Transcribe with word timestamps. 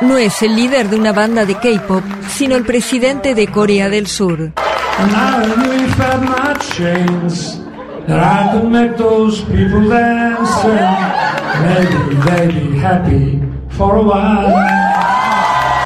No 0.00 0.18
es 0.18 0.42
el 0.42 0.54
líder 0.54 0.88
de 0.88 0.96
una 0.96 1.12
banda 1.12 1.44
de 1.44 1.54
K-pop, 1.54 2.04
sino 2.28 2.54
el 2.56 2.64
presidente 2.64 3.34
de 3.34 3.46
Corea 3.48 3.88
del 3.88 4.06
Sur. 4.06 4.52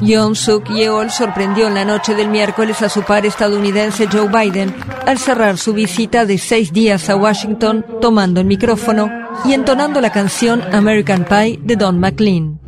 Yoon 0.01 0.35
Suk 0.35 0.69
Yeol 0.69 1.11
sorprendió 1.11 1.67
en 1.67 1.75
la 1.75 1.85
noche 1.85 2.15
del 2.15 2.27
miércoles 2.27 2.81
a 2.81 2.89
su 2.89 3.03
par 3.03 3.25
estadounidense 3.25 4.07
Joe 4.11 4.27
Biden 4.27 4.75
al 5.05 5.17
cerrar 5.17 5.57
su 5.57 5.73
visita 5.73 6.25
de 6.25 6.37
seis 6.37 6.73
días 6.73 7.09
a 7.09 7.15
Washington 7.15 7.85
tomando 8.01 8.39
el 8.41 8.47
micrófono 8.47 9.20
y 9.45 9.53
entonando 9.53 10.01
la 10.01 10.11
canción 10.11 10.61
American 10.73 11.25
Pie 11.25 11.59
de 11.63 11.75
Don 11.75 11.99
McLean. 11.99 12.59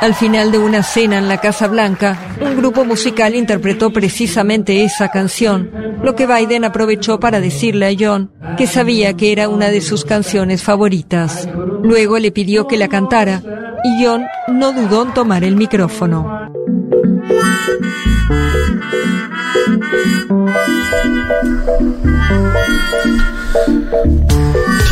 Al 0.00 0.14
final 0.14 0.50
de 0.50 0.58
una 0.58 0.82
cena 0.82 1.18
en 1.18 1.28
la 1.28 1.38
Casa 1.38 1.68
Blanca, 1.68 2.18
un 2.40 2.56
grupo 2.56 2.84
musical 2.84 3.36
interpretó 3.36 3.92
precisamente 3.92 4.82
esa 4.82 5.10
canción, 5.10 5.70
lo 6.02 6.16
que 6.16 6.26
Biden 6.26 6.64
aprovechó 6.64 7.20
para 7.20 7.40
decirle 7.40 7.86
a 7.86 7.96
John 7.96 8.32
que 8.56 8.66
sabía 8.66 9.14
que 9.14 9.30
era 9.30 9.48
una 9.48 9.68
de 9.68 9.80
sus 9.80 10.04
canciones 10.04 10.64
favoritas. 10.64 11.48
Luego 11.84 12.18
le 12.18 12.32
pidió 12.32 12.66
que 12.66 12.76
la 12.76 12.88
cantara 12.88 13.42
y 13.84 14.04
John 14.04 14.24
no 14.48 14.72
dudó 14.72 15.04
en 15.04 15.14
tomar 15.14 15.44
el 15.44 15.54
micrófono. 15.54 16.50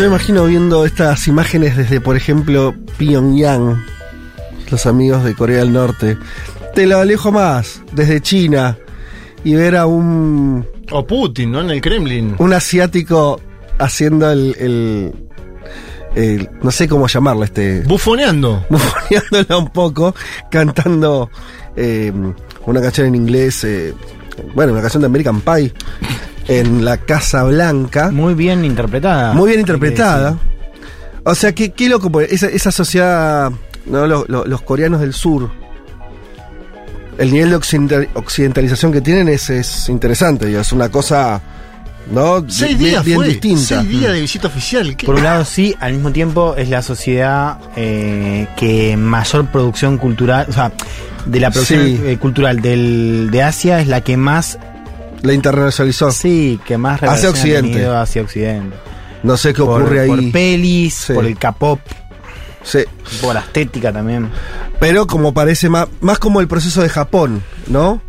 Yo 0.01 0.07
me 0.07 0.17
imagino 0.17 0.47
viendo 0.47 0.87
estas 0.87 1.29
imágenes 1.29 1.77
desde, 1.77 2.01
por 2.01 2.17
ejemplo, 2.17 2.75
Pyongyang, 2.97 3.85
los 4.71 4.87
amigos 4.87 5.25
de 5.25 5.35
Corea 5.35 5.59
del 5.59 5.75
Norte. 5.75 6.17
Te 6.75 6.87
lo 6.87 6.97
alejo 6.97 7.31
más, 7.31 7.83
desde 7.93 8.23
China, 8.23 8.79
y 9.45 9.57
ver 9.57 9.77
a 9.77 9.85
un... 9.85 10.67
O 10.91 11.07
Putin, 11.07 11.53
¿no? 11.53 11.61
En 11.61 11.69
el 11.69 11.83
Kremlin. 11.83 12.35
Un 12.39 12.55
asiático 12.55 13.43
haciendo 13.79 14.31
el, 14.31 15.13
el 16.15 16.49
no 16.63 16.71
sé 16.71 16.89
cómo 16.89 17.07
llamarlo, 17.07 17.45
este. 17.45 17.83
Bufoneando. 17.83 18.65
Bufoneándola 18.71 19.59
un 19.59 19.69
poco, 19.69 20.15
cantando 20.51 21.31
eh, 21.77 22.11
una 22.65 22.81
canción 22.81 23.09
en 23.09 23.17
inglés, 23.17 23.65
eh, 23.65 23.93
bueno, 24.55 24.73
una 24.73 24.81
canción 24.81 25.03
de 25.03 25.09
American 25.09 25.43
Pie, 25.43 25.75
en 26.51 26.85
la 26.85 26.97
Casa 26.99 27.45
Blanca. 27.45 28.11
Muy 28.11 28.35
bien 28.35 28.65
interpretada. 28.65 29.33
Muy 29.33 29.49
bien 29.49 29.61
interpretada. 29.61 30.37
O 31.25 31.35
sea, 31.35 31.53
qué, 31.55 31.71
qué 31.71 31.89
loco, 31.89 32.21
esa, 32.21 32.47
esa 32.49 32.73
sociedad, 32.73 33.51
¿no? 33.87 34.07
Los, 34.07 34.29
los- 34.29 34.47
los 34.49 34.63
coreanos 34.63 35.01
del 35.01 35.13
sur, 35.13 35.51
el 37.19 37.33
nivel 37.33 37.51
de 37.51 37.57
occidenta- 37.57 38.07
occidentalización 38.15 38.93
que 38.93 39.01
tienen 39.01 39.29
es, 39.29 39.51
es 39.51 39.89
interesante, 39.89 40.59
es 40.59 40.73
una 40.73 40.89
cosa, 40.89 41.41
¿no? 42.11 42.45
Seis 42.49 42.79
días 42.79 43.05
bien 43.05 43.17
fue. 43.19 43.29
distinta. 43.29 43.63
Seis 43.83 43.89
días 43.89 44.13
de 44.13 44.21
visita 44.21 44.47
oficial. 44.49 44.97
¿Qué? 44.97 45.05
Por 45.07 45.17
un 45.17 45.23
lado 45.25 45.45
sí, 45.45 45.75
al 45.81 45.93
mismo 45.93 46.11
tiempo 46.13 46.55
es 46.57 46.71
la 46.71 46.81
sociedad 46.83 47.59
eh, 47.77 48.49
que 48.57 48.97
mayor 48.97 49.47
producción 49.47 49.99
cultural, 49.99 50.47
o 50.49 50.53
sea, 50.53 50.73
de 51.27 51.39
la 51.41 51.51
producción 51.51 51.85
Sí. 51.85 52.01
eh, 52.03 52.17
cultural 52.19 52.61
del, 52.63 53.29
de 53.31 53.43
Asia 53.43 53.81
es 53.81 53.87
la 53.89 54.01
que 54.01 54.17
más, 54.17 54.59
La 55.23 55.33
internacionalizó. 55.33 56.11
sí, 56.11 56.59
que 56.65 56.79
más 56.79 57.03
Hacia 57.03 57.31
Occidente. 57.31 57.87
hacia 57.87 58.23
Occidente. 58.23 58.77
No 59.23 59.37
sé 59.37 59.53
qué 59.53 59.63
Por, 59.63 59.83
ocurre 59.83 60.07
por 60.07 60.19
ahí. 60.19 60.31
pelis, 60.31 60.95
Sí. 60.95 61.13
por 61.13 61.27
el 61.27 61.37
K-pop, 61.39 61.79
Sí. 62.63 62.81
por 63.21 63.35
la 63.35 63.41
estética 63.41 63.93
también. 63.93 64.31
Pero 64.79 65.07
como 65.07 65.35
parece 65.35 65.69
más, 65.69 65.89
más 66.01 66.19
como 66.19 66.41
el 66.41 66.49
proceso 66.49 66.81
de 66.83 66.89
Japón, 66.89 67.43
¿no? 67.67 68.01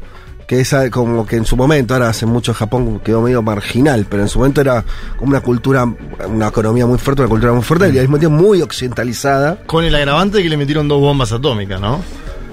Que 0.47 0.59
es 0.61 0.73
como 0.89 1.25
que 1.25 1.37
en 1.37 1.45
su 1.45 1.55
momento, 1.55 1.93
ahora 1.93 2.09
hace 2.09 2.25
mucho 2.25 2.53
Japón 2.53 2.99
quedó 3.03 3.21
medio 3.21 3.41
marginal, 3.41 4.05
pero 4.09 4.23
en 4.23 4.29
su 4.29 4.39
momento 4.39 4.59
era 4.61 4.83
como 5.17 5.31
una 5.31 5.39
cultura, 5.41 5.85
una 6.27 6.47
economía 6.47 6.85
muy 6.85 6.97
fuerte, 6.97 7.21
una 7.21 7.29
cultura 7.29 7.53
muy 7.53 7.61
fuerte 7.63 7.85
y 7.89 7.97
al 7.97 8.03
mismo 8.03 8.19
tiempo 8.19 8.37
muy 8.41 8.61
occidentalizada. 8.61 9.59
Con 9.65 9.85
el 9.85 9.95
agravante 9.95 10.37
de 10.37 10.43
que 10.43 10.49
le 10.49 10.57
metieron 10.57 10.87
dos 10.89 10.99
bombas 10.99 11.31
atómicas, 11.31 11.79
¿no? 11.79 12.01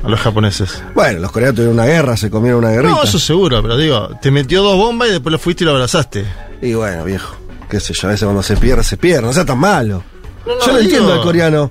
A 0.02 0.08
los 0.08 0.20
japoneses. 0.20 0.82
Bueno, 0.94 1.18
los 1.20 1.32
coreanos 1.32 1.56
tuvieron 1.56 1.74
una 1.74 1.86
guerra, 1.86 2.16
se 2.16 2.30
comieron 2.30 2.60
una 2.60 2.70
guerrita. 2.70 2.94
No, 2.94 3.02
eso 3.02 3.18
seguro, 3.18 3.60
pero 3.62 3.76
digo, 3.76 4.10
te 4.22 4.30
metió 4.30 4.62
dos 4.62 4.76
bombas 4.76 5.08
y 5.08 5.12
después 5.12 5.32
lo 5.32 5.38
fuiste 5.38 5.64
y 5.64 5.66
lo 5.66 5.72
abrazaste. 5.72 6.24
Y 6.62 6.74
bueno, 6.74 7.04
viejo, 7.04 7.34
qué 7.68 7.80
sé 7.80 7.92
yo, 7.94 8.08
a 8.08 8.10
veces 8.12 8.24
cuando 8.24 8.42
se 8.42 8.56
pierde, 8.56 8.84
se 8.84 8.96
pierde, 8.96 9.22
no 9.22 9.32
sea 9.32 9.44
tan 9.44 9.58
malo. 9.58 10.02
No, 10.46 10.54
no, 10.54 10.60
yo 10.60 10.66
lo 10.72 10.78
digo- 10.78 10.82
entiendo 10.90 11.12
al 11.12 11.20
coreano. 11.22 11.70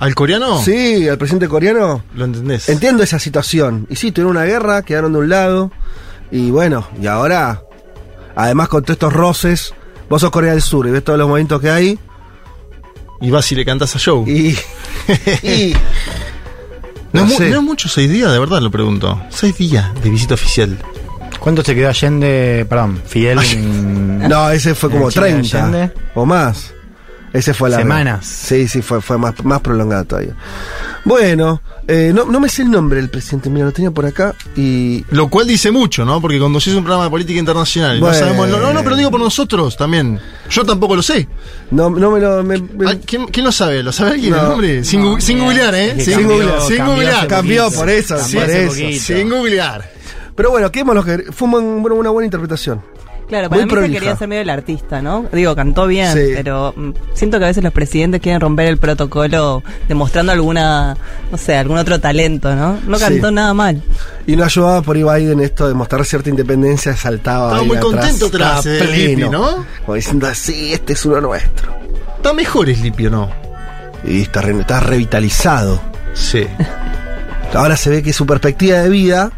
¿Al 0.00 0.14
coreano? 0.14 0.60
Sí, 0.62 1.08
al 1.08 1.18
presidente 1.18 1.46
coreano. 1.48 2.02
¿Lo 2.14 2.24
entendés? 2.24 2.68
Entiendo 2.70 3.02
esa 3.02 3.18
situación. 3.18 3.86
Y 3.90 3.96
sí, 3.96 4.12
tuvieron 4.12 4.36
una 4.36 4.46
guerra, 4.46 4.82
quedaron 4.82 5.12
de 5.12 5.18
un 5.18 5.28
lado. 5.28 5.70
Y 6.30 6.50
bueno, 6.50 6.88
y 7.00 7.06
ahora, 7.06 7.62
además 8.34 8.68
con 8.68 8.82
todos 8.82 8.94
estos 8.94 9.12
roces, 9.12 9.74
vos 10.08 10.22
sos 10.22 10.30
Corea 10.30 10.52
del 10.52 10.62
Sur 10.62 10.86
y 10.86 10.90
ves 10.90 11.04
todos 11.04 11.18
los 11.18 11.28
movimientos 11.28 11.60
que 11.60 11.70
hay. 11.70 11.98
Y 13.20 13.30
vas 13.30 13.52
y 13.52 13.54
le 13.56 13.64
cantas 13.66 13.94
a 13.94 13.98
Joe. 14.02 14.24
Y. 14.30 14.56
y 15.46 15.74
no, 17.12 17.26
no 17.26 17.28
sé. 17.36 17.50
no 17.50 17.56
es 17.58 17.62
mucho 17.62 17.88
seis 17.88 18.10
días, 18.10 18.30
de 18.32 18.38
verdad 18.38 18.60
lo 18.60 18.70
pregunto. 18.70 19.20
Seis 19.30 19.56
días 19.58 19.86
de 20.02 20.10
visita 20.10 20.34
oficial. 20.34 20.76
¿Cuánto 21.38 21.62
se 21.64 21.74
quedó 21.74 21.88
Allende, 21.88 22.66
perdón, 22.68 23.00
Fidel? 23.06 23.38
en- 23.38 24.28
no, 24.28 24.50
ese 24.50 24.74
fue 24.74 24.90
como 24.90 25.06
¿En 25.06 25.10
China 25.10 25.26
de 25.26 25.32
30 25.32 25.58
Allende? 25.66 25.92
o 26.14 26.26
más. 26.26 26.74
Ese 27.32 27.54
fue 27.54 27.70
la. 27.70 27.76
Semanas. 27.78 28.26
Sí, 28.26 28.66
sí, 28.66 28.82
fue, 28.82 29.00
fue 29.00 29.16
más, 29.16 29.34
más 29.44 29.60
prolongado 29.60 30.04
todavía. 30.04 30.34
Bueno, 31.04 31.62
eh, 31.86 32.10
no, 32.14 32.24
no 32.24 32.40
me 32.40 32.48
sé 32.48 32.62
el 32.62 32.70
nombre 32.70 32.98
del 33.00 33.08
presidente, 33.08 33.48
mira, 33.48 33.66
lo 33.66 33.72
tenía 33.72 33.90
por 33.90 34.04
acá 34.04 34.34
y. 34.56 35.04
Lo 35.10 35.28
cual 35.28 35.46
dice 35.46 35.70
mucho, 35.70 36.04
¿no? 36.04 36.20
Porque 36.20 36.38
cuando 36.38 36.60
se 36.60 36.70
hizo 36.70 36.78
un 36.78 36.84
programa 36.84 37.04
de 37.04 37.10
política 37.10 37.38
internacional, 37.38 38.00
Bueno. 38.00 38.12
no 38.14 38.18
sabemos. 38.20 38.48
No, 38.48 38.58
no, 38.60 38.72
no, 38.72 38.82
pero 38.82 38.96
digo 38.96 39.10
por 39.10 39.20
nosotros 39.20 39.76
también. 39.76 40.18
Yo 40.50 40.64
tampoco 40.64 40.96
lo 40.96 41.02
sé. 41.02 41.28
No, 41.70 41.88
no 41.88 42.10
me 42.10 42.20
lo. 42.20 42.42
me- 42.42 42.58
me- 42.58 42.90
Ah, 42.90 42.96
¿Quién, 43.06 43.26
quién 43.28 43.46
lo 43.46 43.52
sabe? 43.52 43.82
¿Lo 43.82 43.92
sabe 43.92 44.12
alguien 44.12 44.32
No. 44.32 44.42
el 44.42 44.48
nombre? 44.48 44.84
Sin, 44.84 45.02
gu- 45.02 45.20
sin 45.20 45.38
googlear, 45.38 45.74
¿eh? 45.74 46.00
Sin 46.04 46.14
cambió- 46.14 46.28
googlear. 46.36 46.60
Sin 46.62 46.84
googlear. 46.84 47.28
Cambió 47.28 47.70
por 47.70 47.88
eso, 47.88 48.16
Cambió 48.16 48.40
por 48.40 48.50
eso. 48.50 48.68
poquito. 48.72 49.04
Sin 49.04 49.30
googlear. 49.30 49.90
Pero 50.34 50.50
bueno, 50.50 50.70
quedémonos 50.72 51.04
que 51.04 51.18
fue 51.32 51.48
una 51.48 52.10
buena 52.10 52.24
interpretación. 52.24 52.82
Claro, 53.30 53.48
Muy 53.48 53.64
para 53.66 53.80
mí 53.82 53.86
se 53.86 53.92
quería 53.94 54.16
ser 54.16 54.28
medio 54.28 54.42
el 54.42 54.50
artista, 54.50 55.00
¿no? 55.00 55.24
Digo, 55.32 55.56
cantó 55.56 55.86
bien, 55.86 56.12
Sí. 56.12 56.32
pero 56.34 56.74
mm, 56.76 56.90
siento 57.14 57.38
que 57.38 57.44
a 57.44 57.48
veces 57.48 57.64
los 57.64 57.72
presidentes 57.72 58.20
quieren 58.20 58.40
romper 58.40 58.66
el 58.66 58.76
protocolo 58.76 59.62
demostrando 59.88 60.32
alguna, 60.32 60.96
no 61.30 61.38
sé, 61.38 61.56
algún 61.56 61.78
otro 61.78 61.98
talento, 62.00 62.54
¿no? 62.54 62.78
No 62.86 62.98
Sí. 62.98 63.04
cantó 63.04 63.30
nada 63.30 63.54
mal. 63.54 63.82
Y 64.26 64.36
no 64.36 64.44
ayudaba 64.44 64.82
por 64.82 64.96
ahí 64.96 65.04
Biden 65.24 65.40
esto 65.40 65.66
de 65.68 65.74
mostrar 65.74 66.04
cierta 66.04 66.28
independencia, 66.28 66.94
saltaba. 66.96 67.46
Estaba 67.46 67.60
ahí 67.62 67.66
muy 67.68 67.76
atrás, 67.78 68.12
contento 68.62 68.68
eh, 68.68 68.86
Lippi, 69.16 69.28
¿no? 69.30 69.64
Como 69.86 69.94
diciendo 69.94 70.26
así, 70.26 70.72
este 70.72 70.92
es 70.94 71.04
uno 71.06 71.20
nuestro. 71.20 71.72
Está 72.16 72.32
mejor 72.34 72.68
es 72.68 72.80
limpio, 72.80 73.10
¿no? 73.10 73.30
Y 74.04 74.22
está, 74.22 74.40
re- 74.42 74.58
está 74.60 74.80
revitalizado. 74.80 75.80
Sí. 76.14 76.46
Ahora 77.54 77.76
se 77.76 77.90
ve 77.90 78.02
que 78.02 78.12
su 78.12 78.26
perspectiva 78.26 78.78
de 78.78 78.88
vida 78.88 79.32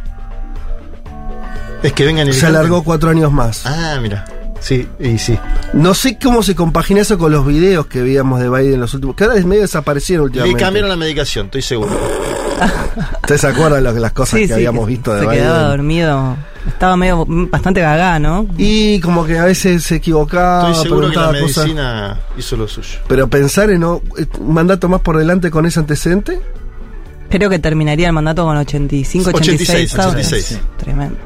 Es 1.83 1.93
que 1.93 2.05
vengan 2.05 2.27
y 2.29 2.31
le 2.33 2.37
se 2.37 2.47
alargó 2.47 2.83
cuatro 2.85 3.11
años 3.11 3.33
más. 3.33 3.67
Ah, 3.67 3.99
mira. 4.01 4.25
Sí, 4.61 4.87
y 5.01 5.19
sí. 5.19 5.37
No 5.73 5.93
sé 5.95 6.19
cómo 6.23 6.45
se 6.45 6.55
compagina 6.55 7.01
eso 7.01 7.19
con 7.19 7.33
los 7.33 7.45
videos 7.45 7.87
que 7.87 8.01
veíamos 8.01 8.41
de 8.41 8.49
Biden 8.49 8.75
en 8.75 8.81
los 8.81 8.95
últimos. 8.95 9.17
Que 9.17 9.25
ahora 9.25 9.37
es 9.37 9.45
medio 9.45 9.63
desaparecieron 9.63 10.27
Le 10.27 10.27
últimamente. 10.29 10.63
cambiaron 10.63 10.89
la 10.89 10.97
medicación, 10.97 11.47
estoy 11.47 11.63
seguro. 11.63 11.91
¿Ustedes 13.23 13.41
se 13.41 13.47
acuerdan 13.49 13.93
que- 13.93 13.99
las 14.01 14.13
cosas 14.13 14.35
Sí, 14.39 14.43
que 14.43 14.47
sí, 14.49 14.53
habíamos 14.53 14.87
visto 14.87 15.13
de 15.13 15.21
se 15.21 15.27
Biden? 15.27 15.39
quedaba 15.43 15.63
dormido. 15.71 16.37
Estaba 16.69 16.97
medio, 16.97 17.25
bastante 17.27 17.81
gagá, 17.81 18.21
¿no? 18.21 18.47
Y 18.57 19.01
como 19.01 19.27
que 19.27 19.37
a 19.37 19.47
veces 19.47 19.83
se 19.83 19.97
equivocaba, 19.97 20.71
Estoy 20.71 20.85
seguro 20.85 21.11
que 21.11 21.17
la 21.17 21.31
preguntaba 21.31 21.41
cosas. 21.41 21.65
medicina 21.65 22.21
hizo 22.39 22.57
lo 22.57 22.69
suyo. 22.69 22.99
Pero 23.09 23.27
pensar 23.29 23.69
en 23.71 23.81
¿no? 23.81 24.01
un 24.39 24.55
mandato 24.55 24.89
más 24.89 25.01
por 25.01 25.19
delante 25.19 25.51
con 25.51 25.67
ese 25.67 25.81
antecedente. 25.81 26.41
Creo 27.31 27.51
que 27.51 27.59
terminaría 27.59 28.07
el 28.07 28.13
mandato 28.13 28.45
con 28.45 28.57
85, 28.57 29.31
86. 29.31 29.69
86, 29.69 29.91
¿sabes? 29.91 30.27
86. 30.31 30.45
Sí, 30.45 30.59
Tremendo. 30.85 31.17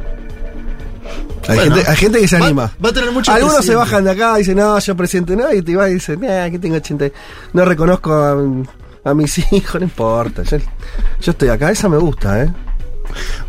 Hay, 1.49 1.57
Bueno. 1.57 1.75
gente, 1.77 1.91
hay 1.91 1.97
gente 1.97 2.21
que 2.21 2.29
se 2.29 2.39
Va- 2.39 2.47
anima. 2.47 2.73
va 2.85 2.89
a 2.89 2.93
tener 2.93 3.11
mucho 3.13 3.33
Algunos 3.33 3.65
se 3.65 3.75
bajan 3.75 4.05
de 4.05 4.11
acá 4.11 4.35
y 4.37 4.39
dicen, 4.39 4.57
no, 4.57 4.79
yo 4.79 4.97
presidente 4.97 5.37
no, 5.37 5.53
y 5.53 5.63
te 5.63 5.77
vas 5.77 5.91
y 5.91 5.95
dicen, 5.95 6.21
nah, 6.21 6.51
que 6.51 6.59
tengo 6.59 6.77
80. 6.77 7.07
No 7.53 7.65
reconozco 7.65 8.13
a, 8.13 9.11
a 9.11 9.15
mis 9.15 9.39
hijos, 9.53 9.81
no 9.81 9.85
importa. 9.85 10.43
Yo, 10.43 10.59
yo 10.59 11.31
estoy 11.33 11.49
acá, 11.49 11.71
esa 11.71 11.89
me 11.89 11.99
gusta, 11.99 12.43
¿eh? 12.43 12.53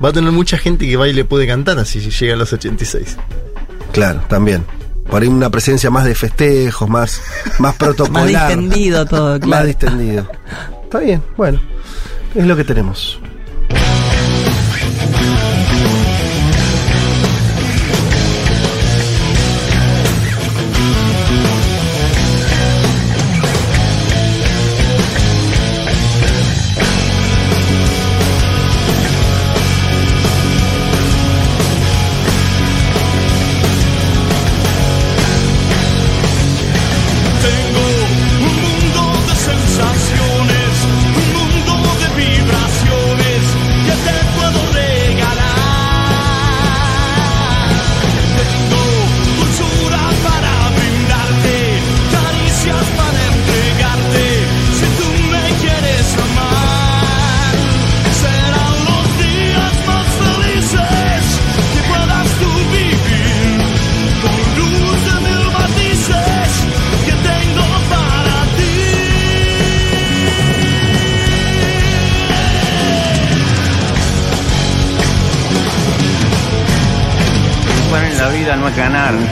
Va 0.03 0.09
a 0.09 0.13
tener 0.13 0.31
mucha 0.31 0.57
gente 0.57 0.87
que 0.87 0.95
va 0.97 1.07
y 1.07 1.13
le 1.13 1.25
puede 1.25 1.47
cantar 1.47 1.79
así 1.79 1.99
si 1.99 2.11
llega 2.11 2.35
a 2.35 2.37
los 2.37 2.53
86. 2.53 3.17
Claro, 3.91 4.21
también. 4.27 4.63
Por 5.09 5.21
ahí 5.21 5.27
una 5.27 5.49
presencia 5.49 5.89
más 5.89 6.03
de 6.05 6.13
festejos, 6.13 6.87
más, 6.89 7.21
más 7.45 7.59
Más 7.59 7.75
protocolar. 7.75 8.27
distendido 8.57 9.05
todo, 9.05 9.31
Más 9.31 9.39
claro. 9.39 9.65
distendido. 9.65 10.29
Está 10.83 10.99
bien, 10.99 11.23
bueno. 11.37 11.59
Es 12.35 12.45
lo 12.45 12.55
que 12.55 12.63
tenemos. 12.63 13.19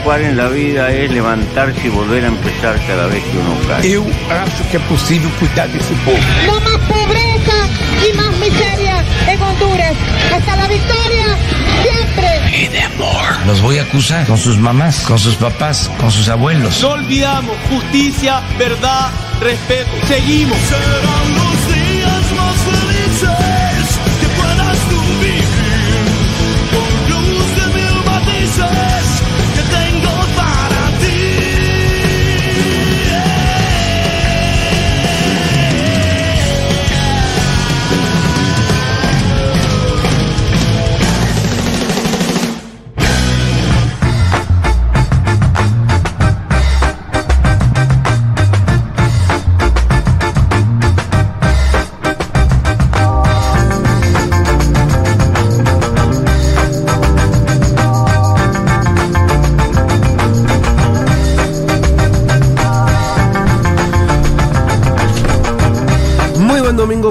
Jugar 0.06 0.22
en 0.22 0.36
la 0.36 0.46
vida 0.46 0.88
es 0.92 1.10
levantarse 1.10 1.84
y 1.84 1.88
volver 1.88 2.22
a 2.22 2.28
empezar 2.28 2.80
cada 2.86 3.08
vez 3.08 3.24
que 3.24 3.38
uno 3.38 3.56
cae. 3.66 3.90
Eu 3.90 4.06
acho 4.30 4.62
que 4.70 4.76
é 4.76 4.80
possível 4.88 5.28
cuidar 5.40 5.66
desse 5.66 5.92
povo. 6.04 6.16
No 6.46 6.60
más 6.60 6.78
pobreza 6.86 7.58
y 8.08 8.16
más 8.16 8.30
miseria 8.36 9.04
en 9.26 9.42
Honduras. 9.42 9.94
Hasta 10.32 10.54
la 10.54 10.68
victoria, 10.68 11.26
siempre. 11.82 12.84
Amor. 12.84 13.46
Los 13.48 13.60
voy 13.60 13.78
a 13.78 13.82
acusar 13.82 14.24
con 14.28 14.38
sus 14.38 14.58
mamás, 14.58 15.00
con 15.00 15.18
sus 15.18 15.34
papás, 15.34 15.90
con 15.98 16.12
sus 16.12 16.28
abuelos. 16.28 16.80
No 16.82 16.90
olvidamos 16.90 17.56
justicia, 17.68 18.42
verdad, 18.60 19.10
respeto. 19.40 19.90
Seguimos. 20.06 20.56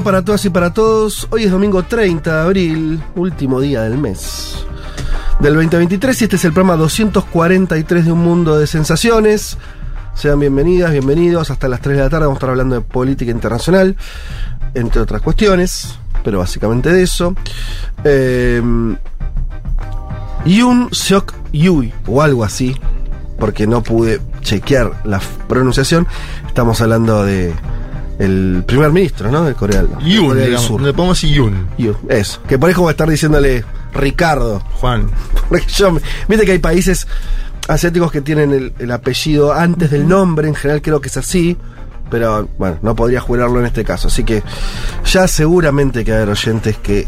Para 0.06 0.22
todas 0.24 0.46
y 0.46 0.52
para 0.52 0.72
todos. 0.72 1.28
Hoy 1.32 1.46
es 1.46 1.52
domingo 1.52 1.82
30 1.82 2.32
de 2.32 2.40
abril, 2.40 3.04
último 3.16 3.60
día 3.60 3.82
del 3.82 3.98
mes 3.98 4.56
del 5.40 5.56
2023 5.56 6.22
y 6.22 6.24
este 6.26 6.36
es 6.36 6.46
el 6.46 6.54
programa 6.54 6.78
243 6.78 8.06
de 8.06 8.12
Un 8.12 8.20
Mundo 8.20 8.60
de 8.60 8.68
Sensaciones. 8.68 9.58
Sean 10.14 10.40
bienvenidas, 10.40 10.92
bienvenidos. 10.92 11.50
Hasta 11.50 11.68
las 11.68 11.82
3 11.82 11.98
de 11.98 12.04
la 12.04 12.10
tarde 12.12 12.28
vamos 12.28 12.36
a 12.36 12.38
estar 12.38 12.52
hablando 12.52 12.76
de 12.76 12.82
política 12.82 13.32
internacional, 13.32 13.98
entre 14.76 15.02
otras 15.02 15.24
cuestiones, 15.24 15.98
pero 16.24 16.38
básicamente 16.38 16.94
de 16.94 17.02
eso. 17.02 17.34
Eh, 18.04 18.62
Yoon 20.46 20.90
Seok 20.92 21.34
Yui, 21.52 21.92
o 22.06 22.22
algo 22.22 22.44
así, 22.44 22.76
porque 23.40 23.66
no 23.66 23.82
pude 23.82 24.22
chequear 24.42 25.02
la 25.04 25.20
pronunciación. 25.48 26.06
Estamos 26.46 26.80
hablando 26.80 27.26
de 27.26 27.56
el 28.20 28.64
primer 28.66 28.92
ministro, 28.92 29.32
¿no? 29.32 29.44
De 29.44 29.54
Corea, 29.54 29.84
Yun, 30.02 30.28
Corea 30.28 30.42
del 30.42 30.46
digamos. 30.52 30.68
Sur. 30.68 30.82
Le 30.82 31.34
Yun. 31.34 31.68
Yoon, 31.78 31.98
eso. 32.10 32.42
Que 32.48 32.58
por 32.58 32.70
ahí 32.70 32.76
como 32.76 32.90
estar 32.90 33.10
diciéndole 33.10 33.64
Ricardo. 33.94 34.62
Juan. 34.80 35.10
Porque 35.50 35.66
yo, 35.68 35.98
viste 36.28 36.46
que 36.46 36.54
hay 36.54 36.60
países 36.60 37.08
asiáticos 37.68 38.12
que 38.12 38.22
tienen 38.22 38.54
el, 38.54 38.74
el 38.80 38.92
apellido 38.92 39.54
antes 39.54 39.92
del 39.92 40.08
nombre, 40.08 40.48
en 40.48 40.56
general 40.56 40.82
creo 40.82 41.02
que 41.02 41.10
es 41.10 41.18
así, 41.18 41.58
pero 42.10 42.48
bueno, 42.58 42.78
no 42.82 42.96
podría 42.96 43.20
jurarlo 43.20 43.60
en 43.60 43.66
este 43.66 43.84
caso. 43.84 44.08
Así 44.08 44.24
que 44.24 44.44
ya 45.06 45.28
seguramente 45.28 46.06
que 46.06 46.14
hay 46.14 46.28
oyentes 46.28 46.78
que 46.78 47.08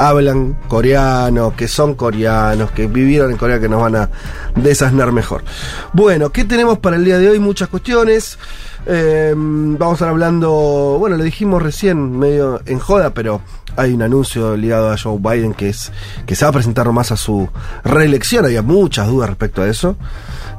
hablan 0.00 0.56
coreano, 0.66 1.54
que 1.54 1.68
son 1.68 1.94
coreanos, 1.94 2.70
que 2.70 2.86
vivieron 2.86 3.30
en 3.30 3.36
Corea, 3.36 3.60
que 3.60 3.68
nos 3.68 3.82
van 3.82 3.96
a 3.96 4.10
desasnar 4.56 5.12
mejor. 5.12 5.44
Bueno, 5.92 6.30
¿qué 6.30 6.44
tenemos 6.44 6.78
para 6.78 6.96
el 6.96 7.04
día 7.04 7.18
de 7.18 7.28
hoy? 7.28 7.38
Muchas 7.38 7.68
cuestiones. 7.68 8.38
Eh, 8.86 9.32
vamos 9.36 9.92
a 9.92 9.94
estar 9.94 10.08
hablando, 10.08 10.96
bueno, 10.98 11.16
lo 11.16 11.24
dijimos 11.24 11.62
recién, 11.62 12.18
medio 12.18 12.60
en 12.66 12.78
joda, 12.78 13.12
pero 13.12 13.40
hay 13.76 13.92
un 13.92 14.02
anuncio 14.02 14.56
ligado 14.56 14.90
a 14.90 14.98
Joe 14.98 15.18
Biden 15.18 15.54
que 15.54 15.68
es 15.68 15.92
que 16.26 16.34
se 16.34 16.44
va 16.44 16.50
a 16.50 16.52
presentar 16.52 16.90
más 16.92 17.12
a 17.12 17.16
su 17.16 17.48
reelección. 17.84 18.44
Había 18.44 18.62
muchas 18.62 19.06
dudas 19.08 19.28
respecto 19.28 19.62
a 19.62 19.68
eso. 19.68 19.96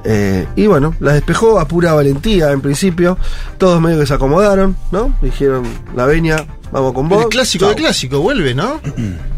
Eh, 0.04 0.48
y 0.56 0.68
bueno, 0.68 0.96
la 1.00 1.14
despejó 1.14 1.60
a 1.60 1.68
pura 1.68 1.94
valentía 1.94 2.52
en 2.52 2.62
principio. 2.62 3.18
Todos 3.58 3.82
medio 3.82 4.00
que 4.00 4.06
se 4.06 4.14
acomodaron, 4.14 4.76
¿no? 4.92 5.16
Dijeron, 5.22 5.64
la 5.96 6.06
veña, 6.06 6.46
vamos 6.72 6.94
con 6.94 7.10
vos. 7.10 7.24
El 7.24 7.30
clásico 7.30 7.68
de 7.70 7.76
clásico 7.76 8.20
vuelve, 8.20 8.54
¿no? 8.54 8.80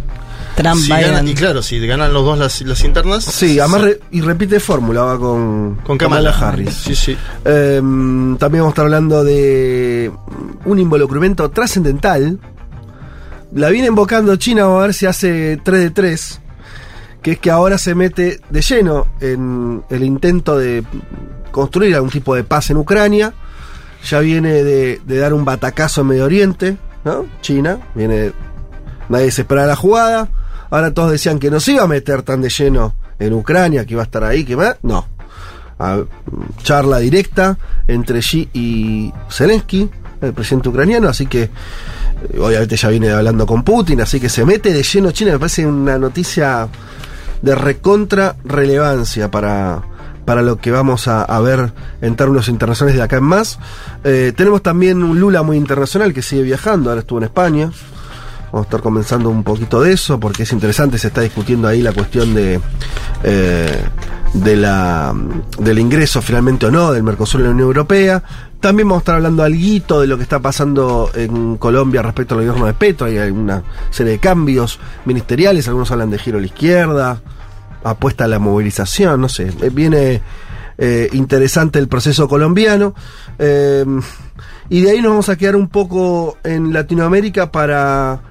Trump, 0.56 0.76
Si 0.80 0.92
Biden. 0.92 1.12
ganan- 1.12 1.28
y 1.28 1.34
claro, 1.34 1.62
si 1.62 1.86
ganan 1.86 2.14
los 2.14 2.24
dos 2.26 2.38
las, 2.38 2.62
las 2.62 2.84
internas. 2.84 3.24
Sí, 3.26 3.60
además 3.60 3.82
re- 3.82 4.00
y 4.12 4.22
repite 4.22 4.60
fórmula, 4.60 5.04
va 5.04 5.18
con, 5.20 5.76
Con 5.84 5.98
Kamala. 5.98 6.30
Harris. 6.32 6.74
Sí, 6.74 6.96
sí. 6.96 7.18
Eh, 7.46 7.78
también 7.80 8.38
vamos 8.64 8.68
a 8.68 8.70
estar 8.70 8.86
hablando 8.86 9.24
de 9.24 10.12
un 10.66 10.80
involucramiento 10.80 11.50
trascendental. 11.50 12.40
La 13.54 13.70
viene 13.70 13.88
invocando 13.88 14.36
China, 14.36 14.64
vamos 14.66 14.80
a 14.80 14.86
ver 14.88 14.94
si 14.94 15.06
hace 15.06 15.60
3 15.64 15.80
de 15.82 15.90
3. 15.92 16.40
Que 17.22 17.32
es 17.34 17.40
que 17.40 17.50
ahora 17.52 17.78
se 17.78 17.96
mete 17.96 18.42
de 18.50 18.62
lleno 18.62 19.08
en 19.22 19.84
el 19.90 20.04
intento 20.04 20.58
de 20.58 20.84
construir 21.52 21.96
algún 21.96 22.10
tipo 22.10 22.36
de 22.36 22.44
paz 22.44 22.70
en 22.70 22.78
Ucrania. 22.78 23.34
Ya 24.10 24.20
viene 24.20 24.64
de, 24.64 25.00
de 25.06 25.18
dar 25.18 25.34
un 25.34 25.46
batacazo 25.46 26.02
en 26.02 26.08
Medio 26.08 26.26
Oriente, 26.26 26.78
¿no? 27.06 27.26
China, 27.42 27.80
viene. 27.96 28.34
Nadie 29.08 29.32
se 29.32 29.42
esperaba 29.44 29.68
la 29.68 29.76
jugada. 29.78 30.30
Ahora 30.74 30.92
todos 30.92 31.12
decían 31.12 31.38
que 31.38 31.52
no 31.52 31.60
se 31.60 31.74
iba 31.74 31.84
a 31.84 31.88
meter 31.88 32.24
tan 32.24 32.42
de 32.42 32.50
lleno 32.50 32.96
en 33.20 33.32
Ucrania, 33.34 33.86
que 33.86 33.94
iba 33.94 34.02
a 34.02 34.06
estar 34.06 34.24
ahí, 34.24 34.44
que 34.44 34.58
más. 34.58 34.76
No. 34.82 35.06
A- 35.78 36.02
charla 36.64 36.98
directa 36.98 37.58
entre 37.88 38.20
Xi 38.22 38.50
y 38.54 39.14
Zelensky, 39.30 39.88
el 40.22 40.34
presidente 40.34 40.70
ucraniano, 40.70 41.10
así 41.10 41.28
que 41.28 41.44
eh, 41.44 42.40
obviamente 42.40 42.76
ya 42.76 42.90
viene 42.90 43.12
hablando 43.12 43.46
con 43.46 43.64
Putin, 43.64 44.02
así 44.02 44.20
que 44.20 44.30
se 44.30 44.46
mete 44.46 44.74
de 44.74 44.82
lleno 44.82 45.12
China, 45.12 45.34
me 45.34 45.40
parece 45.40 45.66
una 45.68 46.00
noticia 46.00 46.68
de 47.44 47.54
recontra 47.54 48.36
relevancia 48.44 49.30
para, 49.30 49.84
para 50.26 50.42
lo 50.42 50.58
que 50.58 50.72
vamos 50.72 51.08
a, 51.08 51.22
a 51.24 51.40
ver 51.42 51.72
en 52.02 52.16
términos 52.16 52.48
internacionales 52.48 52.98
de 52.98 53.04
acá 53.04 53.18
en 53.18 53.24
más. 53.26 53.60
Eh, 54.04 54.34
tenemos 54.36 54.64
también 54.64 55.04
un 55.04 55.20
Lula 55.20 55.44
muy 55.44 55.58
internacional 55.58 56.14
que 56.14 56.22
sigue 56.24 56.42
viajando, 56.44 56.90
ahora 56.90 57.02
estuvo 57.02 57.20
en 57.20 57.26
España. 57.26 57.72
Vamos 58.54 58.68
a 58.68 58.70
estar 58.70 58.82
comenzando 58.82 59.32
un 59.32 59.44
poquito 59.44 59.82
de 59.82 59.94
eso 59.94 60.20
porque 60.20 60.44
es 60.44 60.54
interesante, 60.54 61.00
se 61.00 61.08
está 61.08 61.22
discutiendo 61.22 61.68
ahí 61.68 61.82
la 61.82 61.92
cuestión 61.92 62.36
de, 62.36 62.60
eh, 63.24 63.84
de 64.36 64.56
la, 64.56 65.12
del 65.58 65.80
ingreso 65.80 66.22
finalmente 66.22 66.68
o 66.68 66.72
no 66.72 66.92
del 66.92 67.02
Mercosur 67.02 67.42
en 67.42 67.48
la 67.48 67.52
Unión 67.54 67.70
Europea. 67.70 68.22
También 68.60 68.88
vamos 68.88 69.00
a 69.00 69.06
estar 69.06 69.16
hablando 69.16 69.42
algo 69.42 70.02
de 70.02 70.06
lo 70.06 70.18
que 70.18 70.22
está 70.22 70.40
pasando 70.40 71.10
en 71.16 71.58
Colombia 71.58 72.04
respecto 72.04 72.36
al 72.36 72.42
gobierno 72.42 72.68
de 72.68 72.76
Petro. 72.76 73.08
Hay 73.08 73.18
una 73.32 73.64
serie 73.90 74.12
de 74.12 74.20
cambios 74.20 74.80
ministeriales, 75.06 75.68
algunos 75.68 75.90
hablan 75.90 76.12
de 76.12 76.20
giro 76.20 76.38
a 76.38 76.42
la 76.42 76.46
izquierda, 76.46 77.24
apuesta 77.84 78.26
a 78.26 78.28
la 78.28 78.38
movilización, 78.38 79.20
no 79.20 79.30
sé, 79.30 79.52
eh, 79.64 79.72
viene 79.74 80.22
eh, 80.78 81.10
interesante 81.14 81.80
el 81.80 81.88
proceso 81.88 82.28
colombiano. 82.28 82.94
Y 84.70 84.82
de 84.82 84.92
ahí 84.92 85.02
nos 85.02 85.10
vamos 85.10 85.30
a 85.30 85.38
quedar 85.38 85.56
un 85.56 85.70
poco 85.70 86.38
en 86.44 86.72
Latinoamérica 86.72 87.52
para 87.52 88.22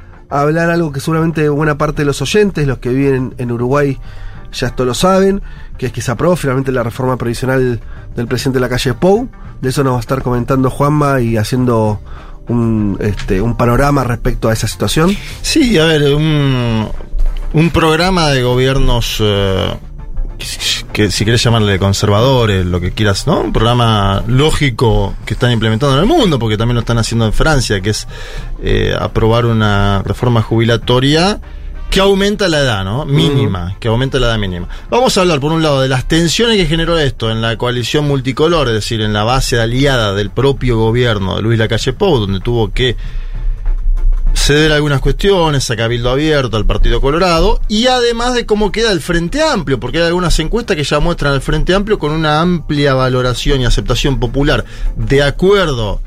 hablar 0.40 0.70
algo 0.70 0.92
que 0.92 1.00
seguramente 1.00 1.48
buena 1.48 1.76
parte 1.76 2.02
de 2.02 2.06
los 2.06 2.22
oyentes, 2.22 2.66
los 2.66 2.78
que 2.78 2.90
viven 2.90 3.34
en 3.38 3.52
Uruguay, 3.52 3.98
ya 4.52 4.68
esto 4.68 4.84
lo 4.84 4.94
saben, 4.94 5.42
que 5.78 5.86
es 5.86 5.92
que 5.92 6.00
se 6.00 6.10
aprobó 6.10 6.36
finalmente 6.36 6.72
la 6.72 6.82
reforma 6.82 7.16
previsional 7.16 7.80
del 8.14 8.26
presidente 8.26 8.58
de 8.58 8.60
la 8.60 8.68
calle 8.68 8.94
Pou. 8.94 9.28
De 9.60 9.68
eso 9.68 9.84
nos 9.84 9.94
va 9.94 9.96
a 9.98 10.00
estar 10.00 10.22
comentando 10.22 10.70
Juanma 10.70 11.20
y 11.20 11.36
haciendo 11.36 12.00
un, 12.48 12.98
este, 13.00 13.40
un 13.40 13.56
panorama 13.56 14.04
respecto 14.04 14.48
a 14.48 14.52
esa 14.52 14.66
situación. 14.66 15.16
Sí, 15.40 15.78
a 15.78 15.84
ver, 15.84 16.14
un, 16.14 16.88
un 17.52 17.70
programa 17.70 18.30
de 18.30 18.42
gobiernos 18.42 19.18
eh, 19.20 19.74
que 20.92 21.10
si 21.10 21.24
querés 21.24 21.42
llamarle 21.42 21.78
conservadores, 21.78 22.66
lo 22.66 22.80
que 22.80 22.92
quieras, 22.92 23.26
¿no? 23.26 23.40
Un 23.40 23.52
programa 23.52 24.22
lógico 24.26 25.14
que 25.24 25.34
están 25.34 25.52
implementando 25.52 25.96
en 25.96 26.00
el 26.00 26.06
mundo, 26.06 26.38
porque 26.38 26.56
también 26.56 26.74
lo 26.74 26.80
están 26.80 26.98
haciendo 26.98 27.26
en 27.26 27.32
Francia, 27.32 27.80
que 27.80 27.90
es 27.90 28.06
eh, 28.62 28.94
aprobar 28.98 29.46
una 29.46 30.02
reforma 30.02 30.42
jubilatoria 30.42 31.40
que 31.92 32.00
aumenta 32.00 32.48
la 32.48 32.60
edad, 32.60 32.84
¿no? 32.84 33.04
Mínima, 33.04 33.76
que 33.78 33.88
aumenta 33.88 34.18
la 34.18 34.28
edad 34.28 34.38
mínima. 34.38 34.66
Vamos 34.88 35.16
a 35.16 35.20
hablar, 35.20 35.40
por 35.40 35.52
un 35.52 35.62
lado, 35.62 35.82
de 35.82 35.90
las 35.90 36.08
tensiones 36.08 36.56
que 36.56 36.64
generó 36.64 36.98
esto 36.98 37.30
en 37.30 37.42
la 37.42 37.58
coalición 37.58 38.08
multicolor, 38.08 38.68
es 38.68 38.74
decir, 38.74 39.02
en 39.02 39.12
la 39.12 39.24
base 39.24 39.60
aliada 39.60 40.14
del 40.14 40.30
propio 40.30 40.78
gobierno 40.78 41.36
de 41.36 41.42
Luis 41.42 41.58
Lacalle 41.58 41.92
Pou, 41.92 42.18
donde 42.18 42.40
tuvo 42.40 42.72
que 42.72 42.96
ceder 44.34 44.72
algunas 44.72 45.00
cuestiones 45.00 45.70
a 45.70 45.76
Cabildo 45.76 46.10
Abierto, 46.10 46.56
al 46.56 46.66
Partido 46.66 47.00
Colorado, 47.00 47.60
y 47.68 47.86
además 47.86 48.34
de 48.34 48.46
cómo 48.46 48.72
queda 48.72 48.92
el 48.92 49.00
Frente 49.00 49.42
Amplio, 49.42 49.78
porque 49.78 49.98
hay 49.98 50.06
algunas 50.06 50.38
encuestas 50.38 50.76
que 50.76 50.84
ya 50.84 51.00
muestran 51.00 51.32
al 51.32 51.40
Frente 51.40 51.74
Amplio 51.74 51.98
con 51.98 52.12
una 52.12 52.40
amplia 52.40 52.94
valoración 52.94 53.60
y 53.60 53.64
aceptación 53.64 54.18
popular, 54.18 54.64
de 54.96 55.22
acuerdo 55.22 56.00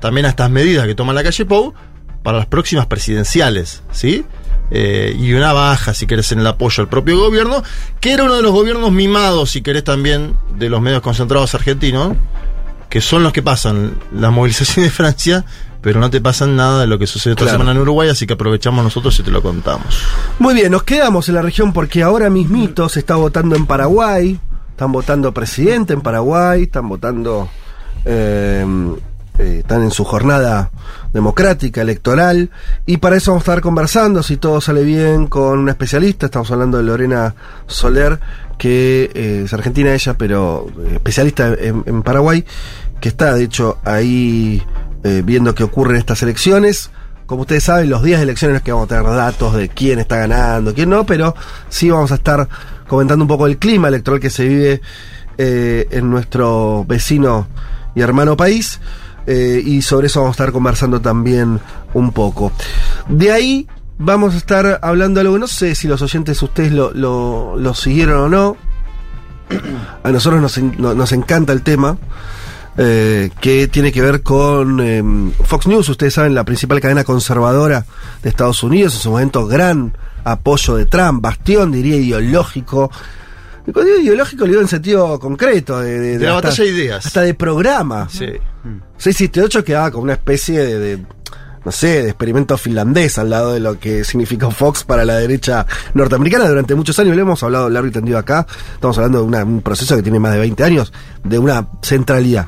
también 0.00 0.26
a 0.26 0.30
estas 0.30 0.50
medidas 0.50 0.86
que 0.86 0.94
toma 0.94 1.12
la 1.12 1.22
calle 1.22 1.44
Pou, 1.44 1.74
para 2.22 2.38
las 2.38 2.46
próximas 2.46 2.86
presidenciales, 2.86 3.82
¿sí? 3.92 4.24
Eh, 4.70 5.16
y 5.16 5.32
una 5.32 5.52
baja, 5.52 5.94
si 5.94 6.06
querés, 6.06 6.32
en 6.32 6.40
el 6.40 6.46
apoyo 6.46 6.82
al 6.82 6.88
propio 6.88 7.18
gobierno, 7.18 7.62
que 8.00 8.12
era 8.12 8.24
uno 8.24 8.34
de 8.34 8.42
los 8.42 8.52
gobiernos 8.52 8.90
mimados, 8.90 9.52
si 9.52 9.62
querés, 9.62 9.84
también 9.84 10.36
de 10.58 10.68
los 10.68 10.80
medios 10.80 11.02
concentrados 11.02 11.54
argentinos, 11.54 12.16
que 12.88 13.00
son 13.00 13.22
los 13.22 13.32
que 13.32 13.42
pasan 13.42 13.94
la 14.12 14.30
movilización 14.30 14.84
de 14.84 14.90
Francia, 14.90 15.44
pero 15.80 16.00
no 16.00 16.10
te 16.10 16.20
pasan 16.20 16.56
nada 16.56 16.80
de 16.80 16.86
lo 16.86 16.98
que 16.98 17.06
sucedió 17.06 17.32
esta 17.34 17.44
Claro. 17.44 17.58
semana 17.58 17.72
en 17.72 17.78
Uruguay, 17.78 18.08
así 18.08 18.26
que 18.26 18.34
aprovechamos 18.34 18.82
nosotros 18.84 19.18
y 19.20 19.22
te 19.22 19.30
lo 19.30 19.42
contamos. 19.42 20.02
Muy 20.38 20.54
bien, 20.54 20.72
nos 20.72 20.82
quedamos 20.82 21.28
en 21.28 21.36
la 21.36 21.42
región 21.42 21.72
porque 21.72 22.02
ahora 22.02 22.30
mismito 22.30 22.88
se 22.88 23.00
está 23.00 23.16
votando 23.16 23.54
en 23.56 23.66
Paraguay, 23.66 24.38
están 24.70 24.92
votando 24.92 25.32
presidente 25.32 25.92
en 25.94 26.00
Paraguay, 26.00 26.64
están 26.64 26.88
votando, 26.88 27.48
eh, 28.04 28.64
eh, 29.38 29.58
están 29.60 29.82
en 29.82 29.90
su 29.90 30.04
jornada 30.04 30.70
democrática, 31.12 31.80
electoral, 31.82 32.50
y 32.84 32.96
para 32.98 33.16
eso 33.16 33.30
vamos 33.32 33.42
a 33.42 33.52
estar 33.52 33.60
conversando, 33.62 34.22
si 34.22 34.36
todo 34.38 34.60
sale 34.60 34.82
bien, 34.84 35.26
con 35.28 35.58
una 35.60 35.72
especialista, 35.72 36.26
estamos 36.26 36.50
hablando 36.50 36.78
de 36.78 36.84
Lorena 36.84 37.34
Soler, 37.66 38.18
que 38.58 39.10
eh, 39.14 39.42
es 39.44 39.52
argentina 39.52 39.92
ella, 39.94 40.14
pero 40.16 40.66
eh, 40.86 40.92
especialista 40.94 41.48
en, 41.58 41.82
en 41.86 42.02
Paraguay, 42.02 42.44
que 43.00 43.08
está 43.10 43.34
de 43.34 43.44
hecho 43.44 43.78
ahí 43.84 44.62
eh, 45.06 45.22
viendo 45.24 45.54
qué 45.54 45.62
ocurre 45.64 45.92
en 45.92 45.98
estas 45.98 46.22
elecciones. 46.22 46.90
Como 47.26 47.42
ustedes 47.42 47.64
saben, 47.64 47.88
los 47.90 48.02
días 48.02 48.18
de 48.18 48.24
elecciones 48.24 48.62
que 48.62 48.72
vamos 48.72 48.86
a 48.86 48.88
tener 48.88 49.04
datos 49.04 49.54
de 49.54 49.68
quién 49.68 49.98
está 49.98 50.16
ganando, 50.16 50.74
quién 50.74 50.90
no, 50.90 51.04
pero 51.06 51.34
sí 51.68 51.90
vamos 51.90 52.12
a 52.12 52.16
estar 52.16 52.48
comentando 52.86 53.24
un 53.24 53.28
poco 53.28 53.46
el 53.46 53.58
clima 53.58 53.88
electoral 53.88 54.20
que 54.20 54.30
se 54.30 54.46
vive 54.46 54.80
eh, 55.38 55.86
en 55.90 56.10
nuestro 56.10 56.84
vecino 56.86 57.48
y 57.94 58.00
hermano 58.00 58.36
país. 58.36 58.80
eh, 59.26 59.60
y 59.64 59.82
sobre 59.82 60.06
eso 60.06 60.20
vamos 60.20 60.34
a 60.34 60.38
estar 60.42 60.52
conversando 60.52 61.00
también 61.00 61.60
un 61.94 62.12
poco. 62.12 62.52
De 63.08 63.32
ahí 63.32 63.66
vamos 63.98 64.34
a 64.34 64.36
estar 64.36 64.78
hablando 64.82 65.20
algo, 65.20 65.38
no 65.38 65.46
sé 65.48 65.74
si 65.74 65.88
los 65.88 66.02
oyentes 66.02 66.40
ustedes 66.42 66.72
lo, 66.72 66.92
lo, 66.92 67.56
lo 67.56 67.74
siguieron 67.74 68.20
o 68.20 68.28
no. 68.28 68.56
A 70.02 70.10
nosotros 70.10 70.40
nos, 70.40 70.58
nos 70.78 71.12
encanta 71.12 71.52
el 71.52 71.62
tema. 71.62 71.96
Eh, 72.78 73.30
que 73.40 73.68
tiene 73.68 73.90
que 73.92 74.02
ver 74.02 74.22
con 74.22 74.80
eh, 74.80 75.02
Fox 75.44 75.66
News, 75.66 75.88
ustedes 75.88 76.14
saben, 76.14 76.34
la 76.34 76.44
principal 76.44 76.80
cadena 76.80 77.04
conservadora 77.04 77.84
de 78.22 78.28
Estados 78.28 78.62
Unidos, 78.62 78.94
en 78.94 79.00
su 79.00 79.10
momento 79.10 79.46
gran 79.46 79.96
apoyo 80.24 80.76
de 80.76 80.86
Trump, 80.86 81.22
bastión, 81.22 81.72
diría, 81.72 81.96
ideológico. 81.96 82.90
Y 83.66 83.72
cuando 83.72 83.90
digo 83.92 84.02
ideológico 84.04 84.44
lo 84.44 84.50
digo 84.50 84.62
en 84.62 84.68
sentido 84.68 85.18
concreto, 85.18 85.80
de, 85.80 85.98
de- 85.98 86.18
De 86.18 86.26
la 86.26 86.36
hasta- 86.36 86.48
batalla 86.48 86.64
de 86.64 86.70
ideas. 86.70 87.06
Hasta 87.06 87.22
de 87.22 87.34
programa. 87.34 88.08
Sí. 88.10 88.26
678 88.98 89.64
quedaba 89.64 89.90
como 89.90 90.04
una 90.04 90.14
especie 90.14 90.58
de, 90.58 90.78
de, 90.78 91.06
no 91.66 91.72
sé, 91.72 92.02
de 92.04 92.10
experimento 92.10 92.56
finlandés 92.56 93.18
al 93.18 93.28
lado 93.28 93.52
de 93.52 93.58
lo 93.58 93.78
que 93.80 94.04
significó 94.04 94.52
Fox 94.52 94.84
para 94.84 95.04
la 95.04 95.16
derecha 95.16 95.66
norteamericana 95.94 96.48
durante 96.48 96.76
muchos 96.76 96.96
años. 97.00 97.16
Lo 97.16 97.22
hemos 97.22 97.42
hablado 97.42 97.68
largo 97.68 97.88
y 97.88 97.90
tendido 97.90 98.18
acá. 98.18 98.46
Estamos 98.74 98.96
hablando 98.98 99.18
de 99.18 99.24
una- 99.24 99.44
un 99.44 99.62
proceso 99.62 99.96
que 99.96 100.02
tiene 100.04 100.20
más 100.20 100.32
de 100.32 100.38
20 100.38 100.62
años, 100.62 100.92
de 101.24 101.38
una 101.40 101.66
centralidad. 101.82 102.46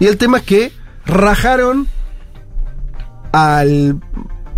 Y 0.00 0.06
el 0.06 0.16
tema 0.16 0.38
es 0.38 0.44
que 0.44 0.72
rajaron 1.04 1.86
al, 3.32 4.00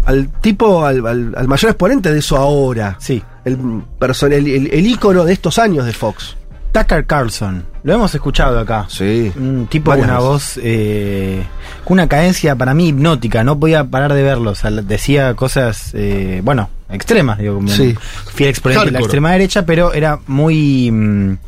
al 0.05 0.28
tipo, 0.40 0.85
al, 0.87 1.05
al- 1.07 1.35
al 1.37 1.49
mayor 1.49 1.71
exponente 1.73 2.12
de 2.12 2.21
eso 2.21 2.37
ahora. 2.37 2.97
Sí. 3.00 3.23
El, 3.45 3.83
el- 4.00 4.71
el 4.73 4.87
ícono 4.87 5.25
de 5.25 5.33
estos 5.33 5.59
años 5.59 5.87
de 5.87 5.93
Fox. 5.93 6.37
Tucker 6.73 7.07
Carlson. 7.07 7.65
Lo 7.83 7.95
hemos 7.95 8.15
escuchado 8.15 8.59
acá. 8.59 8.87
Sí. 8.89 9.33
Un 9.37 9.67
tipo 9.69 9.91
con 9.91 10.01
una 10.01 10.19
voz, 10.19 10.59
eh, 10.63 11.43
con 11.85 11.95
una 11.95 12.09
cadencia 12.09 12.55
para 12.57 12.75
mí 12.75 12.89
hipnótica. 12.89 13.43
No 13.45 13.59
podía 13.59 13.85
parar 13.85 14.13
de 14.13 14.23
verlo. 14.23 14.51
O 14.51 14.55
sea, 14.55 14.71
decía 14.71 15.35
cosas, 15.35 15.91
eh, 15.95 16.41
bueno, 16.45 16.69
extremas. 16.91 17.39
Digo, 17.39 17.55
como 17.57 17.69
Sí. 17.69 17.97
fiel 18.35 18.51
exponente 18.51 18.87
de 18.87 18.91
la 18.93 18.99
extrema 19.01 19.33
derecha, 19.33 19.65
pero 19.65 19.93
era 19.95 20.19
muy 20.27 20.91
mm, 20.91 21.39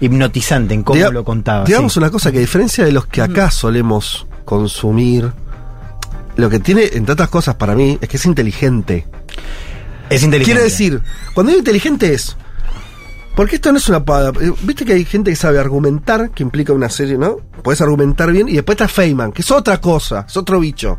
hipnotizante 0.00 0.74
en 0.74 0.82
cómo 0.82 0.98
Diga- 1.00 1.12
lo 1.12 1.24
contaba. 1.24 1.64
Digamos 1.64 1.94
sí. 1.94 1.98
una 1.98 2.10
cosa, 2.10 2.30
que 2.30 2.38
a 2.38 2.40
diferencia 2.40 2.84
de 2.84 2.92
los 2.92 3.06
que 3.06 3.22
acá 3.22 3.50
solemos 3.50 4.26
consumir, 4.44 5.30
lo 6.36 6.50
que 6.50 6.58
tiene, 6.60 6.88
entre 6.92 7.12
otras 7.14 7.30
cosas, 7.30 7.54
para 7.56 7.74
mí, 7.74 7.98
es 8.00 8.08
que 8.08 8.16
es 8.18 8.26
inteligente. 8.26 9.06
Es 10.10 10.22
inteligente. 10.22 10.44
Quiere 10.44 10.62
decir, 10.62 11.00
cuando 11.34 11.50
digo 11.50 11.58
inteligente 11.60 12.12
es. 12.14 12.36
Porque 13.34 13.56
esto 13.56 13.70
no 13.70 13.78
es 13.78 13.88
una 13.88 14.04
pada. 14.04 14.30
eh, 14.40 14.52
Viste 14.62 14.84
que 14.84 14.94
hay 14.94 15.04
gente 15.04 15.30
que 15.30 15.36
sabe 15.36 15.58
argumentar, 15.58 16.30
que 16.30 16.42
implica 16.42 16.72
una 16.72 16.88
serie, 16.88 17.16
¿no? 17.16 17.36
Puedes 17.62 17.80
argumentar 17.80 18.32
bien, 18.32 18.48
y 18.48 18.54
después 18.54 18.74
está 18.74 18.88
Feynman, 18.88 19.32
que 19.32 19.42
es 19.42 19.50
otra 19.50 19.80
cosa, 19.80 20.24
es 20.26 20.36
otro 20.36 20.58
bicho. 20.60 20.98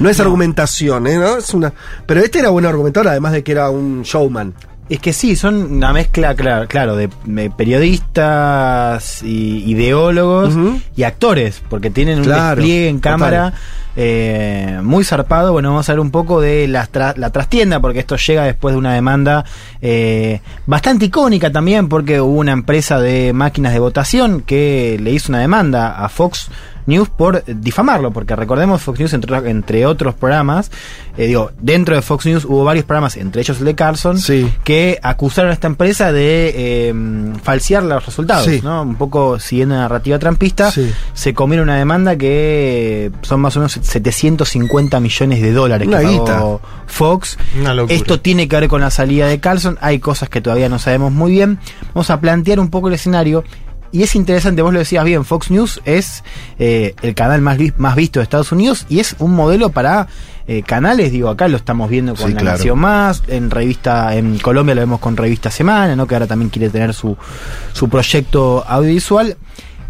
No 0.00 0.08
es 0.08 0.18
argumentación, 0.18 1.06
¿eh? 1.06 1.16
¿no? 1.16 1.36
Es 1.36 1.52
una. 1.54 1.72
Pero 2.06 2.20
este 2.20 2.38
era 2.40 2.48
buen 2.50 2.64
argumentador, 2.66 3.08
además 3.08 3.32
de 3.32 3.44
que 3.44 3.52
era 3.52 3.70
un 3.70 4.02
showman. 4.02 4.54
Es 4.90 4.98
que 4.98 5.12
sí, 5.12 5.36
son 5.36 5.72
una 5.76 5.92
mezcla, 5.92 6.34
claro, 6.34 6.66
claro 6.66 6.96
de, 6.96 7.08
de 7.24 7.48
periodistas 7.48 9.22
y 9.22 9.62
ideólogos 9.70 10.54
y 10.96 11.04
actores, 11.04 11.62
porque 11.68 11.90
tienen 11.90 12.18
un 12.18 12.24
despliegue 12.56 12.88
en 12.88 12.98
cámara 12.98 13.52
eh, 13.94 14.80
muy 14.82 15.04
zarpado. 15.04 15.52
Bueno, 15.52 15.70
vamos 15.70 15.88
a 15.88 15.92
ver 15.92 16.00
un 16.00 16.10
poco 16.10 16.40
de 16.40 16.66
la, 16.66 16.90
tra- 16.90 17.14
la 17.16 17.30
trastienda, 17.30 17.78
porque 17.78 18.00
esto 18.00 18.16
llega 18.16 18.42
después 18.44 18.74
de 18.74 18.78
una 18.78 18.92
demanda 18.94 19.44
eh, 19.80 20.40
bastante 20.66 21.04
icónica 21.04 21.52
también, 21.52 21.88
porque 21.88 22.20
hubo 22.20 22.38
una 22.40 22.52
empresa 22.52 22.98
de 22.98 23.32
máquinas 23.32 23.72
de 23.72 23.78
votación 23.78 24.40
que 24.42 24.98
le 25.00 25.12
hizo 25.12 25.30
una 25.30 25.38
demanda 25.38 26.04
a 26.04 26.08
Fox 26.08 26.48
News 26.90 27.08
por 27.08 27.42
difamarlo, 27.46 28.10
porque 28.10 28.36
recordemos 28.36 28.82
Fox 28.82 29.00
News 29.00 29.12
entre, 29.14 29.34
entre 29.50 29.86
otros 29.86 30.14
programas, 30.14 30.70
eh, 31.16 31.26
digo, 31.26 31.50
dentro 31.60 31.94
de 31.96 32.02
Fox 32.02 32.26
News 32.26 32.44
hubo 32.44 32.64
varios 32.64 32.84
programas, 32.84 33.16
entre 33.16 33.40
ellos 33.40 33.58
el 33.60 33.64
de 33.64 33.74
Carlson, 33.74 34.18
Sí. 34.18 34.52
que 34.64 34.98
acusaron 35.02 35.50
a 35.50 35.54
esta 35.54 35.66
empresa 35.68 36.12
de 36.12 36.52
eh, 36.54 36.94
falsear 37.42 37.82
los 37.82 38.04
resultados, 38.04 38.44
Sí. 38.44 38.60
¿no? 38.62 38.82
Un 38.82 38.96
poco 38.96 39.38
siguiendo 39.38 39.74
la 39.76 39.82
narrativa 39.82 40.18
trampista, 40.18 40.70
Sí. 40.70 40.92
se 41.14 41.32
comieron 41.32 41.68
una 41.68 41.78
demanda 41.78 42.16
que 42.16 43.10
son 43.22 43.40
más 43.40 43.56
o 43.56 43.60
menos 43.60 43.78
750 43.80 45.00
millones 45.00 45.40
de 45.40 45.52
dólares 45.52 45.88
Una 45.88 46.00
que 46.00 46.18
pagó. 46.26 46.60
Fox. 46.86 47.38
Una. 47.58 47.74
Esto 47.88 48.20
tiene 48.20 48.48
que 48.48 48.58
ver 48.58 48.68
con 48.68 48.80
la 48.80 48.90
salida 48.90 49.26
de 49.28 49.38
Carlson, 49.40 49.78
hay 49.80 50.00
cosas 50.00 50.28
que 50.28 50.40
todavía 50.40 50.68
no 50.68 50.78
sabemos 50.78 51.12
muy 51.12 51.32
bien. 51.32 51.58
Vamos 51.94 52.10
a 52.10 52.20
plantear 52.20 52.58
un 52.60 52.68
poco 52.70 52.88
el 52.88 52.94
escenario. 52.94 53.44
Y 53.92 54.02
es 54.02 54.14
interesante, 54.14 54.62
vos 54.62 54.72
lo 54.72 54.78
decías 54.78 55.04
bien, 55.04 55.24
Fox 55.24 55.50
News 55.50 55.80
es 55.84 56.22
eh, 56.58 56.94
el 57.02 57.14
canal 57.14 57.40
más, 57.40 57.58
más 57.76 57.96
visto 57.96 58.20
de 58.20 58.24
Estados 58.24 58.52
Unidos 58.52 58.86
y 58.88 59.00
es 59.00 59.16
un 59.18 59.34
modelo 59.34 59.70
para 59.70 60.06
eh, 60.46 60.62
canales, 60.62 61.12
digo, 61.12 61.28
acá 61.28 61.48
lo 61.48 61.56
estamos 61.56 61.90
viendo 61.90 62.14
con 62.14 62.28
Sí, 62.28 62.34
La 62.34 62.40
claro. 62.40 62.56
Nación 62.58 62.78
Más, 62.78 63.22
en 63.28 63.50
revista, 63.50 64.14
en 64.16 64.38
Colombia 64.38 64.74
lo 64.74 64.80
vemos 64.80 65.00
con 65.00 65.16
Revista 65.16 65.50
Semana, 65.50 65.96
¿no? 65.96 66.06
que 66.06 66.14
ahora 66.14 66.26
también 66.26 66.50
quiere 66.50 66.70
tener 66.70 66.94
su, 66.94 67.16
su 67.72 67.88
proyecto 67.88 68.64
audiovisual, 68.66 69.36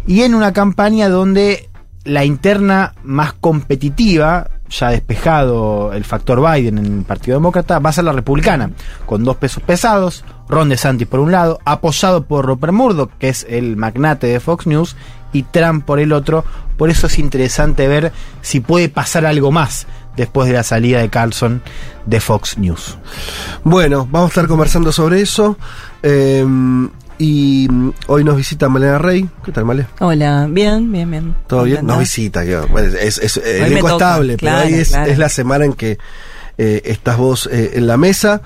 y 0.07 0.21
en 0.21 0.35
una 0.35 0.51
campaña 0.51 1.09
donde 1.09 1.69
la 2.03 2.25
interna 2.25 2.93
más 3.03 3.33
competitiva, 3.33 4.49
ya 4.69 4.89
despejado 4.89 5.93
el 5.93 6.03
factor 6.03 6.41
Biden 6.41 6.77
en 6.77 6.85
el 6.85 7.03
Partido 7.03 7.37
Demócrata, 7.37 7.79
va 7.79 7.91
a 7.91 7.93
ser 7.93 8.03
la 8.05 8.11
republicana, 8.11 8.71
con 9.05 9.23
dos 9.23 9.37
pesos 9.37 9.61
pesados, 9.63 10.23
Ron 10.51 10.69
DeSantis 10.69 11.07
por 11.07 11.19
un 11.19 11.31
lado, 11.31 11.59
apoyado 11.65 12.23
por 12.23 12.45
Rupert 12.45 12.73
Murdoch, 12.73 13.11
que 13.17 13.29
es 13.29 13.45
el 13.49 13.77
magnate 13.77 14.27
de 14.27 14.39
Fox 14.39 14.67
News, 14.67 14.95
y 15.33 15.43
Trump 15.43 15.85
por 15.85 15.99
el 15.99 16.13
otro. 16.13 16.43
Por 16.77 16.89
eso 16.89 17.07
es 17.07 17.17
interesante 17.19 17.87
ver 17.87 18.11
si 18.41 18.59
puede 18.59 18.89
pasar 18.89 19.25
algo 19.25 19.51
más 19.51 19.87
después 20.15 20.47
de 20.47 20.53
la 20.55 20.63
salida 20.63 20.99
de 20.99 21.09
Carlson 21.09 21.61
de 22.05 22.19
Fox 22.19 22.57
News. 22.57 22.97
Bueno, 23.63 24.07
vamos 24.11 24.27
a 24.27 24.31
estar 24.31 24.47
conversando 24.47 24.91
sobre 24.91 25.21
eso. 25.21 25.57
eh, 26.03 26.45
y 27.21 27.67
hoy 28.07 28.23
nos 28.23 28.35
visita 28.35 28.67
Malena 28.67 28.97
Rey. 28.97 29.29
¿Qué 29.45 29.51
tal, 29.51 29.63
Male? 29.63 29.85
Hola, 29.99 30.47
bien, 30.49 30.91
bien, 30.91 31.11
bien. 31.11 31.35
¿Todo 31.45 31.65
bien? 31.65 31.85
Nos 31.85 31.99
visita, 31.99 32.43
que, 32.43 32.59
es, 32.99 33.19
es, 33.19 33.33
toca, 33.35 33.91
estable, 33.91 34.37
claro, 34.37 34.61
pero 34.63 34.75
hoy 34.75 34.81
es, 34.81 34.89
claro. 34.89 35.11
es 35.11 35.17
la 35.19 35.29
semana 35.29 35.65
en 35.65 35.73
que 35.73 35.99
eh, 36.57 36.81
estás 36.85 37.17
vos 37.17 37.47
eh, 37.51 37.73
en 37.75 37.85
la 37.85 37.97
mesa. 37.97 38.41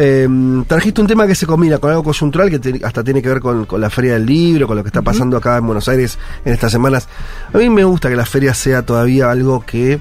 Eh, 0.00 0.28
trajiste 0.68 1.00
un 1.00 1.08
tema 1.08 1.26
que 1.26 1.34
se 1.34 1.44
combina 1.44 1.78
con 1.78 1.90
algo 1.90 2.04
coyuntural 2.04 2.48
que 2.48 2.60
te- 2.60 2.80
hasta 2.84 3.02
tiene 3.02 3.20
que 3.20 3.28
ver 3.28 3.40
con, 3.40 3.64
con 3.66 3.80
la 3.80 3.90
Feria 3.90 4.12
del 4.12 4.26
Libro, 4.26 4.68
con 4.68 4.76
lo 4.76 4.84
que 4.84 4.90
está 4.90 5.02
pasando 5.02 5.36
acá 5.36 5.56
en 5.56 5.66
Buenos 5.66 5.88
Aires 5.88 6.16
en 6.44 6.52
estas 6.54 6.70
semanas. 6.70 7.08
A 7.52 7.58
mí 7.58 7.68
me 7.68 7.82
gusta 7.82 8.08
que 8.08 8.14
la 8.14 8.24
feria 8.24 8.54
sea 8.54 8.82
todavía 8.82 9.28
algo 9.28 9.64
que 9.66 9.98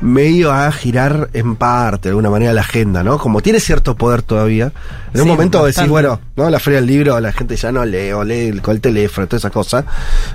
medio 0.00 0.52
a 0.52 0.70
girar 0.72 1.30
en 1.32 1.56
parte, 1.56 2.08
de 2.08 2.10
alguna 2.10 2.30
manera, 2.30 2.52
la 2.52 2.60
agenda, 2.60 3.02
¿no? 3.02 3.18
Como 3.18 3.40
tiene 3.40 3.60
cierto 3.60 3.94
poder 3.96 4.22
todavía. 4.22 4.72
En 5.14 5.22
un 5.22 5.28
momento 5.28 5.58
decís, 5.58 5.76
bastante. 5.76 5.90
bueno, 5.90 6.20
¿no? 6.36 6.50
La 6.50 6.58
feria 6.58 6.80
del 6.80 6.88
libro, 6.88 7.18
la 7.20 7.32
gente 7.32 7.54
ya 7.56 7.70
no 7.70 7.84
lee, 7.84 8.10
o 8.10 8.24
lee 8.24 8.58
con 8.60 8.74
el 8.74 8.80
teléfono, 8.80 9.26
toda 9.28 9.38
esa 9.38 9.50
cosa, 9.50 9.84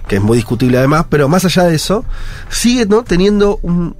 que 0.08 0.16
es 0.16 0.22
muy 0.22 0.38
discutible 0.38 0.78
además, 0.78 1.06
pero 1.10 1.28
más 1.28 1.44
allá 1.44 1.66
de 1.66 1.75
eso, 1.75 2.06
sigue, 2.50 2.86
¿no? 2.86 3.04
Teniendo 3.04 3.60
un, 3.62 3.96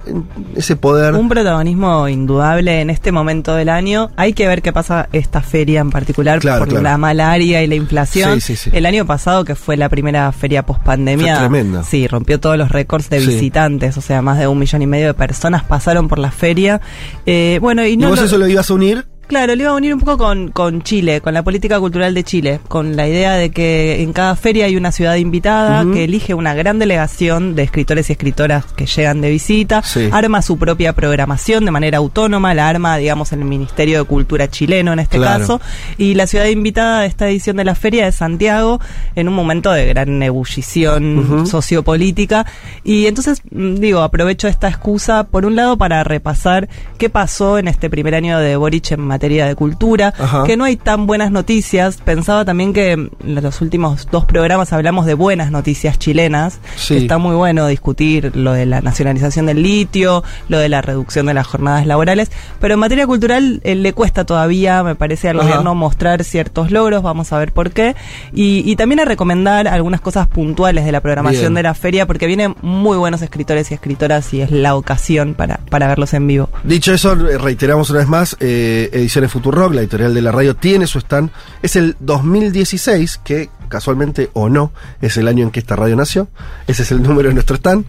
ese 0.56 0.76
poder. 0.76 1.14
Un 1.14 1.28
protagonismo 1.28 2.08
indudable 2.08 2.80
en 2.80 2.88
este 2.90 3.12
momento 3.12 3.54
del 3.54 3.68
año. 3.68 4.10
Hay 4.16 4.32
que 4.32 4.48
ver 4.48 4.62
qué 4.62 4.72
pasa 4.72 5.08
esta 5.12 5.42
feria 5.42 5.80
en 5.80 5.90
particular 5.90 6.40
Claro, 6.40 6.60
por 6.60 6.68
claro. 6.68 6.82
la 6.82 6.96
malaria 6.96 7.62
y 7.62 7.66
la 7.66 7.74
inflación. 7.74 8.40
Sí, 8.40 8.56
sí, 8.56 8.56
sí. 8.56 8.70
El 8.72 8.86
año 8.86 9.04
pasado, 9.06 9.44
que 9.44 9.54
fue 9.54 9.76
la 9.76 9.88
primera 9.88 10.32
feria 10.32 10.64
post 10.64 10.82
pandemia, 10.82 11.48
Fue 11.48 11.64
sí, 11.84 12.06
rompió 12.08 12.40
todos 12.40 12.56
los 12.56 12.70
récords 12.70 13.10
de 13.10 13.20
visitantes, 13.20 13.96
o 13.98 14.00
sea, 14.00 14.22
más 14.22 14.38
de 14.38 14.46
un 14.46 14.58
millón 14.58 14.82
y 14.82 14.86
medio 14.86 15.08
de 15.08 15.14
personas 15.14 15.59
pasaron 15.64 16.08
por 16.08 16.18
la 16.18 16.30
feria. 16.30 16.80
Eh, 17.26 17.58
bueno, 17.60 17.84
y 17.86 17.90
¿Y 17.92 17.96
no 17.96 18.08
vos 18.10 18.18
lo- 18.20 18.24
eso 18.26 18.38
lo 18.38 18.46
ibas 18.48 18.70
a 18.70 18.74
unir? 18.74 19.06
Claro, 19.30 19.54
lo 19.54 19.62
iba 19.62 19.70
a 19.70 19.74
unir 19.74 19.94
un 19.94 20.00
poco 20.00 20.18
con, 20.18 20.50
con 20.50 20.82
Chile, 20.82 21.20
con 21.20 21.32
la 21.34 21.44
política 21.44 21.78
cultural 21.78 22.12
de 22.14 22.24
Chile, 22.24 22.58
con 22.66 22.96
la 22.96 23.06
idea 23.06 23.34
de 23.34 23.52
que 23.52 24.02
en 24.02 24.12
cada 24.12 24.34
feria 24.34 24.64
hay 24.66 24.74
una 24.76 24.90
ciudad 24.90 25.14
invitada 25.14 25.84
que 25.92 26.02
elige 26.02 26.34
una 26.34 26.52
gran 26.52 26.80
delegación 26.80 27.54
de 27.54 27.62
escritores 27.62 28.08
y 28.08 28.14
escritoras 28.14 28.64
que 28.64 28.86
llegan 28.86 29.20
de 29.20 29.30
visita, 29.30 29.84
Sí. 29.84 30.08
arma 30.10 30.42
su 30.42 30.58
propia 30.58 30.94
programación 30.94 31.64
de 31.64 31.70
manera 31.70 31.98
autónoma, 31.98 32.54
la 32.54 32.68
arma, 32.68 32.96
digamos, 32.96 33.30
el 33.32 33.44
Ministerio 33.44 34.00
de 34.00 34.04
Cultura 34.04 34.48
chileno 34.50 34.92
en 34.94 34.98
este 34.98 35.18
Claro. 35.18 35.38
caso, 35.38 35.60
y 35.96 36.14
la 36.14 36.26
ciudad 36.26 36.46
invitada 36.46 37.02
de 37.02 37.06
esta 37.06 37.28
edición 37.28 37.56
de 37.56 37.64
la 37.64 37.76
feria 37.76 38.08
es 38.08 38.16
Santiago, 38.16 38.80
en 39.14 39.28
un 39.28 39.34
momento 39.34 39.70
de 39.70 39.86
gran 39.86 40.20
ebullición 40.24 41.46
sociopolítica, 41.46 42.46
y 42.82 43.06
entonces, 43.06 43.42
mm, 43.48 43.74
digo, 43.76 44.00
aprovecho 44.00 44.48
esta 44.48 44.66
excusa, 44.68 45.22
por 45.22 45.46
un 45.46 45.54
lado, 45.54 45.76
para 45.78 46.02
repasar 46.02 46.68
qué 46.98 47.08
pasó 47.10 47.58
en 47.58 47.68
este 47.68 47.88
primer 47.88 48.16
año 48.16 48.36
de 48.40 48.56
Boric 48.56 48.90
en 48.90 49.19
materia 49.20 49.44
de 49.46 49.54
cultura, 49.54 50.14
Ajá. 50.18 50.44
que 50.46 50.56
no 50.56 50.64
hay 50.64 50.76
tan 50.78 51.06
buenas 51.06 51.30
noticias. 51.30 51.98
Pensaba 52.02 52.46
también 52.46 52.72
que 52.72 52.92
en 52.92 53.10
los 53.20 53.60
últimos 53.60 54.08
dos 54.10 54.24
programas 54.24 54.72
hablamos 54.72 55.04
de 55.04 55.12
buenas 55.12 55.50
noticias 55.50 55.98
chilenas, 55.98 56.58
Sí. 56.76 56.94
que 56.94 57.00
está 57.02 57.18
muy 57.18 57.36
bueno 57.36 57.66
discutir 57.66 58.32
lo 58.34 58.52
de 58.54 58.64
la 58.64 58.80
nacionalización 58.80 59.44
del 59.44 59.62
litio, 59.62 60.24
lo 60.48 60.58
de 60.58 60.70
la 60.70 60.80
reducción 60.80 61.26
de 61.26 61.34
las 61.34 61.46
jornadas 61.46 61.86
laborales, 61.86 62.30
pero 62.60 62.72
en 62.74 62.80
materia 62.80 63.06
cultural 63.06 63.60
eh, 63.62 63.74
le 63.74 63.92
cuesta 63.92 64.24
todavía, 64.24 64.82
me 64.82 64.94
parece, 64.94 65.28
al 65.28 65.36
Ajá. 65.38 65.46
gobierno 65.48 65.74
mostrar 65.74 66.24
ciertos 66.24 66.70
logros, 66.70 67.02
vamos 67.02 67.30
a 67.34 67.38
ver 67.38 67.52
por 67.52 67.72
qué, 67.72 67.94
y, 68.32 68.62
y 68.64 68.74
también 68.76 69.00
a 69.00 69.04
recomendar 69.04 69.68
algunas 69.68 70.00
cosas 70.00 70.28
puntuales 70.28 70.86
de 70.86 70.92
la 70.92 71.02
programación 71.02 71.42
Bien. 71.42 71.54
de 71.56 71.62
la 71.64 71.74
feria, 71.74 72.06
porque 72.06 72.26
vienen 72.26 72.56
muy 72.62 72.96
buenos 72.96 73.20
escritores 73.20 73.70
y 73.70 73.74
escritoras 73.74 74.32
y 74.32 74.40
es 74.40 74.50
la 74.50 74.76
ocasión 74.76 75.34
para, 75.34 75.58
para 75.68 75.88
verlos 75.88 76.14
en 76.14 76.26
vivo. 76.26 76.48
Dicho 76.64 76.94
eso, 76.94 77.14
reiteramos 77.14 77.90
una 77.90 77.98
vez 77.98 78.08
más, 78.08 78.34
eh, 78.40 78.88
Ediciones 79.10 79.32
Futurock, 79.32 79.74
la 79.74 79.80
editorial 79.80 80.14
de 80.14 80.22
la 80.22 80.30
radio, 80.30 80.54
tiene 80.54 80.86
su 80.86 81.00
stand. 81.00 81.30
Es 81.62 81.74
el 81.74 81.96
2016, 81.98 83.20
que 83.24 83.50
casualmente 83.68 84.30
o 84.34 84.48
no, 84.48 84.72
es 85.00 85.16
el 85.16 85.26
año 85.28 85.44
en 85.44 85.50
que 85.50 85.58
esta 85.60 85.74
radio 85.76 85.96
nació. 85.96 86.28
Ese 86.68 86.82
es 86.82 86.92
el 86.92 87.02
número 87.02 87.28
de 87.28 87.34
nuestro 87.34 87.56
stand. 87.56 87.86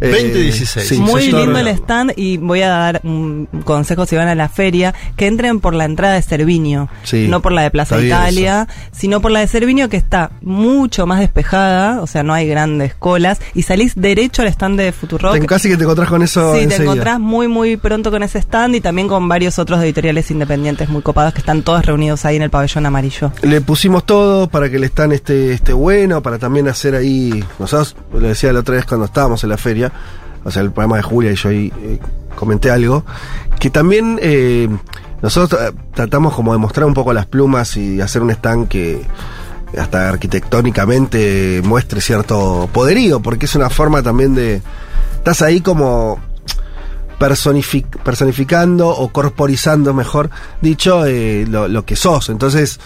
Eh, 0.00 0.08
2016. 0.10 0.88
sí, 0.88 0.98
Muy 0.98 1.30
lindo 1.30 1.58
el 1.58 1.68
stand 1.68 2.12
y 2.16 2.36
voy 2.38 2.62
a 2.62 2.68
dar 2.68 3.00
un 3.04 3.46
consejo 3.64 4.06
si 4.06 4.16
van 4.16 4.28
a 4.28 4.34
la 4.34 4.48
feria, 4.48 4.94
que 5.16 5.26
entren 5.26 5.60
por 5.60 5.74
la 5.74 5.84
entrada 5.84 6.14
de 6.14 6.22
Cerviño, 6.22 6.88
Sí, 7.02 7.26
no 7.28 7.42
por 7.42 7.52
la 7.52 7.62
de 7.62 7.70
Plaza 7.70 8.00
Italia, 8.00 8.66
sino 8.92 9.20
por 9.20 9.30
la 9.32 9.40
de 9.40 9.46
Cerviño 9.48 9.88
que 9.90 9.96
está 9.98 10.30
mucho 10.40 11.06
más 11.06 11.20
despejada, 11.20 12.00
o 12.00 12.06
sea, 12.06 12.22
no 12.22 12.32
hay 12.32 12.46
grandes 12.48 12.94
colas, 12.94 13.38
y 13.54 13.62
salís 13.62 13.94
derecho 13.96 14.40
al 14.42 14.48
stand 14.48 14.78
de 14.78 14.92
Futurock. 14.92 15.34
Te- 15.38 15.46
casi 15.46 15.68
que 15.68 15.76
te 15.76 15.82
encontrás 15.84 16.08
con 16.08 16.22
eso 16.22 16.54
Sí, 16.58 16.66
te 16.66 16.76
encontrás 16.76 17.18
muy, 17.20 17.48
muy 17.48 17.76
pronto 17.76 18.10
con 18.10 18.22
ese 18.22 18.38
stand 18.38 18.76
y 18.76 18.80
también 18.80 19.08
con 19.08 19.28
varios 19.28 19.58
otros 19.58 19.82
editoriales 19.82 20.30
independientes 20.30 20.53
muy 20.88 21.02
copados 21.02 21.32
que 21.32 21.40
están 21.40 21.62
todos 21.62 21.84
reunidos 21.84 22.24
ahí 22.24 22.36
en 22.36 22.42
el 22.42 22.50
pabellón 22.50 22.86
amarillo. 22.86 23.32
Le 23.42 23.60
pusimos 23.60 24.04
todo 24.04 24.48
para 24.48 24.70
que 24.70 24.76
el 24.76 24.84
stand 24.84 25.12
esté, 25.12 25.72
bueno, 25.72 26.22
para 26.22 26.38
también 26.38 26.68
hacer 26.68 26.94
ahí. 26.94 27.44
Nosotros, 27.58 27.96
lo 28.12 28.20
decía 28.20 28.52
la 28.52 28.60
otra 28.60 28.76
vez 28.76 28.84
cuando 28.84 29.06
estábamos 29.06 29.42
en 29.44 29.50
la 29.50 29.56
feria, 29.56 29.92
o 30.44 30.50
sea, 30.50 30.62
el 30.62 30.70
programa 30.70 30.96
de 30.96 31.02
Julia 31.02 31.32
y 31.32 31.36
yo 31.36 31.48
ahí 31.48 31.72
eh, 31.82 31.98
comenté 32.34 32.70
algo, 32.70 33.04
que 33.58 33.70
también 33.70 34.18
eh, 34.22 34.68
nosotros 35.22 35.60
eh, 35.60 35.72
tratamos 35.94 36.34
como 36.34 36.52
de 36.52 36.58
mostrar 36.58 36.86
un 36.86 36.94
poco 36.94 37.12
las 37.12 37.26
plumas 37.26 37.76
y 37.76 38.00
hacer 38.00 38.22
un 38.22 38.30
stand 38.30 38.68
que 38.68 39.06
hasta 39.78 40.08
arquitectónicamente 40.08 41.60
muestre 41.64 42.00
cierto 42.00 42.68
poderío, 42.72 43.20
porque 43.20 43.46
es 43.46 43.54
una 43.54 43.70
forma 43.70 44.02
también 44.02 44.34
de. 44.34 44.62
Estás 45.16 45.40
ahí 45.42 45.60
como 45.60 46.20
personific- 47.18 47.98
personificando 48.02 48.88
o 48.88 49.08
corporizando, 49.08 49.92
mejor 49.94 50.30
dicho, 50.60 51.04
eh, 51.06 51.46
lo, 51.48 51.68
lo 51.68 51.84
que 51.84 51.96
sos. 51.96 52.28
Entonces, 52.28 52.78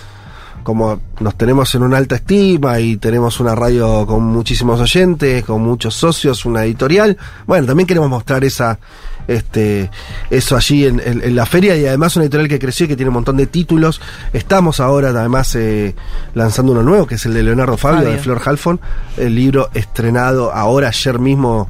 como 0.62 1.00
nos 1.20 1.34
tenemos 1.36 1.74
en 1.74 1.82
una 1.82 1.96
alta 1.96 2.16
estima 2.16 2.78
y 2.80 2.96
tenemos 2.98 3.40
una 3.40 3.54
radio 3.54 4.06
con 4.06 4.24
muchísimos 4.24 4.78
oyentes, 4.80 5.44
con 5.44 5.62
muchos 5.62 5.94
socios, 5.94 6.44
una 6.44 6.64
editorial, 6.64 7.16
bueno, 7.46 7.66
también 7.66 7.86
queremos 7.86 8.10
mostrar 8.10 8.44
esa 8.44 8.78
este 9.26 9.90
eso 10.30 10.56
allí 10.56 10.86
en, 10.86 11.00
en- 11.00 11.22
en 11.22 11.36
la 11.36 11.44
feria 11.44 11.76
y 11.76 11.84
además 11.86 12.16
una 12.16 12.24
editorial 12.24 12.48
que 12.48 12.58
creció 12.58 12.86
y 12.86 12.88
que 12.88 12.96
tiene 12.96 13.08
un 13.10 13.14
montón 13.14 13.36
de 13.36 13.46
títulos. 13.46 14.00
Estamos 14.32 14.80
ahora 14.80 15.08
además 15.10 15.54
eh, 15.54 15.94
lanzando 16.34 16.72
uno 16.72 16.82
nuevo, 16.82 17.06
que 17.06 17.16
es 17.16 17.26
el 17.26 17.34
de 17.34 17.42
Leonardo 17.42 17.76
Fabio, 17.76 17.98
Fabio. 18.00 18.12
de 18.12 18.18
Flor 18.18 18.40
Halfon, 18.44 18.80
el 19.18 19.34
libro 19.34 19.68
estrenado 19.74 20.52
ahora 20.52 20.88
ayer 20.88 21.18
mismo 21.18 21.68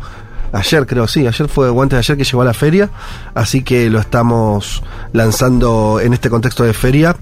Ayer 0.53 0.87
creo, 0.87 1.07
sí, 1.07 1.27
ayer 1.27 1.49
fue 1.49 1.69
o 1.69 1.83
antes 1.83 1.97
de 1.97 1.99
ayer 1.99 2.17
que 2.17 2.25
llegó 2.25 2.43
a 2.43 2.45
la 2.45 2.55
feria, 2.55 2.91
así 3.35 3.63
que 3.63 3.91
lo 3.91 3.99
estamos 3.99 4.83
lanzando 5.13 6.01
en 6.01 6.13
este 6.15 6.31
contexto 6.31 6.65
de 6.65 6.73
feria. 6.73 7.17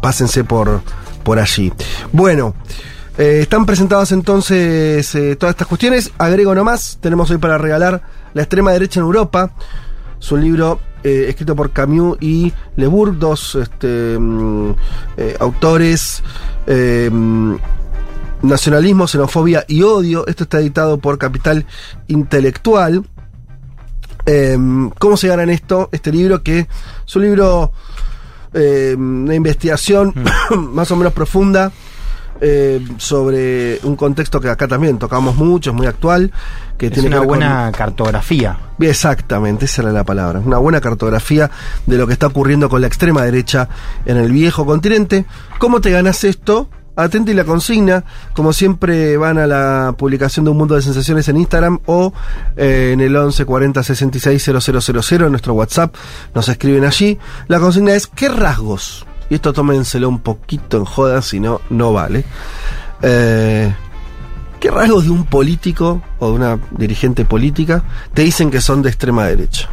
Pásense 0.00 0.44
por, 0.44 0.82
por 1.24 1.38
allí. 1.38 1.72
Bueno, 2.12 2.54
eh, 3.18 3.40
están 3.42 3.66
presentadas 3.66 4.12
entonces 4.12 5.12
eh, 5.14 5.34
todas 5.36 5.54
estas 5.54 5.66
cuestiones. 5.66 6.12
Agrego 6.18 6.54
nomás, 6.54 6.98
tenemos 7.00 7.30
hoy 7.30 7.38
para 7.38 7.58
regalar 7.58 8.00
La 8.32 8.42
extrema 8.42 8.72
derecha 8.72 9.00
en 9.00 9.06
Europa. 9.06 9.50
Es 10.20 10.30
un 10.30 10.40
libro 10.40 10.78
eh, 11.02 11.26
escrito 11.28 11.56
por 11.56 11.72
Camus 11.72 12.16
y 12.20 12.52
Le 12.76 12.86
Bourg, 12.86 13.18
dos 13.18 13.56
este, 13.56 14.16
mm, 14.18 14.74
autores. 15.40 16.22
Mm, 18.42 18.48
Nacionalismo, 18.48 19.06
xenofobia 19.06 19.64
y 19.68 19.82
odio. 19.82 20.26
Esto 20.26 20.44
está 20.44 20.58
editado 20.60 20.98
por 20.98 21.18
Capital 21.18 21.66
Intelectual. 22.08 23.04
Eh, 24.26 24.58
¿Cómo 24.98 25.16
se 25.16 25.28
gana 25.28 25.42
en 25.42 25.50
esto? 25.50 25.88
Este 25.92 26.12
libro 26.12 26.42
que 26.42 26.60
es 27.06 27.16
un 27.16 27.22
libro 27.22 27.72
eh, 28.52 28.94
de 28.98 29.34
investigación 29.34 30.12
más 30.72 30.90
o 30.90 30.96
menos 30.96 31.12
profunda 31.14 31.72
eh, 32.40 32.86
sobre 32.98 33.80
un 33.82 33.96
contexto 33.96 34.40
que 34.40 34.48
acá 34.48 34.68
también 34.68 34.98
tocamos 34.98 35.34
mucho, 35.36 35.70
es 35.70 35.76
muy 35.76 35.86
actual, 35.86 36.30
que 36.76 36.86
Es 36.86 36.92
tiene 36.92 37.08
una 37.08 37.16
que 37.16 37.20
ver 37.20 37.28
con- 37.28 37.38
buena 37.38 37.72
cartografía. 37.72 38.58
Exactamente, 38.78 39.64
esa 39.64 39.82
era 39.82 39.92
la 39.92 40.04
palabra. 40.04 40.40
Una 40.40 40.58
buena 40.58 40.80
cartografía 40.80 41.50
de 41.86 41.96
lo 41.98 42.06
que 42.06 42.12
está 42.12 42.26
ocurriendo 42.28 42.68
con 42.68 42.80
la 42.80 42.86
extrema 42.86 43.22
derecha 43.22 43.68
en 44.06 44.18
el 44.18 44.30
viejo 44.30 44.64
continente. 44.66 45.24
¿Cómo 45.58 45.80
te 45.80 45.90
ganas 45.90 46.22
esto? 46.24 46.68
Atenta 46.98 47.30
y 47.30 47.34
la 47.34 47.44
consigna, 47.44 48.02
como 48.32 48.52
siempre 48.52 49.16
van 49.16 49.38
a 49.38 49.46
la 49.46 49.94
publicación 49.96 50.44
de 50.44 50.50
Un 50.50 50.58
Mundo 50.58 50.74
de 50.74 50.82
Sensaciones 50.82 51.28
en 51.28 51.36
Instagram 51.36 51.78
o 51.86 52.12
eh, 52.56 52.90
en 52.92 53.00
el 53.00 53.14
11 53.14 53.44
40 53.44 53.82
66 53.84 54.44
000 54.44 55.26
en 55.26 55.30
nuestro 55.30 55.54
WhatsApp, 55.54 55.94
nos 56.34 56.48
escriben 56.48 56.84
allí. 56.84 57.16
La 57.46 57.60
consigna 57.60 57.94
es 57.94 58.08
¿qué 58.08 58.28
rasgos? 58.28 59.06
Y 59.30 59.36
esto 59.36 59.52
tómenselo 59.52 60.08
un 60.08 60.18
poquito 60.18 60.78
en 60.78 60.84
joda, 60.84 61.22
si 61.22 61.38
no, 61.38 61.60
no 61.70 61.92
vale. 61.92 62.24
Eh, 63.02 63.72
¿Qué 64.58 64.70
rasgos 64.72 65.04
de 65.04 65.10
un 65.10 65.24
político 65.24 66.02
o 66.18 66.30
de 66.30 66.32
una 66.32 66.58
dirigente 66.72 67.24
política 67.24 67.84
te 68.12 68.22
dicen 68.22 68.50
que 68.50 68.60
son 68.60 68.82
de 68.82 68.88
extrema 68.88 69.26
derecha? 69.26 69.70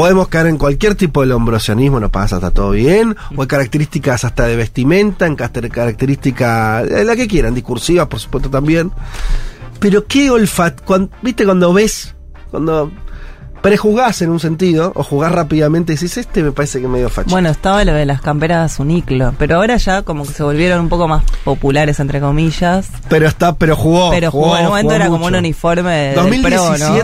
Podemos 0.00 0.28
caer 0.28 0.46
en 0.46 0.56
cualquier 0.56 0.94
tipo 0.94 1.20
de 1.20 1.26
lombrosianismo, 1.26 2.00
no 2.00 2.08
pasa, 2.10 2.36
está 2.36 2.50
todo 2.50 2.70
bien. 2.70 3.14
O 3.36 3.42
hay 3.42 3.46
características 3.48 4.24
hasta 4.24 4.46
de 4.46 4.56
vestimenta, 4.56 5.26
en 5.26 5.36
caster- 5.36 5.68
característica, 5.70 6.82
eh, 6.82 7.04
la 7.04 7.16
que 7.16 7.28
quieran, 7.28 7.54
discursivas, 7.54 8.06
por 8.06 8.18
supuesto 8.18 8.48
también. 8.48 8.90
Pero 9.78 10.06
qué 10.06 10.30
olfato, 10.30 11.10
viste 11.22 11.44
cuando 11.44 11.72
ves, 11.72 12.14
cuando 12.50 12.90
prejugás 13.62 14.22
en 14.22 14.30
un 14.30 14.40
sentido, 14.40 14.92
o 14.94 15.02
jugás 15.02 15.32
rápidamente 15.32 15.92
y 15.92 15.96
decís, 15.96 16.16
este 16.16 16.42
me 16.42 16.52
parece 16.52 16.78
que 16.78 16.86
es 16.86 16.90
medio 16.90 17.10
facho. 17.10 17.28
Bueno, 17.30 17.50
estaba 17.50 17.84
lo 17.84 17.92
de 17.92 18.06
las 18.06 18.22
camperas 18.22 18.78
uniclo, 18.80 19.34
pero 19.38 19.56
ahora 19.56 19.76
ya 19.76 20.00
como 20.02 20.24
que 20.24 20.32
se 20.32 20.42
volvieron 20.42 20.80
un 20.80 20.88
poco 20.88 21.08
más 21.08 21.24
populares, 21.44 22.00
entre 22.00 22.20
comillas. 22.20 22.88
pero 23.10 23.28
está, 23.28 23.54
pero 23.56 23.76
jugó. 23.76 24.10
pero 24.10 24.30
jugó, 24.30 24.56
en 24.56 24.62
un 24.64 24.68
momento 24.70 24.88
jugó 24.88 24.96
era 24.96 25.08
como 25.08 25.26
un 25.26 25.34
uniforme 25.34 25.90
de- 25.92 26.14
del 26.14 26.14
pro, 26.56 26.78
¿no? 26.78 26.94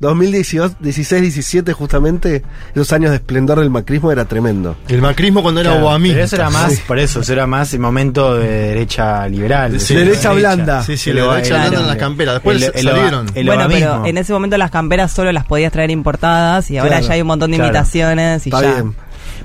2017, 0.00 0.76
2016, 0.80 0.80
16, 0.80 1.22
17 1.22 1.72
justamente, 1.74 2.42
esos 2.74 2.90
años 2.94 3.10
de 3.10 3.16
esplendor 3.16 3.60
del 3.60 3.68
macrismo 3.68 4.10
era 4.10 4.24
tremendo. 4.24 4.76
El 4.88 5.02
macrismo 5.02 5.42
cuando 5.42 5.60
era 5.60 5.72
Claro, 5.78 5.98
pero 6.00 6.24
eso 6.24 6.36
era 6.36 6.48
más, 6.48 6.72
Sí. 6.72 6.82
por 6.88 6.98
eso, 6.98 7.20
eso 7.20 7.32
era 7.34 7.46
más 7.46 7.72
el 7.74 7.80
momento 7.80 8.34
de 8.38 8.48
derecha 8.48 9.28
liberal. 9.28 9.78
Sí, 9.78 9.94
de 9.94 10.06
derecha 10.06 10.32
blanda. 10.32 10.82
Sí, 10.82 10.96
sí, 10.96 11.10
El 11.10 11.16
derecha 11.16 11.54
blanda 11.58 11.80
en 11.80 11.86
las 11.86 11.96
camperas. 11.98 12.34
Después 12.36 12.56
el- 12.62 12.72
el 12.74 12.82
salieron. 12.94 13.26
el 13.34 13.46
bueno, 13.46 13.66
pero 13.68 14.06
en 14.06 14.16
ese 14.16 14.32
momento 14.32 14.56
las 14.56 14.70
camperas 14.70 15.12
solo 15.12 15.30
las 15.32 15.44
podías 15.44 15.70
traer 15.70 15.90
importadas 15.90 16.70
y 16.70 16.78
ahora 16.78 16.92
Claro, 16.96 17.06
ya 17.06 17.12
hay 17.14 17.20
un 17.20 17.26
montón 17.26 17.50
de 17.50 17.58
claro. 17.58 17.68
imitaciones 17.70 18.46
y 18.46 18.48
Está 18.48 18.62
ya. 18.62 18.72
bien. 18.72 18.94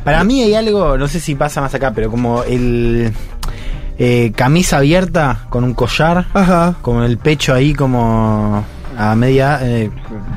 Para 0.05 0.23
mí 0.23 0.41
hay 0.41 0.53
algo, 0.55 0.97
no 0.97 1.07
sé 1.09 1.19
si 1.19 1.35
pasa 1.35 1.59
más 1.59 1.73
acá, 1.75 1.91
pero 1.93 2.09
como 2.09 2.43
el 2.43 3.11
eh, 3.97 4.31
camisa 4.35 4.77
abierta 4.77 5.47
con 5.49 5.63
un 5.63 5.73
collar, 5.73 6.27
Ajá. 6.33 6.75
con 6.81 7.03
el 7.03 7.17
pecho 7.17 7.53
ahí 7.53 7.73
como 7.73 8.63
a 8.97 9.15
media, 9.15 9.59
eh, 9.61 9.89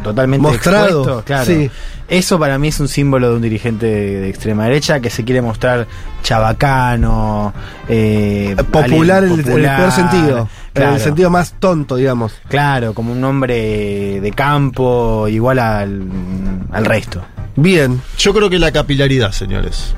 totalmente 0.02 0.42
Mostrado, 0.46 1.00
expuesto, 1.02 1.24
claro. 1.24 1.44
sí. 1.44 1.70
Eso 2.08 2.38
para 2.38 2.58
mí 2.58 2.68
es 2.68 2.80
un 2.80 2.88
símbolo 2.88 3.28
de 3.30 3.36
un 3.36 3.42
dirigente 3.42 3.84
de, 3.84 4.20
de 4.20 4.28
extrema 4.30 4.64
derecha 4.64 5.00
que 5.00 5.10
se 5.10 5.24
quiere 5.24 5.42
mostrar 5.42 5.86
chabacano, 6.22 7.52
eh, 7.88 8.56
Popular 8.70 9.24
en 9.24 9.32
el- 9.32 9.38
en 9.40 9.44
peor 9.44 9.92
sentido. 9.92 10.38
En 10.38 10.82
claro. 10.82 10.94
el 10.94 11.00
sentido 11.00 11.30
más 11.30 11.54
tonto, 11.58 11.96
digamos. 11.96 12.32
Claro, 12.48 12.94
como 12.94 13.12
un 13.12 13.22
hombre 13.24 14.20
de 14.20 14.32
campo, 14.32 15.26
igual 15.28 15.58
al, 15.58 16.06
al 16.72 16.84
resto. 16.84 17.22
Bien. 17.56 18.00
Yo 18.18 18.32
creo 18.32 18.48
que 18.48 18.58
la 18.58 18.70
capilaridad, 18.72 19.32
señores. 19.32 19.94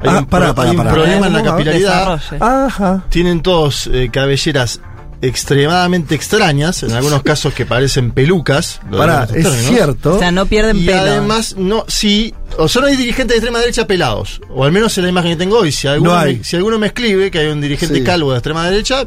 Hay 0.00 0.08
Ah, 0.10 0.18
un, 0.20 0.26
pará. 0.26 0.54
problema 0.54 1.26
en 1.26 1.32
la 1.32 1.42
capilaridad. 1.42 2.20
Ajá. 2.40 3.04
Tienen 3.08 3.42
todos 3.42 3.88
eh, 3.92 4.08
cabelleras 4.12 4.80
extremadamente 5.22 6.14
extrañas, 6.14 6.82
en 6.82 6.92
algunos 6.92 7.22
casos 7.22 7.54
que 7.54 7.64
parecen 7.64 8.10
pelucas. 8.10 8.80
en 8.90 9.46
es 9.46 9.48
cierto. 9.66 10.16
O 10.16 10.18
sea, 10.18 10.30
no 10.32 10.46
pierden 10.46 10.76
Y 10.78 10.84
pelo. 10.86 10.98
además, 11.00 11.54
no, 11.56 11.84
sí, 11.88 12.34
o 12.58 12.68
sea, 12.68 12.82
no 12.82 12.88
hay 12.88 12.96
dirigentes 12.96 13.28
de 13.28 13.38
extrema 13.38 13.60
derecha 13.60 13.86
pelados, 13.86 14.40
o 14.50 14.64
al 14.64 14.72
menos 14.72 14.96
en 14.98 15.04
la 15.04 15.10
imagen 15.10 15.30
que 15.32 15.36
tengo 15.36 15.58
hoy. 15.58 15.72
Si 15.72 15.86
alguno, 15.88 16.12
No 16.12 16.18
hay. 16.18 16.38
Me, 16.38 16.44
si 16.44 16.56
alguno 16.56 16.78
me 16.78 16.88
escribe 16.88 17.30
que 17.30 17.38
hay 17.38 17.46
un 17.46 17.60
dirigente 17.60 17.94
Sí. 17.98 18.04
calvo 18.04 18.32
de 18.32 18.38
extrema 18.38 18.68
derecha, 18.68 19.04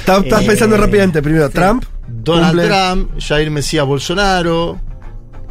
Estás 0.00 0.22
estás 0.22 0.42
Eh, 0.42 0.46
pensando 0.46 0.76
rápidamente. 0.76 1.20
Primero, 1.20 1.50
Trump. 1.50 1.84
Donald 2.06 2.56
cumple- 2.60 2.66
Trump, 2.68 3.10
Jair 3.20 3.50
Mesías 3.50 3.84
Bolsonaro, 3.84 4.80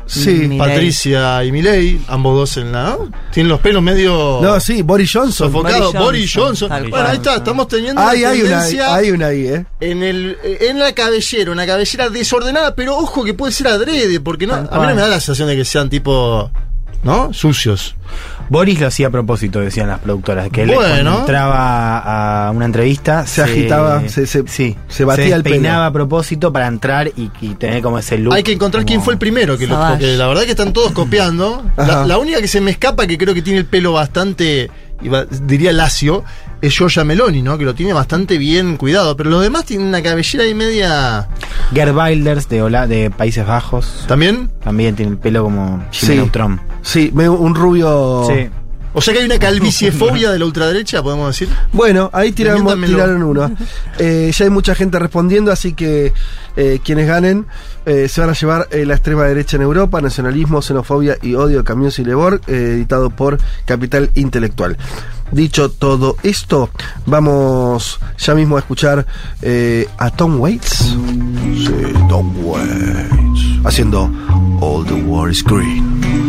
Sí. 0.08 0.56
Patricia 0.58 1.44
y 1.44 1.52
Milei, 1.52 2.00
ambos 2.08 2.36
dos 2.36 2.58
en 2.58 2.72
la. 2.72 2.92
¿no? 2.92 3.12
Tienen 3.32 3.50
los 3.50 3.60
pelos 3.60 3.82
medio 3.82 4.40
No, 4.42 4.60
sí, 4.60 4.82
Boris 4.82 5.12
Johnson. 5.12 5.48
sofocados. 5.48 5.94
Boris 5.94 6.06
Boris 6.06 6.34
Johnson, 6.34 6.70
Bueno, 6.90 7.08
ahí 7.08 7.18
está, 7.18 7.36
estamos 7.38 7.68
teniendo 7.68 8.02
Hay, 8.02 8.20
una 8.20 8.30
hay 8.30 8.42
una, 8.44 8.94
hay 8.96 9.12
una 9.12 9.28
ahí, 9.28 9.48
¿eh? 9.48 9.66
en 9.80 10.04
el 10.04 10.38
en 10.44 10.80
la 10.80 10.94
cabellera, 10.94 11.52
una 11.52 11.66
cabellera 11.66 12.10
desordenada, 12.10 12.76
pero 12.76 12.98
ojo 12.98 13.24
que 13.24 13.34
puede 13.34 13.52
ser 13.52 13.68
adrede, 13.68 14.20
porque 14.20 14.46
no, 14.48 14.54
a 14.54 14.62
mí 14.62 14.68
no 14.88 14.96
me 14.96 15.02
da 15.02 15.08
la 15.08 15.20
sensación 15.20 15.48
de 15.48 15.56
que 15.56 15.66
sean 15.66 15.90
tipo, 15.90 16.52
¿no? 17.06 17.32
Sucios. 17.34 17.96
Boris 18.50 18.80
lo 18.80 18.88
hacía 18.88 19.08
a 19.08 19.10
propósito, 19.10 19.60
decían 19.62 19.88
las 19.88 20.00
productoras, 20.00 20.50
que 20.50 20.64
él 20.64 20.74
cuando 20.74 21.20
entraba 21.22 22.48
a 22.48 22.52
una 22.52 22.66
entrevista 22.66 23.26
Se 23.26 23.42
agitaba, 23.42 24.08
se- 24.08 24.28
se- 24.28 24.44
sí, 24.48 24.76
se 24.88 25.06
batía 25.06 25.36
el 25.36 25.44
pelo. 25.44 25.56
despeinaba 25.56 25.86
a 25.88 25.92
propósito 25.94 26.52
para 26.54 26.68
entrar 26.68 27.08
y, 27.16 27.32
y 27.42 27.56
tener 27.56 27.82
como 27.82 27.98
ese 27.98 28.18
look. 28.18 28.34
Hay 28.34 28.44
que 28.44 28.52
encontrar 28.52 28.82
como- 28.84 28.88
quién 28.88 29.02
fue 29.02 29.14
el 29.14 29.20
primero, 29.20 29.58
que 29.58 29.66
lo- 29.68 29.76
Savage. 29.76 29.92
porque 29.94 30.18
la 30.18 30.28
verdad 30.28 30.44
que 30.44 30.52
están 30.52 30.74
todos 30.74 30.92
copiando. 30.92 31.64
La, 31.78 32.06
la 32.06 32.18
única 32.18 32.40
que 32.42 32.48
se 32.48 32.62
me 32.62 32.72
escapa, 32.72 33.08
que 33.08 33.18
creo 33.18 33.34
que 33.34 33.42
tiene 33.42 33.60
el 33.60 33.66
pelo 33.66 33.94
bastante, 33.94 34.70
iba- 35.02 35.26
diría 35.26 35.72
lacio, 35.74 36.24
es 36.62 36.74
Giorgia 36.76 37.04
Meloni, 37.04 37.42
¿no? 37.42 37.58
Que 37.58 37.66
lo 37.66 37.74
tiene 37.76 37.94
bastante 37.94 38.38
bien 38.38 38.78
cuidado, 38.78 39.18
pero 39.18 39.30
los 39.32 39.42
demás 39.42 39.66
tienen 39.66 39.88
una 39.88 40.02
cabellera 40.04 40.44
ahí 40.44 40.54
media... 40.54 41.28
Gerd 41.74 41.96
Wilders 41.96 42.48
de, 42.50 42.62
Hola- 42.62 42.88
de 42.88 43.10
Países 43.12 43.46
Bajos 43.46 44.06
¿También? 44.08 44.50
también 44.64 44.96
tiene 44.96 45.12
el 45.14 45.18
pelo 45.18 45.44
como 45.44 45.84
Sí. 45.92 46.10
Neutron. 46.16 46.62
Sí, 46.86 47.12
un 47.14 47.56
rubio. 47.56 48.26
Sí. 48.30 48.50
O 48.98 49.02
sea 49.02 49.14
que 49.14 49.20
hay 49.20 49.26
una 49.26 49.38
calviciefobia 49.38 50.32
de 50.34 50.40
la 50.40 50.46
ultraderecha, 50.46 51.04
podemos 51.04 51.28
decir. 51.28 51.54
Bueno, 51.74 52.10
ahí 52.14 52.32
tiramos, 52.32 52.74
tiraron 52.86 53.24
uno. 53.24 53.52
Eh, 53.98 54.30
ya 54.34 54.44
hay 54.44 54.52
mucha 54.52 54.76
gente 54.76 55.00
respondiendo, 55.00 55.54
así 55.54 55.72
que 55.72 56.12
eh, 56.58 56.80
quienes 56.84 57.08
ganen 57.08 57.46
eh, 57.86 58.10
se 58.10 58.20
van 58.20 58.30
a 58.30 58.34
llevar 58.34 58.68
eh, 58.72 58.86
la 58.86 58.94
extrema 58.96 59.24
derecha 59.24 59.56
en 59.56 59.62
Europa, 59.64 60.02
nacionalismo, 60.02 60.62
xenofobia 60.62 61.18
y 61.22 61.36
odio 61.36 61.64
Camión 61.64 61.94
y 61.98 62.04
Lebor, 62.04 62.42
eh, 62.48 62.74
editado 62.76 63.10
por 63.10 63.38
Capital 63.64 64.12
Intelectual. 64.16 64.78
Dicho 65.32 65.72
todo 65.72 66.18
esto, 66.24 66.70
vamos 67.06 68.00
ya 68.18 68.36
mismo 68.36 68.58
a 68.58 68.60
escuchar 68.60 69.06
eh, 69.42 69.88
a 69.98 70.12
Tom 70.12 70.42
Waits. 70.42 70.78
Sí, 70.78 71.74
Tom 72.10 72.34
Waits. 72.46 73.66
Haciendo 73.66 74.12
All 74.60 74.86
the 74.86 74.94
War 74.94 75.32
is 75.32 75.42
Green. 75.42 76.25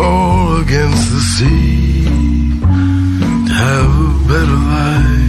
All 0.00 0.60
against 0.60 1.10
the 1.12 1.20
sea 1.20 2.04
to 3.46 3.52
have 3.52 3.90
a 4.00 4.28
better 4.28 4.58
life. 4.74 5.19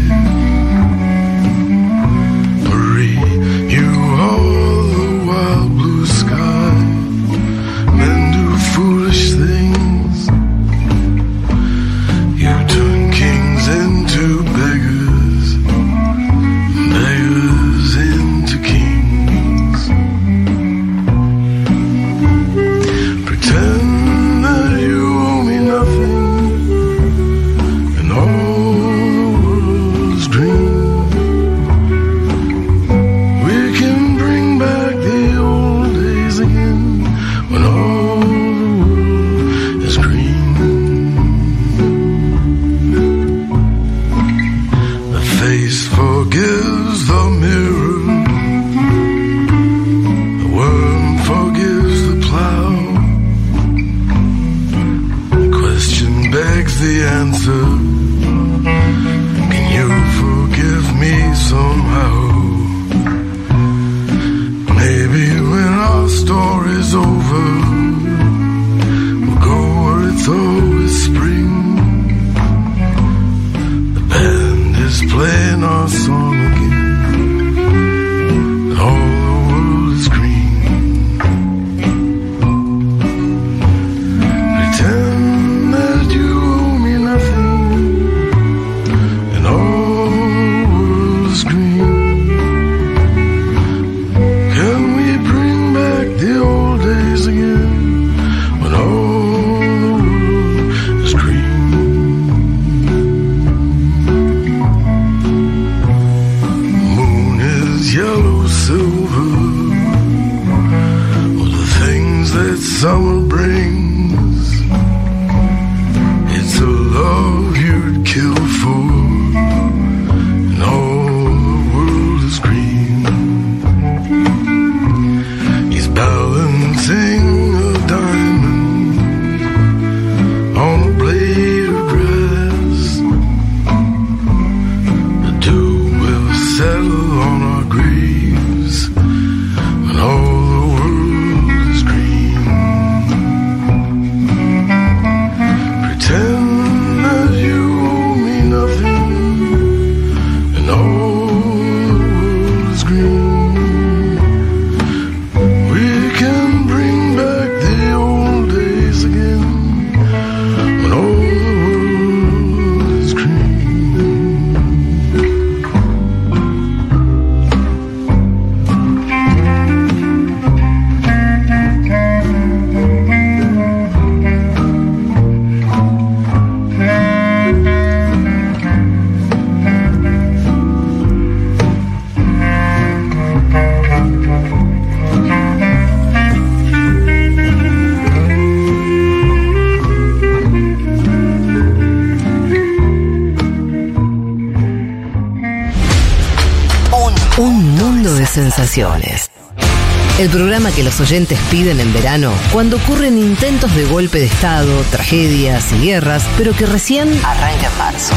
Que 200.81 200.85
los 200.85 200.99
oyentes 200.99 201.37
piden 201.51 201.79
en 201.79 201.93
verano 201.93 202.33
cuando 202.51 202.77
ocurren 202.77 203.15
intentos 203.15 203.75
de 203.75 203.85
golpe 203.85 204.17
de 204.17 204.25
Estado, 204.25 204.83
tragedias 204.89 205.71
y 205.73 205.85
guerras, 205.85 206.27
pero 206.39 206.53
que 206.53 206.65
recién 206.65 207.07
arranca 207.23 207.67
en 207.67 207.77
marzo. 207.77 208.15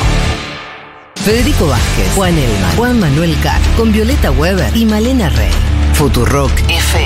Federico 1.17 1.67
Vázquez, 1.67 2.11
Juan 2.15 2.39
Elma, 2.39 2.71
Juan 2.77 2.99
Manuel 3.01 3.37
Carr, 3.43 3.61
con 3.77 3.93
Violeta 3.93 4.31
Weber 4.31 4.75
y 4.75 4.87
Malena 4.87 5.29
Rey. 5.29 5.53
Futurock 5.93 6.53
FM. 6.71 7.04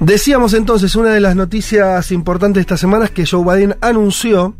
Decíamos 0.00 0.52
entonces, 0.54 0.94
una 0.94 1.10
de 1.10 1.20
las 1.20 1.36
noticias 1.36 2.12
importantes 2.12 2.56
de 2.56 2.60
esta 2.62 2.76
semana 2.76 3.06
es 3.06 3.10
que 3.12 3.24
Joe 3.26 3.42
Biden 3.44 3.76
anunció 3.80 4.54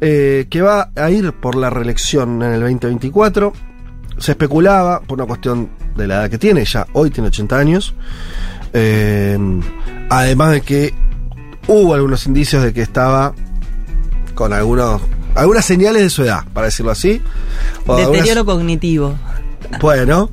eh, 0.00 0.46
que 0.48 0.62
va 0.62 0.90
a 0.96 1.10
ir 1.10 1.32
por 1.32 1.54
la 1.54 1.68
reelección 1.70 2.42
en 2.42 2.52
el 2.54 2.60
2024. 2.60 3.52
Se 4.18 4.32
especulaba, 4.32 5.00
por 5.00 5.18
una 5.18 5.26
cuestión 5.26 5.68
de 5.96 6.06
la 6.06 6.14
edad 6.16 6.30
que 6.30 6.38
tiene, 6.38 6.64
ya 6.64 6.86
hoy 6.94 7.10
tiene 7.10 7.28
80 7.28 7.58
años. 7.58 7.94
Eh, 8.72 9.38
además 10.08 10.52
de 10.52 10.60
que 10.62 10.94
hubo 11.68 11.94
algunos 11.94 12.26
indicios 12.26 12.62
de 12.62 12.72
que 12.72 12.82
estaba 12.82 13.34
con 14.34 14.52
algunos 14.52 15.00
algunas 15.34 15.64
señales 15.64 16.02
de 16.02 16.10
su 16.10 16.22
edad, 16.22 16.44
para 16.54 16.66
decirlo 16.66 16.92
así. 16.92 17.20
O 17.86 17.96
Deterioro 17.96 18.40
algunas- 18.40 18.44
cognitivo. 18.44 19.14
bueno. 19.80 20.30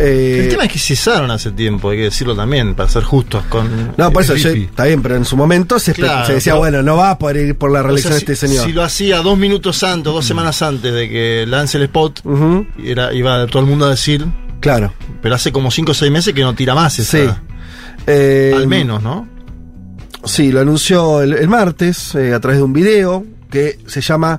Eh, 0.00 0.40
El 0.44 0.48
tema 0.48 0.64
es 0.64 0.72
que 0.72 0.78
cesaron 0.78 1.30
hace 1.30 1.50
tiempo, 1.52 1.90
hay 1.90 1.98
que 1.98 2.04
decirlo 2.04 2.34
también, 2.34 2.74
para 2.74 2.88
ser 2.88 3.02
justos 3.04 3.44
con. 3.48 3.92
No, 3.96 4.10
por 4.12 4.22
eso 4.22 4.34
yo- 4.36 4.50
está 4.50 4.84
bien, 4.84 5.02
pero 5.02 5.16
en 5.16 5.24
su 5.24 5.36
momento 5.36 5.78
se, 5.78 5.92
espe- 5.92 5.96
Claro, 5.96 6.26
se 6.26 6.34
decía, 6.34 6.52
pero- 6.52 6.60
bueno, 6.60 6.82
no 6.82 6.96
va 6.96 7.10
a 7.10 7.18
poder 7.18 7.36
ir 7.48 7.56
por 7.58 7.70
la 7.70 7.80
O 7.80 7.82
reelección 7.84 8.12
sea, 8.14 8.18
de 8.26 8.32
este 8.32 8.36
si- 8.46 8.46
señor. 8.52 8.66
Si 8.66 8.72
lo 8.72 8.82
hacía 8.82 9.18
dos 9.22 9.36
minutos 9.38 9.82
antes, 9.82 10.04
dos 10.12 10.24
semanas 10.24 10.62
antes 10.62 10.92
de 10.92 11.08
que 11.08 11.44
lance 11.46 11.76
el 11.78 11.84
spot, 11.84 12.20
Ujú, 12.24 12.66
era, 12.82 13.12
iba 13.12 13.46
todo 13.46 13.60
el 13.62 13.68
mundo 13.68 13.86
a 13.86 13.90
decir, 13.90 14.26
claro. 14.60 14.92
pero 15.22 15.34
hace 15.34 15.52
como 15.52 15.70
cinco 15.70 15.92
o 15.92 15.94
seis 15.94 16.10
meses 16.10 16.32
que 16.34 16.42
no 16.42 16.54
tira 16.54 16.74
más 16.74 16.98
esa. 16.98 17.18
Sí. 17.18 17.30
Eh, 18.06 18.52
Al 18.56 18.66
menos, 18.66 19.02
¿no? 19.02 19.28
Sí, 20.24 20.52
lo 20.52 20.60
anunció 20.60 21.22
el, 21.22 21.32
el 21.34 21.48
martes 21.48 22.14
eh, 22.14 22.34
a 22.34 22.40
través 22.40 22.58
de 22.58 22.64
un 22.64 22.72
video 22.72 23.24
que 23.50 23.78
se 23.86 24.00
llama 24.00 24.38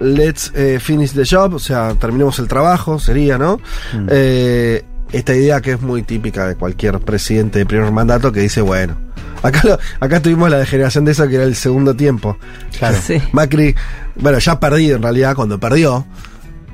Let's 0.00 0.52
eh, 0.54 0.78
Finish 0.80 1.12
the 1.12 1.22
Job, 1.24 1.54
o 1.54 1.58
sea, 1.58 1.94
terminemos 1.94 2.38
el 2.38 2.48
trabajo, 2.48 2.98
sería, 2.98 3.38
¿no? 3.38 3.58
Mm. 3.92 4.06
Eh, 4.10 4.84
esta 5.12 5.34
idea 5.34 5.60
que 5.60 5.72
es 5.72 5.80
muy 5.80 6.02
típica 6.02 6.46
de 6.46 6.54
cualquier 6.56 6.98
presidente 7.00 7.58
de 7.58 7.66
primer 7.66 7.90
mandato 7.92 8.30
que 8.32 8.40
dice, 8.40 8.60
bueno, 8.60 8.96
acá, 9.42 9.60
lo- 9.64 9.78
acá 10.00 10.20
tuvimos 10.20 10.50
la 10.50 10.58
degeneración 10.58 11.04
de 11.04 11.12
eso 11.12 11.26
que 11.28 11.36
era 11.36 11.44
el 11.44 11.54
segundo 11.56 11.94
tiempo. 11.94 12.36
Claro. 12.78 12.96
Sí. 13.04 13.18
Macri, 13.32 13.74
bueno, 14.16 14.38
ya 14.38 14.60
perdido 14.60 14.96
en 14.96 15.02
realidad, 15.02 15.34
cuando 15.34 15.58
perdió 15.58 16.06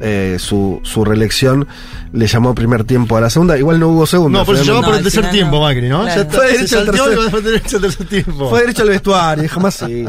eh, 0.00 0.37
su, 0.38 0.80
su 0.82 1.04
reelección, 1.04 1.66
le 2.12 2.26
llamó 2.26 2.54
primer 2.54 2.85
tiempo 2.85 3.16
a 3.16 3.20
la 3.20 3.30
segunda. 3.30 3.56
Igual 3.59 3.80
no 3.80 3.88
hubo 3.88 4.06
segunda. 4.06 4.40
No, 4.40 4.44
por 4.44 4.54
eso 4.56 4.64
llamó 4.64 4.82
por 4.82 4.94
el 4.96 5.02
tercer 5.02 5.20
final 5.20 5.32
tiempo. 5.32 5.61
Macri, 5.61 5.88
¿no? 5.88 6.02
Claro. 6.02 6.16
Ya 6.16 6.22
está, 6.22 6.37
Fue 6.37 6.52
derecho 6.52 6.78
al 6.78 6.87
tercer- 6.87 7.80
tercer 7.80 8.06
tiempo. 8.06 8.48
Fue 8.50 8.61
derecho 8.61 8.85
vestuario, 8.87 9.48
jamás 9.48 9.74
sí. 9.74 10.04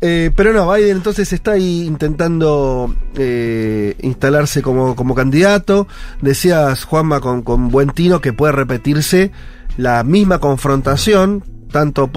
Eh, 0.00 0.30
pero 0.36 0.52
no, 0.52 0.72
Biden 0.72 0.96
entonces 0.96 1.32
está 1.32 1.52
ahí 1.52 1.82
intentando 1.86 2.94
eh, 3.16 3.96
instalarse 4.02 4.62
como, 4.62 4.94
como 4.94 5.14
candidato. 5.14 5.88
Decías, 6.20 6.84
Juanma, 6.84 7.20
con, 7.20 7.42
con 7.42 7.68
buen 7.68 7.90
tino, 7.90 8.20
que 8.20 8.32
puede 8.32 8.52
repetirse 8.52 9.32
la 9.76 10.02
misma 10.04 10.38
confrontación, 10.40 11.44
tanto 11.70 12.10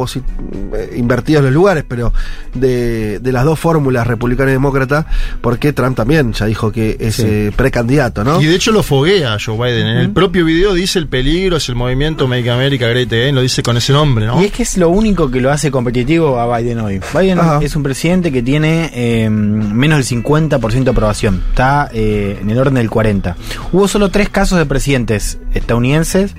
eh, 0.76 0.94
invertidos 0.98 1.44
los 1.44 1.54
lugares, 1.54 1.84
pero 1.88 2.14
de, 2.54 3.20
de 3.20 3.32
las 3.32 3.46
dos 3.46 3.60
fórmulas, 3.60 4.08
republicana 4.08 4.50
y 4.52 4.54
demócrata, 4.54 5.06
porque 5.42 5.74
Trump 5.74 5.96
también 5.98 6.34
ya 6.34 6.46
dijo 6.46 6.72
que 6.72 6.98
es 7.00 7.16
Sí. 7.16 7.24
eh, 7.26 7.52
precandidato, 7.56 8.24
¿no? 8.24 8.42
Y 8.42 8.46
de 8.46 8.56
hecho 8.56 8.72
lo 8.72 8.84
foguea 8.84 9.34
a 9.34 9.38
Joe 9.44 9.56
Biden. 9.58 9.86
En 9.88 9.98
el 9.98 10.12
propio 10.12 10.46
video 10.46 10.74
dice 10.74 10.98
el 11.00 11.08
peligro, 11.08 11.58
es 11.58 11.68
el 11.70 11.76
movimiento 11.76 12.28
Make 12.28 12.50
America 12.50 12.88
Great 12.88 13.12
Again, 13.12 13.36
lo 13.36 13.42
dice 13.42 13.62
con 13.64 13.78
ese 13.78 13.94
nombre, 13.94 14.26
¿no? 14.26 14.42
Y 14.42 14.46
es 14.46 14.52
que 14.52 14.64
es 14.64 14.78
lo 14.78 14.90
único 14.90 15.30
que 15.30 15.42
lo 15.42 15.52
hace 15.52 15.72
competitivo 15.72 16.40
a 16.40 16.58
Biden 16.58 16.80
hoy. 16.80 17.00
Biden 17.14 17.40
Ajá. 17.40 17.60
es 17.62 17.76
un 17.76 17.84
presidente 17.84 18.32
que 18.32 18.42
tiene 18.42 18.90
eh, 18.94 19.30
menos 19.30 19.98
del 20.10 20.24
50% 20.24 20.84
de 20.84 20.90
aprobación. 20.92 21.44
Está 21.50 21.90
eh, 21.94 22.40
en 22.42 22.50
el 22.50 22.58
orden 22.58 22.76
del 22.76 22.90
40%. 22.90 23.36
Hubo 23.72 23.88
solo 23.88 24.10
tres 24.10 24.30
casos 24.30 24.58
de 24.58 24.66
presidentes 24.66 25.38
estadounidenses 25.54 26.34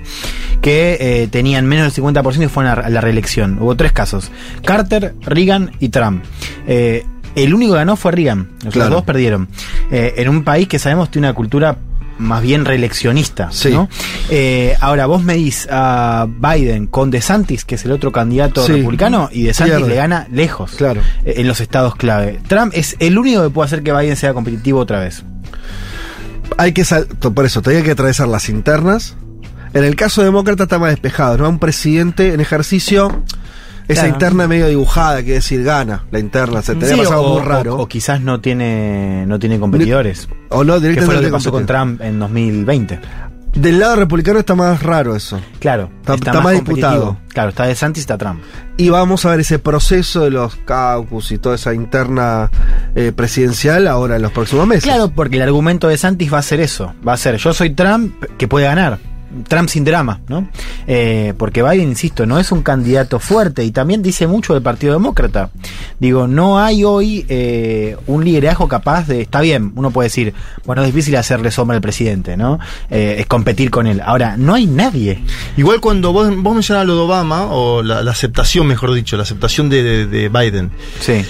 que 0.61 0.97
eh, 0.99 1.27
tenían 1.29 1.65
menos 1.67 1.93
del 1.93 2.03
50% 2.03 2.43
y 2.45 2.47
fueron 2.47 2.79
a 2.79 2.89
la 2.89 3.01
reelección. 3.03 3.57
Hubo 3.61 3.75
tres 3.75 3.91
casos. 3.91 4.31
Carter, 4.65 5.13
Reagan 5.21 5.71
y 5.79 5.89
Trump. 5.89 6.23
Eh, 6.67 7.05
el 7.35 7.53
único 7.53 7.73
que 7.73 7.79
ganó 7.79 7.95
fue 7.95 8.11
Reagan. 8.11 8.49
Los 8.63 8.73
Claro. 8.73 8.95
dos 8.95 9.03
perdieron. 9.03 9.47
Eh, 9.91 10.13
en 10.17 10.29
un 10.29 10.43
país 10.43 10.67
que 10.67 10.79
sabemos 10.79 11.09
tiene 11.11 11.27
una 11.27 11.35
cultura 11.35 11.77
más 12.19 12.43
bien 12.43 12.63
reeleccionista. 12.63 13.49
Sí. 13.51 13.71
¿no? 13.71 13.89
Eh, 14.29 14.75
ahora, 14.81 15.07
vos 15.07 15.23
medís 15.23 15.67
a 15.71 16.27
Biden 16.29 16.85
con 16.85 17.09
DeSantis, 17.09 17.65
que 17.65 17.73
es 17.75 17.85
el 17.85 17.91
otro 17.91 18.11
candidato 18.11 18.63
Sí. 18.65 18.73
republicano, 18.73 19.29
y 19.31 19.43
DeSantis 19.43 19.87
le 19.87 19.95
gana 19.95 20.27
lejos 20.31 20.73
Claro. 20.75 21.01
en 21.25 21.47
los 21.47 21.59
estados 21.59 21.95
clave. 21.95 22.39
Trump 22.47 22.71
es 22.75 22.95
el 22.99 23.17
único 23.17 23.41
que 23.43 23.49
puede 23.49 23.65
hacer 23.65 23.81
que 23.83 23.91
Biden 23.91 24.15
sea 24.15 24.33
competitivo 24.33 24.79
otra 24.79 24.99
vez. 24.99 25.23
hay 26.57 26.71
que 26.71 26.83
por 27.33 27.45
eso 27.45 27.61
todavía 27.61 27.79
hay 27.79 27.85
que 27.85 27.91
atravesar 27.91 28.27
las 28.27 28.47
internas. 28.47 29.15
En 29.73 29.83
el 29.83 29.95
caso 29.95 30.21
demócrata 30.23 30.63
está 30.63 30.77
más 30.79 30.91
despejado, 30.91 31.37
¿no? 31.37 31.49
Un 31.49 31.59
presidente 31.59 32.33
en 32.33 32.39
ejercicio, 32.41 33.23
esa 33.87 34.01
Claro. 34.03 34.07
interna 34.15 34.47
medio 34.47 34.67
dibujada, 34.67 35.23
que 35.23 35.33
decir, 35.33 35.63
gana 35.63 36.03
la 36.11 36.19
interna, 36.19 36.61
se 36.61 36.75
te 36.75 36.85
Sí, 36.85 36.91
había 36.93 37.03
pasado 37.05 37.21
o, 37.23 37.39
muy 37.39 37.47
raro. 37.47 37.75
o- 37.77 37.81
o 37.81 37.87
quizás 37.87 38.21
no 38.21 38.39
tiene, 38.39 39.25
no 39.27 39.39
tiene 39.39 39.59
competidores. 39.59 40.27
O 40.49 40.63
no, 40.63 40.73
que 40.75 40.79
fue 40.79 40.79
lo 40.79 40.79
directamente 40.79 41.25
que 41.25 41.31
pasó 41.31 41.51
con. 41.51 41.65
Trump 41.65 42.01
en 42.01 42.19
2020. 42.19 42.99
Del 43.55 43.77
lado 43.79 43.97
republicano 43.97 44.39
está 44.39 44.55
más 44.55 44.81
raro 44.81 45.15
eso. 45.15 45.39
Claro, 45.59 45.91
Está- 46.01 46.15
está 46.15 46.33
más 46.33 46.55
competitivo. 46.55 46.75
disputado. 46.75 47.17
Claro, 47.33 47.49
está 47.49 47.65
DeSantis, 47.67 48.01
está 48.01 48.17
Trump. 48.17 48.41
Y 48.77 48.89
vamos 48.89 49.25
a 49.25 49.29
ver 49.29 49.41
ese 49.41 49.59
proceso 49.59 50.21
de 50.23 50.31
los 50.31 50.55
caucus 50.65 51.31
y 51.31 51.37
toda 51.37 51.53
esa 51.55 51.71
interna 51.73 52.49
eh, 52.95 53.11
presidencial 53.15 53.87
ahora 53.87 54.15
en 54.15 54.23
los 54.23 54.31
próximos 54.31 54.65
meses. 54.65 54.83
Claro, 54.85 55.09
porque 55.15 55.35
el 55.35 55.43
argumento 55.43 55.87
de 55.87 55.97
Santis 55.97 56.33
va 56.33 56.39
a 56.39 56.41
ser 56.43 56.61
eso. 56.61 56.93
Va 57.07 57.13
a 57.13 57.17
ser, 57.17 57.37
yo 57.37 57.53
soy 57.53 57.71
Trump 57.71 58.23
que 58.37 58.47
puede 58.47 58.65
ganar. 58.65 58.97
Trump 59.47 59.69
sin 59.69 59.83
drama, 59.83 60.21
¿no? 60.27 60.47
Eh, 60.87 61.33
porque 61.37 61.63
Biden, 61.63 61.89
insisto, 61.89 62.25
no 62.25 62.39
es 62.39 62.51
un 62.51 62.61
candidato 62.61 63.19
fuerte 63.19 63.63
y 63.63 63.71
también 63.71 64.01
dice 64.03 64.27
mucho 64.27 64.53
del 64.53 64.61
Partido 64.63 64.93
Demócrata. 64.93 65.49
Digo, 65.99 66.27
no 66.27 66.59
hay 66.59 66.83
hoy 66.83 67.25
eh, 67.29 67.97
un 68.07 68.23
liderazgo 68.23 68.67
capaz 68.67 69.07
de. 69.07 69.21
Está 69.21 69.41
bien, 69.41 69.71
uno 69.75 69.91
puede 69.91 70.07
decir, 70.07 70.33
bueno, 70.65 70.81
es 70.83 70.87
difícil 70.87 71.15
hacerle 71.15 71.51
sombra 71.51 71.75
al 71.75 71.81
presidente, 71.81 72.37
¿no? 72.37 72.59
Eh, 72.89 73.17
es 73.19 73.25
competir 73.25 73.69
con 73.71 73.87
él. 73.87 74.01
Ahora, 74.05 74.35
no 74.37 74.53
hay 74.53 74.65
nadie. 74.67 75.23
Igual 75.57 75.79
cuando 75.81 76.13
vos, 76.13 76.29
vos 76.37 76.53
mencionás 76.53 76.85
lo 76.85 76.95
de 76.95 77.01
Obama, 77.01 77.45
o 77.47 77.81
la, 77.83 78.03
la 78.03 78.11
aceptación, 78.11 78.67
mejor 78.67 78.93
dicho, 78.93 79.17
la 79.17 79.23
aceptación 79.23 79.69
de, 79.69 79.83
de- 79.83 80.07
de 80.07 80.29
Biden. 80.29 80.71
Sí. 80.99 81.25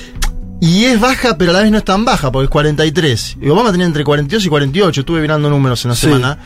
Y 0.61 0.85
es 0.85 0.99
baja, 0.99 1.37
pero 1.37 1.51
a 1.51 1.55
la 1.55 1.61
vez 1.61 1.71
no 1.71 1.77
es 1.77 1.83
tan 1.83 2.05
baja, 2.05 2.31
porque 2.31 2.45
es 2.45 2.49
43. 2.49 3.37
Y 3.41 3.49
Obama 3.49 3.71
tenía 3.71 3.85
entre 3.85 4.03
42 4.05 4.45
y 4.45 4.49
48, 4.49 5.01
estuve 5.01 5.19
mirando 5.21 5.49
números 5.49 5.83
en 5.83 5.89
la 5.89 5.95
Sí. 5.95 6.01
semana. 6.07 6.37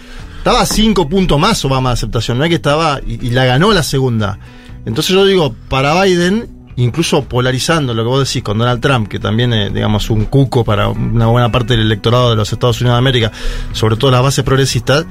Estaba 0.48 0.62
a 0.64 0.66
5 0.66 1.10
puntos 1.10 1.38
más 1.38 1.66
Obama 1.66 1.90
de 1.90 1.94
aceptación, 1.96 2.38
no 2.38 2.46
es 2.46 2.50
que 2.50 2.56
estaba, 2.56 3.02
y, 3.06 3.28
y 3.28 3.32
la 3.32 3.44
ganó 3.44 3.74
la 3.74 3.84
segunda. 3.84 4.40
Entonces 4.86 5.14
yo 5.14 5.26
digo, 5.26 5.54
para 5.68 6.02
Biden, 6.02 6.48
incluso 6.78 7.26
polarizando 7.26 7.94
lo 7.94 8.04
que 8.04 8.08
vos 8.08 8.26
decís 8.26 8.44
con 8.44 8.58
Donald 8.58 8.80
Trump, 8.80 9.10
que 9.10 9.20
también 9.20 9.52
es, 9.52 9.74
digamos, 9.74 10.10
un 10.10 10.24
cuco 10.24 10.64
para 10.64 10.88
una 10.88 11.26
buena 11.28 11.52
parte 11.52 11.74
del 11.76 11.82
electorado 11.82 12.30
de 12.30 12.38
los 12.38 12.54
Estados 12.54 12.80
Unidos 12.80 12.96
de 12.96 13.00
América, 13.00 13.32
sobre 13.74 13.98
todo 13.98 14.10
las 14.10 14.22
bases 14.24 14.46
progresistas, 14.46 15.06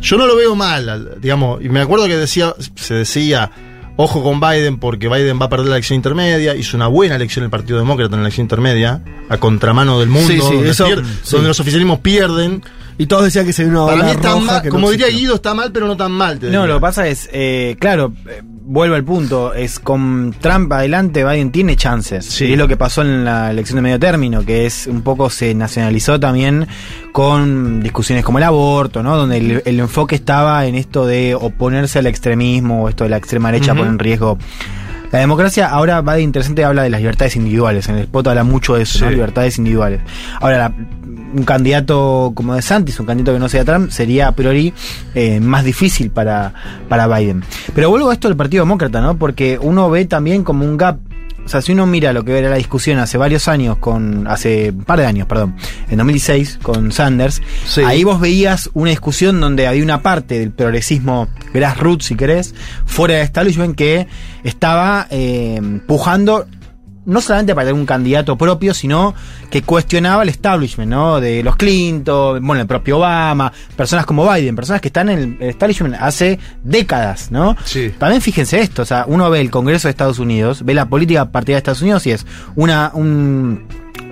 yo 0.00 0.16
no 0.16 0.26
lo 0.26 0.34
veo 0.34 0.56
mal, 0.56 0.88
al- 0.88 1.20
digamos, 1.20 1.62
y 1.62 1.68
me 1.68 1.80
acuerdo 1.80 2.06
que 2.08 2.16
decía, 2.16 2.52
se 2.74 2.94
decía, 2.94 3.52
ojo 3.96 4.20
con 4.20 4.40
Biden 4.40 4.78
porque 4.80 5.08
Biden 5.08 5.40
va 5.40 5.44
a 5.44 5.48
perder 5.48 5.68
la 5.68 5.76
elección 5.76 5.94
intermedia, 5.94 6.56
hizo 6.56 6.76
una 6.76 6.88
buena 6.88 7.14
elección 7.14 7.44
el 7.44 7.50
Partido 7.50 7.78
Demócrata 7.78 8.16
en 8.16 8.22
la 8.22 8.26
elección 8.26 8.46
intermedia, 8.46 9.00
a 9.28 9.36
contramano 9.36 10.00
del 10.00 10.08
mundo, 10.08 10.26
Sí, 10.28 10.40
sí, 10.40 10.54
donde, 10.54 10.70
eso- 10.70 10.86
pier- 10.88 11.04
sí. 11.22 11.30
donde 11.36 11.46
los 11.46 11.60
oficialismos 11.60 12.00
pierden. 12.00 12.64
Y 13.02 13.06
todos 13.06 13.24
decían 13.24 13.46
que 13.46 13.52
se 13.52 13.64
vino 13.64 13.86
Para 13.86 13.96
una 13.96 14.04
mí 14.04 14.10
está 14.10 14.32
roja 14.32 14.44
mal, 14.44 14.62
que 14.62 14.68
no 14.68 14.74
como 14.74 14.90
diría 14.90 15.06
existió. 15.06 15.20
Guido, 15.28 15.34
está 15.36 15.54
mal, 15.54 15.72
pero 15.72 15.86
no 15.86 15.96
tan 15.96 16.12
mal. 16.12 16.38
te 16.38 16.46
No, 16.46 16.50
diría. 16.52 16.66
lo 16.66 16.74
que 16.74 16.80
pasa 16.80 17.06
es, 17.08 17.28
eh, 17.32 17.76
claro, 17.80 18.12
eh, 18.28 18.42
vuelvo 18.44 18.94
al 18.94 19.04
punto, 19.04 19.54
es 19.54 19.78
con 19.80 20.34
Trump 20.38 20.70
adelante 20.72 21.24
Biden 21.24 21.50
tiene 21.50 21.76
chances. 21.76 22.26
Sí. 22.26 22.44
Y 22.44 22.52
es 22.52 22.58
lo 22.58 22.68
que 22.68 22.76
pasó 22.76 23.00
en 23.02 23.24
la 23.24 23.50
elección 23.50 23.76
de 23.76 23.82
medio 23.82 23.98
término, 23.98 24.44
que 24.44 24.66
es 24.66 24.86
un 24.86 25.00
poco 25.02 25.30
se 25.30 25.54
nacionalizó 25.54 26.20
también 26.20 26.66
con 27.12 27.82
discusiones 27.82 28.24
como 28.24 28.38
el 28.38 28.44
aborto, 28.44 29.02
¿no? 29.02 29.16
Donde 29.16 29.38
el, 29.38 29.62
el 29.64 29.80
enfoque 29.80 30.14
estaba 30.14 30.66
en 30.66 30.74
esto 30.74 31.06
de 31.06 31.34
oponerse 31.34 31.98
al 31.98 32.06
extremismo 32.06 32.84
o 32.84 32.88
esto 32.88 33.04
de 33.04 33.10
la 33.10 33.16
extrema 33.16 33.50
derecha 33.50 33.72
Ujú. 33.72 33.78
pone 33.80 33.90
en 33.92 33.98
riesgo 33.98 34.38
La 35.12 35.18
democracia, 35.18 35.68
ahora 35.68 36.00
va 36.02 36.14
de 36.14 36.22
interesante, 36.22 36.64
habla 36.64 36.82
de 36.84 36.90
las 36.90 37.00
libertades 37.00 37.34
individuales. 37.36 37.88
En 37.88 37.96
el 37.96 38.02
spot 38.02 38.28
habla 38.28 38.44
mucho 38.44 38.76
de 38.76 38.82
eso, 38.82 38.98
¿no? 39.00 39.10
Libertades 39.10 39.58
individuales. 39.58 40.00
Ahora, 40.40 40.58
la- 40.58 40.74
un 41.32 41.44
candidato 41.44 42.32
como 42.34 42.54
de 42.56 42.62
Santis, 42.62 42.98
un 42.98 43.06
candidato 43.06 43.32
que 43.32 43.38
no 43.38 43.48
sea 43.48 43.64
Trump, 43.64 43.90
sería 43.90 44.26
a 44.28 44.32
priori 44.32 44.72
eh, 45.14 45.38
más 45.40 45.64
difícil 45.64 46.10
para, 46.10 46.52
para 46.88 47.06
Biden. 47.06 47.44
Pero 47.74 47.88
vuelvo 47.90 48.10
a 48.10 48.14
esto 48.14 48.26
del 48.28 48.36
Partido 48.36 48.64
Demócrata, 48.64 49.00
¿no? 49.00 49.16
Porque 49.16 49.58
uno 49.60 49.88
ve 49.90 50.04
también 50.06 50.42
como 50.44 50.64
un 50.64 50.76
gap. 50.76 50.98
O 51.44 51.48
sea, 51.48 51.62
si 51.62 51.72
uno 51.72 51.84
mira 51.86 52.12
lo 52.12 52.24
que 52.24 52.38
era 52.38 52.48
la 52.48 52.56
discusión 52.56 52.98
hace 52.98 53.18
varios 53.18 53.48
años, 53.48 53.78
con 53.78 54.26
hace 54.28 54.70
un 54.70 54.84
par 54.84 55.00
de 55.00 55.06
años, 55.06 55.26
perdón, 55.26 55.56
en 55.90 55.96
2016 55.96 56.60
con 56.62 56.92
Sanders, 56.92 57.42
Sí. 57.66 57.82
ahí 57.84 58.04
vos 58.04 58.20
veías 58.20 58.70
una 58.74 58.90
discusión 58.90 59.40
donde 59.40 59.66
había 59.66 59.82
una 59.82 60.00
parte 60.02 60.38
del 60.38 60.52
progresismo 60.52 61.28
grassroots, 61.52 62.04
si 62.06 62.14
querés, 62.14 62.54
fuera 62.86 63.14
de 63.16 63.22
establishment 63.22 63.74
que 63.76 64.06
estaba 64.44 65.06
eh, 65.10 65.60
pujando 65.88 66.46
no 67.10 67.20
solamente 67.20 67.54
para 67.54 67.66
tener 67.66 67.78
un 67.80 67.86
candidato 67.86 68.36
propio, 68.38 68.72
sino 68.72 69.14
que 69.50 69.62
cuestionaba 69.62 70.22
el 70.22 70.28
establishment, 70.28 70.90
¿no? 70.90 71.20
De 71.20 71.42
los 71.42 71.56
Clinton, 71.56 72.44
bueno, 72.46 72.62
el 72.62 72.66
propio 72.66 72.98
Obama, 72.98 73.52
personas 73.76 74.06
como 74.06 74.30
Biden, 74.32 74.56
personas 74.56 74.80
que 74.80 74.88
están 74.88 75.08
en 75.10 75.36
el 75.40 75.48
establishment 75.50 75.96
hace 76.00 76.38
décadas, 76.62 77.30
¿no? 77.30 77.56
Sí. 77.64 77.92
También 77.98 78.22
fíjense 78.22 78.60
esto, 78.60 78.82
o 78.82 78.86
sea, 78.86 79.04
uno 79.06 79.28
ve 79.30 79.40
el 79.40 79.50
Congreso 79.50 79.88
de 79.88 79.90
Estados 79.90 80.18
Unidos, 80.18 80.64
ve 80.64 80.74
la 80.74 80.86
política 80.88 81.30
partidaria 81.30 81.56
de 81.56 81.58
Estados 81.58 81.82
Unidos 81.82 82.06
y 82.06 82.12
es 82.12 82.26
una, 82.56 82.90
un, 82.94 83.64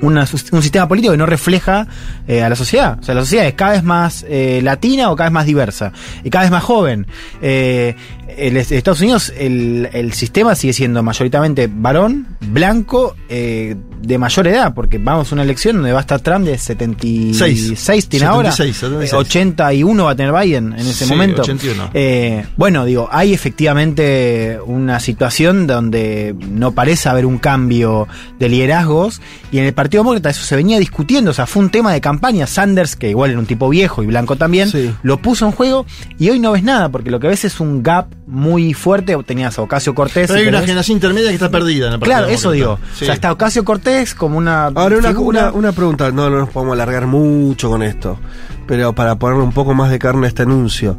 una- 0.03 0.27
un 0.53 0.63
sistema 0.63 0.89
político 0.89 1.13
que 1.13 1.19
no 1.19 1.27
refleja 1.27 1.87
eh, 2.27 2.43
a 2.43 2.49
la 2.49 2.57
sociedad. 2.57 2.99
O 3.01 3.03
sea, 3.03 3.15
la 3.15 3.21
sociedad 3.23 3.47
es 3.47 3.55
cada 3.55 3.73
vez 3.73 3.83
más 3.85 4.25
eh, 4.29 4.61
latina 4.63 5.11
o 5.11 5.17
cada 5.17 5.29
vez 5.31 5.35
más 5.35 5.47
diversa 5.47 5.93
y 6.25 6.31
cada 6.31 6.43
vez 6.45 6.51
más 6.51 6.63
joven. 6.65 7.07
Eh, 7.43 7.95
el, 8.37 8.57
Estados 8.57 9.01
Unidos, 9.01 9.33
el, 9.37 9.89
el 9.93 10.13
sistema 10.13 10.55
sigue 10.55 10.73
siendo 10.73 11.03
mayoritariamente 11.03 11.69
varón, 11.73 12.27
blanco, 12.51 13.15
eh, 13.29 13.75
de 14.03 14.19
mayor 14.19 14.47
edad, 14.47 14.75
porque 14.75 14.99
vamos 14.99 15.31
a 15.33 15.35
una 15.35 15.43
elección 15.43 15.77
donde 15.77 15.93
va 15.93 15.99
a 15.99 16.03
estar 16.03 16.21
Trump 16.21 16.45
de 16.47 16.57
76 16.59 18.09
tiene 18.09 18.27
ahora. 18.27 18.53
76, 18.53 18.77
76. 18.77 19.13
Eh, 19.13 19.17
81 19.17 20.05
va 20.05 20.11
a 20.11 20.17
tener 20.17 20.33
Biden 20.33 20.73
en 20.73 20.79
ese 20.81 21.05
Sí, 21.05 21.11
momento. 21.11 21.43
81. 21.43 21.91
Eh, 21.95 22.45
bueno, 22.57 22.85
digo, 22.85 23.09
hay 23.11 23.33
efectivamente 23.33 24.59
una 24.65 25.01
situación 25.01 25.67
donde 25.67 26.35
no 26.51 26.73
parece 26.73 27.09
haber 27.09 27.27
un 27.27 27.39
cambio 27.39 28.07
de 28.39 28.49
liderazgos 28.49 29.21
y 29.53 29.59
en 29.59 29.65
el 29.65 29.73
Partido 29.75 30.03
Demócrata 30.03 30.31
eso 30.31 30.43
se 30.45 30.57
venía 30.57 30.79
discutiendo, 30.79 31.31
o 31.31 31.35
sea, 31.35 31.47
fue 31.47 31.63
un 31.63 31.71
tema 31.71 31.93
de 31.93 32.01
campaña. 32.01 32.47
Sanders, 32.47 32.97
que 32.97 33.11
igual 33.11 33.31
era 33.31 33.39
un 33.39 33.47
tipo 33.47 33.69
viejo 33.69 34.03
y 34.03 34.07
blanco 34.07 34.37
también, 34.37 34.71
Sí. 34.71 34.93
lo 35.03 35.19
puso 35.19 35.47
en 35.47 35.53
juego 35.53 35.87
y 36.19 36.31
hoy 36.31 36.39
no 36.41 36.53
ves 36.53 36.63
nada, 36.63 36.89
porque 36.89 37.11
lo 37.11 37.21
que 37.21 37.29
ves 37.29 37.45
es 37.45 37.61
un 37.61 37.83
gap 37.83 38.07
muy 38.29 38.75
fuerte. 38.75 39.17
Tenías 39.25 39.59
a 39.59 39.63
Ocasio 39.63 39.95
Cortés. 39.95 40.27
Pero 40.29 40.39
si 40.39 40.43
hay 40.45 40.49
una 40.49 40.61
generación 40.61 40.97
intermedia 40.97 41.29
que 41.31 41.35
está 41.35 41.51
perdida 41.51 41.87
en 41.89 41.95
el 41.95 41.99
Partido 41.99 42.19
Claro, 42.19 42.33
eso 42.33 42.51
digo. 42.53 42.79
Sí. 42.95 43.05
O 43.05 43.07
sea, 43.07 43.15
está 43.15 43.33
Ocasio 43.33 43.65
Cortés 43.65 44.15
como 44.15 44.39
una. 44.39 44.67
Ahora 44.67 44.99
una, 44.99 45.11
una, 45.19 45.53
una 45.53 45.73
pregunta, 45.73 46.11
no, 46.11 46.29
no 46.31 46.39
nos 46.41 46.51
podemos 46.51 46.75
alargar 46.75 47.07
mucho 47.07 47.71
con 47.71 47.83
esto, 47.83 48.19
pero 48.67 48.93
para 48.95 49.19
ponerle 49.19 49.43
un 49.45 49.53
poco 49.53 49.75
más 49.75 49.91
de 49.91 49.99
carne 49.99 50.27
a 50.27 50.29
este 50.29 50.43
anuncio. 50.43 50.97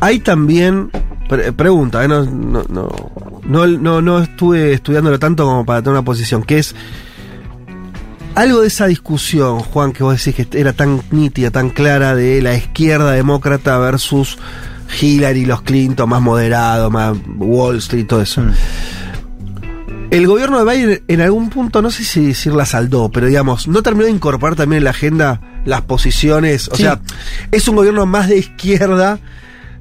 Hay 0.00 0.20
también, 0.20 0.90
pre- 1.28 1.52
pregunta, 1.52 2.02
eh, 2.04 2.08
no, 2.08 2.24
no, 2.24 2.64
no, 2.68 2.88
no, 3.44 3.66
no, 3.66 4.00
no 4.00 4.18
estuve 4.20 4.72
estudiándolo 4.72 5.18
tanto 5.18 5.44
como 5.44 5.66
para 5.66 5.80
tener 5.82 5.92
una 5.92 6.04
posición, 6.04 6.42
que 6.42 6.58
es 6.58 6.74
algo 8.34 8.60
de 8.60 8.68
esa 8.68 8.86
discusión, 8.86 9.58
Juan, 9.58 9.92
que 9.92 10.02
vos 10.04 10.24
decís 10.24 10.46
que 10.46 10.58
era 10.58 10.72
tan 10.72 11.02
nítida, 11.10 11.50
tan 11.50 11.68
clara 11.70 12.14
de 12.14 12.40
la 12.40 12.54
izquierda 12.54 13.10
demócrata 13.12 13.76
versus 13.78 14.38
Hillary, 15.00 15.44
los 15.44 15.62
Clinton, 15.62 16.08
más 16.08 16.22
moderado, 16.22 16.90
más 16.90 17.16
Wall 17.36 17.76
Street, 17.78 18.06
todo 18.06 18.22
eso. 18.22 18.40
Mm. 18.42 18.50
El 20.10 20.26
gobierno 20.26 20.64
de 20.64 20.74
Biden 20.76 21.02
en 21.06 21.20
algún 21.20 21.50
punto, 21.50 21.82
no 21.82 21.90
sé 21.92 22.02
si 22.02 22.26
decir 22.26 22.52
la 22.52 22.66
saldó, 22.66 23.10
pero 23.10 23.26
digamos, 23.28 23.68
no 23.68 23.82
terminó 23.82 24.06
de 24.06 24.10
incorporar 24.10 24.56
también 24.56 24.78
en 24.78 24.84
la 24.84 24.90
agenda 24.90 25.40
las 25.64 25.82
posiciones. 25.82 26.68
O 26.68 26.74
Sí. 26.74 26.82
sea, 26.82 27.00
es 27.52 27.68
un 27.68 27.76
gobierno 27.76 28.06
más 28.06 28.28
de 28.28 28.38
izquierda 28.38 29.20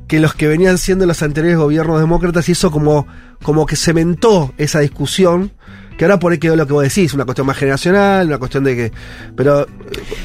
que 0.08 0.20
los 0.20 0.36
que 0.36 0.48
venían 0.48 0.78
siendo 0.78 1.06
los 1.08 1.24
anteriores 1.24 1.58
gobiernos 1.58 2.00
demócratas 2.00 2.48
y 2.48 2.52
eso 2.52 2.70
como, 2.70 3.08
como 3.42 3.66
que 3.66 3.76
cementó 3.76 4.54
esa 4.58 4.80
discusión. 4.82 5.52
Que 6.00 6.06
ahora 6.06 6.18
por 6.18 6.32
ahí 6.32 6.38
quedó 6.38 6.56
lo 6.56 6.66
que 6.66 6.72
vos 6.72 6.82
decís, 6.84 7.14
una 7.14 7.26
cuestión 7.26 7.46
más 7.46 7.58
generacional, 7.58 8.26
una 8.26 8.38
cuestión 8.38 8.64
de 8.64 8.74
que. 8.74 8.92
Pero 9.36 9.68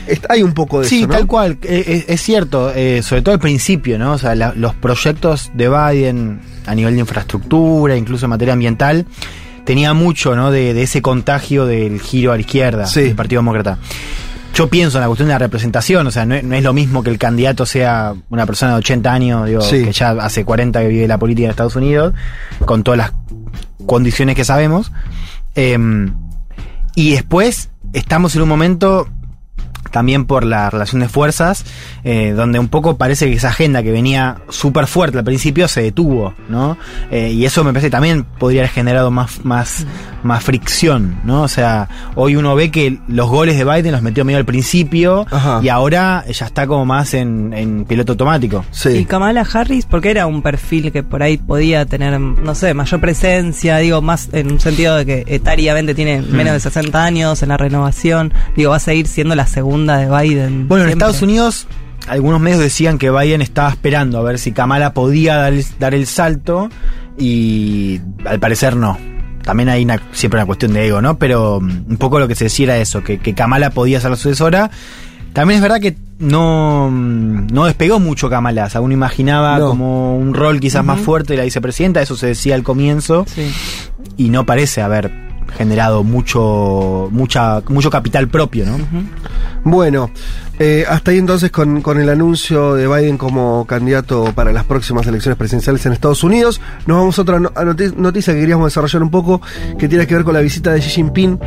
eh, 0.07 0.21
hay 0.29 0.45
un 0.45 0.53
poco 0.55 0.81
de 0.81 0.89
Sí, 0.89 1.05
tal 1.09 1.27
cual, 1.27 1.59
eh, 1.63 1.85
es, 1.89 2.05
es 2.09 2.21
cierto, 2.23 2.71
eh, 2.73 3.03
sobre 3.03 3.23
todo 3.23 3.35
al 3.35 3.41
principio, 3.41 3.99
¿no? 3.99 4.13
O 4.13 4.19
sea, 4.19 4.37
la- 4.37 4.53
los 4.55 4.73
proyectos 4.77 5.51
de 5.53 5.69
Biden 5.69 6.41
a 6.65 6.77
nivel 6.77 6.95
de 6.95 7.01
infraestructura, 7.01 7.97
incluso 7.97 8.27
en 8.27 8.31
materia 8.31 8.55
ambiental, 8.55 9.05
tenía 9.65 9.95
mucho, 9.95 10.37
¿no? 10.37 10.53
De, 10.53 10.75
de 10.75 10.83
ese 10.85 11.03
contagio 11.03 11.67
del 11.67 12.01
giro 12.01 12.31
a 12.31 12.37
la 12.37 12.43
izquierda 12.43 12.87
Sí. 12.87 13.01
del 13.01 13.17
Partido 13.17 13.41
Demócrata. 13.41 13.79
Yo 14.55 14.69
pienso 14.69 14.99
en 14.99 15.01
la 15.03 15.09
cuestión 15.09 15.27
de 15.27 15.35
la 15.35 15.39
representación, 15.41 16.07
o 16.07 16.13
sea, 16.13 16.25
no 16.25 16.37
es, 16.37 16.45
no 16.45 16.55
es 16.55 16.63
lo 16.63 16.73
mismo 16.73 17.03
que 17.03 17.11
el 17.11 17.19
candidato 17.19 17.67
sea 17.67 18.15
una 18.31 18.47
persona 18.47 18.75
de 18.75 18.79
80 18.79 19.13
años, 19.13 19.49
digo, 19.49 19.61
Sí. 19.63 19.83
que 19.83 19.91
ya 19.93 20.11
hace 20.11 20.45
40 20.45 20.81
que 20.83 20.87
vive 20.87 21.09
la 21.09 21.19
política 21.19 21.47
en 21.47 21.51
Estados 21.51 21.75
Unidos, 21.75 22.15
con 22.65 22.85
todas 22.85 22.99
las 22.99 23.13
condiciones 23.87 24.37
que 24.37 24.45
sabemos. 24.45 24.93
Em, 25.55 26.15
y 26.95 27.13
después 27.13 27.71
estamos 27.93 28.35
en 28.37 28.43
un 28.43 28.49
momento 28.49 29.09
también 29.91 30.25
por 30.25 30.45
la 30.45 30.71
relación 30.71 31.01
de 31.01 31.09
fuerzas, 31.09 31.65
eh, 32.05 32.33
donde 32.37 32.59
un 32.59 32.69
poco 32.69 32.97
parece 32.97 33.27
que 33.27 33.35
esa 33.35 33.49
agenda 33.49 33.83
que 33.83 33.93
venía 33.93 34.39
súper 34.49 34.87
fuerte 34.87 35.19
al 35.19 35.25
principio 35.25 35.69
se 35.69 35.83
detuvo, 35.83 36.35
¿no? 36.49 36.77
Eh, 37.11 37.31
y 37.31 37.45
eso 37.45 37.65
me 37.65 37.73
parece 37.73 37.89
que 37.89 37.93
también 37.93 38.25
podría 38.25 38.63
haber 38.63 38.71
generado 38.71 39.11
más, 39.11 39.45
más, 39.45 39.87
más 40.23 40.43
fricción, 40.43 41.21
¿no? 41.25 41.43
O 41.43 41.49
sea, 41.49 41.89
hoy 42.15 42.37
uno 42.37 42.55
ve 42.55 42.71
que 42.71 42.99
los 43.09 43.29
goles 43.29 43.57
de 43.57 43.65
Biden 43.65 43.93
los 43.93 44.03
metió 44.03 44.25
medio 44.25 44.39
al 44.39 44.45
principio 44.45 45.27
Ajá. 45.31 45.61
y 45.63 45.69
ahora 45.69 46.25
ya 46.27 46.47
está 46.47 46.67
como 46.67 46.85
más 46.85 47.15
en, 47.15 47.53
en 47.53 47.85
piloto 47.85 48.13
automático. 48.13 48.65
Sí. 48.71 48.91
Y 48.91 49.05
Kamala 49.05 49.47
Harris, 49.53 49.87
porque 49.87 50.11
era 50.11 50.27
un 50.27 50.43
perfil 50.43 50.93
que 50.93 51.03
por 51.03 51.23
ahí 51.23 51.37
podía 51.37 51.87
tener, 51.87 52.19
no 52.21 52.55
sé, 52.55 52.75
mayor 52.75 53.01
presencia, 53.01 53.79
digo, 53.79 54.03
más 54.03 54.29
en 54.33 54.53
un 54.53 54.61
sentido 54.61 54.97
de 54.97 55.07
que 55.07 55.25
etariamente 55.27 55.95
tiene 55.95 56.23
menos 56.23 56.55
de 56.55 56.61
60 56.61 57.03
años 57.03 57.43
en 57.43 57.49
la 57.49 57.57
renovación, 57.57 58.33
digo, 58.57 58.71
va 58.71 58.77
a 58.77 58.81
seguir 58.81 59.07
siendo 59.07 59.35
la 59.35 59.47
segunda 59.47 59.74
de 59.83 60.09
Biden. 60.09 60.69
Bueno, 60.69 60.85
en. 60.85 60.91
Estados 60.91 61.21
Unidos, 61.23 61.67
algunos 62.09 62.41
medios 62.41 62.61
decían 62.61 62.99
que 62.99 63.11
Biden 63.11 63.43
estaba 63.43 63.69
esperando 63.71 64.19
a 64.19 64.23
ver 64.23 64.39
si 64.39 64.53
Kamala 64.53 64.95
podía 64.95 65.37
dar 65.37 65.53
el, 65.53 65.65
dar 65.79 65.95
el 65.95 66.07
salto 66.07 66.71
y 67.19 68.01
al 68.25 68.39
parecer 68.41 68.77
no. 68.77 68.99
También 69.43 69.69
hay 69.69 69.85
una, 69.85 70.01
siempre 70.13 70.39
una 70.39 70.47
cuestión 70.47 70.73
de 70.73 70.87
ego, 70.87 71.03
¿no? 71.03 71.19
Pero 71.19 71.61
mm, 71.61 71.85
un 71.91 71.97
poco 71.99 72.19
lo 72.19 72.27
que 72.29 72.35
se 72.35 72.45
decía 72.45 72.65
era 72.65 72.77
eso, 72.79 73.03
que, 73.05 73.19
que 73.19 73.35
Kamala 73.35 73.71
podía 73.71 74.01
ser 74.01 74.11
la 74.11 74.17
sucesora. 74.17 74.71
También 75.35 75.57
es 75.59 75.63
verdad 75.63 75.81
que 75.81 75.97
no, 76.19 76.89
mm, 76.91 77.49
no 77.53 77.65
despegó 77.67 77.99
mucho 78.01 78.31
Kamala, 78.31 78.67
o 78.67 78.71
sea, 78.71 78.81
uno 78.81 78.95
imaginaba 78.95 79.59
No. 79.59 79.69
como 79.69 80.17
un 80.17 80.33
rol 80.33 80.61
quizás 80.61 80.85
más 80.85 81.01
fuerte 81.01 81.33
de 81.35 81.39
la 81.39 81.45
vicepresidenta, 81.45 82.01
eso 82.01 82.17
se 82.17 82.29
decía 82.29 82.55
al 82.55 82.63
comienzo, 82.63 83.27
Sí. 83.29 83.51
y 84.17 84.31
no 84.31 84.47
parece 84.47 84.81
haber 84.81 85.11
generado 85.57 86.03
mucho, 86.05 87.09
mucha, 87.11 87.63
mucho 87.69 87.91
capital 87.91 88.29
propio, 88.29 88.67
¿no? 88.67 88.77
Bueno, 89.65 90.11
eh, 90.59 90.85
hasta 90.89 91.11
ahí 91.11 91.19
entonces 91.19 91.51
con, 91.51 91.81
con 91.81 91.99
el 91.99 92.09
anuncio 92.11 92.75
de 92.75 92.87
Biden 92.87 93.17
como 93.17 93.65
candidato 93.67 94.33
para 94.35 94.53
las 94.53 94.65
próximas 94.65 95.07
elecciones 95.07 95.39
presidenciales 95.39 95.85
en 95.87 95.93
Estados 95.93 96.23
Unidos. 96.23 96.61
Nos 96.87 96.99
vamos 96.99 97.19
a 97.19 97.23
otra 97.23 97.41
no- 97.41 97.51
a 97.55 97.65
noti- 97.65 97.95
noticia 97.97 98.35
que 98.35 98.41
queríamos 98.41 98.67
desarrollar 98.67 99.03
un 99.03 99.11
poco, 99.11 99.41
que 99.79 99.89
tiene 99.89 100.07
que 100.07 100.15
ver 100.15 100.25
con 100.25 100.35
la 100.35 100.41
visita 100.41 100.73
de 100.73 100.81
Xi 100.81 100.91
Jinping, 100.91 101.39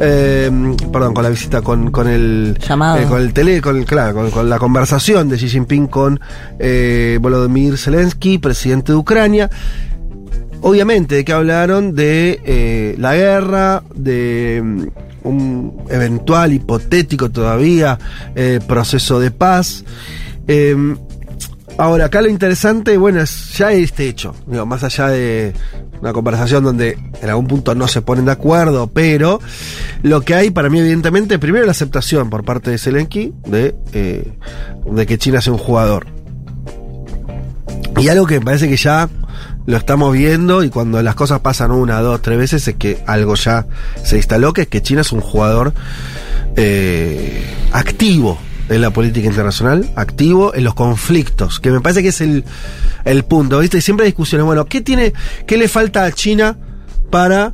eh, 0.00 0.50
perdón, 0.92 1.14
con 1.14 1.22
la 1.24 1.30
visita, 1.30 1.62
con, 1.62 1.90
con 1.90 2.06
el 2.08 2.58
Llamado. 2.60 2.98
eh, 2.98 3.06
con 3.06 3.20
el 3.22 3.32
tele, 3.32 3.60
con 3.60 3.76
el- 3.78 3.84
claro, 3.86 4.14
con, 4.14 4.30
con 4.30 4.48
la 4.50 4.58
conversación 4.58 5.28
de 5.28 5.36
Xi 5.36 5.48
Jinping 5.48 5.86
con 5.86 6.20
eh, 6.58 7.18
Volodymyr 7.20 7.78
Zelensky, 7.78 8.38
presidente 8.38 8.92
de 8.92 8.98
Ucrania. 8.98 9.50
Obviamente, 10.66 11.16
de 11.16 11.24
que 11.26 11.32
hablaron 11.34 11.94
de 11.94 12.40
eh, 12.42 12.94
la 12.96 13.14
guerra, 13.14 13.82
de 13.94 14.62
mm, 14.64 14.86
un 15.24 15.84
eventual, 15.90 16.54
hipotético 16.54 17.30
todavía, 17.30 17.98
eh, 18.34 18.60
proceso 18.66 19.20
de 19.20 19.30
paz. 19.30 19.84
Eh, 20.48 20.74
ahora, 21.76 22.06
acá 22.06 22.22
lo 22.22 22.30
interesante, 22.30 22.96
bueno, 22.96 23.20
es 23.20 23.52
ya 23.58 23.72
este 23.72 24.08
hecho, 24.08 24.34
más 24.66 24.82
allá 24.84 25.08
de 25.08 25.52
una 26.00 26.14
conversación 26.14 26.64
donde 26.64 26.96
en 27.20 27.28
algún 27.28 27.46
punto 27.46 27.74
no 27.74 27.86
se 27.86 28.00
ponen 28.00 28.24
de 28.24 28.32
acuerdo, 28.32 28.86
pero 28.86 29.40
lo 30.02 30.22
que 30.22 30.34
hay 30.34 30.50
para 30.50 30.70
mí, 30.70 30.78
evidentemente, 30.78 31.38
primero 31.38 31.66
la 31.66 31.72
aceptación 31.72 32.30
por 32.30 32.42
parte 32.42 32.70
de 32.70 32.78
Zelensky 32.78 33.34
de, 33.46 33.74
eh, 33.92 34.32
de 34.90 35.06
que 35.06 35.18
China 35.18 35.42
sea 35.42 35.52
un 35.52 35.58
jugador. 35.58 36.06
Y 37.98 38.08
algo 38.08 38.26
que 38.26 38.38
me 38.38 38.46
parece 38.46 38.66
que 38.66 38.78
ya 38.78 39.10
lo 39.66 39.76
estamos 39.76 40.12
viendo 40.12 40.62
y 40.62 40.70
cuando 40.70 41.02
las 41.02 41.14
cosas 41.14 41.40
pasan 41.40 41.70
una, 41.70 42.00
dos, 42.00 42.20
tres 42.22 42.38
veces 42.38 42.68
es 42.68 42.74
que 42.76 43.02
algo 43.06 43.34
ya 43.34 43.66
se 44.02 44.16
instaló, 44.16 44.52
que 44.52 44.62
es 44.62 44.68
que 44.68 44.82
China 44.82 45.00
es 45.00 45.12
un 45.12 45.20
jugador 45.20 45.72
eh, 46.56 47.44
activo 47.72 48.38
en 48.68 48.80
la 48.80 48.90
política 48.90 49.26
internacional, 49.26 49.90
activo 49.96 50.54
en 50.54 50.64
los 50.64 50.74
conflictos, 50.74 51.60
que 51.60 51.70
me 51.70 51.80
parece 51.80 52.02
que 52.02 52.08
es 52.08 52.20
el, 52.20 52.44
el 53.04 53.24
punto, 53.24 53.58
¿viste? 53.58 53.78
Y 53.78 53.80
siempre 53.80 54.04
hay 54.04 54.12
discusiones, 54.12 54.44
bueno, 54.46 54.64
¿qué 54.66 54.80
tiene, 54.80 55.12
qué 55.46 55.56
le 55.56 55.68
falta 55.68 56.04
a 56.04 56.12
China 56.12 56.56
para 57.10 57.52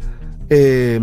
eh, 0.49 1.01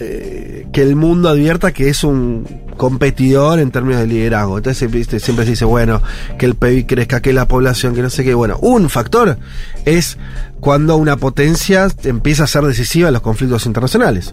eh, 0.00 0.66
que 0.72 0.82
el 0.82 0.96
mundo 0.96 1.28
advierta 1.28 1.72
que 1.72 1.90
es 1.90 2.04
un 2.04 2.46
competidor 2.78 3.58
en 3.58 3.70
términos 3.70 4.00
de 4.00 4.06
liderazgo. 4.06 4.56
Entonces 4.56 4.90
¿viste? 4.90 5.20
siempre 5.20 5.44
se 5.44 5.50
dice, 5.50 5.66
bueno, 5.66 6.00
que 6.38 6.46
el 6.46 6.54
PIB 6.54 6.86
crezca, 6.86 7.20
que 7.20 7.34
la 7.34 7.46
población, 7.46 7.94
que 7.94 8.00
no 8.00 8.08
sé 8.08 8.24
qué. 8.24 8.32
Bueno, 8.32 8.58
un 8.62 8.88
factor 8.88 9.38
es 9.84 10.16
cuando 10.60 10.96
una 10.96 11.16
potencia 11.16 11.88
empieza 12.04 12.44
a 12.44 12.46
ser 12.46 12.64
decisiva 12.64 13.08
en 13.08 13.14
los 13.14 13.22
conflictos 13.22 13.66
internacionales. 13.66 14.32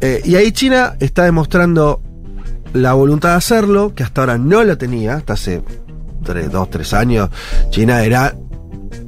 Eh, 0.00 0.22
y 0.24 0.36
ahí 0.36 0.52
China 0.52 0.94
está 1.00 1.24
demostrando 1.24 2.00
la 2.72 2.92
voluntad 2.92 3.30
de 3.30 3.36
hacerlo, 3.36 3.94
que 3.94 4.04
hasta 4.04 4.22
ahora 4.22 4.38
no 4.38 4.62
lo 4.62 4.78
tenía, 4.78 5.16
hasta 5.16 5.32
hace 5.32 5.62
dos, 6.50 6.70
tres 6.70 6.94
años, 6.94 7.28
China 7.70 8.04
era 8.04 8.34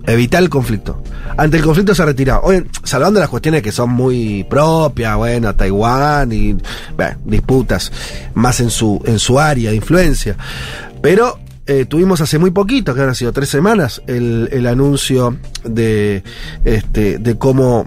evitar 0.06 0.42
el 0.42 0.48
conflicto. 0.48 1.02
Ante 1.36 1.56
el 1.56 1.62
conflicto 1.62 1.94
se 1.94 2.04
retiraba. 2.04 2.42
Hoy, 2.42 2.66
salvando 2.82 3.20
las 3.20 3.28
cuestiones 3.28 3.62
que 3.62 3.72
son 3.72 3.90
muy 3.90 4.44
propias, 4.44 5.16
bueno, 5.16 5.54
Taiwán 5.54 6.32
y 6.32 6.56
disputas 7.24 7.92
más 8.34 8.60
en 8.60 8.70
su, 8.70 9.02
en 9.04 9.18
su 9.18 9.38
área 9.38 9.70
de 9.70 9.76
influencia. 9.76 10.36
Pero 11.02 11.38
eh, 11.66 11.86
tuvimos 11.86 12.20
hace 12.20 12.38
muy 12.38 12.50
poquito, 12.50 12.94
que 12.94 13.00
han 13.00 13.14
sido 13.14 13.32
tres 13.32 13.48
semanas, 13.48 14.02
el, 14.06 14.48
el 14.52 14.66
anuncio 14.66 15.36
de, 15.64 16.22
este, 16.64 17.18
de 17.18 17.38
cómo 17.38 17.86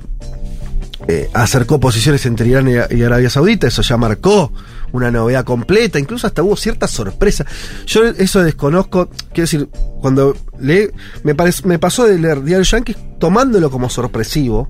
eh, 1.07 1.29
acercó 1.33 1.79
posiciones 1.79 2.25
entre 2.25 2.47
Irán 2.47 2.67
y 2.67 3.03
Arabia 3.03 3.29
Saudita, 3.29 3.67
eso 3.67 3.81
ya 3.81 3.97
marcó 3.97 4.51
una 4.91 5.11
novedad 5.11 5.43
completa, 5.43 5.99
incluso 5.99 6.27
hasta 6.27 6.43
hubo 6.43 6.55
cierta 6.55 6.87
sorpresa. 6.87 7.45
Yo 7.85 8.05
eso 8.05 8.43
desconozco, 8.43 9.09
quiero 9.33 9.43
decir, 9.43 9.69
cuando 10.01 10.35
leí, 10.59 10.89
me, 11.23 11.35
me 11.65 11.79
pasó 11.79 12.05
de 12.05 12.19
leer 12.19 12.43
Diario 12.43 12.63
Yankee 12.63 12.95
tomándolo 13.19 13.69
como 13.69 13.89
sorpresivo. 13.89 14.69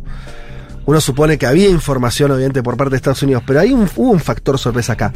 Uno 0.86 1.01
supone 1.01 1.38
que 1.38 1.45
había 1.45 1.68
información, 1.68 2.32
obviamente, 2.32 2.63
por 2.63 2.78
parte 2.78 2.91
de 2.91 2.95
Estados 2.95 3.22
Unidos, 3.22 3.43
pero 3.45 3.59
hay 3.59 3.74
un, 3.74 3.89
hubo 3.97 4.11
un 4.11 4.22
factor 4.22 4.57
sorpresa 4.57 4.93
acá. 4.93 5.11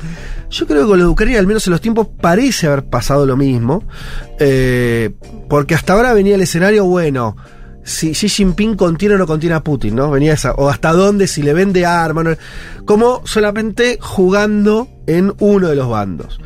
Yo 0.49 0.67
creo 0.67 0.81
que 0.81 0.87
con 0.89 0.99
de 0.99 1.05
Ucrania, 1.05 1.39
al 1.39 1.47
menos 1.47 1.65
en 1.65 1.71
los 1.71 1.79
tiempos, 1.79 2.09
parece 2.19 2.67
haber 2.67 2.83
pasado 2.83 3.25
lo 3.25 3.37
mismo, 3.37 3.81
eh, 4.37 5.11
porque 5.47 5.73
hasta 5.73 5.93
ahora 5.93 6.11
venía 6.11 6.35
el 6.35 6.41
escenario, 6.41 6.83
bueno, 6.83 7.37
si 7.91 8.13
Xi 8.13 8.27
Jinping 8.29 8.75
contiene 8.75 9.15
o 9.15 9.17
no 9.17 9.27
contiene 9.27 9.55
a 9.55 9.63
Putin, 9.63 9.95
¿no? 9.95 10.09
Venía 10.09 10.33
esa, 10.33 10.53
o 10.53 10.69
hasta 10.69 10.91
dónde, 10.93 11.27
si 11.27 11.43
le 11.43 11.53
vende 11.53 11.85
armas, 11.85 12.23
no- 12.23 12.35
como 12.85 13.21
solamente 13.25 13.97
jugando 14.01 14.87
en 15.07 15.33
uno 15.39 15.67
de 15.69 15.75
los 15.75 15.87
bandos. 15.89 16.39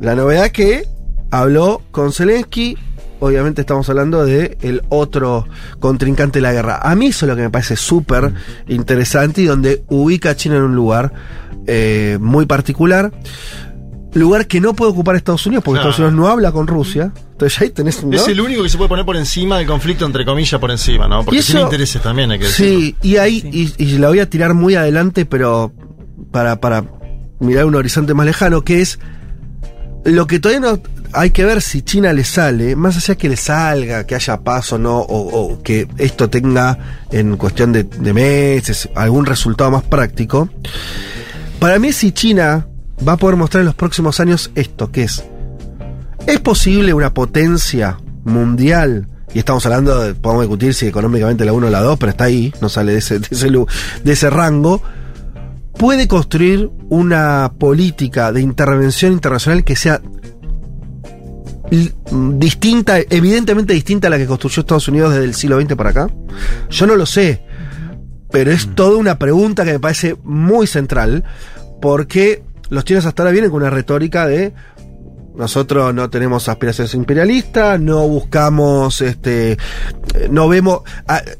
La 0.00 0.14
novedad 0.14 0.50
que 0.50 0.86
habló 1.30 1.82
con 1.90 2.12
Zelensky, 2.12 2.76
obviamente 3.20 3.62
estamos 3.62 3.88
hablando 3.88 4.24
de 4.26 4.58
el 4.60 4.82
otro 4.90 5.46
contrincante 5.80 6.38
de 6.38 6.42
la 6.42 6.52
guerra. 6.52 6.80
A 6.82 6.94
mí 6.94 7.06
eso 7.06 7.24
es 7.24 7.30
lo 7.30 7.36
que 7.36 7.42
me 7.42 7.50
parece 7.50 7.76
súper 7.76 8.32
interesante 8.68 9.40
y 9.42 9.46
donde 9.46 9.84
ubica 9.88 10.30
a 10.30 10.36
China 10.36 10.56
en 10.56 10.62
un 10.64 10.74
lugar 10.76 11.12
eh, 11.66 12.18
muy 12.20 12.44
particular. 12.46 13.10
Lugar 14.16 14.46
que 14.46 14.60
no 14.60 14.74
puede 14.74 14.90
ocupar 14.92 15.14
Estados 15.16 15.44
Unidos 15.46 15.62
porque 15.64 15.78
Claro. 15.80 15.90
Estados 15.90 16.10
Unidos 16.12 16.26
no 16.26 16.32
habla 16.32 16.50
con 16.52 16.66
Rusia. 16.66 17.12
Entonces 17.32 17.60
ahí 17.60 17.70
tenés 17.70 18.02
un. 18.02 18.14
Es 18.14 18.26
el 18.28 18.40
único 18.40 18.62
que 18.62 18.68
se 18.68 18.76
puede 18.78 18.88
poner 18.88 19.04
por 19.04 19.16
encima 19.16 19.58
del 19.58 19.66
conflicto, 19.66 20.06
entre 20.06 20.24
comillas, 20.24 20.58
por 20.60 20.70
encima, 20.70 21.06
¿no? 21.06 21.24
Porque 21.24 21.40
Y 21.40 21.42
tiene 21.42 21.60
eso- 21.60 21.66
intereses 21.68 22.00
también, 22.02 22.30
hay 22.30 22.38
que 22.38 22.46
decirlo. 22.46 22.80
Sí, 22.80 22.96
y 23.02 23.16
ahí, 23.18 23.42
y, 23.52 23.84
y 23.84 23.98
la 23.98 24.08
voy 24.08 24.20
a 24.20 24.28
tirar 24.30 24.54
muy 24.54 24.74
adelante, 24.74 25.26
pero 25.26 25.72
para, 26.30 26.60
para 26.60 26.84
mirar 27.40 27.66
un 27.66 27.74
horizonte 27.74 28.14
más 28.14 28.24
lejano, 28.26 28.62
que 28.62 28.80
es 28.80 28.98
lo 30.04 30.26
que 30.26 30.38
todavía 30.38 30.60
no 30.72 30.80
hay 31.12 31.30
que 31.30 31.44
ver 31.44 31.60
si 31.60 31.82
China 31.82 32.12
le 32.12 32.24
sale, 32.24 32.74
más 32.76 32.96
allá 32.96 33.16
que 33.16 33.28
le 33.28 33.36
salga, 33.36 34.06
que 34.06 34.14
haya 34.14 34.38
paz 34.40 34.72
o 34.72 34.78
no, 34.78 34.98
o, 34.98 35.52
o 35.52 35.62
que 35.62 35.88
esto 35.98 36.30
tenga 36.30 36.78
en 37.10 37.36
cuestión 37.36 37.72
de, 37.72 37.84
de 37.84 38.12
meses 38.14 38.88
algún 38.94 39.26
resultado 39.26 39.70
más 39.70 39.82
práctico. 39.82 40.48
Para 41.58 41.78
mí, 41.78 41.92
si 41.92 42.12
China 42.12 42.66
va 43.06 43.12
a 43.12 43.16
poder 43.16 43.36
mostrar 43.36 43.60
en 43.62 43.66
los 43.66 43.74
próximos 43.74 44.20
años 44.20 44.50
esto, 44.54 44.90
que 44.90 45.04
es, 45.04 45.24
¿es 46.26 46.40
posible 46.40 46.94
una 46.94 47.12
potencia 47.12 47.98
mundial? 48.24 49.08
Y 49.34 49.38
estamos 49.38 49.66
hablando, 49.66 50.00
de, 50.00 50.14
podemos 50.14 50.44
discutir 50.44 50.74
si 50.74 50.86
económicamente 50.86 51.44
la 51.44 51.52
1 51.52 51.66
o 51.66 51.70
la 51.70 51.80
2, 51.80 51.98
pero 51.98 52.10
está 52.10 52.24
ahí, 52.24 52.52
no 52.60 52.68
sale 52.68 52.92
de 52.92 52.98
ese, 52.98 53.18
de 53.18 53.28
ese, 53.30 53.50
de 53.50 54.12
ese 54.12 54.30
rango. 54.30 54.82
Puede 55.78 56.08
construir 56.08 56.70
una 56.88 57.52
política 57.58 58.32
de 58.32 58.40
intervención 58.40 59.12
internacional 59.12 59.62
que 59.62 59.76
sea 59.76 60.00
distinta, 62.38 62.98
evidentemente 63.10 63.72
distinta 63.72 64.06
a 64.06 64.10
la 64.10 64.18
que 64.18 64.26
construyó 64.26 64.60
Estados 64.60 64.88
Unidos 64.88 65.12
desde 65.12 65.24
el 65.24 65.34
siglo 65.34 65.60
XX 65.60 65.74
para 65.74 65.90
acá. 65.90 66.10
Yo 66.70 66.86
no 66.86 66.96
lo 66.96 67.06
sé, 67.06 67.42
pero 68.30 68.50
es 68.50 68.74
toda 68.74 68.96
una 68.96 69.18
pregunta 69.18 69.64
que 69.64 69.72
me 69.72 69.80
parece 69.80 70.16
muy 70.22 70.66
central, 70.66 71.24
porque 71.80 72.42
los 72.70 72.84
chinos 72.84 73.06
hasta 73.06 73.22
ahora 73.22 73.32
vienen 73.32 73.50
con 73.50 73.62
una 73.62 73.70
retórica 73.70 74.26
de 74.26 74.52
nosotros 75.36 75.94
no 75.94 76.08
tenemos 76.08 76.48
aspiraciones 76.48 76.94
imperialistas, 76.94 77.78
no 77.78 78.08
buscamos, 78.08 79.02
este, 79.02 79.58
no 80.30 80.48
vemos, 80.48 80.80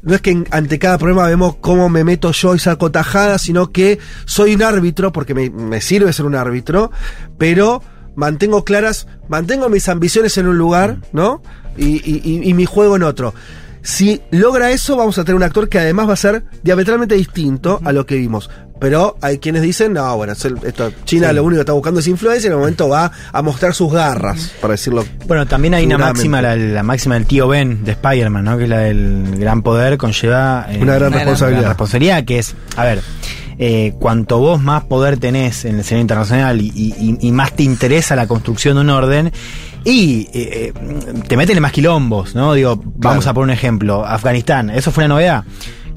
no 0.03 0.13
es 0.13 0.21
que 0.21 0.43
ante 0.51 0.77
cada 0.77 0.99
problema 0.99 1.25
vemos 1.27 1.55
cómo 1.59 1.89
me 1.89 2.03
meto 2.03 2.31
yo 2.31 2.53
y 2.53 2.59
saco 2.59 2.91
tajada, 2.91 3.39
sino 3.39 3.71
que 3.71 3.97
soy 4.25 4.53
un 4.53 4.61
árbitro, 4.61 5.11
porque 5.11 5.33
me, 5.33 5.49
me 5.49 5.81
sirve 5.81 6.13
ser 6.13 6.27
un 6.27 6.35
árbitro, 6.35 6.91
pero 7.39 7.81
mantengo 8.15 8.63
claras, 8.63 9.07
mantengo 9.29 9.67
mis 9.67 9.89
ambiciones 9.89 10.37
en 10.37 10.47
un 10.47 10.59
lugar, 10.59 10.97
¿no? 11.11 11.41
Y- 11.75 12.47
y 12.47 12.53
mi 12.53 12.65
juego 12.65 12.95
en 12.97 13.03
otro. 13.03 13.33
Si 13.81 14.21
logra 14.31 14.71
eso, 14.71 14.97
vamos 14.97 15.17
a 15.17 15.23
tener 15.23 15.35
un 15.37 15.43
actor 15.43 15.69
que 15.69 15.79
además 15.79 16.09
va 16.09 16.13
a 16.13 16.17
ser 16.17 16.43
diametralmente 16.61 17.15
distinto 17.15 17.79
a 17.85 17.93
lo 17.93 18.05
que 18.05 18.15
vimos. 18.17 18.49
Pero 18.79 19.17
hay 19.21 19.39
quienes 19.39 19.61
dicen, 19.63 19.93
no, 19.93 20.15
bueno, 20.17 20.33
esto- 20.33 20.91
China 21.05 21.29
Sí. 21.29 21.35
lo 21.35 21.43
único 21.43 21.57
que 21.57 21.61
está 21.61 21.73
buscando 21.73 21.99
es 21.99 22.07
influencia 22.07 22.47
y 22.47 22.49
en 22.49 22.53
el 22.53 22.59
momento 22.59 22.87
va 22.89 23.11
a 23.31 23.41
mostrar 23.41 23.73
sus 23.73 23.91
garras, 23.91 24.51
para 24.61 24.73
decirlo. 24.73 25.03
Bueno, 25.27 25.45
también 25.47 25.73
hay 25.73 25.85
una 25.85 25.97
máxima, 25.97 26.41
la, 26.41 26.55
la 26.55 26.83
máxima 26.83 27.15
del 27.15 27.25
tío 27.25 27.47
Ben 27.47 27.83
de 27.83 27.91
Spider-Man, 27.93 28.43
¿no? 28.43 28.57
Que 28.57 28.63
es 28.65 28.69
la 28.69 28.79
del 28.79 29.35
gran 29.37 29.61
poder 29.63 29.97
conlleva 29.97 30.67
eh, 30.69 30.79
Una 30.81 30.95
gran 30.95 31.13
responsabilidad. 31.13 31.61
gran 31.61 31.71
responsabilidad, 31.71 32.23
que 32.25 32.39
es, 32.39 32.55
a 32.75 32.83
ver, 32.83 33.01
eh, 33.59 33.93
cuanto 33.99 34.37
vos 34.37 34.61
más 34.61 34.83
poder 34.83 35.17
tenés 35.17 35.65
en 35.65 35.75
el 35.75 35.79
escenario 35.81 36.01
internacional 36.03 36.61
y, 36.61 36.67
y- 36.75 37.17
y 37.19 37.31
más 37.31 37.53
te 37.55 37.63
interesa 37.63 38.15
la 38.15 38.27
construcción 38.27 38.75
de 38.75 38.81
un 38.81 38.89
orden, 38.91 39.31
y 39.83 40.27
eh, 40.33 40.73
eh, 40.77 41.13
te 41.27 41.37
meten 41.37 41.55
en 41.57 41.61
más 41.63 41.71
quilombos, 41.71 42.35
¿no? 42.35 42.53
Digo, 42.53 42.75
vamos 42.75 43.23
Claro. 43.23 43.29
a 43.31 43.33
poner 43.33 43.43
un 43.45 43.49
ejemplo, 43.51 44.05
Afganistán, 44.05 44.69
¿eso 44.69 44.91
fue 44.91 45.05
una 45.05 45.15
novedad? 45.15 45.43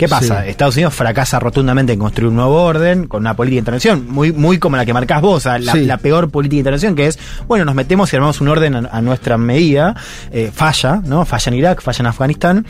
¿Qué 0.01 0.09
pasa? 0.09 0.43
Sí. 0.43 0.49
Estados 0.51 0.77
Unidos 0.77 0.95
fracasa 0.95 1.39
rotundamente 1.39 1.93
en 1.93 1.99
construir 1.99 2.29
un 2.31 2.37
nuevo 2.37 2.63
orden 2.63 3.07
con 3.07 3.21
una 3.21 3.35
política 3.35 3.57
de 3.57 3.59
intervención, 3.61 4.07
muy, 4.09 4.33
muy 4.33 4.59
como 4.59 4.77
la 4.77 4.85
que 4.87 4.93
marcás 4.95 5.21
vos, 5.21 5.45
la, 5.45 5.61
Sí. 5.73 5.85
la 5.85 5.99
peor 5.99 6.31
política 6.31 6.57
de 6.57 6.61
intervención, 6.61 6.95
que 6.97 7.07
es, 7.07 7.19
bueno, 7.47 7.65
nos 7.65 7.75
metemos 7.75 8.13
y 8.13 8.17
armamos 8.17 8.41
un 8.41 8.49
orden 8.49 8.75
a, 8.77 8.89
a 8.91 9.03
nuestra 9.03 9.37
medida, 9.37 9.95
eh, 10.33 10.51
falla, 10.55 11.03
¿no? 11.05 11.25
Falla 11.27 11.51
en 11.53 11.55
Irak, 11.59 11.83
falla 11.83 12.01
en 12.01 12.07
Afganistán. 12.07 12.67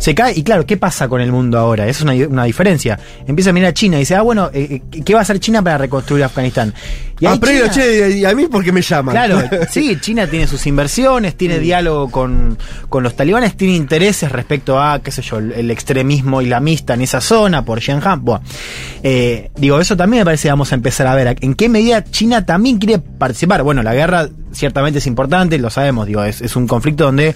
Se 0.00 0.14
cae, 0.14 0.32
y 0.36 0.42
claro, 0.42 0.64
¿qué 0.66 0.76
pasa 0.78 1.08
con 1.08 1.20
el 1.20 1.30
mundo 1.30 1.58
ahora? 1.58 1.86
Esa 1.86 1.98
es 1.98 2.02
una, 2.18 2.26
una 2.26 2.44
diferencia. 2.44 2.98
Empieza 3.26 3.50
a 3.50 3.52
mirar 3.52 3.70
a 3.70 3.74
China 3.74 3.96
y 3.98 4.00
dice, 4.00 4.16
ah, 4.16 4.22
bueno, 4.22 4.50
eh, 4.52 4.80
eh, 4.92 5.02
¿qué 5.04 5.12
va 5.12 5.20
a 5.20 5.22
hacer 5.22 5.38
China 5.40 5.62
para 5.62 5.76
reconstruir 5.78 6.24
Afganistán? 6.24 6.72
Y 7.20 7.26
Ah, 7.26 7.36
pero 7.38 7.68
China- 7.68 7.70
che, 7.70 8.10
y 8.18 8.24
a 8.24 8.34
mí 8.34 8.46
porque 8.50 8.72
me 8.72 8.80
llaman. 8.80 9.14
Claro, 9.14 9.42
sí, 9.70 9.98
China 10.00 10.26
tiene 10.26 10.46
sus 10.46 10.66
inversiones, 10.66 11.36
tiene 11.36 11.58
diálogo 11.58 12.10
con, 12.10 12.56
con 12.88 13.02
los 13.02 13.14
talibanes, 13.14 13.56
tiene 13.58 13.74
intereses 13.74 14.32
respecto 14.32 14.80
a, 14.80 15.00
qué 15.02 15.10
sé 15.10 15.20
yo, 15.20 15.36
el, 15.36 15.52
el 15.52 15.70
extremismo 15.70 16.40
islamista 16.40 16.94
en 16.94 17.02
esa 17.02 17.20
zona, 17.20 17.62
por 17.62 17.78
Xinjiang. 17.80 18.24
Buah. 18.24 18.40
Eh, 19.02 19.50
digo, 19.56 19.78
eso 19.80 19.98
también 19.98 20.22
me 20.22 20.24
parece 20.24 20.44
que 20.44 20.52
vamos 20.52 20.72
a 20.72 20.76
empezar 20.76 21.06
a 21.08 21.14
ver. 21.14 21.36
¿En 21.42 21.54
qué 21.54 21.68
medida 21.68 22.02
China 22.04 22.46
también 22.46 22.78
quiere 22.78 22.98
participar? 23.00 23.62
Bueno, 23.62 23.82
la 23.82 23.92
guerra 23.94 24.28
ciertamente 24.52 24.98
es 24.98 25.06
importante, 25.06 25.58
lo 25.58 25.68
sabemos, 25.68 26.06
digo, 26.06 26.24
es, 26.24 26.40
es 26.40 26.56
un 26.56 26.66
conflicto 26.66 27.04
donde 27.04 27.34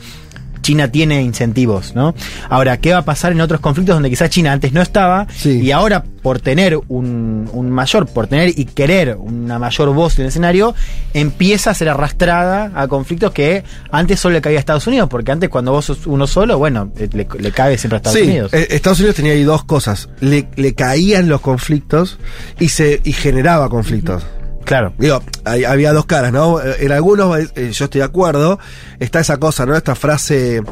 China 0.65 0.91
tiene 0.91 1.23
incentivos, 1.23 1.95
¿no? 1.95 2.15
Ahora, 2.49 2.79
¿qué 2.79 2.91
va 2.93 2.99
a 2.99 3.05
pasar 3.05 3.31
en 3.31 3.41
otros 3.41 3.61
conflictos 3.61 3.95
donde 3.95 4.11
quizás 4.11 4.31
China 4.31 4.51
antes 4.53 4.73
no 4.73 4.83
estaba 4.83 5.29
Sí. 5.37 5.61
y 5.61 5.71
ahora 5.71 6.03
por 6.23 6.41
tener 6.41 6.77
un, 6.89 7.49
un 7.53 7.71
mayor, 7.71 8.07
por 8.07 8.27
tener 8.27 8.59
y 8.59 8.65
querer 8.65 9.17
una 9.21 9.59
mayor 9.59 9.91
voz 9.91 10.17
en 10.19 10.23
el 10.23 10.29
escenario, 10.29 10.75
empieza 11.13 11.71
a 11.71 11.75
ser 11.75 11.91
arrastrada 11.91 12.73
a 12.75 12.89
conflictos 12.89 13.31
que 13.33 13.63
antes 13.91 14.19
solo 14.21 14.33
le 14.33 14.41
caía 14.41 14.57
a 14.57 14.61
Estados 14.61 14.87
Unidos, 14.87 15.09
porque 15.11 15.33
antes 15.33 15.51
cuando 15.51 15.73
vos 15.73 15.85
sos 15.85 16.07
uno 16.07 16.27
solo, 16.27 16.57
bueno, 16.59 16.91
eh, 16.99 17.09
le, 17.13 17.29
le 17.39 17.53
cae 17.53 17.77
siempre 17.77 17.97
a 17.97 17.99
Estados 17.99 18.19
sí, 18.19 18.25
Unidos. 18.25 18.55
eh, 18.55 18.69
Estados 18.71 19.01
Unidos 19.01 19.17
tenía 19.17 19.33
ahí 19.33 19.43
dos 19.45 19.65
cosas. 19.65 20.09
Le, 20.21 20.49
le 20.57 20.75
caían 20.75 21.29
los 21.29 21.43
conflictos 21.43 22.19
y 22.59 22.71
se 22.71 23.03
y 23.05 23.13
generaba 23.13 23.69
conflictos. 23.69 24.25
Claro. 24.65 24.93
Digo, 24.99 25.23
hay- 25.45 25.65
había 25.65 25.93
dos 25.93 26.07
caras, 26.07 26.33
¿no? 26.33 26.61
Eh, 26.61 26.77
En 26.81 26.93
algunos, 26.93 27.39
eh, 27.39 27.71
yo 27.73 27.85
estoy 27.85 27.99
de 28.01 28.05
acuerdo, 28.05 28.59
está 28.99 29.21
esa 29.21 29.37
cosa, 29.39 29.67
¿no? 29.67 29.77
Esta 29.77 29.95
frase 29.95 30.63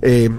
eh, 0.00 0.30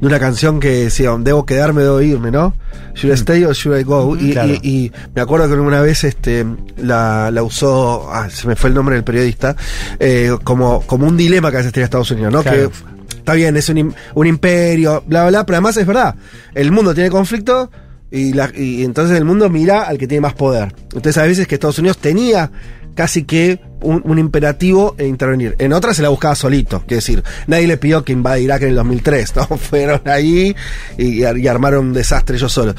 de 0.00 0.06
una 0.06 0.18
canción 0.18 0.58
que 0.58 0.84
decía, 0.84 1.14
debo 1.20 1.46
quedarme, 1.46 1.82
debo 1.82 2.00
irme, 2.00 2.30
¿no? 2.32 2.54
Should 2.96 3.12
I 3.12 3.20
stay 3.20 3.44
or 3.44 3.54
should 3.54 3.78
I 3.78 3.84
go? 3.84 4.16
Y, 4.16 4.32
Claro. 4.32 4.48
y- 4.54 4.60
y 4.68 4.92
me 5.14 5.22
acuerdo 5.22 5.46
que 5.46 5.54
una 5.54 5.80
vez 5.80 6.02
este, 6.02 6.44
la, 6.78 7.30
la 7.30 7.42
usó, 7.44 8.08
ah, 8.12 8.28
se 8.28 8.48
me 8.48 8.56
fue 8.56 8.70
el 8.70 8.74
nombre 8.74 8.96
del 8.96 9.04
periodista, 9.04 9.54
eh, 10.00 10.36
como, 10.42 10.80
como 10.82 11.06
un 11.06 11.16
dilema 11.16 11.50
que 11.50 11.58
a 11.58 11.60
veces 11.60 11.72
tiene 11.72 11.84
Estados 11.84 12.10
Unidos, 12.10 12.32
¿no? 12.32 12.42
Claro. 12.42 12.70
Que 12.70 13.16
está 13.18 13.34
bien, 13.34 13.56
es 13.56 13.68
un, 13.68 13.94
un 14.14 14.26
imperio, 14.26 15.04
bla, 15.06 15.20
bla, 15.22 15.28
bla, 15.30 15.46
pero 15.46 15.56
además 15.58 15.76
es 15.76 15.86
verdad, 15.86 16.16
el 16.54 16.72
mundo 16.72 16.92
tiene 16.92 17.08
conflictos, 17.10 17.68
Y, 18.10 18.32
la- 18.32 18.50
y 18.54 18.84
entonces 18.84 19.16
el 19.18 19.24
mundo 19.24 19.48
mira 19.50 19.82
al 19.82 19.98
que 19.98 20.06
tiene 20.06 20.22
más 20.22 20.34
poder. 20.34 20.74
Entonces 20.94 21.18
a 21.18 21.24
veces 21.24 21.46
que 21.46 21.54
Estados 21.56 21.78
Unidos 21.78 21.98
tenía 21.98 22.50
casi 22.94 23.22
que 23.24 23.60
un, 23.80 24.18
imperativo 24.18 24.96
e 24.98 25.06
intervenir. 25.06 25.54
En 25.58 25.72
otras 25.72 25.96
se 25.96 26.02
la 26.02 26.08
buscaba 26.08 26.34
solito. 26.34 26.80
Quiero 26.80 26.96
decir, 26.96 27.22
nadie 27.46 27.68
le 27.68 27.76
pidió 27.76 28.02
que 28.04 28.12
invada 28.12 28.38
Irak 28.40 28.62
en 28.62 28.70
el 28.70 28.74
2003. 28.74 29.36
¿no? 29.36 29.46
Fueron 29.56 30.00
ahí 30.06 30.56
y, 30.96 31.24
y 31.24 31.46
armaron 31.46 31.88
un 31.88 31.92
desastre 31.92 32.36
ellos 32.36 32.52
solos. 32.52 32.74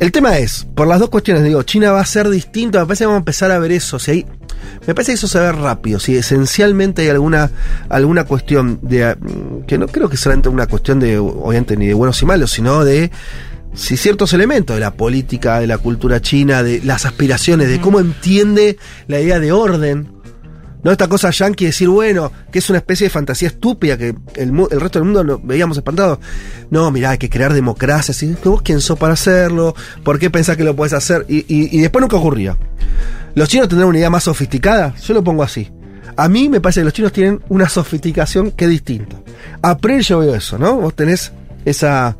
El 0.00 0.10
tema 0.10 0.36
es, 0.38 0.66
por 0.74 0.88
las 0.88 0.98
dos 0.98 1.10
cuestiones, 1.10 1.44
digo, 1.44 1.62
China 1.62 1.92
va 1.92 2.00
a 2.00 2.04
ser 2.04 2.28
distinto, 2.28 2.80
me 2.80 2.86
parece 2.86 3.02
que 3.04 3.06
vamos 3.06 3.18
a 3.18 3.20
empezar 3.20 3.52
a 3.52 3.60
ver 3.60 3.70
eso. 3.70 4.00
Si 4.00 4.10
hay, 4.10 4.26
me 4.84 4.94
parece 4.96 5.12
que 5.12 5.14
eso 5.14 5.28
se 5.28 5.38
ve 5.38 5.52
rápido, 5.52 6.00
si 6.00 6.16
esencialmente 6.16 7.02
hay 7.02 7.08
alguna, 7.10 7.52
alguna 7.88 8.24
cuestión 8.24 8.80
de, 8.82 9.14
mm, 9.14 9.62
que 9.66 9.78
no 9.78 9.86
creo 9.86 10.08
que 10.08 10.16
sea 10.16 10.34
una 10.46 10.66
cuestión 10.66 10.98
de, 10.98 11.18
obviamente, 11.18 11.76
ni 11.76 11.86
de 11.86 11.94
buenos 11.94 12.20
y 12.20 12.26
malos, 12.26 12.50
sino 12.50 12.84
de 12.84 13.12
si 13.74 13.96
ciertos 13.96 14.32
elementos 14.32 14.76
de 14.76 14.80
la 14.80 14.94
política, 14.94 15.60
de 15.60 15.66
la 15.66 15.78
cultura 15.78 16.20
china, 16.20 16.62
de 16.62 16.80
las 16.82 17.06
aspiraciones, 17.06 17.68
de 17.68 17.80
cómo 17.80 18.00
entiende 18.00 18.76
la 19.08 19.20
idea 19.20 19.38
de 19.40 19.52
orden. 19.52 20.12
No 20.84 20.90
esta 20.90 21.06
cosa 21.06 21.30
yankee 21.30 21.64
de 21.64 21.68
decir, 21.70 21.88
bueno, 21.88 22.32
que 22.50 22.58
es 22.58 22.68
una 22.68 22.78
especie 22.78 23.06
de 23.06 23.10
fantasía 23.10 23.46
estúpida 23.48 23.96
que 23.96 24.16
el, 24.34 24.52
resto 24.80 24.98
del 24.98 25.04
mundo 25.04 25.22
lo 25.22 25.38
veíamos 25.38 25.76
espantado. 25.76 26.18
No, 26.70 26.90
mirá, 26.90 27.10
hay 27.10 27.18
que 27.18 27.30
crear 27.30 27.52
democracia. 27.54 28.12
¿sí? 28.12 28.34
¿Vos 28.44 28.62
quién 28.62 28.80
sos 28.80 28.98
para 28.98 29.12
hacerlo? 29.12 29.76
¿Por 30.02 30.18
qué 30.18 30.28
pensás 30.28 30.56
que 30.56 30.64
lo 30.64 30.74
puedes 30.74 30.92
hacer? 30.92 31.24
Y, 31.28 31.38
y- 31.46 31.68
y 31.70 31.80
después 31.80 32.00
nunca 32.00 32.16
ocurría. 32.16 32.56
¿Los 33.36 33.48
chinos 33.48 33.68
tendrán 33.68 33.90
una 33.90 33.98
idea 33.98 34.10
más 34.10 34.24
sofisticada? 34.24 34.92
Yo 34.96 35.14
lo 35.14 35.22
pongo 35.22 35.44
así. 35.44 35.70
A 36.16 36.28
mí 36.28 36.48
me 36.48 36.60
parece 36.60 36.80
que 36.80 36.84
los 36.84 36.92
chinos 36.92 37.12
tienen 37.12 37.40
una 37.48 37.68
sofisticación 37.68 38.50
que 38.50 38.64
es 38.64 38.70
distinta. 38.70 39.16
A 39.62 39.78
yo 39.78 40.18
veo 40.18 40.34
eso, 40.34 40.58
¿no? 40.58 40.74
Vos 40.76 40.94
tenés 40.94 41.32
esa... 41.64 42.16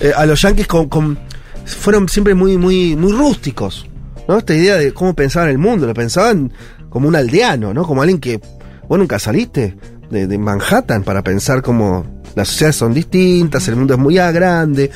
eh, 0.00 0.12
a 0.16 0.26
los 0.26 0.40
yankees 0.42 0.66
con, 0.66 0.88
con- 0.88 1.18
fueron 1.64 2.08
siempre 2.08 2.34
muy, 2.34 2.56
muy, 2.58 2.96
muy 2.96 3.12
rústicos. 3.12 3.86
¿no? 4.28 4.38
Esta 4.38 4.54
idea 4.54 4.76
de 4.76 4.92
cómo 4.92 5.14
pensaban 5.14 5.48
el 5.50 5.58
mundo, 5.58 5.86
lo 5.86 5.94
pensaban 5.94 6.52
como 6.88 7.08
un 7.08 7.16
aldeano, 7.16 7.74
¿no? 7.74 7.84
Como 7.84 8.02
alguien 8.02 8.18
que, 8.20 8.40
vos 8.88 8.98
nunca 8.98 9.18
saliste 9.18 9.76
de, 10.10 10.26
de 10.26 10.38
Manhattan 10.38 11.02
para 11.02 11.22
pensar 11.22 11.62
cómo 11.62 12.06
las 12.34 12.48
sociedades 12.48 12.76
son 12.76 12.92
distintas, 12.94 13.66
el 13.68 13.76
mundo 13.76 13.94
es 13.94 14.00
muy 14.00 14.14
grande. 14.14 14.90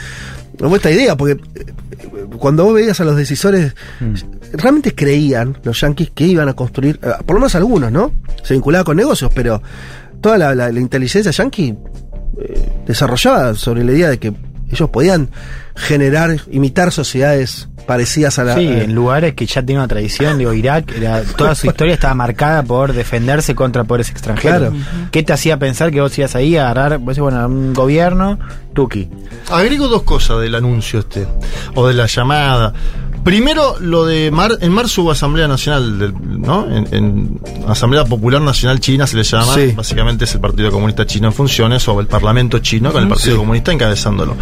No 0.59 0.74
esta 0.76 0.91
idea, 0.91 1.16
porque 1.16 1.41
eh, 1.55 1.66
cuando 2.38 2.64
vos 2.64 2.74
veías 2.74 3.01
a 3.01 3.05
los 3.05 3.16
decisores, 3.16 3.74
realmente 4.53 4.95
creían 4.95 5.59
los 5.62 5.80
yanquis 5.80 6.11
que 6.11 6.24
iban 6.26 6.49
a 6.49 6.55
construir, 6.55 6.99
eh, 7.03 7.09
por 7.24 7.34
lo 7.34 7.41
menos 7.41 7.55
algunos, 7.55 7.91
¿no? 7.93 8.12
Se 8.43 8.55
vinculaba 8.55 8.84
con 8.84 8.97
negocios, 8.97 9.30
pero 9.34 9.62
toda 10.20 10.38
la, 10.38 10.55
la- 10.55 10.70
la 10.72 10.80
inteligencia 10.80 11.30
yanqui 11.32 11.74
eh, 12.41 12.70
desarrollaba 12.91 13.55
sobre 13.55 13.84
la 13.84 13.93
idea 13.93 14.09
de 14.09 14.18
que 14.18 14.32
ellos 14.70 14.88
podían 14.91 15.30
generar, 15.74 16.36
imitar 16.51 16.93
sociedades 16.93 17.68
parecidas 17.86 18.38
a 18.38 18.45
la... 18.45 18.55
Sí, 18.55 18.66
eh, 18.66 18.84
en 18.84 18.95
lugares 18.95 19.34
que 19.34 19.47
ya 19.47 19.62
tiene 19.62 19.80
una 19.80 19.88
tradición, 19.88 20.38
digo, 20.38 20.53
Irak, 20.53 20.93
era, 20.97 21.22
toda 21.22 21.55
su 21.55 21.66
historia 21.68 21.95
estaba 21.95 22.14
marcada 22.14 22.62
por 22.62 22.93
defenderse 22.93 23.55
contra 23.55 23.84
poderes 23.84 24.11
extranjeros. 24.11 24.70
Claro. 24.70 25.09
¿Qué 25.11 25.22
te 25.22 25.32
hacía 25.32 25.59
pensar 25.59 25.91
que 25.91 26.01
vos 26.01 26.16
ibas 26.16 26.36
ahí 26.36 26.57
a 26.57 26.70
agarrar, 26.70 26.99
vos 26.99 27.09
decís, 27.09 27.20
bueno, 27.20 27.45
un 27.47 27.74
gobierno, 27.74 28.38
Tuki? 28.74 29.09
Agrego 29.51 29.88
dos 29.88 30.03
cosas 30.05 30.41
del 30.41 30.55
anuncio 30.55 31.01
este, 31.01 31.26
o 31.74 31.88
de 31.88 31.95
la 31.95 32.07
llamada. 32.07 32.72
Primero, 33.25 33.77
lo 33.81 34.07
de 34.07 34.31
mar, 34.31 34.57
en 34.61 34.73
marzo 34.73 35.03
hubo 35.03 35.11
Asamblea 35.11 35.47
Nacional, 35.47 36.14
¿no? 36.23 36.66
En, 36.75 36.87
en 36.95 37.41
Asamblea 37.68 38.05
Popular 38.07 38.41
Nacional 38.41 38.81
China 38.81 39.07
se 39.07 39.16
le 39.16 39.23
llama, 39.25 39.55
Sí. 39.55 39.73
básicamente 39.77 40.25
es 40.25 40.35
el 40.35 40.41
Partido 40.41 40.71
Comunista 40.71 41.07
Chino 41.07 41.29
en 41.29 41.35
funciones, 41.35 41.87
o 41.89 42.01
el 42.01 42.07
Parlamento 42.07 42.59
Chino 42.61 42.91
con 42.93 43.03
el 43.03 43.09
Partido 43.09 43.33
Sí. 43.35 43.39
Comunista 43.39 43.73
encabezándolo. 43.73 44.37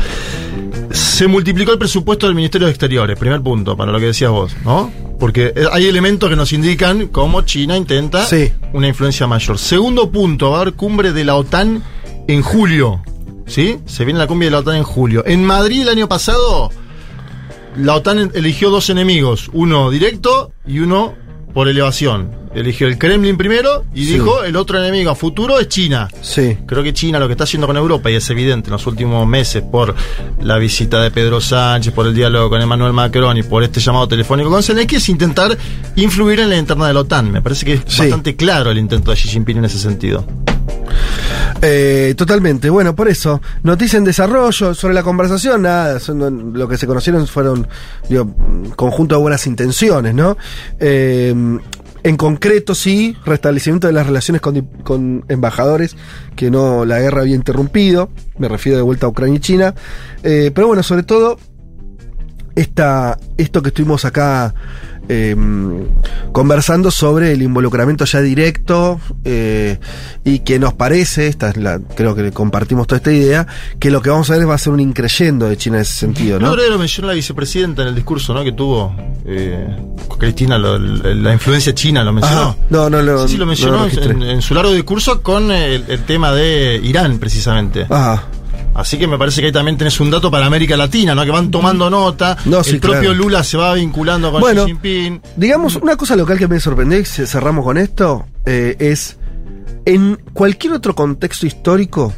Se 0.93 1.26
multiplicó 1.26 1.72
el 1.72 1.79
presupuesto 1.79 2.26
del 2.26 2.37
Ministerio 2.37 2.66
de 2.66 2.72
Exteriores, 2.72 3.18
primer 3.18 3.41
punto, 3.43 3.76
para 3.76 3.91
lo 3.93 3.99
que 3.99 4.07
decías 4.07 4.31
vos, 4.31 4.55
¿no? 4.64 4.91
Porque 5.18 5.53
eh, 5.57 5.64
hay 5.72 5.87
elementos 5.87 6.31
que 6.31 6.37
nos 6.37 6.53
indican 6.53 7.09
cómo 7.09 7.43
China 7.43 7.76
intenta 7.76 8.24
Sí. 8.26 8.53
una 8.72 8.87
influencia 8.89 9.26
mayor. 9.26 9.59
Segundo 9.59 10.11
punto, 10.11 10.51
va 10.53 10.59
a 10.59 10.61
haber 10.62 10.74
cumbre 10.74 11.12
de 11.12 11.24
la 11.24 11.35
OTAN 11.35 11.83
en 12.29 12.43
julio. 12.43 13.03
¿Sí? 13.47 13.79
Se 13.87 14.05
viene 14.05 14.18
la 14.20 14.26
cumbre 14.26 14.47
de 14.47 14.51
la 14.53 14.59
OTAN 14.59 14.76
en 14.76 14.83
julio. 14.85 15.24
En 15.26 15.43
Madrid 15.45 15.83
el 15.83 15.89
año 15.89 16.07
pasado, 16.09 16.70
la 17.76 17.94
OTAN 17.94 18.32
eligió 18.34 18.70
dos 18.70 18.90
enemigos, 18.90 19.50
uno 19.52 19.90
directo 19.90 20.52
y 20.66 20.80
uno 20.80 21.14
por 21.52 21.68
elevación. 21.68 22.38
Eligió 22.59 22.86
el 22.88 22.98
Kremlin 22.98 23.36
primero 23.36 23.84
y 23.94 24.04
Sí. 24.04 24.14
dijo 24.14 24.42
el 24.42 24.56
otro 24.56 24.78
enemigo 24.78 25.11
a 25.11 25.14
futuro 25.14 25.59
es 25.61 25.68
China. 25.68 26.09
sí. 26.20 26.59
Creo 26.66 26.82
que 26.82 26.92
China 26.92 27.18
lo 27.18 27.26
que 27.28 27.32
está 27.32 27.44
haciendo 27.44 27.66
con 27.66 27.76
Europa, 27.76 28.11
y 28.11 28.16
es 28.16 28.28
evidente 28.30 28.68
en 28.68 28.72
los 28.72 28.86
últimos 28.86 29.26
meses 29.26 29.62
por 29.62 29.94
la 30.42 30.56
visita 30.59 31.00
de 31.02 31.11
Pedro 31.11 31.40
Sánchez, 31.40 31.92
por 31.92 32.06
el 32.06 32.14
diálogo 32.14 32.50
con 32.50 32.61
Emmanuel 32.61 32.92
Macron 32.92 33.36
y 33.36 33.42
por 33.42 33.62
este 33.62 33.80
llamado 33.80 34.09
telefónico 34.09 34.50
con 34.50 34.62
Zelensky, 34.62 34.96
es 34.96 35.09
intentar 35.09 35.56
influir 35.96 36.40
en 36.40 36.50
la 36.50 36.56
interna 36.56 36.86
de 36.88 36.94
la 36.94 37.00
OTAN. 37.00 37.30
Me 37.30 37.40
parece 37.42 37.64
que 37.64 37.74
es 37.74 37.80
Sí. 37.86 38.00
bastante 38.00 38.34
claro 38.36 38.70
el 38.70 38.78
intento 38.78 39.11
de 39.12 39.16
Xi 39.16 39.28
Jinping 39.28 39.59
en 39.59 39.64
ese 39.66 39.78
sentido. 39.78 40.24
Eh, 41.62 42.14
totalmente. 42.16 42.70
Bueno, 42.70 42.94
por 42.94 43.09
eso, 43.09 43.40
noticia 43.62 43.96
en 43.96 44.04
desarrollo 44.04 44.74
sobre 44.74 44.94
la 44.94 45.02
conversación, 45.02 45.62
nada, 45.62 45.98
son- 45.98 46.52
lo 46.54 46.68
que 46.68 46.76
se 46.76 46.86
conocieron 46.86 47.26
fueron 47.26 47.66
digo, 48.09 48.22
un 48.24 48.70
conjunto 48.76 49.16
de 49.16 49.20
buenas 49.20 49.46
intenciones, 49.46 50.14
¿no? 50.14 50.36
Eh, 50.78 51.34
en 52.09 52.16
concreto, 52.16 52.74
sí, 52.74 53.14
restablecimiento 53.26 53.86
de 53.86 53.92
las 53.92 54.06
relaciones 54.06 54.40
con, 54.40 55.24
embajadores 55.28 55.94
que 56.36 56.50
no 56.50 56.86
la 56.86 57.00
guerra 57.00 57.20
había 57.20 57.34
interrumpido, 57.34 58.09
me 58.38 58.48
refiero 58.48 58.78
de 58.78 58.82
vuelta 58.82 59.06
a 59.06 59.11
Ucrania 59.11 59.36
y 59.36 59.40
China, 59.40 59.74
Eh, 60.22 60.50
pero 60.54 60.68
bueno, 60.68 60.82
sobre 60.82 61.02
todo 61.02 61.38
esta, 62.54 63.18
esto 63.36 63.61
que 63.61 63.68
estuvimos 63.68 64.06
acá 64.06 64.54
eh, 65.09 65.34
conversando 66.32 66.90
sobre 66.90 67.32
el 67.32 67.42
involucramiento 67.42 68.04
ya 68.04 68.20
directo 68.20 69.00
eh, 69.24 69.78
y 70.24 70.40
que 70.40 70.59
nos 70.59 70.74
parece, 70.74 71.26
esta 71.28 71.50
es 71.50 71.56
la, 71.56 71.78
creo 71.96 72.14
que 72.14 72.30
compartimos 72.32 72.86
toda 72.86 72.98
esta 72.98 73.12
idea, 73.12 73.46
que 73.78 73.90
lo 73.90 74.02
que 74.02 74.11
vamos 74.11 74.30
a 74.30 74.36
ver 74.36 74.48
va 74.48 74.54
a 74.54 74.59
ser 74.59 74.72
un 74.72 74.80
increyendo 74.80 75.48
de 75.48 75.56
China 75.56 75.76
en 75.76 75.82
ese 75.82 75.92
sentido, 75.94 76.38
No, 76.38 76.54
lo 76.56 76.78
mencionó 76.78 77.09
la 77.09 77.14
vicepresidenta 77.14 77.82
en 77.82 77.88
el 77.88 77.94
discurso 77.94 78.34
¿no? 78.34 78.44
que 78.44 78.52
tuvo 78.52 78.94
eh, 79.26 79.66
Cristina, 80.18 80.59
lo- 80.59 80.78
la, 80.78 81.14
la 81.14 81.32
influencia 81.32 81.74
china, 81.74 82.02
lo 82.04 82.12
mencionó. 82.12 82.56
No, 82.70 82.90
no 82.90 83.02
lo- 83.02 83.26
Sí, 83.26 83.32
sí, 83.32 83.38
lo 83.38 83.44
no 83.44 83.48
mencionó 83.50 83.76
lo 83.78 83.84
registré. 83.84 84.11
en, 84.12 84.22
en 84.22 84.42
su 84.42 84.54
largo 84.54 84.72
discurso 84.72 85.22
con 85.22 85.50
el, 85.50 85.84
el 85.88 86.00
tema 86.04 86.32
de 86.32 86.80
Irán, 86.82 87.18
precisamente. 87.18 87.86
Ajá. 87.88 88.24
Así 88.79 88.97
que 88.97 89.09
me 89.09 89.18
parece 89.18 89.41
que 89.41 89.49
ahí 89.49 89.53
también 89.53 89.76
tenés 89.76 89.99
un 89.99 90.09
dato 90.09 90.31
para 90.31 90.47
América 90.47 90.76
Latina, 90.76 91.12
¿no? 91.14 91.24
Que 91.24 91.33
van 91.33 91.51
tomando 91.51 91.91
nota. 91.91 92.37
No, 92.45 92.62
sí, 92.62 92.70
el 92.76 92.81
propio 92.81 93.01
claro. 93.11 93.14
Lula 93.14 93.43
se 93.43 93.57
va 93.57 93.74
vinculando 93.74 94.31
con 94.31 94.41
Bueno, 94.41 94.64
Xi 94.66 94.70
Jinping. 94.70 95.20
Digamos, 95.37 95.74
una 95.76 95.97
cosa 95.97 96.14
local 96.14 96.39
que 96.39 96.47
me 96.47 96.61
sorprendió 96.61 96.99
y 97.01 97.05
ce- 97.05 97.26
cerramos 97.26 97.64
con 97.64 97.76
esto 97.76 98.26
eh, 98.47 98.76
es 98.79 99.16
en 99.85 100.16
cualquier 100.33 100.74
otro 100.74 100.95
contexto 100.95 101.45
histórico, 101.47 102.12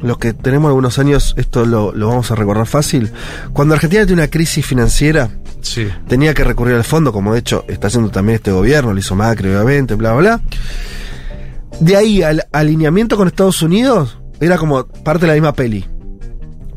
los 0.00 0.16
que 0.16 0.32
tenemos 0.32 0.68
algunos 0.68 0.98
años, 0.98 1.34
esto 1.36 1.66
lo, 1.66 1.92
lo 1.92 2.08
vamos 2.08 2.30
a 2.30 2.34
recordar 2.34 2.66
fácil. 2.66 3.10
Cuando 3.52 3.74
Argentina 3.74 4.06
tiene 4.06 4.22
una 4.22 4.30
crisis 4.30 4.64
financiera, 4.64 5.28
Sí. 5.60 5.86
tenía 6.06 6.32
que 6.34 6.44
recurrir 6.44 6.76
al 6.76 6.84
fondo, 6.84 7.12
como 7.12 7.34
de 7.34 7.40
hecho 7.40 7.64
está 7.68 7.88
haciendo 7.88 8.08
también 8.10 8.36
este 8.36 8.52
gobierno, 8.52 8.92
lo 8.94 8.98
hizo 9.00 9.14
Macri, 9.16 9.48
obviamente, 9.50 9.96
bla, 9.96 10.12
bla, 10.14 10.20
bla. 10.38 10.40
De 11.80 11.96
ahí 11.96 12.22
al 12.22 12.46
alineamiento 12.52 13.16
con 13.16 13.26
Estados 13.28 13.60
Unidos, 13.60 14.18
era 14.40 14.58
como 14.58 14.86
parte 14.86 15.22
de 15.22 15.28
la 15.28 15.34
misma 15.34 15.52
peli. 15.54 15.84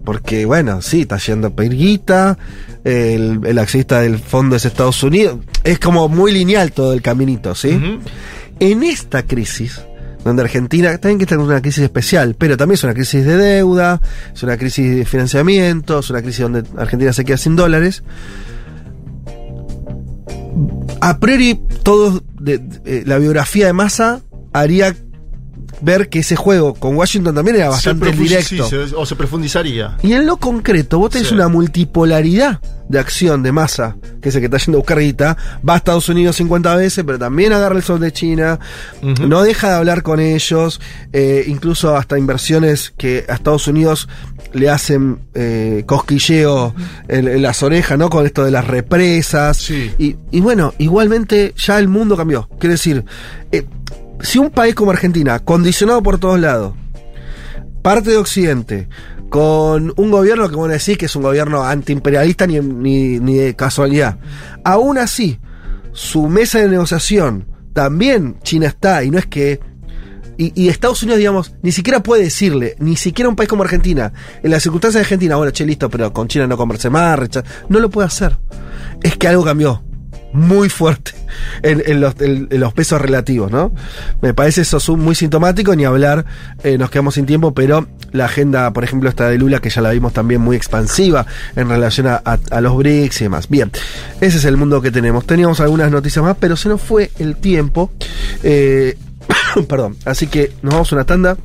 Porque, 0.04 0.46
bueno, 0.46 0.82
sí, 0.82 1.02
está 1.02 1.18
yendo 1.18 1.48
a 1.48 1.56
pedir 1.56 1.74
guita, 1.78 2.38
el, 2.84 3.40
el 3.46 3.60
accionista 3.60 4.02
del 4.02 4.18
fondo 4.18 4.56
es 4.56 4.66
Estados 4.66 5.04
Unidos, 5.04 5.38
es 5.64 5.78
como 5.78 6.10
muy 6.10 6.32
lineal 6.32 6.72
todo 6.72 6.94
el 6.94 7.02
caminito, 7.04 7.54
¿sí? 7.54 7.80
En 8.60 8.82
esta 8.84 9.22
crisis, 9.24 9.80
donde 10.26 10.42
Argentina 10.42 10.98
también 10.98 11.20
que 11.20 11.26
está 11.26 11.36
en 11.36 11.42
una 11.42 11.62
crisis 11.62 11.84
especial, 11.84 12.36
pero 12.36 12.58
también 12.58 12.76
es 12.76 12.84
una 12.84 12.96
crisis 12.96 13.24
de 13.26 13.38
deuda, 13.38 14.02
es 14.34 14.42
una 14.42 14.58
crisis 14.58 14.96
de 14.96 15.06
financiamiento, 15.06 16.00
es 16.00 16.10
una 16.10 16.24
crisis 16.24 16.42
donde 16.42 16.64
Argentina 16.78 17.14
se 17.14 17.24
queda 17.24 17.38
sin 17.38 17.56
dólares. 17.56 18.04
A 21.00 21.20
priori, 21.20 21.60
todo 21.84 22.22
de- 22.40 22.58
de- 22.58 22.82
eh, 22.86 23.04
la 23.06 23.18
biografía 23.18 23.68
de 23.68 23.74
Massa 23.74 24.22
haría 24.54 24.96
ver 25.82 26.10
que 26.10 26.20
ese 26.20 26.36
juego 26.36 26.74
con 26.74 26.96
Washington 26.96 27.34
también 27.36 27.56
era 27.58 27.70
bastante 27.70 28.12
directo. 28.12 28.66
sí, 28.68 28.70
se- 28.90 28.96
o 28.96 29.06
se 29.06 29.16
profundizaría. 29.16 29.98
Y 30.04 30.14
en 30.14 30.26
lo 30.26 30.38
concreto, 30.38 31.00
vos 31.00 31.10
tenés 31.12 31.30
Sí. 31.30 31.34
una 31.36 31.48
multipolaridad 31.48 32.60
de 32.90 33.00
acción 33.00 33.42
de 33.42 33.54
masa, 33.54 33.96
que 34.22 34.30
es 34.30 34.36
el 34.36 34.42
que 34.42 34.46
está 34.48 34.58
yendo 34.58 34.78
a 34.78 34.82
buscar 34.82 35.00
guita, 35.00 35.38
va 35.68 35.76
a 35.76 35.78
Estados 35.78 36.10
Unidos 36.10 36.36
50 36.36 36.76
veces, 36.76 37.04
pero 37.06 37.18
también 37.18 37.54
agarra 37.54 37.78
el 37.78 37.84
sol 37.84 38.02
de 38.02 38.12
China, 38.12 38.60
no 39.02 39.44
deja 39.44 39.70
de 39.70 39.76
hablar 39.76 40.04
con 40.04 40.20
ellos, 40.20 40.82
eh, 41.14 41.46
incluso 41.48 41.96
hasta 41.96 42.18
inversiones 42.20 42.94
que 42.98 43.26
a 43.30 43.34
Estados 43.36 43.66
Unidos 43.68 44.10
le 44.54 44.70
hacen 44.70 45.20
eh, 45.34 45.84
cosquilleo 45.86 46.76
en, 47.08 47.30
en 47.30 47.42
las 47.42 47.64
orejas, 47.64 47.98
¿no? 47.98 48.10
Con 48.10 48.26
esto 48.26 48.44
de 48.44 48.52
las 48.52 48.68
represas. 48.68 49.56
Sí. 49.56 49.92
Y, 49.98 50.18
y 50.32 50.42
bueno, 50.42 50.74
igualmente 50.78 51.54
ya 51.56 51.80
el 51.80 51.88
mundo 51.88 52.18
cambió. 52.18 52.50
Quiero 52.60 52.74
decir, 52.74 53.06
eh, 53.54 53.64
si 54.22 54.38
un 54.40 54.50
país 54.50 54.76
como 54.76 54.92
Argentina, 54.92 55.40
condicionado 55.40 56.02
por 56.04 56.18
todos 56.18 56.40
lados, 56.40 56.74
parte 57.82 58.12
de 58.12 58.18
Occidente, 58.18 58.88
con 59.30 59.94
un 59.96 60.12
gobierno 60.12 60.50
que 60.50 60.56
bueno 60.56 60.74
decís 60.74 60.98
que 60.98 61.06
es 61.06 61.16
un 61.16 61.24
gobierno 61.24 61.64
antiimperialista 61.64 62.46
ni, 62.48 62.60
ni, 62.60 63.20
ni 63.20 63.36
de 63.36 63.56
casualidad. 63.56 64.18
Aún 64.64 64.98
así, 64.98 65.40
su 65.94 66.28
mesa 66.28 66.60
de 66.60 66.68
negociación 66.68 67.48
también 67.74 68.38
China 68.44 68.68
está, 68.68 69.04
y 69.04 69.12
no 69.12 69.18
es 69.18 69.26
que. 69.28 69.60
Y, 70.38 70.70
Estados 70.70 71.04
Unidos, 71.04 71.20
digamos, 71.20 71.54
ni 71.62 71.72
siquiera 71.72 72.02
puede 72.02 72.24
decirle, 72.24 72.76
ni 72.80 72.96
siquiera 72.96 73.30
un 73.30 73.36
país 73.36 73.48
como 73.48 73.62
Argentina, 73.62 74.12
en 74.42 74.50
las 74.50 74.64
circunstancias 74.64 75.02
de 75.02 75.06
Argentina, 75.06 75.36
bueno, 75.36 75.52
che, 75.52 75.66
listo, 75.68 75.88
pero 75.88 76.12
con 76.12 76.28
China 76.28 76.48
no 76.48 76.58
converse 76.58 76.90
más, 76.90 77.20
recha- 77.20 77.44
no 77.70 77.80
lo 77.80 77.92
puede 77.92 78.08
hacer. 78.08 78.40
Es 79.04 79.18
que 79.18 79.28
algo 79.28 79.44
cambió 79.46 79.84
muy 80.34 80.70
fuerte 80.70 81.12
en, 81.62 82.02
los, 82.02 82.74
pesos 82.74 83.02
relativos, 83.02 83.52
¿no? 83.52 83.72
Me 84.22 84.34
parece 84.34 84.62
eso 84.62 84.98
muy 84.98 85.16
sintomático, 85.16 85.76
ni 85.76 85.86
hablar, 85.86 86.26
eh, 86.64 86.78
nos 86.78 86.90
quedamos 86.90 87.16
sin 87.16 87.26
tiempo, 87.26 87.54
pero 87.54 87.88
la 88.12 88.26
agenda, 88.26 88.72
por 88.72 88.84
ejemplo, 88.84 89.10
esta 89.10 89.30
de 89.30 89.38
Lula, 89.38 89.60
que 89.60 89.70
ya 89.70 89.82
la 89.82 89.92
vimos 89.92 90.14
también 90.14 90.42
muy 90.42 90.56
expansiva 90.56 91.26
en 91.56 91.70
relación 91.70 92.08
a 92.08 92.62
los 92.62 92.78
BRICS 92.78 93.22
y 93.22 93.24
demás. 93.26 93.50
Bien, 93.50 93.72
ese 94.20 94.38
es 94.38 94.46
el 94.46 94.58
mundo 94.58 94.82
que 94.82 94.92
tenemos. 94.92 95.26
Teníamos 95.26 95.60
algunas 95.60 95.92
noticias 95.92 96.24
más, 96.24 96.38
pero 96.40 96.56
se 96.56 96.70
nos 96.70 96.82
fue 96.82 97.12
el 97.20 97.38
tiempo. 97.38 97.92
Eh, 98.44 98.98
perdón, 99.68 99.98
así 100.06 100.28
que 100.28 100.52
nos 100.62 100.74
vamos 100.74 100.92
a 100.92 100.96
una 100.96 101.06
tanda 101.06 101.38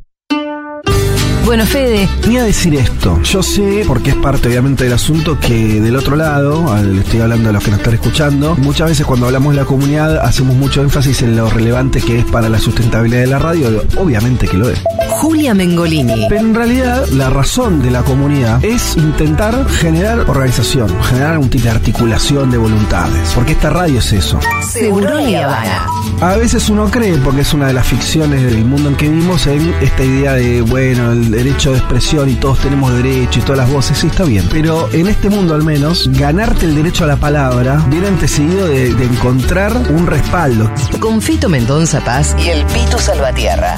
Bueno, 1.45 1.65
Fede, 1.65 2.07
Voy 2.25 2.37
a 2.37 2.43
decir 2.43 2.73
esto. 2.75 3.19
Yo 3.23 3.43
sé, 3.43 3.83
porque 3.85 4.11
es 4.11 4.15
parte 4.15 4.47
obviamente 4.47 4.85
del 4.85 4.93
asunto, 4.93 5.37
que 5.39 5.81
del 5.81 5.95
otro 5.97 6.15
lado, 6.15 6.71
al- 6.73 6.99
estoy 6.99 7.19
hablando 7.19 7.47
de 7.49 7.53
los 7.53 7.63
que 7.63 7.69
nos 7.71 7.79
están 7.79 7.93
escuchando, 7.95 8.55
muchas 8.55 8.89
veces 8.89 9.05
cuando 9.05 9.25
hablamos 9.25 9.53
de 9.53 9.59
la 9.61 9.65
comunidad 9.65 10.17
hacemos 10.19 10.55
mucho 10.55 10.81
énfasis 10.81 11.21
en 11.21 11.35
lo 11.35 11.49
relevante 11.49 12.01
que 12.01 12.19
es 12.19 12.25
para 12.25 12.47
la 12.49 12.59
sustentabilidad 12.59 13.21
de 13.21 13.27
la 13.27 13.39
radio. 13.39 13.83
Obviamente 13.97 14.47
que 14.47 14.57
lo 14.57 14.69
es. 14.69 14.79
Julia 15.09 15.53
Mengolini. 15.53 16.25
Pero 16.29 16.41
en 16.41 16.55
realidad 16.55 17.05
la 17.09 17.29
razón 17.29 17.81
de 17.81 17.91
la 17.91 18.03
comunidad 18.03 18.63
es 18.63 18.95
intentar 18.97 19.67
generar 19.69 20.21
organización, 20.29 20.89
generar 21.03 21.37
un 21.37 21.49
tipo 21.49 21.65
de 21.65 21.71
articulación 21.71 22.51
de 22.51 22.57
voluntades. 22.57 23.31
Porque 23.35 23.51
esta 23.51 23.69
radio 23.69 23.99
es 23.99 24.11
eso. 24.13 24.39
Seguro 24.71 25.09
Habana. 25.17 25.87
A 26.21 26.35
veces 26.37 26.69
uno 26.69 26.89
cree, 26.89 27.17
porque 27.17 27.41
es 27.41 27.53
una 27.53 27.67
de 27.67 27.73
las 27.73 27.85
ficciones 27.85 28.43
del 28.43 28.63
mundo 28.65 28.89
en 28.89 28.95
que 28.95 29.09
vivimos, 29.09 29.45
en 29.47 29.73
esta 29.81 30.03
idea 30.03 30.33
de, 30.33 30.61
bueno, 30.61 31.11
el 31.11 31.32
derecho 31.33 31.71
de 31.71 31.79
expresión 31.79 32.29
y 32.29 32.35
todos 32.35 32.59
tenemos 32.59 32.93
derecho 32.93 33.39
y 33.39 33.41
todas 33.41 33.57
las 33.57 33.71
voces, 33.71 33.97
sí 33.97 34.07
está 34.07 34.23
bien. 34.23 34.47
Pero 34.51 34.89
en 34.93 35.07
este 35.07 35.29
mundo 35.29 35.53
al 35.53 35.63
menos, 35.63 36.09
ganarte 36.13 36.65
el 36.65 36.75
derecho 36.75 37.03
a 37.03 37.07
la 37.07 37.17
palabra 37.17 37.83
viene 37.89 38.07
antecedido 38.07 38.67
de, 38.67 38.93
de 38.93 39.05
encontrar 39.05 39.75
un 39.89 40.07
respaldo. 40.07 40.71
Con 40.99 41.21
Fito 41.21 41.49
Mendonza 41.49 41.99
Paz 42.01 42.35
y 42.43 42.49
el 42.49 42.65
Pitu 42.67 42.97
Salvatierra. 42.97 43.75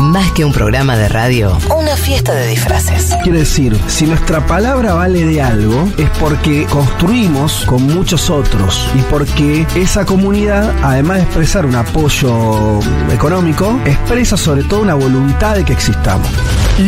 Más 0.00 0.30
que 0.32 0.44
un 0.44 0.52
programa 0.52 0.96
de 0.96 1.08
radio, 1.08 1.58
una 1.76 1.96
fiesta 1.96 2.34
de 2.34 2.46
disfraces. 2.46 3.16
Quiere 3.22 3.40
decir, 3.40 3.78
si 3.88 4.06
nuestra 4.06 4.44
palabra 4.46 4.94
vale 4.94 5.24
de 5.24 5.42
algo, 5.42 5.88
es 5.96 6.08
porque 6.20 6.66
construimos 6.66 7.64
con 7.66 7.82
muchos 7.82 8.30
otros 8.30 8.88
y 8.94 9.02
porque 9.02 9.66
esa 9.74 10.04
comunidad, 10.04 10.72
además 10.82 11.18
de 11.18 11.22
expresar 11.24 11.66
un 11.66 11.74
apoyo 11.74 12.80
económico, 13.10 13.78
expresa 13.84 14.36
sobre 14.36 14.62
todo 14.64 14.82
una 14.82 14.94
voluntad 14.94 15.56
de 15.56 15.64
que 15.64 15.72
existamos. 15.72 16.28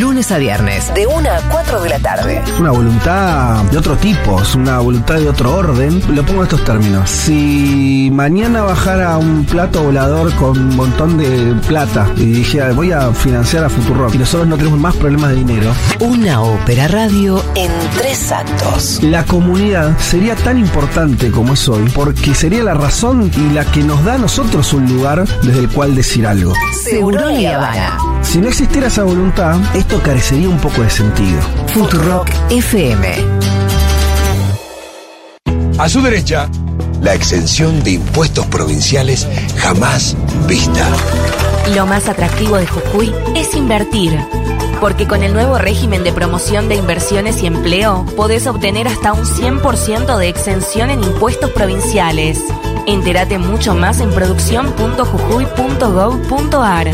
Lunes 0.01 0.32
a 0.32 0.38
viernes, 0.38 0.90
de 0.94 1.07
1 1.07 1.28
a 1.28 1.40
4 1.51 1.82
de 1.82 1.88
la 1.90 1.98
tarde. 1.98 2.42
Es 2.42 2.59
una 2.59 2.70
voluntad 2.70 3.62
de 3.64 3.76
otro 3.76 3.96
tipo, 3.96 4.40
es 4.40 4.55
una 4.55 4.78
voluntad 4.78 5.16
de 5.16 5.28
otro 5.28 5.55
orden. 5.55 6.01
Lo 6.16 6.24
pongo 6.24 6.40
en 6.40 6.44
estos 6.44 6.64
términos. 6.64 7.11
Si 7.11 8.09
mañana 8.11 8.62
bajara 8.62 9.18
un 9.18 9.44
plato 9.44 9.82
volador 9.82 10.34
con 10.36 10.59
un 10.59 10.74
montón 10.74 11.18
de 11.18 11.55
plata 11.68 12.09
y 12.16 12.24
dijera 12.32 12.72
voy 12.72 12.92
a 12.92 13.12
financiar 13.12 13.62
a 13.64 13.68
Futurock 13.68 14.14
y 14.14 14.18
nosotros 14.18 14.48
no 14.48 14.57
tenemos 14.57 14.78
más 14.78 14.96
problemas 14.96 15.30
de 15.30 15.36
dinero, 15.36 15.70
Una 15.98 16.40
ópera 16.40 16.88
radio 16.88 17.44
en 17.55 17.70
tres 17.98 18.32
actos. 18.32 19.03
la 19.03 19.22
comunidad 19.26 19.98
sería 19.98 20.34
tan 20.34 20.57
importante 20.59 21.30
como 21.30 21.53
es 21.53 21.68
hoy 21.68 21.84
porque 21.94 22.34
sería 22.34 22.62
la 22.64 22.72
razón 22.72 23.30
y 23.36 23.53
la 23.53 23.66
que 23.66 23.82
nos 23.82 24.03
da 24.03 24.14
a 24.14 24.18
nosotros 24.18 24.72
un 24.72 24.86
lugar 24.88 25.26
desde 25.42 25.59
el 25.61 25.68
cual 25.68 25.94
decir 25.94 26.26
algo. 26.26 26.55
Seguro 26.72 27.30
y 27.30 27.44
Habana. 27.44 27.98
Si 28.22 28.38
no 28.38 28.48
existiera 28.48 28.86
esa 28.86 29.03
voluntad, 29.03 29.59
esto 29.91 30.05
carecería 30.05 30.49
un 30.49 30.59
poco 30.61 30.82
de 30.82 30.91
sentido. 30.91 31.41
Futurock 31.66 32.30
FM. 32.49 33.09
A 35.78 35.88
su 35.88 36.01
derecha, 36.01 36.49
la 37.03 37.14
exención 37.14 37.82
de 37.82 37.93
impuestos 37.95 38.47
provinciales 38.47 39.26
jamás 39.57 40.16
vista. 40.47 40.86
Lo 41.74 41.86
más 41.86 42.09
atractivo 42.09 42.57
de 42.57 42.68
Jujuy 42.68 43.12
es 43.34 43.53
invertir. 43.57 44.16
Porque 44.80 45.09
con 45.09 45.24
el 45.24 45.32
nuevo 45.32 45.59
régimen 45.59 46.05
de 46.05 46.12
promoción 46.12 46.68
de 46.68 46.76
inversiones 46.76 47.43
y 47.43 47.49
empleo, 47.49 48.07
podés 48.16 48.47
obtener 48.47 48.86
hasta 48.86 49.12
un 49.12 49.24
100% 49.24 50.16
de 50.18 50.28
exención 50.28 50.91
en 50.91 51.03
impuestos 51.03 51.51
provinciales. 51.51 52.38
Entérate 52.91 53.38
mucho 53.38 53.74
más 53.76 54.01
en 54.01 54.11
producción.jujuy.gov.ar. 54.11 56.91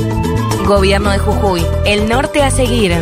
Gobierno 0.66 1.10
de 1.10 1.18
Jujuy, 1.18 1.64
el 1.86 2.06
norte 2.06 2.42
a 2.42 2.50
seguir. 2.50 2.92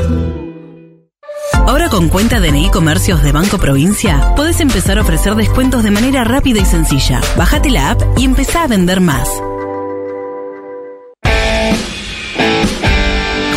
Ahora 1.66 1.88
con 1.88 2.08
cuenta 2.08 2.38
DNI 2.38 2.70
Comercios 2.70 3.24
de 3.24 3.32
Banco 3.32 3.58
Provincia, 3.58 4.32
podés 4.36 4.60
empezar 4.60 4.98
a 4.98 5.02
ofrecer 5.02 5.34
descuentos 5.34 5.82
de 5.82 5.90
manera 5.90 6.22
rápida 6.22 6.60
y 6.60 6.64
sencilla. 6.64 7.20
Bájate 7.36 7.70
la 7.70 7.90
app 7.90 8.00
y 8.16 8.24
empezá 8.24 8.62
a 8.62 8.68
vender 8.68 9.00
más. 9.00 9.28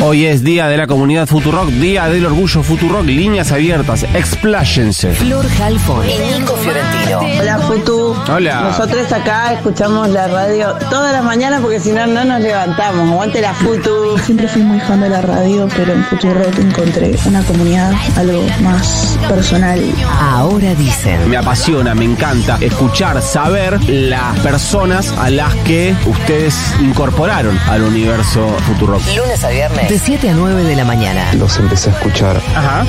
Hoy 0.10 0.26
es 0.26 0.41
Día 0.41 0.70
de 0.70 0.78
la 0.78 0.88
Comunidad 0.88 1.28
Futurock, 1.28 1.68
Día 1.68 2.08
del 2.08 2.26
Orgullo 2.26 2.64
Futurock, 2.64 3.03
líneas 3.03 3.51
abiertas, 3.51 4.03
expláyense. 4.14 5.12
Flor 5.12 5.45
Halfon 5.62 6.10
y 6.10 6.18
Nico 6.18 6.55
Fiorentino. 6.55 7.20
Hola 7.38 7.58
Futu. 7.60 8.16
Hola. 8.30 8.62
Nosotros 8.62 9.12
acá 9.12 9.51
escuchamos 9.51 10.08
la 10.08 10.30
radio 10.30 10.76
todas 10.89 11.12
las 11.12 11.26
mañanas 11.26 11.60
porque 11.60 11.82
si 11.82 11.91
no, 11.91 12.08
no 12.08 12.24
nos 12.24 12.39
levantamos. 12.39 13.12
Aguante 13.12 13.41
la 13.41 13.53
Futu. 13.53 14.18
Siempre 14.20 14.47
fui 14.47 14.62
muy 14.62 14.80
fan 14.80 15.01
de 15.01 15.10
la 15.10 15.22
radio, 15.22 15.68
pero 15.76 15.91
en 15.91 16.05
Futurock 16.05 16.58
encontré 16.58 17.14
una 17.26 17.43
comunidad 17.43 17.91
algo 18.16 18.41
más 18.62 19.20
personal. 19.28 19.82
Ahora 20.22 20.74
dicen. 20.76 21.30
Me 21.30 21.36
apasiona, 21.36 21.93
me 21.93 22.05
encanta 22.05 22.58
escuchar, 22.62 23.22
saber 23.22 23.78
las 23.89 24.39
personas 24.39 25.12
a 25.18 25.30
las 25.30 25.53
que 25.66 25.93
ustedes 26.05 26.55
incorporaron 26.80 27.60
al 27.68 27.84
universo 27.84 28.47
Futurock. 28.68 29.01
Lunes 29.14 29.43
a 29.43 29.49
viernes, 29.49 29.97
de 29.98 30.00
de 30.00 30.06
7 30.06 30.30
a 30.30 30.34
9 30.34 30.64
de 30.64 30.76
la 30.76 30.86
mañana. 30.86 31.34
Los 31.34 31.58
empecé 31.58 31.89
a 31.89 31.93
escuchar 31.93 32.41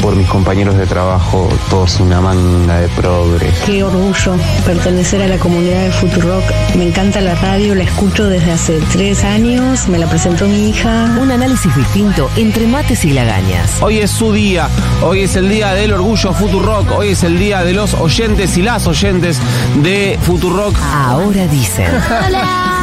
por 0.03 0.17
mis 0.17 0.29
compañeros 0.29 0.77
de 0.77 0.87
trabajo, 0.87 1.49
todos 1.71 2.01
una 2.01 2.21
manga 2.21 2.81
de 2.81 2.89
progres. 2.89 3.55
Qué 3.65 3.83
orgullo 3.83 4.37
pertenecer 4.67 5.23
a 5.23 5.29
la 5.29 5.39
comunidad 5.39 5.85
de 5.85 5.91
Futurock. 5.91 6.45
Me 6.77 6.89
encanta 6.89 7.21
la 7.21 7.35
radio, 7.37 7.75
la 7.75 7.85
escucho 7.85 8.27
desde 8.29 8.53
hace 8.53 8.81
tres 8.93 9.25
años, 9.25 9.89
me 9.89 9.99
la 9.99 10.07
presentó 10.07 10.47
mi 10.47 10.71
hija. 10.71 11.17
Un 11.21 11.31
análisis 11.31 11.75
distinto 11.77 12.31
entre 12.37 12.67
mates 12.67 13.05
y 13.05 13.13
lagañas. 13.13 13.81
Hoy 13.81 13.99
es 13.99 14.11
su 14.11 14.33
día, 14.33 14.69
hoy 15.03 15.23
es 15.23 15.37
el 15.37 15.49
día 15.49 15.73
del 15.73 15.93
orgullo 15.93 16.33
Futurock, 16.33 16.91
hoy 16.93 17.09
es 17.11 17.23
el 17.25 17.39
día 17.39 17.65
de 17.65 17.73
los 17.73 17.95
oyentes 17.95 18.57
y 18.59 18.63
las 18.63 18.87
oyentes 18.87 19.41
de 19.83 20.19
Futurock. 20.23 20.77
Ahora 20.93 21.47
dicen. 21.47 21.91
Hola, 22.27 22.78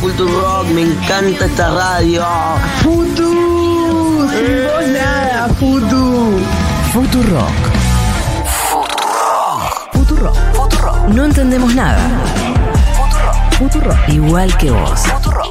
Futurock, 0.00 0.68
me 0.68 0.82
encanta 0.82 1.46
esta 1.46 1.70
radio. 1.70 2.24
Futu, 2.82 4.28
sin 4.30 4.64
vos 4.64 4.88
nada, 4.92 5.48
Futu. 5.58 6.38
Futurock. 6.92 7.50
Futurock. 9.92 10.36
Futurock. 10.54 11.08
No 11.08 11.24
entendemos 11.24 11.74
nada. 11.74 11.98
Futurock. 13.58 14.08
Igual 14.08 14.56
que 14.58 14.70
vos. 14.70 15.02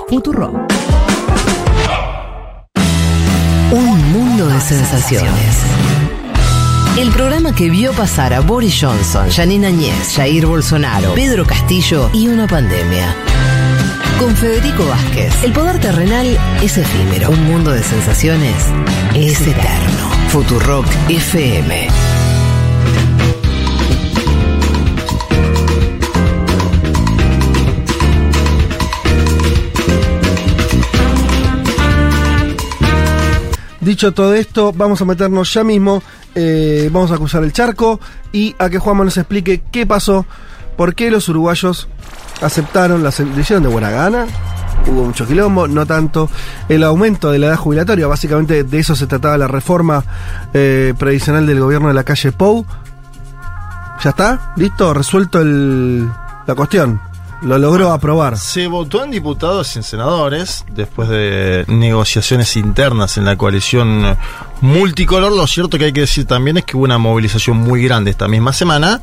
Futurock. 0.10 0.56
Un 3.72 4.12
mundo 4.14 4.48
de 4.48 4.62
sensaciones. 4.62 5.58
El 6.98 7.10
programa 7.12 7.54
que 7.54 7.70
vio 7.70 7.92
pasar 7.94 8.34
a 8.34 8.40
Boris 8.40 8.78
Johnson, 8.80 9.30
Janine 9.30 9.68
Añez, 9.68 10.16
Jair 10.16 10.46
Bolsonaro, 10.46 11.14
Pedro 11.14 11.46
Castillo 11.46 12.10
y 12.14 12.28
una 12.28 12.48
pandemia. 12.48 13.14
Con 14.20 14.36
Federico 14.36 14.86
Vázquez. 14.86 15.44
El 15.44 15.52
poder 15.52 15.80
terrenal 15.80 16.38
es 16.62 16.78
efímero. 16.78 17.30
Un 17.30 17.44
mundo 17.46 17.72
de 17.72 17.84
sensaciones 17.84 18.56
es 19.14 19.42
eterno. 19.42 20.10
Futurock 20.30 20.86
FM. 21.10 21.88
Dicho 33.86 34.14
todo 34.14 34.34
esto, 34.34 34.74
vamos 34.74 35.00
a 35.02 35.06
meternos 35.06 35.54
ya 35.54 35.64
mismo, 35.64 36.02
eh, 36.34 36.90
vamos 36.92 37.12
a 37.12 37.18
cruzar 37.18 37.44
el 37.44 37.54
charco 37.54 38.00
y 38.32 38.56
a 38.58 38.68
que 38.68 38.80
Juanma 38.80 39.04
nos 39.04 39.16
explique 39.16 39.62
qué 39.72 39.86
pasó, 39.86 40.26
por 40.76 40.96
qué 40.96 41.12
los 41.12 41.30
uruguayos 41.30 41.88
aceptaron, 42.42 43.04
la 43.04 43.12
decisión 43.12 43.64
de 43.64 43.70
buena 43.70 43.90
gana, 43.90 44.26
hubo 44.88 45.06
mucho 45.06 45.26
quilombo, 45.26 45.68
no 45.68 45.86
tanto, 45.86 46.30
el 46.70 46.84
aumento 46.84 47.32
de 47.32 47.40
la 47.40 47.48
edad 47.48 47.58
jubilatoria, 47.58 48.08
básicamente 48.08 48.64
de 48.64 48.80
eso 48.80 48.96
se 48.96 49.08
trataba 49.08 49.38
la 49.38 49.48
reforma 49.48 50.04
eh, 50.54 50.94
previsional 50.98 51.46
del 51.48 51.60
gobierno 51.60 51.88
de 51.88 51.94
la 51.94 52.04
calle 52.04 52.32
Pou. 52.32 52.66
¿Ya 54.04 54.10
está? 54.10 54.54
¿Listo? 54.58 54.94
¿Resuelto 54.94 55.40
el, 55.40 56.08
la 56.46 56.56
cuestión? 56.56 57.00
Lo 57.46 57.60
logró 57.60 57.92
aprobar. 57.92 58.40
Se 58.40 58.66
votó 58.66 59.04
en 59.04 59.12
diputados 59.12 59.76
y 59.76 59.80
en 59.80 59.84
senadores 59.84 60.66
después 60.74 61.10
de 61.10 61.64
negociaciones 61.68 62.58
internas 62.58 63.18
en 63.18 63.26
la 63.26 63.38
coalición 63.38 64.18
multicolor. 64.62 65.32
Lo 65.32 65.46
cierto 65.46 65.78
que 65.78 65.86
hay 65.86 65.94
que 65.94 66.02
decir 66.02 66.26
también 66.26 66.58
es 66.58 66.66
que 66.66 66.76
hubo 66.76 66.86
una 66.86 66.98
movilización 66.98 67.58
muy 67.58 67.84
grande 67.84 68.10
esta 68.10 68.28
misma 68.28 68.52
semana 68.52 69.00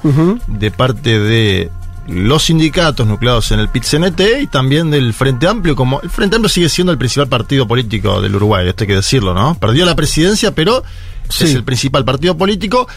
de 0.48 0.70
parte 0.72 1.20
de 1.20 1.70
los 2.08 2.42
sindicatos 2.42 3.06
nucleados 3.06 3.52
en 3.52 3.60
el 3.60 3.68
PIT-CNT 3.68 4.42
y 4.42 4.46
también 4.48 4.90
del 4.90 5.14
Frente 5.14 5.46
Amplio, 5.46 5.76
como 5.76 6.00
el 6.00 6.10
Frente 6.10 6.34
Amplio 6.34 6.48
sigue 6.48 6.68
siendo 6.68 6.90
el 6.90 6.98
principal 6.98 7.28
partido 7.28 7.68
político 7.68 8.20
del 8.20 8.34
Uruguay, 8.34 8.66
esto 8.66 8.82
hay 8.82 8.88
que 8.88 8.96
decirlo, 8.96 9.34
¿no? 9.34 9.54
Perdió 9.54 9.86
la 9.86 9.94
presidencia, 9.94 10.52
pero 10.52 10.82
es 11.28 11.54
el 11.54 11.62
principal 11.62 12.04
partido 12.04 12.36
político 12.36 12.88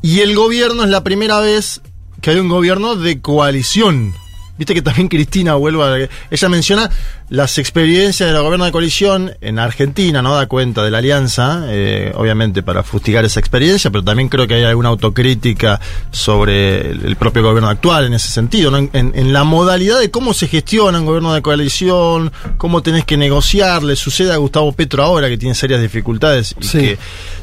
y 0.00 0.20
el 0.20 0.36
gobierno 0.36 0.84
es 0.84 0.90
la 0.90 1.02
primera 1.02 1.40
vez 1.40 1.80
que 2.20 2.30
hay 2.30 2.38
un 2.38 2.48
gobierno 2.48 2.94
de 2.94 3.20
coalición. 3.20 4.21
Viste 4.62 4.74
que 4.74 4.82
también 4.82 5.08
Cristina 5.08 5.54
vuelve 5.54 5.82
a... 6.04 6.08
Ella 6.30 6.48
menciona 6.48 6.88
las 7.30 7.58
experiencias 7.58 8.30
del 8.32 8.40
gobierno 8.40 8.64
de 8.64 8.70
coalición 8.70 9.32
en 9.40 9.58
Argentina, 9.58 10.22
¿no? 10.22 10.36
Da 10.36 10.46
cuenta 10.46 10.84
de 10.84 10.90
la 10.92 10.98
alianza, 10.98 11.64
eh, 11.66 12.12
obviamente 12.14 12.62
para 12.62 12.84
fustigar 12.84 13.24
esa 13.24 13.40
experiencia, 13.40 13.90
pero 13.90 14.04
también 14.04 14.28
creo 14.28 14.46
que 14.46 14.54
hay 14.54 14.62
alguna 14.62 14.90
autocrítica 14.90 15.80
sobre 16.12 16.92
el, 16.92 17.16
propio 17.16 17.42
gobierno 17.42 17.68
actual 17.68 18.04
en 18.04 18.14
ese 18.14 18.28
sentido, 18.28 18.70
¿no? 18.70 18.78
En, 18.78 18.90
en- 18.92 19.12
en 19.16 19.32
la 19.32 19.42
modalidad 19.42 19.98
de 19.98 20.12
cómo 20.12 20.32
se 20.32 20.46
gestiona 20.46 21.00
un 21.00 21.06
gobierno 21.06 21.34
de 21.34 21.42
coalición, 21.42 22.30
cómo 22.56 22.82
tenés 22.82 23.04
que 23.04 23.16
negociar, 23.16 23.82
le 23.82 23.96
sucede 23.96 24.32
a 24.32 24.36
Gustavo 24.36 24.70
Petro 24.72 25.02
ahora 25.02 25.28
que 25.28 25.38
tiene 25.38 25.56
serias 25.56 25.80
dificultades 25.82 26.54
y 26.60 26.64
Sí. 26.64 26.78
que 26.78 26.98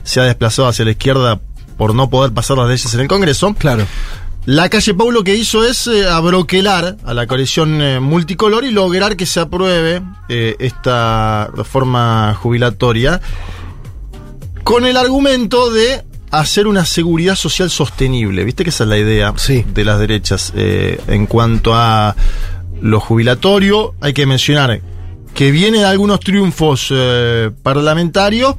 se 0.06 0.22
ha 0.22 0.24
desplazado 0.24 0.70
hacia 0.70 0.86
la 0.86 0.92
izquierda 0.92 1.42
por 1.78 1.94
no 1.96 2.10
poder 2.10 2.32
pasar 2.32 2.58
las 2.58 2.68
leyes 2.70 2.94
en 2.94 3.00
el 3.02 3.08
Congreso. 3.10 3.54
Claro. 3.58 3.86
La 4.50 4.68
calle 4.68 4.96
Pau 4.96 5.12
lo 5.12 5.24
que 5.24 5.36
hizo 5.36 5.64
es 5.64 5.86
eh, 5.86 6.10
abroquelar 6.10 6.98
a 7.06 7.14
la 7.14 7.28
coalición 7.28 7.84
eh, 7.84 8.00
multicolor 8.00 8.64
y 8.64 8.72
lograr 8.72 9.16
que 9.16 9.28
se 9.28 9.40
apruebe 9.40 10.02
eh, 10.28 10.56
esta 10.58 11.52
reforma 11.56 12.34
jubilatoria 12.34 13.22
con 14.64 14.88
el 14.88 14.98
argumento 14.98 15.70
de 15.70 16.04
hacer 16.32 16.66
una 16.66 16.84
seguridad 16.86 17.36
social 17.36 17.70
sostenible. 17.70 18.44
Viste 18.44 18.64
que 18.64 18.72
esa 18.72 18.86
es 18.86 18.90
la 18.90 18.98
idea 18.98 19.32
de 19.32 19.86
las 19.86 20.00
derechas 20.00 20.52
en 20.56 21.28
cuanto 21.28 21.76
a 21.76 22.16
lo 22.82 23.00
jubilatorio. 23.00 23.94
Hay 24.02 24.14
que 24.14 24.26
mencionar 24.26 24.82
que 25.36 25.52
viene 25.52 25.78
de 25.78 25.86
algunos 25.86 26.22
triunfos 26.22 26.92
parlamentarios, 27.62 28.56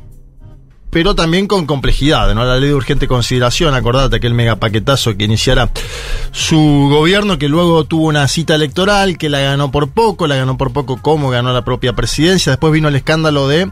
pero 0.90 1.14
también 1.14 1.46
con 1.46 1.66
complejidad, 1.66 2.34
¿no? 2.34 2.44
La 2.44 2.56
ley 2.56 2.68
de 2.68 2.74
urgente 2.74 3.06
consideración, 3.06 3.74
acordate 3.74 4.16
aquel 4.16 4.34
megapaquetazo 4.34 5.16
que 5.16 5.24
iniciara 5.24 5.70
su 6.32 6.88
gobierno, 6.90 7.38
que 7.38 7.48
luego 7.48 7.84
tuvo 7.84 8.08
una 8.08 8.26
cita 8.26 8.56
electoral, 8.56 9.16
que 9.16 9.28
la 9.28 9.40
ganó 9.40 9.70
por 9.70 9.90
poco, 9.90 10.26
la 10.26 10.36
ganó 10.36 10.58
por 10.58 10.72
poco 10.72 11.00
como 11.00 11.30
ganó 11.30 11.52
la 11.52 11.64
propia 11.64 11.92
presidencia, 11.92 12.52
después 12.52 12.72
vino 12.72 12.88
el 12.88 12.96
escándalo 12.96 13.46
de 13.46 13.70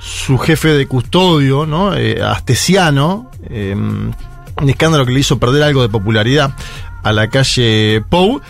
su 0.00 0.38
jefe 0.38 0.68
de 0.68 0.86
custodio, 0.86 1.66
¿no? 1.66 1.94
Eh, 1.94 2.22
Astesiano, 2.22 3.30
eh, 3.50 3.74
un 3.74 4.68
escándalo 4.68 5.04
que 5.04 5.12
le 5.12 5.20
hizo 5.20 5.38
perder 5.38 5.62
algo 5.62 5.82
de 5.82 5.90
popularidad 5.90 6.54
a 7.02 7.12
la 7.12 7.28
calle 7.28 8.02
Pou, 8.08 8.40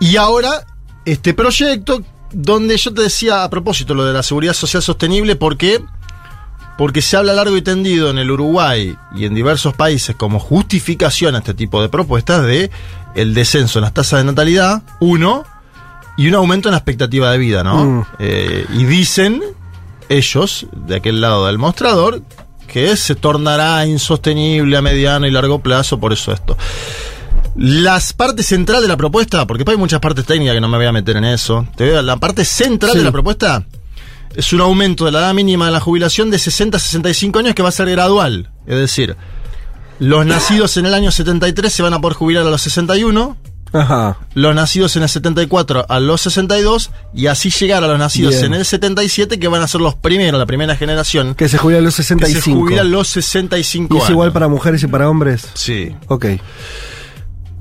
y 0.00 0.16
ahora 0.16 0.66
este 1.04 1.34
proyecto 1.34 2.02
donde 2.32 2.76
yo 2.76 2.92
te 2.92 3.02
decía 3.02 3.44
a 3.44 3.50
propósito 3.50 3.94
lo 3.94 4.04
de 4.04 4.12
la 4.12 4.22
seguridad 4.22 4.52
social 4.52 4.82
sostenible, 4.82 5.36
porque 5.36 5.80
porque 6.78 7.02
se 7.02 7.16
habla 7.16 7.34
largo 7.34 7.56
y 7.56 7.62
tendido 7.62 8.08
en 8.08 8.18
el 8.18 8.30
Uruguay 8.30 8.96
y 9.14 9.24
en 9.24 9.34
diversos 9.34 9.74
países 9.74 10.14
como 10.16 10.38
justificación 10.38 11.34
a 11.34 11.38
este 11.38 11.52
tipo 11.52 11.82
de 11.82 11.88
propuestas 11.88 12.46
de 12.46 12.70
el 13.16 13.34
descenso 13.34 13.80
en 13.80 13.82
las 13.82 13.92
tasas 13.92 14.20
de 14.20 14.24
natalidad, 14.24 14.82
uno, 15.00 15.44
y 16.16 16.28
un 16.28 16.34
aumento 16.36 16.68
en 16.68 16.72
la 16.72 16.78
expectativa 16.78 17.30
de 17.32 17.38
vida, 17.38 17.64
¿no? 17.64 17.84
Mm. 17.84 18.06
Eh, 18.20 18.64
y 18.74 18.84
dicen 18.84 19.42
ellos, 20.08 20.66
de 20.72 20.96
aquel 20.96 21.20
lado 21.20 21.46
del 21.46 21.58
mostrador, 21.58 22.22
que 22.68 22.96
se 22.96 23.14
tornará 23.16 23.84
insostenible 23.86 24.76
a 24.76 24.82
mediano 24.82 25.26
y 25.26 25.30
largo 25.32 25.58
plazo, 25.58 25.98
por 25.98 26.12
eso 26.12 26.32
esto. 26.32 26.56
Las 27.56 28.12
partes 28.12 28.46
central 28.46 28.82
de 28.82 28.88
la 28.88 28.96
propuesta, 28.96 29.46
porque 29.46 29.64
hay 29.66 29.76
muchas 29.76 29.98
partes 29.98 30.24
técnicas 30.24 30.54
que 30.54 30.60
no 30.60 30.68
me 30.68 30.76
voy 30.76 30.86
a 30.86 30.92
meter 30.92 31.16
en 31.16 31.24
eso. 31.24 31.66
Te 31.76 31.84
veo, 31.84 32.02
la 32.02 32.16
parte 32.18 32.44
central 32.44 32.92
Sí. 32.92 32.98
de 32.98 33.04
la 33.04 33.10
propuesta 33.12 33.64
es 34.34 34.52
un 34.52 34.60
aumento 34.60 35.04
de 35.04 35.12
la 35.12 35.20
edad 35.20 35.34
mínima 35.34 35.66
de 35.66 35.72
la 35.72 35.80
jubilación 35.80 36.30
de 36.30 36.38
60 36.38 36.76
a 36.76 36.80
65 36.80 37.38
años 37.38 37.54
que 37.54 37.62
va 37.62 37.68
a 37.68 37.72
ser 37.72 37.90
gradual. 37.90 38.50
Es 38.66 38.76
decir, 38.78 39.16
los 39.98 40.24
nacidos 40.26 40.76
en 40.76 40.86
el 40.86 40.94
año 40.94 41.10
73 41.10 41.72
se 41.72 41.82
van 41.82 41.94
a 41.94 42.00
poder 42.00 42.16
jubilar 42.16 42.46
a 42.46 42.50
los 42.50 42.62
61, 42.62 43.36
Ajá. 43.72 44.16
los 44.34 44.54
nacidos 44.54 44.96
en 44.96 45.02
el 45.02 45.08
74 45.08 45.86
a 45.88 46.00
los 46.00 46.20
62 46.22 46.90
y 47.14 47.26
así 47.26 47.50
llegar 47.50 47.82
a 47.84 47.88
los 47.88 47.98
nacidos 47.98 48.34
Bien. 48.34 48.46
en 48.46 48.54
el 48.54 48.64
77 48.64 49.38
que 49.38 49.48
van 49.48 49.60
a 49.62 49.68
ser 49.68 49.80
los 49.80 49.94
primeros, 49.96 50.38
la 50.38 50.46
primera 50.46 50.76
generación. 50.76 51.34
Que 51.34 51.48
se 51.48 51.58
jubilan 51.58 51.84
los 51.84 51.96
Que 51.96 52.02
65. 52.04 52.44
se 52.44 52.50
jubilan 52.52 52.90
los 52.90 53.08
65 53.08 53.94
¿Y 53.94 53.96
es 53.98 54.02
años. 54.04 54.10
igual 54.10 54.32
para 54.32 54.48
mujeres 54.48 54.82
y 54.82 54.86
para 54.86 55.10
hombres? 55.10 55.48
Sí. 55.54 55.94
Ok. 56.06 56.26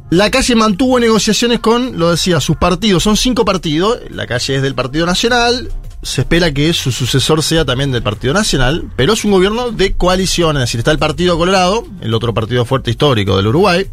La 0.09 0.31
calle 0.31 0.55
mantuvo 0.55 0.99
negociaciones 0.99 1.59
con, 1.59 1.99
lo 1.99 2.11
decía, 2.11 2.39
sus 2.39 2.55
partidos. 2.55 3.03
Son 3.03 3.17
cinco 3.17 3.43
partidos. 3.43 3.99
La 4.09 4.25
calle 4.25 4.55
es 4.55 4.61
del 4.61 4.73
Partido 4.73 5.05
Nacional. 5.05 5.69
Se 6.03 6.21
espera 6.21 6.53
que 6.53 6.71
su 6.73 6.91
sucesor 6.91 7.41
sea 7.43 7.65
también 7.65 7.91
del 7.91 8.03
Partido 8.03 8.33
Nacional. 8.33 8.89
Pero 8.95 9.13
es 9.13 9.25
un 9.25 9.31
gobierno 9.31 9.71
de 9.71 9.93
coalición. 9.93 10.57
Es 10.57 10.61
decir, 10.61 10.79
está 10.79 10.91
el 10.91 10.99
Partido 10.99 11.37
Colorado, 11.37 11.85
el 12.01 12.13
otro 12.13 12.33
partido 12.33 12.65
fuerte 12.65 12.91
histórico 12.91 13.35
del 13.35 13.47
Uruguay. 13.47 13.87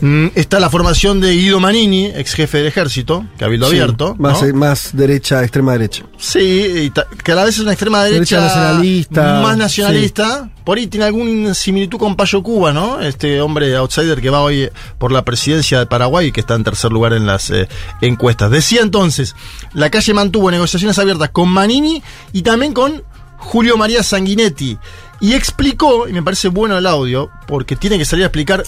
Mm, 0.00 0.28
está 0.34 0.60
la 0.60 0.70
formación 0.70 1.20
de 1.20 1.32
Guido 1.32 1.58
Manini, 1.60 2.06
ex 2.06 2.34
jefe 2.34 2.58
del 2.58 2.66
ejército, 2.68 3.24
Cabildo 3.36 3.66
Sí, 3.68 3.78
Abierto. 3.78 4.14
Más, 4.18 4.42
¿no? 4.42 4.48
eh, 4.48 4.52
más 4.52 4.90
derecha, 4.92 5.42
extrema 5.42 5.72
derecha. 5.72 6.04
Sí, 6.16 6.92
que 7.24 7.32
a 7.32 7.34
la 7.34 7.44
vez 7.44 7.56
es 7.56 7.60
una 7.60 7.72
extrema 7.72 8.04
derecha, 8.04 8.40
Derecha 8.40 8.40
nacionalista, 8.40 9.40
más 9.42 9.56
nacionalista. 9.56 10.50
Por 10.64 10.78
ahí 10.78 10.86
tiene 10.86 11.06
alguna 11.06 11.54
similitud 11.54 11.98
con 11.98 12.14
Payo 12.14 12.42
Cuba, 12.42 12.72
¿no? 12.72 13.00
Este 13.00 13.40
hombre 13.40 13.74
outsider 13.76 14.20
que 14.20 14.30
va 14.30 14.42
hoy 14.42 14.70
por 14.98 15.12
la 15.12 15.24
presidencia 15.24 15.78
de 15.78 15.86
Paraguay 15.86 16.28
y 16.28 16.32
que 16.32 16.40
está 16.40 16.54
en 16.54 16.64
tercer 16.64 16.92
lugar 16.92 17.12
en 17.14 17.26
las 17.26 17.50
eh, 17.50 17.68
encuestas. 18.00 18.50
Decía 18.50 18.82
entonces, 18.82 19.34
la 19.72 19.90
calle 19.90 20.14
mantuvo 20.14 20.50
negociaciones 20.50 20.98
abiertas 20.98 21.30
con 21.30 21.48
Manini 21.48 22.02
y 22.32 22.42
también 22.42 22.72
con 22.72 23.02
Julio 23.38 23.76
María 23.76 24.02
Sanguinetti. 24.02 24.78
Y 25.20 25.32
explicó, 25.32 26.06
y 26.06 26.12
me 26.12 26.22
parece 26.22 26.48
bueno 26.48 26.78
el 26.78 26.86
audio, 26.86 27.30
porque 27.46 27.74
tiene 27.74 27.98
que 27.98 28.04
salir 28.04 28.24
a 28.24 28.26
explicar 28.26 28.62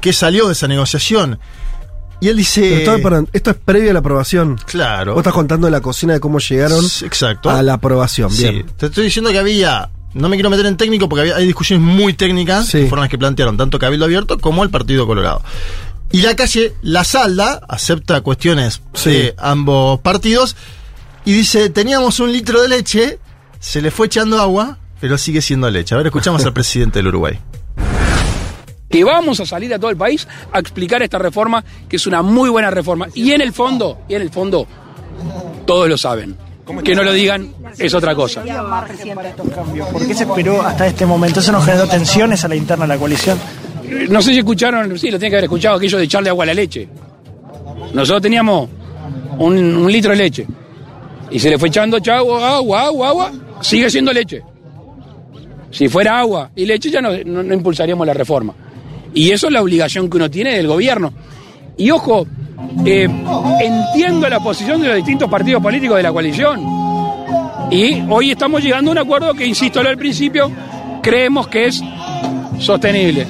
qué 0.00 0.12
salió 0.12 0.46
de 0.46 0.52
esa 0.52 0.68
negociación. 0.68 1.38
Y 2.20 2.28
él 2.28 2.36
dice... 2.36 2.60
Pero 2.62 2.76
esto, 2.92 3.02
perdón, 3.02 3.28
esto 3.32 3.50
es 3.50 3.56
previo 3.56 3.90
a 3.90 3.92
la 3.92 4.00
aprobación. 4.00 4.58
Claro. 4.66 5.12
Vos 5.12 5.20
estás 5.20 5.32
contando 5.34 5.70
la 5.70 5.80
cocina 5.80 6.14
de 6.14 6.20
cómo 6.20 6.40
llegaron 6.40 6.84
Exacto. 6.84 7.48
a 7.50 7.62
la 7.62 7.74
aprobación. 7.74 8.30
Sí, 8.30 8.42
Bien. 8.42 8.66
te 8.76 8.86
estoy 8.86 9.04
diciendo 9.04 9.30
que 9.30 9.38
había. 9.38 9.90
No 10.14 10.28
me 10.28 10.36
quiero 10.36 10.50
meter 10.50 10.66
en 10.66 10.76
técnico 10.76 11.08
porque 11.08 11.20
había, 11.20 11.36
hay 11.36 11.46
discusiones 11.46 11.86
muy 11.86 12.14
técnicas 12.14 12.70
que 12.70 12.86
fueron 12.86 13.00
las 13.02 13.10
que 13.10 13.18
plantearon 13.18 13.56
tanto 13.56 13.78
Cabildo 13.78 14.06
Abierto 14.06 14.38
como 14.38 14.64
el 14.64 14.70
Partido 14.70 15.06
Colorado. 15.06 15.42
Y 16.10 16.22
la 16.22 16.34
calle 16.34 16.74
La 16.82 17.04
Salda 17.04 17.60
acepta 17.68 18.22
cuestiones 18.22 18.80
de 19.04 19.34
ambos 19.38 20.00
partidos 20.00 20.56
y 21.24 21.32
dice: 21.32 21.68
Teníamos 21.70 22.18
un 22.20 22.32
litro 22.32 22.62
de 22.62 22.68
leche, 22.68 23.18
se 23.60 23.82
le 23.82 23.90
fue 23.90 24.06
echando 24.06 24.40
agua, 24.40 24.78
pero 24.98 25.18
sigue 25.18 25.42
siendo 25.42 25.70
leche. 25.70 25.94
A 25.94 25.98
ver, 25.98 26.06
escuchamos 26.06 26.44
al 26.46 26.52
presidente 26.54 27.00
del 27.00 27.08
Uruguay. 27.08 27.38
Que 28.88 29.04
vamos 29.04 29.38
a 29.40 29.46
salir 29.46 29.72
a 29.74 29.78
todo 29.78 29.90
el 29.90 29.96
país 29.96 30.26
a 30.52 30.58
explicar 30.58 31.02
esta 31.02 31.18
reforma, 31.18 31.62
que 31.88 31.96
es 31.96 32.06
una 32.06 32.22
muy 32.22 32.48
buena 32.50 32.70
reforma. 32.70 33.06
Y 33.14 33.32
en 33.32 33.40
el 33.40 33.52
fondo, 33.52 34.00
y 34.08 34.14
en 34.14 34.22
el 34.22 34.30
fondo, 34.30 34.66
todos 35.66 35.88
lo 35.88 35.98
saben. 35.98 36.36
Que 36.84 36.94
no 36.94 37.02
lo 37.02 37.12
digan 37.12 37.50
es 37.78 37.94
otra 37.94 38.14
cosa. 38.14 38.42
¿Por 39.92 40.06
qué 40.06 40.14
se 40.14 40.24
esperó 40.24 40.60
hasta 40.62 40.86
este 40.86 41.06
momento? 41.06 41.40
¿Eso 41.40 41.50
no 41.52 41.62
generó 41.62 41.86
tensiones 41.88 42.44
a 42.44 42.48
la 42.48 42.56
interna 42.56 42.84
de 42.84 42.88
la 42.94 42.98
coalición? 42.98 43.38
No 44.10 44.20
sé 44.20 44.32
si 44.32 44.38
escucharon, 44.40 44.98
sí, 44.98 45.10
lo 45.10 45.18
tienen 45.18 45.30
que 45.30 45.36
haber 45.36 45.44
escuchado, 45.44 45.76
aquello 45.76 45.96
de 45.98 46.04
echarle 46.04 46.28
agua 46.28 46.44
a 46.44 46.46
la 46.48 46.54
leche. 46.54 46.86
Nosotros 47.94 48.20
teníamos 48.20 48.68
un, 49.38 49.56
un 49.76 49.90
litro 49.90 50.10
de 50.10 50.16
leche 50.18 50.46
y 51.30 51.38
se 51.38 51.48
le 51.48 51.58
fue 51.58 51.68
echando 51.68 51.96
agua, 51.96 52.56
agua, 52.56 52.82
agua, 52.84 53.08
agua, 53.08 53.32
sigue 53.62 53.88
siendo 53.88 54.12
leche. 54.12 54.42
Si 55.70 55.88
fuera 55.88 56.18
agua 56.20 56.50
y 56.54 56.66
leche 56.66 56.90
ya 56.90 57.00
no, 57.00 57.10
no- 57.24 57.42
no 57.42 57.54
impulsaríamos 57.54 58.06
la 58.06 58.12
reforma. 58.14 58.54
Y 59.14 59.30
eso 59.30 59.46
es 59.48 59.52
la 59.52 59.62
obligación 59.62 60.08
que 60.10 60.16
uno 60.16 60.30
tiene 60.30 60.54
del 60.56 60.66
gobierno. 60.66 61.12
Y 61.76 61.90
ojo, 61.90 62.26
eh, 62.84 63.08
entiendo 63.60 64.28
la 64.28 64.40
posición 64.40 64.80
de 64.80 64.88
los 64.88 64.96
distintos 64.96 65.28
partidos 65.30 65.62
políticos 65.62 65.96
de 65.96 66.02
la 66.02 66.12
coalición. 66.12 66.60
Y 67.70 68.02
hoy 68.08 68.30
estamos 68.32 68.62
llegando 68.62 68.90
a 68.90 68.92
un 68.92 68.98
acuerdo 68.98 69.34
que, 69.34 69.46
insisto, 69.46 69.80
al 69.80 69.96
principio, 69.98 70.50
creemos 71.02 71.48
que 71.48 71.66
es 71.66 71.80
sostenible. 72.58 73.26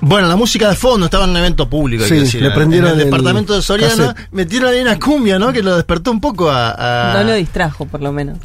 Bueno, 0.00 0.28
la 0.28 0.36
música 0.36 0.68
de 0.68 0.76
fondo 0.76 1.06
estaba 1.06 1.24
en 1.24 1.30
un 1.30 1.36
evento 1.38 1.68
público. 1.68 2.02
hay 2.04 2.08
Sí, 2.10 2.14
que 2.16 2.20
decir, 2.20 2.42
le 2.42 2.48
en- 2.48 2.54
prendieron 2.54 2.88
en 2.90 2.94
el 2.94 3.00
el 3.00 3.04
departamento 3.06 3.54
de 3.54 3.62
Soriano. 3.62 4.08
cassette. 4.08 4.28
Metieron 4.32 4.68
ahí 4.72 4.80
una 4.80 4.98
cumbia, 4.98 5.38
¿no? 5.38 5.52
Que 5.52 5.62
lo 5.62 5.74
despertó 5.76 6.10
un 6.10 6.20
poco 6.20 6.50
a. 6.50 7.12
a- 7.12 7.14
No 7.14 7.24
lo 7.24 7.34
distrajo, 7.34 7.86
por 7.86 8.02
lo 8.02 8.12
menos. 8.12 8.38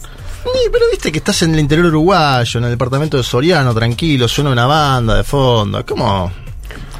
Sí, 0.44 0.70
pero 0.72 0.86
viste 0.92 1.12
que 1.12 1.18
estás 1.20 1.42
en 1.44 1.54
el 1.54 1.60
interior 1.60 1.88
uruguayo, 1.88 2.58
en 2.60 2.64
el 2.66 2.72
departamento 2.72 3.18
de 3.18 3.24
Soriano, 3.24 3.74
tranquilo, 3.74 4.28
suena 4.28 4.50
una 4.52 4.66
banda 4.66 5.16
de 5.18 5.24
fondo. 5.24 5.86
¿Cómo? 5.86 6.32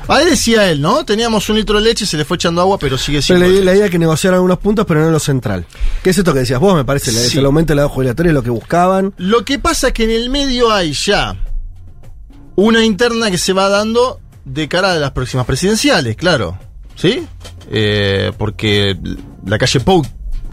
Ahí 0.08 0.26
decía 0.26 0.70
él, 0.72 0.82
¿no? 0.82 1.06
Teníamos 1.06 1.48
un 1.50 1.56
litro 1.58 1.78
de 1.80 1.86
leche, 1.86 2.06
se 2.06 2.18
le 2.18 2.26
fue 2.26 2.36
echando 2.36 2.62
agua, 2.62 2.80
pero 2.80 2.98
sigue 2.98 3.20
Pero 3.28 3.40
siendo. 3.40 3.60
la, 3.60 3.66
la 3.66 3.76
idea 3.76 3.86
es 3.86 3.92
que 3.92 4.00
negociaran 4.00 4.38
algunos 4.38 4.58
puntos, 4.58 4.86
pero 4.88 5.02
no 5.02 5.06
en 5.08 5.12
lo 5.14 5.20
central. 5.20 5.66
¿Qué 6.04 6.10
es 6.10 6.18
esto 6.18 6.34
que 6.34 6.40
decías 6.40 6.60
vos? 6.60 6.76
Me 6.76 6.84
parece, 6.84 7.12
Sí. 7.12 7.38
el 7.38 7.46
aumento 7.46 7.72
de 7.72 7.76
la 7.76 7.82
edad 7.84 7.90
jubilatoria 7.90 8.32
es 8.32 8.34
lo 8.34 8.42
que 8.44 8.50
buscaban. 8.50 9.14
Lo 9.18 9.46
que 9.46 9.60
pasa 9.60 9.90
es 9.90 9.94
que 9.94 10.06
en 10.06 10.10
el 10.12 10.30
medio 10.32 10.72
hay 10.72 10.94
ya 10.94 11.36
una 12.56 12.84
interna 12.84 13.30
que 13.30 13.38
se 13.38 13.54
va 13.54 13.70
dando 13.70 14.20
de 14.46 14.68
cara 14.68 14.94
a 14.94 14.96
las 14.96 15.12
próximas 15.12 15.46
presidenciales, 15.46 16.16
claro. 16.16 16.58
¿Sí? 16.96 17.24
Eh, 17.70 18.32
porque 18.38 18.98
la 19.46 19.58
calle 19.60 19.80
Pou 19.80 20.04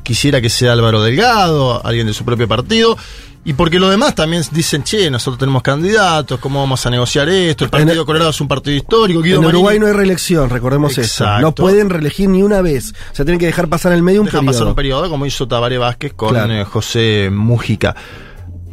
quisiera 0.07 0.41
que 0.41 0.49
sea 0.49 0.73
Álvaro 0.73 1.03
Delgado, 1.03 1.85
alguien 1.85 2.07
de 2.07 2.15
su 2.15 2.25
propio 2.25 2.47
partido. 2.47 2.97
Y 3.45 3.53
porque 3.53 3.79
los 3.79 3.91
demás 3.91 4.15
también 4.17 4.43
dicen, 4.51 4.83
che, 4.83 5.09
nosotros 5.09 5.39
tenemos 5.39 5.63
candidatos, 5.63 6.41
¿cómo 6.41 6.59
vamos 6.61 6.85
a 6.85 6.91
negociar 6.91 7.29
esto? 7.29 7.63
El 7.65 7.71
Partido 7.71 8.05
Colorado 8.05 8.31
es 8.31 8.41
un 8.41 8.49
partido 8.49 8.77
histórico. 8.77 9.21
Guido 9.23 9.39
en 9.41 9.47
Uruguay 9.47 9.79
no 9.79 9.87
hay 9.87 9.93
reelección, 9.93 10.51
recordemos. 10.51 10.99
Exacto. 10.99 11.43
No 11.43 11.55
pueden 11.55 11.89
reelegir 11.91 12.29
ni 12.29 12.43
una 12.43 12.61
vez. 12.61 12.93
O 13.13 13.15
sea, 13.15 13.25
tienen 13.25 13.39
que 13.39 13.47
dejar 13.47 13.69
pasar 13.69 13.93
en 13.93 13.99
el 13.99 14.03
medio 14.03 14.21
un 14.21 14.27
Dejan 14.27 14.41
periodo. 14.41 14.53
pasar 14.53 14.69
un 14.69 14.75
periodo, 14.75 15.09
como 15.11 15.27
hizo 15.27 15.47
Tabaré 15.47 15.79
Vázquez 15.79 16.13
con 16.15 16.31
Claro. 16.31 16.53
eh, 16.55 16.65
José 16.65 17.31
Mújica. 17.33 17.95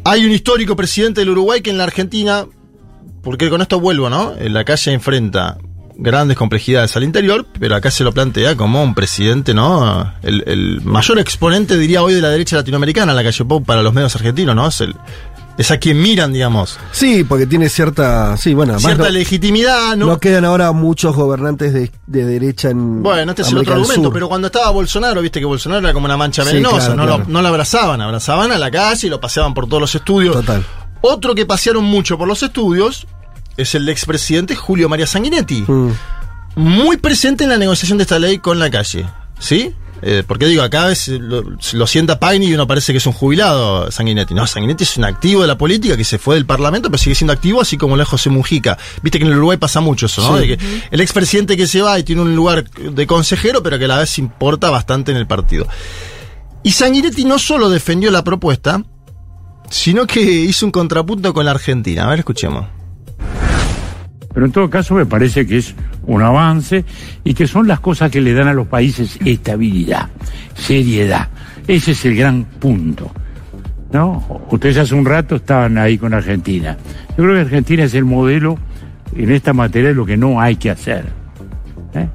Hay 0.04 0.24
un 0.24 0.32
histórico 0.32 0.74
presidente 0.74 1.20
del 1.20 1.30
Uruguay 1.30 1.60
que 1.60 1.70
en 1.70 1.78
la 1.78 1.84
Argentina, 1.84 2.44
porque 3.22 3.48
con 3.50 3.62
esto 3.62 3.78
vuelvo, 3.78 4.10
¿no? 4.10 4.34
En 4.36 4.52
la 4.54 4.64
calle 4.64 4.92
enfrenta 4.92 5.56
grandes 5.96 6.36
complejidades 6.36 6.96
al 6.96 7.04
interior, 7.04 7.46
pero 7.58 7.76
acá 7.76 7.90
se 7.90 8.04
lo 8.04 8.12
plantea 8.12 8.56
como 8.56 8.82
un 8.82 8.94
presidente, 8.94 9.54
¿no? 9.54 10.12
El, 10.22 10.42
el 10.46 10.80
mayor 10.82 11.18
exponente, 11.18 11.76
diría 11.78 12.02
hoy, 12.02 12.14
de 12.14 12.20
la 12.20 12.30
derecha 12.30 12.56
latinoamericana, 12.56 13.14
la 13.14 13.22
calle 13.22 13.44
Pop, 13.44 13.64
para 13.64 13.82
los 13.82 13.92
medios 13.92 14.14
argentinos, 14.16 14.54
¿no? 14.56 14.66
Es, 14.68 14.80
el, 14.80 14.94
es 15.56 15.70
a 15.70 15.78
quien 15.78 16.00
miran, 16.00 16.32
digamos. 16.32 16.78
Sí, 16.90 17.24
porque 17.24 17.46
tiene 17.46 17.68
cierta. 17.68 18.36
Sí, 18.36 18.54
bueno, 18.54 18.78
Cierta 18.78 19.04
no, 19.04 19.10
legitimidad, 19.10 19.96
¿no? 19.96 20.06
no 20.06 20.18
quedan 20.18 20.44
ahora 20.44 20.72
muchos 20.72 21.14
gobernantes 21.14 21.72
de, 21.72 21.90
de 22.06 22.24
derecha 22.24 22.70
en. 22.70 23.02
Bueno, 23.02 23.30
este 23.30 23.42
es 23.42 23.48
el 23.48 23.54
América 23.54 23.72
otro 23.72 23.82
del 23.82 23.90
argumento, 23.90 24.12
pero 24.12 24.28
cuando 24.28 24.46
estaba 24.48 24.70
Bolsonaro, 24.70 25.22
viste 25.22 25.38
que 25.38 25.46
Bolsonaro 25.46 25.80
era 25.80 25.92
como 25.92 26.06
una 26.06 26.16
mancha 26.16 26.42
Sí, 26.42 26.56
venenosa, 26.56 26.78
claro, 26.78 26.96
no, 26.96 27.04
claro. 27.04 27.24
Lo, 27.24 27.32
no 27.32 27.42
lo 27.42 27.48
abrazaban, 27.48 28.00
abrazaban 28.00 28.50
a 28.50 28.58
la 28.58 28.70
calle 28.70 29.06
y 29.06 29.10
lo 29.10 29.20
paseaban 29.20 29.54
por 29.54 29.68
todos 29.68 29.80
los 29.80 29.94
estudios. 29.94 30.34
Total. 30.34 30.64
Otro 31.06 31.34
que 31.34 31.44
pasearon 31.44 31.84
mucho 31.84 32.16
por 32.16 32.26
los 32.26 32.42
estudios 32.42 33.06
es 33.56 33.74
el 33.74 33.88
expresidente 33.88 34.54
Julio 34.54 34.88
María 34.88 35.06
Sanguinetti, 35.06 35.64
Mm. 35.66 35.90
muy 36.56 36.96
presente 36.96 37.44
en 37.44 37.50
la 37.50 37.56
negociación 37.58 37.98
de 37.98 38.02
esta 38.02 38.18
ley 38.18 38.38
con 38.38 38.58
la 38.58 38.70
calle, 38.70 39.06
¿sí? 39.38 39.72
Eh, 40.06 40.22
porque 40.26 40.44
digo, 40.46 40.62
acá 40.62 40.84
veces 40.86 41.18
lo, 41.18 41.42
lo 41.72 41.86
sienta 41.86 42.20
Pagni 42.20 42.46
y 42.46 42.54
uno 42.54 42.66
parece 42.66 42.92
que 42.92 42.98
es 42.98 43.06
un 43.06 43.14
jubilado 43.14 43.90
Sanguinetti. 43.90 44.34
No, 44.34 44.46
Sanguinetti 44.46 44.84
es 44.84 44.96
un 44.98 45.04
activo 45.04 45.40
de 45.40 45.48
la 45.48 45.56
política 45.56 45.96
que 45.96 46.04
se 46.04 46.18
fue 46.18 46.34
del 46.34 46.44
Parlamento, 46.44 46.90
pero 46.90 46.98
sigue 46.98 47.14
siendo 47.14 47.32
activo, 47.32 47.62
así 47.62 47.78
como 47.78 47.96
lo 47.96 48.02
es 48.02 48.08
José 48.08 48.28
Mujica. 48.28 48.76
Viste 49.02 49.18
que 49.18 49.24
en 49.24 49.30
el 49.30 49.38
Uruguay 49.38 49.56
pasa 49.56 49.80
mucho 49.80 50.04
eso, 50.06 50.20
¿no? 50.30 50.38
Sí. 50.38 50.46
De 50.46 50.56
que 50.58 50.64
el 50.90 51.00
expresidente 51.00 51.56
que 51.56 51.66
se 51.66 51.80
va 51.80 51.98
y 51.98 52.02
tiene 52.02 52.20
un 52.20 52.36
lugar 52.36 52.68
de 52.68 53.06
consejero, 53.06 53.62
pero 53.62 53.78
que 53.78 53.86
a 53.86 53.88
la 53.88 53.98
vez 54.00 54.18
importa 54.18 54.68
bastante 54.68 55.10
en 55.10 55.16
el 55.16 55.26
partido. 55.26 55.66
Y 56.62 56.72
Sanguinetti 56.72 57.24
no 57.24 57.38
solo 57.38 57.70
defendió 57.70 58.10
la 58.10 58.22
propuesta, 58.24 58.82
sino 59.70 60.06
que 60.06 60.20
hizo 60.20 60.66
un 60.66 60.72
contrapunto 60.72 61.32
con 61.32 61.46
la 61.46 61.52
Argentina. 61.52 62.04
A 62.04 62.08
ver, 62.10 62.18
escuchemos. 62.18 62.66
Pero 64.34 64.46
en 64.46 64.52
todo 64.52 64.68
caso 64.68 64.94
me 64.96 65.06
parece 65.06 65.46
que 65.46 65.58
es 65.58 65.74
un 66.06 66.20
avance 66.20 66.84
y 67.22 67.32
que 67.34 67.46
son 67.46 67.68
las 67.68 67.78
cosas 67.80 68.10
que 68.10 68.20
le 68.20 68.34
dan 68.34 68.48
a 68.48 68.52
los 68.52 68.66
países 68.66 69.16
estabilidad, 69.24 70.08
seriedad. 70.54 71.28
Ese 71.68 71.92
es 71.92 72.04
el 72.04 72.16
gran 72.16 72.44
punto. 72.44 73.10
¿No? 73.92 74.42
Ustedes 74.50 74.76
hace 74.78 74.94
un 74.96 75.04
rato 75.04 75.36
estaban 75.36 75.78
ahí 75.78 75.96
con 75.98 76.12
Argentina. 76.14 76.76
Yo 77.10 77.22
creo 77.22 77.34
que 77.34 77.40
Argentina 77.42 77.84
es 77.84 77.94
el 77.94 78.04
modelo 78.04 78.58
en 79.14 79.30
esta 79.30 79.52
materia 79.52 79.90
de 79.90 79.94
lo 79.94 80.04
que 80.04 80.16
no 80.16 80.40
hay 80.40 80.56
que 80.56 80.70
hacer. 80.70 81.04
¿eh? 81.94 82.08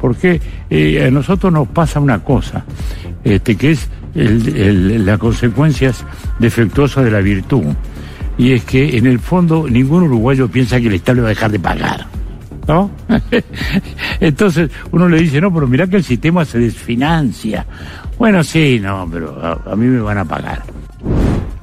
Porque 0.00 0.40
eh, 0.70 1.04
a 1.06 1.10
nosotros 1.10 1.52
nos 1.52 1.68
pasa 1.68 2.00
una 2.00 2.20
cosa, 2.24 2.64
este, 3.24 3.56
que 3.56 3.72
es 3.72 3.90
el- 4.14 4.56
el- 4.56 5.04
las 5.04 5.18
consecuencias 5.18 6.02
defectuosas 6.38 7.04
de 7.04 7.10
la 7.10 7.20
virtud. 7.20 7.64
Y 8.38 8.52
es 8.52 8.64
que 8.64 8.96
en 8.96 9.06
el 9.06 9.18
fondo 9.18 9.66
ningún 9.68 10.04
uruguayo 10.04 10.48
piensa 10.48 10.80
que 10.80 10.86
el 10.86 10.94
Estado 10.94 11.16
le 11.16 11.22
va 11.22 11.28
a 11.28 11.30
dejar 11.30 11.50
de 11.50 11.58
pagar. 11.58 12.06
¿No? 12.66 12.90
Entonces 14.20 14.70
uno 14.92 15.08
le 15.08 15.20
dice, 15.20 15.40
no, 15.40 15.52
pero 15.52 15.66
mirá 15.66 15.86
que 15.86 15.96
el 15.96 16.04
sistema 16.04 16.44
se 16.44 16.58
desfinancia. 16.58 17.66
Bueno, 18.18 18.44
sí, 18.44 18.78
no, 18.80 19.08
pero 19.10 19.38
a, 19.42 19.72
a 19.72 19.76
mí 19.76 19.86
me 19.86 20.00
van 20.00 20.18
a 20.18 20.24
pagar. 20.24 20.62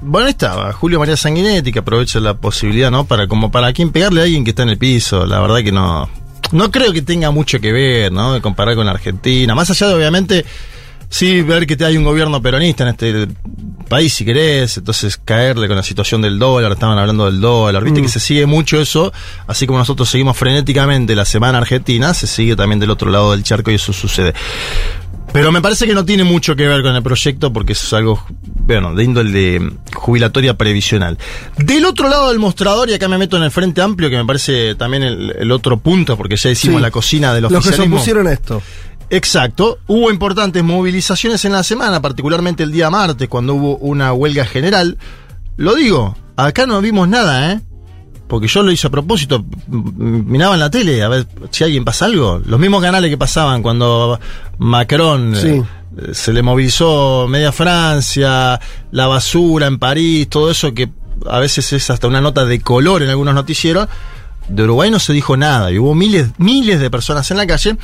Bueno, 0.08 0.28
estaba, 0.28 0.72
Julio 0.72 1.00
María 1.00 1.18
Sanguinetti, 1.18 1.72
que 1.72 1.80
aprovecha 1.80 2.20
la 2.20 2.36
posibilidad, 2.36 2.92
¿no? 2.92 3.06
Para 3.06 3.28
como 3.28 3.50
para 3.50 3.74
quien 3.74 3.92
pegarle 3.92 4.22
a 4.22 4.24
alguien 4.26 4.44
que 4.44 4.52
está 4.52 4.62
en 4.62 4.70
el 4.70 4.78
piso. 4.78 5.26
La 5.26 5.40
verdad 5.40 5.64
que 5.64 5.72
no. 5.72 6.08
No 6.52 6.70
creo 6.70 6.94
que 6.94 7.02
tenga 7.02 7.32
mucho 7.32 7.60
que 7.60 7.72
ver, 7.72 8.12
¿no? 8.12 8.34
De 8.34 8.42
comparar 8.42 8.76
con 8.76 8.88
Argentina. 8.88 9.56
Más 9.56 9.72
allá 9.72 9.88
de, 9.88 9.94
obviamente, 9.96 10.46
sí 11.18 11.42
ver 11.42 11.66
que 11.68 11.84
hay 11.86 11.98
un 11.98 12.04
gobierno 12.04 12.42
peronista 12.42 12.84
en 12.84 12.90
este 12.90 13.28
país, 13.88 14.14
si 14.14 14.26
querés. 14.26 14.78
Entonces, 14.78 15.18
caerle 15.24 15.68
con 15.68 15.76
la 15.78 15.84
situación 15.84 16.22
del 16.22 16.38
dólar. 16.40 16.72
Estaban 16.74 16.98
hablando 16.98 17.26
del 17.26 17.40
dólar. 17.40 17.84
Viste 17.84 18.00
Mm. 18.02 18.04
que 18.04 18.10
se 18.10 18.20
sigue 18.20 18.46
mucho 18.46 18.80
eso. 18.82 19.14
Así 19.48 19.66
como 19.68 19.80
nosotros 19.80 20.10
seguimos 20.10 20.36
frenéticamente 20.38 21.16
la 21.16 21.26
semana 21.26 21.60
argentina, 21.60 22.14
se 22.14 22.28
sigue 22.28 22.56
también 22.56 22.80
del 22.80 22.90
otro 22.90 23.10
lado 23.10 23.32
del 23.32 23.44
charco 23.44 23.72
y 23.72 23.76
eso 23.76 23.94
sucede. 23.94 24.34
Pero 25.34 25.52
me 25.52 25.62
parece 25.62 25.86
que 25.86 25.94
no 25.94 26.06
tiene 26.06 26.24
mucho 26.24 26.56
que 26.56 26.66
ver 26.66 26.82
con 26.82 26.96
el 26.96 27.04
proyecto 27.04 27.52
porque 27.52 27.74
es 27.74 27.92
algo, 27.94 28.24
bueno, 28.46 28.96
de 28.96 29.04
índole 29.04 29.32
de 29.32 29.72
jubilatoria 29.94 30.54
previsional. 30.54 31.18
Del 31.58 31.84
otro 31.84 32.08
lado 32.08 32.30
del 32.30 32.40
mostrador, 32.40 32.90
y 32.90 32.94
acá 32.94 33.10
me 33.10 33.18
meto 33.18 33.36
en 33.36 33.44
el 33.44 33.52
Frente 33.52 33.82
Amplio, 33.82 34.10
que 34.10 34.16
me 34.16 34.24
parece 34.26 34.76
también 34.76 35.04
el, 35.04 35.36
el 35.38 35.52
otro 35.52 35.78
punto, 35.78 36.16
porque 36.16 36.38
ya 36.38 36.50
hicimos 36.52 36.78
Sí. 36.78 36.82
la 36.84 36.92
cocina 36.92 37.34
del 37.34 37.44
Los 37.44 37.52
que 37.68 37.74
se 37.74 37.82
opusieron 37.82 38.28
a 38.28 38.32
esto. 38.32 38.62
Exacto. 39.10 39.80
Hubo 39.88 40.10
importantes 40.12 40.64
movilizaciones 40.64 41.46
en 41.46 41.52
la 41.54 41.64
semana, 41.64 42.02
particularmente 42.02 42.64
el 42.64 42.72
día 42.72 42.90
martes, 42.90 43.28
cuando 43.30 43.54
hubo 43.56 43.78
una 43.78 44.14
huelga 44.14 44.46
general. 44.46 44.98
Lo 45.58 45.76
digo, 45.76 46.16
acá 46.36 46.66
no 46.66 46.82
vimos 46.82 47.08
nada, 47.08 47.52
¿eh? 47.54 47.62
Porque 48.28 48.48
yo 48.48 48.64
lo 48.64 48.72
hice 48.72 48.88
a 48.88 48.90
propósito, 48.90 49.46
miraba 49.68 50.56
en 50.56 50.60
la 50.60 50.72
tele 50.72 51.04
a 51.04 51.08
ver 51.10 51.28
si 51.52 51.64
alguien 51.64 51.86
pasa 51.86 52.06
algo. 52.06 52.42
Los 52.44 52.60
mismos 52.60 52.82
canales 52.82 53.12
que 53.12 53.18
pasaban 53.18 53.62
cuando 53.62 54.20
Macron 54.58 55.36
Sí. 55.36 55.50
eh, 55.50 56.14
se 56.14 56.34
le 56.34 56.42
movilizó 56.42 57.28
media 57.30 57.52
Francia, 57.52 58.60
la 58.92 59.06
basura 59.08 59.68
en 59.68 59.78
París, 59.78 60.28
todo 60.28 60.50
eso 60.50 60.74
que 60.74 60.90
a 61.30 61.38
veces 61.40 61.72
es 61.72 61.90
hasta 61.92 62.08
una 62.08 62.20
nota 62.20 62.46
de 62.46 62.60
color 62.62 63.04
en 63.04 63.10
algunos 63.10 63.36
noticieros. 63.36 63.88
De 64.48 64.64
Uruguay 64.64 64.92
no 64.92 65.00
se 65.00 65.14
dijo 65.14 65.38
nada 65.38 65.72
y 65.72 65.80
hubo 65.80 65.96
miles, 65.96 66.30
miles 66.38 66.80
de 66.80 66.90
personas 66.90 67.30
en 67.32 67.38
la 67.38 67.48
calle 67.48 67.78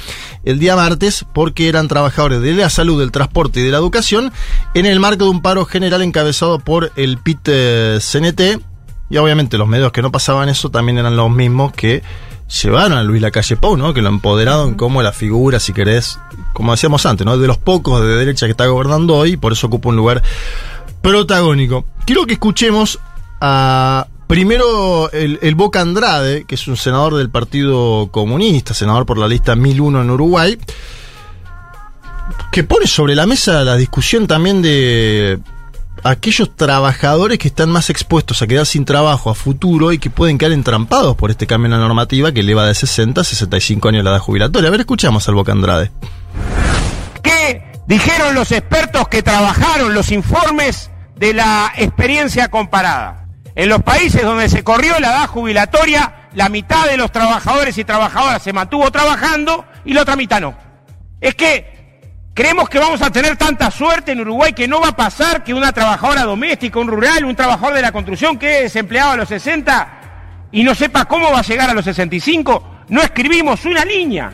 el 0.44 0.60
día 0.60 0.76
martes 0.76 1.26
porque 1.34 1.68
eran 1.68 1.88
trabajadores 1.88 2.42
de 2.42 2.54
la 2.54 2.70
salud, 2.70 3.00
del 3.00 3.12
transporte 3.12 3.60
y 3.60 3.64
de 3.64 3.72
la 3.72 3.78
educación 3.78 4.32
en 4.74 4.86
el 4.86 5.00
marco 5.00 5.26
de 5.26 5.32
un 5.32 5.42
paro 5.42 5.66
general 5.66 6.02
encabezado 6.02 6.60
por 6.60 6.92
el 6.96 7.18
PIT 7.18 7.40
eh, 7.48 8.00
CNT 8.00 8.62
y 9.10 9.18
obviamente 9.18 9.58
los 9.58 9.68
medios 9.68 9.92
que 9.92 10.02
no 10.02 10.12
pasaban 10.12 10.50
eso 10.50 10.70
también 10.70 10.98
eran 10.98 11.18
los 11.18 11.30
mismos 11.32 11.74
que 11.74 12.04
llevaron 12.62 12.98
a 12.98 13.04
Luis 13.04 13.22
Lacalle 13.22 13.56
Pou, 13.56 13.78
¿no? 13.78 13.94
Que 13.94 14.02
lo 14.02 14.10
empoderaron 14.10 14.76
como 14.76 15.02
la 15.02 15.14
figura, 15.14 15.60
si 15.60 15.74
querés, 15.74 16.20
como 16.54 16.72
decíamos 16.72 17.06
antes, 17.06 17.26
¿no? 17.26 17.38
De 17.38 17.48
los 17.48 17.58
pocos 17.58 18.02
de 18.02 18.08
derecha 18.08 18.46
que 18.46 18.52
está 18.52 18.66
gobernando 18.68 19.16
hoy, 19.16 19.38
por 19.38 19.54
eso 19.54 19.68
ocupa 19.68 19.90
un 19.90 19.96
lugar 19.96 20.22
protagónico. 21.02 21.86
Quiero 22.06 22.26
que 22.26 22.34
escuchemos 22.34 23.00
a 23.40 24.08
primero 24.32 25.12
el, 25.12 25.56
Boca 25.56 25.82
Andrade, 25.82 26.46
que 26.46 26.56
es 26.56 26.66
un 26.70 26.78
senador 26.78 27.16
del 27.16 27.30
Partido 27.30 28.08
Comunista, 28.12 28.74
senador 28.74 29.06
por 29.06 29.18
la 29.18 29.28
lista 29.28 29.58
1001 29.58 30.04
en 30.04 30.10
Uruguay, 30.10 30.58
que 32.50 32.64
pone 32.64 32.88
sobre 32.88 33.14
la 33.14 33.26
mesa 33.26 33.66
la 33.66 33.76
discusión 33.76 34.28
también 34.28 34.62
de 34.62 35.38
aquellos 36.06 36.56
trabajadores 36.56 37.40
que 37.40 37.50
están 37.50 37.72
más 37.72 37.90
expuestos 37.90 38.42
a 38.42 38.48
quedar 38.48 38.66
sin 38.66 38.86
trabajo 38.86 39.30
a 39.30 39.36
futuro 39.36 39.92
y 39.92 40.00
que 40.00 40.10
pueden 40.10 40.38
quedar 40.38 40.54
entrampados 40.54 41.18
por 41.18 41.30
este 41.30 41.46
cambio 41.46 41.66
en 41.66 41.72
la 41.72 41.86
normativa 41.86 42.32
que 42.32 42.40
eleva 42.40 42.66
de 42.66 42.74
60 42.74 43.20
a 43.20 43.24
65 43.26 43.90
años 43.90 44.06
la 44.06 44.12
edad 44.12 44.20
jubilatoria. 44.20 44.70
A 44.70 44.72
ver, 44.72 44.80
escuchamos 44.80 45.28
al 45.28 45.36
Boca 45.36 45.52
Andrade. 45.52 45.92
¿Qué 47.22 47.82
dijeron 47.86 48.34
los 48.34 48.54
expertos 48.54 49.10
que 49.10 49.24
trabajaron 49.24 49.94
los 49.94 50.10
informes 50.10 50.90
de 51.18 51.34
la 51.34 51.74
experiencia 51.76 52.48
comparada? 52.48 53.21
En 53.56 53.70
los 53.70 53.84
países 53.84 54.22
donde 54.22 54.48
se 54.50 54.64
corrió 54.64 55.00
la 55.00 55.10
edad 55.10 55.28
jubilatoria, 55.28 56.30
la 56.34 56.50
mitad 56.50 56.86
de 56.88 56.98
los 56.98 57.12
trabajadores 57.12 57.78
y 57.78 57.84
trabajadoras 57.84 58.42
se 58.42 58.54
mantuvo 58.54 58.90
trabajando 58.92 59.66
y 59.84 59.94
la 59.94 60.02
otra 60.02 60.16
mitad 60.16 60.40
no. 60.40 60.56
Es 61.20 61.36
que 61.36 62.02
creemos 62.34 62.70
que 62.70 62.80
vamos 62.80 63.02
a 63.02 63.12
tener 63.12 63.36
tanta 63.36 63.70
suerte 63.70 64.14
en 64.14 64.22
Uruguay 64.22 64.54
que 64.54 64.68
no 64.68 64.80
va 64.80 64.90
a 64.90 64.96
pasar 64.96 65.44
que 65.44 65.54
una 65.54 65.74
trabajadora 65.74 66.24
doméstica, 66.24 66.80
un 66.80 66.88
rural, 66.88 67.26
un 67.26 67.36
trabajador 67.36 67.76
de 67.76 67.82
la 67.82 67.92
construcción 67.92 68.38
que 68.38 68.58
es 68.58 68.64
desempleado 68.64 69.12
a 69.12 69.18
los 69.18 69.30
60 69.30 70.02
y 70.54 70.64
no 70.64 70.74
sepa 70.74 71.06
cómo 71.06 71.32
va 71.32 71.40
a 71.40 71.44
llegar 71.44 71.70
a 71.70 71.74
los 71.74 71.86
65. 71.86 72.86
No 72.88 73.02
escribimos 73.02 73.66
una 73.66 73.84
línea 73.84 74.34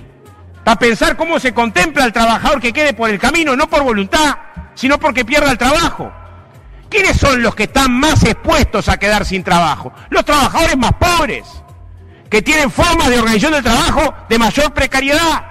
para 0.64 0.80
pensar 0.80 1.16
cómo 1.16 1.40
se 1.40 1.54
contempla 1.54 2.04
al 2.04 2.14
trabajador 2.14 2.60
que 2.60 2.74
quede 2.74 2.94
por 2.94 3.10
el 3.10 3.20
camino, 3.20 3.56
no 3.56 3.68
por 3.68 3.84
voluntad, 3.84 4.38
sino 4.76 5.00
porque 5.00 5.26
pierda 5.26 5.52
el 5.52 5.58
trabajo. 5.58 6.12
¿Quiénes 6.90 7.18
son 7.18 7.42
los 7.42 7.56
que 7.56 7.64
están 7.64 7.92
más 7.92 8.24
expuestos 8.24 8.88
a 8.90 8.98
quedar 8.98 9.26
sin 9.26 9.44
trabajo? 9.44 9.92
Los 10.10 10.24
trabajadores 10.24 10.78
más 10.78 10.94
pobres, 10.94 11.44
que 12.30 12.42
tienen 12.42 12.72
formas 12.72 13.10
de 13.10 13.20
organización 13.20 13.54
del 13.54 13.64
trabajo 13.64 14.14
de 14.30 14.40
mayor 14.40 14.74
precariedad. 14.74 15.46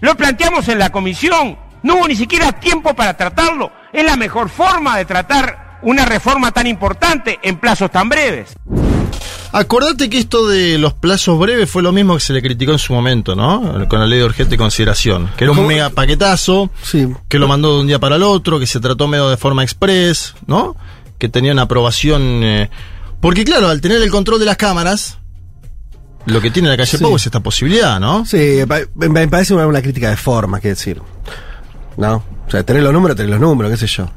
Lo 0.00 0.16
planteamos 0.16 0.68
en 0.68 0.78
la 0.78 0.90
comisión, 0.90 1.58
no 1.82 1.96
hubo 1.96 2.08
ni 2.08 2.16
siquiera 2.16 2.52
tiempo 2.52 2.94
para 2.94 3.16
tratarlo. 3.16 3.72
Es 3.92 4.04
la 4.04 4.16
mejor 4.16 4.48
forma 4.48 4.96
de 4.96 5.04
tratar 5.04 5.78
una 5.82 6.04
reforma 6.04 6.50
tan 6.50 6.66
importante 6.66 7.38
en 7.42 7.58
plazos 7.58 7.90
tan 7.90 8.08
breves. 8.08 8.56
Acordate 9.52 10.08
que 10.08 10.18
esto 10.18 10.48
de 10.48 10.78
los 10.78 10.94
plazos 10.94 11.38
breves 11.38 11.68
fue 11.70 11.82
lo 11.82 11.92
mismo 11.92 12.14
que 12.14 12.20
se 12.20 12.32
le 12.32 12.40
criticó 12.40 12.72
en 12.72 12.78
su 12.78 12.92
momento, 12.94 13.34
¿no? 13.36 13.86
Con 13.88 14.00
la 14.00 14.06
ley 14.06 14.18
de 14.18 14.24
urgente 14.24 14.56
consideración. 14.56 15.30
Que 15.36 15.44
era 15.44 15.52
un 15.52 15.66
mega 15.66 15.90
paquetazo, 15.90 16.70
que 17.28 17.38
lo 17.38 17.46
mandó 17.48 17.74
de 17.74 17.80
un 17.82 17.86
día 17.86 17.98
para 17.98 18.16
el 18.16 18.22
otro, 18.22 18.58
que 18.58 18.66
se 18.66 18.80
trató 18.80 19.08
medio 19.08 19.28
de 19.28 19.36
forma 19.36 19.62
express, 19.62 20.34
¿no? 20.46 20.74
Que 21.18 21.28
tenía 21.28 21.52
una 21.52 21.62
aprobación. 21.62 22.22
eh, 22.42 22.70
Porque, 23.20 23.44
claro, 23.44 23.68
al 23.68 23.80
tener 23.82 24.00
el 24.02 24.10
control 24.10 24.40
de 24.40 24.46
las 24.46 24.56
cámaras, 24.56 25.18
lo 26.24 26.40
que 26.40 26.50
tiene 26.50 26.68
la 26.70 26.76
calle 26.76 26.96
Sí. 26.96 27.02
Pau 27.02 27.14
es 27.16 27.26
esta 27.26 27.40
posibilidad, 27.40 28.00
¿no? 28.00 28.24
Sí, 28.24 28.60
me, 28.94 29.08
me 29.08 29.28
parece 29.28 29.52
una, 29.54 29.66
una 29.66 29.82
crítica 29.82 30.08
de 30.08 30.16
forma, 30.16 30.60
que 30.60 30.68
decir. 30.68 31.02
¿No? 31.98 32.24
O 32.46 32.50
sea, 32.50 32.64
tener 32.64 32.82
los 32.82 32.92
números, 32.92 33.16
tener 33.16 33.30
los 33.30 33.40
números, 33.40 33.70
qué 33.70 33.76
sé 33.76 33.86
yo. 33.86 34.08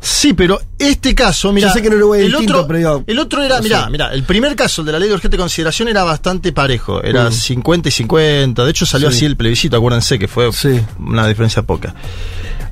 Sí, 0.00 0.32
pero 0.32 0.60
este 0.78 1.14
caso, 1.14 1.52
mira, 1.52 1.72
sé 1.72 1.82
que 1.82 1.88
en 1.88 1.94
Uruguay 1.94 2.20
el 2.22 2.28
distinto, 2.28 2.54
otro, 2.60 2.68
pero 2.68 3.04
el 3.06 3.18
otro 3.18 3.42
era, 3.42 3.56
no 3.56 3.62
mira, 3.62 3.90
mira, 3.90 4.12
el 4.12 4.22
primer 4.22 4.54
caso 4.54 4.84
de 4.84 4.92
la 4.92 4.98
ley 4.98 5.08
de 5.08 5.14
urgente 5.14 5.36
consideración 5.36 5.88
era 5.88 6.04
bastante 6.04 6.52
parejo, 6.52 7.02
era 7.02 7.30
Mm. 7.30 7.32
50 7.32 7.88
y 7.88 7.92
50, 7.92 8.64
de 8.64 8.70
hecho 8.70 8.86
salió 8.86 9.10
Sí. 9.10 9.16
así 9.16 9.24
el 9.26 9.36
plebiscito, 9.36 9.76
acuérdense 9.76 10.18
que 10.18 10.28
fue 10.28 10.50
una 11.00 11.26
diferencia 11.26 11.62
poca. 11.62 11.94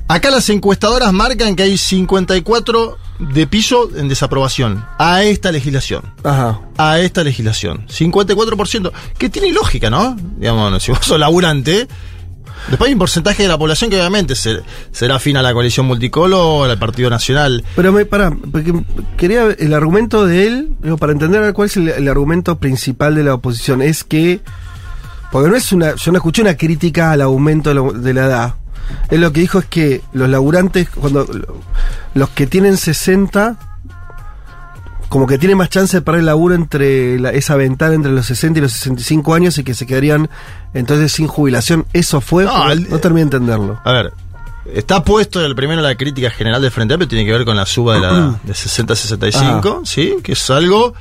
Acá 0.09 0.31
las 0.31 0.49
encuestadoras 0.49 1.11
marcan 1.11 1.53
que 1.57 1.63
hay 1.63 1.77
54 1.77 2.97
de 3.19 3.45
piso 3.45 3.89
en 3.97 4.07
desaprobación 4.07 4.85
a 4.97 5.23
esta 5.23 5.51
legislación. 5.51 6.03
Ajá. 6.23 6.61
A 6.77 6.99
esta 6.99 7.23
legislación. 7.25 7.85
54%, 7.89 8.91
que 9.17 9.29
tiene 9.29 9.51
lógica, 9.51 9.89
¿no? 9.89 10.15
Digamos, 10.37 10.81
si 10.81 10.91
vos 10.91 10.99
sos 11.01 11.19
laburante, 11.19 11.89
después 12.69 12.87
hay 12.87 12.93
un 12.93 12.99
porcentaje 12.99 13.43
de 13.43 13.49
la 13.49 13.57
población 13.57 13.89
que 13.89 13.97
obviamente 13.97 14.35
se- 14.35 14.61
será 14.91 15.15
afín 15.15 15.37
a 15.37 15.41
la 15.41 15.53
coalición 15.53 15.85
multicolor, 15.85 16.69
al 16.69 16.77
Partido 16.77 17.09
Nacional. 17.09 17.63
Pero 17.75 17.91
me, 17.91 18.05
pará, 18.05 18.31
porque 18.51 18.73
quería 19.17 19.43
el 19.57 19.73
argumento 19.73 20.25
de 20.25 20.47
él, 20.47 20.69
para 20.99 21.11
entender 21.13 21.53
cuál 21.53 21.67
es 21.67 21.77
el, 21.77 21.89
el 21.89 22.07
argumento 22.07 22.57
principal 22.57 23.15
de 23.15 23.23
la 23.23 23.33
oposición, 23.35 23.81
es 23.81 24.03
que, 24.03 24.41
porque 25.31 25.49
no 25.49 25.55
es 25.55 25.71
una, 25.71 25.95
yo 25.95 26.11
no 26.11 26.17
escuché 26.17 26.41
una 26.41 26.55
crítica 26.55 27.11
al 27.11 27.21
aumento 27.21 27.69
de 27.69 27.75
la, 27.75 27.91
de 27.99 28.13
la 28.13 28.25
edad. 28.25 28.55
Él 29.09 29.19
lo 29.21 29.33
que 29.33 29.41
dijo 29.41 29.59
es 29.59 29.65
que 29.65 30.01
los 30.13 30.29
laburantes, 30.29 30.89
cuando 30.89 31.27
los 32.13 32.29
que 32.29 32.47
tienen 32.47 32.77
60, 32.77 33.76
como 35.09 35.25
que 35.27 35.37
tienen 35.37 35.57
más 35.57 35.69
chance 35.69 35.97
de 35.97 36.01
perder 36.01 36.19
el 36.21 36.25
laburo 36.25 36.53
entre 36.55 37.19
la- 37.19 37.31
esa 37.31 37.55
ventana 37.55 37.93
entre 37.95 38.11
los 38.11 38.25
60 38.25 38.59
y 38.59 38.61
los 38.61 38.73
65 38.73 39.33
años 39.33 39.57
y 39.57 39.63
que 39.63 39.73
se 39.73 39.85
quedarían 39.85 40.29
entonces 40.73 41.11
sin 41.11 41.27
jubilación. 41.27 41.85
Eso 41.93 42.21
fue, 42.21 42.43
No, 42.45 42.65
no, 42.65 42.71
el- 42.71 42.89
no 42.89 42.99
terminé 42.99 43.21
de 43.21 43.37
entenderlo. 43.37 43.79
A 43.83 43.91
ver, 43.91 44.13
está 44.73 45.03
puesto 45.03 45.43
el 45.45 45.55
primero 45.55 45.81
la 45.81 45.95
crítica 45.95 46.29
general 46.29 46.61
del 46.61 46.71
Frente 46.71 46.93
Amplio, 46.93 47.07
tiene 47.07 47.25
que 47.25 47.31
ver 47.31 47.45
con 47.45 47.55
la 47.55 47.65
suba 47.65 47.93
de 47.95 47.99
la 48.01 48.07
edad 48.09 48.29
de 48.43 48.53
60 48.53 48.93
a 48.93 48.95
65, 48.95 49.81
¿sí? 49.85 50.15
Que 50.23 50.33
es 50.33 50.49
algo 50.49 50.93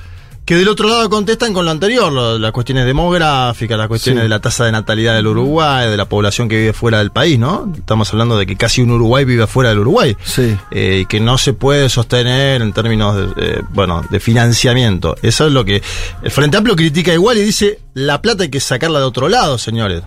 que 0.47 0.55
del 0.55 0.69
otro 0.69 0.89
lado 0.89 1.11
contestan 1.11 1.53
con 1.53 1.65
lo 1.65 1.73
anterior, 1.73 2.11
lo- 2.13 2.39
las 2.39 2.53
cuestiones 2.53 2.87
demográficas, 2.87 3.77
las 3.77 3.89
cuestiones 3.89 4.21
Sí. 4.21 4.23
de 4.23 4.29
la 4.29 4.39
tasa 4.41 4.65
de 4.65 4.71
natalidad 4.73 5.15
del 5.17 5.27
Uruguay, 5.27 5.91
de 5.91 5.97
la 5.97 6.05
población 6.09 6.49
que 6.49 6.57
vive 6.57 6.73
fuera 6.73 6.99
del 6.99 7.11
país, 7.11 7.37
¿no? 7.39 7.73
Estamos 7.77 8.11
hablando 8.13 8.39
de 8.39 8.47
que 8.47 8.55
casi 8.57 8.81
un 8.81 8.93
Uruguay 8.93 9.25
vive 9.25 9.47
fuera 9.49 9.71
del 9.71 9.81
Uruguay. 9.81 10.17
Sí. 10.25 10.57
eh, 10.71 11.01
y 11.03 11.07
que 11.07 11.19
no 11.21 11.37
se 11.37 11.53
puede 11.53 11.89
sostener 11.89 12.63
en 12.63 12.73
términos 12.73 13.17
de, 13.17 13.45
eh, 13.45 13.63
bueno, 13.71 14.03
de 14.09 14.21
financiamiento. 14.21 15.17
Eso 15.21 15.47
es 15.49 15.53
lo 15.53 15.65
que 15.65 15.83
el 16.23 16.31
Frente 16.31 16.57
Amplio 16.57 16.77
critica 16.77 17.13
igual 17.13 17.37
y 17.39 17.43
dice, 17.43 17.81
la 17.95 18.23
plata 18.23 18.45
hay 18.45 18.49
que 18.49 18.61
sacarla 18.61 19.01
de 19.01 19.05
otro 19.05 19.29
lado, 19.29 19.59
señores. 19.59 20.05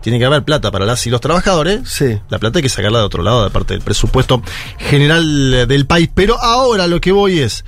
Tiene 0.00 0.20
que 0.20 0.24
haber 0.26 0.44
plata 0.44 0.70
para 0.70 0.86
las 0.86 1.04
y 1.08 1.10
los 1.10 1.20
trabajadores. 1.20 1.80
Sí. 1.90 2.20
La 2.28 2.38
plata 2.38 2.60
hay 2.60 2.62
que 2.62 2.68
sacarla 2.68 3.00
de 3.00 3.04
otro 3.04 3.24
lado, 3.24 3.42
de 3.42 3.50
parte 3.50 3.74
del 3.74 3.82
presupuesto 3.82 4.40
general 4.78 5.66
del 5.66 5.86
país. 5.86 6.08
Pero 6.14 6.40
ahora 6.40 6.86
lo 6.86 7.00
que 7.00 7.10
voy 7.12 7.40
es, 7.40 7.64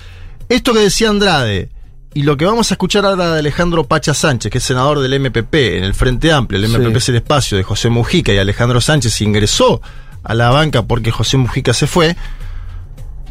esto 0.49 0.72
que 0.72 0.78
decía 0.80 1.11
Andrade, 1.11 1.70
y 2.18 2.22
lo 2.22 2.36
que 2.36 2.44
vamos 2.46 2.68
a 2.72 2.74
escuchar 2.74 3.04
ahora 3.04 3.34
de 3.34 3.38
Alejandro 3.38 3.84
Pacha 3.84 4.12
Sánchez, 4.12 4.50
que 4.50 4.58
es 4.58 4.64
senador 4.64 4.98
del 4.98 5.20
MPP 5.20 5.54
en 5.54 5.84
el 5.84 5.94
Frente 5.94 6.32
Amplio, 6.32 6.58
el 6.60 6.66
Sí. 6.68 6.76
MPP 6.76 6.96
es 6.96 7.08
el 7.10 7.14
espacio 7.14 7.56
de 7.56 7.62
José 7.62 7.90
Mujica 7.90 8.32
y 8.32 8.38
Alejandro 8.38 8.80
Sánchez 8.80 9.20
ingresó 9.20 9.80
a 10.24 10.34
la 10.34 10.50
banca 10.50 10.82
porque 10.82 11.12
José 11.12 11.36
Mujica 11.36 11.72
se 11.72 11.86
fue. 11.86 12.16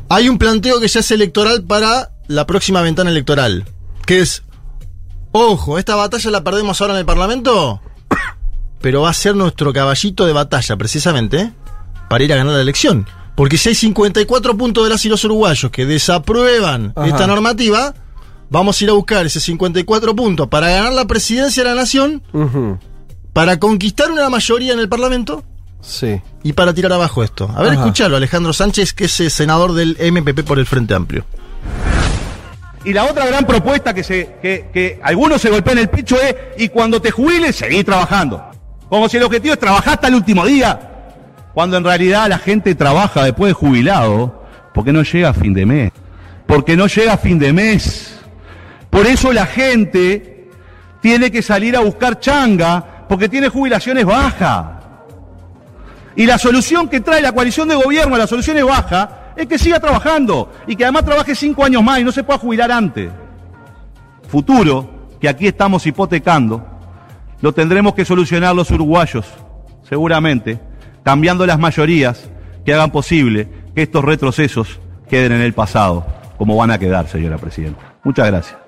Hay 0.07 0.29
un 0.29 0.37
planteo 0.37 0.79
que 0.79 0.87
ya 0.87 1.01
es 1.01 1.11
electoral 1.11 1.65
para 1.65 2.11
la 2.27 2.47
próxima 2.47 2.81
ventana 2.81 3.09
electoral, 3.09 3.65
que 4.05 4.21
es, 4.21 4.43
ojo, 5.33 5.77
esta 5.77 5.95
batalla 5.95 6.31
la 6.31 6.45
perdemos 6.45 6.79
ahora 6.79 6.93
en 6.93 6.99
el 6.99 7.05
Parlamento, 7.05 7.81
pero 8.79 9.01
va 9.01 9.09
a 9.09 9.13
ser 9.13 9.35
nuestro 9.35 9.73
caballito 9.73 10.25
de 10.25 10.31
batalla 10.31 10.77
precisamente 10.77 11.51
para 12.07 12.23
ir 12.23 12.31
a 12.31 12.37
ganar 12.37 12.53
la 12.53 12.61
elección. 12.61 13.05
Porque 13.35 13.57
si 13.57 13.67
hay 13.67 13.75
54 13.75 14.55
puntos 14.55 14.85
de 14.85 14.91
las 14.91 15.03
y 15.03 15.09
los 15.09 15.25
uruguayos 15.25 15.71
que 15.71 15.85
desaprueban 15.85 16.93
Ajá. 16.95 17.05
esta 17.05 17.27
normativa, 17.27 17.93
vamos 18.49 18.79
a 18.79 18.83
ir 18.83 18.89
a 18.89 18.93
buscar 18.93 19.25
ese 19.25 19.39
54 19.39 20.15
puntos 20.15 20.47
para 20.47 20.69
ganar 20.69 20.93
la 20.93 21.05
presidencia 21.05 21.63
de 21.63 21.69
la 21.69 21.75
nación, 21.75 22.21
para 23.33 23.59
conquistar 23.59 24.11
una 24.11 24.29
mayoría 24.29 24.73
en 24.73 24.79
el 24.79 24.89
Parlamento 24.89 25.43
Sí. 25.81 26.21
Y 26.43 26.53
para 26.53 26.73
tirar 26.73 26.91
abajo 26.93 27.23
esto. 27.23 27.49
A 27.55 27.61
ver, 27.61 27.73
Ajá. 27.73 27.81
escuchalo, 27.81 28.17
Alejandro 28.17 28.51
Sánchez, 28.53 28.93
que 28.93 29.05
es 29.05 29.19
eh, 29.19 29.29
senador 29.29 29.73
del 29.73 29.97
MPP 29.99 30.43
por 30.43 30.59
el 30.59 30.65
Frente 30.65 30.93
Amplio. 30.93 31.25
Y 32.83 32.93
la 32.93 33.05
otra 33.05 33.25
gran 33.25 33.45
propuesta 33.45 33.93
que, 33.93 34.03
se, 34.03 34.37
que, 34.41 34.69
que 34.73 34.99
algunos 35.03 35.41
se 35.41 35.49
golpean 35.49 35.77
el 35.77 35.89
pecho 35.89 36.17
es, 36.21 36.35
y 36.57 36.69
cuando 36.69 37.01
te 37.01 37.11
jubiles, 37.11 37.55
seguir 37.55 37.85
trabajando. 37.85 38.43
Como 38.89 39.09
si 39.09 39.17
el 39.17 39.23
objetivo 39.23 39.53
es 39.53 39.59
trabajar 39.59 39.95
hasta 39.95 40.07
el 40.07 40.15
último 40.15 40.45
día. 40.45 40.79
Cuando 41.53 41.77
en 41.77 41.83
realidad 41.83 42.29
la 42.29 42.37
gente 42.37 42.75
trabaja 42.75 43.23
después 43.23 43.49
de 43.49 43.53
jubilado 43.53 44.43
porque 44.73 44.93
no 44.93 45.03
llega 45.03 45.29
a 45.29 45.33
fin 45.33 45.53
de 45.53 45.65
mes. 45.65 45.91
Porque 46.45 46.77
no 46.77 46.87
llega 46.87 47.13
a 47.13 47.17
fin 47.17 47.39
de 47.39 47.51
mes. 47.51 48.16
Por 48.97 49.05
eso 49.05 49.31
la 49.31 49.45
gente 49.45 50.49
tiene 51.01 51.29
que 51.29 51.43
salir 51.43 51.75
a 51.75 51.81
buscar 51.81 52.19
changa 52.19 53.05
porque 53.07 53.29
tiene 53.29 53.47
jubilaciones 53.47 54.03
bajas. 54.03 54.65
Y 56.15 56.25
la 56.25 56.39
solución 56.39 56.89
que 56.89 57.01
trae 57.01 57.21
la 57.21 57.31
coalición 57.31 57.67
de 57.67 57.75
gobierno, 57.75 58.17
la 58.17 58.25
solución 58.25 58.57
es 58.57 58.65
baja, 58.65 59.33
es 59.35 59.45
que 59.45 59.59
siga 59.59 59.79
trabajando 59.79 60.51
y 60.65 60.75
que 60.75 60.83
además 60.83 61.05
trabaje 61.05 61.35
cinco 61.35 61.63
años 61.63 61.83
más 61.83 61.99
y 61.99 62.03
no 62.05 62.11
se 62.11 62.23
pueda 62.23 62.39
jubilar 62.39 62.71
antes. 62.71 63.11
Futuro, 64.29 64.89
que 65.21 65.29
aquí 65.29 65.45
estamos 65.45 65.85
hipotecando, 65.85 66.65
lo 67.39 67.53
tendremos 67.53 67.93
que 67.93 68.03
solucionar 68.03 68.55
los 68.55 68.71
uruguayos, 68.71 69.27
seguramente, 69.87 70.59
cambiando 71.03 71.45
las 71.45 71.59
mayorías 71.59 72.31
que 72.65 72.73
hagan 72.73 72.89
posible 72.89 73.47
que 73.75 73.83
estos 73.83 74.03
retrocesos 74.03 74.79
queden 75.07 75.33
en 75.33 75.41
el 75.41 75.53
pasado, 75.53 76.03
como 76.39 76.55
van 76.55 76.71
a 76.71 76.79
quedar, 76.79 77.07
señora 77.07 77.37
Presidenta. 77.37 77.93
Muchas 78.03 78.25
gracias. 78.25 78.66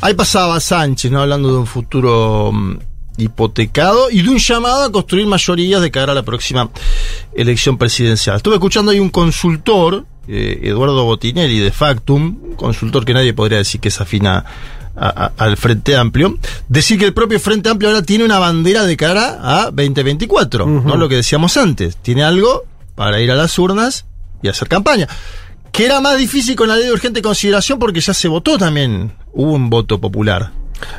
Ahí 0.00 0.14
pasaba 0.14 0.60
Sánchez, 0.60 1.10
¿no? 1.10 1.20
Hablando 1.20 1.50
de 1.52 1.58
un 1.58 1.66
futuro 1.66 2.50
mm, 2.52 2.78
hipotecado 3.18 4.10
y 4.10 4.22
de 4.22 4.28
un 4.30 4.38
llamado 4.38 4.84
a 4.84 4.92
construir 4.92 5.26
mayorías 5.26 5.80
de 5.82 5.90
cara 5.90 6.12
a 6.12 6.14
la 6.14 6.22
próxima 6.22 6.70
elección 7.34 7.76
presidencial. 7.78 8.36
Estuve 8.36 8.54
escuchando 8.54 8.92
ahí 8.92 9.00
un 9.00 9.10
consultor, 9.10 10.04
eh, 10.28 10.60
Eduardo 10.62 11.04
Botinelli 11.04 11.58
de 11.58 11.72
Factum, 11.72 12.38
un 12.50 12.54
consultor 12.54 13.04
que 13.04 13.14
nadie 13.14 13.34
podría 13.34 13.58
decir 13.58 13.80
que 13.80 13.88
es 13.88 14.00
afina 14.00 14.44
a- 14.94 15.08
a- 15.24 15.32
al 15.44 15.56
Frente 15.56 15.96
Amplio, 15.96 16.38
decir 16.68 16.98
que 16.98 17.04
el 17.06 17.14
propio 17.14 17.40
Frente 17.40 17.68
Amplio 17.68 17.90
ahora 17.90 18.02
tiene 18.02 18.24
una 18.24 18.38
bandera 18.38 18.84
de 18.84 18.96
cara 18.96 19.38
a 19.42 19.64
2024, 19.72 20.66
¿no? 20.66 20.96
Lo 20.96 21.08
que 21.08 21.16
decíamos 21.16 21.56
antes, 21.56 21.96
tiene 21.96 22.22
algo 22.22 22.64
para 22.94 23.20
ir 23.20 23.30
a 23.32 23.34
las 23.36 23.58
urnas 23.58 24.06
y 24.42 24.48
hacer 24.48 24.68
campaña. 24.68 25.08
Que 25.72 25.86
era 25.86 26.00
más 26.00 26.18
difícil 26.18 26.56
con 26.56 26.68
la 26.68 26.76
ley 26.76 26.86
de 26.86 26.92
urgente 26.92 27.22
consideración 27.22 27.78
porque 27.78 28.00
ya 28.00 28.14
se 28.14 28.28
votó 28.28 28.58
también. 28.58 29.12
Hubo 29.32 29.52
un 29.52 29.70
voto 29.70 30.00
popular. 30.00 30.50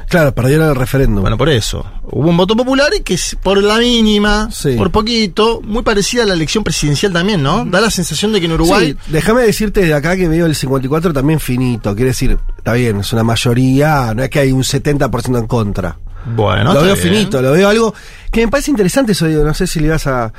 Claro, 0.08 0.34
perdieron 0.34 0.70
el 0.70 0.76
referéndum. 0.76 1.22
Bueno, 1.22 1.38
por 1.38 1.50
eso. 1.50 1.86
Hubo 2.04 2.30
un 2.30 2.38
voto 2.38 2.56
popular 2.56 2.92
y 2.98 3.02
que 3.02 3.18
por 3.42 3.62
la 3.62 3.78
mínima, 3.78 4.50
por 4.78 4.92
poquito, 4.92 5.62
muy 5.64 5.84
parecida 5.84 6.24
a 6.24 6.26
la 6.26 6.34
elección 6.34 6.64
presidencial 6.64 7.14
también, 7.14 7.42
¿no? 7.42 7.66
Da 7.66 7.80
la 7.80 7.92
sensación 7.92 8.34
de 8.34 8.40
que 8.40 8.48
en 8.48 8.54
Uruguay. 8.54 8.96
Sí, 9.06 9.12
déjame 9.12 9.44
decirte 9.44 9.86
de 9.86 9.94
acá 9.94 10.16
que 10.16 10.28
veo 10.28 10.46
el 10.46 10.56
54 10.56 11.14
también 11.14 11.40
finito. 11.40 11.96
Quiere 11.96 12.10
decir, 12.10 12.38
está 12.58 12.74
bien, 12.74 13.00
es 13.00 13.14
una 13.14 13.24
mayoría, 13.24 14.14
no 14.14 14.24
es 14.24 14.30
que 14.30 14.40
hay 14.40 14.52
un 14.52 14.64
70% 14.64 15.38
en 15.38 15.48
contra. 15.48 15.98
Bueno, 16.36 16.74
lo 16.74 16.82
veo 16.82 16.96
bien. 16.96 17.08
finito, 17.08 17.42
lo 17.42 17.52
veo 17.52 17.70
algo 17.70 17.94
que 18.32 18.42
me 18.46 18.52
parece 18.52 18.72
interesante 18.72 19.14
eso, 19.14 19.26
digo, 19.26 19.44
no 19.44 19.54
sé 19.54 19.68
si 19.68 19.80
le 19.80 19.90
vas 19.90 20.06
a... 20.06 20.34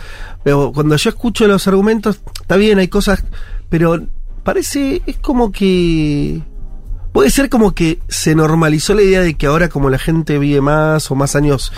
Pero 0.45 0.73
cuando 0.75 0.95
yo 0.97 1.11
escucho 1.11 1.47
los 1.47 1.67
argumentos, 1.67 2.21
está 2.41 2.57
bien, 2.57 2.79
hay 2.79 2.89
cosas, 2.89 3.25
pero 3.69 3.99
parece, 4.43 5.03
es 5.07 5.17
como 5.19 5.53
que... 5.53 6.43
Puede 7.13 7.31
ser 7.31 7.49
como 7.49 7.75
que 7.75 7.99
se 8.09 8.37
normalizó 8.37 8.95
la 8.95 9.03
idea 9.03 9.21
de 9.21 9.35
que 9.35 9.47
ahora 9.47 9.69
como 9.69 9.91
la 9.91 9.99
gente 9.99 10.39
vive 10.39 10.61
más 10.61 11.11
o 11.11 11.17
más 11.17 11.35
años 11.35 11.73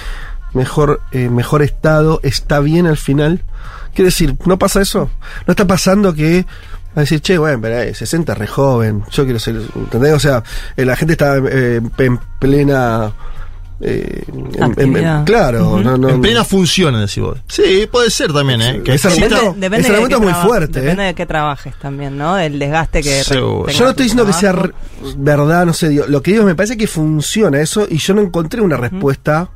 mejor, 0.53 1.01
eh, 1.11 1.31
mejor 1.31 1.63
estado, 1.63 2.21
está 2.23 2.61
bien 2.61 2.87
al 2.87 2.99
final. 2.99 3.43
Quiere 3.95 4.09
decir, 4.09 4.37
¿no 4.45 4.59
pasa 4.59 4.83
eso? 4.83 5.11
¿No 5.47 5.53
está 5.53 5.67
pasando 5.67 6.13
que 6.13 6.45
a 6.95 7.01
decir, 7.01 7.21
che, 7.21 7.39
bueno, 7.39 7.59
pero 7.61 7.79
eh, 7.81 7.95
60 7.95 8.33
es 8.33 8.39
re 8.39 8.47
joven, 8.47 9.05
yo 9.11 9.25
quiero 9.25 9.39
ser, 9.39 9.57
¿entendés? 9.75 10.13
O 10.13 10.19
sea, 10.19 10.43
eh, 10.77 10.85
la 10.85 10.97
gente 10.97 11.13
está 11.13 11.39
eh, 11.39 11.81
en 11.99 12.19
plena... 12.39 13.13
eh, 13.83 14.23
en- 14.29 14.39
en- 14.39 14.55
en- 14.57 14.63
Actividad. 14.63 15.25
claro, 15.25 15.81
no, 15.83 15.97
no, 15.99 16.09
en 16.09 16.21
plena 16.21 16.45
función, 16.45 16.95
decís 17.01 17.23
vos. 17.23 17.39
Sí, 17.49 17.89
puede 17.91 18.11
ser 18.11 18.33
también, 18.33 18.63
¿eh? 18.63 18.81
Que 18.85 18.95
ese 18.95 19.09
argumento- 19.09 19.55
Depende 19.57 19.79
ese 19.79 19.89
de 19.89 19.95
argumento 19.97 20.21
qué 20.21 20.27
es 20.27 20.33
muy 20.33 20.43
fuerte, 20.49 20.79
¿eh? 20.79 20.83
Depende 20.83 21.03
de 21.05 21.15
qué 21.15 21.27
trabajes 21.27 21.75
también, 21.81 22.17
¿no? 22.17 22.39
El 22.39 22.59
desgaste 22.59 23.03
que. 23.03 23.23
Yo 23.29 23.65
no 23.65 23.91
estoy 23.91 24.05
diciendo 24.05 24.25
que 24.27 24.33
sea 24.33 24.55
verdad, 25.17 25.67
no 25.67 25.73
sé, 25.73 25.89
digo, 25.89 26.05
lo 26.09 26.23
que 26.23 26.33
digo 26.33 26.45
me 26.45 26.55
parece 26.55 26.77
que 26.77 26.87
funciona 26.87 27.61
eso 27.61 27.87
y 27.89 27.99
yo 27.99 28.15
no 28.15 28.21
encontré 28.23 28.61
una 28.61 28.77
respuesta, 28.77 29.51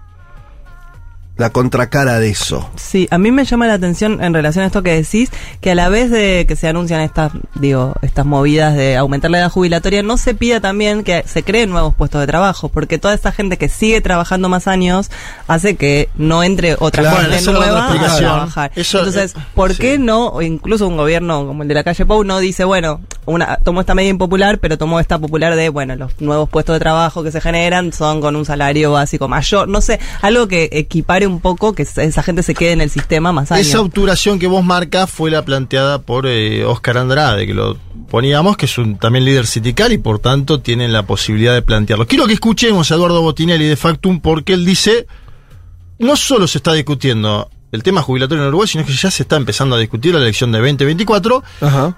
la 1.37 1.51
contracara 1.51 2.19
de 2.19 2.31
eso. 2.31 2.71
Sí, 2.77 3.09
a 3.11 3.19
mí 3.19 3.31
me 3.31 3.45
llama 3.45 3.67
la 3.67 3.75
atención 3.75 4.23
en 4.23 4.33
relación 4.33 4.63
a 4.63 4.67
esto 4.67 4.83
que 4.83 4.95
decís, 4.95 5.31
que 5.61 5.73
a 5.73 5.75
la 5.75 5.89
vez 5.89 6.11
de 6.11 6.47
que 6.49 6.57
se 6.57 6.67
anuncian 6.67 7.01
estas, 7.03 7.33
digo, 7.55 7.95
estas 8.01 8.25
movidas 8.25 8.75
de 8.75 8.97
aumentar 8.97 9.31
la 9.31 9.39
edad 9.39 9.51
jubilatoria, 9.51 10.03
no 10.03 10.17
se 10.17 10.35
pida 10.35 10.61
también 10.61 11.05
que 11.05 11.25
se 11.27 11.43
creen 11.43 11.71
nuevos 11.71 11.95
puestos 11.95 12.21
de 12.23 12.27
trabajo, 12.27 12.71
porque 12.71 12.99
toda 12.99 13.13
esta 13.13 13.33
gente 13.33 13.59
que 13.59 13.69
sigue 13.69 14.01
trabajando 14.01 14.49
más 14.49 14.67
años 14.67 15.11
hace 15.47 15.77
que 15.77 16.09
no 16.17 16.43
entre 16.43 16.77
otra 16.79 17.03
Claro, 17.03 17.17
gente 17.19 17.37
esa 17.37 17.51
es 17.51 17.59
la 17.59 17.59
otra 17.59 17.71
nueva 17.95 18.15
a 18.15 18.17
trabajar. 18.17 18.73
Eso, 18.75 18.99
Entonces, 18.99 19.35
eh, 19.37 19.41
¿por 19.55 19.75
sí. 19.75 19.79
qué 19.79 19.99
no, 19.99 20.29
o 20.29 20.43
incluso 20.43 20.89
un 20.89 20.97
gobierno 20.97 21.47
como 21.47 21.63
el 21.63 21.69
de 21.69 21.75
la 21.75 21.85
calle 21.85 22.07
Pou 22.07 22.25
no 22.25 22.39
dice, 22.39 22.65
bueno, 22.65 23.01
una, 23.27 23.57
tomó 23.57 23.81
esta 23.81 23.95
medida 23.95 24.11
impopular, 24.11 24.59
pero 24.59 24.79
tomó 24.79 25.01
esta 25.01 25.19
popular 25.19 25.55
de, 25.55 25.69
bueno, 25.69 25.97
los 25.97 26.19
nuevos 26.21 26.49
puestos 26.49 26.75
de 26.77 26.81
trabajo 26.81 27.23
que 27.23 27.31
se 27.31 27.41
generan 27.41 27.93
son 27.93 28.21
con 28.21 28.37
un 28.37 28.45
salario 28.47 28.93
básico 28.93 29.29
mayor, 29.29 29.69
no 29.69 29.81
sé, 29.81 30.01
algo 30.23 30.49
que 30.49 30.71
equipare 30.73 31.26
un 31.27 31.41
poco 31.41 31.73
que 31.75 31.83
esa 31.83 32.23
gente 32.23 32.43
se 32.43 32.55
quede 32.55 32.73
en 32.73 32.81
el 32.81 32.91
sistema 32.91 33.33
más 33.33 33.53
años. 33.53 33.67
Esa 33.67 33.81
obturación 33.81 34.39
que 34.39 34.47
vos 34.47 34.65
marcas 34.65 35.11
fue 35.11 35.31
la 35.31 35.45
planteada 35.45 36.01
por 36.03 36.27
eh, 36.27 36.65
Oscar 36.65 36.99
Andrade, 36.99 37.47
que 37.47 37.55
lo 37.55 37.77
poníamos, 38.11 38.57
que 38.57 38.67
es 38.67 38.79
un 38.79 38.99
también 38.99 39.25
líder 39.25 39.47
sindical 39.47 39.93
y 39.93 39.99
por 39.99 40.19
tanto 40.21 40.61
tienen 40.61 40.93
la 40.93 41.05
posibilidad 41.05 41.55
de 41.55 41.63
plantearlo. 41.63 42.07
Quiero 42.07 42.27
que 42.27 42.35
escuchemos 42.35 42.91
a 42.91 42.95
Eduardo 42.95 43.21
Botinelli 43.23 43.67
de 43.67 43.77
Factum 43.77 44.21
porque 44.21 44.53
él 44.55 44.65
dice, 44.65 45.07
no 45.99 46.17
solo 46.17 46.47
se 46.47 46.59
está 46.59 46.73
discutiendo 46.73 47.51
el 47.73 47.83
tema 47.83 48.01
jubilatorio 48.01 48.43
en 48.45 48.49
Uruguay, 48.49 48.69
sino 48.69 48.87
que 48.87 48.93
ya 48.93 49.11
se 49.11 49.25
está 49.25 49.37
empezando 49.37 49.75
a 49.75 49.79
discutir 49.79 50.15
la 50.15 50.21
elección 50.21 50.53
de 50.53 50.59
2024 50.61 51.43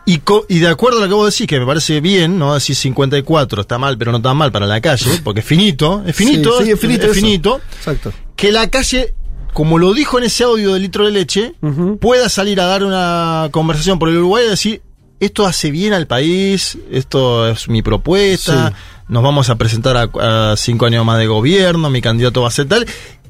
y, 0.06 0.18
co- 0.18 0.46
y 0.48 0.58
de 0.60 0.66
acuerdo 0.68 0.98
a 0.98 1.02
lo 1.02 1.08
que 1.08 1.14
vos 1.14 1.30
decís, 1.32 1.46
que 1.46 1.60
me 1.60 1.66
parece 1.66 2.00
bien, 2.00 2.38
¿no? 2.38 2.54
Decir 2.54 2.74
54 2.74 3.60
está 3.60 3.78
mal, 3.78 3.98
pero 3.98 4.10
no 4.10 4.20
tan 4.20 4.36
mal 4.36 4.50
para 4.50 4.66
la 4.66 4.80
calle, 4.80 5.20
porque 5.22 5.40
es 5.40 5.46
finito, 5.46 6.02
es 6.06 6.16
finito, 6.16 6.58
Sí, 6.58 6.64
sí, 6.64 6.70
es 6.72 6.80
finito 6.80 7.06
es 7.06 7.12
finito 7.14 7.60
Exacto. 7.76 8.12
que 8.34 8.50
la 8.50 8.68
calle, 8.70 9.14
como 9.52 9.78
lo 9.78 9.92
dijo 9.94 10.18
en 10.18 10.24
ese 10.24 10.44
audio 10.44 10.74
de 10.74 10.80
litro 10.80 11.04
de 11.06 11.12
leche, 11.12 11.54
pueda 12.00 12.28
salir 12.28 12.60
a 12.60 12.66
dar 12.66 12.84
una 12.84 13.48
conversación 13.50 13.98
por 13.98 14.08
el 14.08 14.18
Uruguay 14.18 14.44
y 14.46 14.50
decir, 14.50 14.82
esto 15.20 15.46
hace 15.46 15.70
bien 15.70 15.92
al 15.92 16.06
país, 16.06 16.78
esto 16.90 17.48
es 17.48 17.68
mi 17.68 17.82
propuesta, 17.82 18.68
Sí. 18.70 18.74
nos 19.08 19.22
vamos 19.22 19.50
a 19.50 19.56
presentar 19.56 19.96
a, 19.96 20.52
a 20.52 20.56
cinco 20.56 20.86
años 20.86 21.04
más 21.04 21.18
de 21.18 21.26
gobierno, 21.26 21.90
mi 21.90 22.00
candidato 22.00 22.42
va 22.42 22.48
a 22.48 22.52
ser 22.52 22.66
tal, 22.68 22.86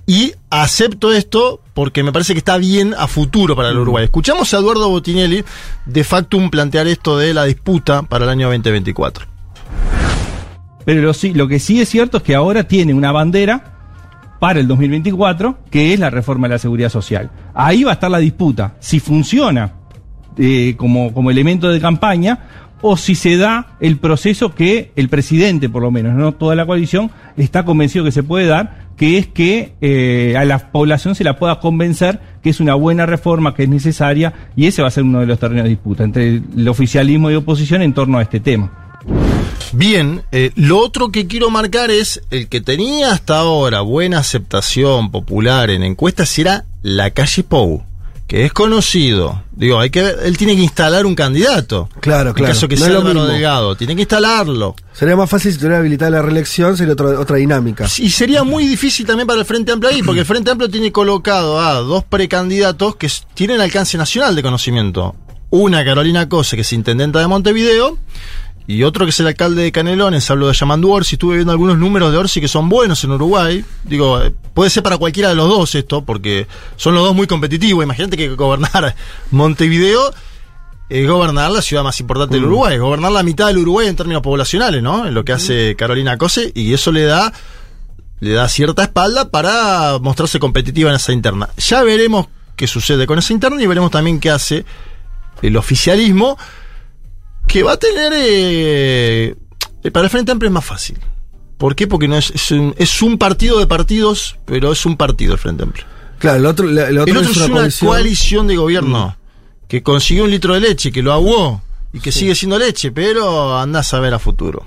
y 0.07 0.33
acepto 0.51 1.13
esto 1.13 1.61
porque 1.75 2.03
me 2.03 2.13
parece 2.13 2.33
que 2.35 2.39
está 2.39 2.57
bien 2.59 2.95
a 2.99 3.07
futuro 3.07 3.55
para 3.57 3.69
el 3.71 3.79
Uruguay. 3.79 4.05
Escuchamos 4.05 4.53
a 4.53 4.59
Eduardo 4.59 4.89
Botinelli 4.89 5.45
de 5.87 6.05
Factum 6.05 6.51
plantear 6.51 6.87
esto 6.89 7.17
de 7.19 7.33
la 7.35 7.45
disputa 7.45 8.03
para 8.03 8.25
el 8.25 8.31
año 8.31 8.49
2024. 8.49 9.27
Pero 10.85 11.03
lo, 11.03 11.13
lo 11.35 11.49
que 11.49 11.59
sí 11.61 11.81
es 11.81 11.89
cierto 11.91 12.17
es 12.19 12.23
que 12.23 12.35
ahora 12.35 12.65
tiene 12.65 12.95
una 12.95 13.13
bandera 13.13 13.78
para 14.39 14.61
el 14.61 14.69
2024, 14.69 15.59
que 15.71 15.93
es 15.93 16.01
la 16.01 16.11
reforma 16.11 16.49
de 16.49 16.55
la 16.55 16.59
seguridad 16.59 16.89
social. 16.89 17.31
Ahí 17.55 17.85
va 17.85 17.93
a 17.93 17.95
estar 17.95 18.11
la 18.11 18.19
disputa, 18.19 18.75
si 18.81 19.01
funciona 19.01 19.73
eh, 20.37 20.75
como, 20.77 21.13
como 21.13 21.31
elemento 21.31 21.69
de 21.71 21.81
campaña 21.81 22.39
o 22.81 22.97
si 22.97 23.15
se 23.15 23.37
da 23.37 23.77
el 23.81 23.99
proceso 23.99 24.55
que 24.55 24.93
el 24.97 25.09
presidente, 25.09 25.69
por 25.69 25.83
lo 25.83 25.91
menos, 25.91 26.15
no 26.15 26.33
toda 26.33 26.55
la 26.55 26.67
coalición, 26.67 27.11
está 27.37 27.65
convencido 27.65 28.05
que 28.05 28.13
se 28.13 28.23
puede 28.23 28.47
dar, 28.47 28.89
que 28.97 29.19
es 29.19 29.27
que 29.27 29.75
eh, 29.81 30.37
a 30.37 30.45
la 30.45 30.71
población 30.71 31.15
se 31.15 31.25
la 31.25 31.39
pueda 31.39 31.61
convencer 31.61 32.21
que 32.43 32.51
es 32.51 32.61
una 32.61 32.75
buena 32.75 33.07
reforma, 33.07 33.55
que 33.55 33.65
es 33.65 33.69
necesaria, 33.69 34.33
y 34.55 34.67
ese 34.67 34.83
va 34.83 34.89
a 34.89 34.93
ser 34.93 35.05
uno 35.05 35.21
de 35.21 35.27
los 35.27 35.39
terrenos 35.39 35.65
de 35.65 35.71
disputa 35.71 36.05
entre 36.05 36.41
el 36.57 36.69
oficialismo 36.69 37.31
y 37.31 37.35
oposición 37.35 37.83
en 37.83 37.93
torno 37.93 38.19
a 38.19 38.23
este 38.23 38.41
tema. 38.41 38.88
Bien, 39.73 40.23
eh, 40.33 40.51
lo 40.57 40.79
otro 40.79 41.11
que 41.11 41.27
quiero 41.27 41.51
marcar 41.51 41.91
es 41.91 42.23
el 42.31 42.49
que 42.49 42.61
tenía 42.61 43.13
hasta 43.13 43.39
ahora 43.39 43.83
buena 43.83 44.19
aceptación 44.19 45.11
popular 45.11 45.71
en 45.71 45.83
encuestas 45.83 46.39
era 46.39 46.65
la 46.83 47.11
calle 47.11 47.43
Pou, 47.45 47.83
que 48.27 48.47
es 48.47 48.53
conocido. 48.55 49.43
Digo, 49.53 49.79
hay 49.79 49.91
que 49.91 50.03
ver- 50.03 50.17
él 50.25 50.39
tiene 50.39 50.57
que 50.57 50.63
instalar 50.63 51.05
un 51.05 51.15
candidato. 51.15 51.91
Claro, 52.01 52.31
En 52.31 52.35
claro. 52.37 52.55
caso 52.55 52.67
que 52.67 52.77
No 52.77 52.87
sea 52.87 52.97
Álvaro. 52.97 53.27
Delgado, 53.27 53.77
tiene 53.77 53.95
que 53.95 54.03
instalarlo. 54.03 54.75
Sería 54.95 55.17
más 55.17 55.29
fácil 55.29 55.53
si 55.53 55.59
tuviera 55.59 55.79
habilitada 55.79 56.13
la 56.13 56.23
reelección, 56.23 56.75
sería 56.77 56.95
otra, 56.95 57.21
otra 57.21 57.37
dinámica. 57.37 57.87
Y 57.99 58.09
sería 58.11 58.45
muy 58.45 58.67
difícil 58.67 59.05
también 59.07 59.27
para 59.27 59.39
el 59.41 59.45
Frente 59.47 59.71
Amplio 59.73 59.91
ahí, 59.93 60.03
porque 60.03 60.21
el 60.21 60.27
Frente 60.27 60.51
Amplio 60.51 60.71
tiene 60.71 60.93
colocado 60.93 61.61
a 61.61 61.75
dos 61.75 62.05
precandidatos 62.05 62.97
que 62.97 63.11
tienen 63.35 63.61
alcance 63.61 63.99
nacional 63.99 64.35
de 64.35 64.43
conocimiento. 64.43 65.15
Una, 65.51 65.85
Carolina 65.85 66.29
Cose, 66.29 66.57
que 66.57 66.63
es 66.63 66.73
intendenta 66.75 67.21
de 67.21 67.27
Montevideo, 67.27 67.97
y 68.69 68.83
otro 68.83 69.07
que 69.07 69.11
es 69.11 69.21
el 69.21 69.27
alcalde 69.29 69.63
de 69.63 69.73
Canelones, 69.73 70.31
hablo 70.31 70.47
de 70.47 70.53
Yamandu 70.53 70.93
Orsi, 70.93 71.15
estuve 71.15 71.37
viendo 71.37 71.53
algunos 71.53 71.79
números 71.79 72.13
de 72.13 72.19
Orsi 72.19 72.39
que 72.39 72.49
son 72.49 72.69
buenos 72.69 73.03
en 73.03 73.13
Uruguay. 73.13 73.65
Digo, 73.85 74.21
eh, 74.21 74.31
puede 74.53 74.69
ser 74.69 74.83
para 74.83 74.99
cualquiera 74.99 75.31
de 75.31 75.37
los 75.37 75.49
dos 75.49 75.75
esto, 75.75 76.05
porque 76.05 76.47
son 76.77 76.95
los 76.95 77.03
dos 77.03 77.15
muy 77.15 77.27
competitivos. 77.27 77.83
Imagínate 77.83 78.19
que 78.19 78.29
gobernar 78.29 78.95
Montevideo 79.31 80.13
es 80.91 81.09
gobernar 81.09 81.51
la 81.51 81.63
ciudad 81.63 81.83
más 81.83 81.99
importante 81.99 82.35
del 82.35 82.45
Mm. 82.45 82.49
Uruguay, 82.49 82.75
es 82.75 82.81
gobernar 82.81 83.11
la 83.11 83.23
mitad 83.23 83.47
del 83.47 83.57
Uruguay 83.57 83.89
en 83.89 83.97
términos 83.97 84.21
poblacionales, 84.21 84.83
¿no? 84.83 85.07
En 85.07 85.15
lo 85.15 85.25
que 85.25 85.33
hace 85.33 85.75
Carolina 85.75 86.19
Cose, 86.19 86.53
y 86.55 86.75
eso 86.75 86.93
le 86.93 87.05
da 87.05 87.33
le 88.21 88.33
da 88.33 88.49
cierta 88.49 88.83
espalda 88.83 89.31
para 89.31 89.99
mostrarse 89.99 90.39
competitiva 90.39 90.91
en 90.91 90.97
esa 90.97 91.13
interna. 91.13 91.49
Ya 91.57 91.83
veremos 91.83 92.27
qué 92.55 92.67
sucede 92.67 93.07
con 93.07 93.19
esa 93.19 93.33
interna 93.33 93.63
y 93.63 93.67
veremos 93.67 93.91
también 93.91 94.21
qué 94.21 94.31
hace 94.31 94.67
el 95.41 95.57
oficialismo, 95.57 96.37
que 97.49 97.63
va 97.63 97.73
a 97.73 97.77
tener... 97.79 98.13
eh, 98.15 99.35
para 99.93 100.05
el 100.05 100.11
Frente 100.11 100.33
Amplio 100.33 100.49
es 100.49 100.55
más 100.55 100.65
fácil. 100.65 100.99
¿Por 101.57 101.75
qué? 101.75 101.87
Porque 101.89 102.07
no 102.07 102.17
es, 102.17 102.31
es, 102.31 102.53
un, 102.53 102.75
es 102.79 103.03
un 103.03 103.19
partido 103.19 103.59
de 103.59 103.67
partidos, 103.67 104.37
pero 104.45 104.71
es 104.71 104.87
un 104.87 104.97
partido 104.97 105.33
el 105.33 105.39
Frente 105.39 105.65
Amplio. 105.65 105.85
Claro, 106.19 106.39
el 106.39 106.47
otro, 106.47 106.69
el 106.69 106.79
otro 106.99 107.13
El 107.13 107.17
otro 107.17 107.31
es 107.31 107.37
una, 107.37 107.49
coalición. 107.55 107.89
coalición 107.89 108.47
de 108.47 108.57
gobierno 108.57 109.17
que 109.67 109.83
consiguió 109.83 110.25
un 110.25 110.31
litro 110.31 110.55
de 110.55 110.61
leche, 110.61 110.91
que 110.93 111.03
lo 111.03 111.13
aguó 111.13 111.63
y 111.93 112.01
que 112.01 112.13
sigue 112.13 112.35
siendo 112.35 112.59
leche, 112.59 112.91
pero 112.91 113.59
andás 113.59 113.93
a 113.95 114.01
ver 114.01 114.15
a 114.15 114.19
futuro. 114.19 114.65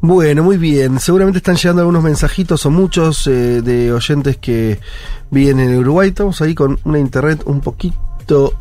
Bueno, 0.00 0.44
muy 0.44 0.56
bien. 0.56 1.00
Seguramente 1.00 1.38
están 1.38 1.56
llegando 1.56 1.82
algunos 1.82 2.02
mensajitos 2.04 2.64
o 2.66 2.70
muchos 2.70 3.26
eh, 3.26 3.62
de 3.62 3.92
oyentes 3.92 4.36
que 4.36 4.78
viven 5.30 5.58
en 5.58 5.76
Uruguay. 5.78 6.10
Estamos 6.10 6.40
ahí 6.40 6.54
con 6.54 6.78
una 6.84 6.98
internet 6.98 7.42
un 7.46 7.60
poquito. 7.60 8.54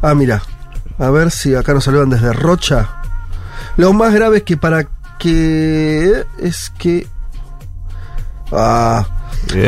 Ah, 0.00 0.14
mira. 0.14 0.42
A 1.02 1.10
ver 1.10 1.30
si 1.30 1.54
acá 1.54 1.74
nos 1.74 1.84
saludan 1.84 2.10
desde 2.10 2.32
Rocha. 2.32 2.88
Lo 3.76 3.92
más 3.92 4.14
grave 4.14 4.38
es 4.38 4.42
que 4.44 4.56
para 4.56 4.86
que. 5.18 6.24
Es 6.38 6.70
que. 6.78 7.06
Ah. 8.52 9.06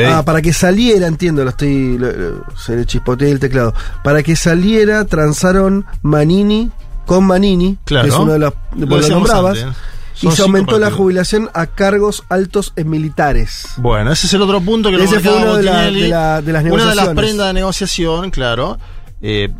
Ah, 0.08 0.22
para 0.24 0.40
que 0.40 0.52
saliera, 0.52 1.06
entiendo, 1.06 1.42
lo 1.42 1.50
estoy. 1.50 1.98
lo- 1.98 2.12
lo- 2.12 2.44
se 2.56 2.76
le 2.76 2.86
chispoteé 2.86 3.30
el 3.32 3.40
teclado. 3.40 3.74
Para 4.04 4.22
que 4.22 4.36
saliera, 4.36 5.04
transaron 5.04 5.84
Manini 6.02 6.70
con 7.06 7.24
Manini, 7.24 7.78
Claro. 7.84 8.04
que 8.04 8.10
es 8.10 8.16
uno 8.16 8.32
de 8.34 8.38
los. 8.38 8.52
Lo 8.76 8.86
vos 8.86 8.88
lo 8.88 8.96
decíamos 8.98 9.28
nombrabas. 9.28 9.58
antes, 9.58 9.76
¿eh? 9.76 10.26
Y 10.28 10.30
se 10.30 10.42
aumentó 10.42 10.78
la 10.78 10.92
jubilación 10.92 11.50
a 11.54 11.66
cargos 11.66 12.22
altos 12.28 12.72
en 12.76 12.88
militares. 12.88 13.64
Bueno, 13.78 14.12
ese 14.12 14.28
es 14.28 14.34
el 14.34 14.42
otro 14.42 14.60
punto 14.60 14.88
que 14.90 14.96
lo 14.98 15.06
fue 15.08 15.18
uno 15.42 15.56
de, 15.56 15.62
la- 15.64 15.80
de 15.82 16.08
la- 16.08 16.40
de 16.40 16.52
las 16.52 16.62
Una 16.62 16.70
de 16.70 16.94
las 16.94 16.94
negociaciones. 16.94 17.16
prendas 17.16 17.46
de 17.48 17.52
negociación, 17.54 18.30
claro. 18.30 18.78
Eh, 19.20 19.52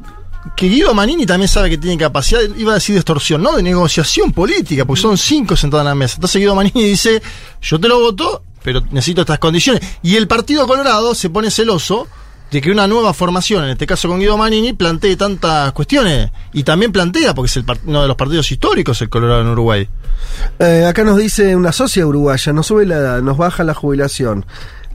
que 0.57 0.69
Guido 0.69 0.95
Manini 0.95 1.27
también 1.27 1.49
sabe 1.49 1.71
que 1.71 1.79
tiene 1.79 1.97
capacidad, 1.97 2.41
iba 2.57 2.73
a 2.73 2.75
decir 2.75 2.95
de 2.95 3.01
extorsión, 3.01 3.43
no, 3.43 3.57
de 3.57 3.63
negociación 3.63 4.33
política, 4.33 4.85
porque 4.85 5.03
son 5.03 5.17
cinco 5.17 5.57
sentados 5.57 5.83
en 5.83 5.89
la 5.89 5.95
mesa. 5.95 6.17
Entonces 6.17 6.41
Guido 6.41 6.55
Manini 6.55 6.85
dice, 6.85 7.23
yo 7.63 7.81
te 7.81 7.89
lo 7.89 8.01
voto, 8.01 8.43
pero 8.63 8.83
necesito 8.91 9.23
estas 9.23 9.39
condiciones. 9.39 9.83
Y 10.03 10.17
el 10.17 10.29
Partido 10.29 10.67
Colorado 10.67 11.15
se 11.15 11.31
pone 11.31 11.51
celoso 11.51 12.07
de 12.51 12.61
que 12.61 12.71
una 12.71 12.87
nueva 12.87 13.13
formación, 13.15 13.65
en 13.65 13.71
este 13.71 13.87
caso 13.87 14.09
con 14.09 14.21
Guido 14.21 14.37
Manini, 14.37 14.75
plantee 14.75 15.17
tantas 15.17 15.73
cuestiones. 15.73 16.31
Y 16.53 16.63
también 16.63 16.93
plantea, 16.93 17.35
porque 17.35 17.51
es 17.51 17.65
uno 17.85 18.03
de 18.03 18.09
los 18.09 18.17
partidos 18.17 18.51
históricos 18.53 19.01
el 19.03 19.09
Colorado 19.09 19.41
en 19.41 19.49
Uruguay. 19.49 19.89
Eh, 20.59 20.85
acá 20.87 21.05
nos 21.05 21.17
dice 21.17 21.57
una 21.57 21.73
socia 21.73 22.07
uruguaya, 22.07 22.53
nos 22.53 22.67
sube 22.67 22.87
la 22.87 22.97
edad, 22.97 23.23
nos 23.23 23.39
baja 23.39 23.65
la 23.65 23.75
jubilación. 23.75 24.47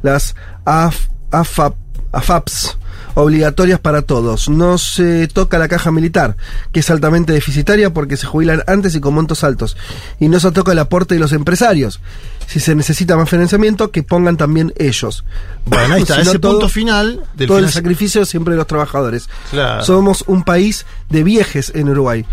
Las 0.03 0.35
AF, 0.63 1.07
AFAP, 1.31 1.75
AFAPs 2.13 2.78
obligatorias 3.15 3.79
para 3.79 4.01
todos. 4.01 4.49
No 4.49 4.77
se 4.77 5.27
toca 5.27 5.57
la 5.57 5.67
caja 5.67 5.91
militar, 5.91 6.35
que 6.71 6.79
es 6.81 6.89
altamente 6.89 7.33
deficitaria 7.33 7.93
porque 7.93 8.17
se 8.17 8.25
jubilan 8.27 8.63
antes 8.67 8.95
y 8.95 8.99
con 8.99 9.13
montos 9.13 9.43
altos. 9.43 9.77
Y 10.19 10.27
no 10.29 10.39
se 10.39 10.51
toca 10.51 10.71
el 10.71 10.79
aporte 10.79 11.15
de 11.15 11.19
los 11.19 11.31
empresarios. 11.33 11.99
Si 12.47 12.59
se 12.59 12.73
necesita 12.73 13.15
más 13.15 13.29
financiamiento, 13.29 13.91
que 13.91 14.01
pongan 14.01 14.35
también 14.37 14.73
ellos. 14.77 15.23
Bueno, 15.65 15.93
ahí 15.95 16.01
está, 16.01 16.15
Si 16.15 16.23
no, 16.23 16.29
ese 16.31 16.39
todo- 16.39 16.53
punto 16.53 16.69
final 16.69 17.21
del 17.35 17.47
todo 17.47 17.59
el 17.59 17.69
sacrificio 17.69 18.25
siempre 18.25 18.53
de 18.53 18.57
los 18.57 18.65
trabajadores. 18.67 19.29
Claro. 19.51 19.83
Somos 19.83 20.23
un 20.25 20.43
país 20.43 20.85
de 21.09 21.23
viejes 21.23 21.71
en 21.75 21.89
Uruguay, 21.89 22.25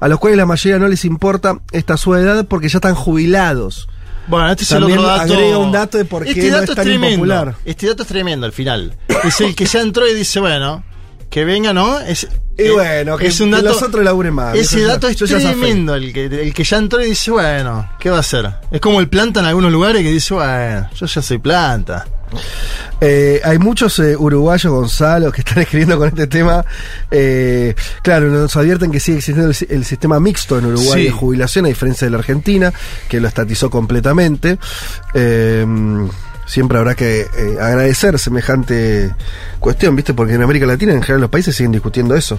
a 0.00 0.08
los 0.08 0.18
cuales 0.20 0.38
la 0.38 0.46
mayoría 0.46 0.78
no 0.78 0.86
les 0.86 1.04
importa 1.04 1.58
esta 1.72 1.96
su 1.96 2.14
edad 2.14 2.46
porque 2.46 2.68
ya 2.68 2.78
están 2.78 2.94
jubilados. 2.94 3.88
Bueno, 4.26 4.50
este 4.50 4.62
es 4.64 4.68
También 4.70 4.98
el 4.98 5.04
otro 5.04 5.16
dato. 5.16 5.32
agrega 5.34 5.58
un 5.58 5.72
dato 5.72 5.98
de 5.98 6.04
por 6.04 6.24
qué 6.24 6.30
este 6.30 6.50
no 6.50 6.56
dato 6.58 6.72
es 6.72 6.76
tan 6.76 6.84
tremendo. 6.84 7.08
impopular. 7.10 7.54
Este 7.64 7.86
dato 7.86 8.02
es 8.02 8.08
tremendo 8.08 8.46
al 8.46 8.52
final. 8.52 8.96
Es 9.24 9.40
el 9.40 9.54
que 9.54 9.66
ya 9.66 9.80
entró 9.80 10.08
y 10.08 10.14
dice, 10.14 10.40
bueno, 10.40 10.82
que 11.30 11.44
venga, 11.44 11.72
¿no? 11.72 11.98
Es, 12.00 12.26
Y 12.56 12.62
eh, 12.62 12.70
bueno, 12.72 13.18
que- 13.18 13.26
es 13.26 13.40
un 13.40 13.50
que 13.50 13.56
dato, 13.56 13.68
los 13.68 13.82
otros 13.82 14.04
laburen 14.04 14.34
más. 14.34 14.54
Ese 14.54 14.82
dato 14.82 15.08
es 15.08 15.16
tremendo, 15.16 15.94
el 15.94 16.12
que, 16.12 16.26
el 16.26 16.54
que 16.54 16.64
ya 16.64 16.76
entró 16.78 17.02
y 17.02 17.06
dice, 17.10 17.30
bueno, 17.32 17.88
¿qué 17.98 18.08
va 18.10 18.18
a 18.18 18.20
hacer? 18.20 18.48
Es 18.70 18.80
como 18.80 19.00
el 19.00 19.08
planta 19.08 19.40
en 19.40 19.46
algunos 19.46 19.72
lugares 19.72 20.02
que 20.02 20.10
dice, 20.12 20.34
bueno, 20.34 20.88
yo 20.94 21.06
ya 21.06 21.20
soy 21.22 21.38
planta. 21.38 22.06
Eh, 23.00 23.40
hay 23.44 23.58
muchos 23.58 23.98
eh, 23.98 24.16
uruguayos, 24.16 24.72
Gonzalo, 24.72 25.30
que 25.32 25.40
están 25.42 25.58
escribiendo 25.62 25.98
con 25.98 26.08
este 26.08 26.26
tema. 26.26 26.64
Eh, 27.10 27.74
claro, 28.02 28.28
nos 28.28 28.56
advierten 28.56 28.90
que 28.90 29.00
sigue 29.00 29.18
existiendo 29.18 29.48
el, 29.48 29.54
si- 29.54 29.66
el 29.68 29.84
sistema 29.84 30.18
mixto 30.20 30.58
en 30.58 30.66
Uruguay 30.66 31.00
Sí. 31.00 31.04
de 31.04 31.10
jubilación, 31.10 31.64
a 31.66 31.68
diferencia 31.68 32.06
de 32.06 32.10
la 32.12 32.18
Argentina, 32.18 32.72
que 33.08 33.20
lo 33.20 33.28
estatizó 33.28 33.68
completamente. 33.70 34.58
Siempre 36.46 36.78
habrá 36.78 36.94
que 36.94 37.22
eh, 37.22 37.56
agradecer 37.60 38.18
semejante 38.18 39.14
cuestión, 39.60 39.96
¿viste? 39.96 40.12
Porque 40.12 40.34
en 40.34 40.42
América 40.42 40.66
Latina, 40.66 40.92
en 40.92 41.00
general, 41.02 41.22
los 41.22 41.30
países 41.30 41.56
siguen 41.56 41.72
discutiendo 41.72 42.14
eso. 42.14 42.38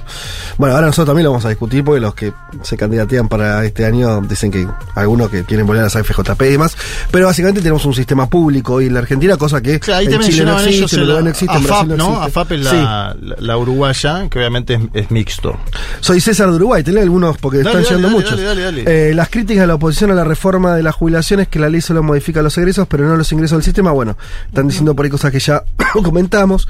Bueno, 0.57 0.75
ahora 0.75 0.87
nosotros 0.87 1.07
también 1.07 1.23
lo 1.25 1.31
vamos 1.31 1.45
a 1.45 1.49
discutir 1.49 1.83
porque 1.83 1.99
los 2.01 2.13
que 2.13 2.31
se 2.61 2.77
candidatean 2.77 3.27
para 3.27 3.65
este 3.65 3.85
año 3.85 4.21
dicen 4.21 4.51
que 4.51 4.67
algunos 4.93 5.29
que 5.29 5.43
quieren 5.43 5.65
volver 5.65 5.81
a 5.81 5.85
las 5.85 5.95
AFJP 5.95 6.41
y 6.43 6.51
demás. 6.51 6.77
Pero 7.09 7.25
básicamente 7.25 7.61
tenemos 7.61 7.83
un 7.85 7.95
sistema 7.95 8.29
público 8.29 8.73
hoy 8.75 8.87
en 8.87 8.93
la 8.93 8.99
Argentina, 8.99 9.37
cosa 9.37 9.59
que 9.61 9.79
Claro, 9.79 9.99
ahí 10.01 10.05
en 10.05 10.11
te 10.19 10.25
Chile 10.25 10.45
no 10.45 10.59
existe, 10.59 10.95
en 11.01 11.07
no 11.07 11.29
existe, 11.29 11.55
en 11.55 11.63
Brasil 11.63 11.91
AFAP, 11.93 11.97
no. 11.97 12.21
AFAP 12.21 12.51
es 12.51 12.59
la, 12.63 12.69
Sí. 12.71 12.77
la, 12.77 13.35
la 13.39 13.57
uruguaya, 13.57 14.29
que 14.29 14.37
obviamente 14.39 14.75
es, 14.75 14.81
es 14.93 15.11
mixto. 15.11 15.57
Soy 15.99 16.21
César 16.21 16.49
de 16.49 16.55
Uruguay, 16.57 16.83
te 16.83 16.91
leo 16.91 17.01
algunos 17.01 17.37
porque 17.39 17.59
Dale, 17.63 17.69
están 17.81 17.83
dale, 17.83 17.95
llegando 17.95 18.07
dale, 18.09 18.17
muchos. 18.19 18.39
dale, 18.45 18.61
dale, 18.61 18.83
dale. 18.83 19.09
Eh, 19.09 19.15
las 19.15 19.29
críticas 19.29 19.61
de 19.61 19.67
la 19.67 19.75
oposición 19.75 20.11
a 20.11 20.13
la 20.15 20.23
reforma 20.23 20.75
de 20.75 20.83
las 20.83 20.93
jubilaciones, 20.93 21.47
que 21.47 21.57
la 21.59 21.69
ley 21.69 21.81
solo 21.81 22.03
modifica 22.03 22.41
los 22.43 22.55
egresos, 22.59 22.87
pero 22.87 23.07
no 23.07 23.15
los 23.17 23.31
ingresos 23.31 23.57
del 23.57 23.63
sistema. 23.63 23.94
Bueno, 23.95 24.17
están 24.47 24.67
diciendo 24.67 24.95
por 24.95 25.05
ahí 25.05 25.11
cosas 25.11 25.31
que 25.31 25.39
ya 25.39 25.63
comentamos. 26.03 26.67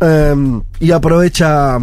Eh, 0.00 0.60
y 0.80 0.90
aprovecha. 0.90 1.78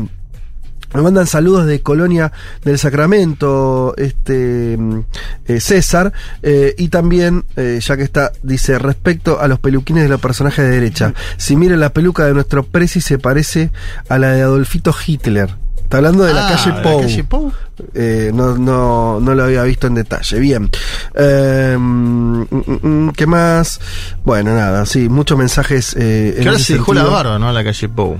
Me 0.94 1.02
mandan 1.02 1.26
saludos 1.26 1.66
de 1.68 1.82
Colonia 1.82 2.34
del 2.66 2.78
Sacramento, 2.78 3.94
este 3.96 4.76
mm, 4.78 5.00
eh, 5.46 5.60
César, 5.62 6.12
eh, 6.44 6.76
y 6.78 6.90
también, 6.90 7.46
eh, 7.56 7.80
ya 7.82 7.96
que 7.96 8.04
está, 8.04 8.34
dice, 8.44 8.78
respecto 8.78 9.40
a 9.40 9.48
los 9.48 9.60
peluquines 9.60 10.04
de 10.04 10.10
los 10.10 10.20
personajes 10.20 10.66
de 10.66 10.72
derecha, 10.72 11.14
si 11.38 11.56
miren 11.56 11.80
la 11.80 11.94
peluca 11.94 12.26
de 12.26 12.34
nuestro 12.34 12.64
Prezi 12.64 13.00
se 13.00 13.20
parece 13.20 13.72
a 14.10 14.18
la 14.18 14.34
de 14.34 14.42
Adolfito 14.42 14.94
Hitler. 15.08 15.56
Está 15.92 15.98
hablando 15.98 16.24
de 16.24 16.34
la 16.34 16.48
Ah, 16.48 16.52
calle 16.56 16.72
de 16.72 16.78
la 16.78 16.82
Pou. 16.84 17.02
calle 17.02 17.24
Pou. 17.26 17.52
Eh, 17.94 18.32
no, 18.34 18.58
no, 18.58 19.20
no 19.20 19.36
lo 19.36 19.44
había 19.44 19.64
visto 19.64 19.88
en 19.88 19.96
detalle. 19.96 20.40
Bien. 20.40 20.70
Eh, 21.14 21.76
mm, 21.78 22.42
mm, 22.50 22.80
mm, 22.82 23.10
¿Qué 23.12 23.26
más? 23.28 23.82
Bueno, 24.24 24.56
nada, 24.56 24.86
sí, 24.86 25.10
muchos 25.10 25.38
mensajes. 25.38 25.94
Eh, 26.00 26.38
Que 26.42 26.48
ahora 26.48 26.60
se 26.60 26.76
dejó 26.76 26.94
la 26.94 27.04
barba, 27.04 27.38
¿no? 27.40 27.52
La 27.52 27.62
calle 27.62 27.90
Pou. 27.90 28.14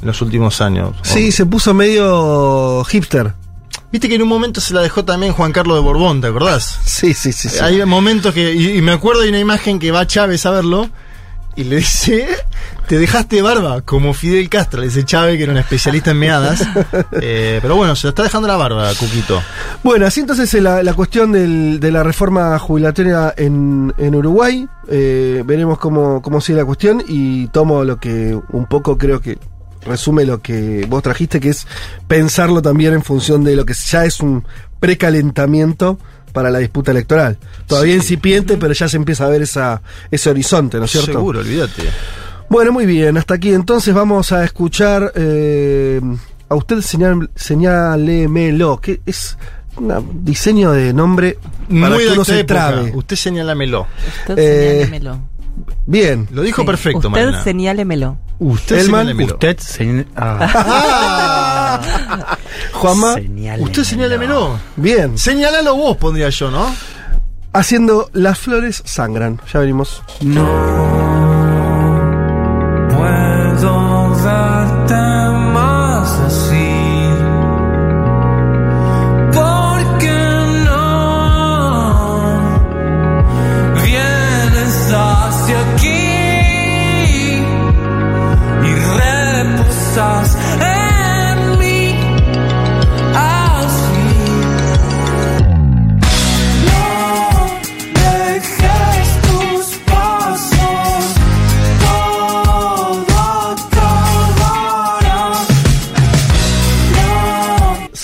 En 0.00 0.06
los 0.06 0.22
últimos 0.22 0.62
años. 0.62 0.94
Sí, 1.02 1.30
se 1.30 1.44
puso 1.44 1.74
medio 1.74 2.82
hipster. 2.84 3.34
Viste 3.92 4.08
que 4.08 4.14
en 4.14 4.22
un 4.22 4.28
momento 4.28 4.62
se 4.62 4.72
la 4.72 4.80
dejó 4.80 5.04
también 5.04 5.34
Juan 5.34 5.52
Carlos 5.52 5.76
de 5.76 5.82
Borbón, 5.82 6.22
¿te 6.22 6.28
acordás? 6.28 6.78
Sí, 6.86 7.12
sí, 7.12 7.32
sí. 7.34 7.50
sí. 7.50 7.58
Hay 7.60 7.84
momentos 7.84 8.32
que. 8.32 8.54
Y, 8.54 8.78
y 8.78 8.80
me 8.80 8.92
acuerdo 8.92 9.20
de 9.20 9.28
una 9.28 9.38
imagen 9.38 9.78
que 9.78 9.90
va 9.90 10.06
Chávez 10.06 10.46
a 10.46 10.50
verlo 10.50 10.88
y 11.56 11.64
le 11.64 11.76
dice: 11.76 12.26
Te 12.88 12.98
dejaste 12.98 13.42
barba, 13.42 13.82
como 13.82 14.14
Fidel 14.14 14.48
Castro. 14.48 14.80
Le 14.80 14.86
dice 14.86 15.04
Chávez, 15.04 15.36
que 15.36 15.42
era 15.42 15.52
un 15.52 15.58
especialista 15.58 16.10
en 16.12 16.18
meadas. 16.18 16.62
Eh, 17.20 17.58
pero 17.60 17.76
bueno, 17.76 17.94
se 17.96 18.06
la 18.06 18.10
está 18.10 18.22
dejando 18.22 18.48
la 18.48 18.56
barba, 18.56 18.90
Cuquito. 18.98 19.42
Bueno, 19.82 20.06
así 20.06 20.20
entonces 20.20 20.52
eh, 20.54 20.60
la, 20.60 20.82
la 20.82 20.94
cuestión 20.94 21.32
del- 21.32 21.80
de 21.80 21.90
la 21.90 22.02
reforma 22.02 22.58
jubilatoria 22.58 23.34
en, 23.36 23.92
en 23.98 24.14
Uruguay. 24.14 24.66
Eh, 24.88 25.42
veremos 25.44 25.78
cómo, 25.78 26.22
cómo 26.22 26.40
sigue 26.40 26.58
la 26.58 26.64
cuestión 26.64 27.02
y 27.06 27.48
tomo 27.48 27.84
lo 27.84 27.98
que 27.98 28.38
un 28.50 28.66
poco 28.66 28.96
creo 28.96 29.20
que 29.20 29.38
resume 29.84 30.24
lo 30.24 30.40
que 30.40 30.86
vos 30.88 31.02
trajiste, 31.02 31.40
que 31.40 31.50
es 31.50 31.66
pensarlo 32.06 32.62
también 32.62 32.94
en 32.94 33.02
función 33.02 33.44
de 33.44 33.54
lo 33.56 33.66
que 33.66 33.74
ya 33.74 34.04
es 34.04 34.20
un 34.20 34.44
precalentamiento 34.80 35.98
para 36.32 36.50
la 36.50 36.58
disputa 36.58 36.90
electoral. 36.92 37.38
Todavía 37.66 37.94
incipiente, 37.94 38.56
pero 38.56 38.72
ya 38.74 38.88
se 38.88 38.96
empieza 38.96 39.24
a 39.26 39.28
ver 39.28 39.42
esa, 39.42 39.82
ese 40.10 40.30
horizonte, 40.30 40.78
¿no 40.78 40.84
es 40.84 40.90
cierto? 40.92 41.12
Seguro, 41.12 41.40
olvídate. 41.40 41.82
Bueno, 42.48 42.72
muy 42.72 42.86
bien, 42.86 43.16
hasta 43.18 43.34
aquí 43.34 43.52
entonces 43.52 43.94
vamos 43.94 44.32
a 44.32 44.42
escuchar 44.44 45.12
eh, 45.14 46.00
a 46.48 46.54
usted 46.54 46.80
señal, 46.80 47.30
señálemelo, 47.34 48.80
que 48.80 49.00
es 49.04 49.36
un 49.76 50.24
diseño 50.24 50.72
de 50.72 50.92
nombre 50.94 51.38
para 51.68 51.90
Muy 51.90 51.98
que 51.98 52.04
de 52.06 52.12
uno 52.12 52.24
se 52.24 52.44
trabe. 52.44 52.92
Usted 52.94 53.16
señálamelo. 53.16 53.86
Usted 54.20 54.38
Eh, 54.38 54.72
señálemelo. 54.84 55.20
Bien. 55.86 56.28
Lo 56.30 56.42
dijo 56.42 56.62
Sí. 56.62 56.66
perfecto, 56.66 57.10
Usted 58.38 58.76
Juanma, 62.72 63.16
usted 63.60 63.84
señálemelo. 63.84 64.58
bien, 64.76 65.18
Señalalo 65.18 65.76
vos, 65.76 65.96
pondría 65.96 66.28
yo, 66.30 66.50
¿no? 66.50 66.74
haciendo 67.52 68.08
Las 68.12 68.38
flores 68.38 68.82
sangran. 68.86 69.40
Ya 69.52 69.60
venimos. 69.60 70.02
puedo 70.20 71.27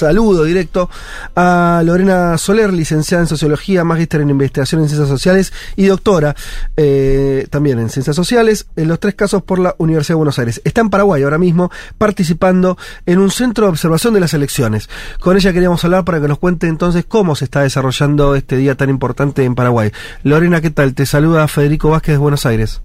Saludo 0.04 0.44
directo 0.44 0.90
a 1.34 1.80
Lorena 1.82 2.36
Soler, 2.36 2.70
licenciada 2.74 3.22
en 3.22 3.26
Sociología, 3.26 3.84
magíster 3.84 4.20
en 4.20 4.28
Investigación 4.28 4.82
en 4.82 4.88
Ciencias 4.90 5.08
Sociales 5.08 5.50
y 5.76 5.86
doctora 5.86 6.36
eh, 6.76 7.46
también 7.48 7.78
en 7.78 7.88
Ciencias 7.88 8.14
Sociales, 8.14 8.66
en 8.76 8.88
los 8.88 9.00
tres 9.00 9.14
casos 9.14 9.42
por 9.42 9.58
la 9.58 9.74
Universidad 9.78 10.12
de 10.12 10.16
Buenos 10.16 10.38
Aires. 10.38 10.60
Está 10.62 10.82
en 10.82 10.90
Paraguay 10.90 11.22
ahora 11.22 11.38
mismo 11.38 11.70
participando 11.96 12.76
en 13.06 13.18
un 13.18 13.30
centro 13.30 13.64
de 13.64 13.70
observación 13.70 14.12
de 14.12 14.20
las 14.20 14.34
elecciones. 14.34 14.90
Con 15.20 15.38
ella 15.38 15.54
queríamos 15.54 15.82
hablar 15.86 16.04
para 16.04 16.20
que 16.20 16.28
nos 16.28 16.38
cuente 16.38 16.68
entonces 16.68 17.06
cómo 17.08 17.34
se 17.34 17.46
está 17.46 17.62
desarrollando 17.62 18.34
este 18.34 18.58
día 18.58 18.74
tan 18.74 18.90
importante 18.90 19.42
en 19.42 19.54
Paraguay. 19.54 19.90
Lorena, 20.22 20.60
¿qué 20.60 20.68
tal? 20.68 20.92
Te 20.92 21.06
saluda 21.06 21.48
Federico 21.48 21.88
Vázquez 21.88 22.16
de 22.16 22.18
Buenos 22.18 22.44
Aires. 22.44 22.82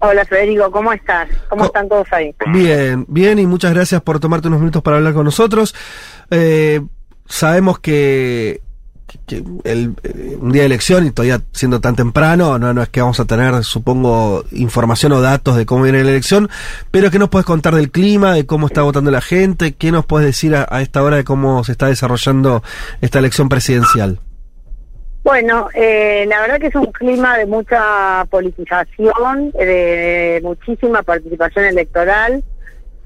Hola 0.00 0.24
Federico, 0.24 0.70
¿cómo 0.70 0.92
estás? 0.92 1.28
¿Cómo 1.48 1.64
están 1.64 1.88
todos 1.88 2.06
ahí? 2.12 2.34
Bien, 2.46 3.04
bien 3.08 3.38
y 3.38 3.46
muchas 3.46 3.74
gracias 3.74 4.00
por 4.00 4.20
tomarte 4.20 4.46
unos 4.46 4.60
minutos 4.60 4.82
para 4.82 4.98
hablar 4.98 5.12
con 5.12 5.24
nosotros. 5.24 5.74
Eh, 6.30 6.80
sabemos 7.26 7.80
que, 7.80 8.62
que 9.26 9.42
el, 9.64 9.96
eh, 10.04 10.38
un 10.40 10.52
día 10.52 10.62
de 10.62 10.66
elección 10.66 11.04
y 11.04 11.10
todavía 11.10 11.40
siendo 11.52 11.80
tan 11.80 11.96
temprano, 11.96 12.60
no, 12.60 12.72
no 12.72 12.82
es 12.82 12.88
que 12.90 13.00
vamos 13.00 13.18
a 13.18 13.24
tener, 13.24 13.64
supongo, 13.64 14.44
información 14.52 15.10
o 15.12 15.20
datos 15.20 15.56
de 15.56 15.66
cómo 15.66 15.82
viene 15.82 16.04
la 16.04 16.10
elección, 16.10 16.48
pero 16.92 17.10
¿qué 17.10 17.18
nos 17.18 17.28
puedes 17.28 17.46
contar 17.46 17.74
del 17.74 17.90
clima, 17.90 18.34
de 18.34 18.46
cómo 18.46 18.68
está 18.68 18.82
votando 18.82 19.10
la 19.10 19.20
gente? 19.20 19.74
¿Qué 19.74 19.90
nos 19.90 20.06
puedes 20.06 20.26
decir 20.26 20.54
a, 20.54 20.64
a 20.70 20.80
esta 20.80 21.02
hora 21.02 21.16
de 21.16 21.24
cómo 21.24 21.64
se 21.64 21.72
está 21.72 21.86
desarrollando 21.86 22.62
esta 23.00 23.18
elección 23.18 23.48
presidencial? 23.48 24.20
Bueno, 25.28 25.68
eh, 25.74 26.24
la 26.26 26.40
verdad 26.40 26.58
que 26.58 26.68
es 26.68 26.74
un 26.74 26.90
clima 26.90 27.36
de 27.36 27.44
mucha 27.44 28.24
politización, 28.30 29.50
de 29.50 30.40
muchísima 30.42 31.02
participación 31.02 31.66
electoral. 31.66 32.42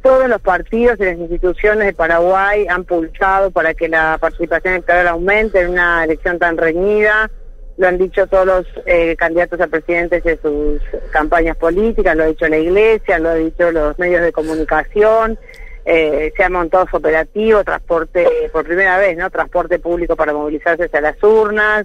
Todos 0.02 0.28
los 0.28 0.40
partidos 0.40 1.00
y 1.00 1.04
las 1.04 1.18
instituciones 1.18 1.84
de 1.84 1.92
Paraguay 1.92 2.68
han 2.68 2.84
pulsado 2.84 3.50
para 3.50 3.74
que 3.74 3.88
la 3.88 4.18
participación 4.20 4.74
electoral 4.74 5.08
aumente 5.08 5.62
en 5.62 5.70
una 5.70 6.04
elección 6.04 6.38
tan 6.38 6.58
reñida. 6.58 7.28
Lo 7.76 7.88
han 7.88 7.98
dicho 7.98 8.28
todos 8.28 8.46
los 8.46 8.66
eh, 8.86 9.16
candidatos 9.16 9.60
a 9.60 9.66
presidentes 9.66 10.22
de 10.22 10.38
sus 10.40 10.80
campañas 11.10 11.56
políticas, 11.56 12.14
lo 12.14 12.22
ha 12.22 12.26
dicho 12.26 12.46
la 12.46 12.58
iglesia, 12.58 13.18
lo 13.18 13.30
han 13.30 13.46
dicho 13.46 13.72
los 13.72 13.98
medios 13.98 14.22
de 14.22 14.30
comunicación. 14.30 15.36
Eh, 15.84 16.32
se 16.36 16.44
ha 16.44 16.48
montado 16.48 16.86
su 16.88 16.98
operativo, 16.98 17.64
transporte, 17.64 18.48
por 18.52 18.64
primera 18.64 18.96
vez, 18.98 19.16
¿no? 19.16 19.28
Transporte 19.28 19.80
público 19.80 20.14
para 20.14 20.32
movilizarse 20.32 20.84
hacia 20.84 21.00
las 21.00 21.20
urnas. 21.20 21.84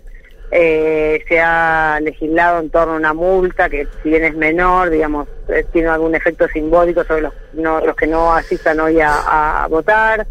Eh, 0.51 1.23
se 1.27 1.39
ha 1.41 1.99
legislado 2.01 2.59
en 2.61 2.69
torno 2.69 2.93
a 2.93 2.97
una 2.97 3.13
multa 3.13 3.69
que 3.69 3.85
si 4.01 4.09
bien 4.09 4.23
es 4.23 4.35
menor, 4.35 4.89
digamos, 4.89 5.27
eh, 5.49 5.65
tiene 5.73 5.89
algún 5.89 6.15
efecto 6.15 6.47
simbólico 6.47 7.03
sobre 7.03 7.23
los, 7.23 7.33
no- 7.53 7.81
los 7.81 7.95
que 7.95 8.07
no 8.07 8.33
asistan 8.33 8.79
hoy 8.79 9.01
a, 9.01 9.63
a 9.63 9.67
votar. 9.67 10.25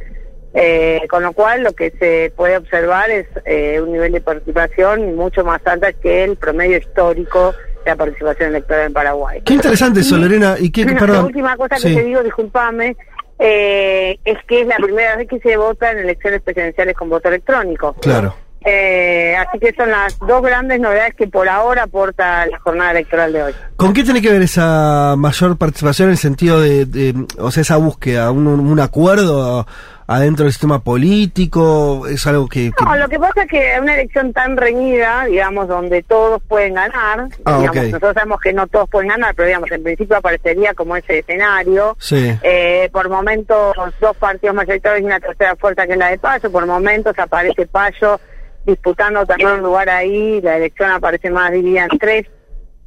Eh, 0.59 1.03
con 1.11 1.23
lo 1.23 1.35
cual 1.35 1.63
lo 1.65 1.73
que 1.73 1.91
se 1.99 2.33
puede 2.35 2.57
observar 2.57 3.11
es 3.11 3.27
eh, 3.45 3.79
un 3.79 3.93
nivel 3.93 4.13
de 4.13 4.23
participación 4.23 5.15
mucho 5.15 5.45
más 5.45 5.61
alto 5.67 5.87
que 6.01 6.25
el 6.25 6.37
promedio 6.37 6.79
histórico 6.79 7.53
de 7.85 7.91
la 7.91 7.97
participación 7.97 8.49
electoral 8.49 8.87
en 8.87 8.93
Paraguay. 8.95 9.43
Qué 9.45 9.53
interesante 9.53 10.01
eso, 10.01 10.17
Lorena. 10.17 10.57
¿Y 10.59 10.71
qué, 10.73 10.87
la 10.87 10.99
perdón? 10.99 11.27
última 11.27 11.59
cosa 11.59 11.77
que 11.77 11.95
te 11.95 12.03
digo, 12.05 12.23
discúlpame, 12.23 12.97
eh, 13.39 14.19
es 14.25 14.39
que 14.49 14.63
es 14.63 14.67
la 14.67 14.77
primera 14.77 15.17
vez 15.17 15.29
que 15.29 15.39
se 15.41 15.59
vota 15.59 15.91
en 15.91 15.99
elecciones 15.99 16.41
presidenciales 16.41 16.97
con 16.97 17.11
voto 17.11 17.29
electrónico. 17.29 17.93
Claro. 18.01 18.35
Eh, 18.65 19.37
así 19.37 19.59
que 19.61 19.73
son 19.75 19.91
las 19.91 20.19
dos 20.19 20.43
grandes 20.43 20.81
novedades 20.81 21.15
que 21.15 21.29
por 21.29 21.49
ahora 21.49 21.85
aporta 21.85 22.47
la 22.47 22.59
jornada 22.59 22.91
electoral 22.93 23.33
de 23.33 23.43
hoy. 23.45 23.55
¿Con 23.77 23.93
qué 23.93 24.03
tiene 24.03 24.21
que 24.21 24.31
ver 24.33 24.43
esa 24.43 25.15
mayor 25.17 25.57
participación 25.57 26.09
en 26.09 26.13
el 26.13 26.19
sentido 26.19 26.61
de, 26.61 26.85
de, 26.87 27.15
o 27.39 27.51
sea, 27.53 27.61
esa 27.61 27.77
búsqueda, 27.77 28.31
un, 28.33 28.47
un 28.49 28.81
acuerdo 28.81 29.67
adentro 30.09 30.45
del 30.45 30.53
sistema 30.53 30.81
político? 30.83 32.09
¿Es 32.09 32.27
algo 32.27 32.49
que... 32.49 32.73
que- 32.77 32.85
No, 32.85 32.97
lo 32.97 33.09
que 33.09 33.19
pasa 33.21 33.43
es 33.43 33.49
que 33.51 33.75
una 33.81 33.95
elección 33.95 34.33
tan 34.33 34.57
reñida, 34.57 35.27
digamos, 35.27 35.69
donde 35.69 36.03
todos 36.03 36.43
pueden 36.49 36.75
ganar, 36.75 37.29
Ah, 37.45 37.59
digamos, 37.61 37.85
nosotros 37.85 38.15
sabemos 38.15 38.41
que 38.41 38.53
no 38.53 38.67
todos 38.67 38.89
pueden 38.91 39.11
ganar, 39.11 39.33
pero 39.37 39.47
digamos, 39.47 39.71
en 39.71 39.83
principio 39.85 40.17
aparecería 40.17 40.75
como 40.75 40.97
ese 40.97 41.21
escenario. 41.21 41.97
Sí. 42.01 42.37
Eh, 42.43 42.89
por 42.93 43.09
momentos, 43.09 43.77
dos 44.01 44.17
partidos 44.17 44.57
mayoritarios 44.57 45.03
y 45.03 45.07
una 45.07 45.21
tercera 45.21 45.55
fuerza 45.55 45.87
que 45.87 45.93
es 45.93 45.99
la 45.99 46.09
de 46.11 46.19
Payo. 46.19 46.51
Por 46.51 46.67
momentos 46.67 47.17
aparece 47.17 47.67
Payo 47.67 48.19
disputando 48.67 49.25
también 49.25 49.51
un 49.53 49.61
lugar 49.63 49.89
ahí. 49.89 50.41
La 50.43 50.57
elección 50.57 50.91
aparece 50.91 51.31
más 51.31 51.51
dividida 51.53 51.87
en 51.91 51.99
tres. 51.99 52.27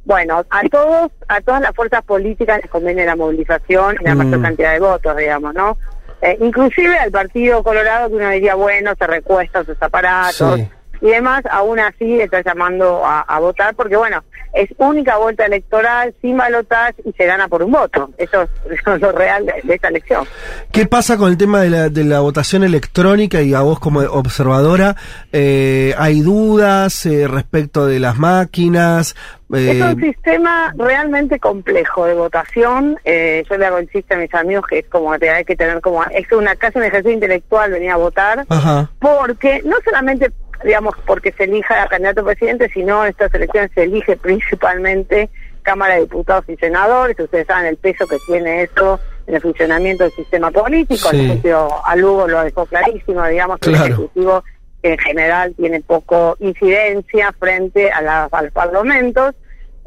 Bueno, 0.04 0.44
a 0.50 0.62
todos, 0.70 1.10
a 1.28 1.40
todas 1.40 1.60
las 1.60 1.74
fuerzas 1.74 2.02
políticas 2.04 2.60
les 2.62 2.70
conviene 2.70 3.04
la 3.04 3.16
movilización 3.16 3.96
y 4.00 4.04
la 4.04 4.14
Mm. 4.14 4.18
mayor 4.18 4.42
cantidad 4.42 4.72
de 4.72 4.80
votos, 4.80 5.16
digamos, 5.16 5.54
¿no? 5.54 5.76
Eh, 6.22 6.36
inclusive 6.40 6.98
al 6.98 7.10
Partido 7.10 7.62
Colorado 7.62 8.08
que 8.08 8.14
uno 8.16 8.30
diría, 8.30 8.54
bueno, 8.54 8.92
se 8.98 9.06
recuesta 9.06 9.64
sus 9.64 9.80
aparatos 9.82 10.58
Sí. 10.60 10.68
Y 11.00 11.08
demás, 11.08 11.42
aún 11.50 11.78
así 11.80 12.20
está 12.20 12.42
llamando 12.42 13.04
a, 13.04 13.20
a 13.22 13.38
votar 13.40 13.74
porque, 13.74 13.96
bueno, 13.96 14.22
es 14.52 14.68
única 14.78 15.16
vuelta 15.16 15.46
electoral, 15.46 16.14
sin 16.20 16.36
balotaje 16.36 16.96
y 17.04 17.12
se 17.12 17.24
gana 17.26 17.48
por 17.48 17.62
un 17.62 17.72
voto. 17.72 18.10
Eso 18.18 18.42
es, 18.42 18.50
eso 18.80 18.94
es 18.94 19.00
lo 19.00 19.12
real 19.12 19.46
de, 19.46 19.54
de 19.62 19.74
esta 19.74 19.88
elección. 19.88 20.26
¿Qué 20.72 20.86
pasa 20.86 21.16
con 21.16 21.30
el 21.30 21.38
tema 21.38 21.60
de 21.62 21.70
la, 21.70 21.88
de 21.88 22.04
la 22.04 22.20
votación 22.20 22.64
electrónica 22.64 23.40
y 23.42 23.54
a 23.54 23.60
vos 23.60 23.78
como 23.80 24.00
observadora? 24.00 24.96
Eh, 25.32 25.94
¿Hay 25.98 26.20
dudas 26.20 27.06
eh, 27.06 27.26
respecto 27.28 27.86
de 27.86 28.00
las 28.00 28.18
máquinas? 28.18 29.14
Es 29.52 29.66
Eh, 29.76 29.82
un 29.82 30.00
sistema 30.00 30.72
realmente 30.76 31.38
complejo 31.40 32.06
de 32.06 32.14
votación. 32.14 32.98
Eh, 33.04 33.44
yo 33.50 33.56
le 33.56 33.66
hago 33.66 33.78
el 33.78 33.88
chiste 33.90 34.14
a 34.14 34.18
mis 34.18 34.32
amigos 34.34 34.64
que 34.68 34.78
es 34.80 34.86
como 34.88 35.12
que 35.18 35.28
hay 35.30 35.44
que 35.44 35.56
tener 35.56 35.80
como 35.80 36.04
es 36.04 36.30
una 36.32 36.54
casi 36.56 36.78
un 36.78 36.84
ejercicio 36.84 37.12
intelectual 37.14 37.70
venir 37.72 37.90
a 37.90 37.96
votar, 37.96 38.44
Ajá. 38.48 38.90
porque 39.00 39.60
no 39.64 39.76
solamente 39.84 40.30
digamos 40.64 40.94
porque 41.06 41.32
se 41.32 41.44
elija 41.44 41.82
a 41.82 41.88
candidato 41.88 42.20
a 42.20 42.24
presidente, 42.24 42.68
sino 42.72 43.04
en 43.04 43.10
estas 43.10 43.32
elecciones 43.34 43.70
se 43.74 43.82
elige 43.84 44.16
principalmente 44.16 45.30
Cámara 45.62 45.94
de 45.94 46.00
Diputados 46.02 46.44
y 46.48 46.56
Senadores. 46.56 47.18
Ustedes 47.18 47.46
saben 47.46 47.66
el 47.66 47.76
peso 47.76 48.06
que 48.06 48.16
tiene 48.26 48.62
eso 48.62 48.98
en 49.26 49.34
el 49.34 49.40
funcionamiento 49.42 50.04
del 50.04 50.12
sistema 50.12 50.50
político. 50.50 51.08
Sí. 51.10 51.20
El 51.20 51.30
juicio 51.32 51.86
a 51.86 51.96
Lugo 51.96 52.26
lo 52.26 52.42
dejó 52.42 52.66
clarísimo, 52.66 53.26
digamos 53.26 53.58
que 53.60 53.70
Claro. 53.70 53.84
el 53.86 53.92
Ejecutivo 53.92 54.44
en 54.82 54.98
general 54.98 55.54
tiene 55.56 55.80
poco 55.82 56.36
incidencia 56.40 57.32
frente 57.38 57.90
a, 57.92 58.00
la- 58.00 58.28
a 58.32 58.42
los 58.42 58.52
parlamentos, 58.52 59.34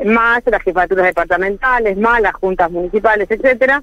más 0.05 0.41
las 0.45 0.61
jefaturas 0.61 1.05
departamentales, 1.05 1.97
más 1.97 2.21
las 2.21 2.33
juntas 2.33 2.69
municipales, 2.69 3.29
etcétera. 3.29 3.81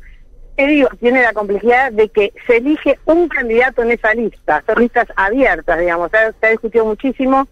Que 0.60 0.66
digo, 0.66 0.88
tiene 1.00 1.22
la 1.22 1.32
complejidad 1.32 1.90
de 1.90 2.10
que 2.10 2.34
se 2.46 2.58
elige 2.58 2.98
un 3.06 3.28
candidato 3.28 3.82
en 3.82 3.92
esa 3.92 4.12
lista, 4.12 4.62
son 4.66 4.78
listas 4.82 5.06
abiertas, 5.16 5.78
digamos, 5.78 6.10
se 6.10 6.18
ha, 6.18 6.32
se 6.38 6.46
ha 6.46 6.50
discutido 6.50 6.84
muchísimo 6.84 7.48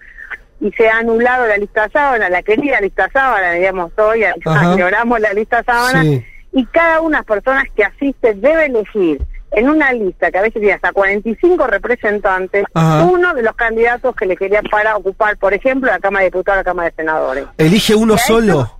y 0.60 0.70
se 0.72 0.90
ha 0.90 0.98
anulado 0.98 1.46
la 1.46 1.56
lista 1.56 1.88
sábana, 1.90 2.28
la 2.28 2.42
querida 2.42 2.78
lista 2.82 3.08
sábana, 3.10 3.52
digamos, 3.52 3.92
hoy 3.96 4.24
ignoramos 4.72 5.20
la 5.20 5.32
lista 5.32 5.62
sábana, 5.64 6.02
Sí. 6.02 6.22
y 6.52 6.66
cada 6.66 7.00
una 7.00 7.16
de 7.16 7.20
las 7.20 7.26
personas 7.26 7.64
que 7.74 7.82
asiste 7.82 8.34
debe 8.34 8.66
elegir 8.66 9.22
en 9.52 9.70
una 9.70 9.90
lista 9.94 10.30
que 10.30 10.36
a 10.36 10.42
veces 10.42 10.60
tiene 10.60 10.74
hasta 10.74 10.92
45 10.92 11.66
representantes, 11.66 12.66
Ajá. 12.74 13.04
uno 13.04 13.32
de 13.32 13.42
los 13.42 13.54
candidatos 13.56 14.14
que 14.16 14.26
le 14.26 14.36
quería 14.36 14.60
para 14.70 14.98
ocupar, 14.98 15.38
por 15.38 15.54
ejemplo, 15.54 15.90
la 15.90 15.98
Cámara 15.98 16.24
de 16.24 16.26
Diputados 16.30 16.58
o 16.58 16.60
la 16.60 16.64
Cámara 16.64 16.90
de 16.90 16.94
Senadores. 16.96 17.44
¿Elige 17.56 17.94
uno 17.94 18.18
solo? 18.18 18.70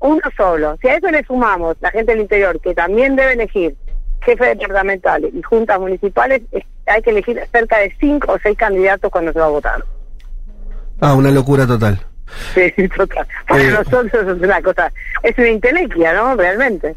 Uno 0.00 0.20
solo. 0.36 0.76
Si 0.80 0.88
a 0.88 0.96
eso 0.96 1.10
le 1.10 1.24
sumamos 1.24 1.76
la 1.80 1.90
gente 1.90 2.12
del 2.12 2.20
interior, 2.22 2.60
que 2.60 2.74
también 2.74 3.16
debe 3.16 3.32
elegir 3.32 3.74
jefes 4.22 4.58
departamentales 4.58 5.32
y 5.34 5.42
juntas 5.42 5.78
municipales, 5.80 6.42
es- 6.52 6.64
hay 6.86 7.02
que 7.02 7.10
elegir 7.10 7.40
cerca 7.52 7.78
de 7.78 7.94
cinco 8.00 8.32
o 8.32 8.38
seis 8.42 8.56
candidatos 8.56 9.10
cuando 9.10 9.32
se 9.32 9.38
va 9.38 9.46
a 9.46 9.50
votar. 9.50 9.84
Ah, 11.00 11.14
una 11.14 11.30
locura 11.30 11.66
total. 11.66 11.98
Sí, 12.54 12.72
total. 12.96 13.26
Para 13.46 13.62
Eh. 13.62 13.70
nosotros 13.70 14.12
es 14.36 14.42
una 14.42 14.60
cosa, 14.62 14.92
es 15.22 15.36
una 15.38 15.48
intelequia, 15.48 16.12
¿no? 16.14 16.34
Realmente. 16.36 16.96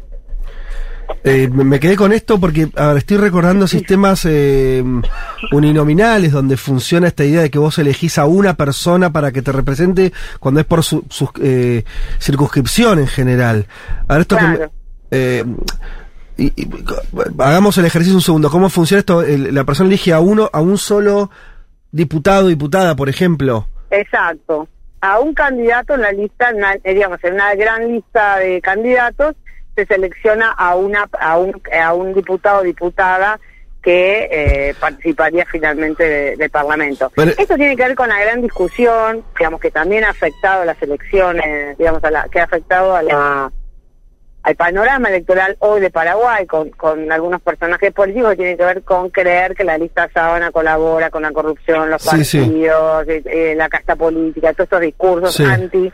Eh, 1.24 1.48
me 1.48 1.78
quedé 1.80 1.96
con 1.96 2.12
esto 2.12 2.38
porque 2.40 2.68
ahora 2.76 2.98
estoy 2.98 3.16
recordando 3.16 3.66
sistemas 3.68 4.24
eh, 4.24 4.82
uninominales 5.52 6.32
donde 6.32 6.56
funciona 6.56 7.08
esta 7.08 7.24
idea 7.24 7.42
de 7.42 7.50
que 7.50 7.58
vos 7.58 7.78
elegís 7.78 8.18
a 8.18 8.26
una 8.26 8.54
persona 8.54 9.12
para 9.12 9.32
que 9.32 9.42
te 9.42 9.52
represente 9.52 10.12
cuando 10.40 10.60
es 10.60 10.66
por 10.66 10.82
su, 10.82 11.04
su, 11.08 11.28
eh, 11.42 11.84
circunscripción 12.20 12.98
en 13.00 13.06
general. 13.06 13.66
Ahora 14.08 14.22
esto 14.22 14.36
Claro. 14.36 14.70
eh, 15.10 15.44
y- 16.36 16.52
y- 16.56 16.68
hagamos 17.38 17.76
el 17.78 17.84
ejercicio 17.84 18.16
un 18.16 18.22
segundo. 18.22 18.50
¿Cómo 18.50 18.68
funciona 18.70 19.00
esto? 19.00 19.22
El- 19.22 19.54
la 19.54 19.64
persona 19.64 19.88
elige 19.88 20.12
a 20.12 20.20
uno, 20.20 20.48
a 20.52 20.60
un 20.60 20.78
solo 20.78 21.30
diputado, 21.90 22.48
diputada, 22.48 22.96
por 22.96 23.08
ejemplo. 23.08 23.68
Exacto. 23.90 24.66
A 25.02 25.18
un 25.20 25.34
candidato 25.34 25.94
en 25.94 26.00
la 26.02 26.12
lista, 26.12 26.50
en 26.50 26.56
una- 26.56 26.74
eh, 26.84 26.94
digamos, 26.94 27.18
en 27.24 27.34
una 27.34 27.54
gran 27.54 27.88
lista 27.92 28.38
de 28.38 28.60
candidatos, 28.60 29.34
se 29.74 29.86
selecciona 29.86 30.50
a 30.52 30.74
una 30.76 31.08
a 31.18 31.38
un, 31.38 31.60
a 31.80 31.92
un 31.94 32.14
diputado 32.14 32.60
o 32.60 32.62
diputada 32.62 33.38
que 33.82 34.28
eh, 34.30 34.74
participaría 34.78 35.44
finalmente 35.50 36.04
de- 36.08 36.36
del 36.36 36.50
Parlamento. 36.50 37.10
Pero- 37.16 37.32
Esto 37.36 37.56
tiene 37.56 37.74
que 37.76 37.82
ver 37.82 37.96
con 37.96 38.08
la 38.08 38.20
gran 38.20 38.40
discusión, 38.40 39.24
digamos, 39.36 39.60
que 39.60 39.70
también 39.72 40.04
ha 40.04 40.10
afectado 40.10 40.62
a 40.62 40.64
las 40.64 40.80
elecciones, 40.82 41.76
digamos, 41.78 42.04
a 42.04 42.10
la, 42.12 42.28
que 42.28 42.38
ha 42.40 42.44
afectado 42.44 42.94
a 42.94 43.02
la 43.02 43.52
al 44.44 44.56
panorama 44.56 45.08
electoral 45.08 45.54
hoy 45.60 45.80
de 45.80 45.90
Paraguay 45.90 46.46
con, 46.46 46.70
con 46.70 47.12
algunos 47.12 47.40
personajes 47.42 47.92
políticos 47.92 48.30
que 48.30 48.36
tienen 48.38 48.56
que 48.56 48.64
ver 48.64 48.82
con 48.82 49.08
creer 49.08 49.54
que 49.54 49.62
la 49.62 49.78
lista 49.78 50.10
sábana 50.12 50.50
colabora 50.50 51.10
con 51.10 51.22
la 51.22 51.30
corrupción, 51.30 51.88
los 51.90 52.02
Sí, 52.02 52.08
partidos, 52.40 53.06
eh, 53.08 53.22
eh, 53.24 53.54
la 53.56 53.68
casta 53.68 53.94
política, 53.94 54.52
todos 54.52 54.64
estos 54.66 54.80
discursos 54.80 55.34
Sí. 55.36 55.44
anti 55.44 55.92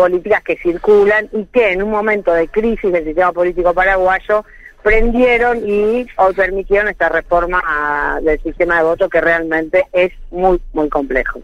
políticas 0.00 0.42
que 0.42 0.56
circulan 0.56 1.28
y 1.30 1.44
que 1.44 1.72
en 1.72 1.82
un 1.82 1.90
momento 1.90 2.32
de 2.32 2.48
crisis 2.48 2.90
del 2.90 3.04
sistema 3.04 3.32
político 3.32 3.74
paraguayo 3.74 4.46
prendieron 4.82 5.58
y 5.58 6.06
hoy 6.16 6.34
permitieron 6.34 6.88
esta 6.88 7.10
reforma 7.10 7.60
ah, 7.62 8.18
del 8.22 8.40
sistema 8.40 8.78
de 8.78 8.84
voto 8.84 9.10
que 9.10 9.20
realmente 9.20 9.84
es 9.92 10.10
muy, 10.30 10.58
muy 10.72 10.88
complejo. 10.88 11.42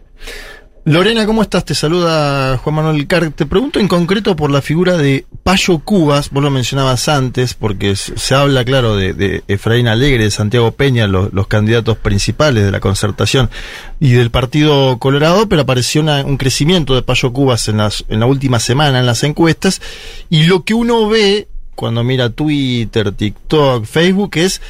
Lorena, 0.87 1.25
¿cómo 1.25 1.41
estás? 1.41 1.65
Te 1.65 1.75
saluda 1.75 2.57
Juan 2.59 2.75
Manuel 2.77 3.07
Car. 3.07 3.29
Te 3.31 3.45
pregunto 3.45 3.81
en 3.81 3.89
concreto 3.89 4.37
por 4.37 4.49
la 4.49 4.61
figura 4.61 4.95
de 4.95 5.25
Payo 5.43 5.79
Cubas, 5.79 6.29
vos 6.29 6.41
lo 6.41 6.49
mencionabas 6.49 7.09
antes, 7.09 7.55
porque 7.55 7.97
se 7.97 8.33
habla, 8.33 8.63
claro, 8.63 8.95
de, 8.95 9.43
Efraín 9.49 9.89
Alegre, 9.89 10.23
de 10.23 10.31
Santiago 10.31 10.71
Peña, 10.71 11.05
los, 11.07 11.47
candidatos 11.47 11.97
principales 11.97 12.63
de 12.63 12.71
la 12.71 12.79
concertación 12.79 13.49
y 13.99 14.13
del 14.13 14.31
Partido 14.31 14.97
Colorado, 14.97 15.49
pero 15.49 15.63
apareció 15.63 16.03
un 16.03 16.37
crecimiento 16.37 16.95
de 16.95 17.01
Payo 17.01 17.33
Cubas 17.33 17.67
en, 17.67 17.75
las, 17.79 18.05
en 18.07 18.21
la 18.21 18.25
última 18.25 18.61
semana 18.61 18.97
en 18.99 19.05
las 19.05 19.25
encuestas, 19.25 19.81
y 20.29 20.45
lo 20.45 20.63
que 20.63 20.73
uno 20.73 21.09
ve 21.09 21.49
cuando 21.75 22.01
mira 22.05 22.29
Twitter, 22.29 23.11
TikTok, 23.11 23.83
Facebook 23.83 24.37
es 24.37 24.61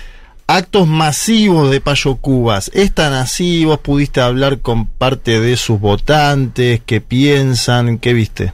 actos 0.48 0.88
masivos 0.88 1.69
de 1.69 1.82
Payo 1.82 2.15
Cubas. 2.15 2.72
¿Es 2.74 2.94
tan 2.94 3.14
así? 3.14 3.65
¿Vos 3.65 3.80
pudiste 3.80 4.22
hablar 4.22 4.60
con 4.60 4.88
parte 4.88 5.40
de 5.41 5.57
sus 5.57 5.80
votantes? 5.80 6.82
¿Qué 6.86 7.02
piensan? 7.02 7.99
¿Qué 7.99 8.14
viste? 8.14 8.53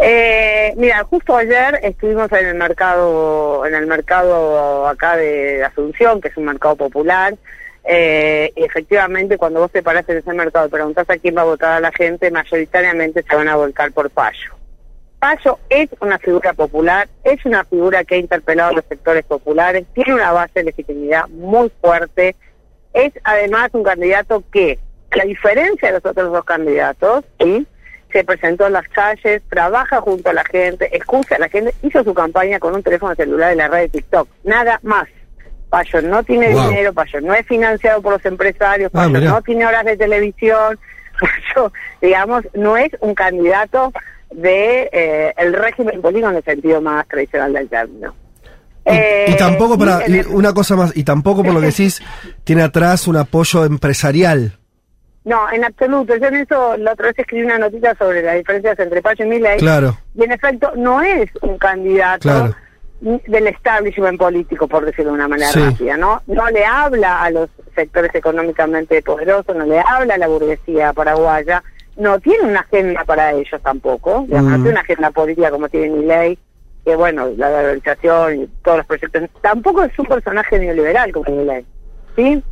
Eh, 0.00 0.74
mira, 0.76 1.02
justo 1.04 1.36
ayer 1.36 1.78
estuvimos 1.82 2.30
en 2.32 2.46
el 2.46 2.54
mercado, 2.56 3.64
en 3.66 3.74
el 3.74 3.86
mercado 3.86 4.86
acá 4.86 5.16
de 5.16 5.64
Asunción, 5.64 6.20
que 6.20 6.28
es 6.28 6.36
un 6.36 6.44
mercado 6.44 6.76
popular. 6.76 7.34
Eh, 7.84 8.52
y 8.54 8.64
efectivamente, 8.64 9.38
cuando 9.38 9.60
vos 9.60 9.70
te 9.70 9.82
parás 9.82 10.08
en 10.08 10.18
ese 10.18 10.32
mercado 10.32 10.66
y 10.66 10.70
preguntás 10.70 11.08
a 11.08 11.16
quién 11.16 11.36
va 11.36 11.42
a 11.42 11.46
votar 11.46 11.72
a 11.72 11.80
la 11.80 11.92
gente, 11.92 12.30
mayoritariamente 12.30 13.22
se 13.22 13.34
van 13.34 13.48
a 13.48 13.56
volcar 13.56 13.92
por 13.92 14.10
Payo. 14.10 14.52
Payo 15.18 15.58
es 15.68 15.88
una 16.00 16.18
figura 16.18 16.52
popular, 16.52 17.08
es 17.24 17.44
una 17.44 17.64
figura 17.64 18.04
que 18.04 18.14
ha 18.14 18.18
interpelado 18.18 18.70
a 18.70 18.74
los 18.74 18.84
sectores 18.84 19.24
populares, 19.24 19.84
tiene 19.94 20.14
una 20.14 20.30
base 20.32 20.52
de 20.60 20.64
legitimidad 20.64 21.26
muy 21.28 21.70
fuerte, 21.80 22.36
es 22.92 23.12
además 23.24 23.70
un 23.72 23.82
candidato 23.82 24.44
que, 24.52 24.78
a 25.20 25.24
diferencia 25.24 25.88
de 25.88 25.94
los 25.94 26.06
otros 26.06 26.32
dos 26.32 26.44
candidatos, 26.44 27.24
¿sí? 27.40 27.66
se 28.12 28.24
presentó 28.24 28.66
en 28.68 28.72
las 28.74 28.88
calles, 28.88 29.42
trabaja 29.50 30.00
junto 30.00 30.30
a 30.30 30.32
la 30.32 30.44
gente, 30.44 30.96
escucha 30.96 31.34
a 31.34 31.38
la 31.40 31.48
gente, 31.48 31.74
hizo 31.82 32.02
su 32.04 32.14
campaña 32.14 32.58
con 32.60 32.74
un 32.74 32.82
teléfono 32.82 33.14
celular 33.16 33.50
de 33.50 33.56
la 33.56 33.68
red 33.68 33.80
de 33.82 33.88
TikTok, 33.88 34.28
nada 34.44 34.78
más. 34.82 35.08
Payo 35.68 36.00
no 36.00 36.22
tiene 36.22 36.54
Wow. 36.54 36.68
dinero, 36.70 36.92
Payo 36.94 37.20
no 37.20 37.34
es 37.34 37.44
financiado 37.46 38.00
por 38.00 38.14
los 38.14 38.24
empresarios, 38.24 38.90
Ah, 38.94 39.08
Payo 39.12 39.20
no 39.20 39.42
tiene 39.42 39.66
horas 39.66 39.84
de 39.84 39.96
televisión, 39.98 40.78
Payo, 41.20 41.72
digamos, 42.00 42.44
no 42.54 42.76
es 42.78 42.90
un 43.00 43.14
candidato 43.14 43.92
de 44.30 44.88
eh, 44.92 45.34
el 45.36 45.52
régimen 45.54 46.00
político 46.02 46.30
en 46.30 46.36
el 46.36 46.44
sentido 46.44 46.80
más 46.80 47.06
tradicional 47.08 47.52
del 47.52 47.68
término. 47.68 48.14
Eh, 48.84 49.26
Y 49.32 49.36
tampoco 49.36 49.76
para, 49.78 50.08
y 50.08 50.20
una 50.30 50.52
cosa 50.54 50.76
más, 50.76 50.96
y 50.96 51.02
tampoco 51.04 51.42
por 51.44 51.52
lo 51.54 51.60
que 51.60 51.66
decís, 51.66 52.00
tiene 52.44 52.62
atrás 52.62 53.06
un 53.08 53.16
apoyo 53.16 53.64
empresarial. 53.64 54.58
No, 55.24 55.50
en 55.52 55.62
absoluto. 55.64 56.16
Yo 56.16 56.26
en 56.28 56.36
eso 56.36 56.76
la 56.78 56.92
otra 56.92 57.08
vez 57.08 57.18
escribí 57.18 57.44
una 57.44 57.58
notita 57.58 57.94
sobre 57.96 58.22
las 58.22 58.36
diferencias 58.36 58.78
entre 58.78 59.02
Pacho 59.02 59.24
y 59.24 59.26
Milei. 59.26 59.58
Claro. 59.58 59.98
Y 60.14 60.24
en 60.24 60.32
efecto 60.32 60.72
no 60.76 61.02
es 61.02 61.28
un 61.42 61.58
candidato 61.58 62.20
Claro. 62.22 62.54
del 63.00 63.46
establishment 63.48 64.18
político, 64.18 64.66
por 64.66 64.86
decirlo 64.86 65.10
de 65.10 65.16
una 65.18 65.28
manera 65.28 65.50
Sí. 65.52 65.60
rápida, 65.60 65.96
¿no? 65.98 66.22
No 66.26 66.48
le 66.48 66.64
habla 66.64 67.22
a 67.22 67.30
los 67.30 67.50
sectores 67.74 68.14
económicamente 68.14 69.02
poderosos, 69.02 69.54
no 69.54 69.66
le 69.66 69.78
habla 69.80 70.14
a 70.14 70.18
la 70.18 70.28
burguesía 70.28 70.94
paraguaya, 70.94 71.62
no 71.98 72.18
tiene 72.20 72.44
una 72.48 72.60
agenda 72.60 73.04
para 73.04 73.32
ellos 73.32 73.60
tampoco, 73.62 74.24
digamos, 74.26 74.50
no 74.52 74.58
Mm. 74.58 74.62
tiene 74.62 74.70
una 74.70 74.80
agenda 74.80 75.10
política 75.10 75.50
como 75.50 75.68
tiene 75.68 75.90
Milei, 75.90 76.38
que 76.84 76.96
bueno, 76.96 77.28
la 77.36 77.50
valorización 77.50 78.42
y 78.42 78.46
todos 78.62 78.78
los 78.78 78.86
proyectos. 78.86 79.22
Tampoco 79.42 79.82
es 79.82 79.98
un 79.98 80.06
personaje 80.06 80.58
neoliberal 80.58 81.12
como 81.12 81.30
Milei, 81.36 81.66
¿sí? 82.16 82.42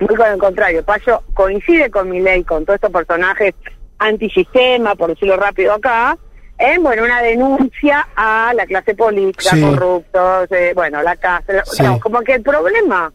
Muy 0.00 0.16
con 0.16 0.26
el 0.28 0.38
contrario, 0.38 0.82
Payo 0.82 1.22
coincide 1.34 1.90
con 1.90 2.08
Milei, 2.10 2.42
con 2.42 2.64
todos 2.64 2.76
estos 2.76 2.90
personajes 2.90 3.54
antisistema, 3.98 4.94
por 4.94 5.10
decirlo 5.10 5.36
rápido 5.36 5.74
acá, 5.74 6.16
en 6.58 6.82
bueno 6.82 7.04
una 7.04 7.20
denuncia 7.22 8.08
a 8.16 8.52
la 8.54 8.66
clase 8.66 8.94
política, 8.94 9.50
Sí. 9.54 9.60
corruptos, 9.62 10.50
eh, 10.52 10.72
bueno, 10.74 11.02
la 11.02 11.16
casa, 11.16 11.62
Sí. 11.64 11.78
digamos, 11.82 12.00
como 12.00 12.20
que 12.22 12.34
el 12.34 12.42
problema 12.42 13.12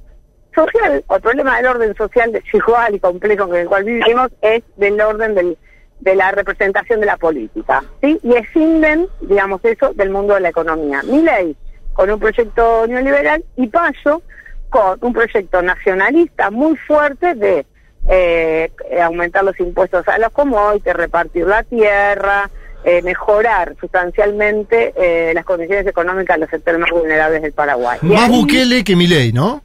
social, 0.56 1.04
o 1.08 1.16
el 1.16 1.22
problema 1.22 1.58
del 1.58 1.68
orden 1.68 1.96
social 1.96 2.32
desigual 2.32 2.96
y 2.96 3.00
complejo 3.00 3.46
en 3.54 3.62
el 3.62 3.68
cual 3.68 3.84
vivimos 3.84 4.32
es 4.42 4.64
del 4.78 5.00
orden 5.00 5.36
del, 5.36 5.58
de 6.00 6.16
la 6.16 6.32
representación 6.32 7.00
de 7.00 7.06
la 7.06 7.18
política, 7.18 7.84
¿sí? 8.02 8.20
Y 8.24 8.34
escinden, 8.34 9.08
digamos 9.22 9.64
eso, 9.64 9.94
del 9.94 10.10
mundo 10.10 10.34
de 10.34 10.42
la 10.42 10.50
economía. 10.50 11.02
Milei 11.04 11.56
con 11.94 12.10
un 12.10 12.20
proyecto 12.20 12.86
neoliberal 12.88 13.44
y 13.56 13.68
Payo 13.68 14.22
con 14.70 14.98
un 15.02 15.14
proyecto 15.14 15.62
nacionalista 15.62 16.52
muy 16.52 16.76
fuerte 16.76 17.34
de 17.36 17.66
eh, 18.10 18.70
aumentar 19.02 19.44
los 19.44 19.60
impuestos 19.60 20.08
a 20.08 20.18
los 20.18 20.32
commodities, 20.32 20.96
repartir 20.96 21.46
la 21.48 21.64
tierra, 21.64 22.50
eh, 22.84 23.02
mejorar 23.02 23.76
sustancialmente 23.80 24.94
eh, 24.96 25.34
las 25.34 25.46
condiciones 25.46 25.88
económicas 25.88 26.36
de 26.36 26.42
los 26.42 26.50
sectores 26.50 26.80
más 26.80 26.92
vulnerables 26.92 27.42
del 27.42 27.54
Paraguay. 27.54 27.98
Más 28.02 28.30
Bukele 28.30 28.84
que 28.84 28.96
Milei, 28.96 29.32
¿no? 29.32 29.64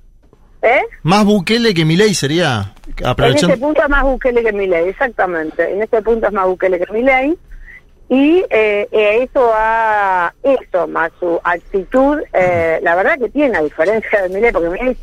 ¿Eh? 0.63 0.83
Más 1.03 1.25
Bukele 1.25 1.73
que 1.73 1.85
Milei 1.85 2.15
sería. 2.15 2.75
En 2.99 3.07
Aprovechando. 3.07 3.55
este 3.55 3.65
punto 3.65 3.83
es 3.83 3.89
más 3.89 4.03
Bukele 4.03 4.43
que 4.43 4.53
Milei, 4.53 4.89
exactamente. 4.89 5.73
En 5.73 5.83
este 5.83 6.03
punto 6.03 6.27
es 6.27 6.33
más 6.33 6.47
Bukele 6.47 6.79
que 6.79 6.93
Milei. 6.93 7.39
Y 8.11 8.45
eh, 8.51 8.89
eh, 8.91 9.23
eso 9.23 9.53
ha, 9.55 10.35
eso 10.43 10.89
más 10.89 11.13
su 11.21 11.41
actitud, 11.45 12.19
eh, 12.33 12.81
la 12.83 12.97
verdad 12.97 13.17
que 13.17 13.29
tiene, 13.29 13.57
a 13.57 13.63
diferencia 13.63 14.23
de 14.23 14.29
Milei, 14.31 14.51
porque 14.51 14.69
Milei 14.69 14.91
es 14.91 14.99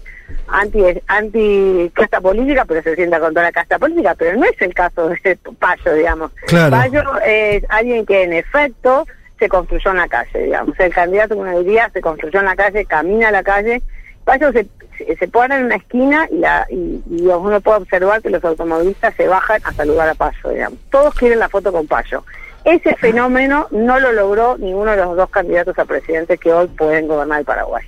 anti, 0.49 0.83
anti 1.07 1.89
casta 1.93 2.19
política, 2.19 2.65
pero 2.65 2.83
se 2.83 2.95
sienta 2.95 3.21
con 3.21 3.33
toda 3.33 3.45
la 3.45 3.53
casta 3.53 3.79
política, 3.79 4.13
pero 4.13 4.37
no 4.37 4.43
es 4.43 4.61
el 4.61 4.73
caso 4.73 5.07
de 5.07 5.37
Payo, 5.57 5.93
digamos. 5.93 6.31
Claro. 6.47 6.71
Payo 6.71 7.01
es 7.25 7.63
alguien 7.69 8.05
que 8.05 8.23
en 8.23 8.33
efecto 8.33 9.05
se 9.39 9.47
construyó 9.47 9.91
en 9.91 9.97
la 9.97 10.09
calle, 10.09 10.43
digamos. 10.43 10.77
El 10.77 10.93
candidato 10.93 11.37
uno 11.37 11.57
diría 11.59 11.89
se 11.93 12.01
construyó 12.01 12.39
en 12.39 12.45
la 12.45 12.57
calle, 12.57 12.85
camina 12.85 13.29
a 13.29 13.31
la 13.31 13.43
calle. 13.43 13.81
Payo 14.25 14.51
se, 14.51 14.67
se- 14.97 15.15
se 15.15 15.27
pone 15.27 15.55
en 15.55 15.65
una 15.65 15.75
esquina 15.75 16.27
y, 16.31 16.37
la, 16.39 16.65
y, 16.69 17.01
y 17.09 17.21
uno 17.27 17.61
puede 17.61 17.77
observar 17.77 18.21
que 18.21 18.29
los 18.29 18.43
automovilistas 18.43 19.13
se 19.15 19.27
bajan 19.27 19.61
a 19.63 19.71
saludar 19.73 20.09
a 20.09 20.15
Payo, 20.15 20.49
digamos. 20.49 20.79
Todos 20.89 21.13
quieren 21.15 21.39
la 21.39 21.49
foto 21.49 21.71
con 21.71 21.87
Payo. 21.87 22.23
Ese 22.63 22.95
fenómeno 22.95 23.67
no 23.71 23.99
lo 23.99 24.11
logró 24.11 24.57
ninguno 24.57 24.91
de 24.91 24.97
los 24.97 25.15
dos 25.15 25.29
candidatos 25.29 25.77
a 25.79 25.85
presidente 25.85 26.37
que 26.37 26.51
hoy 26.51 26.67
pueden 26.67 27.07
gobernar 27.07 27.39
el 27.39 27.45
Paraguay. 27.45 27.85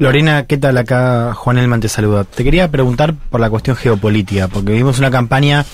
Lorena, 0.00 0.46
¿qué 0.46 0.56
tal? 0.56 0.78
Acá 0.78 1.34
Juan 1.34 1.58
Elman 1.58 1.80
te 1.80 1.90
saluda. 1.90 2.24
Te 2.24 2.42
quería 2.42 2.70
preguntar 2.70 3.14
por 3.28 3.38
la 3.38 3.50
cuestión 3.50 3.76
geopolítica, 3.76 4.48
porque 4.48 4.72
vimos 4.72 4.98
una 4.98 5.10
campaña 5.10 5.66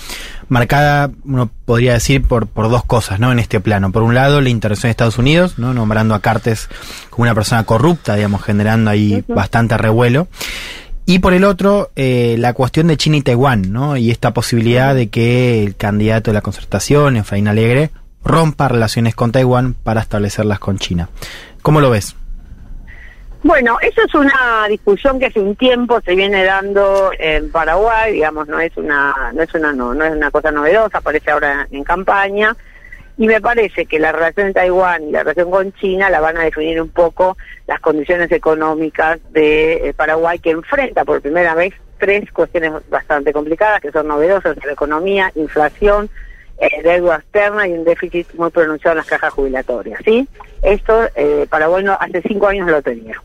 marcada, 0.49 1.13
uno 1.25 1.49
podría 1.65 1.93
decir, 1.93 2.25
por, 2.25 2.49
por 2.49 2.69
dos 2.69 2.85
cosas, 2.85 3.21
¿no? 3.21 3.31
En 3.31 3.39
este 3.39 3.61
plano. 3.61 3.93
Por 3.93 4.03
un 4.03 4.17
lado, 4.17 4.41
la 4.41 4.49
intervención 4.49 4.89
de 4.89 4.91
Estados 4.91 5.19
Unidos, 5.19 5.61
¿no? 5.61 5.73
Nombrando 5.75 6.13
a 6.13 6.23
Cartes 6.23 6.69
como 7.09 7.23
una 7.23 7.37
persona 7.37 7.63
corrupta, 7.63 8.17
digamos, 8.17 8.43
generando 8.43 8.91
ahí 8.91 9.23
bastante 9.29 9.79
revuelo. 9.79 10.27
Y 11.05 11.21
por 11.21 11.33
el 11.33 11.45
otro, 11.45 11.93
eh, 11.95 12.35
la 12.37 12.53
cuestión 12.53 12.89
de 12.89 12.97
China 12.97 13.19
y 13.19 13.23
Taiwán, 13.23 13.71
¿no? 13.71 13.97
Y 13.97 14.11
esta 14.11 14.35
posibilidad 14.35 14.93
de 14.93 15.09
que 15.09 15.63
el 15.63 15.77
candidato 15.77 16.33
de 16.33 16.35
la 16.35 16.43
concertación, 16.43 17.17
Efraín 17.17 17.47
Alegre, 17.47 17.93
rompa 18.25 18.67
relaciones 18.67 19.15
con 19.15 19.31
Taiwán 19.31 19.75
para 19.75 20.01
establecerlas 20.01 20.59
con 20.59 20.79
China. 20.79 21.11
¿Cómo 21.63 21.81
lo 21.81 21.91
ves? 21.91 22.17
Bueno, 23.43 23.79
eso 23.81 24.03
es 24.03 24.15
una 24.15 24.67
discusión 24.69 25.19
que 25.19 25.27
hace 25.27 25.41
un 25.41 25.55
tiempo 25.57 26.01
se 26.01 26.15
viene 26.15 26.45
dando 26.45 27.11
en 27.19 27.51
Paraguay, 27.51 28.13
digamos, 28.13 28.49
no 28.49 28.59
es 28.59 28.77
una 28.77 29.33
no 29.33 29.43
es 29.43 29.55
una 29.55 29.73
no, 29.73 29.95
no 29.95 30.05
es 30.05 30.13
una 30.13 30.31
cosa 30.31 30.51
novedosa, 30.51 30.99
aparece 30.99 31.31
ahora 31.31 31.67
en 31.71 31.85
campaña 31.85 32.57
y 33.19 33.27
me 33.27 33.41
parece 33.41 33.87
que 33.87 33.99
la 33.99 34.13
relación 34.13 34.49
de 34.49 34.55
Taiwán 34.55 35.05
y 35.05 35.13
la 35.13 35.21
relación 35.21 35.51
con 35.51 35.73
China 35.75 36.11
la 36.11 36.21
van 36.21 36.37
a 36.37 36.43
definir 36.43 36.81
un 36.81 36.91
poco 36.91 37.37
las 37.67 37.81
condiciones 37.81 38.31
económicas 38.33 39.21
de 39.33 39.89
eh, 39.89 39.95
Paraguay 39.95 40.39
que 40.39 40.51
enfrenta 40.51 41.05
por 41.05 41.23
primera 41.23 41.55
vez 41.55 41.73
tres 41.99 42.31
cuestiones 42.33 42.73
bastante 42.91 43.33
complicadas 43.33 43.81
que 43.81 43.93
son 43.93 44.09
novedosas 44.09 44.57
la 44.65 44.73
economía, 44.73 45.33
inflación, 45.35 46.11
eh, 46.59 46.83
deuda 46.83 47.17
externa 47.17 47.67
y 47.67 47.73
un 47.73 47.85
déficit 47.85 48.33
muy 48.35 48.51
pronunciado 48.51 48.93
en 48.93 48.99
las 48.99 49.07
cajas 49.07 49.33
jubilatorias, 49.33 50.01
¿sí? 50.05 50.29
Esto 50.63 51.09
eh, 51.15 51.47
Paraguay 51.49 51.85
no, 51.85 51.97
hace 51.99 52.23
cinco 52.23 52.49
años 52.49 52.69
lo 52.69 52.83
tenía. 52.83 53.21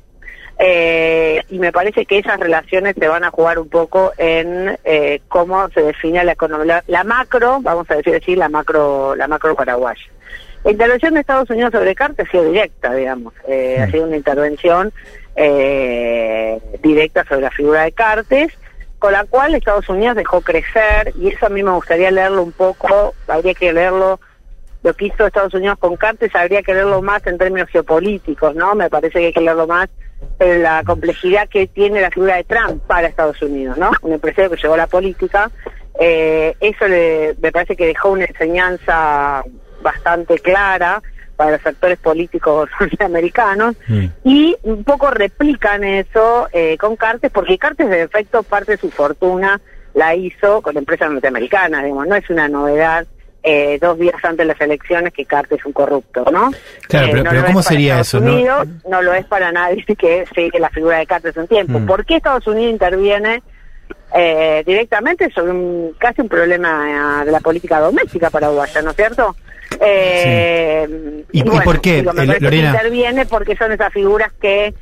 Eh, 0.63 1.41
y 1.49 1.57
me 1.57 1.71
parece 1.71 2.05
que 2.05 2.19
esas 2.19 2.39
relaciones 2.39 2.95
se 2.99 3.07
van 3.07 3.23
a 3.23 3.31
jugar 3.31 3.57
un 3.57 3.67
poco 3.67 4.11
en 4.17 4.77
eh, 4.83 5.19
cómo 5.27 5.67
se 5.69 5.81
define 5.81 6.23
la 6.23 6.33
economía, 6.33 6.83
la, 6.85 7.03
macro, 7.03 7.59
vamos 7.61 7.89
a 7.89 7.95
decir 7.95 8.15
así, 8.15 8.35
la 8.35 8.47
macro, 8.47 9.15
la 9.15 9.27
macro 9.27 9.55
paraguaya. 9.55 10.03
La 10.63 10.71
intervención 10.71 11.15
de 11.15 11.21
Estados 11.21 11.49
Unidos 11.49 11.71
sobre 11.71 11.95
Cartes 11.95 12.27
ha 12.27 12.31
sido 12.31 12.43
directa, 12.43 12.93
digamos, 12.93 13.33
eh, 13.47 13.79
ha 13.81 13.89
sido 13.89 14.05
una 14.05 14.17
intervención 14.17 14.93
eh, 15.35 16.61
directa 16.83 17.23
sobre 17.23 17.41
la 17.41 17.51
figura 17.51 17.81
de 17.81 17.91
Cartes, 17.93 18.53
con 19.01 19.13
la 19.13 19.25
cual 19.25 19.55
Estados 19.55 19.89
Unidos 19.89 20.15
dejó 20.15 20.41
crecer, 20.41 21.11
y 21.17 21.29
eso 21.29 21.47
a 21.47 21.49
mí 21.49 21.63
me 21.63 21.71
gustaría 21.71 22.11
leerlo 22.11 22.43
un 22.43 22.51
poco, 22.51 23.15
habría 23.27 23.55
que 23.55 23.73
leerlo 23.73 24.19
lo 24.83 24.93
que 24.93 25.07
hizo 25.07 25.25
Estados 25.25 25.55
Unidos 25.55 25.79
con 25.79 25.95
Cartes 25.95 26.35
habría 26.35 26.61
que 26.61 26.75
leerlo 26.75 27.01
más 27.01 27.25
en 27.25 27.39
términos 27.39 27.67
geopolíticos, 27.69 28.53
¿no? 28.53 28.75
Me 28.75 28.91
parece 28.91 29.17
que 29.17 29.25
hay 29.25 29.33
que 29.33 29.41
leerlo 29.41 29.65
más 29.65 29.89
en 30.37 30.61
la 30.61 30.83
complejidad 30.83 31.49
que 31.49 31.65
tiene 31.65 31.99
la 31.99 32.11
figura 32.11 32.35
de 32.35 32.43
Trump 32.43 32.83
para 32.85 33.07
Estados 33.07 33.41
Unidos, 33.41 33.75
¿no? 33.79 33.89
Un 34.03 34.13
empresario 34.13 34.51
que 34.51 34.61
llegó 34.61 34.75
a 34.75 34.77
la 34.77 34.87
política. 34.87 35.49
Eh, 35.99 36.55
eso 36.59 36.87
le, 36.87 37.35
me 37.41 37.51
parece 37.51 37.75
que 37.75 37.87
dejó 37.87 38.11
una 38.11 38.25
enseñanza 38.25 39.43
bastante 39.81 40.37
clara 40.37 41.01
para 41.35 41.51
los 41.51 41.65
actores 41.65 41.97
políticos 41.99 42.69
norteamericanos 42.79 43.75
y 44.23 44.55
un 44.63 44.83
poco 44.83 45.09
replican 45.11 45.83
eso 45.83 46.47
eh, 46.53 46.77
con 46.77 46.95
Cartes, 46.95 47.31
porque 47.31 47.57
Cartes 47.57 47.89
de 47.89 48.03
efecto 48.03 48.43
parte 48.43 48.73
de 48.73 48.77
su 48.77 48.91
fortuna 48.91 49.59
la 49.93 50.15
hizo 50.15 50.61
con 50.61 50.77
empresas 50.77 51.11
norteamericanas, 51.11 51.83
digamos, 51.83 52.07
no 52.07 52.15
es 52.15 52.29
una 52.29 52.47
novedad 52.47 53.05
eh, 53.43 53.79
dos 53.81 53.97
días 53.97 54.15
antes 54.23 54.37
de 54.37 54.45
las 54.45 54.61
elecciones 54.61 55.11
que 55.13 55.25
Cartes 55.25 55.59
es 55.59 55.65
un 55.65 55.73
corrupto, 55.73 56.25
¿no? 56.31 56.51
Claro, 56.87 57.07
Eh, 57.07 57.09
pero, 57.11 57.23
no 57.23 57.29
pero 57.31 57.45
¿cómo 57.47 57.59
es 57.61 57.65
sería 57.65 57.99
Estados 57.99 58.07
eso? 58.07 58.19
no? 58.19 58.33
Unidos, 58.33 58.67
no 58.87 59.01
lo 59.01 59.13
es 59.13 59.25
para 59.25 59.51
nadie 59.51 59.83
que 59.97 60.25
sigue 60.35 60.59
la 60.59 60.69
figura 60.69 60.99
de 60.99 61.07
Cartes 61.07 61.35
un 61.37 61.47
tiempo. 61.47 61.79
Mm. 61.79 61.85
¿Por 61.87 62.05
qué 62.05 62.17
Estados 62.17 62.45
Unidos 62.45 62.71
interviene 62.71 63.41
eh, 64.15 64.61
directamente 64.65 65.31
sobre 65.31 65.51
un, 65.51 65.95
casi 65.97 66.21
un 66.21 66.29
problema 66.29 67.23
de 67.25 67.31
la 67.31 67.39
política 67.39 67.79
doméstica 67.79 68.29
paraguaya, 68.29 68.81
¿no 68.81 68.91
es 68.91 68.95
cierto? 68.95 69.35
Eh, 69.79 71.23
¿Y- 71.31 71.39
y 71.39 71.43
por 71.43 71.81
qué, 71.81 71.97
digo, 71.97 72.13
me 72.13 72.23
eh, 72.23 72.37
Lorena? 72.39 72.71
interviene 72.71 73.25
porque 73.25 73.55
son 73.55 73.71
esas 73.71 73.91
figuras 73.93 74.31
que 74.41 74.73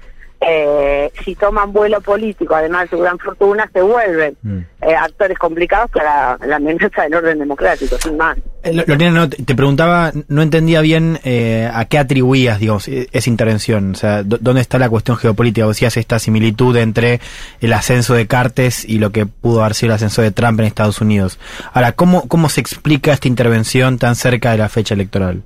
eh, 0.41 1.11
si 1.23 1.35
toman 1.35 1.73
vuelo 1.73 1.99
político, 2.01 2.55
además 2.55 2.83
de 2.83 2.97
su 2.97 2.99
gran 3.03 3.17
fortuna, 3.19 3.69
se 3.73 3.81
vuelven 3.81 4.35
Mm. 4.41 4.57
eh, 4.81 4.95
actores 4.95 5.37
complicados 5.37 5.91
para 5.91 6.37
la 6.47 6.55
amenaza 6.55 7.03
del 7.03 7.15
orden 7.15 7.39
democrático, 7.39 7.97
sin 8.01 8.15
más. 8.17 8.37
Eh, 8.63 8.73
Lo- 8.73 8.83
Lorena, 8.87 9.11
no, 9.11 9.29
te 9.29 9.55
preguntaba, 9.55 10.11
no 10.27 10.41
entendía 10.41 10.81
bien 10.81 11.19
eh, 11.23 11.69
a 11.73 11.85
qué 11.85 11.97
atribuías, 11.97 12.59
digamos, 12.59 12.87
esa 12.87 13.29
intervención. 13.29 13.91
O 13.91 13.95
sea, 13.95 14.23
¿dó- 14.23 14.37
¿dónde 14.39 14.61
está 14.61 14.79
la 14.79 14.89
cuestión 14.89 15.17
geopolítica? 15.17 15.65
Vos 15.65 15.75
decías 15.75 15.97
esta 15.97 16.19
similitud 16.19 16.75
entre 16.77 17.19
el 17.61 17.73
ascenso 17.73 18.13
de 18.13 18.27
Cartes 18.27 18.85
y 18.87 18.99
lo 18.99 19.11
que 19.11 19.25
pudo 19.25 19.61
haber 19.63 19.75
sido 19.75 19.87
el 19.91 19.95
ascenso 19.95 20.21
de 20.21 20.31
Trump 20.31 20.59
en 20.61 20.65
Estados 20.67 21.01
Unidos. 21.01 21.37
Ahora, 21.73 21.91
¿cómo, 21.93 22.27
cómo 22.27 22.47
se 22.49 22.61
explica 22.61 23.11
esta 23.11 23.27
intervención 23.27 23.97
tan 23.97 24.15
cerca 24.15 24.51
de 24.51 24.57
la 24.59 24.69
fecha 24.69 24.93
electoral? 24.93 25.41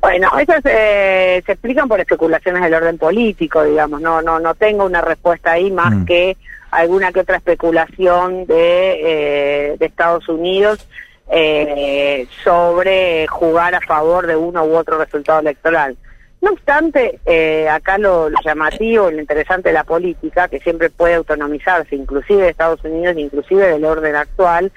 Bueno, 0.00 0.30
esas 0.38 0.60
eh, 0.64 1.42
se 1.44 1.52
explican 1.52 1.88
por 1.88 1.98
especulaciones 2.00 2.62
del 2.62 2.74
orden 2.74 2.98
político, 2.98 3.64
digamos. 3.64 4.00
No, 4.00 4.22
no, 4.22 4.38
no 4.38 4.54
tengo 4.54 4.84
una 4.84 5.00
respuesta 5.00 5.52
ahí 5.52 5.70
más 5.70 5.92
Mm. 5.92 6.04
que 6.04 6.36
alguna 6.70 7.12
que 7.12 7.20
otra 7.20 7.36
especulación 7.36 8.46
de, 8.46 9.72
eh, 9.72 9.76
de 9.78 9.86
Estados 9.86 10.28
Unidos 10.28 10.86
eh, 11.30 12.26
sobre 12.44 13.26
jugar 13.26 13.74
a 13.74 13.80
favor 13.80 14.26
de 14.26 14.36
uno 14.36 14.64
u 14.64 14.76
otro 14.76 14.98
resultado 14.98 15.40
electoral. 15.40 15.96
No 16.40 16.52
obstante, 16.52 17.18
eh, 17.26 17.68
acá 17.68 17.98
lo, 17.98 18.30
lo 18.30 18.38
llamativo, 18.44 19.10
lo 19.10 19.20
interesante 19.20 19.70
de 19.70 19.72
la 19.74 19.82
política, 19.84 20.46
que 20.46 20.60
siempre 20.60 20.88
puede 20.88 21.14
autonomizarse, 21.14 21.96
inclusive 21.96 22.42
de 22.42 22.50
Estados 22.50 22.84
Unidos, 22.84 23.16
inclusive 23.18 23.66
del 23.66 23.84
orden 23.84 24.14
actual, 24.14 24.70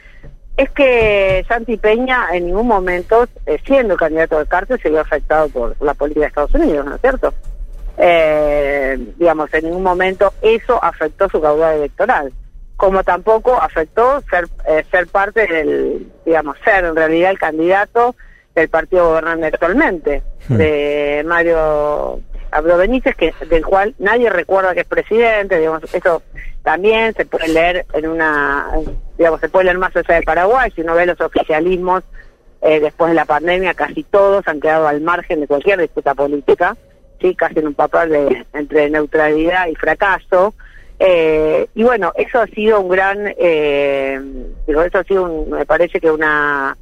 es 0.61 0.69
que 0.71 1.43
Santi 1.47 1.77
Peña 1.77 2.27
en 2.33 2.45
ningún 2.45 2.67
momento, 2.67 3.27
eh, 3.45 3.59
siendo 3.65 3.97
candidato 3.97 4.37
de 4.37 4.45
cárcel, 4.45 4.79
se 4.81 4.89
vio 4.89 5.01
afectado 5.01 5.49
por 5.49 5.75
la 5.81 5.95
política 5.95 6.21
de 6.21 6.27
Estados 6.27 6.53
Unidos, 6.53 6.85
¿no 6.85 6.95
es 6.95 7.01
cierto? 7.01 7.33
Eh, 7.97 8.97
digamos, 9.17 9.51
en 9.53 9.65
ningún 9.65 9.83
momento 9.83 10.33
eso 10.41 10.83
afectó 10.83 11.29
su 11.29 11.41
caudal 11.41 11.77
electoral, 11.77 12.31
como 12.77 13.03
tampoco 13.03 13.59
afectó 13.59 14.21
ser, 14.29 14.47
eh, 14.67 14.85
ser 14.91 15.07
parte 15.07 15.47
del, 15.47 16.11
digamos, 16.25 16.57
ser 16.63 16.85
en 16.85 16.95
realidad 16.95 17.31
el 17.31 17.39
candidato 17.39 18.15
del 18.53 18.69
partido 18.69 19.09
gobernante 19.09 19.47
actualmente, 19.47 20.21
de 20.49 21.23
Mario 21.25 22.19
Abdo 22.51 22.77
Benítez, 22.77 23.15
que, 23.15 23.33
del 23.49 23.65
cual 23.65 23.95
nadie 23.99 24.29
recuerda 24.29 24.73
que 24.73 24.81
es 24.81 24.85
presidente, 24.87 25.57
digamos, 25.57 25.83
eso 25.93 26.21
también 26.63 27.13
se 27.13 27.25
puede 27.25 27.47
leer 27.47 27.85
en 27.93 28.07
una, 28.07 28.67
digamos, 29.17 29.39
se 29.39 29.49
puede 29.49 29.65
leer 29.65 29.77
más 29.77 29.95
allá 29.95 30.15
de 30.15 30.21
Paraguay, 30.23 30.69
si 30.75 30.81
uno 30.81 30.93
ve 30.95 31.05
los 31.05 31.19
oficialismos 31.21 32.03
eh, 32.61 32.79
después 32.79 33.09
de 33.09 33.15
la 33.15 33.25
pandemia, 33.25 33.73
casi 33.73 34.03
todos 34.03 34.47
han 34.47 34.59
quedado 34.59 34.87
al 34.87 35.01
margen 35.01 35.39
de 35.39 35.47
cualquier 35.47 35.79
disputa 35.79 36.13
política, 36.13 36.75
sí, 37.19 37.35
casi 37.35 37.59
en 37.59 37.67
un 37.67 37.73
papel 37.73 38.09
de, 38.09 38.45
entre 38.53 38.89
neutralidad 38.89 39.67
y 39.67 39.75
fracaso. 39.75 40.53
Eh, 40.99 41.67
y 41.73 41.81
bueno, 41.83 42.11
eso 42.15 42.39
ha 42.39 42.45
sido 42.47 42.79
un 42.79 42.89
gran, 42.89 43.33
eh, 43.39 44.19
digo, 44.67 44.83
eso 44.83 44.99
ha 44.99 45.03
sido, 45.03 45.23
un- 45.23 45.49
me 45.49 45.65
parece 45.65 45.99
que 45.99 46.11
una 46.11 46.77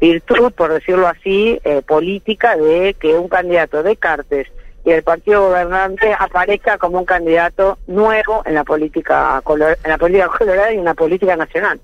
virtud, 0.00 0.50
por 0.52 0.72
decirlo 0.72 1.06
así, 1.06 1.60
eh, 1.62 1.82
política 1.86 2.56
de 2.56 2.94
que 2.98 3.14
un 3.14 3.28
candidato 3.28 3.82
de 3.84 3.94
Cartes 3.96 4.48
y 4.84 4.90
el 4.90 5.02
partido 5.02 5.48
gobernante 5.48 6.14
aparezca 6.18 6.78
como 6.78 6.98
un 6.98 7.04
candidato 7.04 7.78
nuevo 7.86 8.42
en 8.46 8.54
la 8.54 8.64
política 8.64 9.40
color- 9.44 9.78
en 9.84 9.90
la 9.90 9.98
política 9.98 10.28
colorada 10.38 10.72
y 10.72 10.78
en 10.78 10.84
la 10.84 10.94
política 10.94 11.36
nacional. 11.36 11.80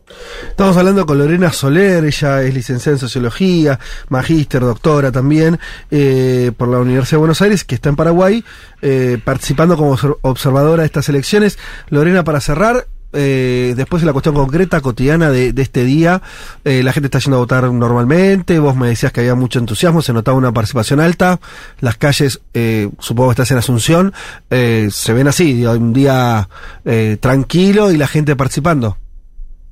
Estamos 0.48 0.76
hablando 0.76 1.04
con 1.06 1.18
Lorena 1.18 1.52
Soler, 1.52 2.04
ella 2.04 2.42
es 2.42 2.54
licenciada 2.54 2.96
en 2.96 3.00
Sociología, 3.00 3.78
magíster, 4.08 4.62
doctora 4.62 5.12
también, 5.12 5.58
eh, 5.90 6.52
por 6.56 6.68
la 6.68 6.78
Universidad 6.78 7.16
de 7.16 7.20
Buenos 7.20 7.42
Aires, 7.42 7.64
que 7.64 7.74
está 7.74 7.88
en 7.90 7.96
Paraguay, 7.96 8.44
eh, 8.82 9.18
participando 9.24 9.76
como 9.76 9.96
obser- 9.96 10.16
observadora 10.22 10.82
de 10.82 10.86
estas 10.86 11.08
elecciones. 11.08 11.58
Lorena, 11.90 12.24
para 12.24 12.40
cerrar, 12.40 12.86
eh, 13.12 13.74
después 13.76 14.02
de 14.02 14.06
la 14.06 14.12
cuestión 14.12 14.34
concreta, 14.34 14.80
cotidiana 14.80 15.30
de, 15.30 15.52
de 15.52 15.62
este 15.62 15.84
día, 15.84 16.20
eh, 16.64 16.82
la 16.82 16.92
gente 16.92 17.06
está 17.06 17.18
yendo 17.18 17.36
a 17.36 17.40
votar 17.40 17.64
normalmente, 17.70 18.58
vos 18.58 18.76
me 18.76 18.88
decías 18.88 19.12
que 19.12 19.20
había 19.20 19.34
mucho 19.34 19.58
entusiasmo, 19.58 20.02
se 20.02 20.12
notaba 20.12 20.36
una 20.36 20.52
participación 20.52 21.00
alta, 21.00 21.40
las 21.80 21.96
calles, 21.96 22.40
eh, 22.54 22.90
supongo 22.98 23.30
que 23.30 23.32
estás 23.32 23.50
en 23.52 23.58
Asunción, 23.58 24.12
eh, 24.50 24.88
se 24.90 25.12
ven 25.12 25.28
así, 25.28 25.64
un 25.66 25.92
día 25.92 26.48
eh, 26.84 27.16
tranquilo 27.20 27.90
y 27.90 27.96
la 27.96 28.06
gente 28.06 28.36
participando. 28.36 28.96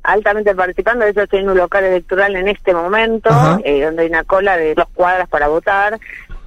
altamente 0.04 0.54
participando. 0.54 1.04
De 1.04 1.10
hecho, 1.12 1.22
estoy 1.22 1.40
en 1.40 1.48
un 1.48 1.56
local 1.56 1.82
electoral 1.84 2.36
en 2.36 2.48
este 2.48 2.74
momento, 2.74 3.30
donde 3.30 4.02
hay 4.02 4.08
una 4.08 4.24
cola 4.24 4.56
de 4.56 4.74
dos 4.74 4.86
cuadras 4.94 5.28
para 5.28 5.48
votar. 5.48 5.98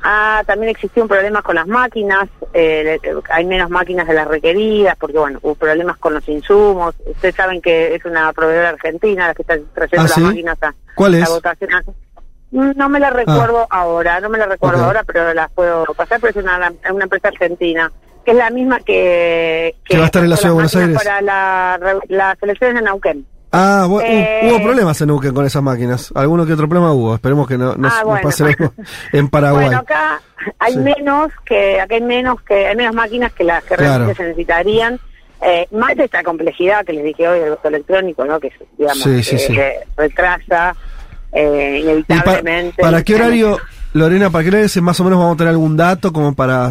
Ah, 0.04 0.44
también 0.46 0.70
existió 0.70 1.02
un 1.04 1.10
problema 1.10 1.42
con 1.42 1.56
las 1.56 1.68
máquinas, 1.68 2.30
eh, 2.54 3.00
hay 3.30 3.46
menos 3.46 3.70
máquinas 3.70 4.08
de 4.08 4.14
las 4.14 4.28
requeridas, 4.28 4.96
porque 4.98 5.18
bueno, 5.18 5.40
hubo 5.42 5.56
problemas 5.56 5.98
con 5.98 6.14
los 6.14 6.28
insumos. 6.30 6.96
Ustedes 7.06 7.36
saben 7.36 7.62
que 7.62 7.96
es 7.96 8.06
una 8.06 8.32
proveedora 8.32 8.70
argentina 8.70 9.28
la 9.28 9.34
que 9.34 9.42
está 9.42 9.56
trayendo 9.74 10.02
Ah, 10.02 10.04
las 10.04 10.14
¿sí? 10.14 10.22
máquinas 10.22 10.58
a, 10.62 10.74
¿Cuál 10.96 11.16
a 11.16 11.18
es? 11.20 11.30
votación. 11.30 11.70
No 12.52 12.88
me 12.90 13.00
la 13.00 13.10
recuerdo 13.10 13.68
ahora, 13.70 14.22
no 14.22 14.30
me 14.30 14.38
la 14.38 14.46
recuerdo 14.46 14.86
ahora, 14.86 15.04
pero 15.04 15.34
las 15.34 15.52
puedo 15.52 15.84
pasar, 15.96 16.20
pero 16.22 16.32
es 16.32 16.46
una, 16.46 16.72
una 16.94 17.04
empresa 17.04 17.28
argentina, 17.28 17.92
que 18.24 18.32
es 18.32 18.38
la 18.38 18.50
misma 18.50 18.80
que... 18.80 19.76
Que 19.84 19.98
va 19.98 20.04
a 20.04 20.06
estar 20.06 20.24
en 20.24 20.30
la 20.30 20.38
ciudad 20.38 20.52
de 20.52 20.54
Buenos 20.54 20.76
Aires. 20.76 20.96
Para 20.98 21.22
la, 21.22 22.00
las 22.08 22.42
elecciones 22.42 22.76
de 22.76 22.82
Neuquén. 22.84 23.26
Ah, 23.52 23.86
bu- 23.88 24.02
hu- 24.02 24.04
Eh, 24.06 24.42
hubo 24.52 24.62
problemas 24.64 25.00
en 25.02 25.08
Neuquén 25.08 25.34
con 25.34 25.46
esas 25.46 25.64
máquinas. 25.64 26.12
Alguno 26.16 26.46
que 26.46 26.54
otro 26.54 26.68
problema 26.68 26.92
hubo. 26.92 27.16
Esperemos 27.16 27.48
que 27.48 27.58
no, 27.58 27.76
no, 27.76 27.88
Ah, 27.88 28.00
no 28.02 28.08
bueno. 28.10 28.22
pase 28.24 28.44
lo 28.44 28.50
mismo 28.50 28.74
en 29.14 29.30
Paraguay. 29.30 29.66
Bueno, 29.66 29.80
acá 29.80 30.22
hay 30.60 30.74
Sí. 30.74 30.80
menos 30.80 31.32
que 31.46 31.80
acá 31.80 31.96
hay 31.96 32.02
menos 32.02 32.42
que 32.42 32.68
hay 32.68 32.76
menos 32.76 32.94
máquinas 32.94 33.32
que 33.34 33.44
las 33.46 33.64
que 33.64 33.76
Claro. 33.76 33.90
realmente 34.06 34.16
se 34.16 34.24
necesitarían. 34.30 35.00
Eh, 35.42 35.68
más 35.72 35.96
de 35.96 36.06
esta 36.06 36.24
complejidad 36.24 36.84
que 36.86 36.94
les 36.94 37.04
dije 37.04 37.28
hoy 37.28 37.40
del 37.40 37.52
voto 37.52 37.68
electrónico, 37.68 38.26
¿no? 38.26 38.40
Que 38.40 38.52
digamos 38.78 39.00
Sí, 39.04 39.22
sí, 39.24 39.54
que 39.54 39.76
retrasa 39.96 40.76
eh, 41.32 41.80
¿Y 41.80 41.84
pa- 41.86 41.92
inevitablemente. 41.92 42.82
para 42.82 43.04
qué 43.04 43.16
horario 43.16 43.60
Lorena, 43.94 44.30
para 44.30 44.44
que 44.44 44.52
le 44.52 44.58
des, 44.60 44.82
más 44.82 45.00
o 45.00 45.04
menos 45.04 45.18
vamos 45.20 45.36
a 45.36 45.38
tener 45.38 45.52
algún 45.52 45.76
dato 45.78 46.12
como 46.14 46.36
para... 46.36 46.70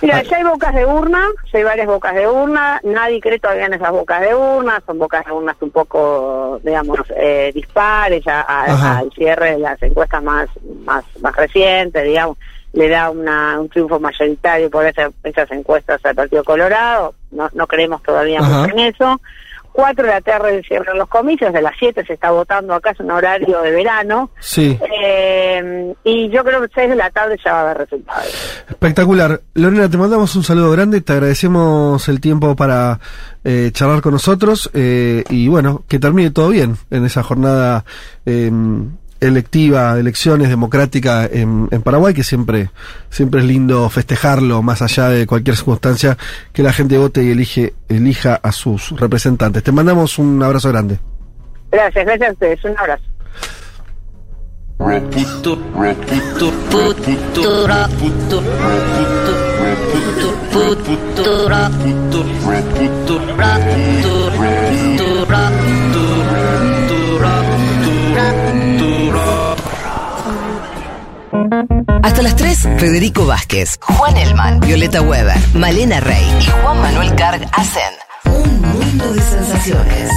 Mira, 0.00 0.22
ya 0.22 0.36
hay 0.36 0.44
bocas 0.44 0.74
de 0.74 0.86
urna, 0.86 1.26
ya 1.52 1.58
hay 1.58 1.64
varias 1.64 1.86
bocas 1.86 2.14
de 2.14 2.26
urna, 2.28 2.80
nadie 2.84 3.20
cree 3.20 3.38
todavía 3.38 3.66
en 3.66 3.74
esas 3.74 3.90
bocas 3.90 4.20
de 4.20 4.34
urna, 4.34 4.80
son 4.86 4.98
bocas 4.98 5.26
de 5.26 5.32
urnas 5.32 5.56
un 5.60 5.70
poco, 5.70 6.60
digamos, 6.62 7.00
eh, 7.16 7.50
dispares 7.54 8.26
a- 8.28 8.98
al 8.98 9.10
cierre 9.12 9.52
de 9.52 9.58
las 9.58 9.82
encuestas 9.82 10.22
más, 10.22 10.48
más, 10.86 11.04
más 11.20 11.34
recientes, 11.36 12.04
digamos, 12.04 12.38
le 12.72 12.88
da 12.88 13.10
una, 13.10 13.58
un 13.58 13.68
triunfo 13.68 13.98
mayoritario 13.98 14.70
por 14.70 14.86
esa- 14.86 15.10
esas 15.24 15.50
encuestas 15.50 16.00
al 16.04 16.14
Partido 16.14 16.44
Colorado, 16.44 17.14
no, 17.32 17.50
no 17.52 17.66
creemos 17.66 18.02
todavía 18.02 18.38
Ajá. 18.40 18.60
mucho 18.62 18.72
en 18.72 18.78
eso. 18.78 19.20
Cuatro 19.78 20.06
de 20.06 20.10
la 20.10 20.20
tarde 20.20 20.60
cierran 20.66 20.98
los 20.98 21.08
comicios, 21.08 21.52
de 21.52 21.62
las 21.62 21.72
siete 21.78 22.04
se 22.04 22.14
está 22.14 22.32
votando 22.32 22.74
acá, 22.74 22.90
es 22.90 22.98
un 22.98 23.12
horario 23.12 23.62
de 23.62 23.70
verano, 23.70 24.28
Sí, 24.40 24.76
eh, 25.04 25.94
y 26.02 26.28
yo 26.30 26.42
creo 26.42 26.60
que 26.62 26.66
seis 26.74 26.90
de 26.90 26.96
la 26.96 27.08
tarde 27.10 27.36
ya 27.44 27.52
va 27.52 27.58
a 27.58 27.62
haber 27.62 27.78
resultados. 27.78 28.26
espectacular. 28.68 29.40
Lorena, 29.54 29.88
te 29.88 29.96
mandamos 29.96 30.34
un 30.34 30.42
saludo 30.42 30.72
grande, 30.72 31.00
te 31.00 31.12
agradecemos 31.12 32.08
el 32.08 32.20
tiempo 32.20 32.56
para 32.56 32.98
eh, 33.44 33.70
charlar 33.72 34.00
con 34.00 34.14
nosotros 34.14 34.68
eh, 34.74 35.22
y 35.30 35.46
bueno, 35.46 35.84
que 35.86 36.00
termine 36.00 36.32
todo 36.32 36.48
bien 36.48 36.76
en 36.90 37.04
esa 37.04 37.22
jornada 37.22 37.84
eh, 39.20 39.26
electiva, 39.26 39.98
elecciones 39.98 40.48
democrática 40.48 41.26
en, 41.26 41.68
en 41.70 41.82
Paraguay, 41.82 42.14
que 42.14 42.24
siempre, 42.24 42.70
siempre 43.10 43.40
es 43.40 43.46
lindo 43.46 43.88
festejarlo, 43.88 44.62
más 44.62 44.82
allá 44.82 45.08
de 45.08 45.26
cualquier 45.26 45.56
circunstancia, 45.56 46.16
que 46.52 46.62
la 46.62 46.72
gente 46.72 46.98
vote 46.98 47.22
y 47.22 47.30
elige, 47.30 47.74
elija 47.88 48.34
a 48.42 48.52
sus 48.52 48.90
representantes. 48.98 49.62
Te 49.62 49.72
mandamos 49.72 50.18
un 50.18 50.42
abrazo 50.42 50.68
grande. 50.70 50.98
Gracias, 51.70 52.04
gracias 52.04 52.28
a 52.28 52.32
ustedes, 52.32 52.64
un 52.64 52.78
abrazo. 52.78 53.04
Hasta 72.02 72.22
las 72.22 72.36
3, 72.36 72.68
Federico 72.78 73.26
Vázquez, 73.26 73.78
Juan 73.80 74.16
Elman, 74.16 74.60
Violeta 74.60 75.02
Weber, 75.02 75.36
Malena 75.54 76.00
Rey 76.00 76.24
y 76.40 76.46
Juan 76.62 76.80
Manuel 76.80 77.14
Carg 77.14 77.46
hacen 77.52 77.94
un 78.24 78.60
mundo 78.60 79.12
de 79.12 79.22
sensaciones. 79.22 80.10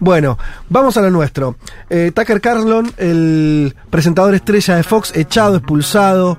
Bueno, 0.00 0.38
vamos 0.68 0.96
a 0.96 1.02
lo 1.02 1.10
nuestro. 1.10 1.56
Eh, 1.90 2.12
Tucker 2.14 2.40
Carlson, 2.40 2.92
el 2.98 3.74
presentador 3.90 4.34
estrella 4.34 4.76
de 4.76 4.82
Fox, 4.82 5.12
echado, 5.16 5.56
expulsado. 5.56 6.38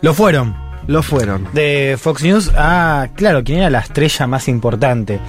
Lo 0.00 0.14
fueron. 0.14 0.61
Lo 0.86 1.02
fueron. 1.02 1.46
De 1.52 1.96
Fox 2.00 2.22
News 2.24 2.50
a, 2.56 3.08
claro, 3.14 3.44
quien 3.44 3.58
era 3.58 3.70
la 3.70 3.78
estrella 3.80 4.26
más 4.26 4.48
importante, 4.48 5.20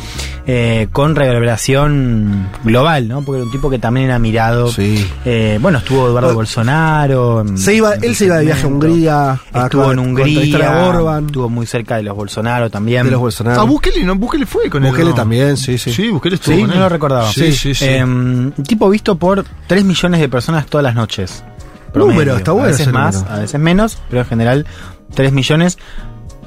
eh, 0.47 0.87
con 0.91 1.15
reverberación 1.15 2.49
global, 2.63 3.07
¿no? 3.07 3.21
Porque 3.21 3.37
era 3.37 3.45
un 3.45 3.51
tipo 3.51 3.69
que 3.69 3.79
también 3.79 4.07
era 4.07 4.17
mirado. 4.19 4.69
Eh, 4.77 5.59
bueno, 5.61 5.77
estuvo 5.77 6.07
Eduardo. 6.07 6.33
Bolsonaro. 6.33 7.45
Se 7.55 7.75
iba, 7.75 7.93
él 7.93 8.15
se 8.15 8.25
iba 8.25 8.37
de 8.37 8.45
viaje 8.45 8.63
a. 8.63 8.67
Hungría. 8.67 9.39
Estuvo 9.53 9.91
en 9.91 9.99
a 9.99 10.01
Hungría. 10.01 10.81
a 10.81 10.87
Orban. 10.87 11.25
Estuvo 11.27 11.49
muy 11.49 11.65
cerca 11.65 11.97
de 11.97 12.03
los 12.03 12.15
Bolsonaro 12.15 12.69
también. 12.69 13.05
De 13.05 13.11
los 13.11 13.19
Bolsonaro. 13.21 13.61
Ah, 13.61 13.63
Bukele, 13.63 14.03
¿no? 14.03 14.15
Bukele 14.15 14.45
fue 14.45 14.69
con 14.69 14.83
él. 14.83 14.91
Bukele 14.91 15.11
¿no? 15.11 15.15
también, 15.15 15.55
sí, 15.57 15.77
sí. 15.77 15.91
Sí, 15.93 16.09
Bukele 16.09 16.35
estuvo 16.35 16.55
Sí, 16.55 16.61
con 16.61 16.69
no 16.69 16.75
él. 16.75 16.79
lo 16.81 16.89
recordaba. 16.89 17.31
Sí, 17.31 17.51
sí, 17.53 17.73
sí. 17.75 17.85
Eh, 17.85 18.03
un 18.03 18.53
tipo 18.67 18.89
visto 18.89 19.15
por 19.17 19.45
3 19.67 19.83
millones 19.83 20.19
de 20.19 20.29
personas 20.29 20.65
todas 20.65 20.83
las 20.83 20.95
noches. 20.95 21.43
Número, 21.95 22.35
está 22.37 22.51
bueno 22.53 22.65
A 22.69 22.71
veces 22.71 22.87
ese 22.87 22.91
más, 22.91 23.15
número. 23.17 23.33
a 23.35 23.39
veces 23.39 23.59
menos, 23.61 23.99
pero 24.09 24.23
en 24.23 24.27
general 24.27 24.65
3 25.13 25.31
millones. 25.31 25.77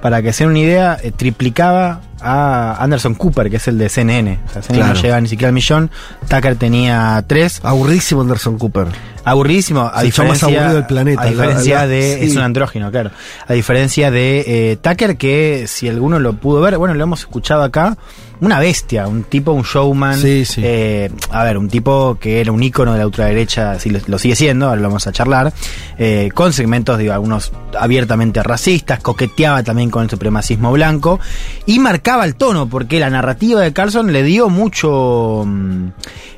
Para 0.00 0.22
que 0.22 0.32
se 0.32 0.44
den 0.44 0.50
una 0.50 0.58
idea, 0.58 0.98
eh, 1.02 1.10
triplicaba 1.10 2.02
a 2.26 2.76
Anderson 2.82 3.14
Cooper, 3.14 3.48
que 3.48 3.56
es 3.56 3.68
el 3.68 3.78
de 3.78 3.88
CNN. 3.88 4.38
O 4.48 4.52
sea, 4.52 4.62
CNN 4.62 4.78
Claro. 4.84 4.94
no 4.94 5.02
llega 5.02 5.20
ni 5.20 5.28
siquiera 5.28 5.48
al 5.48 5.54
millón. 5.54 5.90
Tucker 6.28 6.56
tenía 6.56 7.22
3. 7.26 7.60
Aburrísimo 7.62 8.22
Anderson 8.22 8.58
Cooper. 8.58 8.88
Aburridísimo, 9.24 9.80
a 9.80 9.86
show 9.86 9.94
más 9.94 10.02
diferencia, 10.04 10.46
aburrido 10.48 10.74
del 10.74 10.86
planeta, 10.86 11.22
a 11.22 11.24
la- 11.24 11.30
diferencia 11.30 11.76
la- 11.78 11.86
de. 11.88 12.18
sí. 12.20 12.26
Es 12.26 12.36
un 12.36 12.42
andrógino, 12.42 12.90
claro. 12.92 13.10
A 13.48 13.52
diferencia 13.54 14.10
de 14.12 14.44
eh, 14.72 14.76
Tucker, 14.80 15.16
que 15.16 15.64
si 15.66 15.88
alguno 15.88 16.20
lo 16.20 16.34
pudo 16.34 16.60
ver, 16.60 16.78
bueno, 16.78 16.94
lo 16.94 17.02
hemos 17.02 17.20
escuchado 17.20 17.64
acá, 17.64 17.96
una 18.38 18.60
bestia, 18.60 19.08
un 19.08 19.24
tipo, 19.24 19.50
un 19.50 19.64
showman. 19.64 20.16
Sí, 20.20 20.44
sí. 20.44 20.60
eh, 20.64 21.10
a 21.32 21.42
ver, 21.42 21.58
un 21.58 21.68
tipo 21.68 22.18
que 22.20 22.40
era 22.40 22.52
un 22.52 22.62
ícono 22.62 22.92
de 22.92 22.98
la 23.00 23.06
ultraderecha, 23.06 23.80
si 23.80 23.90
lo, 23.90 23.98
lo 24.06 24.16
sigue 24.20 24.36
siendo, 24.36 24.68
ahora 24.68 24.80
lo 24.80 24.88
vamos 24.88 25.08
a 25.08 25.12
charlar, 25.12 25.52
eh, 25.98 26.30
con 26.32 26.52
segmentos, 26.52 26.96
digo, 26.96 27.12
algunos 27.12 27.50
abiertamente 27.76 28.44
racistas, 28.44 29.00
coqueteaba 29.00 29.64
también 29.64 29.90
con 29.90 30.04
el 30.04 30.10
supremacismo 30.10 30.70
blanco 30.70 31.18
y 31.66 31.80
marcaba 31.80 32.15
el 32.24 32.34
tono, 32.36 32.68
porque 32.68 32.98
la 33.00 33.10
narrativa 33.10 33.60
de 33.60 33.72
Carlson 33.72 34.12
le 34.12 34.22
dio 34.22 34.48
mucho 34.48 35.44
mm, 35.46 35.88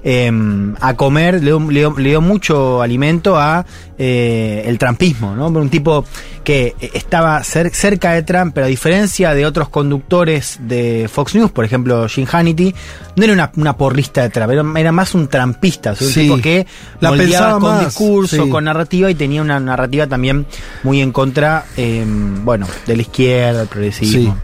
em, 0.05 0.75
a 0.81 0.95
comer, 0.95 1.35
le 1.35 1.41
dio, 1.41 1.61
le 1.71 1.91
le 2.03 2.09
dio 2.11 2.21
mucho 2.21 2.83
alimento 2.83 3.37
a 3.37 3.65
eh, 3.99 4.63
el 4.67 4.79
trampismo, 4.79 5.35
¿no? 5.35 5.49
Un 5.49 5.71
tipo 5.71 6.05
que 6.45 6.75
eh, 6.81 6.91
estaba 6.95 7.41
cer- 7.41 7.73
cerca 7.73 8.13
de 8.13 8.23
Trump, 8.23 8.53
pero 8.55 8.67
a 8.67 8.69
diferencia 8.69 9.35
de 9.35 9.45
otros 9.45 9.69
conductores 9.69 10.59
de 10.61 11.09
Fox 11.13 11.35
News, 11.35 11.51
por 11.51 11.65
ejemplo 11.65 12.09
Jim 12.09 12.27
Hannity, 12.31 12.75
no 13.17 13.25
era 13.25 13.33
una, 13.33 13.51
una 13.57 13.77
porrista 13.77 14.23
de 14.23 14.31
Trump, 14.31 14.51
era, 14.53 14.65
era 14.77 14.93
más 14.93 15.15
un 15.15 15.27
trampista, 15.29 15.93
o 15.93 15.95
sea, 15.97 16.07
un 16.07 16.13
Sí. 16.13 16.21
tipo 16.23 16.39
que 16.41 16.67
La 17.01 17.13
pensaba 17.13 17.53
con 17.59 17.63
más, 17.75 17.85
discurso, 17.87 18.45
sí. 18.45 18.51
con 18.51 18.65
narrativa 18.65 19.11
y 19.11 19.15
tenía 19.17 19.43
una 19.43 19.59
narrativa 19.59 20.07
también 20.07 20.47
muy 20.85 21.01
en 21.03 21.11
contra, 21.13 21.65
em, 21.77 22.45
bueno, 22.45 22.67
de 22.87 22.97
la 22.97 23.03
izquierda, 23.03 23.59
del 23.61 23.69
progresismo. 23.69 24.39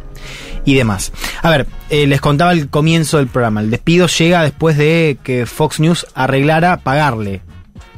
Y 0.65 0.75
demás. 0.75 1.13
A 1.43 1.51
ver, 1.51 1.67
eh, 1.91 2.07
les 2.07 2.21
contaba 2.21 2.53
el 2.53 2.69
comienzo 2.71 3.19
del 3.19 3.27
programa. 3.27 3.61
El 3.61 3.71
despido 3.71 4.07
llega 4.07 4.43
después 4.43 4.77
de 4.79 5.19
que 5.23 5.47
Fox 5.47 5.81
News 5.81 6.07
arreglara 6.15 6.79
pagarle. 6.79 7.43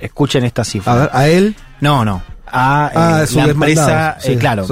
Escuchen 0.00 0.44
esta 0.44 0.64
cifra. 0.64 0.92
A 0.92 0.96
ver, 0.96 1.10
a 1.12 1.28
él. 1.28 1.56
No, 1.80 2.04
no. 2.04 2.22
A 2.48 2.90
eh, 2.92 2.96
Ah, 2.96 3.26
su 3.26 3.36
la 3.38 3.46
empresa, 3.48 3.86
demandado, 3.86 4.20
sí, 4.20 4.32
eh, 4.32 4.38
claro, 4.38 4.66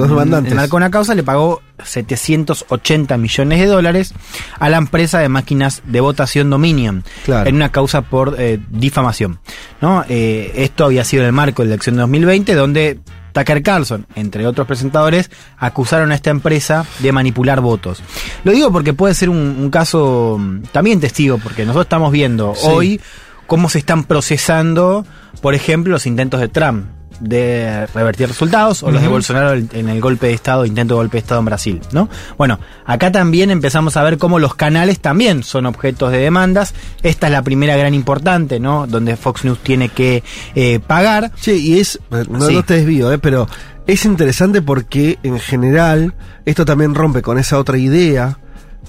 marcó 0.55 0.77
una 0.77 0.89
causa, 0.89 1.13
le 1.13 1.23
pagó 1.23 1.61
780 1.83 3.17
millones 3.17 3.59
de 3.59 3.65
dólares 3.65 4.13
a 4.59 4.69
la 4.69 4.77
empresa 4.77 5.19
de 5.19 5.29
máquinas 5.29 5.81
de 5.85 5.99
votación 5.99 6.49
Dominion 6.49 7.03
Claro. 7.25 7.49
en 7.49 7.55
una 7.55 7.71
causa 7.71 8.01
por 8.01 8.35
eh, 8.39 8.59
difamación. 8.69 9.39
¿no? 9.81 10.05
Eh, 10.07 10.53
esto 10.55 10.85
había 10.85 11.03
sido 11.03 11.23
en 11.23 11.27
el 11.27 11.33
marco 11.33 11.63
de 11.63 11.67
la 11.69 11.73
elección 11.75 11.95
de 11.95 12.01
2020, 12.01 12.53
donde 12.55 12.99
Tucker 13.35 13.61
Carlson, 13.61 14.07
entre 14.15 14.47
otros 14.47 14.65
presentadores, 14.65 15.29
acusaron 15.57 16.11
a 16.11 16.15
esta 16.15 16.29
empresa 16.29 16.85
de 16.99 17.11
manipular 17.11 17.59
votos. 17.59 18.01
Lo 18.45 18.53
digo 18.53 18.71
porque 18.71 18.93
puede 18.93 19.13
ser 19.13 19.29
un, 19.29 19.37
un 19.59 19.69
caso 19.69 20.37
mm, 20.39 20.61
también 20.71 21.01
testigo, 21.01 21.37
porque 21.37 21.63
nosotros 21.65 21.85
estamos 21.85 22.11
viendo 22.13 22.53
Sí. 22.55 22.65
hoy 22.67 23.01
cómo 23.45 23.67
se 23.69 23.79
están 23.79 24.05
procesando, 24.05 25.05
por 25.41 25.53
ejemplo, 25.53 25.91
los 25.91 26.05
intentos 26.07 26.39
de 26.39 26.47
Trump 26.47 26.85
de 27.19 27.87
revertir 27.93 28.27
resultados 28.27 28.83
o 28.83 28.91
los 28.91 29.01
de. 29.01 29.07
Bolsonaro 29.07 29.53
en 29.53 29.89
el 29.89 30.01
golpe 30.01 30.27
de 30.27 30.33
Estado, 30.33 30.65
intento 30.65 30.95
de 30.95 30.97
golpe 30.99 31.17
de 31.17 31.19
Estado 31.19 31.39
en 31.39 31.45
Brasil, 31.45 31.81
¿no? 31.91 32.09
Bueno, 32.37 32.59
acá 32.85 33.11
también 33.11 33.51
empezamos 33.51 33.97
a 33.97 34.03
ver 34.03 34.17
cómo 34.17 34.39
los 34.39 34.55
canales 34.55 34.99
también 34.99 35.43
son 35.43 35.65
objetos 35.65 36.11
de 36.11 36.19
demandas. 36.19 36.73
Esta 37.03 37.27
es 37.27 37.31
la 37.33 37.41
primera 37.41 37.75
gran 37.77 37.93
importante, 37.93 38.59
¿no? 38.59 38.87
Donde 38.87 39.15
Fox 39.15 39.45
News 39.45 39.59
tiene 39.59 39.89
que 39.89 40.23
eh, 40.55 40.79
pagar. 40.85 41.31
Sí, 41.35 41.51
y 41.51 41.79
es, 41.79 41.99
no, 42.09 42.47
Sí. 42.47 42.53
no 42.55 42.63
te 42.63 42.75
desvío, 42.75 43.11
eh, 43.11 43.17
pero 43.17 43.47
es 43.87 44.05
interesante 44.05 44.61
porque 44.61 45.19
en 45.23 45.39
general 45.39 46.13
esto 46.45 46.65
también 46.65 46.95
rompe 46.95 47.21
con 47.21 47.37
esa 47.37 47.57
otra 47.59 47.77
idea 47.77 48.39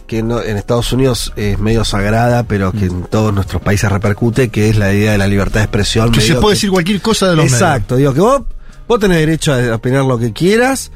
que 0.07 0.23
no- 0.23 0.43
en 0.43 0.57
Estados 0.57 0.93
Unidos 0.93 1.33
es 1.37 1.59
medio 1.59 1.85
sagrada, 1.85 2.45
pero 2.45 2.73
que 2.73 2.87
en 2.87 3.03
todos 3.05 3.35
nuestros 3.35 3.61
países 3.63 3.91
repercute, 3.91 4.49
que 4.51 4.69
es 4.69 4.77
la 4.77 4.93
idea 4.93 5.13
de 5.13 5.19
la 5.19 5.27
libertad 5.27 5.61
de 5.61 5.65
expresión. 5.65 6.13
Que 6.13 6.21
se 6.21 6.35
puede 6.37 6.55
decir 6.55 6.71
cualquier 6.71 7.01
cosa 7.01 7.29
de 7.31 7.37
los 7.37 7.47
Exacto, 7.47 7.97
digo 7.97 8.15
que 8.15 8.21
vos, 8.21 8.43
vos 8.87 9.01
tenés 9.01 9.19
derecho 9.19 9.53
a 9.53 9.75
opinar 9.75 10.05
lo 10.05 10.19
que 10.19 10.33
quieras, 10.33 10.91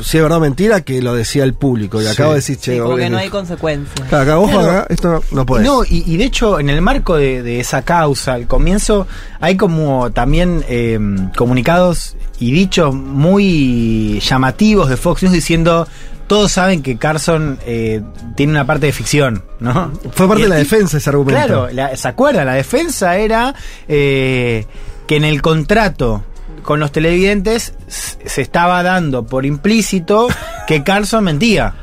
si 0.00 0.16
es 0.16 0.22
verdad 0.22 0.38
o 0.38 0.40
mentira, 0.40 0.80
que 0.80 1.02
lo 1.02 1.14
decía 1.14 1.44
el 1.44 1.52
público. 1.54 2.00
Y 2.00 2.06
acabo 2.06 2.30
de 2.30 2.36
decir, 2.36 2.56
che, 2.58 2.72
Sí, 2.72 2.78
como 2.78 2.90
vos 2.92 2.98
que 2.98 3.04
que- 3.04 3.10
no 3.10 3.18
hay 3.18 3.28
consecuencias. 3.28 4.08
Claro, 4.08 4.22
acá 4.24 4.36
vos 4.36 4.50
Claro. 4.50 4.70
acá, 4.70 4.86
esto 4.88 5.12
no, 5.12 5.22
no 5.32 5.46
podés. 5.46 5.66
No, 5.66 5.84
y, 5.84 6.02
y 6.06 6.16
de 6.16 6.24
hecho, 6.24 6.58
en 6.60 6.70
el 6.70 6.80
marco 6.80 7.16
de, 7.16 7.42
de 7.42 7.60
esa 7.60 7.82
causa, 7.82 8.32
al 8.34 8.46
comienzo, 8.46 9.06
hay 9.40 9.56
como 9.58 10.10
también 10.12 10.64
eh, 10.68 10.98
comunicados 11.36 12.16
y 12.38 12.52
dichos 12.52 12.94
muy 12.94 14.20
llamativos 14.20 14.88
de 14.88 14.96
Fox 14.96 15.22
News 15.22 15.32
diciendo. 15.34 15.86
Todos 16.32 16.50
saben 16.52 16.82
que 16.82 16.96
Carson 16.96 17.58
eh, 17.66 18.00
tiene 18.36 18.52
una 18.52 18.64
parte 18.66 18.86
de 18.86 18.92
ficción, 18.92 19.44
¿no? 19.60 19.92
Fue 20.14 20.26
parte 20.26 20.44
de 20.44 20.48
la 20.48 20.54
defensa 20.56 20.96
ese 20.96 21.10
argumento. 21.10 21.38
Claro, 21.46 21.68
la- 21.70 21.94
¿se 21.94 22.08
acuerdan? 22.08 22.46
La 22.46 22.54
defensa 22.54 23.18
era 23.18 23.54
eh, 23.86 24.64
que 25.06 25.16
en 25.16 25.24
el 25.24 25.42
contrato 25.42 26.24
con 26.62 26.80
los 26.80 26.90
televidentes 26.90 27.74
se 27.86 28.40
estaba 28.40 28.82
dando 28.82 29.26
por 29.26 29.44
implícito 29.44 30.28
que 30.66 30.82
Carlson 30.82 31.24
mentía. 31.24 31.74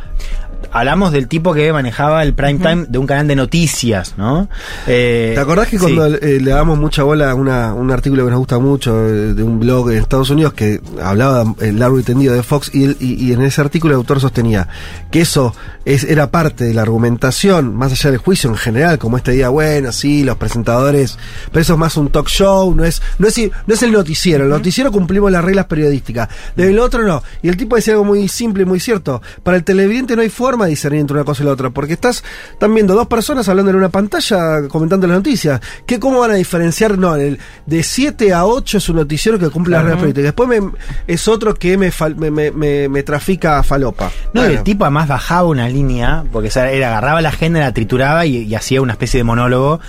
Hablamos 0.71 1.11
del 1.11 1.27
tipo 1.27 1.53
que 1.53 1.71
manejaba 1.73 2.21
el 2.21 2.33
prime 2.33 2.59
time 2.59 2.85
de 2.87 2.97
un 2.99 3.07
canal 3.07 3.27
de 3.27 3.35
noticias, 3.35 4.13
¿no? 4.17 4.47
Eh, 4.87 5.31
¿Te 5.33 5.39
acordás 5.41 5.67
que 5.67 5.79
sí. 5.79 5.83
cuando 5.83 6.05
eh, 6.17 6.39
le 6.41 6.51
damos 6.51 6.77
mucha 6.77 7.01
bola 7.03 7.31
a 7.31 7.35
una, 7.35 7.73
un 7.73 7.89
artículo 7.91 8.23
que 8.25 8.29
nos 8.31 8.39
gusta 8.39 8.59
mucho 8.59 9.07
eh, 9.07 9.33
de 9.33 9.41
un 9.43 9.59
blog 9.59 9.91
en 9.91 9.97
Estados 9.97 10.29
Unidos 10.29 10.53
que 10.53 10.79
hablaba 11.01 11.55
eh, 11.61 11.71
largo 11.71 11.99
y 11.99 12.03
tendido 12.03 12.33
de 12.35 12.43
Fox 12.43 12.69
y, 12.73 12.83
él- 12.83 12.97
y- 12.99 13.13
y 13.29 13.33
en 13.33 13.41
ese 13.41 13.61
artículo 13.61 13.93
el 13.93 13.97
autor 13.97 14.19
sostenía 14.19 14.67
que 15.09 15.21
eso 15.21 15.55
es, 15.85 16.03
era 16.03 16.29
parte 16.29 16.65
de 16.65 16.73
la 16.75 16.83
argumentación, 16.83 17.75
más 17.75 17.91
allá 17.91 18.11
del 18.11 18.19
juicio 18.19 18.49
en 18.49 18.55
general, 18.55 18.99
como 18.99 19.17
este 19.17 19.31
día, 19.31 19.49
bueno, 19.49 19.91
sí, 19.91 20.23
los 20.23 20.37
presentadores, 20.37 21.17
pero 21.51 21.61
eso 21.61 21.73
es 21.73 21.79
más 21.79 21.97
un 21.97 22.09
talk 22.09 22.27
show, 22.27 22.75
no 22.75 22.83
es, 22.85 23.01
no 23.17 23.27
es, 23.27 23.37
no 23.65 23.73
es 23.73 23.81
el 23.81 23.91
noticiero, 23.91 24.43
el 24.43 24.49
noticiero 24.51 24.91
cumplimos 24.91 25.31
las 25.31 25.43
reglas 25.43 25.65
periodísticas, 25.65 26.29
del 26.55 26.77
otro 26.79 27.03
no. 27.07 27.23
Y 27.41 27.49
el 27.49 27.57
tipo 27.57 27.75
decía 27.75 27.93
algo 27.93 28.05
muy 28.05 28.27
simple 28.27 28.63
y 28.63 28.65
muy 28.67 28.79
cierto, 28.79 29.21
para 29.41 29.57
el 29.57 29.63
televidente 29.63 30.15
no 30.15 30.21
hay 30.21 30.29
forma 30.49 30.65
de 30.65 30.71
discernir 30.71 31.01
entre 31.01 31.15
una 31.15 31.23
cosa 31.23 31.43
y 31.43 31.45
la 31.45 31.51
otra, 31.51 31.69
porque 31.69 31.93
estás, 31.93 32.23
están 32.51 32.73
viendo 32.73 32.95
dos 32.95 33.05
personas 33.07 33.47
hablando 33.49 33.69
en 33.69 33.77
una 33.77 33.89
pantalla 33.89 34.67
comentando 34.67 35.05
las 35.05 35.17
noticias. 35.17 35.61
¿Qué, 35.85 35.99
¿Cómo 35.99 36.19
van 36.19 36.31
a 36.31 36.35
diferenciar? 36.35 36.97
No, 36.97 37.15
el, 37.15 37.37
de 37.67 37.83
7 37.83 38.33
a 38.33 38.45
8 38.45 38.77
es 38.79 38.89
un 38.89 38.95
noticiero 38.95 39.37
que 39.37 39.49
cumple 39.49 39.73
las 39.75 39.85
reglas. 39.85 40.13
Después 40.15 40.49
me- 40.49 40.71
es 41.07 41.27
otro 41.27 41.53
que 41.53 41.77
me, 41.77 41.91
fal- 41.91 42.15
me, 42.15 42.31
me, 42.31 42.89
me- 42.89 43.03
trafica 43.03 43.61
falopa. 43.63 44.11
No, 44.33 44.41
Bueno. 44.41 44.57
el 44.57 44.63
tipo 44.63 44.85
además 44.85 45.07
bajaba 45.07 45.47
una 45.47 45.69
línea, 45.69 46.23
porque 46.31 46.47
o 46.47 46.51
sea, 46.51 46.71
él 46.71 46.83
agarraba 46.83 47.21
la 47.21 47.29
agenda, 47.29 47.59
la 47.59 47.73
trituraba 47.73 48.25
y, 48.25 48.37
y 48.37 48.55
hacía 48.55 48.81
una 48.81 48.93
especie 48.93 49.19
de 49.19 49.23
monólogo, 49.23 49.79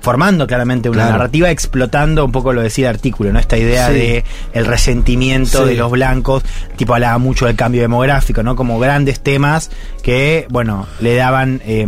formando 0.00 0.46
claramente 0.46 0.88
una 0.88 1.02
Claro. 1.02 1.12
narrativa, 1.18 1.50
explotando 1.50 2.24
un 2.24 2.32
poco 2.32 2.52
lo 2.52 2.62
decía 2.62 2.88
el 2.88 2.96
artículo, 2.96 3.32
¿no? 3.32 3.38
Esta 3.38 3.58
idea 3.58 3.88
Sí. 3.88 3.92
de 3.94 4.24
el 4.54 4.64
resentimiento 4.66 5.62
Sí. 5.64 5.70
de 5.70 5.74
los 5.76 5.90
blancos, 5.90 6.42
tipo 6.76 6.94
hablaba 6.94 7.18
mucho 7.18 7.46
del 7.46 7.56
cambio 7.56 7.82
demográfico, 7.82 8.42
¿no? 8.42 8.56
Como 8.56 8.78
grandes 8.78 9.20
temas 9.20 9.70
que, 10.02 10.46
bueno, 10.50 10.86
le 11.00 11.14
daban 11.16 11.60
eh, 11.66 11.86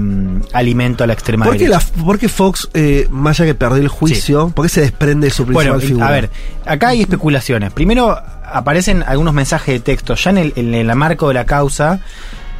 alimento 0.53 1.05
a 1.05 1.07
la 1.07 1.15
extrema 1.15 1.47
¿Por 1.47 1.57
qué, 1.57 1.69
la, 1.69 1.81
por 2.05 2.19
qué 2.19 2.29
Fox, 2.29 2.69
eh, 2.75 3.07
más 3.11 3.41
allá 3.41 3.51
que 3.51 3.55
perdió 3.55 3.81
el 3.83 3.89
juicio, 3.89 4.51
por 4.51 4.67
qué 4.67 4.69
se 4.69 4.81
desprende 4.83 5.29
de 5.29 5.31
su 5.33 5.45
principal 5.47 5.73
Bueno, 5.73 5.81
figura? 5.87 6.09
a 6.09 6.11
ver, 6.11 6.31
acá 6.67 6.89
hay 6.89 7.01
especulaciones. 7.01 7.73
Primero 7.73 8.17
aparecen 8.45 9.03
algunos 9.07 9.33
mensajes 9.33 9.75
de 9.75 9.81
texto 9.81 10.15
ya 10.15 10.31
en 10.31 10.39
el, 10.39 10.53
en 10.57 10.75
el 10.75 10.95
marco 10.95 11.29
de 11.29 11.35
la 11.35 11.47
causa 11.47 12.01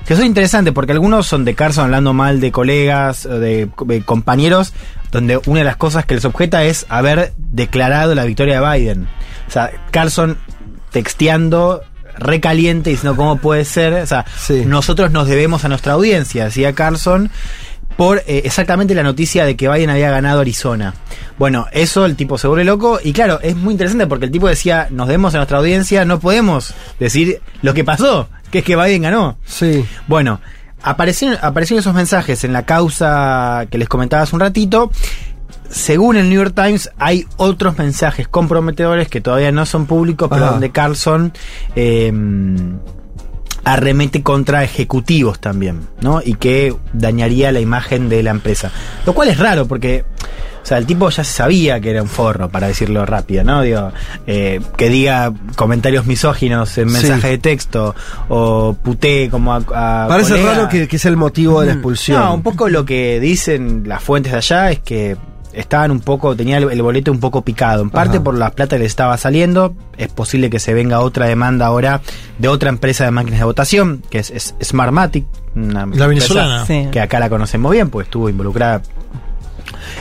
que 0.07 0.17
son 0.17 0.25
interesantes 0.27 0.73
porque 0.73 0.91
algunos 0.93 1.27
son 1.29 1.45
de 1.45 1.55
Carson 1.55 1.85
hablando 1.85 2.13
mal 2.13 2.41
de 2.41 2.51
colegas, 2.51 3.23
de 3.23 3.69
compañeros, 4.05 4.73
donde 5.13 5.41
una 5.47 5.61
de 5.61 5.65
las 5.65 5.77
cosas 5.77 6.05
que 6.07 6.15
les 6.17 6.25
objeta 6.25 6.65
es 6.65 6.87
haber 6.89 7.35
declarado 7.37 8.15
la 8.17 8.25
victoria 8.25 8.61
de 8.61 8.79
Biden. 8.79 9.09
O 9.47 9.51
sea, 9.51 9.71
Carson 9.93 10.39
texteando 10.91 11.83
recaliente 12.19 12.91
diciendo 12.91 13.17
cómo 13.17 13.37
puede 13.37 13.65
ser, 13.65 13.95
o 13.95 14.07
sea, 14.07 14.27
nosotros 14.67 15.13
nos 15.13 15.29
debemos 15.29 15.65
a 15.65 15.69
nuestra 15.69 15.93
audiencia, 15.93 16.47
decía 16.47 16.75
Carson, 16.75 17.31
por 17.97 18.19
eh, 18.27 18.43
exactamente 18.45 18.95
la 18.95 19.03
noticia 19.03 19.45
de 19.45 19.57
que 19.57 19.69
Biden 19.69 19.91
había 19.91 20.11
ganado 20.11 20.41
Arizona. 20.41 20.95
Bueno, 21.39 21.67
eso 21.73 22.07
el 22.07 22.17
tipo 22.17 22.39
se 22.39 22.49
vuelve 22.49 22.65
loco 22.65 22.99
y 23.03 23.13
claro, 23.13 23.39
es 23.43 23.55
muy 23.55 23.73
interesante 23.73 24.07
porque 24.07 24.27
el 24.27 24.31
tipo 24.31 24.49
decía, 24.49 24.89
nos 24.91 25.09
debemos 25.09 25.35
a 25.35 25.39
nuestra 25.39 25.59
audiencia, 25.59 26.05
no 26.05 26.21
podemos 26.21 26.75
decir 26.99 27.41
lo 27.61 27.75
que 27.75 27.85
pasó, 27.85 28.29
que 28.51 28.61
es 28.61 28.65
que 28.65 28.77
Biden 28.77 29.03
ganó. 29.03 29.37
Sí. 29.45 29.85
Bueno, 30.07 30.41
aparecieron, 30.83 31.39
aparecieron 31.43 31.81
esos 31.81 31.95
mensajes 31.95 32.45
en 32.45 32.53
la 32.53 32.65
causa 32.65 33.67
que 33.71 33.79
les 33.79 33.89
comentaba 33.89 34.23
hace 34.23 34.37
un 34.37 34.41
ratito. 34.41 34.91
Según 35.69 36.17
el 36.17 36.29
New 36.29 36.39
York 36.39 36.55
Times, 36.55 36.91
hay 36.99 37.27
otros 37.37 37.79
mensajes 37.79 38.29
comprometedores 38.29 39.09
que 39.09 39.21
todavía 39.21 39.53
no 39.53 39.65
son 39.65 39.87
públicos, 39.87 40.29
pero 40.31 40.47
donde 40.47 40.71
Carlson 40.71 41.33
eh, 41.75 42.13
arremete 43.65 44.23
contra 44.23 44.65
ejecutivos 44.65 45.41
también, 45.41 45.89
¿no? 46.01 46.21
Y 46.23 46.35
que 46.35 46.75
dañaría 46.93 47.53
la 47.53 47.61
imagen 47.61 48.09
de 48.09 48.23
la 48.23 48.31
empresa. 48.31 48.71
Lo 49.07 49.15
cual 49.15 49.29
es 49.29 49.39
raro 49.39 49.67
porque, 49.67 50.05
o 50.63 50.67
sea, 50.67 50.79
el 50.79 50.87
tipo 50.87 51.11
ya 51.11 51.25
se 51.25 51.33
sabía 51.33 51.81
que 51.81 51.91
era 51.91 52.03
un 52.03 52.09
forro, 52.09 52.49
para 52.49 52.69
decirlo 52.69 53.05
rápido, 53.05 53.43
¿no? 53.45 53.63
Digo, 53.63 53.91
eh, 54.27 54.61
que 54.77 54.89
diga 54.89 55.33
comentarios 55.57 56.07
misóginos 56.07 56.79
en 56.79 56.89
Sí. 56.89 56.95
mensaje 56.95 57.29
de 57.29 57.39
texto 57.39 57.95
o 58.29 58.77
putee 58.83 59.29
como 59.29 59.53
a, 59.55 59.57
a 59.57 60.07
Parece 60.09 60.31
colega. 60.33 60.53
raro 60.55 60.69
que, 60.69 60.87
que 60.89 60.99
sea 60.99 61.11
el 61.11 61.17
motivo 61.17 61.61
de 61.61 61.67
la 61.67 61.73
Mm. 61.75 61.77
expulsión. 61.79 62.21
No, 62.21 62.35
un 62.35 62.43
poco 62.43 62.69
lo 62.69 62.85
que 62.85 63.19
dicen 63.21 63.83
las 63.87 64.03
fuentes 64.03 64.33
de 64.33 64.39
allá 64.39 64.71
es 64.71 64.79
que 64.81 65.17
estaban 65.53 65.91
un 65.91 66.01
poco, 66.01 66.35
tenía 66.35 66.57
el, 66.59 66.71
el 66.71 66.81
boleto 66.81 67.13
un 67.13 67.21
poco 67.21 67.43
picado, 67.43 67.83
en 67.83 67.91
parte 67.91 68.17
Ajá. 68.17 68.25
por 68.25 68.39
la 68.39 68.51
plata 68.53 68.77
que 68.77 68.81
le 68.81 68.87
estaba 68.87 69.19
saliendo, 69.19 69.75
es 69.99 70.09
posible 70.09 70.49
que 70.49 70.59
se 70.59 70.73
venga 70.73 71.01
otra 71.01 71.27
demanda 71.27 71.67
ahora 71.67 72.01
de 72.39 72.49
otra 72.49 72.71
empresa 72.71 73.05
de 73.05 73.11
máquinas 73.11 73.41
de 73.41 73.45
votación, 73.45 74.03
que 74.09 74.19
es, 74.21 74.31
es 74.31 74.55
Smartmatic, 74.63 75.27
una 75.55 75.83
empresa 75.83 76.07
venezolana. 76.07 76.65
Sí. 76.67 76.89
que 76.91 77.01
acá 77.01 77.21
la 77.21 77.29
conocemos 77.29 77.71
bien, 77.73 77.91
pues 77.91 78.07
estuvo 78.07 78.31
involucrada 78.31 78.81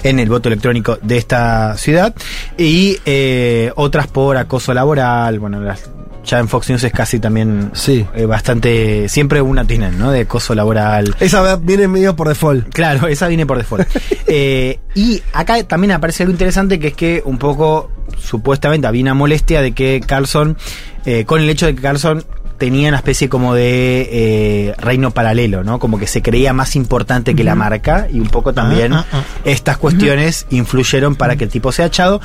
en 0.04 0.20
el 0.20 0.30
voto 0.30 0.50
electrónico 0.50 0.98
de 1.02 1.18
esta 1.18 1.76
ciudad 1.78 2.14
y 2.58 2.98
eh, 3.06 3.72
otras 3.76 4.08
por 4.08 4.38
acoso 4.38 4.74
laboral, 4.74 5.40
bueno, 5.40 5.60
las- 5.62 5.90
ya 6.24 6.38
en 6.38 6.48
Fox 6.48 6.70
News 6.70 6.84
es 6.84 6.92
casi 6.94 7.20
también 7.20 7.72
eh, 7.88 8.26
bastante, 8.28 9.10
siempre 9.10 9.42
una 9.42 9.66
tienen, 9.66 9.98
¿no? 9.98 10.12
De 10.12 10.20
acoso 10.22 10.54
laboral. 10.54 11.16
Esa 11.20 11.56
viene 11.56 11.88
medio 11.88 12.16
por 12.16 12.28
default. 12.28 12.70
Claro, 12.72 13.08
esa 13.08 13.28
viene 13.28 13.46
por 13.48 13.58
default. 13.58 13.88
Eh, 14.34 14.80
y 14.96 15.22
acá 15.34 15.62
también 15.64 15.92
aparece 15.92 16.24
algo 16.24 16.32
interesante 16.32 16.80
que 16.80 16.90
es 16.90 16.94
que 16.94 17.22
un 17.26 17.38
poco, 17.38 17.92
supuestamente, 18.18 18.88
había 18.88 19.02
una 19.02 19.14
molestia 19.14 19.62
de 19.62 19.74
que 19.74 20.00
Carlson, 20.06 20.56
eh, 21.06 21.26
con 21.26 21.42
el 21.42 21.50
hecho 21.50 21.66
de 21.66 21.76
que 21.76 21.82
Carlson 21.82 22.24
tenía 22.62 22.90
una 22.90 22.98
especie 22.98 23.28
como 23.28 23.56
de 23.56 24.08
eh, 24.12 24.76
reino 24.78 25.10
paralelo, 25.10 25.64
¿no? 25.64 25.80
Como 25.80 25.98
que 25.98 26.06
se 26.06 26.22
creía 26.22 26.54
más 26.54 26.76
importante 26.76 27.34
que 27.34 27.44
la 27.44 27.56
marca 27.56 28.08
y 28.14 28.20
un 28.20 28.28
poco 28.28 28.54
también 28.54 28.94
Ah, 28.94 29.04
ah, 29.12 29.24
ah. 29.24 29.24
estas 29.46 29.78
cuestiones 29.80 30.46
influyeron 30.52 31.16
para 31.16 31.36
que 31.36 31.46
el 31.46 31.50
tipo 31.50 31.72
sea 31.72 31.88
echado 31.88 32.22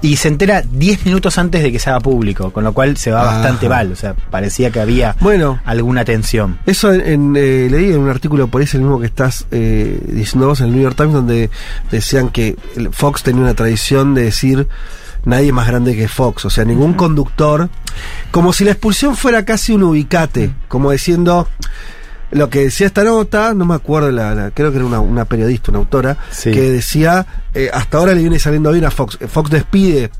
y 0.00 0.14
se 0.14 0.28
entera 0.28 0.62
10 0.62 1.06
minutos 1.06 1.38
antes 1.38 1.64
de 1.64 1.72
que 1.72 1.80
se 1.80 1.90
haga 1.90 1.98
público, 1.98 2.52
con 2.52 2.62
lo 2.62 2.72
cual 2.72 2.96
se 2.98 3.10
va 3.10 3.24
bastante 3.24 3.68
mal, 3.68 3.90
o 3.90 3.96
sea, 3.96 4.14
parecía 4.14 4.70
que 4.70 4.78
había 4.78 5.16
Bueno. 5.18 5.60
alguna 5.64 6.04
tensión. 6.04 6.60
Eso 6.66 6.92
en, 6.92 7.00
en, 7.00 7.36
eh, 7.36 7.66
leí 7.68 7.90
en 7.90 7.98
un 7.98 8.10
artículo 8.10 8.46
por 8.46 8.60
ahí, 8.60 8.66
es 8.66 8.74
el 8.74 8.82
mismo 8.82 9.00
que 9.00 9.06
estás 9.06 9.48
eh, 9.50 9.98
diciendo 10.06 10.46
vos 10.46 10.60
en 10.60 10.66
el 10.68 10.72
New 10.74 10.82
York 10.84 10.94
Times, 10.96 11.14
donde 11.14 11.50
decían 11.90 12.28
que 12.28 12.54
Fox 12.92 13.24
tenía 13.24 13.42
una 13.42 13.54
tradición 13.54 14.14
de 14.14 14.22
decir 14.22 14.68
nadie 15.24 15.52
más 15.52 15.66
grande 15.66 15.94
que 15.96 16.08
Fox, 16.08 16.44
o 16.44 16.50
sea, 16.50 16.64
ningún 16.64 16.94
conductor, 16.94 17.68
como 18.30 18.52
si 18.52 18.64
la 18.64 18.72
expulsión 18.72 19.16
fuera 19.16 19.44
casi 19.44 19.72
un 19.72 19.82
ubicate, 19.82 20.50
como 20.68 20.90
diciendo 20.90 21.48
lo 22.32 22.48
que 22.48 22.60
decía 22.60 22.86
esta 22.86 23.02
nota, 23.02 23.54
no 23.54 23.66
me 23.66 23.74
acuerdo, 23.74 24.10
la, 24.12 24.34
la- 24.34 24.50
creo 24.52 24.70
que 24.70 24.76
era 24.76 24.86
una, 24.86 25.00
una 25.00 25.24
periodista, 25.24 25.72
una 25.72 25.80
autora, 25.80 26.16
Sí. 26.30 26.52
que 26.52 26.70
decía, 26.70 27.26
eh, 27.54 27.70
hasta 27.72 27.98
ahora 27.98 28.14
le 28.14 28.20
viene 28.20 28.38
saliendo 28.38 28.70
bien 28.70 28.84
a 28.84 28.90
Fox. 28.92 29.18
Fox 29.28 29.50
despide 29.50 30.10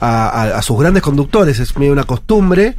a, 0.00 0.28
a- 0.28 0.58
a 0.58 0.62
sus 0.62 0.78
grandes 0.80 1.02
conductores, 1.02 1.58
es 1.60 1.76
medio 1.76 1.92
una 1.92 2.04
costumbre, 2.04 2.76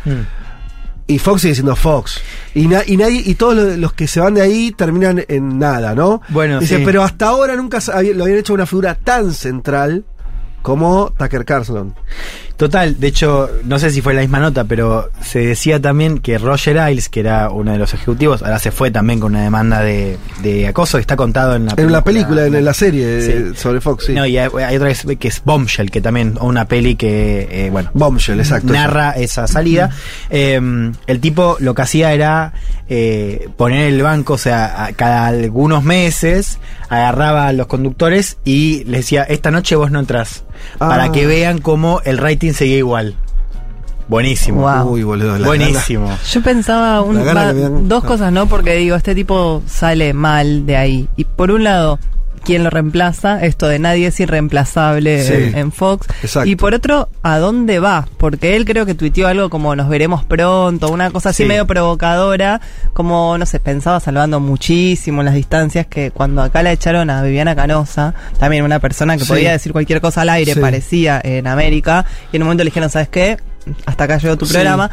y 1.08 1.20
Fox 1.20 1.42
sigue 1.42 1.54
siendo 1.56 1.76
Fox. 1.76 2.22
Y, 2.56 2.68
na- 2.68 2.84
y 2.86 2.98
nadie 2.98 3.22
y 3.26 3.36
todos 3.36 3.54
lo- 3.56 3.78
los 3.78 3.94
que 3.94 4.08
se 4.08 4.20
van 4.20 4.34
de 4.34 4.42
ahí 4.42 4.72
terminan 4.72 5.24
en 5.28 5.60
nada, 5.60 5.94
¿no? 5.94 6.22
Bueno, 6.30 6.60
Dice, 6.60 6.78
sí. 6.78 6.84
pero 6.86 7.04
hasta 7.04 7.28
ahora 7.28 7.56
nunca 7.56 7.80
lo 8.16 8.24
habían 8.24 8.40
hecho 8.40 8.54
una 8.54 8.66
figura 8.66 8.96
tan 8.96 9.32
central 9.34 10.06
como 10.62 11.12
Tucker 11.18 11.46
Carlson. 11.46 11.96
Total, 12.62 13.00
de 13.00 13.08
hecho, 13.08 13.50
no 13.66 13.80
sé 13.80 13.90
si 13.90 14.02
fue 14.02 14.14
la 14.14 14.22
misma 14.22 14.40
nota, 14.40 14.66
pero 14.66 15.10
se 15.24 15.40
decía 15.40 15.82
también 15.82 16.20
que 16.20 16.38
Roger 16.38 16.78
Ailes, 16.78 17.10
que 17.10 17.22
era 17.22 17.50
uno 17.50 17.72
de 17.72 17.80
los 17.80 17.92
ejecutivos, 17.96 18.44
ahora 18.44 18.60
se 18.60 18.70
fue 18.70 18.92
también 18.92 19.20
con 19.20 19.32
una 19.34 19.42
demanda 19.44 19.82
de, 19.82 20.20
de 20.44 20.68
acoso, 20.68 21.00
está 21.00 21.16
contado 21.16 21.56
en 21.56 21.66
la 21.66 21.74
En 21.76 21.92
la 21.92 22.04
película, 22.04 22.46
en, 22.46 22.64
la 22.64 22.74
serie 22.76 23.18
eh, 23.18 23.52
sobre 23.56 23.82
Fox, 23.82 24.06
sí. 24.06 24.14
No, 24.14 24.28
y 24.28 24.38
hay, 24.38 24.48
hay 24.64 24.76
otra 24.76 24.90
que 24.90 24.94
es, 24.94 25.06
que 25.18 25.28
es 25.28 25.42
Bombshell, 25.44 25.90
que 25.90 26.02
también, 26.02 26.36
o 26.40 26.46
una 26.46 26.66
peli 26.66 26.96
que, 26.96 27.48
eh, 27.50 27.70
bueno, 27.72 27.90
Bombshell, 27.96 28.40
exacto. 28.40 28.72
narra 28.72 29.14
esa 29.14 29.48
salida. 29.48 29.90
Eh, 30.30 30.62
el 31.08 31.20
tipo 31.20 31.58
lo 31.62 31.74
que 31.74 31.82
hacía 31.82 32.14
era 32.14 32.54
eh, 32.88 33.50
poner 33.58 33.88
el 33.92 34.04
banco, 34.04 34.34
o 34.34 34.38
sea, 34.38 34.86
a- 34.86 34.94
cada 34.94 35.26
algunos 35.26 35.84
meses 35.84 36.60
agarraba 36.90 37.48
a 37.48 37.54
los 37.54 37.66
conductores 37.68 38.38
y 38.46 38.84
les 38.84 39.00
decía, 39.02 39.24
esta 39.24 39.50
noche 39.50 39.76
vos 39.78 39.90
no 39.92 40.00
entras, 40.00 40.44
para 40.78 41.06
Ah. 41.06 41.12
que 41.12 41.26
vean 41.26 41.60
cómo 41.60 42.02
el 42.04 42.18
rating 42.18 42.51
seguía 42.54 42.78
igual. 42.78 43.16
Buenísimo. 44.08 44.62
Wow. 44.62 44.92
Uy, 44.94 45.04
boludo. 45.04 45.38
la 45.38 45.48
Buenísimo. 45.48 46.10
Yo 46.30 46.42
pensaba 46.42 47.02
un- 47.02 47.18
va, 47.26 47.34
dan- 47.34 47.88
dos 47.88 48.04
no. 48.04 48.10
cosas, 48.10 48.32
¿no? 48.34 48.48
Porque 48.48 48.76
digo, 48.76 48.96
este 48.96 49.16
tipo 49.16 49.62
sale 49.68 50.14
mal 50.14 50.66
de 50.66 50.76
ahí. 50.76 51.08
Y 51.16 51.24
por 51.26 51.52
un 51.52 51.64
lado, 51.64 51.98
¿quién 52.44 52.64
lo 52.64 52.70
reemplaza? 52.70 53.44
Esto 53.44 53.68
de 53.68 53.80
nadie 53.80 54.08
es 54.08 54.20
irreemplazable 54.20 55.24
Sí. 55.24 55.34
en, 55.34 55.58
en 55.58 55.72
Fox. 55.72 56.08
Exacto. 56.24 56.50
Y 56.50 56.56
por 56.56 56.74
otro, 56.74 57.10
¿a 57.24 57.38
dónde 57.38 57.80
va? 57.80 58.08
Porque 58.18 58.56
él 58.56 58.66
creo 58.66 58.86
que 58.86 58.96
tuiteó 58.96 59.28
algo 59.28 59.50
como 59.50 59.76
nos 59.76 59.90
veremos 59.90 60.24
pronto, 60.26 60.90
una 60.92 61.12
cosa 61.12 61.30
así 61.30 61.44
Sí. 61.44 61.48
medio 61.50 61.66
provocadora, 61.68 62.62
como, 62.94 63.38
no 63.38 63.46
sé, 63.46 63.60
pensaba 63.60 64.00
salvando 64.00 64.40
muchísimo 64.40 65.24
las 65.24 65.34
distancias 65.34 65.88
que 65.88 66.12
cuando 66.12 66.42
acá 66.42 66.64
la 66.64 66.72
echaron 66.72 67.10
a 67.10 67.22
Viviana 67.24 67.56
Canosa, 67.56 68.14
también 68.40 68.64
una 68.64 68.80
persona 68.80 69.18
que 69.18 69.24
Sí. 69.24 69.30
podía 69.30 69.52
decir 69.52 69.72
cualquier 69.72 70.02
cosa 70.02 70.22
al 70.22 70.30
aire, 70.30 70.56
parecía 70.56 71.20
en 71.24 71.48
América, 71.48 72.06
y 72.32 72.36
en 72.38 72.42
un 72.44 72.48
momento 72.48 72.64
le 72.64 72.70
dijeron, 72.70 72.90
¿sabes 72.90 73.10
qué? 73.10 73.38
hasta 73.86 74.06
acá 74.06 74.18
llegó 74.18 74.36
tu 74.38 74.48
programa. 74.48 74.90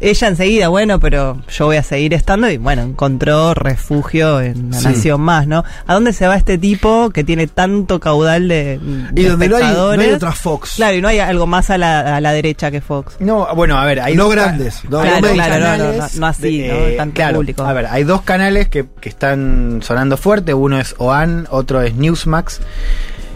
Ella 0.00 0.28
enseguida, 0.28 0.68
bueno, 0.68 1.00
pero 1.00 1.40
yo 1.48 1.66
voy 1.66 1.76
a 1.76 1.82
seguir 1.82 2.12
estando 2.14 2.50
y 2.50 2.58
bueno, 2.58 2.82
encontró 2.82 3.54
refugio 3.54 4.40
en 4.40 4.70
La 4.70 4.78
Sí. 4.80 4.84
Nación 4.88 5.20
Más, 5.20 5.46
¿no? 5.46 5.64
¿A 5.86 5.94
dónde 5.94 6.12
se 6.12 6.26
va 6.26 6.36
este 6.36 6.58
tipo 6.58 7.10
que 7.10 7.24
tiene 7.24 7.46
tanto 7.46 8.00
caudal 8.00 8.48
de, 8.48 8.78
de 9.12 9.22
Y 9.22 9.24
donde 9.24 9.48
no 9.48 9.56
hay, 9.56 9.62
no 9.62 9.66
hay 9.68 9.70
espectadores? 9.72 10.14
otra 10.16 10.32
Fox. 10.32 10.72
Claro, 10.76 10.96
y 10.96 11.00
no 11.00 11.08
hay 11.08 11.20
algo 11.20 11.46
más 11.46 11.70
a 11.70 11.78
la, 11.78 12.16
a 12.16 12.20
la 12.20 12.32
derecha 12.32 12.70
que 12.70 12.80
Fox. 12.80 13.16
No, 13.20 13.46
bueno, 13.54 13.78
a 13.78 13.84
ver, 13.86 14.00
hay 14.00 14.14
No 14.14 14.24
dos 14.24 14.34
grandes, 14.34 14.80
no, 14.90 15.00
Claro, 15.00 15.26
no 15.28 15.32
claro, 15.32 15.54
no, 15.54 15.64
canales 15.64 16.14
no, 16.16 16.20
no 16.20 16.26
así, 16.26 16.58
de- 16.60 16.68
¿no? 16.68 16.74
eh, 16.74 16.94
Tanto 16.96 17.14
claro, 17.14 17.36
público. 17.36 17.62
A 17.64 17.72
ver, 17.72 17.86
hay 17.86 18.04
dos 18.04 18.22
canales 18.22 18.68
que, 18.68 18.84
que 19.00 19.08
están 19.08 19.80
sonando 19.82 20.16
fuerte. 20.16 20.52
Uno 20.54 20.78
es 20.80 20.94
OAN, 20.98 21.46
otro 21.50 21.80
es 21.82 21.94
Newsmax. 21.94 22.60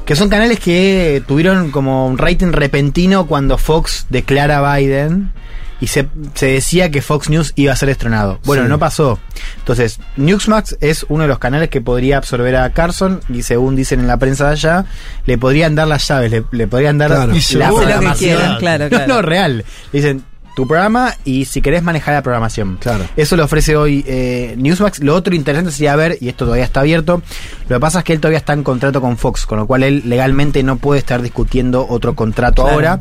Que 0.04 0.16
son 0.16 0.28
canales 0.30 0.58
que 0.58 1.22
tuvieron 1.26 1.70
como 1.70 2.06
un 2.06 2.16
rating 2.18 2.50
repentino 2.52 3.26
cuando 3.26 3.58
Fox 3.58 4.06
declara 4.08 4.58
a 4.72 4.76
Biden. 4.78 5.32
Y 5.80 5.86
se, 5.86 6.08
se 6.34 6.46
decía 6.46 6.90
que 6.90 7.02
Fox 7.02 7.30
News 7.30 7.52
iba 7.54 7.72
a 7.72 7.76
ser 7.76 7.88
estrenado. 7.88 8.40
Bueno, 8.44 8.64
Sí. 8.64 8.68
no 8.68 8.78
pasó. 8.80 9.18
Entonces, 9.58 10.00
Newsmax 10.16 10.76
es 10.80 11.06
uno 11.08 11.22
de 11.22 11.28
los 11.28 11.38
canales 11.38 11.68
que 11.70 11.80
podría 11.80 12.16
absorber 12.18 12.56
a 12.56 12.70
Carson. 12.70 13.20
Y 13.28 13.42
según 13.42 13.76
dicen 13.76 14.00
en 14.00 14.06
la 14.08 14.16
prensa 14.16 14.46
de 14.46 14.52
allá, 14.52 14.84
le 15.26 15.38
podrían 15.38 15.74
dar 15.76 15.86
las 15.88 16.06
llaves, 16.08 16.30
le, 16.32 16.44
le 16.50 16.66
podrían 16.66 16.98
dar 16.98 17.10
Claro. 17.10 17.26
la 17.28 17.68
lo 17.68 17.76
que 17.76 17.76
programación. 17.82 18.16
quieran, 18.36 18.58
claro, 18.58 18.84
No, 18.84 18.90
claro. 18.90 19.06
no, 19.14 19.22
real. 19.22 19.64
Le 19.92 20.00
dicen 20.00 20.24
tu 20.56 20.66
programa 20.66 21.14
y 21.24 21.44
si 21.44 21.62
querés 21.62 21.84
manejar 21.84 22.14
la 22.14 22.22
programación. 22.22 22.78
Claro. 22.80 23.04
Eso 23.16 23.36
lo 23.36 23.44
ofrece 23.44 23.76
hoy 23.76 24.04
eh, 24.08 24.56
Newsmax. 24.58 24.98
Lo 25.04 25.14
otro 25.14 25.32
interesante 25.36 25.70
sería 25.70 25.94
ver, 25.94 26.18
y 26.20 26.28
esto 26.28 26.46
todavía 26.46 26.64
está 26.64 26.80
abierto, 26.80 27.22
lo 27.68 27.76
que 27.76 27.80
pasa 27.80 28.00
es 28.00 28.04
que 28.04 28.12
él 28.14 28.18
todavía 28.18 28.38
está 28.38 28.54
en 28.54 28.64
contrato 28.64 29.00
con 29.00 29.16
Fox, 29.16 29.46
con 29.46 29.58
lo 29.58 29.68
cual 29.68 29.84
él 29.84 30.02
legalmente 30.06 30.60
no 30.64 30.74
puede 30.74 30.98
estar 30.98 31.22
discutiendo 31.22 31.86
otro 31.88 32.16
contrato 32.16 32.66
ahora. 32.66 32.98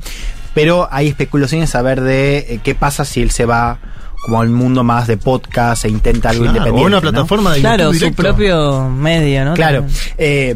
Pero 0.62 0.88
hay 0.92 1.08
especulaciones 1.08 1.74
a 1.76 1.82
ver 1.82 2.02
de 2.02 2.38
eh, 2.38 2.60
qué 2.64 2.74
pasa 2.76 3.06
si 3.06 3.22
él 3.22 3.32
se 3.32 3.46
va 3.46 3.78
como 4.24 4.42
al 4.42 4.50
mundo 4.50 4.84
más 4.84 5.08
de 5.08 5.16
podcast 5.18 5.86
e 5.86 5.90
intenta 5.90 6.30
algo 6.32 6.44
Claro, 6.44 6.58
independiente. 6.58 6.84
o 6.84 6.88
una 6.88 6.96
¿no? 6.98 7.02
plataforma 7.02 7.54
de 7.54 7.60
Claro, 7.62 7.94
YouTube 7.94 8.10
su 8.10 8.14
propio 8.16 8.90
medio, 8.90 9.46
¿no? 9.46 9.54
Claro. 9.54 9.86
Eh, 10.18 10.56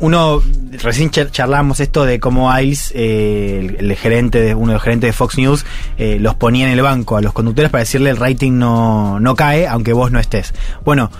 uno, 0.00 0.42
recién 0.82 1.10
char- 1.10 1.30
charlamos 1.30 1.78
esto 1.80 2.04
de 2.04 2.18
cómo 2.20 2.56
Iles, 2.58 2.92
eh, 2.94 3.76
el, 3.78 3.90
el 3.90 3.96
gerente 3.96 4.40
de, 4.40 4.54
uno 4.54 4.68
de 4.68 4.72
los 4.74 4.82
gerentes 4.82 5.08
de 5.08 5.12
Fox 5.12 5.36
News, 5.38 5.64
eh, 5.98 6.18
los 6.20 6.34
ponía 6.36 6.66
en 6.66 6.72
el 6.72 6.82
banco 6.82 7.16
a 7.16 7.20
los 7.20 7.32
conductores 7.32 7.70
para 7.70 7.80
decirle 7.82 8.10
el 8.10 8.16
rating 8.16 8.52
no, 8.58 9.20
no 9.20 9.34
cae, 9.36 9.66
aunque 9.68 9.92
vos 9.92 10.10
no 10.10 10.18
estés. 10.18 10.54
Bueno, 10.84 11.10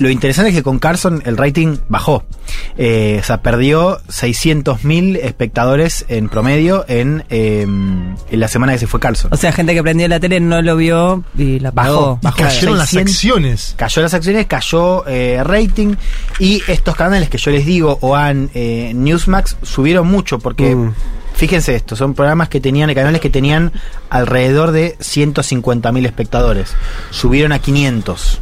lo 0.00 0.08
interesante 0.10 0.48
es 0.50 0.56
que 0.56 0.62
con 0.62 0.78
Carson 0.78 1.22
el 1.26 1.36
rating 1.36 1.76
bajó. 1.88 2.24
Eh, 2.78 3.18
o 3.20 3.24
sea, 3.24 3.42
perdió 3.42 4.00
600.000 4.08 5.18
espectadores 5.22 6.06
en 6.08 6.28
promedio 6.28 6.84
en, 6.88 7.24
eh, 7.30 7.62
en 7.62 8.16
la 8.40 8.48
semana 8.48 8.72
que 8.72 8.78
se 8.78 8.86
fue 8.86 8.98
Carson. 8.98 9.30
O 9.32 9.36
sea, 9.36 9.52
gente 9.52 9.74
que 9.74 9.82
prendió 9.82 10.08
la 10.08 10.18
tele 10.18 10.40
no 10.40 10.62
lo 10.62 10.76
vio 10.76 11.22
y 11.36 11.60
la. 11.60 11.70
Bajó, 11.70 12.18
bajó. 12.22 12.38
Cayeron 12.38 12.78
las 12.78 12.88
600. 12.90 13.14
acciones. 13.14 13.74
Cayó 13.76 14.02
las 14.02 14.14
acciones, 14.14 14.46
cayó 14.46 15.06
eh, 15.06 15.40
rating 15.44 15.94
y 16.38 16.62
estos 16.66 16.96
canales 16.96 17.28
que 17.28 17.38
yo 17.38 17.50
les 17.50 17.66
digo, 17.66 17.98
OAN, 18.00 18.50
eh, 18.54 18.92
Newsmax, 18.94 19.58
subieron 19.62 20.08
mucho 20.08 20.38
porque, 20.38 20.74
Mm. 20.74 20.94
fíjense 21.34 21.74
esto, 21.74 21.94
son 21.94 22.14
programas 22.14 22.48
que 22.48 22.60
tenían, 22.60 22.92
canales 22.94 23.20
que 23.20 23.28
tenían 23.30 23.72
alrededor 24.08 24.72
de 24.72 24.96
150.000 24.98 26.06
espectadores. 26.06 26.74
Subieron 27.10 27.52
a 27.52 27.58
500. 27.58 28.40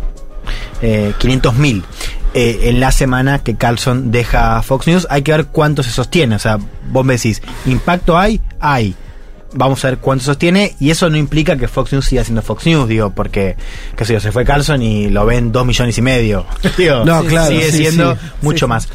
Eh, 0.83 1.13
500.000 1.19 1.83
eh, 2.35 2.61
en 2.65 2.81
la 2.81 2.93
semana 2.93 3.39
que 3.41 3.57
Carlson 3.57 4.11
deja 4.11 4.61
Fox 4.63 4.87
News. 4.87 5.07
Hay 5.11 5.23
que 5.23 5.33
ver 5.33 5.47
cuánto 5.47 5.83
se 5.83 5.91
sostiene. 5.91 6.37
O 6.37 6.39
sea, 6.39 6.59
vos 6.91 7.05
me 7.05 7.15
decís, 7.15 7.43
¿impacto 7.67 8.19
hay? 8.19 8.41
Hay. 8.61 8.95
Vamos 9.55 9.83
a 9.85 9.89
ver 9.89 9.99
cuánto 9.99 10.25
sostiene. 10.27 10.75
Y 10.79 10.91
eso 10.91 11.09
no 11.09 11.17
implica 11.17 11.57
que 11.57 11.69
Fox 11.69 11.93
News 11.93 12.05
siga 12.07 12.23
siendo 12.23 12.43
Fox 12.43 12.67
News, 12.67 12.87
digo, 12.87 13.11
porque, 13.11 13.57
qué 13.97 14.05
sé 14.05 14.13
yo, 14.13 14.21
se 14.21 14.31
fue 14.31 14.45
Carlson 14.45 14.83
y 14.83 15.09
lo 15.09 15.25
ven 15.25 15.53
dos 15.53 15.65
millones 15.67 15.97
y 15.97 16.03
medio. 16.03 16.45
Digo, 16.77 17.05
No, 17.07 17.25
claro, 17.25 17.49
Sigue 17.51 17.71
sí, 17.73 17.79
siendo 17.79 18.15
sí. 18.15 18.21
mucho 18.43 18.67
Sí, 18.67 18.69
más. 18.69 18.89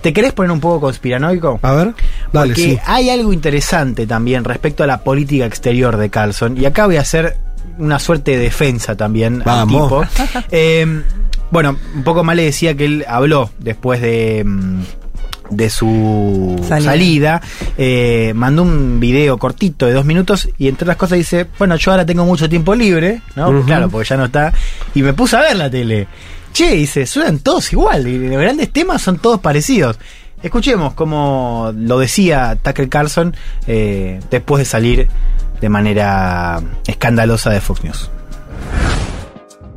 ¿Te 0.00 0.12
querés 0.12 0.32
poner 0.32 0.52
un 0.52 0.60
poco 0.60 0.80
conspiranoico? 0.80 1.58
A 1.60 1.72
ver, 1.72 1.92
dale, 2.32 2.54
Porque 2.54 2.62
sí. 2.62 2.78
hay 2.86 3.10
algo 3.10 3.32
interesante 3.32 4.06
también 4.06 4.44
respecto 4.44 4.82
a 4.84 4.86
la 4.86 5.02
política 5.02 5.44
exterior 5.44 5.96
de 5.96 6.08
Carlson. 6.08 6.56
Y 6.56 6.64
acá 6.66 6.86
voy 6.86 6.96
a 6.96 7.00
hacer 7.02 7.36
una 7.78 7.98
suerte 7.98 8.32
de 8.32 8.38
defensa 8.38 8.96
también 8.96 9.42
Vamos. 9.44 10.04
al 10.04 10.08
tipo. 10.08 10.46
Eh, 10.50 11.02
bueno, 11.50 11.76
un 11.94 12.02
poco 12.04 12.24
más 12.24 12.36
le 12.36 12.44
decía 12.44 12.74
que 12.76 12.84
él 12.84 13.04
habló 13.08 13.50
después 13.58 14.00
de. 14.00 14.44
mm, 14.44 14.80
de 15.50 15.70
su 15.70 16.62
Salida. 16.68 16.90
salida, 16.90 17.42
eh, 17.78 18.32
mandó 18.34 18.62
un 18.62 19.00
video 19.00 19.38
cortito 19.38 19.86
de 19.86 19.94
dos 19.94 20.04
minutos 20.04 20.46
y 20.58 20.68
entre 20.68 20.84
otras 20.84 20.98
cosas 20.98 21.16
dice, 21.16 21.46
bueno, 21.58 21.76
yo 21.76 21.90
ahora 21.90 22.04
tengo 22.04 22.24
mucho 22.26 22.50
tiempo 22.50 22.74
libre, 22.74 23.22
¿no? 23.34 23.64
Claro, 23.64 23.88
porque 23.88 24.08
ya 24.08 24.18
no 24.18 24.26
está. 24.26 24.52
Y 24.94 25.02
me 25.02 25.14
puse 25.14 25.36
a 25.36 25.40
ver 25.40 25.56
la 25.56 25.70
tele. 25.70 26.06
Che, 26.52 26.72
dice, 26.72 27.06
suenan 27.06 27.38
todos 27.38 27.72
igual, 27.72 28.06
y 28.06 28.28
los 28.28 28.38
grandes 28.40 28.70
temas 28.70 29.00
son 29.00 29.18
todos 29.18 29.40
parecidos. 29.40 29.98
Escuchemos 30.42 30.92
cómo 30.94 31.72
lo 31.74 31.98
decía 31.98 32.56
Tucker 32.62 32.88
Carlson 32.88 33.34
eh, 33.66 34.20
después 34.30 34.60
de 34.60 34.64
salir 34.66 35.08
de 35.60 35.68
manera 35.68 36.62
escandalosa 36.86 37.50
de 37.50 37.60
Fox 37.60 37.82
News. 37.82 38.08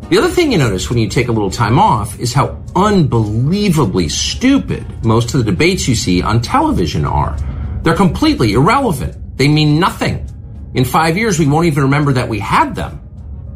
The 0.09 0.17
other 0.17 0.29
thing 0.29 0.51
you 0.51 0.57
notice 0.57 0.89
when 0.89 0.99
you 0.99 1.07
take 1.07 1.29
a 1.29 1.31
little 1.31 1.49
time 1.49 1.79
off 1.79 2.19
is 2.19 2.33
how 2.33 2.61
unbelievably 2.75 4.09
stupid 4.09 4.85
most 5.05 5.33
of 5.33 5.45
the 5.45 5.49
debates 5.51 5.87
you 5.87 5.95
see 5.95 6.21
on 6.21 6.41
television 6.41 7.05
are. 7.05 7.37
They're 7.83 7.95
completely 7.95 8.51
irrelevant. 8.51 9.37
They 9.37 9.47
mean 9.47 9.79
nothing. 9.79 10.27
In 10.73 10.83
five 10.83 11.15
years, 11.15 11.39
we 11.39 11.47
won't 11.47 11.67
even 11.67 11.83
remember 11.83 12.11
that 12.13 12.27
we 12.27 12.39
had 12.39 12.75
them. 12.75 12.99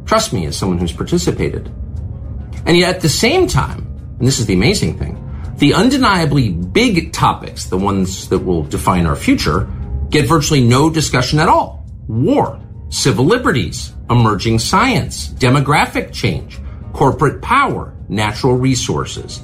Trust 0.06 0.32
me, 0.32 0.46
as 0.46 0.56
someone 0.56 0.78
who's 0.78 0.94
participated. 0.94 1.68
And 2.66 2.78
yet 2.78 2.96
at 2.96 3.02
the 3.02 3.10
same 3.10 3.48
time, 3.48 3.86
and 4.18 4.26
this 4.26 4.40
is 4.40 4.46
the 4.46 4.54
amazing 4.54 4.98
thing, 4.98 5.22
the 5.58 5.74
undeniably 5.74 6.52
big 6.52 7.12
topics, 7.12 7.66
the 7.66 7.78
ones 7.78 8.30
that 8.30 8.40
will 8.40 8.64
define 8.64 9.06
our 9.06 9.16
future, 9.18 9.70
get 10.10 10.26
virtually 10.26 10.66
no 10.66 10.90
discussion 10.90 11.40
at 11.40 11.50
all. 11.50 11.75
War, 12.08 12.62
civil 12.90 13.26
liberties, 13.26 13.94
emerging 14.10 14.60
science, 14.60 15.30
demographic 15.30 16.14
change, 16.14 16.60
corporate 16.94 17.42
power, 17.42 17.96
natural 18.10 18.56
resources. 18.56 19.40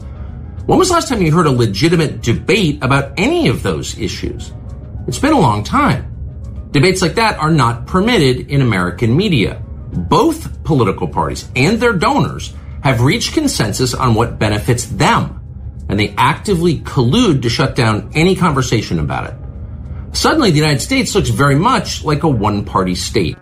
When 0.67 0.77
was 0.77 0.89
the 0.89 0.93
last 0.93 1.09
time 1.09 1.21
you 1.21 1.31
heard 1.31 1.47
a 1.47 1.51
legitimate 1.51 2.21
debate 2.21 2.83
about 2.83 3.13
any 3.17 3.47
of 3.47 3.63
those 3.63 3.97
issues? 3.97 4.53
It's 5.07 5.17
been 5.17 5.33
a 5.33 5.39
long 5.39 5.63
time. 5.63 6.07
Debates 6.71 7.01
like 7.01 7.15
that 7.15 7.37
are 7.39 7.51
not 7.51 7.87
permitted 7.87 8.51
in 8.51 8.61
American 8.61 9.17
media. 9.17 9.61
Both 9.91 10.63
political 10.63 11.07
parties 11.07 11.49
and 11.55 11.79
their 11.79 11.93
donors 11.93 12.53
have 12.83 13.01
reached 13.01 13.33
consensus 13.33 13.93
on 13.93 14.13
what 14.13 14.39
benefits 14.39 14.85
them, 14.85 15.41
and 15.89 15.99
they 15.99 16.13
actively 16.17 16.79
collude 16.79 17.41
to 17.41 17.49
shut 17.49 17.75
down 17.75 18.11
any 18.13 18.35
conversation 18.35 18.99
about 18.99 19.27
it. 19.27 19.40
Suddenly, 20.13 20.51
the 20.51 20.57
United 20.57 20.81
States 20.81 21.15
looks 21.15 21.29
very 21.29 21.55
much 21.55 22.03
like 22.03 22.23
a 22.23 22.29
one 22.29 22.65
party 22.65 22.95
state. 22.95 23.37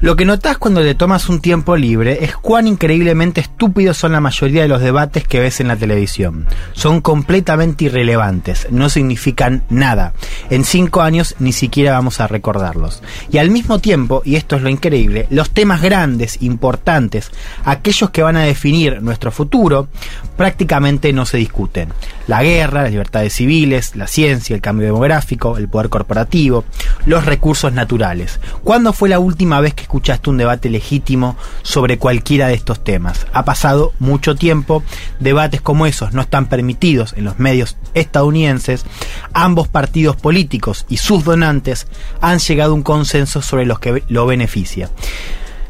Lo 0.00 0.14
que 0.14 0.24
notás 0.24 0.58
cuando 0.58 0.80
te 0.80 0.94
tomas 0.94 1.28
un 1.28 1.40
tiempo 1.40 1.76
libre 1.76 2.18
es 2.22 2.36
cuán 2.36 2.68
increíblemente 2.68 3.40
estúpidos 3.40 3.96
son 3.96 4.12
la 4.12 4.20
mayoría 4.20 4.62
de 4.62 4.68
los 4.68 4.80
debates 4.80 5.26
que 5.26 5.40
ves 5.40 5.58
en 5.58 5.66
la 5.66 5.74
televisión. 5.74 6.46
Son 6.72 7.00
completamente 7.00 7.86
irrelevantes, 7.86 8.68
no 8.70 8.90
significan 8.90 9.64
nada. 9.70 10.12
En 10.50 10.64
cinco 10.64 11.02
años 11.02 11.34
ni 11.40 11.52
siquiera 11.52 11.94
vamos 11.94 12.20
a 12.20 12.28
recordarlos. 12.28 13.02
Y 13.32 13.38
al 13.38 13.50
mismo 13.50 13.80
tiempo, 13.80 14.22
y 14.24 14.36
esto 14.36 14.54
es 14.54 14.62
lo 14.62 14.68
increíble, 14.68 15.26
los 15.30 15.50
temas 15.50 15.82
grandes, 15.82 16.42
importantes, 16.42 17.32
aquellos 17.64 18.10
que 18.10 18.22
van 18.22 18.36
a 18.36 18.44
definir 18.44 19.02
nuestro 19.02 19.32
futuro, 19.32 19.88
prácticamente 20.36 21.12
no 21.12 21.26
se 21.26 21.38
discuten. 21.38 21.88
La 22.28 22.44
guerra, 22.44 22.82
las 22.82 22.92
libertades 22.92 23.32
civiles, 23.32 23.96
la 23.96 24.06
ciencia, 24.06 24.54
el 24.54 24.62
cambio 24.62 24.86
demográfico, 24.86 25.58
el 25.58 25.68
poder 25.68 25.88
corporativo, 25.88 26.64
los 27.04 27.26
recursos 27.26 27.72
naturales. 27.72 28.38
¿Cuándo 28.62 28.92
fue 28.92 29.08
la 29.08 29.18
última 29.18 29.60
vez 29.60 29.74
que 29.74 29.87
escuchaste 29.88 30.28
un 30.28 30.36
debate 30.36 30.68
legítimo 30.68 31.36
sobre 31.62 31.96
cualquiera 31.96 32.48
de 32.48 32.54
estos 32.54 32.84
temas? 32.84 33.26
Ha 33.32 33.46
pasado 33.46 33.94
mucho 33.98 34.36
tiempo, 34.36 34.82
debates 35.18 35.62
como 35.62 35.86
esos 35.86 36.12
no 36.12 36.20
están 36.20 36.46
permitidos 36.46 37.14
en 37.16 37.24
los 37.24 37.38
medios 37.38 37.78
estadounidenses, 37.94 38.84
ambos 39.32 39.66
partidos 39.66 40.16
políticos 40.16 40.84
y 40.90 40.98
sus 40.98 41.24
donantes 41.24 41.86
han 42.20 42.38
llegado 42.38 42.72
a 42.72 42.74
un 42.74 42.82
consenso 42.82 43.40
sobre 43.40 43.64
los 43.64 43.78
que 43.78 44.02
lo 44.08 44.26
beneficia. 44.26 44.90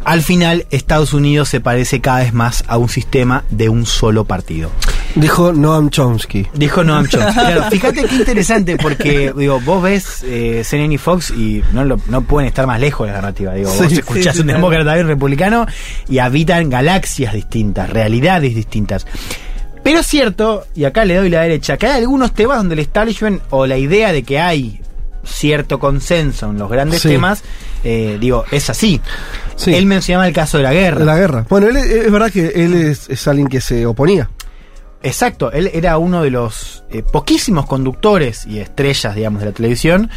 Al 0.09 0.23
final, 0.23 0.67
Estados 0.71 1.13
Unidos 1.13 1.51
se 1.51 1.61
parece 1.61 2.01
cada 2.01 2.21
vez 2.21 2.33
más 2.33 2.65
a 2.67 2.79
un 2.79 2.89
sistema 2.89 3.45
de 3.51 3.69
un 3.69 3.85
solo 3.85 4.25
partido. 4.25 4.71
Dijo 5.15 5.53
Noam 5.53 5.91
Chomsky. 5.91 6.47
Dijo 6.55 6.83
Noam 6.83 7.07
Chomsky. 7.09 7.33
Claro, 7.35 7.65
fíjate 7.71 8.05
qué 8.05 8.15
interesante 8.17 8.77
porque 8.79 9.35
digo, 9.37 9.61
vos 9.61 9.83
ves 9.83 10.23
eh, 10.25 10.63
CNN 10.65 10.95
y 10.95 10.97
Fox 10.97 11.31
y 11.31 11.63
no, 11.75 11.85
lo- 11.85 12.01
no 12.09 12.23
pueden 12.23 12.49
estar 12.49 12.67
más 12.67 12.81
lejos 12.81 13.07
de 13.07 13.13
la 13.13 13.21
narrativa. 13.21 13.53
Digo, 13.53 13.71
vos 13.71 13.93
escuchás 13.93 14.35
sí, 14.37 14.41
un 14.41 14.47
demócrata 14.47 14.97
y 14.97 15.01
un 15.03 15.09
republicano 15.09 15.67
y 16.09 16.19
habitan 16.21 16.71
galaxias 16.71 17.35
distintas, 17.35 17.91
realidades 17.91 18.55
distintas. 18.55 19.07
Pero 19.83 20.01
es 20.01 20.07
cierto, 20.07 20.65
y 20.75 20.85
acá 20.85 21.05
le 21.05 21.17
doy 21.17 21.29
la 21.29 21.43
derecha, 21.43 21.77
que 21.77 21.87
hay 21.87 22.01
algunos 22.01 22.33
temas 22.33 22.57
donde 22.57 22.75
el 22.75 22.79
establishment 22.81 23.43
o 23.51 23.67
la 23.67 23.77
idea 23.77 24.13
de 24.13 24.23
que 24.23 24.39
hay 24.41 24.81
cierto 25.25 25.79
consenso 25.79 26.49
en 26.51 26.59
los 26.59 26.71
grandes 26.71 27.03
Sí. 27.03 27.09
temas, 27.09 27.43
eh, 27.85 28.17
digo, 28.19 28.45
es 28.51 28.71
así. 28.71 29.01
Sí. 29.59 29.75
Él 29.75 29.85
mencionaba 29.87 30.27
el 30.27 30.33
caso 30.33 30.57
de 30.57 30.63
la 30.63 30.73
guerra. 30.73 31.05
La 31.05 31.17
guerra. 31.19 31.45
Bueno, 31.51 31.67
él, 31.69 31.77
es 31.77 31.85
es 31.87 32.11
verdad 32.11 32.31
que 32.31 32.47
él 32.55 32.73
es, 32.75 33.11
es 33.11 33.29
alguien 33.29 33.49
que 33.49 33.61
se 33.61 33.85
oponía. 33.87 34.31
Exacto, 35.03 35.53
él 35.53 35.71
era 35.75 35.99
uno 35.99 36.23
de 36.23 36.31
los 36.31 36.85
eh, 36.91 37.03
poquísimos 37.03 37.67
conductores 37.67 38.47
y 38.47 38.59
estrellas, 38.61 39.15
digamos, 39.15 39.41
de 39.41 39.47
la 39.47 39.53
televisión 39.53 40.11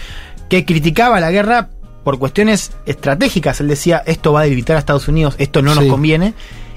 que 0.50 0.66
criticaba 0.66 1.20
la 1.20 1.30
guerra 1.32 1.70
por 2.04 2.18
cuestiones 2.18 2.72
estratégicas. 2.86 3.60
Él 3.62 3.68
decía, 3.68 4.02
esto 4.06 4.34
va 4.34 4.42
a 4.42 4.44
debilitar 4.44 4.76
a 4.76 4.80
Estados 4.80 5.08
Unidos, 5.08 5.36
esto 5.38 5.62
no 5.62 5.76
nos 5.76 5.84
Sí. 5.84 5.90
conviene. 5.90 6.34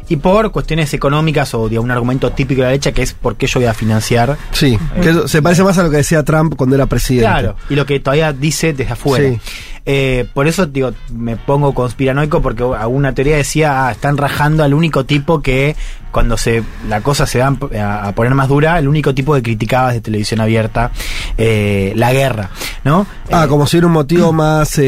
Y 0.08 0.16
por 0.16 0.52
cuestiones 0.52 0.92
económicas 0.92 1.54
o 1.54 1.68
de 1.68 1.78
un 1.78 1.90
argumento 1.90 2.32
típico 2.32 2.60
de 2.60 2.64
la 2.64 2.68
derecha 2.68 2.92
que 2.92 3.02
es 3.02 3.14
por 3.14 3.36
qué 3.36 3.46
yo 3.46 3.60
voy 3.60 3.66
a 3.66 3.74
financiar. 3.74 4.36
Sí, 4.52 4.78
que 5.00 5.10
eso 5.10 5.28
se 5.28 5.40
parece 5.40 5.62
más 5.62 5.78
a 5.78 5.82
lo 5.82 5.90
que 5.90 5.98
decía 5.98 6.22
Trump 6.22 6.54
cuando 6.56 6.76
era 6.76 6.86
presidente. 6.86 7.26
Claro, 7.26 7.56
y 7.70 7.74
lo 7.74 7.86
que 7.86 8.00
todavía 8.00 8.32
dice 8.32 8.72
desde 8.72 8.92
afuera. 8.92 9.30
Sí. 9.30 9.40
Eh, 9.86 10.26
por 10.32 10.46
eso 10.46 10.66
digo, 10.66 10.92
me 11.12 11.36
pongo 11.36 11.74
conspiranoico 11.74 12.40
porque 12.40 12.62
alguna 12.62 13.14
teoría 13.14 13.36
decía, 13.36 13.86
ah, 13.86 13.92
están 13.92 14.16
rajando 14.16 14.64
al 14.64 14.72
único 14.72 15.04
tipo 15.04 15.42
que 15.42 15.76
cuando 16.14 16.36
se 16.36 16.62
la 16.88 17.00
cosa 17.00 17.26
se 17.26 17.40
va 17.40 17.52
a, 17.76 18.06
a 18.06 18.14
poner 18.14 18.32
más 18.36 18.48
dura, 18.48 18.78
el 18.78 18.86
único 18.86 19.12
tipo 19.12 19.34
que 19.34 19.42
criticaba 19.42 19.88
desde 19.88 20.00
televisión 20.00 20.40
abierta 20.40 20.92
eh, 21.36 21.92
la 21.96 22.12
guerra, 22.12 22.50
¿no? 22.84 23.04
Ah, 23.32 23.46
como 23.48 23.66
si 23.66 23.78
era 23.78 23.88
un 23.88 23.94
motivo 23.94 24.32
más 24.32 24.78
eh, 24.78 24.82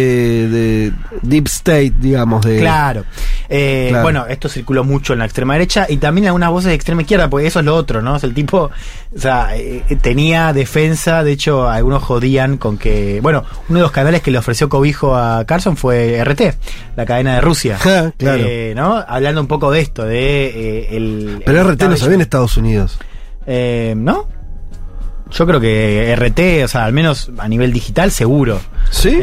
de 0.49 0.93
deep 1.23 1.47
state, 1.49 1.95
digamos. 1.99 2.47
De, 2.47 2.61
Claro. 2.61 3.05
Eh, 3.49 3.87
Claro. 3.89 4.05
Bueno, 4.05 4.27
esto 4.29 4.49
circuló 4.49 4.85
mucho 4.85 5.15
en 5.15 5.19
la 5.19 5.25
extrema 5.25 5.55
derecha 5.55 5.87
y 5.89 5.97
también 5.97 6.27
en 6.27 6.29
algunas 6.29 6.51
voces 6.51 6.69
de 6.69 6.75
extrema 6.75 7.03
izquierda, 7.03 7.29
porque 7.29 7.49
eso 7.49 7.59
es 7.59 7.65
lo 7.65 7.75
otro, 7.75 8.03
¿no? 8.03 8.17
Sea, 8.21 8.29
el 8.29 8.35
tipo, 8.35 8.71
o 9.15 9.21
sea, 9.21 9.57
eh, 9.57 9.83
tenía 10.01 10.53
defensa, 10.53 11.23
de 11.23 11.33
hecho, 11.33 11.69
algunos 11.69 12.03
jodían 12.03 12.59
con 12.59 12.77
que, 12.77 13.21
bueno, 13.23 13.45
uno 13.69 13.79
de 13.79 13.83
los 13.83 13.93
canales 13.93 14.21
que 14.21 14.31
le 14.31 14.39
ofreció 14.39 14.69
cobijo 14.69 15.17
a 15.17 15.45
Carson 15.45 15.77
fue 15.77 16.23
RT, 16.25 16.41
la 16.97 17.07
cadena 17.07 17.37
de 17.37 17.41
Rusia. 17.41 17.79
Ja, 17.79 18.13
claro. 18.17 18.43
Eh, 18.45 18.75
¿No? 18.77 19.03
Hablando 19.07 19.41
un 19.41 19.47
poco 19.47 19.71
de 19.71 19.81
esto, 19.81 20.05
de 20.05 20.47
eh, 20.47 20.97
el. 20.97 21.43
Pero 21.45 21.61
el 21.61 21.69
RT 21.75 21.83
no 21.83 21.97
se 21.97 22.09
ve 22.09 22.15
en 22.17 22.21
Estados 22.21 22.57
Unidos. 22.57 22.99
Eh, 23.47 23.95
¿No? 23.97 24.29
Yo 25.31 25.47
creo 25.47 25.61
que 25.61 26.15
RT, 26.17 26.65
o 26.65 26.69
sea, 26.69 26.85
al 26.85 26.93
menos 26.93 27.31
a 27.39 27.49
nivel 27.49 27.73
digital, 27.73 28.11
seguro. 28.11 28.61
¿Sí? 28.91 29.19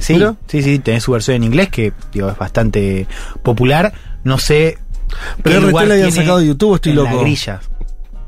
Sí, 0.00 0.14
Mira. 0.14 0.36
sí, 0.46 0.62
sí, 0.62 0.78
tenés 0.78 1.02
su 1.02 1.12
versión 1.12 1.36
en 1.36 1.44
inglés 1.44 1.68
que 1.70 1.92
digo, 2.12 2.30
es 2.30 2.38
bastante 2.38 3.06
popular. 3.42 3.92
No 4.22 4.38
sé. 4.38 4.78
Pero 5.42 5.60
RT 5.60 5.86
la 5.86 5.94
habían 5.94 6.12
sacado 6.12 6.38
de 6.38 6.46
YouTube, 6.46 6.76
estoy 6.76 6.90
en 6.90 6.96
loco. 6.96 7.16
La 7.16 7.22
grilla. 7.22 7.60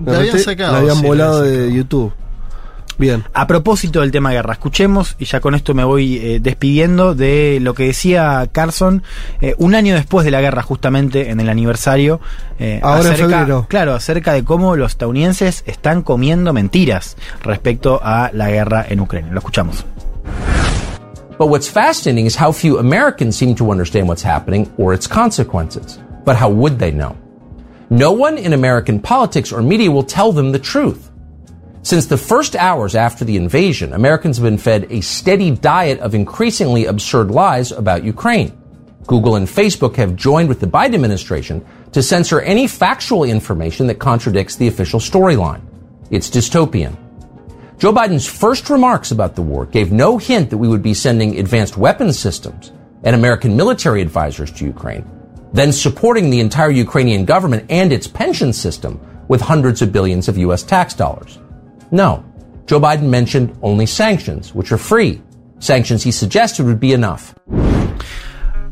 La 0.05 0.19
habían 0.19 0.39
sacado, 0.39 0.73
La 0.73 0.79
habían 0.79 0.97
sí, 0.97 1.03
la 1.03 1.09
volado 1.09 1.39
habían 1.41 1.69
de 1.69 1.73
YouTube. 1.75 2.13
Bien. 2.99 3.25
A 3.33 3.47
propósito 3.47 4.03
del 4.03 4.13
tema 4.13 4.31
guerra, 4.33 4.53
escuchemos, 4.53 5.17
y 5.19 5.25
ya 5.25 5.41
con 5.41 5.55
esto 5.55 5.73
me 5.75 5.83
voy 5.83 6.19
eh, 6.19 6.41
despidiendo, 6.41 7.15
de 7.15 7.59
lo 7.61 7.75
que 7.75 7.87
decía 7.87 8.47
Carson 8.53 9.03
eh, 9.41 9.55
un 9.59 9.75
año 9.75 9.95
después 9.95 10.25
de 10.25 10.31
la 10.31 10.41
guerra, 10.41 10.63
justamente 10.63 11.31
en 11.31 11.41
el 11.41 11.49
aniversario. 11.49 12.21
eh, 12.59 12.81
Ahora 12.83 13.09
en 13.11 13.17
febrero. 13.17 13.67
Claro, 13.69 13.95
acerca 13.95 14.35
de 14.35 14.45
cómo 14.45 14.77
los 14.77 14.93
estadounidenses 14.93 15.65
están 15.67 16.03
comiendo 16.03 16.53
mentiras 16.53 17.17
respecto 17.43 17.99
a 18.05 18.31
la 18.35 18.51
guerra 18.51 18.85
en 18.89 19.01
Ucrania. 19.01 19.33
Lo 19.33 19.39
escuchamos. 19.39 19.85
But 21.39 21.49
what's 21.49 21.69
fascinating 21.69 22.27
is 22.27 22.39
how 22.39 22.53
few 22.53 22.79
Americans 22.79 23.35
seem 23.37 23.55
to 23.57 23.73
understand 23.73 24.07
what's 24.07 24.25
happening 24.25 24.69
or 24.77 24.95
its 24.95 25.09
consequences. 25.09 25.99
But 26.25 26.37
how 26.37 26.51
would 26.51 26.79
they 26.79 26.93
know? 26.93 27.17
No 27.93 28.13
one 28.13 28.39
in 28.39 28.55
American 28.55 29.01
politics 29.01 29.53
or 29.53 29.61
media 29.61 29.91
will 29.91 30.03
tell 30.03 30.33
them 30.33 30.51
the 30.51 30.59
truth. 30.59 31.11
Since 31.83 32.07
the 32.07 32.17
first 32.17 32.57
hours 32.57 32.95
after 32.95 33.23
the 33.23 33.37
invasion, 33.37 33.93
Americans 33.93 34.39
have 34.39 34.45
been 34.45 34.57
fed 34.57 34.87
a 34.89 35.03
steady 35.03 35.51
diet 35.51 36.01
of 36.01 36.15
increasingly 36.15 36.87
absurd 36.87 37.31
lies 37.31 37.71
about 37.71 38.03
Ukraine. 38.03 38.59
Google 39.07 39.37
and 39.37 39.47
Facebook 39.47 39.97
have 39.97 40.17
joined 40.17 40.49
with 40.49 40.59
the 40.59 40.67
Biden 40.67 40.95
administration 40.95 41.63
to 41.93 42.03
censor 42.03 42.41
any 42.41 42.67
factual 42.67 43.25
information 43.25 43.89
that 43.89 43.99
contradicts 43.99 44.57
the 44.57 44.69
official 44.69 44.99
storyline. 44.99 45.61
It's 46.11 46.31
dystopian. 46.31 46.97
Joe 47.77 47.93
Biden's 47.93 48.27
first 48.27 48.71
remarks 48.71 49.11
about 49.11 49.35
the 49.35 49.43
war 49.43 49.67
gave 49.67 49.93
no 49.93 50.17
hint 50.17 50.49
that 50.49 50.57
we 50.57 50.69
would 50.69 50.83
be 50.83 50.95
sending 50.95 51.39
advanced 51.39 51.77
weapons 51.77 52.19
systems 52.19 52.73
and 53.05 53.15
American 53.15 53.55
military 53.55 54.01
advisors 54.01 54.51
to 54.53 54.65
Ukraine, 54.65 55.05
then 55.53 55.73
supporting 55.73 56.31
the 56.31 56.41
entire 56.41 56.71
Ukrainian 56.71 57.25
government 57.25 57.65
and 57.71 57.93
its 57.93 58.07
pension 58.07 58.53
system 58.53 59.01
with 59.29 59.41
hundreds 59.41 59.83
of 59.83 59.93
billions 59.93 60.29
of 60.29 60.39
U.S. 60.39 60.63
tax 60.63 60.95
dollars. 60.95 61.39
No. 61.91 62.25
Joe 62.67 62.81
Biden 62.81 63.09
mentioned 63.09 63.57
only 63.63 63.87
sanctions, 63.87 64.55
which 64.55 64.73
are 64.73 64.79
free. 64.79 65.21
Sanctions 65.59 66.03
he 66.03 66.11
suggested 66.13 66.67
would 66.67 66.81
be 66.81 66.93
enough. 66.93 67.35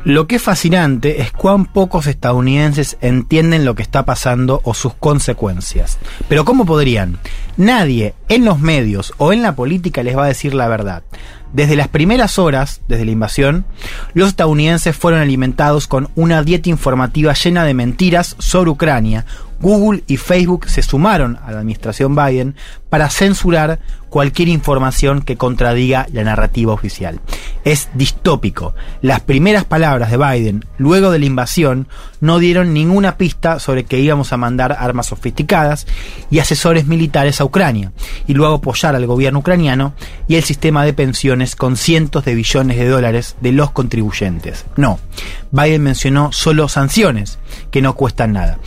Lo 0.04 0.26
que 0.26 0.36
es 0.36 0.42
fascinante 0.42 1.20
es 1.20 1.30
cuán 1.30 1.66
pocos 1.66 2.06
estadounidenses 2.06 2.96
entienden 3.02 3.66
lo 3.66 3.74
que 3.74 3.82
está 3.82 4.06
pasando 4.06 4.62
o 4.64 4.72
sus 4.72 4.94
consecuencias. 4.94 5.98
Pero 6.26 6.46
¿cómo 6.46 6.64
podrían? 6.64 7.18
Nadie 7.58 8.14
en 8.30 8.46
los 8.46 8.60
medios 8.60 9.12
o 9.18 9.34
en 9.34 9.42
la 9.42 9.54
política 9.54 10.02
les 10.02 10.16
va 10.16 10.24
a 10.24 10.28
decir 10.28 10.54
la 10.54 10.68
verdad. 10.68 11.02
Desde 11.52 11.74
las 11.74 11.88
primeras 11.88 12.38
horas, 12.38 12.80
desde 12.86 13.04
la 13.04 13.10
invasión, 13.10 13.64
los 14.14 14.28
estadounidenses 14.28 14.96
fueron 14.96 15.20
alimentados 15.20 15.88
con 15.88 16.08
una 16.14 16.44
dieta 16.44 16.70
informativa 16.70 17.32
llena 17.32 17.64
de 17.64 17.74
mentiras 17.74 18.36
sobre 18.38 18.70
Ucrania. 18.70 19.26
Google 19.60 20.04
y 20.06 20.16
Facebook 20.16 20.68
se 20.68 20.82
sumaron 20.82 21.38
a 21.44 21.50
la 21.50 21.58
administración 21.58 22.14
Biden 22.14 22.54
para 22.88 23.10
censurar 23.10 23.80
cualquier 24.10 24.48
información 24.48 25.22
que 25.22 25.36
contradiga 25.36 26.06
la 26.12 26.24
narrativa 26.24 26.72
oficial. 26.72 27.20
Es 27.64 27.88
distópico. 27.94 28.74
Las 29.00 29.20
primeras 29.20 29.64
palabras 29.64 30.10
de 30.10 30.16
Biden, 30.16 30.64
luego 30.76 31.10
de 31.10 31.18
la 31.18 31.26
invasión, 31.26 31.86
no 32.20 32.38
dieron 32.38 32.74
ninguna 32.74 33.16
pista 33.16 33.58
sobre 33.58 33.84
que 33.84 34.00
íbamos 34.00 34.32
a 34.32 34.36
mandar 34.36 34.76
armas 34.78 35.06
sofisticadas 35.06 35.86
y 36.30 36.40
asesores 36.40 36.86
militares 36.86 37.40
a 37.40 37.44
Ucrania, 37.44 37.92
y 38.26 38.34
luego 38.34 38.56
apoyar 38.56 38.94
al 38.94 39.06
gobierno 39.06 39.38
ucraniano 39.38 39.94
y 40.28 40.34
el 40.34 40.44
sistema 40.44 40.84
de 40.84 40.92
pensiones 40.92 41.56
con 41.56 41.76
cientos 41.76 42.24
de 42.24 42.34
billones 42.34 42.76
de 42.76 42.88
dólares 42.88 43.36
de 43.40 43.52
los 43.52 43.70
contribuyentes. 43.70 44.66
No, 44.76 44.98
Biden 45.52 45.82
mencionó 45.82 46.32
solo 46.32 46.68
sanciones, 46.68 47.38
que 47.70 47.80
no 47.80 47.94
cuestan 47.94 48.32
nada. 48.32 48.58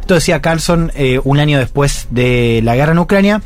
Esto 0.00 0.14
decía 0.14 0.40
Carlson 0.40 0.90
eh, 0.94 1.20
un 1.22 1.38
año 1.38 1.58
después 1.58 2.08
de 2.10 2.60
la 2.64 2.74
guerra 2.76 2.92
en 2.92 2.98
Ucrania. 2.98 3.42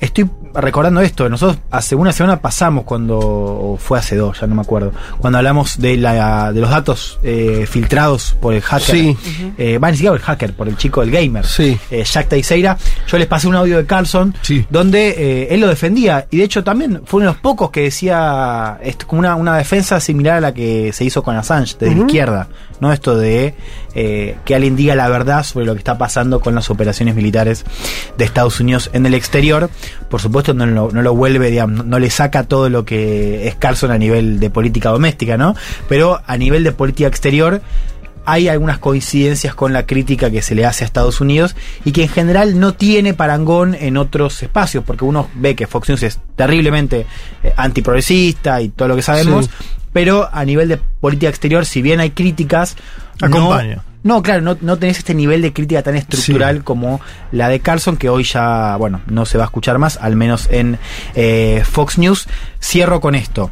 Estoy 0.00 0.28
recordando 0.54 1.00
esto, 1.00 1.28
nosotros 1.28 1.58
hace 1.70 1.94
una 1.94 2.12
semana 2.12 2.40
pasamos 2.40 2.84
cuando, 2.84 3.18
o 3.18 3.76
fue 3.78 3.98
hace 3.98 4.16
dos, 4.16 4.40
ya 4.40 4.46
no 4.46 4.54
me 4.54 4.62
acuerdo, 4.62 4.92
cuando 5.18 5.38
hablamos 5.38 5.78
de, 5.78 5.96
la, 5.96 6.52
de 6.52 6.60
los 6.60 6.70
datos 6.70 7.18
eh, 7.22 7.66
filtrados 7.68 8.36
por 8.40 8.54
el 8.54 8.62
hacker, 8.62 8.84
Sí. 8.96 9.16
eh, 9.58 9.78
va, 9.78 9.90
ni 9.90 9.96
siquiera 9.96 10.12
por 10.12 10.20
el 10.20 10.24
hacker, 10.24 10.52
por 10.54 10.68
el 10.68 10.76
chico 10.76 11.00
del 11.00 11.10
gamer, 11.10 11.44
Sí. 11.46 11.78
eh, 11.90 12.04
Jack 12.04 12.28
Teixeira, 12.28 12.76
yo 13.06 13.18
les 13.18 13.26
pasé 13.26 13.48
un 13.48 13.56
audio 13.56 13.76
de 13.78 13.86
Carlson 13.86 14.34
donde 14.70 15.08
eh, 15.10 15.48
él 15.54 15.60
lo 15.60 15.68
defendía 15.68 16.26
y 16.30 16.38
de 16.38 16.44
hecho 16.44 16.62
también 16.64 17.02
fue 17.04 17.18
uno 17.18 17.30
de 17.30 17.32
los 17.34 17.40
pocos 17.42 17.70
que 17.70 17.82
decía 17.82 18.78
esto, 18.82 19.06
como 19.06 19.20
una, 19.20 19.34
una 19.36 19.56
defensa 19.56 20.00
similar 20.00 20.36
a 20.36 20.40
la 20.40 20.54
que 20.54 20.92
se 20.92 21.04
hizo 21.04 21.22
con 21.22 21.36
Assange 21.36 21.76
desde 21.78 21.94
la 21.94 22.00
izquierda, 22.02 22.48
¿no? 22.80 22.92
Esto 22.92 23.16
de 23.16 23.54
eh, 23.94 24.36
que 24.44 24.54
alguien 24.54 24.76
diga 24.76 24.94
la 24.94 25.08
verdad 25.08 25.44
sobre 25.44 25.66
lo 25.66 25.72
que 25.74 25.78
está 25.78 25.98
pasando 25.98 26.40
con 26.40 26.54
las 26.54 26.70
operaciones 26.70 27.14
militares 27.14 27.64
de 28.18 28.24
Estados 28.24 28.60
Unidos 28.60 28.90
en 28.92 29.06
el 29.06 29.14
exterior. 29.14 29.70
Por 30.08 30.20
supuesto, 30.20 30.54
no 30.54 30.66
lo, 30.66 30.90
no 30.90 31.02
lo 31.02 31.14
vuelve, 31.14 31.50
digamos, 31.50 31.78
no, 31.78 31.84
no 31.84 31.98
le 31.98 32.10
saca 32.10 32.44
todo 32.44 32.68
lo 32.68 32.84
que 32.84 33.46
es 33.48 33.54
Carlson 33.56 33.90
a 33.90 33.98
nivel 33.98 34.40
de 34.40 34.50
política 34.50 34.90
doméstica, 34.90 35.36
¿no? 35.36 35.54
Pero 35.88 36.20
a 36.26 36.36
nivel 36.36 36.64
de 36.64 36.72
política 36.72 37.08
exterior 37.08 37.60
hay 38.26 38.48
algunas 38.48 38.78
coincidencias 38.78 39.54
con 39.54 39.74
la 39.74 39.84
crítica 39.84 40.30
que 40.30 40.40
se 40.40 40.54
le 40.54 40.64
hace 40.64 40.82
a 40.82 40.86
Estados 40.86 41.20
Unidos 41.20 41.54
y 41.84 41.92
que 41.92 42.04
en 42.04 42.08
general 42.08 42.58
no 42.58 42.72
tiene 42.72 43.12
parangón 43.12 43.74
en 43.74 43.98
otros 43.98 44.42
espacios, 44.42 44.82
porque 44.82 45.04
uno 45.04 45.28
ve 45.34 45.54
que 45.54 45.66
Fox 45.66 45.90
News 45.90 46.02
es 46.04 46.18
terriblemente 46.34 47.04
eh, 47.42 47.52
antiprogresista 47.56 48.62
y 48.62 48.70
todo 48.70 48.88
lo 48.88 48.96
que 48.96 49.02
sabemos, 49.02 49.44
Sí. 49.44 49.50
pero 49.92 50.30
a 50.32 50.42
nivel 50.46 50.68
de 50.68 50.78
política 50.78 51.28
exterior, 51.28 51.66
si 51.66 51.82
bien 51.82 52.00
hay 52.00 52.10
críticas, 52.12 52.76
Acompaña. 53.20 53.82
No, 54.04 54.22
claro, 54.22 54.42
no, 54.42 54.58
no 54.60 54.78
tenés 54.78 54.98
este 54.98 55.14
nivel 55.14 55.40
de 55.40 55.54
crítica 55.54 55.82
tan 55.82 55.96
estructural 55.96 56.62
como 56.62 57.00
la 57.32 57.48
de 57.48 57.60
Carlson, 57.60 57.96
que 57.96 58.10
hoy 58.10 58.24
ya, 58.24 58.76
bueno, 58.76 59.00
no 59.06 59.24
se 59.24 59.38
va 59.38 59.44
a 59.44 59.46
escuchar 59.46 59.78
más, 59.78 59.96
al 59.96 60.14
menos 60.14 60.46
en 60.50 60.78
eh, 61.14 61.62
Fox 61.64 61.96
News. 61.96 62.28
Cierro 62.60 63.00
con 63.00 63.14
esto. 63.14 63.50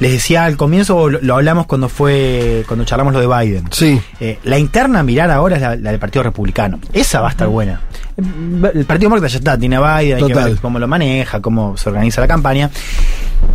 Les 0.00 0.12
decía 0.12 0.44
al 0.44 0.56
comienzo, 0.56 1.08
lo, 1.08 1.18
lo 1.20 1.34
hablamos 1.34 1.66
cuando 1.66 1.88
fue, 1.88 2.64
cuando 2.68 2.84
charlamos 2.84 3.12
lo 3.14 3.20
de 3.20 3.26
Biden. 3.26 3.64
Sí. 3.72 4.00
Eh, 4.20 4.38
la 4.44 4.58
interna 4.58 5.00
a 5.00 5.02
mirar 5.02 5.30
ahora 5.30 5.56
es 5.56 5.62
la, 5.62 5.76
la 5.76 5.90
del 5.90 5.98
Partido 5.98 6.22
Republicano. 6.22 6.78
Esa 6.92 7.20
va 7.20 7.28
a 7.28 7.30
estar 7.30 7.48
buena. 7.48 7.80
El 8.16 8.84
Partido 8.84 9.10
Demócrata 9.10 9.28
ya 9.28 9.38
está, 9.38 9.58
tiene 9.58 9.76
a 9.76 9.98
Biden, 9.98 10.18
hay 10.18 10.24
que 10.24 10.34
ver 10.34 10.56
cómo 10.56 10.78
lo 10.78 10.88
maneja, 10.88 11.40
cómo 11.40 11.76
se 11.76 11.88
organiza 11.88 12.20
la 12.20 12.26
campaña. 12.28 12.70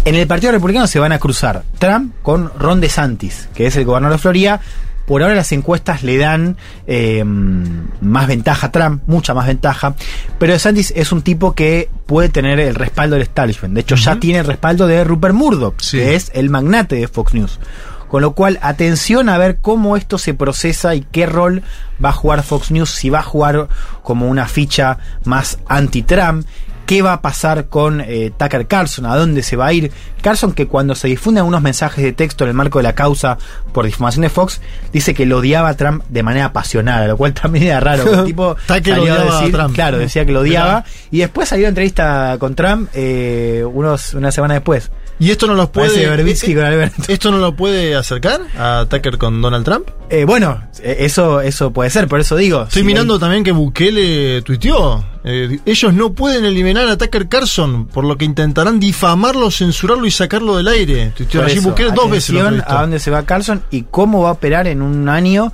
En 0.06 0.16
el 0.16 0.28
Partido 0.28 0.52
Republicano 0.52 0.88
se 0.88 1.00
van 1.00 1.12
a 1.12 1.20
cruzar 1.20 1.64
Trump 1.80 2.14
con 2.22 2.52
Ron 2.58 2.80
DeSantis, 2.80 3.50
que 3.54 3.68
es 3.68 3.76
el 3.76 3.86
gobernador 3.86 4.18
de 4.18 4.22
Florida. 4.22 4.62
Por 5.06 5.22
ahora 5.22 5.36
las 5.36 5.52
encuestas 5.52 6.04
le 6.04 6.18
dan 6.18 6.58
eh, 6.88 7.24
más 7.26 8.28
ventaja 8.28 8.68
a 8.68 8.72
Trump, 8.72 9.04
mucha 9.08 9.34
más 9.34 9.48
ventaja. 9.48 9.96
Pero 10.40 10.54
DeSantis 10.54 10.94
es 10.96 11.12
un 11.12 11.22
tipo 11.22 11.54
que 11.54 11.90
puede 12.06 12.30
tener 12.30 12.60
el 12.60 12.76
respaldo 12.76 13.16
del 13.16 13.24
establishment. 13.24 13.74
De 13.74 13.82
hecho, 13.82 13.96
ya 13.96 14.20
tiene 14.20 14.40
el 14.40 14.46
respaldo 14.46 14.88
de 14.88 15.04
Rupert 15.04 15.36
Murdoch, 15.36 15.76
que 15.92 16.16
es 16.16 16.32
el 16.34 16.50
magnate 16.50 16.96
de 16.96 17.08
Fox 17.08 17.34
News. 17.34 17.60
Con 18.08 18.22
lo 18.22 18.34
cual, 18.34 18.60
atención 18.62 19.28
a 19.28 19.40
ver 19.40 19.58
cómo 19.60 19.98
esto 19.98 20.20
se 20.20 20.36
procesa 20.36 20.94
y 20.94 21.02
qué 21.02 21.26
rol 21.26 21.64
va 22.04 22.10
a 22.10 22.14
jugar 22.14 22.44
Fox 22.44 22.70
News, 22.70 22.92
si 22.92 23.10
va 23.10 23.20
a 23.20 23.24
jugar 23.24 23.68
como 24.04 24.30
una 24.30 24.48
ficha 24.48 25.00
más 25.24 25.58
anti-Trump, 25.68 26.46
qué 26.86 27.02
va 27.02 27.14
a 27.14 27.22
pasar 27.22 27.68
con 27.68 28.02
eh, 28.02 28.32
Tucker 28.38 28.68
Carlson, 28.68 29.06
a 29.06 29.16
dónde 29.16 29.44
se 29.44 29.56
va 29.56 29.68
a 29.68 29.74
ir. 29.74 29.92
Carlson 30.22 30.54
que 30.54 30.68
cuando 30.68 30.96
se 30.96 31.08
difunden 31.08 31.44
unos 31.46 31.62
mensajes 31.62 32.04
de 32.04 32.14
texto 32.14 32.44
en 32.44 32.50
el 32.50 32.54
marco 32.54 32.80
de 32.80 32.84
la 32.84 32.94
causa 32.96 33.38
por 33.74 33.86
difamación 33.86 34.22
de 34.24 34.30
Fox, 34.30 34.62
dice 34.92 35.14
que 35.14 35.26
lo 35.26 35.40
odiaba 35.40 35.70
a 35.70 35.78
Trump 35.78 36.04
de 36.10 36.24
manera 36.24 36.46
apasionada, 36.46 37.08
lo 37.08 37.18
cual 37.18 37.34
también 37.42 37.66
era 37.68 37.80
raro. 37.80 38.12
El 38.22 38.26
tipo 38.26 38.56
Tucker 38.68 38.96
salió 38.96 39.14
a 39.14 39.16
odiaba 39.18 39.38
a 39.38 39.42
decir- 39.42 39.52
Trump. 39.54 39.76
Claro, 39.76 39.98
decía 39.98 40.26
que 40.26 40.32
lo 40.32 40.40
odiaba. 40.42 40.86
Y 41.12 41.20
después 41.20 41.50
salió 41.50 41.68
entrevista 41.68 42.38
con 42.40 42.56
Trump 42.56 42.90
eh, 42.94 43.66
unos, 43.72 44.14
una 44.14 44.32
semana 44.32 44.56
después. 44.56 44.92
¿Y 45.20 45.32
esto 45.32 45.48
no 45.48 45.54
los 45.54 45.70
puede. 45.70 46.04
Eh, 46.04 46.56
con 46.56 46.64
Alberto. 46.66 47.04
¿Esto 47.08 47.32
no 47.32 47.38
lo 47.38 47.56
puede 47.56 47.96
acercar 47.96 48.42
a 48.58 48.86
Tucker 48.90 49.18
con 49.18 49.42
Donald 49.42 49.64
Trump? 49.66 49.90
Eh, 50.10 50.26
bueno, 50.26 50.64
eh, 50.82 50.98
eso, 51.00 51.42
eso 51.42 51.72
puede 51.72 51.90
ser, 51.90 52.08
por 52.08 52.20
eso 52.20 52.36
digo. 52.36 52.64
Estoy 52.64 52.82
si 52.82 52.86
mirando 52.86 53.20
también 53.20 53.44
que 53.44 53.52
Bukele 53.52 54.42
tuiteó. 54.42 55.04
eh, 55.24 55.60
ellos 55.66 55.94
no 55.94 56.14
pueden 56.14 56.46
eliminar 56.46 56.88
a 56.88 56.98
Tucker 56.98 57.28
Carlson, 57.28 57.88
por 57.88 58.06
lo 58.06 58.18
que 58.18 58.26
intentarán 58.26 58.80
difamarlo, 58.80 59.50
censurarlo 59.52 60.06
y 60.06 60.12
sacarlo 60.12 60.58
del 60.58 60.68
aire. 60.68 61.14
Tuiteó 61.16 61.44
allí 61.44 61.60
eso, 61.60 61.70
Bukele 61.70 61.92
dos 61.92 62.10
veces. 62.10 62.36
lo 62.36 62.46
a 62.46 62.82
dónde 62.82 63.00
se 63.00 63.12
va 63.12 63.24
Carlson 63.26 63.64
y 63.72 63.84
cómo 63.84 64.24
va 64.24 64.30
a 64.30 64.34
operar 64.34 64.68
en 64.68 64.82
un 64.82 65.08
año 65.10 65.54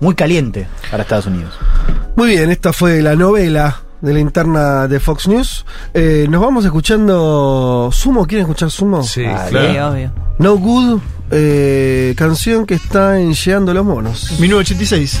muy 0.00 0.14
caliente 0.14 0.66
para 0.90 1.04
Estados 1.04 1.26
Unidos. 1.26 1.54
Muy 2.16 2.28
bien, 2.28 2.50
esta 2.50 2.72
fue 2.72 3.00
la 3.02 3.14
novela 3.16 3.80
de 4.00 4.12
la 4.12 4.20
interna 4.20 4.88
de 4.88 5.00
Fox 5.00 5.28
News. 5.28 5.64
Eh, 5.94 6.26
nos 6.28 6.40
vamos 6.40 6.64
escuchando 6.64 7.90
Sumo. 7.92 8.26
¿Quieren 8.26 8.46
escuchar 8.46 8.70
Sumo? 8.70 9.02
Sí, 9.02 9.24
Sí, 9.50 9.56
obvio. 9.78 10.12
No 10.38 10.56
Good, 10.56 11.00
eh, 11.30 12.14
canción 12.16 12.66
que 12.66 12.74
está 12.74 13.18
en 13.18 13.32
Llegando 13.34 13.72
los 13.72 13.84
Monos. 13.84 14.38
1986. 14.38 15.20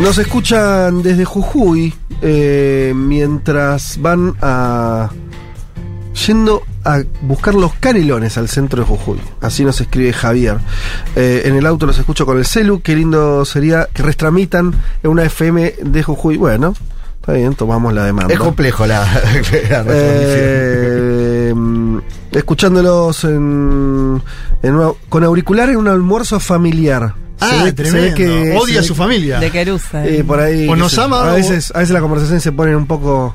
Nos 0.00 0.18
escuchan 0.18 1.02
desde 1.02 1.24
Jujuy 1.24 1.92
eh, 2.22 2.92
mientras 2.94 3.98
van 4.00 4.34
a. 4.42 5.10
yendo 6.26 6.62
a 6.84 7.02
buscar 7.22 7.54
los 7.54 7.72
canelones 7.74 8.36
al 8.38 8.48
centro 8.48 8.82
de 8.82 8.88
Jujuy. 8.88 9.18
Así 9.40 9.64
nos 9.64 9.80
escribe 9.80 10.12
Javier. 10.12 10.58
Eh, 11.16 11.42
en 11.46 11.56
el 11.56 11.66
auto 11.66 11.86
los 11.86 11.98
escucho 11.98 12.24
con 12.26 12.38
el 12.38 12.44
celu. 12.44 12.80
Qué 12.82 12.94
lindo 12.94 13.44
sería 13.44 13.88
que 13.92 14.02
restramitan 14.02 14.72
en 15.02 15.10
una 15.10 15.24
FM 15.24 15.74
de 15.82 16.02
Jujuy. 16.02 16.36
Bueno, 16.36 16.74
está 17.20 17.32
bien, 17.32 17.54
tomamos 17.54 17.92
la 17.92 18.04
demanda. 18.04 18.32
Es 18.32 18.38
complejo 18.38 18.86
la, 18.86 19.00
la. 19.70 19.84
Eh, 19.88 21.52
mm, 21.56 21.98
escuchándolos 22.32 23.24
en, 23.24 24.22
en 24.62 24.74
una- 24.74 24.92
con 25.08 25.24
auricular 25.24 25.70
en 25.70 25.78
un 25.78 25.88
almuerzo 25.88 26.38
familiar. 26.38 27.14
Ah, 27.40 27.66
tremendo. 27.74 28.60
Odia 28.60 28.80
a 28.80 28.82
su 28.82 28.94
familia. 28.94 29.38
De 29.38 29.50
Querusa. 29.50 30.08
Y 30.08 30.22
por 30.22 30.40
ahí. 30.40 30.68
O 30.68 30.76
nos 30.76 30.92
sé, 30.92 31.02
ama 31.02 31.28
A 31.28 31.32
o- 31.32 31.36
veces, 31.36 31.72
a 31.74 31.80
veces 31.80 31.92
la 31.92 32.00
conversación 32.00 32.40
se 32.40 32.52
pone 32.52 32.74
un 32.74 32.86
poco. 32.86 33.34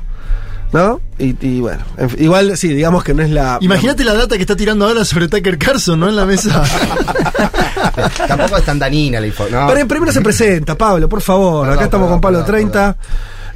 ¿No? 0.72 1.02
Y, 1.18 1.36
y 1.46 1.60
bueno. 1.60 1.82
igual, 2.18 2.56
sí, 2.56 2.68
digamos 2.68 3.04
que 3.04 3.12
no 3.12 3.22
es 3.22 3.28
la. 3.28 3.58
Imagínate 3.60 4.04
la 4.04 4.14
data 4.14 4.36
que 4.36 4.40
está 4.40 4.56
tirando 4.56 4.86
ahora 4.86 5.04
sobre 5.04 5.28
Tucker 5.28 5.58
Carlson, 5.58 6.00
¿no? 6.00 6.08
En 6.08 6.16
la 6.16 6.24
mesa. 6.24 6.64
Tampoco 8.26 8.56
es 8.56 8.64
tan 8.64 8.78
danina 8.78 9.20
la 9.20 9.26
info. 9.26 9.46
No. 9.50 9.66
Pero 9.68 9.86
primero 9.86 10.10
se 10.12 10.22
presenta, 10.22 10.76
Pablo, 10.76 11.08
por 11.08 11.20
favor. 11.20 11.68
Acá 11.68 11.84
estamos 11.84 12.08
con 12.08 12.20
Pablo 12.20 12.38
perdón, 12.44 12.70
30. 12.72 12.96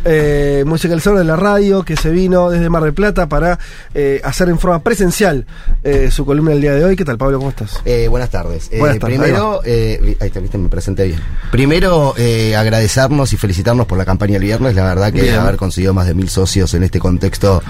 Eh, 0.09 0.63
musicalizador 0.65 1.19
de 1.19 1.25
la 1.25 1.35
radio 1.35 1.83
que 1.83 1.97
se 1.97 2.11
vino 2.11 2.49
desde 2.49 2.69
Mar 2.71 2.85
del 2.85 2.95
Plata 2.95 3.29
para 3.29 3.59
eh, 3.93 4.21
hacer 4.23 4.49
en 4.49 4.59
forma 4.59 4.81
presencial 4.81 5.47
eh, 5.83 6.11
su 6.13 6.25
columna 6.25 6.53
el 6.53 6.61
día 6.61 6.75
de 6.75 6.85
hoy. 6.85 6.95
¿Qué 6.95 7.05
tal, 7.05 7.19
Pablo? 7.19 7.39
¿Cómo 7.39 7.51
estás? 7.51 7.81
Eh, 7.85 8.07
buenas 8.09 8.31
tardes. 8.31 8.69
Eh, 8.71 8.79
Buenas 8.79 9.01
tardes, 9.01 9.19
Primero, 9.19 9.63
eh, 9.65 10.17
ahí 10.21 10.29
está, 10.29 10.39
viste, 10.39 10.59
me 10.59 10.69
presenté 10.69 11.07
bien. 11.07 11.21
Primero, 11.51 12.15
eh, 12.17 12.55
agradecernos 12.55 13.33
y 13.33 13.37
felicitarnos 13.37 13.87
por 13.87 13.99
la 13.99 14.05
campaña 14.05 14.37
el 14.37 14.43
viernes. 14.45 14.77
La 14.77 14.85
verdad 14.85 15.13
que 15.13 15.23
Bien. 15.23 15.35
haber 15.37 15.57
conseguido 15.57 15.93
más 15.93 16.07
de 16.07 16.15
mil 16.15 16.29
socios 16.29 16.73
en 16.75 16.85
este 16.85 17.01
contexto 17.01 17.61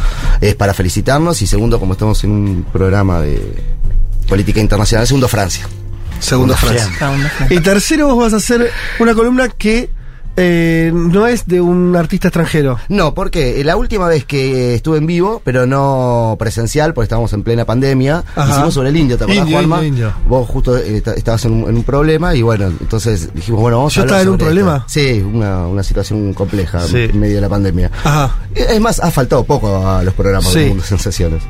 es 0.42 0.54
para 0.54 0.74
felicitarnos. 0.74 1.40
Y 1.40 1.46
segundo, 1.46 1.80
como 1.80 1.94
estamos 1.94 2.22
en 2.24 2.30
un 2.32 2.66
programa 2.70 3.20
de 3.22 3.40
política 4.28 4.60
internacional, 4.60 5.06
segundo 5.06 5.26
Francia. 5.28 5.66
Segundo 6.20 6.54
Francia. 6.54 6.90
Y 7.50 7.60
tercero, 7.60 8.08
vos 8.08 8.18
vas 8.24 8.32
a 8.34 8.36
hacer 8.36 8.70
una 8.98 9.14
columna 9.14 9.48
que 9.48 9.90
eh, 10.36 10.90
no 10.94 11.26
es 11.26 11.46
de 11.46 11.60
un 11.60 11.96
artista 11.96 12.28
extranjero. 12.28 12.78
No, 12.88 13.14
porque 13.14 13.62
la 13.64 13.76
última 13.76 14.06
vez 14.08 14.24
que 14.24 14.74
estuve 14.74 14.98
en 14.98 15.06
vivo, 15.06 15.40
pero 15.44 15.66
no 15.66 16.36
presencial, 16.38 16.94
porque 16.94 17.04
estábamos 17.06 17.32
en 17.32 17.42
plena 17.42 17.64
pandemia, 17.64 18.24
Ajá. 18.34 18.50
hicimos 18.52 18.74
sobre 18.74 18.90
el 18.90 18.96
indio, 18.96 19.16
¿te 19.18 19.24
acordás, 19.24 19.42
Indio, 19.42 19.56
Juanma? 19.58 19.76
indio, 19.84 19.88
indio. 20.08 20.12
Vos 20.28 20.48
justo 20.48 20.76
eh, 20.76 21.00
ta- 21.00 21.14
estabas 21.14 21.44
en 21.46 21.52
un, 21.52 21.68
en 21.70 21.76
un 21.76 21.84
problema 21.84 22.34
y 22.34 22.42
bueno, 22.42 22.66
entonces 22.66 23.32
dijimos, 23.34 23.60
bueno, 23.60 23.78
vamos 23.78 23.94
¿Yo 23.94 24.00
a 24.00 24.04
hablar 24.04 24.20
estaba 24.20 24.22
en 24.22 24.28
un 24.32 24.38
problema? 24.46 24.76
esto. 24.86 25.00
Sí, 25.00 25.20
una, 25.22 25.66
una 25.66 25.82
situación 25.82 26.34
compleja 26.34 26.80
Sí. 26.86 26.96
en 27.10 27.18
medio 27.20 27.36
de 27.36 27.40
la 27.40 27.48
pandemia. 27.48 27.90
Ajá. 28.04 28.36
Es 28.54 28.80
más, 28.80 29.00
ha 29.00 29.10
faltado 29.10 29.44
poco 29.44 29.86
a 29.88 30.02
los 30.02 30.14
programas 30.14 30.52
Sí. 30.52 30.60
de 30.60 30.68
Mundo 30.68 30.84
Sensaciones. 30.84 31.42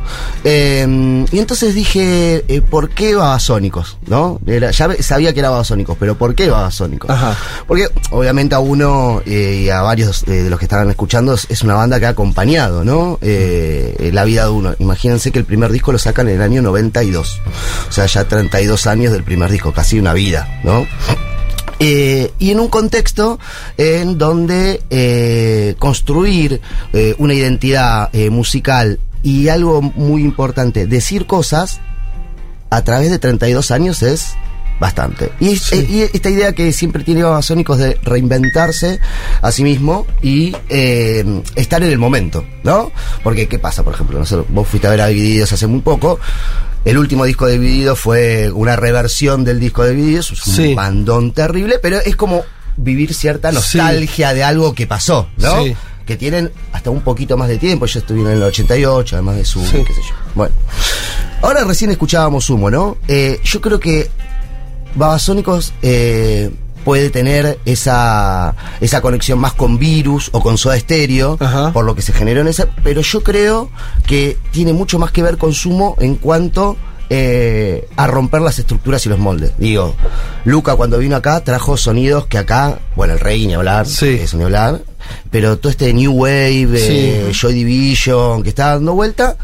Eh, 0.44 1.24
y 1.32 1.38
entonces 1.38 1.74
dije, 1.74 2.44
eh, 2.48 2.60
¿por 2.62 2.90
qué 2.90 3.14
Babasónicos? 3.14 3.98
¿No? 4.06 4.38
Era- 4.46 4.70
ya 4.70 4.88
sabía 5.02 5.32
que 5.32 5.40
era 5.40 5.50
Babasónicos, 5.50 5.96
pero 5.98 6.16
¿por 6.16 6.34
qué 6.34 6.48
Babasónicos? 6.50 7.10
Ajá. 7.10 7.36
Porque 7.66 7.88
obviamente 8.10 8.54
a 8.54 8.58
uno 8.60 8.75
eh, 9.26 9.62
y 9.64 9.70
a 9.70 9.82
varios 9.82 10.24
de 10.24 10.50
los 10.50 10.58
que 10.58 10.64
estaban 10.64 10.90
escuchando 10.90 11.34
es, 11.34 11.62
una 11.62 11.74
banda 11.74 11.98
que 11.98 12.06
ha 12.06 12.10
acompañado, 12.10 12.84
¿no? 12.84 13.18
Eh, 13.22 14.10
la 14.12 14.24
vida 14.24 14.44
de 14.44 14.50
uno. 14.50 14.74
Imagínense 14.78 15.32
que 15.32 15.38
el 15.38 15.44
primer 15.44 15.72
disco 15.72 15.92
lo 15.92 15.98
sacan 15.98 16.28
en 16.28 16.36
el 16.36 16.42
año 16.42 16.62
92. 16.62 17.40
O 17.88 17.92
sea, 17.92 18.06
ya 18.06 18.28
32 18.28 18.86
años 18.86 19.12
del 19.12 19.24
primer 19.24 19.50
disco, 19.50 19.72
casi 19.72 19.98
una 19.98 20.12
vida, 20.12 20.60
¿no? 20.64 20.86
Eh, 21.78 22.32
y 22.38 22.50
en 22.50 22.60
un 22.60 22.68
contexto 22.68 23.38
en 23.76 24.16
donde 24.16 24.82
eh, 24.90 25.74
construir 25.78 26.60
una 27.18 27.34
identidad 27.34 28.10
musical 28.30 28.98
y 29.22 29.48
algo 29.48 29.82
muy 29.82 30.22
importante, 30.22 30.86
decir 30.86 31.26
cosas 31.26 31.80
a 32.70 32.82
través 32.82 33.10
de 33.10 33.18
32 33.18 33.70
años 33.70 34.02
es 34.02 34.34
bastante. 34.80 35.32
Y, 35.40 35.54
eh, 35.72 35.86
y 35.88 36.00
esta 36.16 36.28
idea 36.30 36.52
que 36.52 36.72
siempre 36.72 37.02
tiene 37.04 37.22
Babasónicos 37.22 37.78
de 37.78 37.98
reinventarse 38.02 39.00
a 39.42 39.50
sí 39.52 39.62
mismo 39.64 40.06
y 40.22 40.54
eh, 40.68 41.42
estar 41.54 41.82
en 41.82 41.90
el 41.90 41.98
momento, 41.98 42.44
¿no? 42.62 42.92
Porque, 43.22 43.48
¿qué 43.48 43.58
pasa? 43.58 43.82
Por 43.82 43.94
ejemplo, 43.94 44.18
nosotros, 44.18 44.46
vos 44.50 44.66
fuiste 44.68 44.86
a 44.86 44.90
ver 44.90 45.00
a 45.00 45.06
Divididos 45.06 45.52
hace 45.52 45.66
muy 45.66 45.80
poco. 45.80 46.18
El 46.84 46.98
último 46.98 47.24
disco 47.24 47.46
de 47.46 47.54
Divididos 47.58 47.98
fue 47.98 48.50
una 48.52 48.76
reversión 48.76 49.44
del 49.44 49.58
disco 49.58 49.82
de 49.82 49.94
Divididos, 49.94 50.30
es 50.32 50.46
un 50.46 50.54
Sí. 50.54 50.74
bandón 50.74 51.32
terrible, 51.32 51.78
pero 51.80 51.98
es 51.98 52.14
como 52.16 52.44
vivir 52.76 53.14
cierta 53.14 53.50
nostalgia 53.52 54.34
de 54.34 54.44
algo 54.44 54.74
que 54.74 54.86
pasó, 54.86 55.28
¿no? 55.38 55.62
Sí. 55.64 55.74
Que 56.04 56.16
tienen 56.16 56.52
hasta 56.72 56.90
un 56.90 57.00
poquito 57.00 57.36
más 57.36 57.48
de 57.48 57.58
tiempo. 57.58 57.86
Yo 57.86 57.98
estuve 57.98 58.20
en 58.20 58.26
el 58.36 58.42
88, 58.42 59.16
además 59.16 59.36
de 59.36 59.44
su, 59.44 59.60
Sí. 59.66 59.82
qué 59.84 59.92
sé 59.94 60.00
yo. 60.02 60.14
Bueno. 60.36 60.54
Ahora 61.42 61.64
recién 61.64 61.90
escuchábamos 61.90 62.44
Sumo, 62.44 62.70
¿no? 62.70 62.96
Eh, 63.08 63.40
yo 63.42 63.60
creo 63.60 63.80
que 63.80 64.08
Babasónicos 64.96 65.72
eh, 65.82 66.50
puede 66.84 67.10
tener 67.10 67.58
esa, 67.64 68.54
esa 68.80 69.00
conexión 69.00 69.38
más 69.38 69.52
con 69.54 69.78
Virus 69.78 70.30
o 70.32 70.40
con 70.40 70.56
Soda 70.58 70.78
Stereo, 70.78 71.36
por 71.72 71.84
lo 71.84 71.94
que 71.94 72.02
se 72.02 72.12
generó 72.12 72.40
en 72.40 72.48
esa, 72.48 72.68
pero 72.82 73.00
yo 73.00 73.22
creo 73.22 73.70
que 74.06 74.36
tiene 74.52 74.72
mucho 74.72 74.98
más 74.98 75.10
que 75.12 75.22
ver 75.22 75.36
con 75.36 75.52
Sumo 75.52 75.96
en 76.00 76.14
cuanto 76.16 76.76
eh, 77.10 77.88
a 77.96 78.06
romper 78.06 78.40
las 78.40 78.58
estructuras 78.58 79.04
y 79.06 79.08
los 79.08 79.18
moldes. 79.18 79.52
Digo, 79.58 79.94
Luca 80.44 80.74
cuando 80.76 80.98
vino 80.98 81.14
acá 81.16 81.40
trajo 81.42 81.76
sonidos 81.76 82.26
que 82.26 82.38
acá, 82.38 82.78
bueno, 82.96 83.14
el 83.14 83.20
rey 83.20 83.46
ni 83.46 83.54
hablar, 83.54 83.86
eso 84.14 84.36
ni 84.36 84.44
hablar, 84.44 84.80
pero 85.30 85.58
todo 85.58 85.70
este 85.70 85.92
New 85.92 86.12
Wave, 86.12 86.68
eh, 86.74 87.26
Sí. 87.32 87.38
Joy 87.40 87.52
Division 87.54 88.42
que 88.42 88.48
está 88.48 88.74
dando 88.74 88.94
vuelta, 88.94 89.36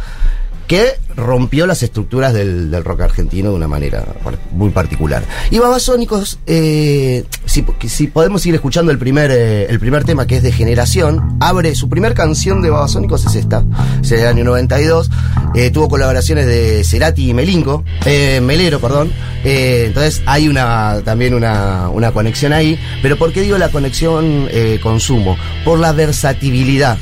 que 0.66 0.92
rompió 1.16 1.66
las 1.66 1.82
estructuras 1.82 2.32
del, 2.32 2.70
del 2.70 2.84
rock 2.84 3.02
argentino 3.02 3.51
de 3.51 3.56
una 3.56 3.68
manera 3.68 4.05
muy 4.52 4.70
particular. 4.70 5.22
Y 5.51 5.59
Babasónicos, 5.59 6.39
eh, 6.47 7.24
si, 7.44 7.64
si 7.86 8.06
podemos 8.06 8.44
ir 8.47 8.55
escuchando 8.55 8.93
el 8.93 8.98
primer, 8.98 9.30
eh, 9.30 9.66
el 9.68 9.78
primer 9.78 10.05
tema 10.05 10.26
que 10.26 10.36
es 10.36 10.43
de 10.43 10.52
Generación, 10.52 11.36
abre 11.40 11.74
su 11.74 11.89
primer 11.89 12.14
canción 12.14 12.62
de 12.62 12.70
Babasónicos 12.70 13.26
es 13.26 13.34
esta, 13.34 13.64
es 14.02 14.10
del 14.10 14.26
año 14.26 14.44
92, 14.44 15.10
eh, 15.55 15.70
tuvo 15.70 15.89
colaboraciones 15.89 16.47
de 16.47 16.84
Cerati 16.84 17.30
y 17.30 17.34
Melingo, 17.34 17.84
Melero, 18.05 18.80
perdón, 18.80 19.12
entonces 19.44 20.22
hay 20.26 20.48
una 20.48 21.01
también 21.05 21.34
una, 21.34 21.89
una 21.89 22.12
conexión 22.12 22.52
ahí, 22.52 22.78
pero 23.02 23.16
¿por 23.16 23.32
qué 23.32 23.43
digo 23.43 23.59
la 23.59 23.70
conexión 23.70 24.48
consumo? 24.82 25.36
Por 25.64 25.78
la 25.78 25.93
versatilidad, 25.93 26.98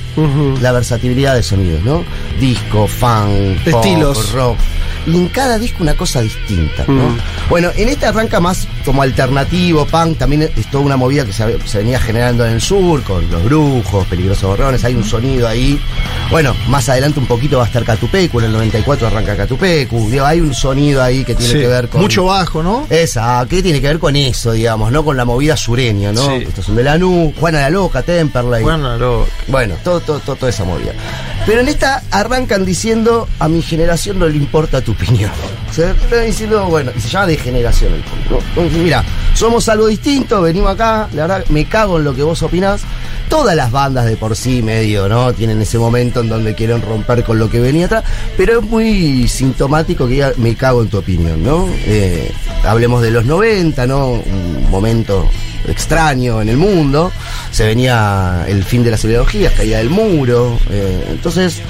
la 0.60 0.72
versatilidad 0.72 1.34
de 1.34 1.42
sonidos, 1.42 1.82
¿no? 1.84 2.04
Disco, 2.40 2.86
funk, 2.86 3.58
pop, 3.70 3.82
Rock. 4.34 4.58
Y 5.06 5.16
en 5.16 5.28
cada 5.28 5.58
disco 5.58 5.82
una 5.82 5.94
cosa 5.94 6.20
distinta, 6.20 6.84
¿no? 6.86 7.10
Mm. 7.10 7.18
Bueno, 7.48 7.70
en 7.76 7.88
este 7.88 8.06
arranca 8.06 8.40
más 8.40 8.66
como 8.84 9.02
alternativo, 9.02 9.86
punk, 9.86 10.18
también 10.18 10.42
es 10.42 10.70
toda 10.70 10.84
una 10.84 10.96
movida 10.96 11.24
que 11.24 11.32
se, 11.32 11.58
se 11.66 11.78
venía 11.78 11.98
generando 11.98 12.44
en 12.46 12.52
el 12.54 12.60
sur, 12.60 13.02
con 13.02 13.28
los 13.30 13.44
brujos, 13.44 14.06
peligrosos 14.06 14.42
borrones, 14.50 14.84
hay 14.84 14.94
un 14.94 15.04
sonido 15.04 15.48
ahí. 15.48 15.80
Bueno, 16.30 16.54
más 16.68 16.88
adelante 16.88 17.18
un 17.18 17.26
poquito 17.26 17.58
va 17.58 17.64
a 17.64 17.66
estar 17.66 17.84
Catupecu, 17.84 18.38
en 18.40 18.46
el 18.46 18.52
94 18.52 19.06
arranca 19.06 19.36
Catupecu, 19.36 20.08
digo, 20.10 20.24
hay 20.24 20.40
un 20.40 20.54
sonido 20.54 21.02
ahí 21.02 21.24
que 21.24 21.34
tiene 21.34 21.52
Sí, 21.52 21.58
que 21.58 21.66
ver 21.66 21.88
con... 21.88 22.00
mucho 22.00 22.24
bajo, 22.24 22.62
¿no? 22.62 22.86
Esa, 22.90 23.44
¿qué 23.48 23.62
tiene 23.62 23.80
que 23.80 23.88
ver 23.88 23.98
con 23.98 24.14
eso, 24.16 24.52
digamos, 24.52 24.92
no? 24.92 25.04
Con 25.04 25.16
la 25.16 25.24
movida 25.24 25.56
sureña, 25.56 26.12
¿no? 26.12 26.24
Sí. 26.26 26.44
Estos 26.46 26.66
son 26.66 26.76
de 26.76 26.84
Lanús, 26.84 27.32
Juana 27.38 27.60
la 27.60 27.70
Loca, 27.70 28.02
Temperley. 28.02 28.62
Juana 28.62 28.90
la 28.90 28.96
Loca. 28.98 29.30
Bueno, 29.48 29.74
todo, 29.82 30.00
todo, 30.00 30.20
todo, 30.20 30.36
toda 30.36 30.50
esa 30.50 30.64
movida. 30.64 30.92
Pero 31.46 31.62
en 31.62 31.68
esta 31.68 32.02
arrancan 32.10 32.64
diciendo, 32.64 33.26
a 33.38 33.48
mi 33.48 33.62
generación 33.62 34.18
no 34.18 34.26
le 34.28 34.36
importa 34.36 34.80
tu 34.82 34.89
opinión. 34.92 35.30
Se 35.72 35.94
diciendo, 36.24 36.66
bueno, 36.66 36.90
y 36.96 37.00
se 37.00 37.08
llama 37.08 37.26
degeneración 37.26 37.94
el 37.94 38.00
punto. 38.00 38.42
Mira, 38.78 39.04
somos 39.34 39.68
algo 39.68 39.86
distinto, 39.86 40.42
venimos 40.42 40.72
acá, 40.72 41.08
la 41.14 41.22
verdad, 41.26 41.44
me 41.48 41.64
cago 41.66 41.98
en 41.98 42.04
lo 42.04 42.14
que 42.14 42.22
vos 42.22 42.42
opinás. 42.42 42.82
Todas 43.28 43.54
las 43.54 43.70
bandas 43.70 44.06
de 44.06 44.16
por 44.16 44.34
sí 44.34 44.60
medio, 44.60 45.08
¿no? 45.08 45.32
Tienen 45.32 45.62
ese 45.62 45.78
momento 45.78 46.20
en 46.20 46.28
donde 46.28 46.54
quieren 46.56 46.82
romper 46.82 47.22
con 47.22 47.38
lo 47.38 47.48
que 47.48 47.60
venía 47.60 47.86
atrás, 47.86 48.02
pero 48.36 48.58
es 48.58 48.64
muy 48.64 49.28
sintomático 49.28 50.06
que 50.06 50.14
diga, 50.14 50.32
me 50.36 50.56
cago 50.56 50.82
en 50.82 50.88
tu 50.88 50.98
opinión, 50.98 51.42
¿no? 51.44 51.68
Eh, 51.86 52.32
hablemos 52.64 53.02
de 53.02 53.12
los 53.12 53.24
90, 53.24 53.86
¿no? 53.86 54.08
Un 54.08 54.68
momento 54.68 55.28
extraño 55.68 56.42
en 56.42 56.48
el 56.48 56.56
mundo. 56.56 57.12
Se 57.52 57.64
venía 57.64 58.44
el 58.48 58.64
fin 58.64 58.82
de 58.82 58.90
las 58.90 59.04
ideologías, 59.04 59.52
caía 59.52 59.78
del 59.78 59.90
muro. 59.90 60.58
eh, 60.70 61.06
entonces, 61.10 61.62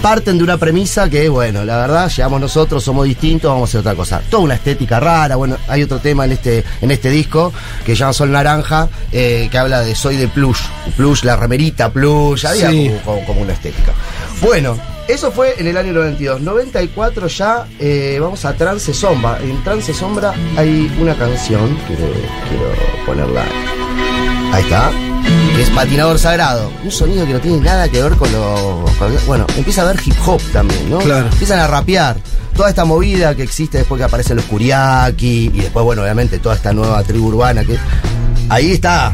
parten 0.00 0.38
de 0.38 0.44
una 0.44 0.56
premisa 0.58 1.08
que, 1.08 1.28
bueno, 1.28 1.64
la 1.64 1.76
verdad, 1.78 2.10
llegamos 2.10 2.40
nosotros, 2.40 2.82
somos 2.82 3.04
distintos, 3.06 3.50
vamos 3.50 3.68
a 3.68 3.70
hacer 3.70 3.80
otra 3.80 3.94
cosa. 3.94 4.20
Toda 4.28 4.42
una 4.42 4.54
estética 4.54 4.98
rara, 5.00 5.36
bueno, 5.36 5.56
hay 5.68 5.82
otro 5.82 5.98
tema 5.98 6.24
en 6.24 6.32
este, 6.32 6.64
en 6.80 6.90
este 6.90 7.10
disco 7.10 7.52
que 7.84 7.94
llama 7.94 8.12
Sol 8.12 8.30
Naranja, 8.32 8.88
eh, 9.12 9.48
que 9.50 9.58
habla 9.58 9.80
de 9.82 9.94
soy 9.94 10.16
de 10.16 10.28
plush, 10.28 10.60
plush, 10.96 11.22
la 11.24 11.36
remerita 11.36 11.90
plush, 11.92 12.46
había 12.46 12.70
Sí. 12.70 12.88
como, 12.88 13.00
como- 13.16 13.26
como 13.26 13.40
una 13.42 13.52
estética. 13.52 13.92
Bueno, 14.40 14.76
eso 15.08 15.30
fue 15.30 15.54
en 15.58 15.66
el 15.68 15.76
año 15.76 15.92
92. 15.92 16.40
94 16.40 17.26
ya 17.28 17.66
eh, 17.78 18.18
vamos 18.20 18.44
a 18.44 18.54
Trance 18.54 18.92
Sombra. 18.92 19.38
En 19.42 19.62
Trance 19.62 19.94
Sombra 19.94 20.32
hay 20.56 20.92
una 21.00 21.14
canción, 21.14 21.76
quiero, 21.86 22.06
quiero 22.48 23.06
ponerla. 23.06 23.44
Ahí 24.52 24.62
está. 24.64 24.90
Que 25.54 25.62
es 25.62 25.70
Patinador 25.70 26.18
Sagrado. 26.18 26.70
Un 26.82 26.90
sonido 26.90 27.26
que 27.26 27.34
no 27.34 27.40
tiene 27.40 27.58
nada 27.60 27.88
que 27.88 28.02
ver 28.02 28.12
con 28.14 28.30
lo. 28.32 28.84
con- 28.98 29.14
bueno, 29.26 29.46
empieza 29.56 29.82
a 29.82 29.84
haber 29.90 30.00
hip 30.04 30.14
hop 30.26 30.40
también, 30.52 30.88
¿no? 30.90 30.98
Claro. 30.98 31.26
Empiezan 31.26 31.58
a 31.60 31.66
rapear. 31.66 32.16
Toda 32.56 32.68
esta 32.68 32.84
movida 32.84 33.34
que 33.34 33.42
existe 33.42 33.78
después 33.78 33.98
que 33.98 34.04
aparecen 34.04 34.36
los 34.36 34.44
Kuriaki 34.46 35.50
y 35.54 35.60
después, 35.60 35.84
bueno, 35.84 36.02
obviamente 36.02 36.38
toda 36.38 36.54
esta 36.54 36.72
nueva 36.72 37.02
tribu 37.02 37.28
urbana 37.28 37.64
que. 37.64 37.78
Ahí 38.48 38.72
está. 38.72 39.12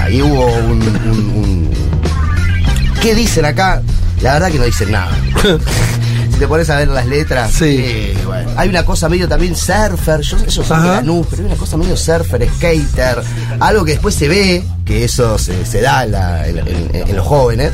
Ahí 0.00 0.20
hubo 0.22 0.46
un- 0.46 0.82
un- 0.82 1.32
un 1.36 1.70
¿Qué 3.02 3.14
dicen 3.14 3.44
acá? 3.44 3.82
La 4.22 4.34
verdad 4.34 4.50
que 4.50 4.58
no 4.58 4.64
dicen 4.64 4.90
nada. 4.92 5.10
si 6.32 6.38
te 6.38 6.48
pones 6.48 6.68
a 6.70 6.76
ver 6.76 6.88
las 6.88 7.06
letras, 7.06 7.50
sí. 7.52 8.12
bueno. 8.24 8.50
hay 8.56 8.68
una 8.70 8.84
cosa 8.84 9.08
medio 9.10 9.28
también 9.28 9.54
surfer, 9.54 10.20
yo 10.22 10.36
eso 10.46 10.64
son 10.64 10.82
de 10.82 10.88
Ajá. 10.88 10.96
Lanús, 11.00 11.26
pero 11.28 11.42
hay 11.42 11.48
una 11.48 11.56
cosa 11.56 11.76
medio 11.76 11.96
surfer, 11.96 12.48
skater, 12.56 13.22
algo 13.60 13.84
que 13.84 13.92
después 13.92 14.14
se 14.14 14.28
ve, 14.28 14.64
que 14.84 15.04
eso 15.04 15.38
se, 15.38 15.64
se 15.64 15.80
da 15.80 16.04
en, 16.04 16.12
la- 16.12 16.46
en- 16.48 16.58
en- 16.58 16.90
en 17.08 17.16
los 17.16 17.26
jóvenes, 17.26 17.72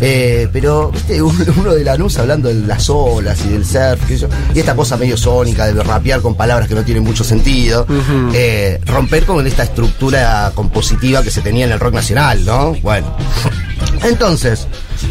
eh, 0.00 0.48
pero 0.52 0.90
viste, 0.90 1.22
uno, 1.22 1.74
de 1.74 1.84
Lanús 1.84 2.18
hablando 2.18 2.48
de 2.48 2.54
las 2.66 2.88
olas 2.90 3.38
y 3.46 3.48
del 3.50 3.64
surf, 3.64 4.08
yo, 4.10 4.28
y 4.54 4.58
esta 4.60 4.74
cosa 4.76 4.96
medio 4.96 5.16
sónica 5.16 5.66
de 5.66 5.82
rapear 5.82 6.20
con 6.20 6.34
palabras 6.34 6.68
que 6.68 6.74
no 6.74 6.82
tienen 6.84 7.02
mucho 7.04 7.24
sentido, 7.24 7.86
eh, 8.34 8.80
romper 8.86 9.24
con 9.24 9.46
esta 9.46 9.62
estructura 9.62 10.52
compositiva 10.54 11.22
que 11.22 11.30
se 11.30 11.40
tenía 11.40 11.64
en 11.64 11.72
el 11.72 11.80
rock 11.80 11.94
nacional, 11.94 12.44
¿no? 12.44 12.74
Bueno. 12.82 13.16
Entonces, 14.04 14.66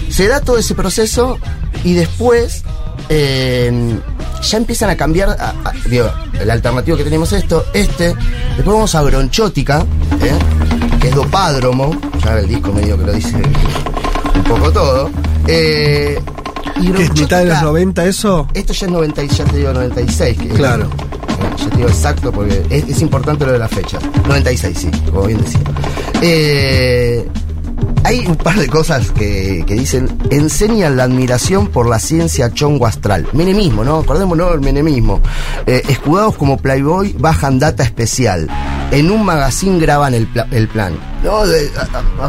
se 0.10 0.28
da 0.28 0.42
todo 0.42 0.58
ese 0.58 0.76
proceso 0.76 1.38
y 1.84 1.94
después 1.94 2.64
eh, 3.10 3.98
ya 4.42 4.58
empiezan 4.58 4.90
a 4.90 4.96
cambiar. 4.98 5.30
a- 5.30 5.50
a- 5.64 5.74
digo, 5.90 6.12
el 6.40 6.50
alternativo 6.50 6.98
que 6.98 7.04
tenemos 7.04 7.32
es 7.34 7.44
esto, 7.44 7.66
este. 7.74 8.16
Después 8.56 8.66
vamos 8.68 8.94
a 8.96 9.02
Bronchótica, 9.02 9.86
¿eh? 10.22 10.89
Que 11.00 11.10
es 11.10 11.16
Dopádromo. 11.16 11.96
Ya 12.24 12.38
el 12.40 12.48
disco 12.48 12.72
medio 12.74 12.98
que 12.98 13.06
lo 13.06 13.14
dice 13.14 13.36
un 14.36 14.44
poco 14.44 14.72
todo. 14.72 15.10
Eh, 15.48 16.20
y 16.82 16.92
¿Que 16.92 17.04
es 17.04 17.14
mitad 17.14 17.40
de 17.40 17.46
los 17.46 17.58
Bronchótica- 17.58 17.62
90 17.64 18.06
eso? 18.06 18.48
Esto 18.54 18.74
ya 18.74 18.86
es 18.86 18.92
90, 18.92 19.24
y- 19.24 19.28
ya 19.28 19.44
te 19.46 19.58
digo 19.58 19.74
96. 19.74 20.38
que- 20.38 20.48
Claro. 20.50 20.90
ya 21.58 21.70
te 21.70 21.78
digo 21.78 21.90
exacto 21.90 22.32
porque 22.32 22.64
es, 22.70 22.88
es 22.88 23.02
importante 23.02 23.46
lo 23.46 23.52
de 23.54 23.60
la 23.60 23.68
fecha. 23.68 23.98
96, 24.28 24.78
sí, 24.78 24.92
como 25.12 25.24
bien 25.26 25.42
decía. 25.42 25.60
Eh, 26.22 27.28
hay 28.04 28.26
un 28.26 28.36
par 28.36 28.58
de 28.58 28.68
cosas 28.68 29.12
que, 29.12 29.64
que 29.68 29.74
dicen, 29.76 30.10
enseñan 30.32 30.96
la 30.98 31.04
admiración 31.04 31.68
por 31.68 31.88
la 31.88 32.00
ciencia 32.00 32.52
chongo 32.54 32.88
astral. 32.88 33.28
Menemismo, 33.34 33.84
¿no? 33.84 33.98
Acordémonos 34.00 34.52
del 34.52 34.62
menemismo. 34.62 35.22
Eh, 35.68 35.84
escudados 35.90 36.36
como 36.36 36.58
Playboy, 36.58 37.14
bajan 37.20 37.60
data 37.60 37.84
especial. 37.84 38.48
En 38.92 39.12
un 39.12 39.24
magazine 39.24 39.80
graban 39.80 40.14
el, 40.16 40.26
pla- 40.28 40.48
el 40.52 40.68
plan. 40.68 40.98
No, 41.24 41.46
de, 41.46 41.70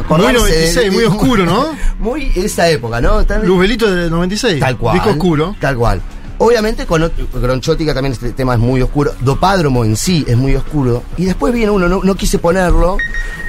Muy 0.08 0.18
de- 0.26 0.32
96, 0.32 0.92
muy 0.92 1.04
oscuro, 1.04 1.46
¿no? 1.46 1.68
Muy 2.00 2.30
esa 2.34 2.68
época, 2.68 3.00
¿no? 3.00 3.24
Tan- 3.24 3.46
Luz 3.46 3.60
Velito 3.60 3.90
de 3.94 4.10
96. 4.10 4.60
Tal 4.60 4.76
cual. 4.76 4.94
Disco 4.94 5.10
oscuro. 5.10 5.56
Tal 5.60 5.76
cual. 5.76 6.00
Obviamente 6.38 6.86
con 6.86 7.10
Gronchótica 7.34 7.92
también 7.92 8.12
este 8.14 8.32
tema 8.32 8.54
es 8.54 8.60
muy 8.60 8.80
oscuro. 8.82 9.12
Dopádromo 9.20 9.84
en 9.84 9.96
sí 9.96 10.24
es 10.26 10.36
muy 10.36 10.54
oscuro. 10.56 11.02
Y 11.18 11.26
después 11.26 11.52
viene 11.52 11.70
uno, 11.70 11.88
no, 11.88 12.00
no 12.02 12.14
quise 12.14 12.38
ponerlo. 12.38 12.96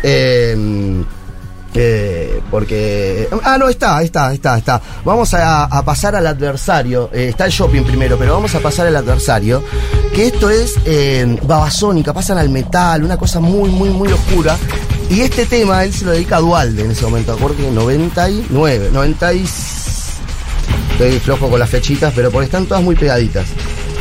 eh, 0.04 1.04
porque. 2.50 3.28
Ah, 3.44 3.58
no, 3.58 3.70
está, 3.70 4.02
está, 4.02 4.34
está, 4.34 4.58
está. 4.58 4.82
Vamos 5.04 5.34
a, 5.34 5.82
pasar 5.86 6.16
al 6.16 6.28
adversario. 6.28 7.10
Eh, 7.14 7.30
está 7.30 7.46
el 7.46 7.52
shopping 7.52 7.84
primero, 7.84 8.18
pero 8.18 8.34
vamos 8.34 8.54
a 8.56 8.60
pasar 8.60 8.88
al 8.88 8.96
adversario. 8.96 9.64
Que 10.14 10.28
esto 10.28 10.50
es 10.50 10.76
eh, 10.86 11.38
babasónica, 11.44 12.14
pasan 12.14 12.38
al 12.38 12.50
metal, 12.50 13.04
una 13.04 13.18
cosa 13.18 13.40
muy, 13.40 13.70
muy, 13.70 13.90
muy 13.90 14.12
oscura. 14.12 14.58
Y 15.10 15.22
este 15.22 15.46
tema 15.46 15.84
él 15.84 15.94
se 15.94 16.06
lo 16.06 16.12
dedica 16.12 16.38
a 16.38 16.40
Dualde 16.40 16.86
en 16.86 16.92
ese 16.92 17.04
momento, 17.04 17.36
porque 17.38 17.70
99, 17.70 18.90
96. 18.92 19.82
Estoy 20.94 21.20
flojo 21.20 21.50
con 21.50 21.60
las 21.60 21.70
fechitas, 21.70 22.14
pero 22.16 22.32
porque 22.32 22.46
están 22.46 22.66
todas 22.66 22.84
muy 22.84 22.96
pegaditas. 22.96 23.48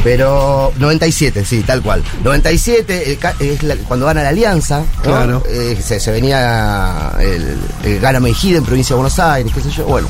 Pero 0.02 0.72
97, 0.78 1.44
sí, 1.44 1.62
tal 1.62 1.82
cual. 1.82 2.02
97 2.24 3.12
eh, 3.12 3.18
es 3.40 3.62
la- 3.62 3.76
cuando 3.76 4.06
gana 4.06 4.22
la 4.22 4.30
Alianza. 4.30 4.78
¿no? 4.80 5.02
Claro. 5.02 5.42
Eh, 5.48 5.78
se, 5.82 6.00
se 6.00 6.10
venía 6.10 7.12
el, 7.20 7.58
el 7.84 8.00
gana 8.00 8.18
Mejide 8.20 8.58
en 8.58 8.64
provincia 8.64 8.94
de 8.94 9.00
Buenos 9.02 9.18
Aires, 9.18 9.52
qué 9.54 9.60
sé 9.60 9.70
yo. 9.70 9.84
Bueno. 9.84 10.08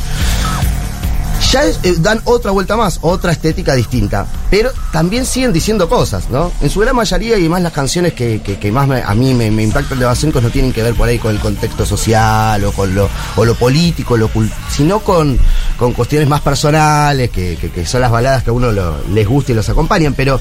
Ya 1.53 1.65
eh, 1.67 1.75
dan 1.99 2.21
otra 2.25 2.51
vuelta 2.51 2.77
más, 2.77 2.99
otra 3.03 3.33
estética 3.33 3.75
distinta. 3.75 4.27
Pero 4.51 4.71
también 4.93 5.25
siguen 5.27 5.53
diciendo 5.53 5.89
cosas, 5.89 6.29
¿no? 6.31 6.53
En 6.61 6.71
su 6.71 6.81
gran 6.81 6.95
mayoría 6.95 7.39
y 7.39 7.49
más 7.49 7.63
las 7.63 7.73
canciones 7.73 8.13
que, 8.13 8.41
que- 8.43 8.71
más 8.73 8.89
a 9.05 9.15
mí 9.15 9.35
me, 9.35 9.47
impactan 9.63 9.99
de 9.99 10.05
Babasónicos 10.05 10.43
no 10.43 10.51
tienen 10.51 10.73
que 10.73 10.83
ver 10.83 10.95
por 10.95 11.09
ahí 11.09 11.19
con 11.19 11.33
el 11.35 11.41
contexto 11.41 11.85
social 11.87 12.63
o 12.65 12.73
con 12.73 12.95
lo, 12.95 13.09
o 13.37 13.45
lo 13.45 13.55
político, 13.55 14.17
lo 14.17 14.31
sino 14.71 15.01
con, 15.01 15.39
con 15.77 15.93
cuestiones 15.93 16.29
más 16.29 16.41
personales, 16.41 17.31
que, 17.31 17.57
que- 17.57 17.87
son 17.87 18.01
las 18.03 18.11
baladas 18.11 18.43
que 18.45 18.51
a 18.51 18.53
uno 18.53 18.71
les 19.13 19.27
gusta 19.27 19.53
y 19.53 19.55
los 19.55 19.69
acompañan, 19.69 20.15
pero 20.15 20.39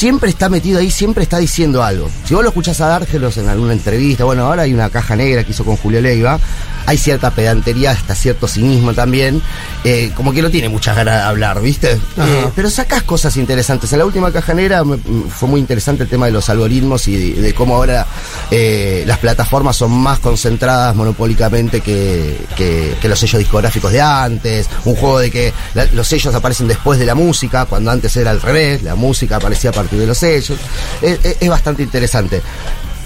siempre 0.00 0.30
está 0.30 0.48
metido 0.48 0.78
ahí, 0.78 0.90
siempre 0.90 1.22
está 1.24 1.36
diciendo 1.36 1.82
algo. 1.84 2.08
Si 2.24 2.32
vos 2.32 2.42
lo 2.42 2.48
escuchás 2.48 2.80
a 2.80 2.86
Dárgelos 2.86 3.36
en 3.36 3.50
alguna 3.50 3.74
entrevista, 3.74 4.24
bueno, 4.24 4.46
ahora 4.46 4.62
hay 4.62 4.72
una 4.72 4.88
caja 4.88 5.14
negra 5.14 5.44
que 5.44 5.50
hizo 5.52 5.62
con 5.62 5.76
Julio 5.76 6.00
Leiva, 6.00 6.40
hay 6.86 6.96
cierta 6.96 7.30
pedantería, 7.32 7.90
hasta 7.90 8.14
cierto 8.14 8.48
cinismo 8.48 8.94
también, 8.94 9.42
eh, 9.84 10.10
como 10.14 10.32
que 10.32 10.40
no 10.40 10.48
tiene 10.50 10.70
muchas 10.70 10.96
ganas 10.96 11.16
de 11.16 11.20
hablar, 11.20 11.60
¿viste? 11.60 11.92
Eh, 11.92 12.46
pero 12.56 12.70
sacás 12.70 13.02
cosas 13.02 13.36
interesantes. 13.36 13.92
En 13.92 13.98
la 13.98 14.06
última 14.06 14.32
caja 14.32 14.54
negra 14.54 14.82
me- 14.84 14.94
m- 14.94 15.24
fue 15.28 15.50
muy 15.50 15.60
interesante 15.60 16.04
el 16.04 16.08
tema 16.08 16.24
de 16.24 16.32
los 16.32 16.48
algoritmos 16.48 17.06
y 17.06 17.34
de, 17.34 17.42
de 17.42 17.54
cómo 17.54 17.74
ahora 17.76 18.06
eh, 18.50 19.04
las 19.06 19.18
plataformas 19.18 19.76
son 19.76 19.92
más 19.92 20.18
concentradas 20.20 20.96
monopólicamente 20.96 21.82
que, 21.82 22.38
que- 22.56 22.94
que 23.02 23.08
los 23.08 23.18
sellos 23.18 23.38
discográficos 23.38 23.92
de 23.92 24.00
antes. 24.00 24.66
Un 24.86 24.94
juego 24.96 25.18
de 25.18 25.30
que 25.30 25.52
la- 25.74 25.84
los 25.92 26.08
sellos 26.08 26.34
aparecen 26.34 26.68
después 26.68 26.98
de 26.98 27.04
la 27.04 27.14
música, 27.14 27.66
cuando 27.66 27.90
antes 27.90 28.16
era 28.16 28.30
al 28.30 28.40
revés, 28.40 28.82
la 28.82 28.94
música 28.94 29.36
aparecía 29.36 29.68
a 29.68 29.74
partir 29.74 29.89
de 29.98 30.06
los 30.06 30.18
sellos. 30.18 30.58
Es, 31.02 31.48
bastante 31.48 31.82
interesante. 31.82 32.42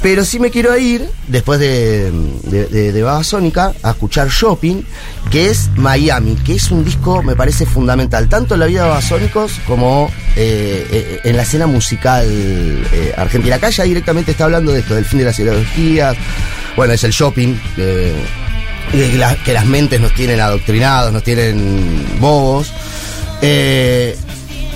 Pero 0.03 0.23
sí 0.25 0.39
me 0.39 0.51
quiero 0.51 0.77
ir, 0.77 1.09
después 1.29 1.59
de, 1.59 2.13
de, 2.43 2.93
de, 2.93 3.03
Babasónica, 3.03 3.73
a 3.83 3.93
escuchar 3.93 4.29
Shopping, 4.29 4.83
que 5.31 5.49
es 5.49 5.71
Miami, 5.77 6.35
que 6.37 6.57
es 6.57 6.71
un 6.71 6.85
disco, 6.85 7.23
me 7.23 7.35
parece 7.35 7.65
fundamental, 7.65 8.29
tanto 8.29 8.53
en 8.53 8.61
la 8.61 8.67
vida 8.67 8.83
de 8.83 8.89
Babasónicos 8.91 9.53
como 9.67 10.11
eh, 10.37 10.87
eh, 10.91 11.21
en 11.25 11.39
la 11.39 11.45
escena 11.45 11.67
musical 11.67 12.27
eh, 12.29 13.15
argentina. 13.17 13.57
Acá 13.57 13.71
ya 13.71 13.85
directamente 13.85 14.33
está 14.33 14.45
hablando 14.45 14.73
de 14.73 14.81
esto, 14.81 14.95
del 14.95 15.07
fin 15.07 15.21
de 15.21 15.25
las 15.25 15.39
ideologías, 15.39 16.17
bueno, 16.77 16.93
es 16.93 17.03
el 17.05 17.13
shopping, 17.13 17.57
que, 17.75 18.13
que 19.43 19.53
las 19.55 19.65
mentes 19.65 20.03
nos 20.03 20.13
tienen 20.13 20.39
adoctrinados, 20.39 21.15
nos 21.15 21.23
tienen 21.23 22.19
bobos. 22.21 22.71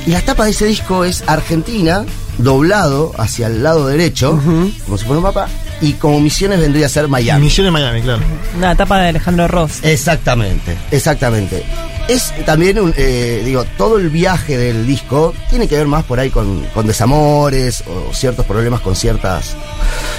Y 0.09 0.13
la 0.13 0.23
tapa 0.23 0.47
de 0.47 0.53
ese 0.53 0.65
disco 0.65 1.05
es 1.05 1.23
Argentina, 1.27 2.03
doblado 2.39 3.13
hacia 3.19 3.47
el 3.49 3.63
lado 3.63 3.89
derecho, 3.89 4.41
como 4.87 4.97
si 4.97 5.05
fuera 5.05 5.19
un 5.19 5.23
mapa, 5.23 5.49
y 5.83 5.93
como 5.93 6.19
Misiones 6.19 6.59
vendría 6.61 6.87
a 6.87 6.89
ser 6.89 7.09
Miami. 7.09 7.45
Misiones 7.45 7.75
Miami, 7.75 8.01
claro. 8.01 8.23
Una 8.57 8.73
etapa 8.73 9.01
de 9.01 9.09
Alejandro 9.09 9.47
Ross. 9.49 9.81
Exactamente, 9.83 10.79
exactamente. 10.93 11.63
Es 12.09 12.33
también, 12.47 12.79
un, 12.79 12.95
eh, 12.97 13.43
digo, 13.45 13.67
todo 13.77 13.99
el 13.99 14.09
viaje 14.09 14.57
del 14.57 14.87
disco 14.87 15.35
tiene 15.51 15.69
que 15.69 15.77
ver 15.77 15.87
más 15.87 16.05
por 16.05 16.19
ahí 16.19 16.31
con, 16.31 16.65
con 16.73 16.87
desamores 16.87 17.85
o 17.87 18.15
ciertos 18.15 18.47
problemas 18.47 18.81
con 18.81 18.97
ciertas, 18.97 19.57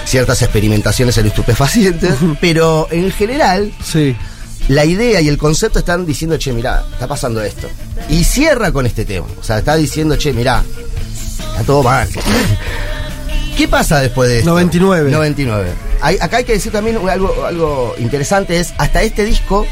ciertas 0.05 0.39
experimentaciones 0.43 1.17
en 1.17 1.25
estupefacientes, 1.25 2.13
pero 2.39 2.87
en 2.91 3.09
general, 3.11 3.71
sí. 3.83 4.15
La 4.69 4.85
idea 4.85 5.19
y 5.19 5.27
el 5.27 5.37
concepto 5.37 5.79
están 5.79 6.05
diciendo, 6.05 6.37
che, 6.37 6.53
mirá, 6.53 6.85
está 6.93 7.05
pasando 7.07 7.41
esto. 7.43 7.67
Y 8.09 8.23
cierra 8.23 8.71
con 8.71 8.85
este 8.85 9.03
tema, 9.05 9.27
o 9.39 9.43
sea, 9.43 9.57
está 9.59 9.75
diciendo, 9.75 10.15
che, 10.15 10.31
mirá, 10.31 10.63
está 11.51 11.63
todo 11.63 11.83
mal. 11.83 12.07
¿Qué 13.57 13.67
pasa 13.67 13.99
después 13.99 14.29
de 14.29 14.39
esto? 14.39 14.49
99. 14.51 15.11
99. 15.11 15.69
Hay- 16.01 16.17
acá 16.21 16.37
hay 16.37 16.43
que 16.45 16.53
decir 16.53 16.71
también 16.71 16.97
algo, 17.09 17.45
algo 17.45 17.93
interesante, 17.99 18.57
es 18.59 18.73
hasta 18.77 19.01
este 19.03 19.25
disco 19.25 19.65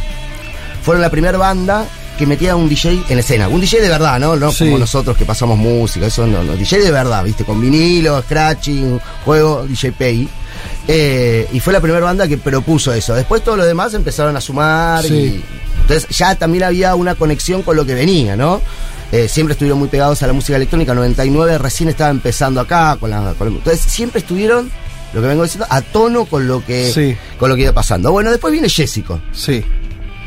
fueron 0.84 1.02
la 1.02 1.10
primera 1.10 1.38
banda 1.38 1.86
que 2.18 2.26
metía 2.26 2.56
un 2.56 2.68
DJ 2.68 3.03
en 3.10 3.19
escena. 3.19 3.48
Un 3.48 3.61
DJ 3.61 3.80
de 3.82 3.90
verdad, 3.90 4.19
¿no? 4.19 4.36
No 4.36 4.52
Sí. 4.52 4.65
como 4.65 4.80
nosotros 4.80 5.15
que 5.15 5.24
pasamos 5.26 5.57
música, 5.57 6.07
eso 6.07 6.26
no, 6.28 6.44
no. 6.44 6.56
DJ 6.56 6.80
de 6.82 6.91
verdad, 6.91 7.24
¿viste? 7.24 7.45
Con 7.45 7.61
vinilo, 7.61 8.22
scratching, 8.24 8.99
juego, 9.24 9.64
DJ 9.68 9.91
Pay. 9.91 10.30
Eh, 10.88 11.47
y 11.51 11.59
fue 11.59 11.73
la 11.73 11.81
primera 11.81 12.03
banda 12.05 12.27
que 12.27 12.38
propuso 12.38 12.93
eso. 12.93 13.14
Después 13.14 13.43
todos 13.43 13.57
los 13.57 13.68
demás 13.68 13.93
empezaron 13.93 14.35
a 14.38 14.41
sumar 14.41 15.03
Sí. 15.03 15.14
y. 15.14 15.43
Entonces 15.81 16.07
ya 16.18 16.35
también 16.35 16.64
había 16.64 16.95
una 16.95 17.15
conexión 17.15 17.61
con 17.61 17.76
lo 17.77 17.85
que 17.85 17.93
venía, 17.93 18.35
¿no? 18.35 18.61
Eh, 19.11 19.27
siempre 19.30 19.53
estuvieron 19.53 19.80
muy 19.80 19.88
pegados 19.88 20.22
a 20.23 20.27
la 20.27 20.34
música 20.34 20.55
electrónica. 20.57 20.93
99 20.93 21.57
recién 21.57 21.88
estaba 21.89 22.09
empezando 22.09 22.59
acá. 22.59 22.97
Con 22.99 23.09
la, 23.09 23.34
con 23.38 23.49
la- 23.49 23.55
entonces 23.57 23.81
siempre 23.89 24.19
estuvieron, 24.19 24.69
lo 25.14 25.22
que 25.22 25.27
vengo 25.27 25.43
diciendo, 25.43 25.65
a 25.69 25.81
tono 25.81 26.26
con 26.26 26.47
lo 26.47 26.65
que, 26.65 26.91
Sí. 26.91 27.15
con 27.39 27.49
lo 27.49 27.55
que 27.55 27.61
iba 27.64 27.72
pasando. 27.73 28.11
Bueno, 28.11 28.31
después 28.31 28.51
viene 28.51 28.68
Jessico. 28.69 29.22
Sí. 29.31 29.64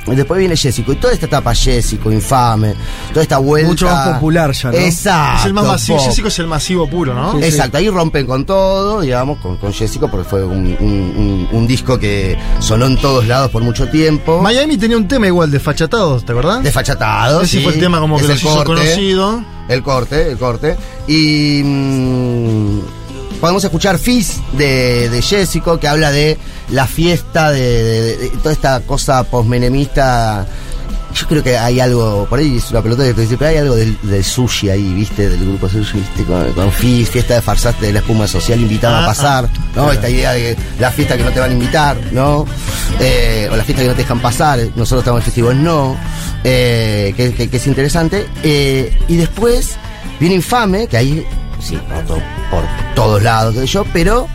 Después 0.07 0.39
viene 0.41 0.57
Jessico. 0.57 0.93
Y 0.93 0.97
toda 0.97 1.13
esta 1.13 1.27
etapa 1.27 1.55
Jessico, 1.55 2.11
infame, 2.11 2.75
toda 3.11 3.23
esta 3.23 3.39
vuelta. 3.39 3.69
Mucho 3.69 3.87
más 3.87 4.09
popular 4.15 4.53
ya, 4.53 4.71
¿no? 4.73 4.79
Exacto. 4.79 5.39
Es 5.41 5.47
el 5.47 5.53
más 5.55 5.65
masivo. 5.67 5.99
pop. 5.99 6.07
Jessico 6.07 6.29
es 6.29 6.39
el 6.39 6.47
masivo 6.47 6.89
puro, 6.89 7.15
¿no? 7.15 7.39
Exacto, 7.41 7.77
ahí 7.79 7.89
rompen 7.91 8.27
con 8.27 8.45
todo, 8.47 9.03
digamos, 9.03 9.39
con, 9.39 9.57
con 9.59 9.73
Jessico, 9.73 10.11
porque 10.11 10.29
fue 10.29 10.45
un, 10.45 10.77
un- 10.81 11.15
un- 11.17 11.49
un 11.53 11.67
disco 11.67 11.99
que 11.99 12.37
sonó 12.61 12.87
en 12.87 12.97
todos 12.97 13.27
lados 13.27 13.51
por 13.51 13.63
mucho 13.63 13.89
tiempo. 13.89 14.41
Miami 14.43 14.79
tenía 14.79 14.97
un 14.97 15.07
tema 15.07 15.27
igual, 15.27 15.51
Desfachatados, 15.51 16.25
¿te 16.25 16.33
acordás? 16.33 16.63
Desfachatados. 16.63 17.45
Ese 17.45 17.59
sí. 17.59 17.63
fue 17.65 17.75
el 17.75 17.81
tema 17.81 18.01
como 18.01 18.17
que 18.17 18.23
Es 18.25 18.29
los 18.31 18.41
el 18.43 18.47
hizo 18.47 18.57
corte. 18.65 18.73
conocido. 18.83 19.45
El 19.69 19.83
corte, 19.83 20.31
el 20.33 20.39
corte. 20.39 20.77
Y 21.07 21.63
mm, 21.63 22.81
podemos 23.41 23.65
escuchar 23.65 23.99
Fizz 23.99 24.37
de, 24.53 25.09
de 25.09 25.23
Jessico, 25.23 25.79
que 25.81 25.89
habla 25.89 26.13
de 26.13 26.37
la 26.71 26.87
fiesta, 26.87 27.51
de, 27.51 27.61
de- 27.83 28.17
de 28.19 28.29
toda 28.43 28.53
esta 28.53 28.81
cosa 28.81 29.25
posmenemista. 29.25 30.47
Yo 31.13 31.27
creo 31.27 31.43
que 31.43 31.59
hay 31.59 31.81
algo, 31.81 32.25
por 32.31 32.39
ahí 32.39 32.59
es 32.59 32.71
una 32.71 32.83
pelota 32.83 33.03
que 33.03 33.13
te 33.15 33.23
dice, 33.23 33.37
pero 33.37 33.51
hay 33.51 33.57
algo 33.57 33.75
del, 33.75 33.99
del 34.03 34.23
sushi 34.23 34.71
ahí, 34.71 34.93
¿viste? 34.95 35.29
Del 35.29 35.41
grupo 35.45 35.69
sushi, 35.69 35.99
¿viste? 35.99 36.23
Con, 36.25 36.53
con 36.53 36.71
Fizz, 36.71 37.11
fiesta 37.11 37.35
de 37.35 37.43
farsaste 37.43 37.87
de 37.87 37.93
la 37.95 37.99
espuma 37.99 38.29
social 38.29 38.61
invitada 38.61 39.01
Ah, 39.01 39.03
a 39.03 39.07
pasar, 39.07 39.45
ah, 39.53 39.59
¿no? 39.69 39.73
claro. 39.73 39.93
Esta 39.93 40.09
idea 40.09 40.33
de 40.35 40.57
la 40.79 40.93
fiesta 40.93 41.17
que 41.17 41.25
no 41.25 41.33
te 41.33 41.41
van 41.41 41.51
a 41.51 41.55
invitar, 41.55 41.97
¿no? 42.13 42.47
Eh, 43.01 43.49
o 43.51 43.57
la 43.57 43.65
fiesta 43.65 43.83
que 43.83 43.89
no 43.89 43.95
te 43.95 44.03
dejan 44.03 44.21
pasar, 44.21 44.61
nosotros 44.77 45.01
estamos 45.01 45.21
en 45.23 45.25
festivos, 45.25 45.57
no, 45.57 45.97
eh, 46.45 47.13
que, 47.17 47.35
que- 47.35 47.51
que 47.51 47.57
es 47.57 47.67
interesante. 47.67 48.29
Eh, 48.45 48.97
y 49.09 49.17
después 49.17 49.71
viene 50.21 50.37
Infame, 50.37 50.87
que 50.87 50.97
ahí, 50.97 51.27
sí, 51.61 51.79
por 52.51 52.63
todos 52.95 53.23
lados, 53.23 53.55
sé 53.55 53.67
yo, 53.67 53.85
pero 53.93 54.29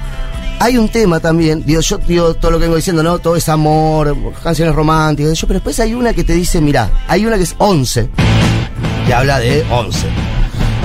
hay 0.59 0.77
un 0.77 0.89
tema 0.89 1.19
también, 1.19 1.63
digo, 1.65 1.81
yo 1.81 1.97
digo 1.97 2.33
todo 2.35 2.51
lo 2.51 2.57
que 2.57 2.63
vengo 2.63 2.77
diciendo, 2.77 3.03
¿no? 3.03 3.19
Todo 3.19 3.35
es 3.35 3.49
amor, 3.49 4.15
canciones 4.43 4.73
románticas, 4.73 5.37
yo, 5.37 5.47
pero 5.47 5.59
después 5.59 5.79
hay 5.79 5.93
una 5.93 6.13
que 6.13 6.23
te 6.23 6.33
dice, 6.33 6.61
mira, 6.61 6.89
hay 7.07 7.25
una 7.25 7.37
que 7.37 7.43
es 7.43 7.55
11, 7.57 8.09
que 9.05 9.13
habla 9.13 9.39
de 9.39 9.65
11. 9.69 10.07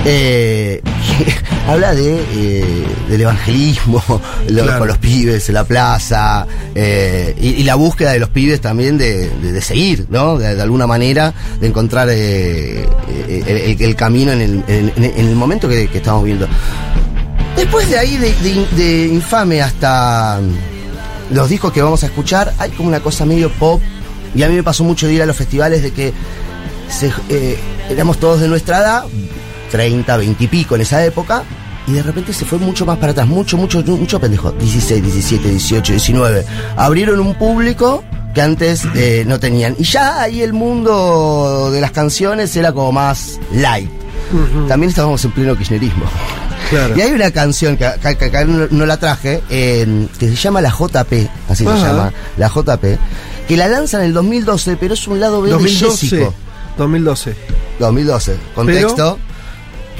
Eh, 0.05 0.81
habla 1.68 1.94
de 1.94 2.22
eh, 2.32 2.85
del 3.09 3.20
evangelismo, 3.20 4.02
lo- 4.48 4.62
Claro. 4.62 4.78
con 4.78 4.89
los 4.89 4.98
pibes 4.98 5.47
en 5.48 5.55
la 5.55 5.64
plaza, 5.64 6.47
eh, 6.74 7.35
y, 7.39 7.48
y 7.48 7.62
la 7.64 7.74
búsqueda 7.74 8.12
de 8.12 8.18
los 8.18 8.31
pibes 8.31 8.60
también 8.62 8.97
de, 8.97 9.28
de- 9.28 9.52
de 9.52 9.60
seguir, 9.60 10.06
¿no? 10.09 10.39
De, 10.39 10.55
de 10.55 10.62
alguna 10.62 10.86
manera, 10.86 11.35
de 11.60 11.66
encontrar 11.66 12.09
el, 12.09 12.86
camino 13.97 14.32
en 14.32 14.40
el, 14.40 14.64
en- 14.68 15.05
el 15.28 15.36
momento 15.36 15.68
que, 15.68 15.89
que 15.89 15.98
estamos 15.98 16.24
viendo. 16.24 16.48
Después 17.56 17.89
de 17.90 17.98
ahí, 17.98 18.16
de, 18.16 19.09
Infame 19.12 19.60
hasta 19.60 20.40
mm, 20.40 21.35
los 21.35 21.48
discos 21.48 21.72
que 21.72 21.82
vamos 21.82 22.02
a 22.05 22.06
escuchar, 22.06 22.55
hay 22.59 22.70
como 22.70 22.89
una 22.89 23.01
cosa 23.01 23.27
medio 23.27 23.51
pop. 23.51 23.81
Y 24.35 24.44
a 24.44 24.48
mí 24.48 24.55
me 24.55 24.62
pasó 24.62 24.85
mucho 24.85 25.06
de 25.09 25.14
ir 25.14 25.22
a 25.22 25.27
los 25.27 25.36
festivales 25.36 25.82
de 25.82 25.90
que 25.93 26.12
se- 26.89 27.12
éramos 27.90 28.18
todos 28.18 28.40
de 28.40 28.48
nuestra 28.48 28.78
edad, 28.78 29.05
30, 29.70 30.16
20 30.16 30.44
y 30.44 30.47
pico 30.47 30.74
en 30.74 30.82
esa 30.82 31.05
época, 31.05 31.44
y 31.86 31.92
de 31.92 32.02
repente 32.02 32.32
se 32.32 32.44
fue 32.44 32.59
mucho 32.59 32.84
más 32.86 32.98
para 32.98 33.12
atrás, 33.12 33.26
mucho, 33.26 33.56
mucho, 33.56 33.82
mucho 33.82 34.20
pendejo. 34.20 34.52
16, 34.52 35.02
17, 35.02 35.48
18, 35.48 35.92
19. 35.92 36.44
Abrieron 36.76 37.20
un 37.20 37.34
público 37.34 38.05
que 38.34 38.42
antes 38.42 38.84
eh, 38.94 39.24
no 39.26 39.40
tenían. 39.40 39.74
Y 39.78 39.84
ya 39.84 40.22
ahí 40.22 40.42
el 40.42 40.52
mundo 40.52 41.70
de 41.72 41.80
las 41.80 41.90
canciones 41.90 42.55
era 42.56 42.72
como 42.72 42.92
más 42.92 43.40
light. 43.52 43.90
También 44.68 44.90
estábamos 44.90 45.24
en 45.24 45.32
pleno 45.32 45.56
kirchnerismo. 45.56 46.05
Claro. 46.68 46.97
Y 46.97 47.01
hay 47.01 47.10
una 47.10 47.32
canción 47.32 47.76
que 47.76 47.84
acá, 47.84 48.14
que 48.14 48.26
acá 48.26 48.44
no, 48.44 48.68
no 48.70 48.86
la 48.86 48.97
traje, 48.97 49.42
eh, 49.51 50.06
que 50.18 50.28
se 50.28 50.36
llama 50.36 50.60
La 50.60 50.70
JP, 50.70 51.12
así 51.48 51.64
se 51.64 51.70
Ajá. 51.70 51.86
llama, 51.88 52.12
La 52.36 52.48
JP, 52.48 52.84
que 53.48 53.56
la 53.56 53.66
lanzan 53.66 54.02
en 54.02 54.09
el 54.09 54.12
2012, 54.12 54.76
pero 54.76 54.94
es 54.94 55.09
un 55.09 55.18
lado 55.18 55.42
B 55.42 55.48
de 55.48 55.55
2012. 55.55 56.06
Jessico. 56.06 56.34
2012. 56.78 57.34
2012, 57.80 58.36
contexto. 58.55 59.18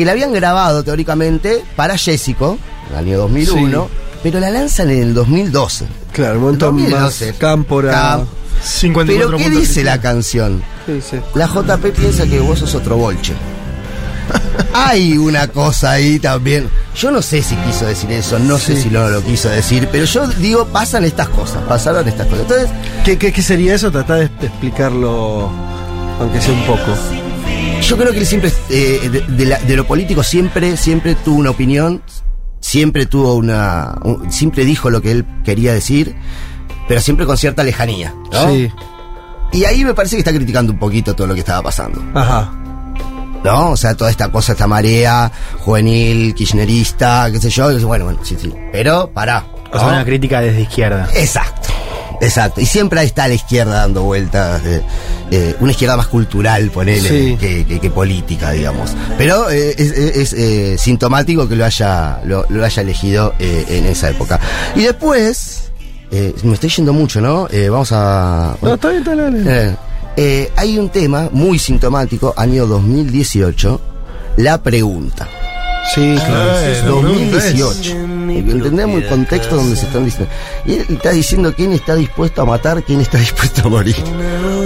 Que 0.01 0.07
la 0.07 0.13
habían 0.13 0.33
grabado 0.33 0.83
teóricamente 0.83 1.63
para 1.77 1.99
Jessico, 1.99 2.57
en 2.89 2.93
el 2.95 2.99
año 3.05 3.19
2001, 3.19 3.89
pero 4.23 4.41
la 4.41 4.49
lanzan 4.49 4.89
en 4.89 5.03
el 5.03 5.13
2012. 5.13 5.85
Claro, 6.15 6.39
un 6.39 6.45
montón 6.45 6.77
2012. 6.79 7.27
más 7.27 7.37
cámpora. 7.39 7.93
Cam- 7.93 8.25
54 8.65 9.37
Pero 9.37 9.45
¿qué 9.51 9.55
dice 9.61 9.85
la 9.85 10.01
canción? 10.01 10.63
La 11.35 11.47
JP 11.47 11.85
piensa 11.95 12.25
que 12.27 12.41
vos 12.41 12.61
sos 12.61 12.75
otro 12.77 12.97
bolche. 12.97 13.35
Hay 14.73 15.19
una 15.19 15.49
cosa 15.49 15.91
ahí 15.91 16.19
también. 16.19 16.71
Yo 16.97 17.11
no 17.11 17.21
sé 17.21 17.43
si 17.43 17.55
quiso 17.57 17.85
decir 17.85 18.11
eso, 18.13 18.39
no 18.39 18.57
sé 18.57 18.81
si 18.81 18.89
no 18.89 19.07
lo 19.07 19.23
quiso 19.23 19.51
decir, 19.51 19.87
pero 19.93 20.07
yo 20.07 20.27
digo, 20.29 20.65
pasan 20.69 21.05
estas 21.05 21.29
cosas, 21.29 21.59
pasaron 21.69 22.09
estas 22.09 22.27
cosas. 22.27 22.41
Entonces, 22.49 22.71
¿Qué, 23.05 23.19
qué, 23.19 23.35
qué 23.35 23.43
sería 23.43 23.75
eso? 23.75 23.91
Tratá 23.91 24.15
de 24.15 24.29
de 24.29 24.47
explicarlo, 24.47 25.51
aunque 26.19 26.41
sea 26.41 26.55
un 26.55 26.65
poco. 26.65 26.97
Yo 27.91 27.97
creo 27.97 28.13
que 28.13 28.19
él 28.21 28.27
siempre, 28.27 28.53
eh, 28.71 29.09
de, 29.11 29.21
de 29.23 29.45
la- 29.47 29.59
de 29.59 29.77
lo 29.77 29.85
político, 29.87 30.23
siempre, 30.23 30.77
siempre 30.77 31.15
tuvo 31.17 31.39
una 31.39 31.51
opinión, 31.51 32.01
siempre 32.61 33.07
tuvo 33.07 33.35
una. 33.35 33.97
un- 34.05 34.31
siempre 34.33 34.65
dijo 34.65 34.91
lo 34.91 35.03
que 35.03 35.11
él 35.11 35.27
quería 35.45 35.73
decir, 35.75 36.15
pero 36.89 37.01
siempre 37.01 37.27
con 37.27 37.37
cierta 37.37 37.63
lejanía. 37.65 38.15
¿no? 38.33 38.49
Sí. 38.51 38.71
Y 39.53 39.65
ahí 39.65 39.85
me 39.85 39.95
parece 39.95 40.15
que 40.17 40.21
está 40.21 40.33
criticando 40.33 40.73
un 40.73 40.79
poquito 40.79 41.15
todo 41.17 41.27
lo 41.27 41.35
que 41.35 41.41
estaba 41.41 41.63
pasando. 41.63 42.01
Ajá. 42.15 42.53
¿no? 43.43 43.71
O 43.71 43.77
sea, 43.77 43.95
toda 43.97 44.11
esta 44.11 44.31
cosa, 44.31 44.53
esta 44.53 44.67
marea 44.69 45.33
juvenil, 45.59 46.35
kirchnerista, 46.35 47.29
qué 47.33 47.41
sé 47.41 47.51
yo. 47.51 47.65
Bueno, 47.89 48.05
bueno, 48.05 48.21
sí, 48.23 48.37
sí. 48.41 48.53
Pero, 48.71 49.11
pará. 49.13 49.47
O 49.73 49.79
sea, 49.79 49.89
¿no? 49.89 49.95
una 49.95 50.05
crítica 50.05 50.41
desde 50.41 50.61
izquierda. 50.63 51.09
Exacto. 51.15 51.69
Exacto. 52.21 52.61
Y 52.61 52.67
siempre 52.67 53.01
ahí 53.01 53.07
está 53.07 53.27
la 53.29 53.35
izquierda 53.35 53.79
dando 53.81 54.03
vueltas. 54.03 54.63
eh, 54.67 54.83
eh, 55.31 55.55
una 55.61 55.71
izquierda 55.73 55.97
más 55.97 56.07
cultural, 56.09 56.71
ponele, 56.71 57.09
Sí. 57.09 57.37
que, 57.39 57.65
que- 57.65 57.81
que 57.81 57.91
política, 57.91 58.51
digamos. 58.51 58.91
Pero 59.17 59.49
eh, 59.51 59.75
es, 59.79 59.91
es- 59.93 60.17
es, 60.17 60.33
eh, 60.35 60.77
sintomático 60.79 61.49
que 61.49 61.57
lo 61.57 61.65
haya, 61.65 62.21
lo, 62.25 62.45
lo 62.49 62.65
haya 62.65 62.83
elegido 62.83 63.35
eh, 63.39 63.65
en 63.69 63.87
esa 63.87 64.11
época. 64.11 64.39
Y 64.75 64.83
después, 64.83 65.71
eh, 66.11 66.35
me 66.43 66.55
estoy 66.55 66.69
yendo 66.71 66.93
mucho, 66.93 67.21
¿no? 67.21 67.47
Eh, 67.51 67.69
vamos 67.69 67.91
a... 67.93 68.57
No, 68.61 68.75
está 68.75 68.89
bien, 68.89 69.01
está 69.03 69.15
bien. 69.15 69.45
Eh, 69.49 69.77
eh, 70.17 70.53
hay 70.57 70.79
un 70.79 70.89
tema 70.91 71.29
muy 71.33 71.59
sintomático, 71.59 72.35
año 72.37 72.67
2018, 72.67 73.81
la 74.37 74.63
pregunta. 74.63 75.29
Sí, 75.95 76.17
claro. 76.27 76.59
Eh, 76.61 76.83
2018. 76.87 77.95
Entendemos 78.39 79.03
el 79.03 79.09
contexto 79.09 79.57
donde 79.57 79.77
se 79.77 79.87
están 79.87 80.05
diciendo. 80.05 80.33
Y 80.65 80.75
él 80.75 80.87
está 80.89 81.11
diciendo 81.11 81.53
quién 81.55 81.73
está 81.73 81.95
dispuesto 81.95 82.43
a 82.43 82.45
matar, 82.45 82.83
quién 82.83 83.01
está 83.01 83.19
dispuesto 83.19 83.63
a 83.67 83.69
morir. 83.69 83.97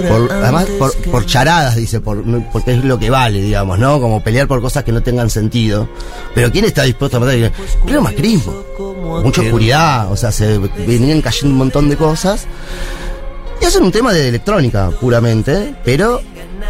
Por- 0.07 0.31
además, 0.31 0.65
por, 0.77 0.95
por 1.11 1.25
charadas, 1.25 1.75
dice, 1.75 1.99
por, 1.99 2.23
porque 2.51 2.73
es 2.73 2.83
lo 2.83 2.97
que 2.99 3.09
vale, 3.09 3.41
digamos, 3.41 3.79
¿no? 3.79 3.99
Como 3.99 4.21
pelear 4.21 4.47
por 4.47 4.61
cosas 4.61 4.83
que 4.83 4.91
no 4.91 5.01
tengan 5.03 5.29
sentido. 5.29 5.87
Pero 6.33 6.51
quién 6.51 6.65
está 6.65 6.83
dispuesto 6.83 7.17
a 7.17 7.19
matar. 7.21 7.51
Pleno 7.85 8.01
macrismo. 8.01 8.63
Mucha 9.23 9.41
oscuridad, 9.41 10.11
o 10.11 10.15
sea, 10.17 10.31
se 10.31 10.57
venían 10.57 11.21
cayendo 11.21 11.51
un 11.53 11.57
montón 11.57 11.89
de 11.89 11.95
cosas. 11.97 12.45
Y 13.61 13.65
hacen 13.65 13.83
un 13.83 13.91
tema 13.91 14.11
de 14.13 14.27
electrónica, 14.27 14.89
puramente, 14.99 15.73
pero 15.85 16.21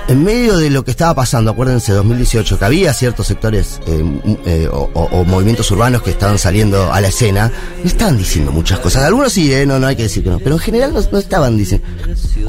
en 0.07 0.23
medio 0.23 0.57
de 0.57 0.69
lo 0.69 0.83
que 0.83 0.91
estaba 0.91 1.13
pasando, 1.15 1.51
acuérdense, 1.51 1.91
2018, 1.93 2.59
que 2.59 2.65
había 2.65 2.93
ciertos 2.93 3.27
sectores 3.27 3.79
eh, 3.87 3.99
m- 3.99 4.21
eh, 4.45 4.67
o, 4.71 4.89
o- 4.93 5.03
o 5.19 5.23
movimientos 5.25 5.69
urbanos 5.71 6.01
que 6.01 6.11
estaban 6.11 6.37
saliendo 6.37 6.91
a 6.93 7.01
la 7.01 7.07
escena, 7.07 7.51
no 7.83 7.89
estaban 7.89 8.17
diciendo 8.17 8.51
muchas 8.51 8.79
cosas. 8.79 9.03
Algunos 9.03 9.33
sí, 9.33 9.51
eh, 9.53 9.65
no, 9.65 9.79
no 9.79 9.87
hay 9.87 9.95
que 9.95 10.03
decir 10.03 10.23
que 10.23 10.29
no, 10.29 10.39
pero 10.39 10.55
en 10.55 10.59
general 10.59 10.93
no, 10.93 11.01
no 11.11 11.17
estaban 11.17 11.57
diciendo. 11.57 11.87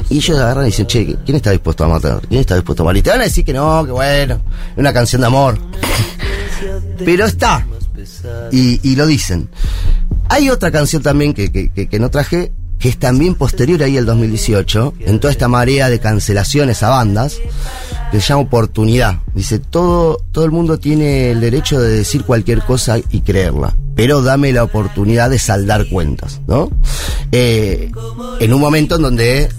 Y 0.09 0.17
ellos 0.17 0.37
agarran 0.37 0.63
y 0.65 0.67
dicen, 0.67 0.87
che, 0.87 1.15
¿quién 1.25 1.35
está 1.37 1.51
dispuesto 1.51 1.83
a 1.83 1.87
matar? 1.87 2.21
¿Quién 2.27 2.41
está 2.41 2.55
dispuesto 2.55 2.83
a 2.83 2.85
morir? 2.85 2.99
Y 2.99 3.03
te 3.03 3.09
van 3.09 3.21
a 3.21 3.25
decir 3.25 3.43
que 3.43 3.53
no, 3.53 3.83
que 3.85 3.91
bueno, 3.91 4.35
es 4.71 4.77
una 4.77 4.93
canción 4.93 5.21
de 5.21 5.27
amor. 5.27 5.57
pero 7.05 7.25
está. 7.25 7.65
Y, 8.51 8.79
y 8.83 8.95
lo 8.95 9.05
dicen. 9.07 9.49
Hay 10.29 10.49
otra 10.49 10.71
canción 10.71 11.01
también 11.01 11.33
que, 11.33 11.51
que, 11.51 11.69
que- 11.71 11.87
que 11.87 11.99
no 11.99 12.09
traje, 12.09 12.51
que 12.79 12.89
es 12.89 12.97
también 12.97 13.35
posterior 13.35 13.81
ahí 13.83 13.97
al 13.97 14.05
2018, 14.05 14.93
en 14.99 15.19
toda 15.19 15.31
esta 15.31 15.47
marea 15.47 15.89
de 15.89 15.99
cancelaciones 15.99 16.83
a 16.83 16.89
bandas, 16.89 17.37
que 18.11 18.21
se 18.21 18.27
llama 18.27 18.41
Oportunidad. 18.43 19.19
Dice, 19.33 19.59
todo, 19.59 20.21
todo 20.31 20.45
el 20.45 20.51
mundo 20.51 20.77
tiene 20.79 21.31
el 21.31 21.41
derecho 21.41 21.79
de 21.79 21.89
decir 21.89 22.23
cualquier 22.23 22.61
cosa 22.63 22.97
y 22.99 23.21
creerla, 23.21 23.75
pero 23.95 24.21
dame 24.21 24.51
la 24.53 24.63
oportunidad 24.63 25.29
de 25.29 25.39
saldar 25.39 25.87
cuentas, 25.89 26.39
¿no? 26.47 26.69
Eh, 27.31 27.91
en 28.39 28.53
un 28.53 28.61
momento 28.61 28.95
en 28.95 29.01
donde 29.01 29.49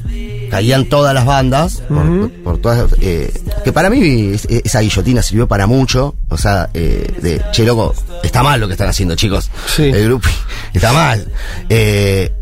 caían 0.51 0.87
todas 0.87 1.13
las 1.13 1.27
bandas, 1.27 1.83
por, 1.89 2.31
por 2.43 2.59
todas, 2.59 2.91
eh, 3.03 3.31
que 3.65 3.73
para 3.73 3.91
mí 3.91 4.31
es- 4.33 4.47
esa 4.49 4.81
guillotina 4.81 5.23
sirvió 5.23 5.47
para 5.47 5.67
mucho, 5.67 6.15
o 6.31 6.39
sea, 6.39 6.71
eh, 6.73 7.13
de, 7.21 7.43
che, 7.53 7.65
loco, 7.67 7.95
está 8.23 8.43
mal 8.43 8.59
lo 8.59 8.67
que 8.67 8.73
están 8.73 8.89
haciendo, 8.89 9.15
chicos. 9.15 9.51
El 9.93 10.05
grupo 10.05 10.27
está 10.73 10.93
mal. 10.95 11.31
Eh, 11.69 12.33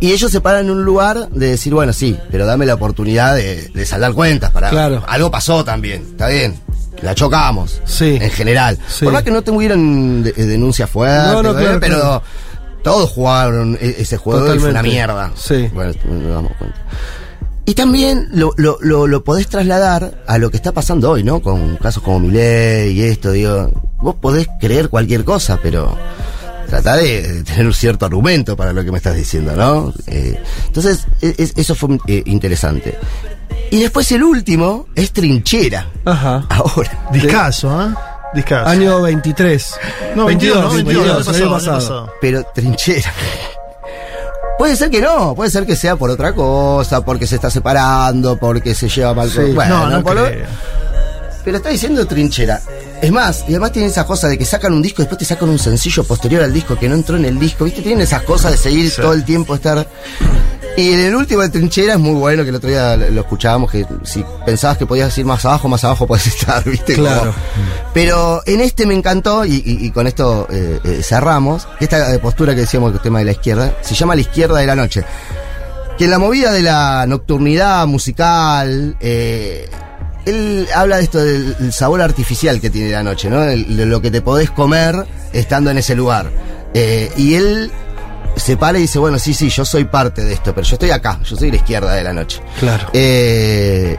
y 0.00 0.12
ellos 0.12 0.30
se 0.30 0.40
paran 0.40 0.64
en 0.66 0.70
un 0.70 0.84
lugar 0.84 1.28
de 1.30 1.50
decir, 1.50 1.74
bueno, 1.74 1.92
sí, 1.92 2.18
pero 2.30 2.46
dame 2.46 2.66
la 2.66 2.74
oportunidad 2.74 3.36
de, 3.36 3.68
de 3.68 3.86
saldar 3.86 4.12
cuentas. 4.14 4.50
Para, 4.50 4.70
Claro. 4.70 5.02
Algo 5.06 5.30
pasó 5.30 5.64
también, 5.64 6.02
está 6.12 6.28
bien. 6.28 6.54
La 7.02 7.14
chocamos. 7.14 7.80
Sí. 7.84 8.18
En 8.20 8.30
general. 8.30 8.78
Sí. 8.88 9.04
Por 9.04 9.12
más 9.14 9.22
que 9.22 9.30
no 9.30 9.42
tuvieran 9.42 10.22
de- 10.22 10.32
denuncias 10.32 10.88
fuertes, 10.90 11.32
No, 11.32 11.42
no, 11.42 11.50
¿eh? 11.58 11.62
claro, 11.62 11.80
pero 11.80 11.96
claro. 11.96 12.22
todos 12.82 13.10
jugaron 13.10 13.78
e- 13.80 13.96
ese 13.98 14.16
juego 14.18 14.40
y 14.40 14.58
fue 14.58 14.70
una 14.70 14.80
Totalmente. 14.80 14.88
mierda. 14.90 15.32
Sí. 15.34 15.68
Bueno, 15.72 15.92
nos 16.04 16.28
damos 16.34 16.52
cuenta. 16.58 16.76
Y 17.66 17.74
también 17.74 18.28
lo, 18.32 18.52
lo, 18.56 18.78
lo, 18.80 19.06
lo 19.06 19.22
podés 19.24 19.46
trasladar 19.46 20.22
a 20.26 20.38
lo 20.38 20.50
que 20.50 20.56
está 20.56 20.72
pasando 20.72 21.10
hoy, 21.10 21.22
¿no? 21.22 21.40
Con 21.40 21.76
casos 21.76 22.02
como 22.02 22.18
Milei 22.20 22.90
y 22.92 23.02
esto, 23.02 23.30
digo, 23.32 23.70
vos 24.02 24.16
podés 24.20 24.48
creer 24.60 24.88
cualquier 24.88 25.24
cosa, 25.24 25.58
pero 25.62 25.96
trata 26.70 26.96
de, 26.96 27.22
de 27.22 27.42
tener 27.44 27.66
un 27.66 27.74
cierto 27.74 28.06
argumento 28.06 28.56
para 28.56 28.72
lo 28.72 28.82
que 28.84 28.90
me 28.90 28.96
estás 28.98 29.14
diciendo, 29.16 29.52
¿no? 29.54 29.92
Eh, 30.06 30.40
entonces, 30.66 31.06
e- 31.20 31.34
es- 31.36 31.52
eso 31.56 31.74
fue 31.74 31.98
eh, 32.06 32.22
interesante. 32.26 32.96
Y 33.70 33.80
después 33.80 34.10
el 34.12 34.22
último 34.22 34.86
es 34.94 35.12
Trinchera. 35.12 35.88
Ajá. 36.04 36.46
Ahora. 36.48 37.08
Discaso, 37.12 37.82
¿eh? 37.82 37.94
Discaso. 38.34 38.68
Año 38.68 39.02
23. 39.02 39.74
No, 40.16 40.26
22, 40.26 40.60
no, 40.62 40.70
22, 40.74 41.04
el 41.04 41.10
año 41.10 41.18
el 41.18 41.24
pasado, 41.24 41.44
año 41.44 41.52
pasado. 41.54 41.76
pasado. 41.78 42.12
Pero 42.20 42.44
Trinchera. 42.54 43.12
Puede 44.58 44.76
ser 44.76 44.90
que 44.90 45.00
no, 45.00 45.34
puede 45.34 45.50
ser 45.50 45.64
que 45.66 45.74
sea 45.74 45.96
por 45.96 46.10
otra 46.10 46.34
cosa, 46.34 47.02
porque 47.04 47.26
se 47.26 47.36
está 47.36 47.48
separando, 47.50 48.36
porque 48.36 48.74
se 48.74 48.88
lleva 48.88 49.14
mal 49.14 49.30
Sí. 49.30 49.36
con- 49.38 49.54
Bueno, 49.54 49.88
No, 49.88 49.96
no 49.98 50.02
por. 50.02 50.16
Pero 51.44 51.56
está 51.56 51.70
diciendo 51.70 52.06
trinchera. 52.06 52.60
Es 53.02 53.10
más, 53.10 53.40
y 53.48 53.52
además 53.52 53.72
tiene 53.72 53.88
esa 53.88 54.04
cosa 54.06 54.28
de 54.28 54.36
que 54.36 54.44
sacan 54.44 54.74
un 54.74 54.82
disco 54.82 55.00
y 55.00 55.04
después 55.04 55.18
te 55.18 55.24
sacan 55.24 55.48
un 55.48 55.58
sencillo 55.58 56.04
posterior 56.04 56.42
al 56.42 56.52
disco 56.52 56.76
que 56.78 56.88
no 56.88 56.94
entró 56.94 57.16
en 57.16 57.24
el 57.24 57.38
disco. 57.38 57.64
¿Viste? 57.64 57.80
Tienen 57.80 58.02
esas 58.02 58.22
cosas 58.24 58.52
de 58.52 58.58
seguir 58.58 58.92
todo 58.94 59.14
el 59.14 59.24
tiempo 59.24 59.54
estar. 59.54 59.88
Y 60.76 60.92
en 60.92 61.00
el 61.00 61.14
último 61.16 61.42
de 61.42 61.48
trinchera 61.48 61.94
es 61.94 61.98
muy 61.98 62.14
bueno, 62.14 62.42
que 62.42 62.50
el 62.50 62.54
otro 62.54 62.68
día 62.70 62.96
lo 62.96 63.20
escuchábamos, 63.22 63.70
que 63.70 63.84
si 64.04 64.24
pensabas 64.46 64.78
que 64.78 64.86
podías 64.86 65.16
ir 65.18 65.24
más 65.24 65.44
abajo, 65.44 65.66
más 65.68 65.82
abajo 65.84 66.06
podés 66.06 66.26
estar, 66.28 66.62
¿viste? 66.64 66.94
Como- 66.94 67.06
Claro. 67.08 67.34
pero 67.92 68.42
en 68.46 68.60
este 68.60 68.86
me 68.86 68.94
encantó, 68.94 69.44
y, 69.44 69.54
y- 69.56 69.86
y 69.86 69.90
con 69.90 70.06
esto 70.06 70.46
eh, 70.50 70.78
eh, 70.84 71.00
cerramos, 71.02 71.66
esta 71.80 72.16
postura 72.20 72.54
que 72.54 72.60
decíamos 72.62 72.92
que 72.92 72.98
el 72.98 73.02
tema 73.02 73.18
de 73.18 73.24
la 73.24 73.32
izquierda, 73.32 73.74
se 73.82 73.94
llama 73.94 74.14
la 74.14 74.20
izquierda 74.20 74.58
de 74.58 74.66
la 74.66 74.76
noche. 74.76 75.04
Que 75.98 76.04
en 76.04 76.10
la 76.12 76.18
movida 76.18 76.52
de 76.52 76.62
la 76.62 77.04
nocturnidad 77.06 77.86
musical, 77.86 78.96
eh, 79.00 79.68
él 80.26 80.66
habla 80.74 80.96
de 80.96 81.02
esto 81.02 81.18
del 81.18 81.72
sabor 81.72 82.02
artificial 82.02 82.60
que 82.60 82.70
tiene 82.70 82.90
la 82.90 83.02
noche, 83.02 83.30
¿no? 83.30 83.40
De 83.40 83.56
lo 83.56 84.00
que 84.00 84.10
te 84.10 84.22
podés 84.22 84.50
comer 84.50 85.06
estando 85.32 85.70
en 85.70 85.78
ese 85.78 85.94
lugar. 85.94 86.30
Eh, 86.74 87.10
y 87.16 87.34
él 87.34 87.70
se 88.36 88.56
para 88.56 88.78
y 88.78 88.82
dice, 88.82 88.98
bueno, 88.98 89.18
sí, 89.18 89.34
sí, 89.34 89.48
yo 89.48 89.64
soy 89.64 89.84
parte 89.84 90.24
de 90.24 90.32
esto, 90.32 90.54
pero 90.54 90.66
yo 90.66 90.74
estoy 90.74 90.90
acá, 90.90 91.20
yo 91.24 91.36
soy 91.36 91.50
la 91.50 91.56
izquierda 91.56 91.94
de 91.94 92.04
la 92.04 92.12
noche. 92.12 92.40
Claro. 92.58 92.88
Eh, 92.92 93.96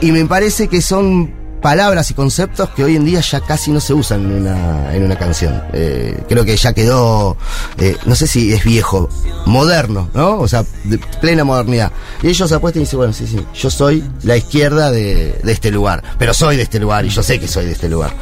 y 0.00 0.12
me 0.12 0.24
parece 0.26 0.68
que 0.68 0.82
son 0.82 1.41
palabras 1.62 2.10
y 2.10 2.14
conceptos 2.14 2.68
que 2.70 2.84
hoy 2.84 2.96
en 2.96 3.04
día 3.04 3.20
ya 3.20 3.40
casi 3.40 3.70
no 3.70 3.80
se 3.80 3.94
usan 3.94 4.20
en 4.22 4.32
una, 4.32 4.94
en 4.94 5.04
una 5.04 5.16
canción. 5.16 5.62
Eh, 5.72 6.22
creo 6.28 6.44
que 6.44 6.56
ya 6.56 6.72
quedó, 6.72 7.36
eh, 7.78 7.96
no 8.04 8.14
sé 8.14 8.26
si 8.26 8.52
es 8.52 8.64
viejo, 8.64 9.08
moderno, 9.46 10.10
¿no? 10.12 10.40
O 10.40 10.48
sea, 10.48 10.64
de 10.84 10.98
plena 11.20 11.44
modernidad. 11.44 11.92
Y 12.22 12.28
ellos 12.28 12.48
se 12.48 12.56
apuestan 12.56 12.82
y 12.82 12.84
dicen, 12.84 12.98
bueno, 12.98 13.12
sí, 13.12 13.26
sí, 13.26 13.44
yo 13.54 13.70
soy 13.70 14.04
la 14.24 14.36
izquierda 14.36 14.90
de, 14.90 15.40
de 15.42 15.52
este 15.52 15.70
lugar, 15.70 16.02
pero 16.18 16.34
soy 16.34 16.56
de 16.56 16.64
este 16.64 16.78
lugar 16.80 17.04
y 17.04 17.08
yo 17.08 17.22
sé 17.22 17.38
que 17.38 17.48
soy 17.48 17.66
de 17.66 17.72
este 17.72 17.88
lugar. 17.88 18.12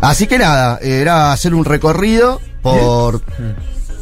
Así 0.00 0.26
que 0.26 0.38
nada, 0.38 0.78
era 0.82 1.32
hacer 1.32 1.54
un 1.54 1.64
recorrido 1.64 2.40
por 2.62 3.22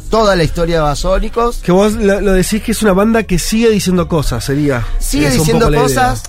toda 0.09 0.35
la 0.35 0.43
historia 0.43 0.75
de 0.75 0.81
Basónicos. 0.81 1.57
Que 1.57 1.71
vos 1.71 1.93
lo, 1.93 2.19
lo 2.19 2.33
decís 2.33 2.61
que 2.61 2.73
es 2.73 2.81
una 2.81 2.93
banda 2.93 3.23
que 3.23 3.39
sigue 3.39 3.69
diciendo 3.69 4.07
cosas, 4.07 4.43
sería. 4.43 4.85
sigue 4.99 5.29
diciendo 5.29 5.71
cosas, 5.71 6.23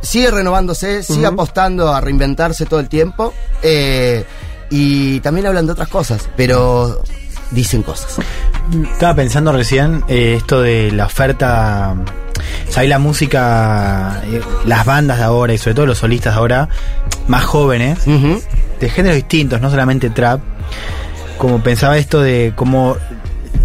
sigue 0.00 0.30
renovándose, 0.30 1.02
sigue 1.02 1.26
apostando 1.26 1.92
a 1.92 2.00
reinventarse 2.00 2.66
todo 2.66 2.80
el 2.80 2.88
tiempo. 2.88 3.32
eh, 3.62 4.24
y 4.70 5.20
también 5.20 5.46
hablan 5.46 5.64
de 5.66 5.72
otras 5.72 5.88
cosas, 5.88 6.28
pero 6.36 7.02
dicen 7.50 7.82
cosas. 7.82 8.18
Estaba 8.92 9.14
pensando 9.14 9.50
recién 9.52 10.04
eh, 10.08 10.34
esto 10.36 10.60
de 10.60 10.92
la 10.92 11.06
oferta. 11.06 11.94
¿Sabes? 12.68 12.88
La 12.90 12.98
música, 12.98 14.22
eh, 14.26 14.42
las 14.66 14.84
bandas 14.84 15.18
de 15.18 15.24
ahora 15.24 15.54
y 15.54 15.58
sobre 15.58 15.74
todo 15.74 15.86
los 15.86 15.98
solistas 15.98 16.34
de 16.34 16.38
ahora, 16.38 16.68
más 17.26 17.44
jóvenes, 17.44 18.00
de 18.04 18.90
géneros 18.90 19.16
distintos, 19.16 19.60
no 19.60 19.70
solamente 19.70 20.10
trap. 20.10 20.40
Como 21.38 21.62
pensaba 21.62 21.96
esto 21.96 22.20
de 22.20 22.52
cómo 22.54 22.96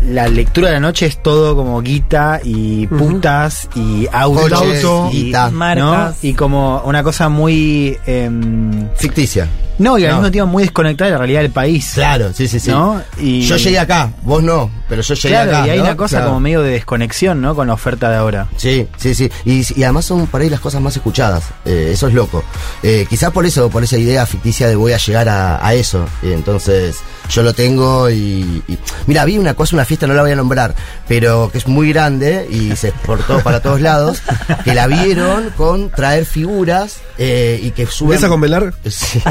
la 0.07 0.27
lectura 0.27 0.67
de 0.67 0.73
la 0.75 0.80
noche 0.80 1.05
es 1.05 1.21
todo 1.23 1.55
como 1.55 1.81
guita 1.81 2.39
y 2.43 2.88
putas 2.88 3.69
y 3.75 4.07
autos 4.11 4.51
Coches, 4.51 4.85
y 5.13 5.23
guita. 5.25 5.45
¿no? 5.49 5.57
Marcas. 5.57 6.23
y 6.23 6.34
como 6.34 6.81
una 6.85 7.03
cosa 7.03 7.30
muy 7.30 7.97
em, 8.05 8.89
Ficticia. 8.95 9.47
no 9.80 9.97
y 9.97 10.03
al 10.05 10.11
No. 10.11 10.17
mismo 10.17 10.31
tiempo 10.31 10.51
muy 10.51 10.63
desconectada 10.63 11.07
de 11.07 11.11
la 11.13 11.17
realidad 11.19 11.41
del 11.41 11.51
país 11.51 11.91
Claro, 11.95 12.31
sí, 12.34 12.47
sí, 12.47 12.59
sí. 12.59 12.69
¿no? 12.69 13.01
y 13.19 13.41
Yo 13.41 13.55
llegué 13.57 13.80
acá, 13.80 14.11
vos 14.23 14.43
no, 14.43 14.69
pero 14.89 15.01
yo 15.01 15.13
llegué 15.15 15.30
claro 15.30 15.51
acá. 15.57 15.67
y 15.67 15.69
hay 15.71 15.77
¿no? 15.77 15.84
una 15.85 15.95
cosa 15.97 16.17
Claro. 16.17 16.27
como 16.27 16.39
medio 16.41 16.61
de 16.61 16.71
desconexión 16.71 17.41
no 17.41 17.55
con 17.55 17.67
la 17.67 17.73
oferta 17.73 18.09
de 18.09 18.17
ahora 18.17 18.47
Sí, 18.57 18.88
sí, 18.97 19.15
sí. 19.15 19.30
Y, 19.45 19.61
y 19.80 19.84
además 19.84 20.05
son 20.05 20.27
por 20.27 20.41
ahí 20.41 20.49
las 20.49 20.59
cosas 20.59 20.81
más 20.81 20.95
escuchadas. 20.95 21.43
Eh, 21.65 21.91
eso 21.93 22.07
es 22.07 22.13
loco. 22.13 22.43
Eh, 22.81 23.05
quizás 23.09 23.31
por 23.31 23.45
eso, 23.45 23.69
por 23.69 23.84
esa 23.84 23.97
idea 23.97 24.25
ficticia 24.25 24.67
de 24.67 24.75
voy 24.75 24.93
a 24.93 24.97
llegar 24.97 25.27
a, 25.30 25.65
a 25.65 25.73
eso. 25.73 26.05
Y 26.21 26.31
entonces 26.31 26.97
yo 27.30 27.41
lo 27.43 27.53
tengo 27.53 28.09
y, 28.09 28.61
y- 28.67 28.77
Mira, 29.07 29.25
vi 29.25 29.38
una 29.38 29.53
cosa, 29.53 29.75
una 29.75 29.85
fiesta, 29.85 29.93
no 30.07 30.14
la 30.14 30.22
voy 30.22 30.32
a 30.32 30.36
nombrar, 30.36 30.76
pero 31.07 31.49
que 31.52 31.57
es 31.57 31.68
muy 31.68 31.91
grande 31.94 32.48
y 32.49 32.76
se 32.76 32.90
exportó 32.90 33.40
para 33.41 33.61
todos 33.61 33.82
lados, 33.82 34.22
que 34.64 34.74
la 34.74 34.88
vieron 34.88 35.49
con 35.52 35.90
traer 35.90 36.26
figuras 36.26 37.02
eh, 37.18 37.60
y 37.61 37.72
que 37.72 37.86
suben... 37.86 38.18
¿Mesa 38.18 38.28
con 38.30 38.41
velar? 38.41 38.74
Sí. 38.90 39.22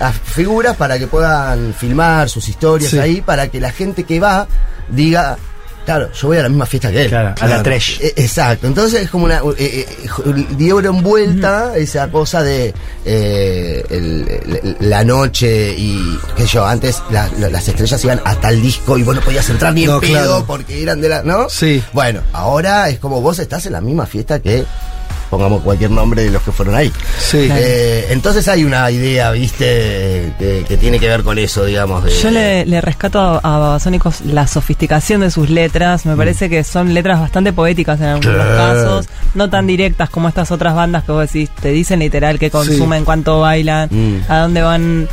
a 0.00 0.12
figuras 0.12 0.76
para 0.76 0.98
que 0.98 1.06
puedan 1.06 1.74
filmar 1.74 2.28
sus 2.28 2.48
historias 2.48 2.90
Sí. 2.90 2.98
ahí, 2.98 3.20
para 3.20 3.48
que 3.48 3.60
la 3.60 3.70
gente 3.72 4.04
que 4.04 4.20
va 4.20 4.46
diga, 4.88 5.38
Claro, 5.84 6.10
yo 6.12 6.28
voy 6.28 6.38
a 6.38 6.42
la 6.42 6.48
misma 6.48 6.64
fiesta 6.66 6.90
que 6.90 7.02
él. 7.02 7.08
Claro, 7.08 7.34
a 7.38 7.46
la 7.46 7.62
trash. 7.62 7.98
Eh, 8.00 8.14
Exacto, 8.16 8.66
entonces 8.66 9.02
es 9.02 9.10
como 9.10 9.26
una. 9.26 9.40
eh, 9.58 9.86
eh, 9.86 10.46
dieron 10.56 11.02
vuelta 11.02 11.76
esa 11.76 12.08
cosa 12.10 12.42
de 12.42 12.72
eh, 13.04 13.84
el- 13.90 14.76
la 14.80 15.04
noche 15.04 15.74
y. 15.76 16.18
qué 16.36 16.42
sé 16.42 16.48
yo, 16.54 16.64
antes 16.66 17.02
la- 17.10 17.28
la- 17.38 17.50
las 17.50 17.68
estrellas 17.68 18.02
iban 18.04 18.20
hasta 18.24 18.48
el 18.48 18.62
disco 18.62 18.96
y 18.98 19.02
vos 19.02 19.14
no 19.14 19.20
podías 19.20 19.48
entrar 19.50 19.74
ni 19.74 19.84
en 19.84 19.90
No, 19.90 20.00
pedo 20.00 20.12
claro. 20.12 20.44
porque 20.46 20.82
eran 20.82 21.00
de 21.00 21.08
la. 21.10 21.22
¿No? 21.22 21.48
Sí. 21.50 21.82
Bueno, 21.92 22.20
ahora 22.32 22.88
es 22.88 22.98
como 22.98 23.20
vos 23.20 23.38
estás 23.38 23.66
en 23.66 23.72
la 23.72 23.80
misma 23.80 24.06
fiesta 24.06 24.40
que. 24.40 24.64
Pongamos 25.30 25.62
cualquier 25.62 25.90
nombre 25.90 26.22
de 26.24 26.30
los 26.30 26.42
que 26.42 26.52
fueron 26.52 26.74
ahí. 26.74 26.92
Sí. 27.18 27.48
Eh, 27.50 28.06
entonces 28.10 28.46
hay 28.48 28.64
una 28.64 28.90
idea, 28.90 29.30
viste, 29.32 30.32
que, 30.38 30.64
que 30.66 30.76
tiene 30.76 30.98
que 30.98 31.08
ver 31.08 31.22
con 31.22 31.38
eso, 31.38 31.64
digamos. 31.64 32.04
De, 32.04 32.10
Yo 32.10 32.30
le, 32.30 32.64
le 32.66 32.80
rescato 32.80 33.18
a, 33.20 33.38
a 33.38 33.58
Babasónicos 33.58 34.20
la 34.22 34.46
sofisticación 34.46 35.20
de 35.22 35.30
sus 35.30 35.50
letras. 35.50 36.06
Me 36.06 36.16
parece 36.16 36.48
que 36.48 36.62
son 36.64 36.94
letras 36.94 37.20
bastante 37.20 37.52
poéticas 37.52 38.00
en 38.00 38.06
algunos 38.06 38.34
Sí. 38.36 38.56
casos, 38.56 39.08
no 39.34 39.50
tan 39.50 39.66
directas 39.66 40.10
como 40.10 40.28
estas 40.28 40.50
otras 40.50 40.74
bandas 40.74 41.04
que 41.04 41.12
vos 41.12 41.20
decís, 41.32 41.50
te 41.60 41.70
dicen 41.70 41.98
literal 42.00 42.38
qué 42.38 42.50
consumen, 42.50 43.04
cuánto 43.04 43.40
bailan, 43.40 43.88
Mm. 43.90 44.30
a 44.30 44.38
dónde 44.40 44.62
van. 44.62 45.08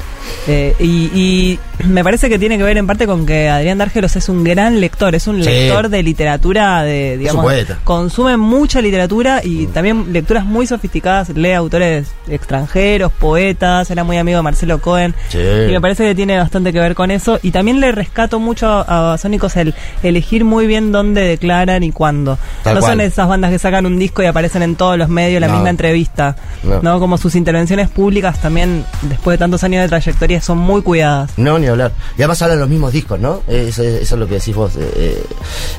Eh, 0.47 0.75
y, 0.79 1.09
y 1.13 1.59
me 1.85 2.03
parece 2.03 2.29
que 2.29 2.37
tiene 2.39 2.57
que 2.57 2.63
ver 2.63 2.77
en 2.77 2.87
parte 2.87 3.05
con 3.07 3.25
que 3.25 3.49
Adrián 3.49 3.77
Dárgelos 3.77 4.15
es 4.15 4.29
un 4.29 4.43
gran 4.43 4.79
lector, 4.79 5.15
es 5.15 5.27
un 5.27 5.41
Sí. 5.43 5.49
lector 5.49 5.89
de 5.89 6.03
literatura, 6.03 6.83
de 6.83 7.17
digamos, 7.17 7.45
consume 7.83 8.37
mucha 8.37 8.81
literatura 8.81 9.41
y 9.43 9.67
también 9.67 10.13
lecturas 10.13 10.45
muy 10.45 10.67
sofisticadas, 10.67 11.29
lee 11.29 11.53
autores 11.53 12.07
extranjeros, 12.29 13.11
poetas, 13.11 13.89
era 13.91 14.03
muy 14.03 14.17
amigo 14.17 14.37
de 14.37 14.43
Marcelo 14.43 14.79
Cohen. 14.81 15.13
Sí. 15.29 15.37
Y 15.39 15.71
me 15.71 15.81
parece 15.81 16.05
que 16.05 16.15
tiene 16.15 16.37
bastante 16.37 16.73
que 16.73 16.79
ver 16.79 16.95
con 16.95 17.11
eso. 17.11 17.39
Y 17.41 17.51
también 17.51 17.79
le 17.79 17.91
rescato 17.91 18.39
mucho 18.39 18.67
a 18.87 19.17
Sónicos 19.17 19.55
el 19.57 19.73
elegir 20.03 20.43
muy 20.45 20.67
bien 20.67 20.91
dónde 20.91 21.21
declaran 21.21 21.83
y 21.83 21.91
cuándo. 21.91 22.37
Tal 22.63 22.75
no 22.75 22.79
cual. 22.81 22.93
son 22.93 23.01
esas 23.01 23.27
bandas 23.27 23.51
que 23.51 23.59
sacan 23.59 23.85
un 23.85 23.97
disco 23.97 24.21
y 24.23 24.25
aparecen 24.25 24.61
en 24.63 24.75
todos 24.75 24.97
los 24.97 25.09
medios 25.09 25.39
la 25.41 25.47
No. 25.47 25.53
misma 25.53 25.69
entrevista. 25.69 26.35
No. 26.63 26.81
No. 26.81 26.99
Como 26.99 27.17
sus 27.17 27.35
intervenciones 27.35 27.89
públicas 27.89 28.39
también, 28.41 28.83
después 29.03 29.35
de 29.35 29.39
tantos 29.39 29.63
años 29.63 29.81
de 29.83 29.87
trayectoria, 29.89 30.10
son 30.41 30.57
muy 30.57 30.81
cuidadas. 30.81 31.31
No, 31.37 31.57
ni 31.59 31.67
hablar. 31.67 31.93
Y 32.17 32.21
además 32.21 32.41
hablan 32.41 32.59
los 32.59 32.69
mismos 32.69 32.93
discos, 32.93 33.19
¿no? 33.19 33.41
Eh, 33.47 33.67
Eso, 33.69 33.83
eso 33.83 34.15
es 34.15 34.19
lo 34.19 34.27
que 34.27 34.35
decís 34.35 34.55
vos. 34.55 34.73
eh, 34.77 35.23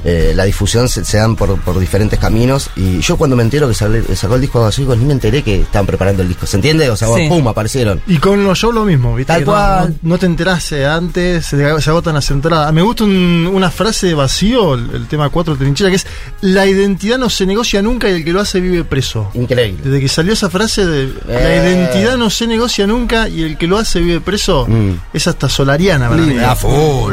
eh, 0.05 0.33
la 0.35 0.45
difusión 0.45 0.89
se, 0.89 1.05
se 1.05 1.19
dan 1.19 1.37
por, 1.37 1.59
por 1.61 1.79
diferentes 1.79 2.19
caminos. 2.19 2.71
Y 2.77 3.01
yo 3.01 3.17
cuando 3.17 3.37
me 3.37 3.43
entero 3.43 3.69
que 3.69 3.75
sale- 3.75 4.03
sacó 4.17 4.35
el 4.37 4.41
disco 4.41 4.59
de 4.59 4.63
Babasónicos, 4.63 4.99
ni 4.99 5.05
me 5.05 5.13
enteré 5.13 5.43
que 5.43 5.61
estaban 5.63 5.87
preparando 5.87 6.23
el 6.23 6.29
disco. 6.29 6.47
¿Se 6.47 6.57
entiende? 6.57 6.89
O 6.91 6.97
sea, 6.97 7.09
Sí. 7.15 7.27
pum, 7.29 7.47
aparecieron. 7.49 8.01
Y 8.07 8.17
con 8.19 8.43
los 8.45 8.59
shows 8.59 8.75
lo 8.75 8.85
mismo, 8.85 9.15
¿viste? 9.15 9.33
Tal 9.33 9.41
no- 9.45 9.47
cual. 9.53 9.97
No, 10.03 10.11
no 10.11 10.19
te 10.19 10.27
enterás 10.27 10.73
antes, 10.73 11.47
se, 11.47 11.81
se 11.81 11.91
agotan 11.91 12.15
las 12.15 12.31
entradas. 12.31 12.73
Me 12.73 12.83
gusta 12.83 13.05
un- 13.05 13.51
una 13.53 13.71
frase 13.71 14.07
de 14.09 14.15
vacío, 14.15 14.75
el, 14.75 14.91
el 14.95 15.07
tema 15.07 15.29
4 15.29 15.57
trinchera, 15.57 15.91
que 15.91 15.97
es: 15.97 16.07
La 16.41 16.67
identidad 16.67 17.19
no 17.19 17.29
se 17.31 17.47
negocia 17.47 17.83
nunca 17.83 18.09
y 18.09 18.13
el 18.15 18.25
que 18.25 18.33
lo 18.33 18.41
hace 18.41 18.61
vive 18.61 18.85
preso. 18.85 19.31
Increíble. 19.35 19.81
Desde 19.85 20.01
que 20.01 20.09
salió 20.09 20.33
esa 20.33 20.49
frase 20.51 20.87
de 20.87 21.13
La 21.27 21.55
Eh. 21.55 21.63
identidad 21.63 22.17
no 22.17 22.31
se 22.31 22.47
negocia 22.47 22.87
nunca 22.87 23.29
y 23.29 23.43
el 23.43 23.59
que 23.59 23.67
lo 23.67 23.77
hace 23.79 24.01
vive 24.01 24.21
preso, 24.23 24.67
es 25.13 25.27
hasta 25.27 25.49
solariana, 25.49 26.09
para 26.09 26.57
full. 26.57 27.13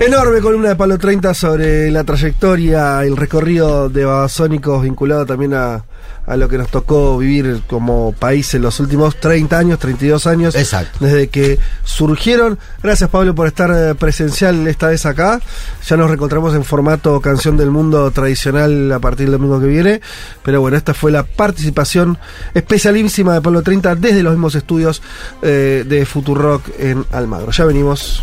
Enorme 0.00 0.40
columna 0.40 0.70
de 0.70 0.76
Palo 0.76 0.98
30 0.98 1.34
sobre 1.34 1.90
la 1.90 2.04
trayectoria, 2.04 3.04
el 3.04 3.16
recorrido 3.16 3.88
de 3.90 4.04
Babasónicos 4.04 4.82
vinculado 4.82 5.26
también 5.26 5.52
a, 5.54 5.84
a 6.30 6.36
lo 6.36 6.48
que 6.48 6.58
nos 6.58 6.68
tocó 6.68 7.18
vivir 7.18 7.62
como 7.66 8.12
país 8.12 8.54
en 8.54 8.62
los 8.62 8.78
últimos 8.78 9.18
30 9.18 9.58
años, 9.58 9.80
32 9.80 10.28
años. 10.28 10.54
Exacto. 10.54 10.98
Desde 11.00 11.26
que 11.26 11.58
surgieron. 11.82 12.56
Gracias 12.80 13.10
Pablo 13.10 13.34
por 13.34 13.48
estar 13.48 13.72
eh, 13.74 13.96
presencial 13.96 14.68
esta 14.68 14.86
vez 14.86 15.06
acá. 15.06 15.40
Ya 15.88 15.96
nos 15.96 16.06
reencontramos 16.06 16.54
en 16.54 16.62
formato 16.62 17.20
canción 17.20 17.56
del 17.56 17.72
mundo 17.72 18.08
tradicional 18.12 18.92
a 18.92 19.00
partir 19.00 19.26
del 19.26 19.38
domingo 19.38 19.60
que 19.60 19.66
viene. 19.66 20.00
Pero 20.44 20.60
bueno, 20.60 20.76
esta 20.76 20.94
fue 20.94 21.10
la 21.10 21.24
participación 21.24 22.16
especialísima 22.54 23.34
de 23.34 23.40
Pablo 23.40 23.62
30 23.62 23.96
desde 23.96 24.22
los 24.22 24.34
mismos 24.34 24.54
estudios 24.54 25.02
eh, 25.42 25.84
de 25.84 26.06
Futurock 26.06 26.62
en 26.78 27.04
Almagro. 27.10 27.50
Ya 27.50 27.64
venimos. 27.64 28.22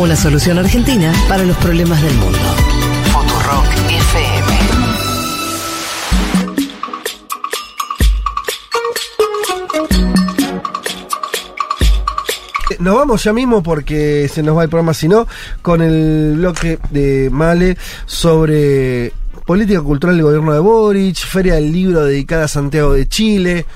Una 0.00 0.16
solución 0.16 0.56
argentina 0.58 1.12
para 1.28 1.44
los 1.44 1.54
problemas 1.58 2.00
del 2.00 2.14
mundo. 2.14 2.38
Futurock 3.12 3.66
FM. 3.86 4.58
Nos 12.78 12.94
vamos 12.96 13.22
ya 13.22 13.34
mismo 13.34 13.62
porque 13.62 14.26
se 14.32 14.42
nos 14.42 14.56
va 14.56 14.62
el 14.62 14.70
programa, 14.70 14.94
si 14.94 15.06
no, 15.06 15.26
con 15.60 15.82
el 15.82 16.36
bloque 16.38 16.78
de 16.88 17.28
Male 17.30 17.76
sobre 18.06 19.12
política 19.44 19.82
cultural 19.82 20.16
del 20.16 20.24
gobierno 20.24 20.54
de 20.54 20.60
Boric, 20.60 21.16
Feria 21.16 21.56
del 21.56 21.70
Libro 21.70 22.06
dedicada 22.06 22.44
a 22.44 22.48
Santiago 22.48 22.94
de 22.94 23.06
Chile. 23.06 23.66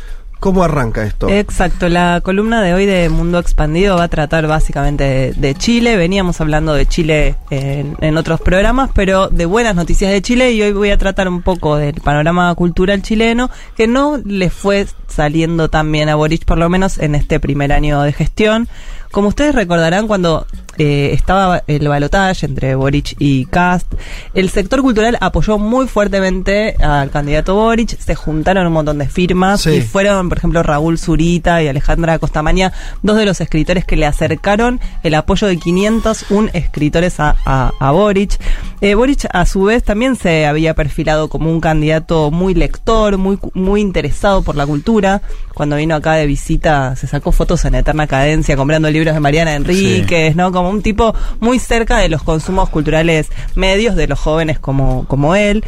¿Cómo 0.44 0.62
arranca 0.62 1.04
esto? 1.04 1.30
Exacto, 1.30 1.88
la 1.88 2.20
columna 2.22 2.60
de 2.60 2.74
hoy 2.74 2.84
de 2.84 3.08
Mundo 3.08 3.38
Expandido 3.38 3.96
va 3.96 4.02
a 4.02 4.08
tratar 4.08 4.46
básicamente 4.46 5.02
de, 5.02 5.32
de 5.32 5.54
Chile. 5.54 5.96
Veníamos 5.96 6.38
hablando 6.38 6.74
de 6.74 6.84
Chile 6.84 7.36
en, 7.48 7.96
en 8.02 8.18
otros 8.18 8.42
programas, 8.42 8.90
pero 8.92 9.28
de 9.28 9.46
buenas 9.46 9.74
noticias 9.74 10.12
de 10.12 10.20
Chile 10.20 10.52
y 10.52 10.60
hoy 10.60 10.72
voy 10.72 10.90
a 10.90 10.98
tratar 10.98 11.28
un 11.28 11.40
poco 11.40 11.76
del 11.78 11.94
panorama 11.94 12.54
cultural 12.56 13.00
chileno 13.00 13.48
que 13.74 13.86
no 13.86 14.18
le 14.22 14.50
fue 14.50 14.86
saliendo 15.08 15.70
tan 15.70 15.90
bien 15.90 16.10
a 16.10 16.14
Boric, 16.14 16.44
por 16.44 16.58
lo 16.58 16.68
menos 16.68 16.98
en 16.98 17.14
este 17.14 17.40
primer 17.40 17.72
año 17.72 18.02
de 18.02 18.12
gestión. 18.12 18.68
Como 19.14 19.28
ustedes 19.28 19.54
recordarán, 19.54 20.08
cuando 20.08 20.44
eh, 20.76 21.10
estaba 21.12 21.62
el 21.68 21.86
balotaje 21.86 22.46
entre 22.46 22.74
Boric 22.74 23.14
y 23.20 23.44
Cast, 23.46 23.86
el 24.34 24.50
sector 24.50 24.82
cultural 24.82 25.16
apoyó 25.20 25.56
muy 25.56 25.86
fuertemente 25.86 26.74
al 26.82 27.10
candidato 27.10 27.54
Boric, 27.54 27.96
se 27.96 28.16
juntaron 28.16 28.66
un 28.66 28.72
montón 28.72 28.98
de 28.98 29.08
firmas 29.08 29.60
Sí. 29.60 29.70
y 29.70 29.80
fueron, 29.82 30.28
por 30.28 30.38
ejemplo, 30.38 30.64
Raúl 30.64 30.98
Zurita 30.98 31.62
y 31.62 31.68
Alejandra 31.68 32.18
Costamaña, 32.18 32.72
dos 33.02 33.16
de 33.16 33.24
los 33.24 33.40
escritores 33.40 33.84
que 33.84 33.94
le 33.96 34.06
acercaron 34.06 34.80
el 35.04 35.14
apoyo 35.14 35.46
de 35.46 35.58
501 35.58 36.50
escritores 36.52 37.20
a, 37.20 37.36
a- 37.46 37.70
a 37.78 37.90
Boric. 37.92 38.32
Eh, 38.80 38.96
Boric, 38.96 39.26
a 39.32 39.46
su 39.46 39.62
vez, 39.62 39.84
también 39.84 40.16
se 40.16 40.44
había 40.44 40.74
perfilado 40.74 41.28
como 41.28 41.52
un 41.52 41.60
candidato 41.60 42.32
muy 42.32 42.52
lector, 42.54 43.16
muy, 43.16 43.38
muy 43.54 43.80
interesado 43.80 44.42
por 44.42 44.56
la 44.56 44.66
cultura. 44.66 45.22
Cuando 45.54 45.76
vino 45.76 45.94
acá 45.94 46.14
de 46.14 46.26
visita, 46.26 46.96
se 46.96 47.06
sacó 47.06 47.30
fotos 47.30 47.64
en 47.64 47.76
eterna 47.76 48.08
cadencia 48.08 48.56
comprando 48.56 48.90
libros 48.90 49.03
de 49.12 49.20
Mariana 49.20 49.54
Enríquez, 49.54 50.34
¿no? 50.36 50.50
Como 50.52 50.70
un 50.70 50.80
tipo 50.80 51.14
muy 51.40 51.58
cerca 51.58 51.98
de 51.98 52.08
los 52.08 52.22
consumos 52.22 52.70
culturales 52.70 53.28
medios 53.54 53.96
de 53.96 54.06
los 54.08 54.18
jóvenes 54.18 54.58
como, 54.58 55.04
como 55.08 55.34
él. 55.34 55.62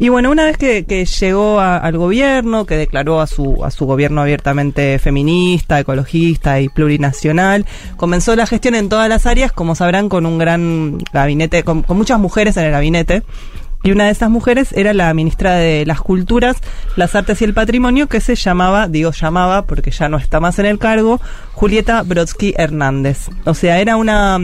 Y 0.00 0.08
bueno, 0.08 0.30
una 0.30 0.46
vez 0.46 0.56
que, 0.56 0.86
que 0.86 1.04
llegó 1.04 1.60
a- 1.60 1.76
al 1.76 1.98
gobierno, 1.98 2.64
que 2.64 2.74
declaró 2.78 3.20
a 3.20 3.26
su, 3.26 3.62
a 3.66 3.70
su 3.70 3.84
gobierno 3.84 4.22
abiertamente 4.22 4.98
feminista, 4.98 5.78
ecologista 5.78 6.58
y 6.58 6.70
plurinacional, 6.70 7.66
comenzó 7.98 8.34
la 8.34 8.46
gestión 8.46 8.74
en 8.74 8.88
todas 8.88 9.10
las 9.10 9.26
áreas, 9.26 9.52
como 9.52 9.74
sabrán, 9.74 10.08
con 10.08 10.24
un 10.24 10.38
gran 10.38 10.96
gabinete, 11.12 11.64
con, 11.64 11.82
con 11.82 11.98
muchas 11.98 12.18
mujeres 12.18 12.56
en 12.56 12.64
el 12.64 12.70
gabinete. 12.72 13.22
Y 13.82 13.92
una 13.92 14.04
de 14.04 14.10
esas 14.10 14.30
mujeres 14.30 14.72
era 14.72 14.92
la 14.92 15.12
ministra 15.14 15.54
de 15.54 15.86
las 15.86 16.00
Culturas, 16.00 16.56
las 16.96 17.14
Artes 17.14 17.40
y 17.40 17.44
el 17.44 17.54
Patrimonio, 17.54 18.08
que 18.08 18.20
se 18.20 18.34
llamaba, 18.34 18.88
digo 18.88 19.10
llamaba 19.12 19.66
porque 19.66 19.90
ya 19.90 20.08
no 20.08 20.18
está 20.18 20.38
más 20.40 20.58
en 20.58 20.66
el 20.66 20.78
cargo, 20.78 21.20
Julieta 21.52 22.02
Brodsky 22.02 22.54
Hernández. 22.56 23.28
O 23.44 23.54
sea, 23.54 23.80
era 23.80 23.96
una 23.96 24.38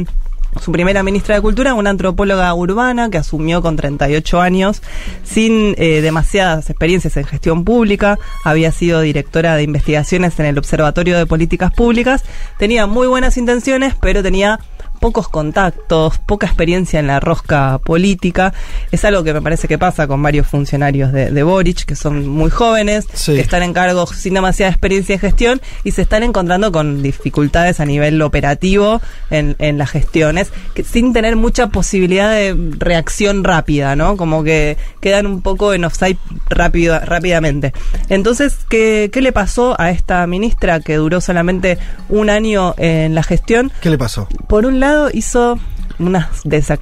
su 0.60 0.72
primera 0.72 1.02
ministra 1.02 1.34
de 1.34 1.40
Cultura, 1.40 1.74
una 1.74 1.90
antropóloga 1.90 2.52
urbana 2.54 3.10
que 3.10 3.18
asumió 3.18 3.62
con 3.62 3.76
38 3.76 4.40
años, 4.40 4.82
sin 5.22 5.74
eh, 5.76 6.00
demasiadas 6.00 6.70
experiencias 6.70 7.16
en 7.16 7.24
gestión 7.24 7.64
pública, 7.64 8.18
había 8.44 8.72
sido 8.72 9.00
directora 9.00 9.56
de 9.56 9.64
investigaciones 9.64 10.38
en 10.40 10.46
el 10.46 10.58
Observatorio 10.58 11.18
de 11.18 11.26
Políticas 11.26 11.72
Públicas, 11.72 12.24
tenía 12.58 12.86
muy 12.86 13.06
buenas 13.06 13.36
intenciones, 13.36 13.94
pero 14.00 14.22
tenía 14.22 14.60
pocos 14.98 15.28
contactos, 15.28 16.18
poca 16.18 16.46
experiencia 16.46 17.00
en 17.00 17.06
la 17.06 17.20
rosca 17.20 17.78
política. 17.84 18.52
Es 18.90 19.04
algo 19.04 19.22
que 19.24 19.32
me 19.32 19.42
parece 19.42 19.68
que 19.68 19.78
pasa 19.78 20.06
con 20.06 20.22
varios 20.22 20.46
funcionarios 20.46 21.12
de, 21.12 21.30
de 21.30 21.42
Boric, 21.42 21.84
que 21.84 21.96
son 21.96 22.26
muy 22.26 22.50
jóvenes, 22.50 23.06
Sí. 23.12 23.34
que 23.34 23.40
están 23.40 23.62
en 23.62 23.72
cargos 23.72 24.10
sin 24.10 24.34
demasiada 24.34 24.70
experiencia 24.70 25.14
en 25.14 25.20
gestión 25.20 25.60
y 25.84 25.90
se 25.92 26.02
están 26.02 26.22
encontrando 26.22 26.72
con 26.72 27.02
dificultades 27.02 27.80
a 27.80 27.84
nivel 27.84 28.20
operativo 28.22 29.00
en, 29.30 29.56
en 29.58 29.78
las 29.78 29.90
gestiones, 29.90 30.50
que, 30.74 30.84
sin 30.84 31.12
tener 31.12 31.36
mucha 31.36 31.68
posibilidad 31.68 32.30
de 32.30 32.56
reacción 32.78 33.44
rápida, 33.44 33.96
¿no? 33.96 34.16
Como 34.16 34.42
que 34.44 34.76
quedan 35.00 35.26
un 35.26 35.42
poco 35.42 35.72
en 35.74 35.84
offside 35.84 36.18
rápido, 36.48 36.98
rápidamente. 37.00 37.72
Entonces, 38.08 38.56
¿qué, 38.68 39.10
¿qué 39.12 39.20
le 39.20 39.32
pasó 39.32 39.74
a 39.80 39.90
esta 39.90 40.26
ministra 40.26 40.80
que 40.80 40.96
duró 40.96 41.20
solamente 41.20 41.78
un 42.08 42.30
año 42.30 42.74
en 42.78 43.14
la 43.14 43.22
gestión? 43.22 43.72
¿Qué 43.80 43.90
le 43.90 43.98
pasó? 43.98 44.28
Por 44.48 44.66
un 44.66 44.80
lado, 44.80 44.85
hizo 45.12 45.58
unas, 45.98 46.26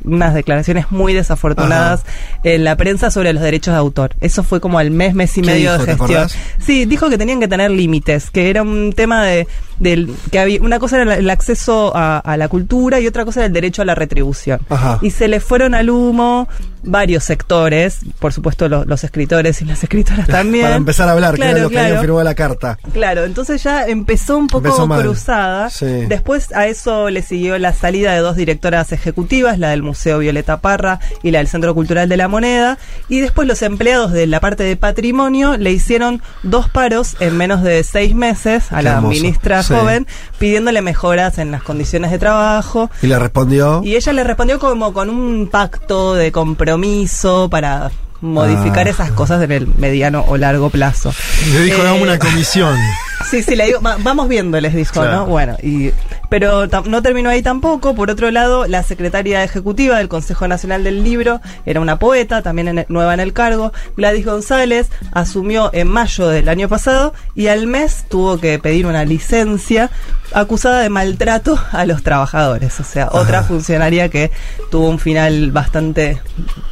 unas 0.05 0.35
declaraciones 0.35 0.91
muy 0.91 1.13
desafortunadas 1.13 2.05
en 2.43 2.65
la 2.65 2.77
prensa 2.77 3.11
sobre 3.11 3.33
los 3.33 3.43
derechos 3.43 3.75
de 3.75 3.79
autor. 3.79 4.15
Eso 4.21 4.43
fue 4.43 4.61
como 4.61 4.79
al 4.79 4.91
mes, 4.91 5.15
mes 5.15 5.37
y 5.39 5.41
¿Qué 5.41 5.47
medio 5.47 5.73
dijo, 5.73 5.85
de 5.85 5.97
gestión. 5.97 6.29
Sí, 6.59 6.85
dijo 6.85 7.11
que 7.11 7.19
tenían 7.19 7.41
que 7.41 7.49
tener 7.49 7.71
límites, 7.71 8.31
que 8.31 8.51
era 8.51 8.63
un 8.63 8.93
tema 8.93 9.25
de 9.25 9.47
del 9.79 10.15
que 10.31 10.39
había 10.39 10.61
una 10.63 10.79
cosa 10.79 11.01
era 11.03 11.15
el 11.17 11.31
acceso 11.31 11.93
a, 11.97 12.19
a 12.19 12.37
la 12.37 12.49
cultura 12.49 13.01
y 13.01 13.07
otra 13.07 13.25
cosa 13.25 13.41
era 13.41 13.47
el 13.47 13.53
derecho 13.53 13.83
a 13.83 13.85
la 13.85 13.95
retribución. 13.95 14.61
Ajá. 14.69 14.99
Y 15.03 15.11
se 15.11 15.29
le 15.29 15.41
fueron 15.41 15.75
al 15.75 15.91
humo 15.91 16.49
varios 16.87 17.25
sectores, 17.25 18.01
por 18.19 18.33
supuesto 18.35 18.69
lo- 18.69 18.85
los 18.85 19.05
escritores 19.05 19.63
y 19.63 19.65
las 19.65 19.83
escritoras 19.83 20.27
también. 20.29 20.65
Para 20.65 20.77
empezar 20.77 21.09
a 21.09 21.13
hablar, 21.13 21.35
que 21.35 21.43
era 21.43 21.59
lo 21.59 21.69
que 21.69 21.75
claro. 21.77 22.01
firmado 22.01 22.25
la 22.25 22.35
carta. 22.35 22.79
Claro, 22.93 23.25
entonces 23.25 23.63
ya 23.63 23.87
empezó 23.87 24.37
un 24.37 24.47
poco 24.49 24.69
Empezó 24.69 24.87
cruzada. 24.89 25.71
Sí. 25.71 25.87
Después 26.09 26.53
a 26.53 26.67
eso 26.67 27.09
le 27.11 27.23
siguió 27.23 27.59
la 27.59 27.73
salida 27.73 28.13
de 28.13 28.19
dos 28.21 28.37
directoras 28.37 28.93
ejecutivas, 28.93 29.59
la 29.59 29.71
del 29.71 29.83
Museo 29.83 30.19
Violeta 30.19 30.61
Parra 30.61 31.01
y 31.23 31.31
la 31.31 31.39
del 31.39 31.49
Centro 31.49 31.75
Cultural 31.75 32.09
de 32.09 32.17
la 32.17 32.29
Moneda. 32.29 32.79
Y 33.09 33.21
después 33.21 33.49
los 33.49 33.63
empleados 33.63 34.13
de 34.13 34.27
la 34.27 34.41
parte 34.41 34.63
de 34.65 34.77
patrimonio 34.77 35.57
le 35.57 35.73
hicieron 35.73 36.23
dos 36.43 36.69
paros 36.69 37.17
en 37.21 37.37
menos 37.37 37.63
de 37.63 37.83
seis 37.83 38.15
meses 38.15 38.71
a 38.73 38.79
Qué 38.79 38.83
la 38.83 38.93
hermoso. 38.95 39.15
ministra 39.15 39.63
Sí. 39.65 39.75
joven 39.75 40.07
pidiéndole 40.39 40.81
mejoras 40.83 41.39
en 41.39 41.51
las 41.51 41.63
condiciones 41.63 42.11
de 42.11 42.19
trabajo. 42.19 42.91
Y 43.03 43.07
le 43.07 43.19
respondió. 43.19 43.83
Y 43.85 43.97
ella 43.97 44.13
le 44.13 44.25
respondió 44.25 44.59
como 44.59 44.93
con 44.93 45.11
un 45.11 45.49
pacto 45.51 46.15
de 46.15 46.33
compromiso 46.33 47.49
para 47.51 47.91
modificar 48.21 48.87
Ah. 48.87 48.91
esas 48.91 49.11
cosas 49.11 49.43
en 49.43 49.53
el 49.53 49.67
mediano 49.67 50.25
o 50.27 50.37
largo 50.37 50.71
plazo. 50.71 51.13
Le 51.53 51.61
dijo, 51.61 51.83
Eh, 51.83 51.85
dame 51.85 52.03
una 52.03 52.19
comisión. 52.19 52.77
Sí, 53.31 53.43
sí, 53.43 53.57
le 53.57 53.67
digo, 53.67 53.81
"Va- 53.81 53.97
vamos 54.01 54.29
viendo, 54.29 54.61
les 54.61 54.75
dijo, 54.75 54.93
Claro. 54.93 55.13
¿no? 55.19 55.27
Bueno, 55.27 55.57
y, 55.63 55.91
pero 56.35 56.67
no 56.67 57.01
terminó 57.01 57.31
ahí 57.31 57.43
tampoco. 57.43 57.95
Por 57.95 58.11
otro 58.11 58.29
lado, 58.33 58.67
la 58.67 58.83
secretaria 58.83 59.45
ejecutiva 59.45 59.99
del 59.99 60.09
Consejo 60.09 60.49
Nacional 60.49 60.83
del 60.83 61.05
Libro 61.05 61.41
era 61.65 61.79
una 61.81 62.01
poeta, 62.01 62.43
también 62.43 62.67
en- 62.67 62.87
nueva 62.89 63.15
en 63.15 63.21
el 63.21 63.33
cargo. 63.33 63.73
Gladys 63.97 64.27
González 64.27 64.89
asumió 65.13 65.71
en 65.73 65.87
mayo 65.87 66.27
del 66.27 66.49
año 66.49 66.69
pasado 66.69 67.15
y 67.37 67.47
al 67.47 67.69
mes 67.69 68.07
tuvo 68.09 68.39
que 68.41 68.59
pedir 68.59 68.85
una 68.87 69.05
licencia 69.05 69.91
acusada 70.33 70.81
de 70.81 70.89
maltrato 70.89 71.57
a 71.71 71.87
los 71.87 72.03
trabajadores. 72.03 72.81
O 72.81 72.85
sea, 72.85 73.11
otra 73.13 73.45
funcionaria 73.45 74.09
que 74.09 74.33
tuvo 74.73 74.89
un 74.89 74.99
final 74.99 75.53
bastante 75.53 76.21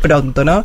pronto, 0.00 0.44
¿no? 0.44 0.64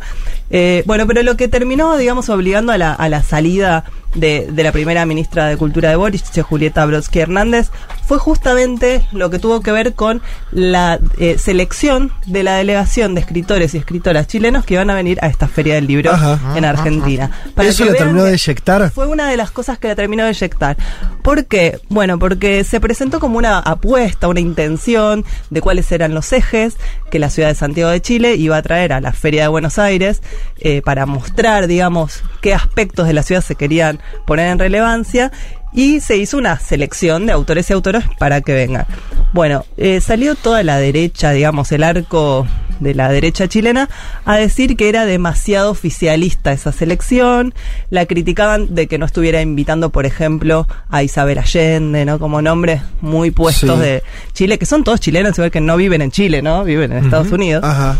Eh, 0.50 0.82
bueno, 0.86 1.06
pero 1.06 1.22
lo 1.22 1.36
que 1.36 1.46
terminó, 1.46 1.96
digamos, 1.98 2.28
obligando 2.30 2.72
a 2.72 2.78
la, 2.78 2.94
a 2.94 3.08
la 3.08 3.22
salida 3.22 3.84
de, 4.20 4.48
de 4.50 4.62
la 4.62 4.72
primera 4.72 5.04
ministra 5.06 5.46
de 5.46 5.56
Cultura 5.56 5.90
de 5.90 5.96
Boris, 5.96 6.22
Julieta 6.42 6.84
Brodsky 6.86 7.20
Hernández, 7.20 7.70
fue 8.06 8.18
justamente 8.18 9.06
lo 9.12 9.28
que 9.28 9.38
tuvo 9.38 9.60
que 9.60 9.70
ver 9.70 9.92
con 9.92 10.22
la 10.50 10.98
eh, 11.18 11.36
selección 11.38 12.10
de 12.24 12.42
la 12.42 12.56
delegación 12.56 13.14
de 13.14 13.20
escritores 13.20 13.74
y 13.74 13.78
escritoras 13.78 14.26
chilenos 14.26 14.64
que 14.64 14.78
van 14.78 14.88
a 14.88 14.94
venir 14.94 15.18
a 15.20 15.26
esta 15.26 15.46
Feria 15.46 15.74
del 15.74 15.86
Libro 15.86 16.12
Ajá. 16.12 16.56
en 16.56 16.64
Argentina. 16.64 17.30
Para 17.54 17.68
¿Eso 17.68 17.84
vean 17.84 17.96
terminó 17.96 18.24
de 18.24 18.32
eyectar? 18.32 18.90
Fue 18.90 19.06
una 19.06 19.28
de 19.28 19.36
las 19.36 19.50
cosas 19.50 19.78
que 19.78 19.88
la 19.88 19.94
terminó 19.94 20.24
de 20.24 20.30
eyectar. 20.30 20.78
¿Por 21.22 21.44
qué? 21.46 21.80
Bueno, 21.90 22.18
porque 22.18 22.64
se 22.64 22.80
presentó 22.80 23.20
como 23.20 23.36
una 23.36 23.58
apuesta, 23.58 24.28
una 24.28 24.40
intención 24.40 25.26
de 25.50 25.60
cuáles 25.60 25.92
eran 25.92 26.14
los 26.14 26.32
ejes 26.32 26.76
que 27.10 27.18
la 27.18 27.28
ciudad 27.28 27.48
de 27.48 27.54
Santiago 27.54 27.90
de 27.90 28.00
Chile 28.00 28.36
iba 28.36 28.56
a 28.56 28.62
traer 28.62 28.94
a 28.94 29.00
la 29.00 29.12
Feria 29.12 29.42
de 29.42 29.48
Buenos 29.48 29.78
Aires 29.78 30.22
eh, 30.60 30.80
para 30.82 31.04
mostrar, 31.04 31.66
digamos, 31.66 32.22
qué 32.40 32.54
aspectos 32.54 33.06
de 33.06 33.12
la 33.12 33.22
ciudad 33.22 33.42
se 33.42 33.54
querían 33.54 34.00
poner 34.26 34.48
en 34.48 34.58
relevancia. 34.58 35.32
Y 35.70 36.00
se 36.00 36.16
hizo 36.16 36.38
una 36.38 36.58
selección 36.58 37.26
de 37.26 37.32
autores 37.32 37.68
y 37.68 37.74
autoras 37.74 38.04
para 38.18 38.40
que 38.40 38.54
vengan. 38.54 38.86
Bueno, 39.34 39.66
eh, 39.76 40.00
salió 40.00 40.34
toda 40.34 40.62
la 40.62 40.78
derecha, 40.78 41.32
digamos, 41.32 41.70
el 41.72 41.82
arco 41.84 42.46
de 42.80 42.94
la 42.94 43.10
derecha 43.10 43.48
chilena, 43.48 43.90
a 44.24 44.36
decir 44.36 44.76
que 44.76 44.88
era 44.88 45.04
demasiado 45.04 45.70
oficialista 45.70 46.52
esa 46.52 46.72
selección. 46.72 47.52
La 47.90 48.06
criticaban 48.06 48.74
de 48.74 48.86
que 48.86 48.96
no 48.96 49.04
estuviera 49.04 49.42
invitando, 49.42 49.90
por 49.90 50.06
ejemplo, 50.06 50.66
a 50.88 51.02
Isabel 51.02 51.36
Allende, 51.38 52.06
¿no? 52.06 52.18
Como 52.18 52.40
nombres 52.40 52.80
muy 53.02 53.30
puestos 53.30 53.78
Sí. 53.78 53.84
de 53.84 54.02
Chile, 54.32 54.58
que 54.58 54.64
son 54.64 54.84
todos 54.84 55.00
chilenos, 55.00 55.36
igual 55.36 55.50
que 55.50 55.60
no 55.60 55.76
viven 55.76 56.00
en 56.00 56.10
Chile, 56.10 56.40
¿no? 56.40 56.64
Viven 56.64 56.92
en 56.92 57.04
Estados 57.04 57.30
Unidos. 57.30 57.62
Ajá. 57.62 57.98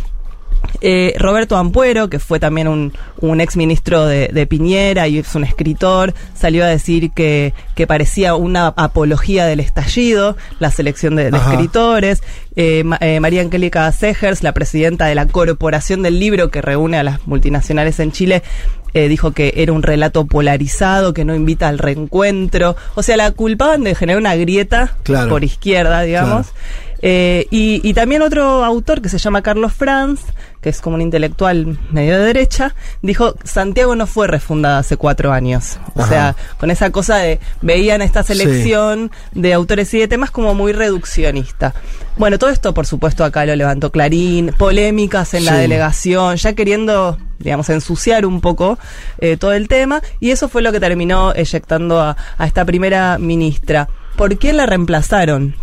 Eh, 0.80 1.14
Roberto 1.18 1.56
Ampuero, 1.56 2.08
que 2.08 2.18
fue 2.18 2.38
también 2.38 2.68
un, 2.68 2.92
un 3.20 3.40
ex 3.40 3.56
ministro 3.56 4.06
de, 4.06 4.28
de 4.28 4.46
Piñera 4.46 5.08
y 5.08 5.18
es 5.18 5.34
un 5.34 5.42
escritor, 5.44 6.14
salió 6.34 6.64
a 6.64 6.68
decir 6.68 7.10
que, 7.10 7.52
que 7.74 7.86
parecía 7.86 8.34
una 8.36 8.68
apología 8.68 9.46
del 9.46 9.60
estallido, 9.60 10.36
la 10.60 10.70
selección 10.70 11.16
de, 11.16 11.28
escritores. 11.28 12.22
Eh, 12.54 12.84
eh, 13.00 13.20
María 13.20 13.42
Angélica 13.42 13.90
Segers, 13.92 14.42
la 14.42 14.52
presidenta 14.52 15.06
de 15.06 15.14
la 15.14 15.26
Corporación 15.26 16.02
del 16.02 16.18
Libro 16.20 16.50
que 16.50 16.62
reúne 16.62 16.98
a 16.98 17.02
las 17.02 17.26
multinacionales 17.26 17.98
en 18.00 18.12
Chile, 18.12 18.42
eh, 18.94 19.08
dijo 19.08 19.32
que 19.32 19.52
era 19.56 19.72
un 19.72 19.82
relato 19.82 20.26
polarizado, 20.26 21.12
que 21.12 21.24
no 21.24 21.34
invita 21.34 21.68
al 21.68 21.78
reencuentro. 21.78 22.74
O 22.94 23.02
sea, 23.02 23.16
la 23.16 23.30
culpaban 23.32 23.82
de 23.84 23.94
generar 23.94 24.20
una 24.20 24.34
grieta 24.34 24.96
Claro. 25.02 25.28
por 25.28 25.44
izquierda, 25.44 26.02
digamos. 26.02 26.48
Eh, 27.00 27.46
y, 27.50 27.80
y 27.88 27.94
también 27.94 28.22
otro 28.22 28.64
autor 28.64 29.00
que 29.00 29.08
se 29.08 29.18
llama 29.18 29.42
Carlos 29.42 29.72
Franz, 29.72 30.20
que 30.60 30.68
es 30.68 30.80
como 30.80 30.96
un 30.96 31.02
intelectual 31.02 31.78
medio 31.90 32.18
de 32.18 32.24
derecha, 32.24 32.74
dijo, 33.02 33.34
Santiago 33.44 33.94
no 33.94 34.06
fue 34.06 34.26
refundada 34.26 34.78
hace 34.78 34.96
cuatro 34.96 35.32
años. 35.32 35.78
O 35.94 36.00
Ajá. 36.00 36.08
sea, 36.08 36.36
con 36.58 36.70
esa 36.70 36.90
cosa 36.90 37.18
de, 37.18 37.38
veían 37.62 38.02
esta 38.02 38.22
selección 38.24 39.12
de 39.32 39.54
autores 39.54 39.92
y 39.94 39.98
de 39.98 40.08
temas 40.08 40.30
como 40.32 40.54
muy 40.54 40.72
reduccionista. 40.72 41.74
Bueno, 42.16 42.38
todo 42.38 42.50
esto, 42.50 42.74
por 42.74 42.86
supuesto, 42.86 43.24
acá 43.24 43.46
lo 43.46 43.54
levantó 43.54 43.92
Clarín, 43.92 44.52
polémicas 44.58 45.34
en 45.34 45.44
la 45.44 45.54
delegación, 45.54 46.36
ya 46.36 46.54
queriendo, 46.54 47.16
digamos, 47.38 47.68
ensuciar 47.68 48.26
un 48.26 48.40
poco 48.40 48.76
eh, 49.18 49.36
todo 49.36 49.52
el 49.52 49.68
tema, 49.68 50.02
y 50.18 50.32
eso 50.32 50.48
fue 50.48 50.62
lo 50.62 50.72
que 50.72 50.80
terminó 50.80 51.32
eyectando 51.32 52.00
a, 52.00 52.16
a 52.36 52.46
esta 52.46 52.64
primera 52.64 53.18
ministra. 53.18 53.88
¿Por 54.16 54.36
qué 54.38 54.52
la 54.52 54.66
reemplazaron? 54.66 55.54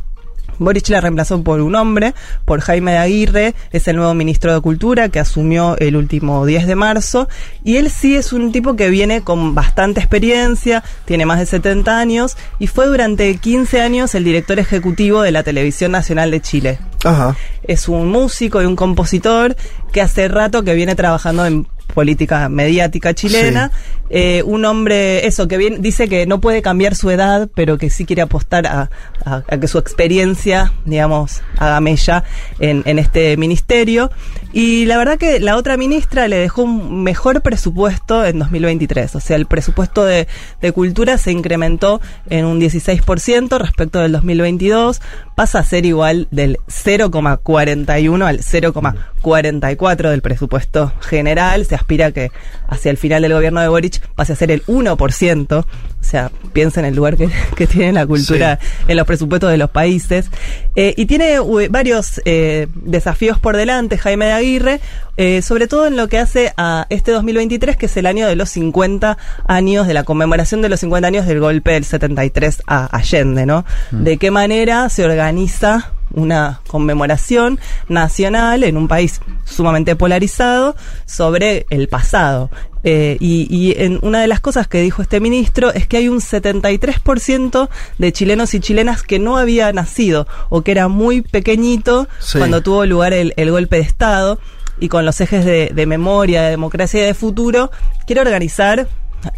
Boric 0.59 0.89
la 0.89 1.01
reemplazó 1.01 1.43
por 1.43 1.61
un 1.61 1.75
hombre, 1.75 2.13
por 2.45 2.61
Jaime 2.61 2.93
de 2.93 2.97
Aguirre, 2.97 3.55
es 3.71 3.87
el 3.87 3.95
nuevo 3.97 4.13
ministro 4.13 4.53
de 4.53 4.61
Cultura 4.61 5.09
que 5.09 5.19
asumió 5.19 5.77
el 5.77 5.95
último 5.95 6.45
10 6.45 6.67
de 6.67 6.75
marzo, 6.75 7.27
y 7.63 7.77
él 7.77 7.89
sí 7.89 8.15
es 8.15 8.33
un 8.33 8.51
tipo 8.51 8.75
que 8.75 8.89
viene 8.89 9.21
con 9.21 9.55
bastante 9.55 9.99
experiencia, 9.99 10.83
tiene 11.05 11.25
más 11.25 11.39
de 11.39 11.45
70 11.45 11.97
años, 11.97 12.37
y 12.59 12.67
fue 12.67 12.87
durante 12.87 13.35
15 13.35 13.81
años 13.81 14.15
el 14.15 14.23
director 14.23 14.59
ejecutivo 14.59 15.21
de 15.21 15.31
la 15.31 15.43
Televisión 15.43 15.91
Nacional 15.91 16.31
de 16.31 16.41
Chile. 16.41 16.79
Ajá. 17.03 17.35
Es 17.63 17.87
un 17.87 18.09
músico 18.09 18.61
y 18.61 18.65
un 18.65 18.75
compositor 18.75 19.55
que 19.91 20.01
hace 20.01 20.27
rato 20.27 20.63
que 20.63 20.73
viene 20.73 20.95
trabajando 20.95 21.45
en 21.45 21.67
política 21.93 22.49
mediática 22.49 23.13
chilena. 23.13 23.71
Eh, 24.09 24.43
un 24.45 24.65
hombre, 24.65 25.25
eso, 25.25 25.47
que 25.47 25.57
bien, 25.57 25.81
dice 25.81 26.07
que 26.07 26.25
no 26.27 26.39
puede 26.39 26.61
cambiar 26.61 26.95
su 26.95 27.09
edad, 27.09 27.49
pero 27.55 27.77
que 27.77 27.89
sí 27.89 28.05
quiere 28.05 28.21
apostar 28.21 28.67
a, 28.67 28.89
a- 29.25 29.43
a 29.47 29.57
que 29.59 29.67
su 29.67 29.77
experiencia, 29.79 30.73
digamos, 30.85 31.41
haga 31.57 31.79
mella 31.81 32.23
en, 32.59 32.83
en 32.85 32.99
este 32.99 33.35
ministerio. 33.37 34.11
Y 34.57 34.85
la 34.85 34.97
verdad 34.97 35.17
que 35.17 35.41
la 35.41 35.57
otra 35.57 35.75
ministra 35.75 36.29
le 36.29 36.37
dejó 36.37 36.63
un 36.63 37.03
mejor 37.03 37.41
presupuesto 37.41 38.23
en 38.23 38.39
2023. 38.39 39.13
O 39.15 39.19
sea, 39.19 39.35
el 39.35 39.47
presupuesto 39.47 40.05
de, 40.05 40.29
de 40.61 40.71
cultura 40.71 41.17
se 41.17 41.33
incrementó 41.33 41.99
en 42.29 42.45
un 42.45 42.61
16% 42.61 43.59
respecto 43.59 43.99
del 43.99 44.13
2022. 44.13 45.01
Pasa 45.35 45.59
a 45.59 45.65
ser 45.65 45.85
igual 45.85 46.29
del 46.31 46.57
0,41 46.67 48.25
al 48.25 48.39
0,44 48.39 50.09
del 50.09 50.21
presupuesto 50.21 50.93
general. 51.01 51.65
Se 51.65 51.75
aspira 51.75 52.13
que 52.13 52.31
hacia 52.69 52.91
el 52.91 52.97
final 52.97 53.23
del 53.23 53.33
gobierno 53.33 53.59
de 53.59 53.67
Boric 53.67 54.07
pase 54.15 54.31
a 54.31 54.37
ser 54.37 54.51
el 54.51 54.65
1%. 54.67 55.65
O 56.05 56.07
sea, 56.07 56.31
piensa 56.53 56.79
en 56.81 56.85
el 56.85 56.95
lugar 56.95 57.17
que, 57.17 57.29
que 57.55 57.65
tiene 57.65 57.91
la 57.91 58.05
cultura 58.05 58.59
en 58.87 58.95
los 58.95 59.07
presupuestos 59.07 59.49
de 59.49 59.57
los 59.57 59.71
países. 59.71 60.29
Eh, 60.75 60.93
y 60.97 61.07
tiene 61.07 61.33
eh, 61.33 61.67
varios 61.69 62.21
eh, 62.25 62.67
desafíos 62.75 63.39
por 63.39 63.57
delante, 63.57 63.97
Jaime 63.97 64.25
de 64.25 64.31
Aguirre, 64.33 64.81
eh, 65.17 65.41
sobre 65.41 65.67
todo 65.67 65.87
en 65.87 65.95
lo 65.95 66.07
que 66.07 66.19
hace 66.19 66.53
a 66.57 66.85
este 66.89 67.11
2023, 67.11 67.75
que 67.77 67.87
es 67.87 67.97
el 67.97 68.05
año 68.05 68.27
de 68.27 68.35
los 68.35 68.49
50 68.49 69.17
años, 69.47 69.87
de 69.87 69.93
la 69.93 70.03
conmemoración 70.03 70.61
de 70.61 70.69
los 70.69 70.81
50 70.81 71.07
años 71.07 71.25
del 71.25 71.39
golpe 71.39 71.71
del 71.71 71.85
73 71.85 72.61
a 72.67 72.85
Allende, 72.95 73.45
¿no? 73.45 73.65
De 73.91 74.17
qué 74.17 74.29
manera 74.29 74.89
se 74.89 75.05
organiza 75.05 75.91
una 76.15 76.61
conmemoración 76.67 77.59
nacional 77.89 78.63
en 78.63 78.77
un 78.77 78.87
país 78.87 79.21
sumamente 79.45 79.95
polarizado 79.95 80.75
sobre 81.05 81.65
el 81.69 81.87
pasado. 81.87 82.49
Eh, 82.83 83.17
y, 83.19 83.47
y 83.49 83.73
en 83.83 83.99
una 84.03 84.21
de 84.21 84.27
las 84.27 84.39
cosas 84.41 84.67
que 84.67 84.79
dijo 84.81 85.01
este 85.01 85.19
ministro 85.19 85.73
es 85.73 85.87
que 85.87 85.97
hay 85.97 86.07
un 86.07 86.19
73% 86.19 87.69
de 87.97 88.11
chilenos 88.13 88.53
y 88.53 88.59
chilenas 88.59 89.03
que 89.03 89.19
no 89.19 89.37
había 89.37 89.71
nacido 89.73 90.27
o 90.49 90.61
que 90.61 90.71
era 90.71 90.87
muy 90.87 91.21
pequeñito 91.21 92.07
Sí. 92.19 92.37
cuando 92.37 92.61
tuvo 92.61 92.85
lugar 92.85 93.13
el, 93.13 93.33
el 93.37 93.51
golpe 93.51 93.77
de 93.77 93.81
Estado 93.83 94.39
y 94.79 94.89
con 94.89 95.05
los 95.05 95.19
ejes 95.21 95.45
de, 95.45 95.71
de 95.73 95.85
memoria, 95.85 96.43
de 96.43 96.49
democracia 96.51 97.01
y 97.01 97.05
de 97.05 97.13
futuro, 97.13 97.71
quiere 98.05 98.21
organizar 98.21 98.87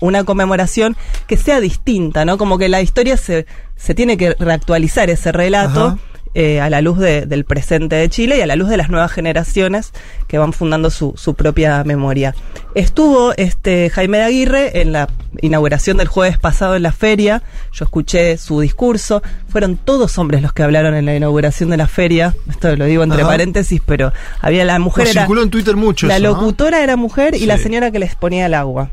una 0.02 0.24
conmemoración 0.26 0.98
que 1.28 1.38
sea 1.38 1.62
distinta, 1.62 2.26
¿no? 2.26 2.38
Como 2.38 2.58
que 2.58 2.68
la 2.68 2.82
historia 2.82 3.16
se, 3.16 3.46
se 3.78 3.94
tiene 3.94 4.18
que 4.18 4.34
reactualizar 4.38 5.10
ese 5.10 5.32
relato. 5.32 5.86
Ajá. 5.86 5.98
Eh, 6.34 6.60
a 6.62 6.70
la 6.70 6.82
luz 6.82 7.00
de- 7.00 7.26
del 7.26 7.46
presente 7.46 7.96
de 7.96 8.10
Chile 8.10 8.38
y 8.38 8.42
a 8.42 8.48
la 8.48 8.56
luz 8.56 8.70
de 8.70 8.78
las 8.78 8.90
nuevas 8.90 9.12
generaciones 9.12 9.92
que 10.28 10.38
van 10.38 10.54
fundando 10.54 10.90
su, 10.90 11.14
su 11.18 11.34
propia 11.36 11.84
memoria. 11.84 12.36
Estuvo 12.76 13.34
este 13.38 13.90
Jaime 13.90 14.18
de 14.20 14.24
Aguirre 14.26 14.82
en 14.82 14.92
la 14.92 15.08
inauguración 15.42 15.98
del 15.98 16.08
jueves 16.08 16.38
pasado 16.38 16.76
en 16.76 16.84
la 16.84 16.92
feria, 16.92 17.42
yo 17.74 17.86
escuché 17.86 18.38
su 18.38 18.60
discurso, 18.60 19.22
fueron 19.50 19.78
todos 19.78 20.18
hombres 20.18 20.42
los 20.42 20.54
que 20.54 20.64
hablaron 20.64 20.96
en 20.96 21.06
la 21.06 21.16
inauguración 21.16 21.70
de 21.70 21.78
la 21.78 21.88
feria, 21.88 22.36
esto 22.50 22.76
lo 22.76 22.86
digo 22.86 23.04
entre 23.04 23.22
Ajá. 23.22 23.30
paréntesis, 23.32 23.82
pero 23.86 24.12
había 24.42 24.64
la 24.66 24.80
mujer 24.80 25.08
era... 25.08 25.22
circuló 25.22 25.44
en 25.44 25.50
Twitter 25.50 25.76
mucho 25.76 26.08
La 26.08 26.18
eso, 26.18 26.24
¿no? 26.24 26.30
locutora 26.34 26.84
era 26.84 26.96
mujer 26.96 27.36
y 27.36 27.40
Sí. 27.40 27.46
la 27.46 27.58
señora 27.58 27.92
que 27.92 28.00
les 28.00 28.16
ponía 28.16 28.46
el 28.48 28.54
agua. 28.54 28.90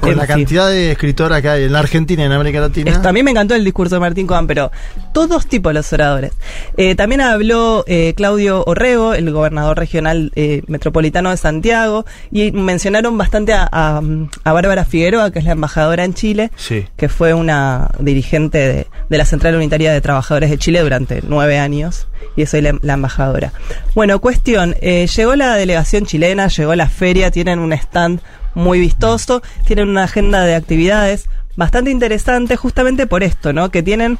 Con 0.00 0.10
En 0.12 0.18
la 0.18 0.26
fin. 0.26 0.36
cantidad 0.36 0.68
de 0.68 0.92
escritoras 0.92 1.40
que 1.42 1.48
hay 1.48 1.64
en 1.64 1.72
la 1.72 1.78
Argentina 1.80 2.22
y 2.22 2.26
en 2.26 2.32
América 2.32 2.60
Latina. 2.60 2.90
Esto, 2.90 3.08
a 3.08 3.12
mí 3.12 3.22
me 3.22 3.30
encantó 3.30 3.54
el 3.54 3.64
discurso 3.64 3.96
de 3.96 4.00
Martín 4.00 4.26
Coan, 4.26 4.46
pero 4.46 4.70
todos 5.12 5.46
tipos 5.46 5.72
los 5.74 5.92
oradores. 5.92 6.32
Eh, 6.78 6.94
también 6.94 7.22
habló 7.22 7.84
eh, 7.86 8.12
Claudio 8.16 8.62
Orrego, 8.66 9.14
el 9.14 9.32
gobernador 9.32 9.78
regional 9.78 10.30
eh, 10.36 10.62
metropolitano 10.66 11.30
de 11.30 11.36
Santiago, 11.38 12.04
y 12.30 12.52
mencionaron 12.52 13.16
bastante 13.16 13.54
a, 13.54 13.66
a, 13.70 14.02
a 14.44 14.52
Bárbara 14.52 14.84
Figueroa, 14.84 15.30
que 15.30 15.38
es 15.38 15.44
la 15.46 15.52
embajadora 15.52 16.04
en 16.04 16.12
Chile, 16.14 16.50
Sí. 16.56 16.84
que 16.96 17.08
fue 17.08 17.32
una 17.32 17.90
dirigente 17.98 18.58
de, 18.58 18.86
de 19.08 19.18
la 19.18 19.24
Central 19.24 19.54
Unitaria 19.56 19.92
de 19.92 20.00
Trabajadores 20.02 20.50
de 20.50 20.58
Chile 20.58 20.80
durante 20.82 21.22
nueve 21.26 21.58
años, 21.58 22.08
y 22.36 22.42
es 22.42 22.52
hoy 22.52 22.60
la, 22.60 22.78
la 22.82 22.92
embajadora. 22.94 23.52
Bueno, 23.94 24.20
cuestión, 24.20 24.76
eh, 24.82 25.06
llegó 25.06 25.34
la 25.34 25.54
delegación 25.54 26.04
chilena, 26.04 26.48
llegó 26.48 26.74
la 26.74 26.88
feria, 26.88 27.30
tienen 27.30 27.58
un 27.58 27.72
stand 27.72 28.20
muy 28.54 28.80
vistoso, 28.80 29.42
tienen 29.66 29.88
una 29.88 30.04
agenda 30.04 30.44
de 30.44 30.54
actividades 30.54 31.26
bastante 31.56 31.90
interesante 31.90 32.56
justamente 32.56 33.06
por 33.06 33.22
esto, 33.22 33.54
¿no? 33.54 33.70
Que 33.70 33.82
tienen 33.82 34.18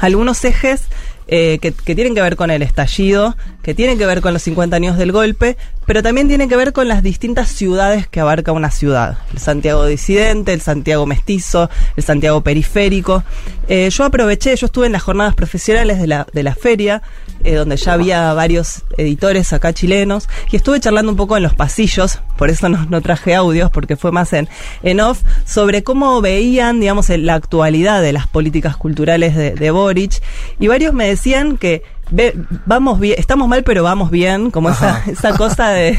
algunos 0.00 0.44
ejes 0.44 0.84
eh, 1.28 1.58
que, 1.60 1.72
tienen 1.94 2.14
que 2.14 2.22
ver 2.22 2.36
con 2.36 2.50
el 2.50 2.62
estallido, 2.62 3.36
que 3.62 3.74
tienen 3.74 3.98
que 3.98 4.06
ver 4.06 4.20
con 4.20 4.32
los 4.32 4.42
50 4.42 4.74
años 4.76 4.98
del 4.98 5.12
golpe, 5.12 5.56
pero 5.86 6.02
también 6.02 6.28
tienen 6.28 6.48
que 6.48 6.56
ver 6.56 6.72
con 6.72 6.88
las 6.88 7.02
distintas 7.02 7.48
ciudades 7.50 8.06
que 8.06 8.20
abarca 8.20 8.52
una 8.52 8.70
ciudad. 8.70 9.18
El 9.32 9.38
Santiago 9.38 9.86
disidente, 9.86 10.52
el 10.52 10.60
Santiago 10.60 11.06
mestizo, 11.06 11.70
el 11.96 12.02
Santiago 12.02 12.42
periférico. 12.42 13.22
Eh, 13.68 13.88
yo 13.90 14.04
aproveché, 14.04 14.56
yo 14.56 14.66
estuve 14.66 14.86
en 14.86 14.92
las 14.92 15.02
jornadas 15.02 15.34
profesionales 15.34 16.00
de 16.00 16.06
la, 16.06 16.26
de 16.32 16.42
la 16.42 16.54
feria, 16.54 17.02
eh, 17.44 17.54
donde 17.54 17.76
ya 17.76 17.92
había 17.94 18.32
varios 18.34 18.82
editores 18.96 19.52
acá 19.52 19.72
chilenos, 19.72 20.28
y 20.50 20.56
estuve 20.56 20.80
charlando 20.80 21.10
un 21.12 21.16
poco 21.16 21.36
en 21.36 21.42
los 21.42 21.54
pasillos, 21.54 22.20
por 22.36 22.50
eso 22.50 22.68
no, 22.68 22.86
no 22.86 23.00
traje 23.00 23.34
audios, 23.34 23.70
porque 23.70 23.96
fue 23.96 24.12
más 24.12 24.32
en, 24.32 24.48
en 24.82 25.00
off, 25.00 25.20
sobre 25.44 25.82
cómo 25.82 26.20
veían, 26.20 26.80
digamos, 26.80 27.08
la 27.08 27.34
actualidad 27.34 28.02
de 28.02 28.12
las 28.12 28.26
políticas 28.26 28.76
culturales 28.76 29.34
de, 29.36 29.52
de 29.52 29.70
Boric, 29.70 30.22
y 30.58 30.68
varios 30.68 30.92
me 30.94 31.06
decían 31.06 31.56
que 31.56 31.82
ve- 32.10 32.34
vamos 32.66 33.00
bien, 33.00 33.16
estamos 33.18 33.48
mal, 33.48 33.62
pero 33.64 33.82
vamos 33.82 34.10
bien, 34.10 34.50
como 34.50 34.70
esa, 34.70 35.02
esa 35.06 35.36
cosa 35.36 35.70
de, 35.70 35.98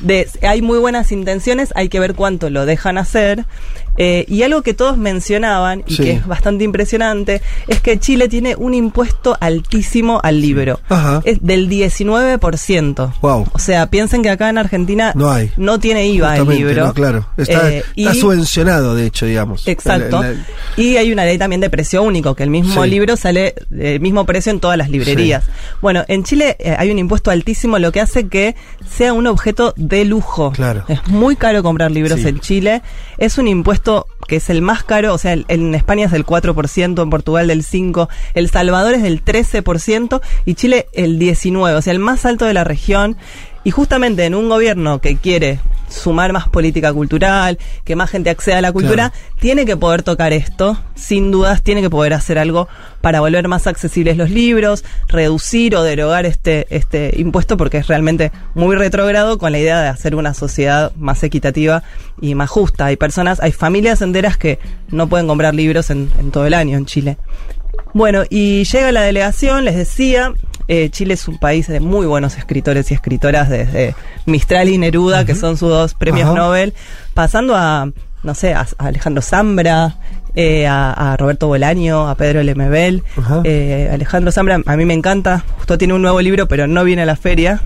de 0.00 0.28
hay 0.42 0.62
muy 0.62 0.78
buenas 0.78 1.12
intenciones, 1.12 1.72
hay 1.76 1.88
que 1.88 2.00
ver 2.00 2.14
cuánto 2.14 2.50
lo 2.50 2.66
dejan 2.66 2.98
hacer. 2.98 3.44
Eh, 3.98 4.26
y 4.28 4.42
algo 4.42 4.60
que 4.60 4.74
todos 4.74 4.98
mencionaban 4.98 5.82
y 5.86 5.94
Sí. 5.94 6.02
que 6.02 6.10
es 6.12 6.26
bastante 6.26 6.64
impresionante 6.64 7.40
es 7.66 7.80
que 7.80 7.98
Chile 7.98 8.28
tiene 8.28 8.54
un 8.54 8.74
impuesto 8.74 9.38
altísimo 9.40 10.20
al 10.22 10.42
libro. 10.42 10.80
Ajá. 10.90 11.22
Es 11.24 11.38
del 11.42 11.66
19%. 11.70 13.14
Wow. 13.22 13.46
O 13.52 13.58
sea, 13.58 13.86
piensen 13.90 14.22
que 14.22 14.28
acá 14.30 14.48
en 14.50 14.58
Argentina 14.58 15.12
No 15.14 15.30
hay. 15.30 15.50
no 15.56 15.78
tiene 15.80 16.06
IVA 16.08 16.34
el 16.34 16.40
Justamente, 16.40 16.68
libro. 16.68 16.86
no, 16.86 16.94
claro. 16.94 17.26
Está, 17.38 17.70
Eh, 17.72 17.84
está 17.96 18.14
y- 18.14 18.20
subvencionado, 18.20 18.94
de 18.94 19.06
hecho, 19.06 19.24
digamos. 19.24 19.66
Exacto. 19.66 20.20
La- 20.22 20.30
la- 20.32 20.46
Y 20.76 20.96
hay 20.98 21.10
una 21.10 21.24
ley 21.24 21.38
también 21.38 21.60
de 21.62 21.70
precio 21.70 22.02
único, 22.02 22.34
que 22.34 22.42
el 22.42 22.50
mismo 22.50 22.84
Sí. 22.84 22.90
libro 22.90 23.16
sale 23.16 23.54
el 23.70 24.00
mismo 24.00 24.26
precio 24.26 24.52
en 24.52 24.60
todas 24.60 24.76
las 24.76 24.90
librerías. 24.90 25.44
Bueno, 25.80 26.04
en 26.08 26.22
Chile 26.24 26.56
eh, 26.58 26.74
hay 26.78 26.90
un 26.90 26.98
impuesto 26.98 27.30
altísimo, 27.30 27.78
lo 27.78 27.92
que 27.92 28.00
hace 28.02 28.28
que 28.28 28.56
sea 28.86 29.14
un 29.14 29.26
objeto 29.26 29.72
de 29.76 29.85
lujo. 30.04 30.52
Claro. 30.52 30.84
Es 30.88 31.06
muy 31.08 31.36
caro 31.36 31.62
comprar 31.62 31.90
libros 31.90 32.20
Sí. 32.20 32.28
en 32.28 32.40
Chile. 32.40 32.82
Es 33.18 33.38
un 33.38 33.48
impuesto 33.48 34.06
que 34.28 34.36
es 34.36 34.50
el 34.50 34.60
más 34.62 34.82
caro, 34.82 35.14
o 35.14 35.18
sea, 35.18 35.32
en 35.32 35.74
España 35.74 36.06
es 36.06 36.10
del 36.12 36.24
4%, 36.26 37.02
en 37.02 37.10
Portugal 37.10 37.46
del 37.46 37.62
5%, 37.64 38.08
El 38.34 38.50
Salvador 38.50 38.94
es 38.94 39.02
del 39.02 39.22
13% 39.24 40.20
y 40.44 40.54
Chile 40.54 40.86
el 40.92 41.18
19%, 41.18 41.76
o 41.76 41.82
sea, 41.82 41.92
el 41.92 41.98
más 42.00 42.24
alto 42.26 42.44
de 42.44 42.54
la 42.54 42.64
región. 42.64 43.16
Y 43.66 43.72
justamente 43.72 44.24
en 44.24 44.36
un 44.36 44.48
gobierno 44.48 45.00
que 45.00 45.16
quiere 45.16 45.58
sumar 45.88 46.32
más 46.32 46.48
política 46.48 46.92
cultural, 46.92 47.58
que 47.82 47.96
más 47.96 48.10
gente 48.10 48.30
acceda 48.30 48.58
a 48.58 48.60
la 48.60 48.70
cultura, 48.70 49.12
tiene 49.40 49.66
que 49.66 49.76
poder 49.76 50.04
tocar 50.04 50.32
esto, 50.32 50.78
sin 50.94 51.32
dudas, 51.32 51.64
tiene 51.64 51.82
que 51.82 51.90
poder 51.90 52.14
hacer 52.14 52.38
algo 52.38 52.68
para 53.00 53.18
volver 53.18 53.48
más 53.48 53.66
accesibles 53.66 54.16
los 54.16 54.30
libros, 54.30 54.84
reducir 55.08 55.74
o 55.74 55.82
derogar 55.82 56.26
este, 56.26 56.68
este 56.70 57.20
impuesto, 57.20 57.56
porque 57.56 57.78
es 57.78 57.88
realmente 57.88 58.30
muy 58.54 58.76
retrógrado 58.76 59.36
con 59.36 59.50
la 59.50 59.58
idea 59.58 59.82
de 59.82 59.88
hacer 59.88 60.14
una 60.14 60.32
sociedad 60.32 60.92
más 60.94 61.24
equitativa 61.24 61.82
y 62.20 62.36
más 62.36 62.48
justa. 62.48 62.86
Hay 62.86 62.96
personas, 62.96 63.40
hay 63.40 63.50
familias 63.50 64.00
enteras 64.00 64.36
que 64.36 64.60
no 64.92 65.08
pueden 65.08 65.26
comprar 65.26 65.56
libros 65.56 65.90
en, 65.90 66.12
en 66.20 66.30
todo 66.30 66.46
el 66.46 66.54
año 66.54 66.78
en 66.78 66.86
Chile. 66.86 67.18
Bueno, 67.94 68.22
y 68.30 68.62
llega 68.62 68.92
la 68.92 69.02
delegación, 69.02 69.64
les 69.64 69.74
decía, 69.74 70.34
eh, 70.68 70.90
Chile 70.90 71.14
es 71.14 71.28
un 71.28 71.38
país 71.38 71.66
de 71.68 71.80
muy 71.80 72.06
buenos 72.06 72.36
escritores 72.36 72.90
y 72.90 72.94
escritoras, 72.94 73.48
desde 73.48 73.94
Mistral 74.24 74.68
y 74.68 74.78
Neruda, 74.78 75.24
que 75.24 75.34
son 75.34 75.56
sus 75.56 75.68
dos 75.70 75.94
premios. 75.94 76.34
Nobel, 76.34 76.74
pasando 77.14 77.54
a, 77.56 77.90
no 78.22 78.34
sé, 78.34 78.54
a, 78.54 78.66
a 78.78 78.86
Alejandro 78.86 79.22
Zambra, 79.22 79.96
eh, 80.34 80.66
a, 80.66 81.12
a 81.12 81.16
Roberto 81.16 81.46
Bolaño, 81.46 82.08
a 82.08 82.14
Pedro 82.14 82.42
Lemebel. 82.42 83.02
Ajá. 83.16 83.40
Eh, 83.44 83.88
Alejandro 83.92 84.30
Zambra 84.32 84.60
a 84.64 84.76
mí 84.76 84.84
me 84.84 84.94
encanta, 84.94 85.44
justo 85.56 85.78
tiene 85.78 85.94
un 85.94 86.02
nuevo 86.02 86.20
libro, 86.20 86.46
pero 86.46 86.66
no 86.66 86.84
viene 86.84 87.02
a 87.02 87.06
la 87.06 87.16
feria. 87.16 87.62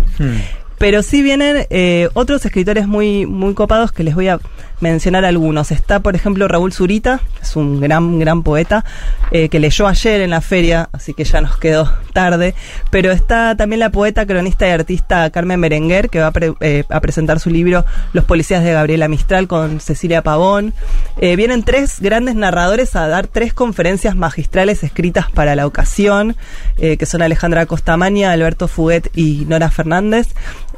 Pero 0.78 1.02
sí 1.02 1.22
vienen 1.22 1.66
eh, 1.68 2.08
otros 2.14 2.46
escritores 2.46 2.86
muy, 2.86 3.26
muy 3.26 3.52
copados 3.52 3.92
que 3.92 4.02
les 4.02 4.14
voy 4.14 4.28
a 4.28 4.38
mencionar 4.80 5.24
algunos. 5.24 5.70
Está, 5.70 6.00
por 6.00 6.14
ejemplo, 6.16 6.48
Raúl 6.48 6.72
Zurita, 6.72 7.20
es 7.40 7.54
un 7.56 7.80
gran, 7.80 8.18
gran 8.18 8.42
poeta, 8.42 8.84
eh, 9.30 9.48
que 9.48 9.60
leyó 9.60 9.86
ayer 9.86 10.22
en 10.22 10.30
la 10.30 10.40
feria, 10.40 10.88
así 10.92 11.14
que 11.14 11.24
ya 11.24 11.40
nos 11.40 11.58
quedó 11.58 11.90
tarde. 12.12 12.54
Pero 12.90 13.12
está 13.12 13.56
también 13.56 13.80
la 13.80 13.90
poeta, 13.90 14.26
cronista 14.26 14.66
y 14.66 14.70
artista 14.70 15.30
Carmen 15.30 15.60
Berenguer, 15.60 16.08
que 16.08 16.20
va 16.20 16.28
a, 16.28 16.32
pre- 16.32 16.54
eh, 16.60 16.84
a 16.88 17.00
presentar 17.00 17.40
su 17.40 17.50
libro 17.50 17.84
Los 18.12 18.24
policías 18.24 18.64
de 18.64 18.72
Gabriela 18.72 19.08
Mistral 19.08 19.46
con 19.46 19.80
Cecilia 19.80 20.22
Pavón. 20.22 20.72
Eh, 21.20 21.36
vienen 21.36 21.62
tres 21.62 22.00
grandes 22.00 22.34
narradores 22.34 22.96
a 22.96 23.06
dar 23.06 23.26
tres 23.26 23.52
conferencias 23.52 24.16
magistrales 24.16 24.82
escritas 24.82 25.30
para 25.30 25.54
la 25.54 25.66
ocasión, 25.66 26.36
que 26.76 27.06
son 27.06 27.22
Alejandra 27.22 27.66
Costamaña, 27.66 28.32
Alberto 28.32 28.68
Fuguet 28.68 29.10
y 29.14 29.44
Nora 29.46 29.70
Fernández. 29.70 30.28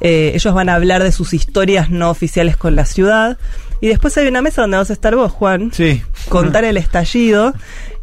Ellos 0.01 0.53
van 0.53 0.69
a 0.69 0.75
hablar 0.75 1.03
de 1.03 1.13
sus 1.13 1.33
historias 1.33 1.91
no 1.91 2.11
oficiales 2.11 2.57
con 2.57 2.75
la 2.75 2.85
ciudad. 2.85 3.39
Y 3.83 3.89
después 3.89 4.17
hay 4.17 4.29
una 4.29 4.43
mesa 4.43 4.63
donde 4.63 4.77
vas 4.77 4.91
a 4.91 4.93
estar 4.93 5.17
vos, 5.17 5.33
Juan. 5.33 5.73
Sí. 5.73 6.01
Contar 6.29 6.65
el 6.65 6.77
estallido 6.77 7.53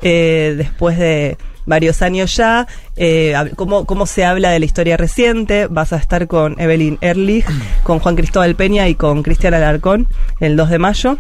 eh, 0.02 0.56
después 0.58 0.98
de 1.00 1.38
varios 1.66 2.02
años 2.02 2.36
ya, 2.36 2.68
eh, 2.98 3.34
cómo, 3.56 3.86
cómo 3.86 4.06
se 4.06 4.26
habla 4.26 4.50
de 4.50 4.60
la 4.60 4.66
historia 4.66 4.98
reciente. 4.98 5.68
Vas 5.68 5.94
a 5.94 5.96
estar 5.96 6.28
con 6.28 6.60
Evelyn 6.60 6.98
Erlich, 7.00 7.46
con 7.84 8.00
Juan 8.00 8.18
Cristóbal 8.18 8.56
Peña 8.56 8.90
y 8.90 8.96
con 8.96 9.24
Cristian 9.24 9.54
Alarcón 9.54 10.10
el 10.42 10.58
2 10.58 10.70
de 10.70 10.80
mayo. 10.80 11.18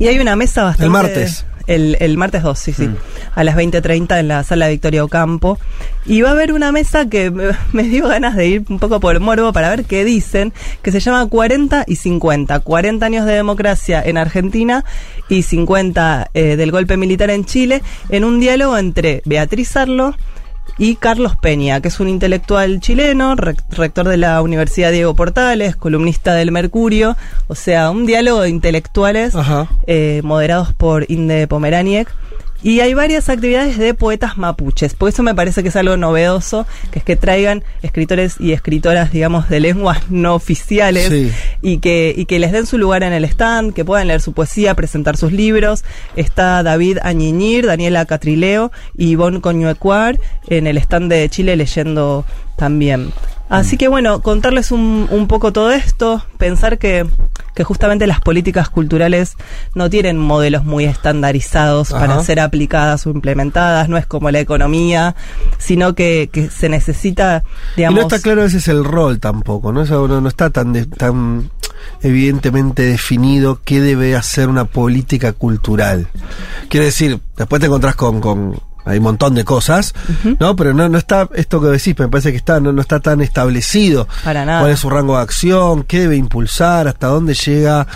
Y 0.00 0.08
hay 0.08 0.18
una 0.18 0.34
mesa 0.34 0.64
bastante... 0.64 0.84
El 0.86 0.90
martes. 0.90 1.46
El, 1.66 1.96
el 2.00 2.16
martes 2.16 2.42
2, 2.42 2.58
sí, 2.58 2.72
sí. 2.72 2.88
A 3.34 3.44
las 3.44 3.56
20.30 3.56 4.20
en 4.20 4.28
la 4.28 4.44
sala 4.44 4.68
Victoria 4.68 5.04
Ocampo. 5.04 5.58
Y 6.04 6.22
va 6.22 6.30
a 6.30 6.32
haber 6.32 6.52
una 6.52 6.72
mesa 6.72 7.08
que 7.08 7.30
me, 7.30 7.50
me 7.72 7.84
dio 7.84 8.08
ganas 8.08 8.36
de 8.36 8.46
ir 8.46 8.64
un 8.68 8.78
poco 8.78 9.00
por 9.00 9.18
morbo 9.20 9.52
para 9.52 9.70
ver 9.70 9.84
qué 9.84 10.04
dicen, 10.04 10.52
que 10.82 10.92
se 10.92 11.00
llama 11.00 11.26
40 11.26 11.84
y 11.86 11.96
50. 11.96 12.60
40 12.60 13.06
años 13.06 13.26
de 13.26 13.32
democracia 13.32 14.02
en 14.04 14.18
Argentina 14.18 14.84
y 15.28 15.42
50 15.42 16.30
eh, 16.34 16.56
del 16.56 16.70
golpe 16.70 16.96
militar 16.96 17.30
en 17.30 17.44
Chile, 17.44 17.82
en 18.08 18.24
un 18.24 18.40
diálogo 18.40 18.76
entre 18.76 19.22
Beatriz 19.24 19.76
Arlo, 19.76 20.14
y 20.78 20.96
Carlos 20.96 21.36
Peña, 21.36 21.80
que 21.80 21.88
es 21.88 22.00
un 22.00 22.08
intelectual 22.08 22.80
chileno, 22.80 23.36
rec- 23.36 23.62
rector 23.70 24.08
de 24.08 24.16
la 24.16 24.40
Universidad 24.42 24.90
Diego 24.90 25.14
Portales, 25.14 25.76
columnista 25.76 26.34
del 26.34 26.50
Mercurio, 26.50 27.16
o 27.48 27.54
sea, 27.54 27.90
un 27.90 28.06
diálogo 28.06 28.40
de 28.40 28.48
intelectuales 28.48 29.34
eh, 29.86 30.20
moderados 30.24 30.72
por 30.72 31.04
Inde 31.10 31.46
Pomeraniec. 31.46 32.08
Y 32.62 32.80
hay 32.80 32.94
varias 32.94 33.28
actividades 33.28 33.76
de 33.78 33.92
poetas 33.94 34.38
mapuches, 34.38 34.94
por 34.94 35.08
eso 35.08 35.22
me 35.22 35.34
parece 35.34 35.62
que 35.62 35.68
es 35.70 35.76
algo 35.76 35.96
novedoso, 35.96 36.66
que 36.90 37.00
es 37.00 37.04
que 37.04 37.16
traigan 37.16 37.64
escritores 37.82 38.36
y 38.38 38.52
escritoras, 38.52 39.12
digamos, 39.12 39.48
de 39.48 39.60
lenguas 39.60 40.10
no 40.10 40.34
oficiales 40.34 41.08
Sí. 41.08 41.32
y, 41.60 41.78
que, 41.78 42.14
y 42.16 42.26
que 42.26 42.38
les 42.38 42.52
den 42.52 42.66
su 42.66 42.78
lugar 42.78 43.02
en 43.02 43.12
el 43.12 43.24
stand, 43.24 43.72
que 43.74 43.84
puedan 43.84 44.06
leer 44.08 44.20
su 44.20 44.32
poesía, 44.32 44.74
presentar 44.74 45.16
sus 45.16 45.32
libros. 45.32 45.84
Está 46.16 46.62
David 46.62 46.98
Añiñir, 47.02 47.66
Daniela 47.66 48.04
Catrileo 48.06 48.70
y 48.96 49.08
Ivonne 49.10 49.40
Coñuecuar 49.40 50.20
en 50.48 50.66
el 50.66 50.78
stand 50.78 51.10
de 51.10 51.28
Chile 51.28 51.56
leyendo 51.56 52.24
también. 52.62 53.12
Así 53.48 53.76
que 53.76 53.88
bueno, 53.88 54.22
contarles 54.22 54.70
un, 54.70 55.08
un 55.10 55.26
poco 55.26 55.52
todo 55.52 55.72
esto, 55.72 56.24
pensar 56.38 56.78
que, 56.78 57.04
que 57.56 57.64
justamente 57.64 58.06
las 58.06 58.20
políticas 58.20 58.70
culturales 58.70 59.34
no 59.74 59.90
tienen 59.90 60.16
modelos 60.16 60.64
muy 60.64 60.84
estandarizados 60.84 61.90
Ajá. 61.92 62.06
para 62.06 62.22
ser 62.22 62.38
aplicadas 62.38 63.04
o 63.06 63.10
implementadas, 63.10 63.88
no 63.88 63.98
es 63.98 64.06
como 64.06 64.30
la 64.30 64.38
economía, 64.38 65.16
sino 65.58 65.94
que, 65.96 66.30
que 66.32 66.48
se 66.50 66.68
necesita, 66.68 67.42
Y 67.74 67.76
digamos... 67.78 68.00
no 68.00 68.06
está 68.06 68.20
claro 68.20 68.42
a 68.42 68.44
veces 68.44 68.68
el 68.68 68.84
rol 68.84 69.18
tampoco, 69.18 69.72
¿no? 69.72 69.82
Eso 69.82 70.06
no, 70.06 70.20
no 70.20 70.28
está 70.28 70.48
tan, 70.50 70.72
de- 70.72 70.86
tan 70.86 71.50
evidentemente 72.00 72.82
definido 72.82 73.60
qué 73.64 73.80
debe 73.80 74.14
hacer 74.16 74.48
una 74.48 74.64
política 74.66 75.32
cultural. 75.32 76.06
Quiere 76.70 76.86
decir, 76.86 77.20
después 77.36 77.60
te 77.60 77.66
encontrás 77.66 77.96
con, 77.96 78.20
con 78.20 78.58
hay 78.84 78.98
un 78.98 79.04
montón 79.04 79.34
de 79.34 79.44
cosas, 79.44 79.94
¿no? 80.38 80.56
Pero 80.56 80.74
no, 80.74 80.88
no 80.88 80.98
está 80.98 81.28
esto 81.34 81.60
que 81.60 81.68
decís, 81.68 81.98
me 81.98 82.08
parece 82.08 82.30
que 82.30 82.36
está, 82.36 82.60
no, 82.60 82.72
no 82.72 82.80
está 82.80 83.00
tan 83.00 83.20
establecido. 83.20 84.08
Para 84.24 84.44
nada. 84.44 84.60
¿Cuál 84.60 84.72
es 84.72 84.80
su 84.80 84.90
rango 84.90 85.16
de 85.16 85.22
acción? 85.22 85.84
¿Qué 85.84 86.00
debe 86.00 86.16
impulsar? 86.16 86.88
¿Hasta 86.88 87.06
dónde 87.06 87.34
llega? 87.34 87.86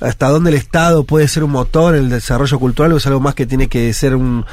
¿Hasta 0.00 0.28
dónde 0.28 0.50
el 0.50 0.56
Estado 0.56 1.04
puede 1.04 1.28
ser 1.28 1.44
un 1.44 1.52
motor 1.52 1.94
en 1.94 2.04
el 2.04 2.10
desarrollo 2.10 2.58
cultural 2.58 2.92
o 2.92 2.96
es 2.96 3.06
algo 3.06 3.20
más 3.20 3.34
que 3.34 3.46
tiene 3.46 3.68
que 3.68 3.92
ser 3.94 4.14
un, 4.14 4.44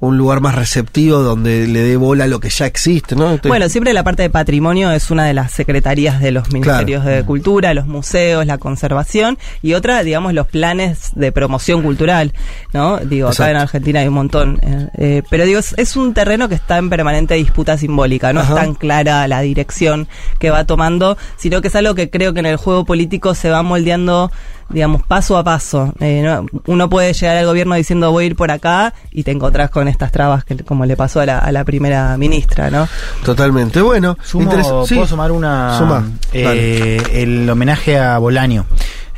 un 0.00 0.16
lugar 0.16 0.40
más 0.40 0.54
receptivo 0.54 1.18
donde 1.18 1.66
le 1.68 1.82
dé 1.82 1.96
bola 1.96 2.24
a 2.24 2.26
lo 2.26 2.40
que 2.40 2.48
ya 2.48 2.64
existe, 2.64 3.14
¿no? 3.14 3.24
Entonces- 3.32 3.48
Bueno, 3.50 3.68
siempre 3.68 3.92
la 3.92 4.02
parte 4.02 4.22
de 4.22 4.30
patrimonio 4.30 4.90
es 4.92 5.10
una 5.10 5.26
de 5.26 5.34
las 5.34 5.52
secretarías 5.52 6.20
de 6.20 6.30
los 6.30 6.50
ministerios 6.52 7.04
de 7.04 7.22
cultura, 7.24 7.74
los 7.74 7.86
museos, 7.86 8.46
la 8.46 8.56
conservación 8.56 9.36
y 9.62 9.74
otra, 9.74 10.02
digamos, 10.02 10.32
los 10.32 10.46
planes 10.46 11.10
de 11.14 11.32
promoción 11.32 11.82
cultural, 11.82 12.32
¿no? 12.72 12.96
Digo, 12.98 13.28
acá 13.28 13.50
en 13.50 13.56
Argentina 13.58 14.00
hay 14.00 14.08
un 14.08 14.14
montón. 14.14 14.58
eh, 14.62 14.88
eh, 14.96 15.22
pero 15.28 15.44
digo, 15.44 15.58
es, 15.60 15.74
es 15.76 15.96
un 15.96 16.14
terreno 16.14 16.48
que 16.48 16.54
está 16.54 16.78
en 16.78 16.88
permanente 16.88 17.34
disputa 17.34 17.76
simbólica, 17.76 18.32
no 18.32 18.40
Ajá. 18.40 18.54
es 18.54 18.60
tan 18.60 18.74
clara 18.74 19.28
la 19.28 19.40
dirección 19.42 20.08
que 20.38 20.48
va 20.50 20.64
tomando, 20.64 21.18
sino 21.36 21.60
que 21.60 21.68
es 21.68 21.74
algo 21.76 21.94
que 21.94 22.08
creo 22.08 22.32
que 22.32 22.40
en 22.40 22.46
el 22.46 22.56
juego 22.56 22.86
político 22.86 23.34
se 23.34 23.50
va 23.50 23.62
moldeando 23.62 24.32
digamos, 24.70 25.02
paso 25.06 25.36
a 25.36 25.44
paso. 25.44 25.92
Eh, 26.00 26.22
no- 26.24 26.46
uno 26.66 26.88
puede 26.88 27.12
llegar 27.12 27.36
al 27.36 27.46
gobierno 27.46 27.74
diciendo 27.74 28.10
voy 28.12 28.24
a 28.24 28.26
ir 28.28 28.36
por 28.36 28.50
acá 28.50 28.94
y 29.10 29.22
te 29.24 29.30
encontrás 29.30 29.70
con 29.70 29.88
estas 29.88 30.12
trabas 30.12 30.44
que 30.44 30.56
como 30.58 30.86
le 30.86 30.96
pasó 30.96 31.20
a 31.20 31.26
la, 31.26 31.38
a 31.38 31.52
la 31.52 31.64
primera 31.64 32.16
ministra, 32.16 32.70
¿no? 32.70 32.88
Totalmente. 33.24 33.80
Bueno, 33.82 34.16
Sumo, 34.22 34.44
sí. 34.86 34.94
¿Puedo 34.94 35.06
sumar 35.08 35.32
una? 35.32 35.76
Suma, 35.78 36.04
eh, 36.32 37.02
el 37.12 37.48
homenaje 37.50 37.98
a 37.98 38.18
Bolaño. 38.18 38.64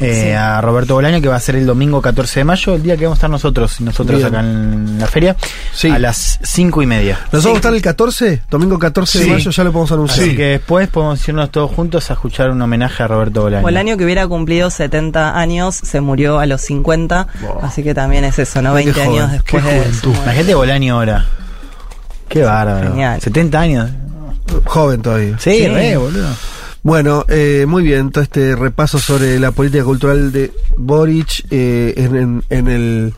Eh, 0.04 0.22
Sí. 0.22 0.30
A 0.32 0.60
Roberto 0.60 0.94
Bolaño, 0.94 1.20
que 1.20 1.28
va 1.28 1.36
a 1.36 1.40
ser 1.40 1.56
el 1.56 1.66
domingo 1.66 2.00
14 2.02 2.40
de 2.40 2.44
mayo, 2.44 2.74
el 2.74 2.82
día 2.82 2.96
que 2.96 3.04
vamos 3.04 3.16
a 3.16 3.20
estar 3.20 3.30
nosotros, 3.30 3.80
nosotros 3.80 4.18
Bien. 4.18 4.28
acá 4.28 4.40
en 4.40 4.98
la 4.98 5.06
feria, 5.06 5.36
a 5.90 5.98
las 5.98 6.38
5 6.42 6.82
y 6.82 6.86
media. 6.86 7.18
¿Nos 7.32 7.42
vamos 7.44 7.56
a 7.56 7.58
estar 7.58 7.74
el 7.74 7.82
14? 7.82 8.42
Domingo 8.50 8.78
14 8.78 9.18
de 9.20 9.26
mayo, 9.26 9.50
ya 9.50 9.64
lo 9.64 9.72
podemos 9.72 9.92
anunciar. 9.92 10.26
Así 10.26 10.36
que 10.36 10.44
después 10.44 10.88
podemos 10.88 11.26
irnos 11.28 11.50
todos 11.50 11.70
juntos 11.70 12.10
a 12.10 12.14
escuchar 12.14 12.50
un 12.50 12.60
homenaje 12.62 13.02
a 13.02 13.06
Roberto 13.06 13.42
Bolaño. 13.42 13.62
Bolaño 13.62 13.96
que 13.96 14.04
hubiera 14.04 14.26
cumplido 14.26 14.70
70 14.70 15.38
años, 15.38 15.76
se 15.76 16.00
murió 16.00 16.38
a 16.38 16.46
los 16.46 16.60
50, 16.62 17.26
así 17.62 17.82
que 17.82 17.94
también 17.94 18.24
es 18.24 18.38
eso, 18.38 18.62
¿no? 18.62 18.74
20 18.74 19.00
años 19.02 19.32
después 19.32 19.64
de 19.64 19.74
muerte. 19.74 20.08
La 20.26 20.32
gente 20.32 20.48
de 20.48 20.54
Bolaño 20.54 20.94
ahora. 20.96 21.26
Qué 22.28 22.42
bárbaro. 22.42 22.88
Genial. 22.90 23.20
70 23.20 23.60
años. 23.60 23.90
Joven 24.64 25.02
todavía. 25.02 25.38
Sí, 25.38 25.66
re, 25.68 25.96
boludo. 25.96 26.28
Bueno, 26.84 27.24
eh, 27.28 27.64
muy 27.68 27.84
bien, 27.84 28.10
todo 28.10 28.24
este 28.24 28.56
repaso 28.56 28.98
sobre 28.98 29.38
la 29.38 29.52
política 29.52 29.84
cultural 29.84 30.32
de 30.32 30.50
Boric 30.76 31.44
eh, 31.50 31.94
en, 31.96 32.16
en- 32.16 32.42
en 32.50 32.68
el 32.68 33.14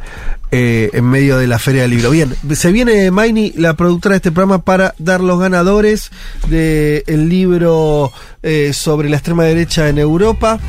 eh, 0.51 0.91
en 0.93 1.05
medio 1.07 1.39
de 1.39 1.47
la 1.47 1.59
Feria 1.59 1.83
del 1.83 1.93
Libro. 1.93 2.11
Bien, 2.11 2.35
se 2.55 2.71
viene 2.73 3.11
Maini, 3.11 3.53
la 3.57 3.75
productora 3.75 4.13
de 4.13 4.17
este 4.19 4.31
programa, 4.33 4.63
para 4.63 4.95
dar 4.99 5.21
los 5.21 5.41
ganadores 5.41 6.11
del 6.49 7.29
libro 7.29 8.13
eh, 8.43 8.73
sobre 8.75 9.09
la 9.09 9.17
extrema 9.17 9.45
derecha 9.45 9.89
en 9.89 9.99
Europa. 9.99 10.61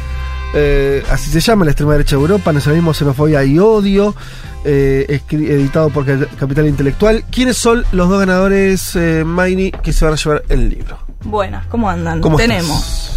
Eh, 0.56 1.04
así 1.12 1.30
se 1.30 1.42
llama 1.42 1.66
la 1.66 1.72
extrema 1.72 1.92
derecha 1.92 2.16
de 2.16 2.22
Europa, 2.22 2.54
nacionalismo, 2.54 2.94
xenofobia 2.94 3.44
y 3.44 3.60
odio, 3.60 4.16
eh, 4.64 5.20
editado 5.30 5.90
por 5.90 6.06
Ca- 6.06 6.28
Capital 6.40 6.66
Intelectual. 6.68 7.26
¿Quiénes 7.30 7.58
son 7.58 7.84
los 7.92 8.08
dos 8.10 8.20
ganadores, 8.20 8.98
Maini, 9.26 9.72
que 9.72 9.92
se 9.94 10.06
van 10.06 10.14
a 10.14 10.18
llevar 10.18 10.44
el 10.50 10.70
libro? 10.70 11.05
Buenas, 11.26 11.66
¿cómo 11.68 11.90
andan? 11.90 12.22
¿Cómo 12.22 12.40
estás? 12.40 12.58
Tenemos. 12.58 13.12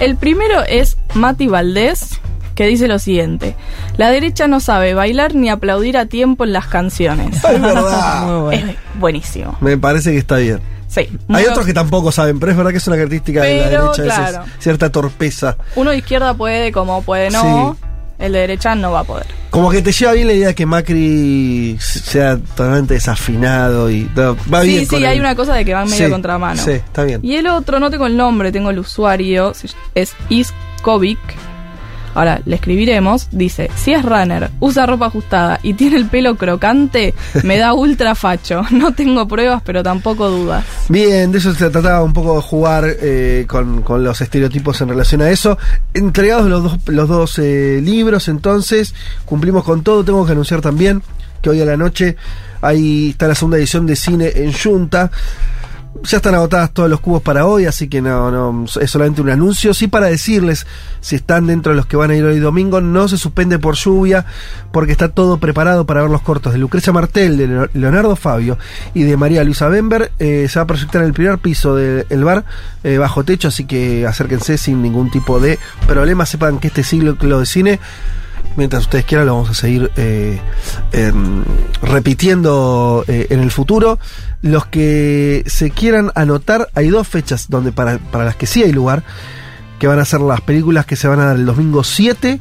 El 0.00 0.16
primero 0.16 0.62
es 0.66 0.98
Mati 1.14 1.46
Valdés, 1.46 2.20
que 2.54 2.66
dice 2.66 2.88
lo 2.88 2.98
siguiente: 2.98 3.56
La 3.96 4.10
derecha 4.10 4.48
no 4.48 4.60
sabe 4.60 4.94
bailar 4.94 5.34
ni 5.34 5.48
aplaudir 5.48 5.96
a 5.96 6.06
tiempo 6.06 6.44
en 6.44 6.52
las 6.52 6.66
canciones. 6.66 7.36
Es 7.42 7.60
verdad. 7.60 8.26
Muy 8.26 8.40
bueno. 8.42 8.70
Es 8.72 8.76
buenísimo. 8.98 9.56
Me 9.60 9.78
parece 9.78 10.10
que 10.12 10.18
está 10.18 10.36
bien. 10.36 10.60
Sí. 10.88 11.08
Hay 11.28 11.46
otros 11.46 11.64
que 11.64 11.72
tampoco 11.72 12.12
saben, 12.12 12.38
pero 12.38 12.52
es 12.52 12.58
verdad 12.58 12.70
que 12.70 12.76
es 12.76 12.86
una 12.86 12.96
característica 12.96 13.42
de 13.42 13.58
la 13.58 13.68
derecha, 13.70 14.28
es 14.28 14.62
cierta 14.62 14.90
torpeza. 14.90 15.56
Uno 15.74 15.90
de 15.90 15.98
izquierda 15.98 16.34
puede, 16.34 16.70
como 16.70 17.00
puede 17.02 17.30
no. 17.30 17.76
El 18.18 18.32
de 18.32 18.38
derecha 18.40 18.74
no 18.74 18.92
va 18.92 19.00
a 19.00 19.04
poder. 19.04 19.26
Como 19.50 19.70
que 19.70 19.82
te 19.82 19.90
lleva 19.92 20.12
bien 20.12 20.26
la 20.28 20.32
idea 20.32 20.48
de 20.48 20.54
que 20.54 20.64
Macri 20.64 21.76
sea 21.80 22.36
totalmente 22.38 22.94
desafinado 22.94 23.90
y 23.90 24.08
no, 24.14 24.36
va 24.52 24.62
sí, 24.62 24.68
bien. 24.68 24.80
sí, 24.80 24.86
con 24.86 25.04
hay 25.04 25.14
el- 25.16 25.20
una 25.20 25.34
cosa 25.34 25.54
de 25.54 25.64
que 25.64 25.74
van 25.74 25.88
medio 25.90 26.06
Sí, 26.06 26.10
contramano. 26.10 26.62
Sí, 26.62 26.70
está 26.72 27.04
bien. 27.04 27.20
Y 27.22 27.34
el 27.36 27.46
otro, 27.48 27.80
no 27.80 27.90
tengo 27.90 28.06
el 28.06 28.16
nombre, 28.16 28.52
tengo 28.52 28.70
el 28.70 28.78
usuario, 28.78 29.52
es 29.94 30.14
Iskovic. 30.28 31.18
Ahora, 32.14 32.40
le 32.44 32.56
escribiremos, 32.56 33.28
dice, 33.30 33.70
si 33.76 33.92
es 33.92 34.04
runner, 34.04 34.50
usa 34.60 34.86
ropa 34.86 35.06
ajustada 35.06 35.60
y 35.62 35.74
tiene 35.74 35.96
el 35.96 36.06
pelo 36.06 36.36
crocante, 36.36 37.14
me 37.42 37.58
da 37.58 37.74
ultra 37.74 38.14
facho. 38.14 38.62
No 38.82 38.92
tengo 38.92 39.28
pruebas, 39.28 39.62
pero 39.64 39.82
tampoco 39.82 40.28
dudas. 40.28 40.64
Bien, 40.88 41.30
de 41.30 41.38
eso 41.38 41.54
se 41.54 41.70
trataba 41.70 42.02
un 42.02 42.12
poco 42.12 42.36
de 42.36 42.42
jugar 42.42 42.84
eh, 43.00 43.44
con, 43.46 43.84
los 44.02 44.20
estereotipos 44.20 44.80
en 44.80 44.88
relación 44.88 45.22
a 45.22 45.30
eso. 45.30 45.56
Entregados 45.94 46.48
los 46.48 46.62
dos, 46.64 46.78
los 46.86 47.08
dos 47.08 47.38
eh, 47.38 47.80
libros, 47.82 48.26
entonces, 48.26 48.94
cumplimos 49.24 49.62
con 49.62 49.82
todo. 49.82 50.04
Tengo 50.04 50.26
que 50.26 50.32
anunciar 50.32 50.60
también 50.60 51.02
que 51.40 51.50
hoy 51.50 51.60
a 51.60 51.64
la 51.64 51.76
noche 51.76 52.16
ahí 52.60 53.10
está 53.10 53.28
la 53.28 53.34
segunda 53.34 53.58
edición 53.58 53.86
de 53.86 53.96
cine 53.96 54.32
en 54.34 54.52
Junta. 54.52 55.10
Ya 56.04 56.16
están 56.16 56.34
agotadas 56.34 56.72
todos 56.72 56.88
los 56.90 57.00
cubos 57.00 57.22
para 57.22 57.46
hoy, 57.46 57.66
así 57.66 57.86
que 57.88 58.00
no, 58.00 58.30
no, 58.30 58.64
es 58.80 58.90
solamente 58.90 59.20
un 59.20 59.30
anuncio. 59.30 59.72
Sí 59.72 59.86
para 59.86 60.06
decirles, 60.06 60.66
si 61.00 61.14
están 61.16 61.46
dentro 61.46 61.72
de 61.72 61.76
los 61.76 61.86
que 61.86 61.96
van 61.96 62.10
a 62.10 62.16
ir 62.16 62.24
hoy 62.24 62.40
domingo, 62.40 62.80
no 62.80 63.06
se 63.08 63.16
suspende 63.18 63.58
por 63.58 63.76
lluvia, 63.76 64.24
porque 64.72 64.90
está 64.92 65.10
todo 65.10 65.38
preparado 65.38 65.86
para 65.86 66.00
ver 66.02 66.10
los 66.10 66.22
cortos 66.22 66.52
de 66.54 66.58
Lucrecia 66.58 66.92
Martel, 66.92 67.36
de 67.36 67.46
Leo- 67.46 67.70
Leonardo 67.74 68.16
Fabio 68.16 68.58
y 68.94 69.02
de 69.04 69.16
María 69.16 69.44
Luisa 69.44 69.68
Bember. 69.68 70.10
Eh, 70.18 70.48
se 70.50 70.58
va 70.58 70.64
a 70.64 70.66
proyectar 70.66 71.02
en 71.02 71.08
el 71.08 71.12
primer 71.14 71.38
piso 71.38 71.76
del 71.76 72.24
bar, 72.24 72.44
eh, 72.82 72.98
bajo 72.98 73.22
techo, 73.22 73.48
así 73.48 73.64
que 73.64 74.06
acérquense 74.06 74.58
sin 74.58 74.82
ningún 74.82 75.10
tipo 75.10 75.38
de 75.40 75.58
problema. 75.86 76.26
Sepan 76.26 76.58
que 76.58 76.68
este 76.68 76.82
siglo 76.82 77.14
de 77.14 77.46
cine 77.46 77.78
mientras 78.56 78.82
ustedes 78.82 79.04
quieran 79.06 79.26
lo 79.28 79.34
vamos 79.34 79.50
a 79.50 79.54
seguir 79.54 79.90
eh, 79.96 80.38
em, 80.92 81.42
repitiendo 81.82 83.04
en 83.06 83.40
el 83.40 83.50
futuro. 83.50 83.98
Los 84.42 84.66
que 84.66 85.44
se 85.46 85.70
quieran 85.70 86.10
anotar, 86.14 86.68
hay 86.74 86.88
dos 86.88 87.08
fechas 87.08 87.46
donde 87.48 87.72
para, 87.72 87.98
para 87.98 88.24
las 88.24 88.36
que 88.36 88.46
sí 88.46 88.62
hay 88.62 88.72
lugar, 88.72 89.04
que 89.78 89.86
van 89.86 89.98
a 89.98 90.04
ser 90.04 90.20
las 90.20 90.40
películas 90.40 90.86
que 90.86 90.96
se 90.96 91.08
van 91.08 91.20
a 91.20 91.26
dar 91.26 91.36
el 91.36 91.46
domingo 91.46 91.84
7 91.84 92.38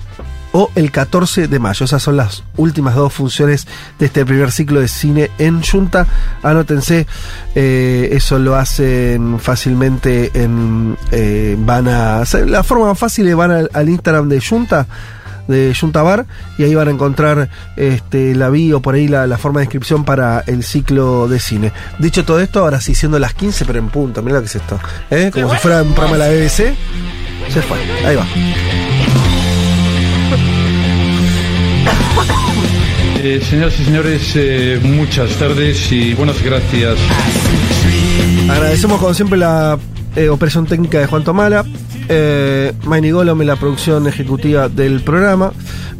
o 0.52 0.70
el 0.76 0.92
14 0.92 1.48
de 1.48 1.60
mayo. 1.60 1.86
Esas 1.86 2.02
son 2.02 2.18
las 2.18 2.44
últimas 2.58 2.96
dos 2.96 3.14
funciones 3.14 3.68
de 4.00 4.08
este 4.08 4.26
primer 4.26 4.52
ciclo 4.52 4.80
de 4.80 4.88
cine 4.88 5.32
en 5.38 5.64
Junta. 5.64 6.08
Anótense, 6.44 7.08
eh, 7.56 8.10
eso 8.12 8.38
lo 8.40 8.56
hacen 8.56 9.40
fácilmente 9.40 10.32
en... 10.34 10.98
eh, 11.12 11.56
van 11.60 11.88
a... 11.88 12.24
La 12.46 12.64
forma 12.64 12.88
más 12.88 13.00
fácil 13.00 13.28
es 13.28 13.36
van 13.36 13.52
al, 13.52 13.70
al 13.74 13.90
Instagram 13.90 14.28
de 14.28 14.42
Junta 14.42 14.88
de 15.48 15.76
Junta 15.80 16.02
Bar 16.02 16.26
y 16.58 16.64
ahí 16.64 16.76
van 16.76 16.88
a 16.88 16.92
encontrar 16.92 17.50
este, 17.76 18.36
la 18.36 18.50
bio 18.50 18.82
por 18.82 18.96
ahí 18.96 19.08
la, 19.08 19.28
la 19.28 19.38
forma 19.38 19.60
de 19.60 19.66
inscripción 19.66 20.06
para 20.06 20.44
el 20.48 20.64
ciclo 20.64 21.28
de 21.28 21.40
cine. 21.40 21.72
Dicho 22.00 22.26
todo 22.26 22.40
esto, 22.40 22.60
ahora 22.60 22.82
sí, 22.82 22.96
siendo 22.96 23.20
las 23.20 23.34
15 23.34 23.66
pero 23.66 23.80
en 23.80 23.90
punto, 23.90 24.22
mira 24.22 24.36
lo 24.36 24.42
que 24.42 24.48
es 24.48 24.56
esto. 24.56 24.80
¿eh? 25.10 25.32
Como 25.34 25.52
si 25.54 25.58
fuera 25.58 25.82
un 25.82 25.94
programa 25.94 26.18
de 26.18 26.32
la 26.32 26.46
BBC. 26.46 26.76
Se 27.50 27.62
fue, 27.62 27.78
ahí 28.06 28.16
va. 28.16 28.26
Eh, 33.24 33.40
señoras 33.48 33.80
y 33.80 33.84
señores, 33.84 34.32
eh, 34.36 34.80
muchas 34.82 35.30
tardes 35.36 35.92
y 35.92 36.16
buenas 36.16 36.42
gracias. 36.42 36.98
Agradecemos 38.50 39.00
como 39.00 39.14
siempre 39.14 39.38
la 39.38 39.78
eh, 40.16 40.28
operación 40.30 40.66
técnica 40.66 41.00
de 41.00 41.06
Juan 41.06 41.24
Tomala. 41.24 41.64
Eh, 42.14 42.74
Maini 42.84 43.12
Golom 43.12 43.40
en 43.42 43.48
la 43.48 43.56
producción 43.56 44.06
ejecutiva 44.08 44.68
del 44.70 45.02
programa. 45.02 45.52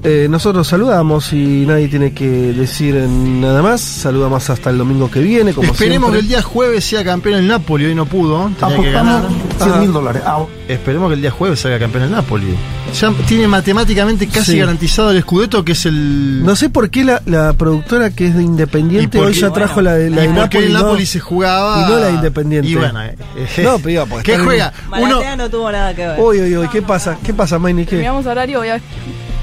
Eh, 0.04 0.26
nosotros 0.30 0.68
saludamos 0.68 1.32
y 1.32 1.64
nadie 1.68 1.88
tiene 1.88 2.12
que 2.14 2.28
decir 2.28 2.96
nada 2.96 3.62
más. 3.62 3.82
Saludamos 3.82 4.50
hasta 4.50 4.72
el 4.72 4.80
domingo 4.80 5.12
que 5.12 5.20
viene, 5.20 5.54
como 5.54 5.72
Esperemos 5.72 6.10
siempre. 6.10 6.20
que 6.20 6.24
el 6.24 6.28
día 6.28 6.42
jueves 6.42 6.84
sea 6.84 7.04
campeón 7.04 7.36
el 7.40 7.48
Napoli, 7.48 7.86
hoy 7.86 7.94
no 7.96 8.06
pudo. 8.08 8.50
Tenía 8.60 8.82
que 8.82 8.92
ganar. 8.92 9.24
Apostamos 9.26 9.64
100 9.74 9.80
mil 9.80 9.94
dólares. 9.94 10.22
Ah, 10.26 10.44
Esperemos 10.68 11.10
que 11.10 11.16
el 11.16 11.22
día 11.22 11.32
jueves 11.32 11.60
salga 11.60 11.78
campeón 11.80 12.06
el 12.06 12.12
Napoli. 12.12 12.56
Ya 13.00 13.12
tiene 13.28 13.48
matemáticamente 13.48 14.28
casi 14.28 14.54
Sí. 14.54 14.58
garantizado 14.60 15.12
el 15.12 15.22
Scudetto, 15.22 15.64
que 15.64 15.74
es 15.74 15.86
el. 15.86 16.44
No 16.44 16.56
sé 16.56 16.70
por 16.70 16.90
qué 16.90 17.04
la, 17.06 17.22
la 17.26 17.54
productora 17.54 18.10
que 18.10 18.26
es 18.28 18.36
de 18.36 18.42
Independiente 18.44 19.18
¿Y 19.18 19.20
por 19.22 19.28
hoy 19.30 19.34
ya 19.34 19.52
trajo 19.52 19.82
la 19.82 19.94
de, 19.94 20.10
la 20.10 20.24
¿Y 20.26 20.28
de 20.28 20.34
Napoli. 20.34 20.74
no- 20.74 20.98
se 21.06 21.20
jugaba? 21.20 21.86
Y 21.88 21.92
no 21.92 22.00
la 22.00 22.08
de 22.08 22.14
Independiente. 22.14 22.68
Y 22.70 22.76
bueno, 22.76 23.02
eh, 23.04 23.16
eh, 23.38 23.62
no, 23.64 23.78
pero 23.78 23.88
digo, 23.88 24.06
porque 24.08 24.32
¿Qué 24.34 24.40
juega? 24.40 24.74
Uno, 25.00 25.22
no 25.38 25.50
tuvo 25.50 25.72
nada 25.72 25.94
que 25.94 26.01
ver. 26.08 26.20
Uy, 26.20 26.40
uy, 26.42 26.58
uy, 26.58 26.68
¿qué 26.70 26.82
pasa? 26.82 27.18
¿Qué 27.24 27.34
pasa, 27.34 27.58
Maini? 27.60 27.84
¿Qué? 27.84 27.92
Terminamos 27.92 28.26
horario, 28.26 28.60
voy 28.60 28.70
a 28.70 28.80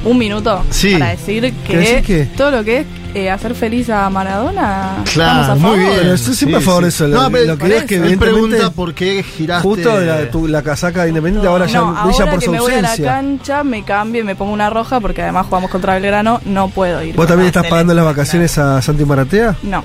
un 0.05 0.17
minuto 0.17 0.63
Sí. 0.71 0.93
para 0.93 1.11
decir 1.11 1.43
¿Querés 1.43 1.55
que, 1.67 1.77
decir 1.77 2.03
qué? 2.05 2.37
todo 2.37 2.51
lo 2.53 2.63
que 2.65 2.79
es 2.79 2.87
eh, 3.15 3.31
hacer 3.31 3.55
feliz 3.55 3.89
a 3.91 4.09
Maradona, 4.11 4.99
Claro, 5.13 5.41
estamos 5.41 5.49
a 5.49 5.55
muy 5.55 5.61
favor. 5.63 5.79
bien. 5.79 5.93
Pero 6.03 6.15
estoy 6.15 6.35
siempre 6.35 6.61
Sí, 6.61 6.63
a 6.63 6.67
favor 6.67 6.85
de 6.85 6.91
sí. 6.91 6.95
eso. 6.97 7.09
No, 7.09 7.23
lo, 7.23 7.31
pero 7.31 7.45
lo 7.47 7.59
que 7.59 7.77
es 7.79 7.85
que. 7.85 7.97
Él 7.97 8.19
pregunta 8.19 8.71
por 8.71 8.95
qué 8.95 9.23
giraste. 9.23 9.67
Justo 9.67 9.99
la, 10.01 10.31
tu- 10.31 10.47
la 10.47 10.63
casaca 10.63 11.03
de 11.03 11.09
Independiente 11.09 11.49
ahora 11.49 11.67
ya 11.67 11.81
No, 11.81 11.87
brilla 12.05 12.05
ahora 12.21 12.31
por 12.31 12.39
que 12.39 12.45
su 12.47 12.53
me 12.53 12.61
voy 12.61 12.73
a 12.75 12.83
la 12.83 12.89
ausencia. 12.91 13.13
cancha, 13.13 13.65
me 13.65 13.83
cambio 13.83 14.21
y 14.21 14.25
me 14.25 14.37
pongo 14.37 14.53
una 14.53 14.69
roja 14.71 15.01
porque 15.01 15.23
además 15.23 15.47
jugamos 15.47 15.71
contra 15.71 15.95
Belgrano, 15.95 16.41
no 16.45 16.69
puedo 16.69 17.03
ir. 17.03 17.17
¿Vos 17.17 17.27
también 17.27 17.47
estás 17.49 17.67
pagando 17.67 17.95
las 17.95 18.05
vacaciones 18.05 18.57
a 18.59 18.81
Santi 18.83 19.05
Maratea? 19.05 19.57
No, 19.63 19.83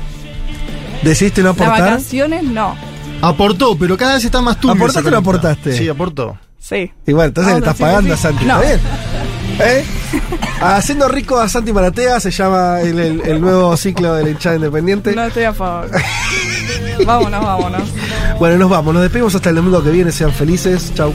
¿Decidiste 1.01 1.41
no 1.41 1.49
las 1.49 1.55
aportar? 1.61 1.81
vacaciones 1.91 2.43
no. 2.43 2.75
Aportó, 3.21 3.77
pero 3.77 3.95
cada 3.97 4.15
vez 4.15 4.25
está 4.25 4.41
más 4.41 4.59
turbio. 4.59 4.75
¿Aportaste 4.75 5.07
o 5.07 5.11
no 5.11 5.17
aportaste? 5.17 5.77
Sí, 5.77 5.87
aportó. 5.89 6.37
Sí. 6.63 6.89
Igual, 7.05 7.27
entonces 7.27 7.51
le 7.53 7.59
estás 7.59 7.75
pagando 7.77 8.13
a. 8.13 8.17
Santi. 8.17 8.45
No. 8.45 8.61
¿Está 8.61 8.67
bien? 8.77 8.81
¿Eh? 9.59 9.85
Haciendo 10.61 11.09
rico 11.09 11.37
a 11.37 11.49
Santi 11.49 11.73
Maratea 11.73 12.21
se 12.21 12.31
llama 12.31 12.79
el, 12.79 12.97
el- 12.99 13.21
el 13.25 13.41
nuevo 13.41 13.75
ciclo 13.75 14.13
de 14.15 14.23
la 14.23 14.29
hinchada 14.29 14.55
independiente. 14.55 15.13
No 15.13 15.23
estoy 15.25 15.43
a 15.43 15.53
favor. 15.53 15.89
vámonos, 17.05 17.43
vámonos. 17.43 17.81
Bueno, 18.39 18.57
nos 18.57 18.69
vamos. 18.69 18.93
Nos 18.93 19.03
despedimos 19.03 19.35
hasta 19.35 19.49
el 19.49 19.57
domingo 19.57 19.83
que 19.83 19.91
viene. 19.91 20.11
Sean 20.13 20.31
felices. 20.31 20.93
Chau. 20.95 21.13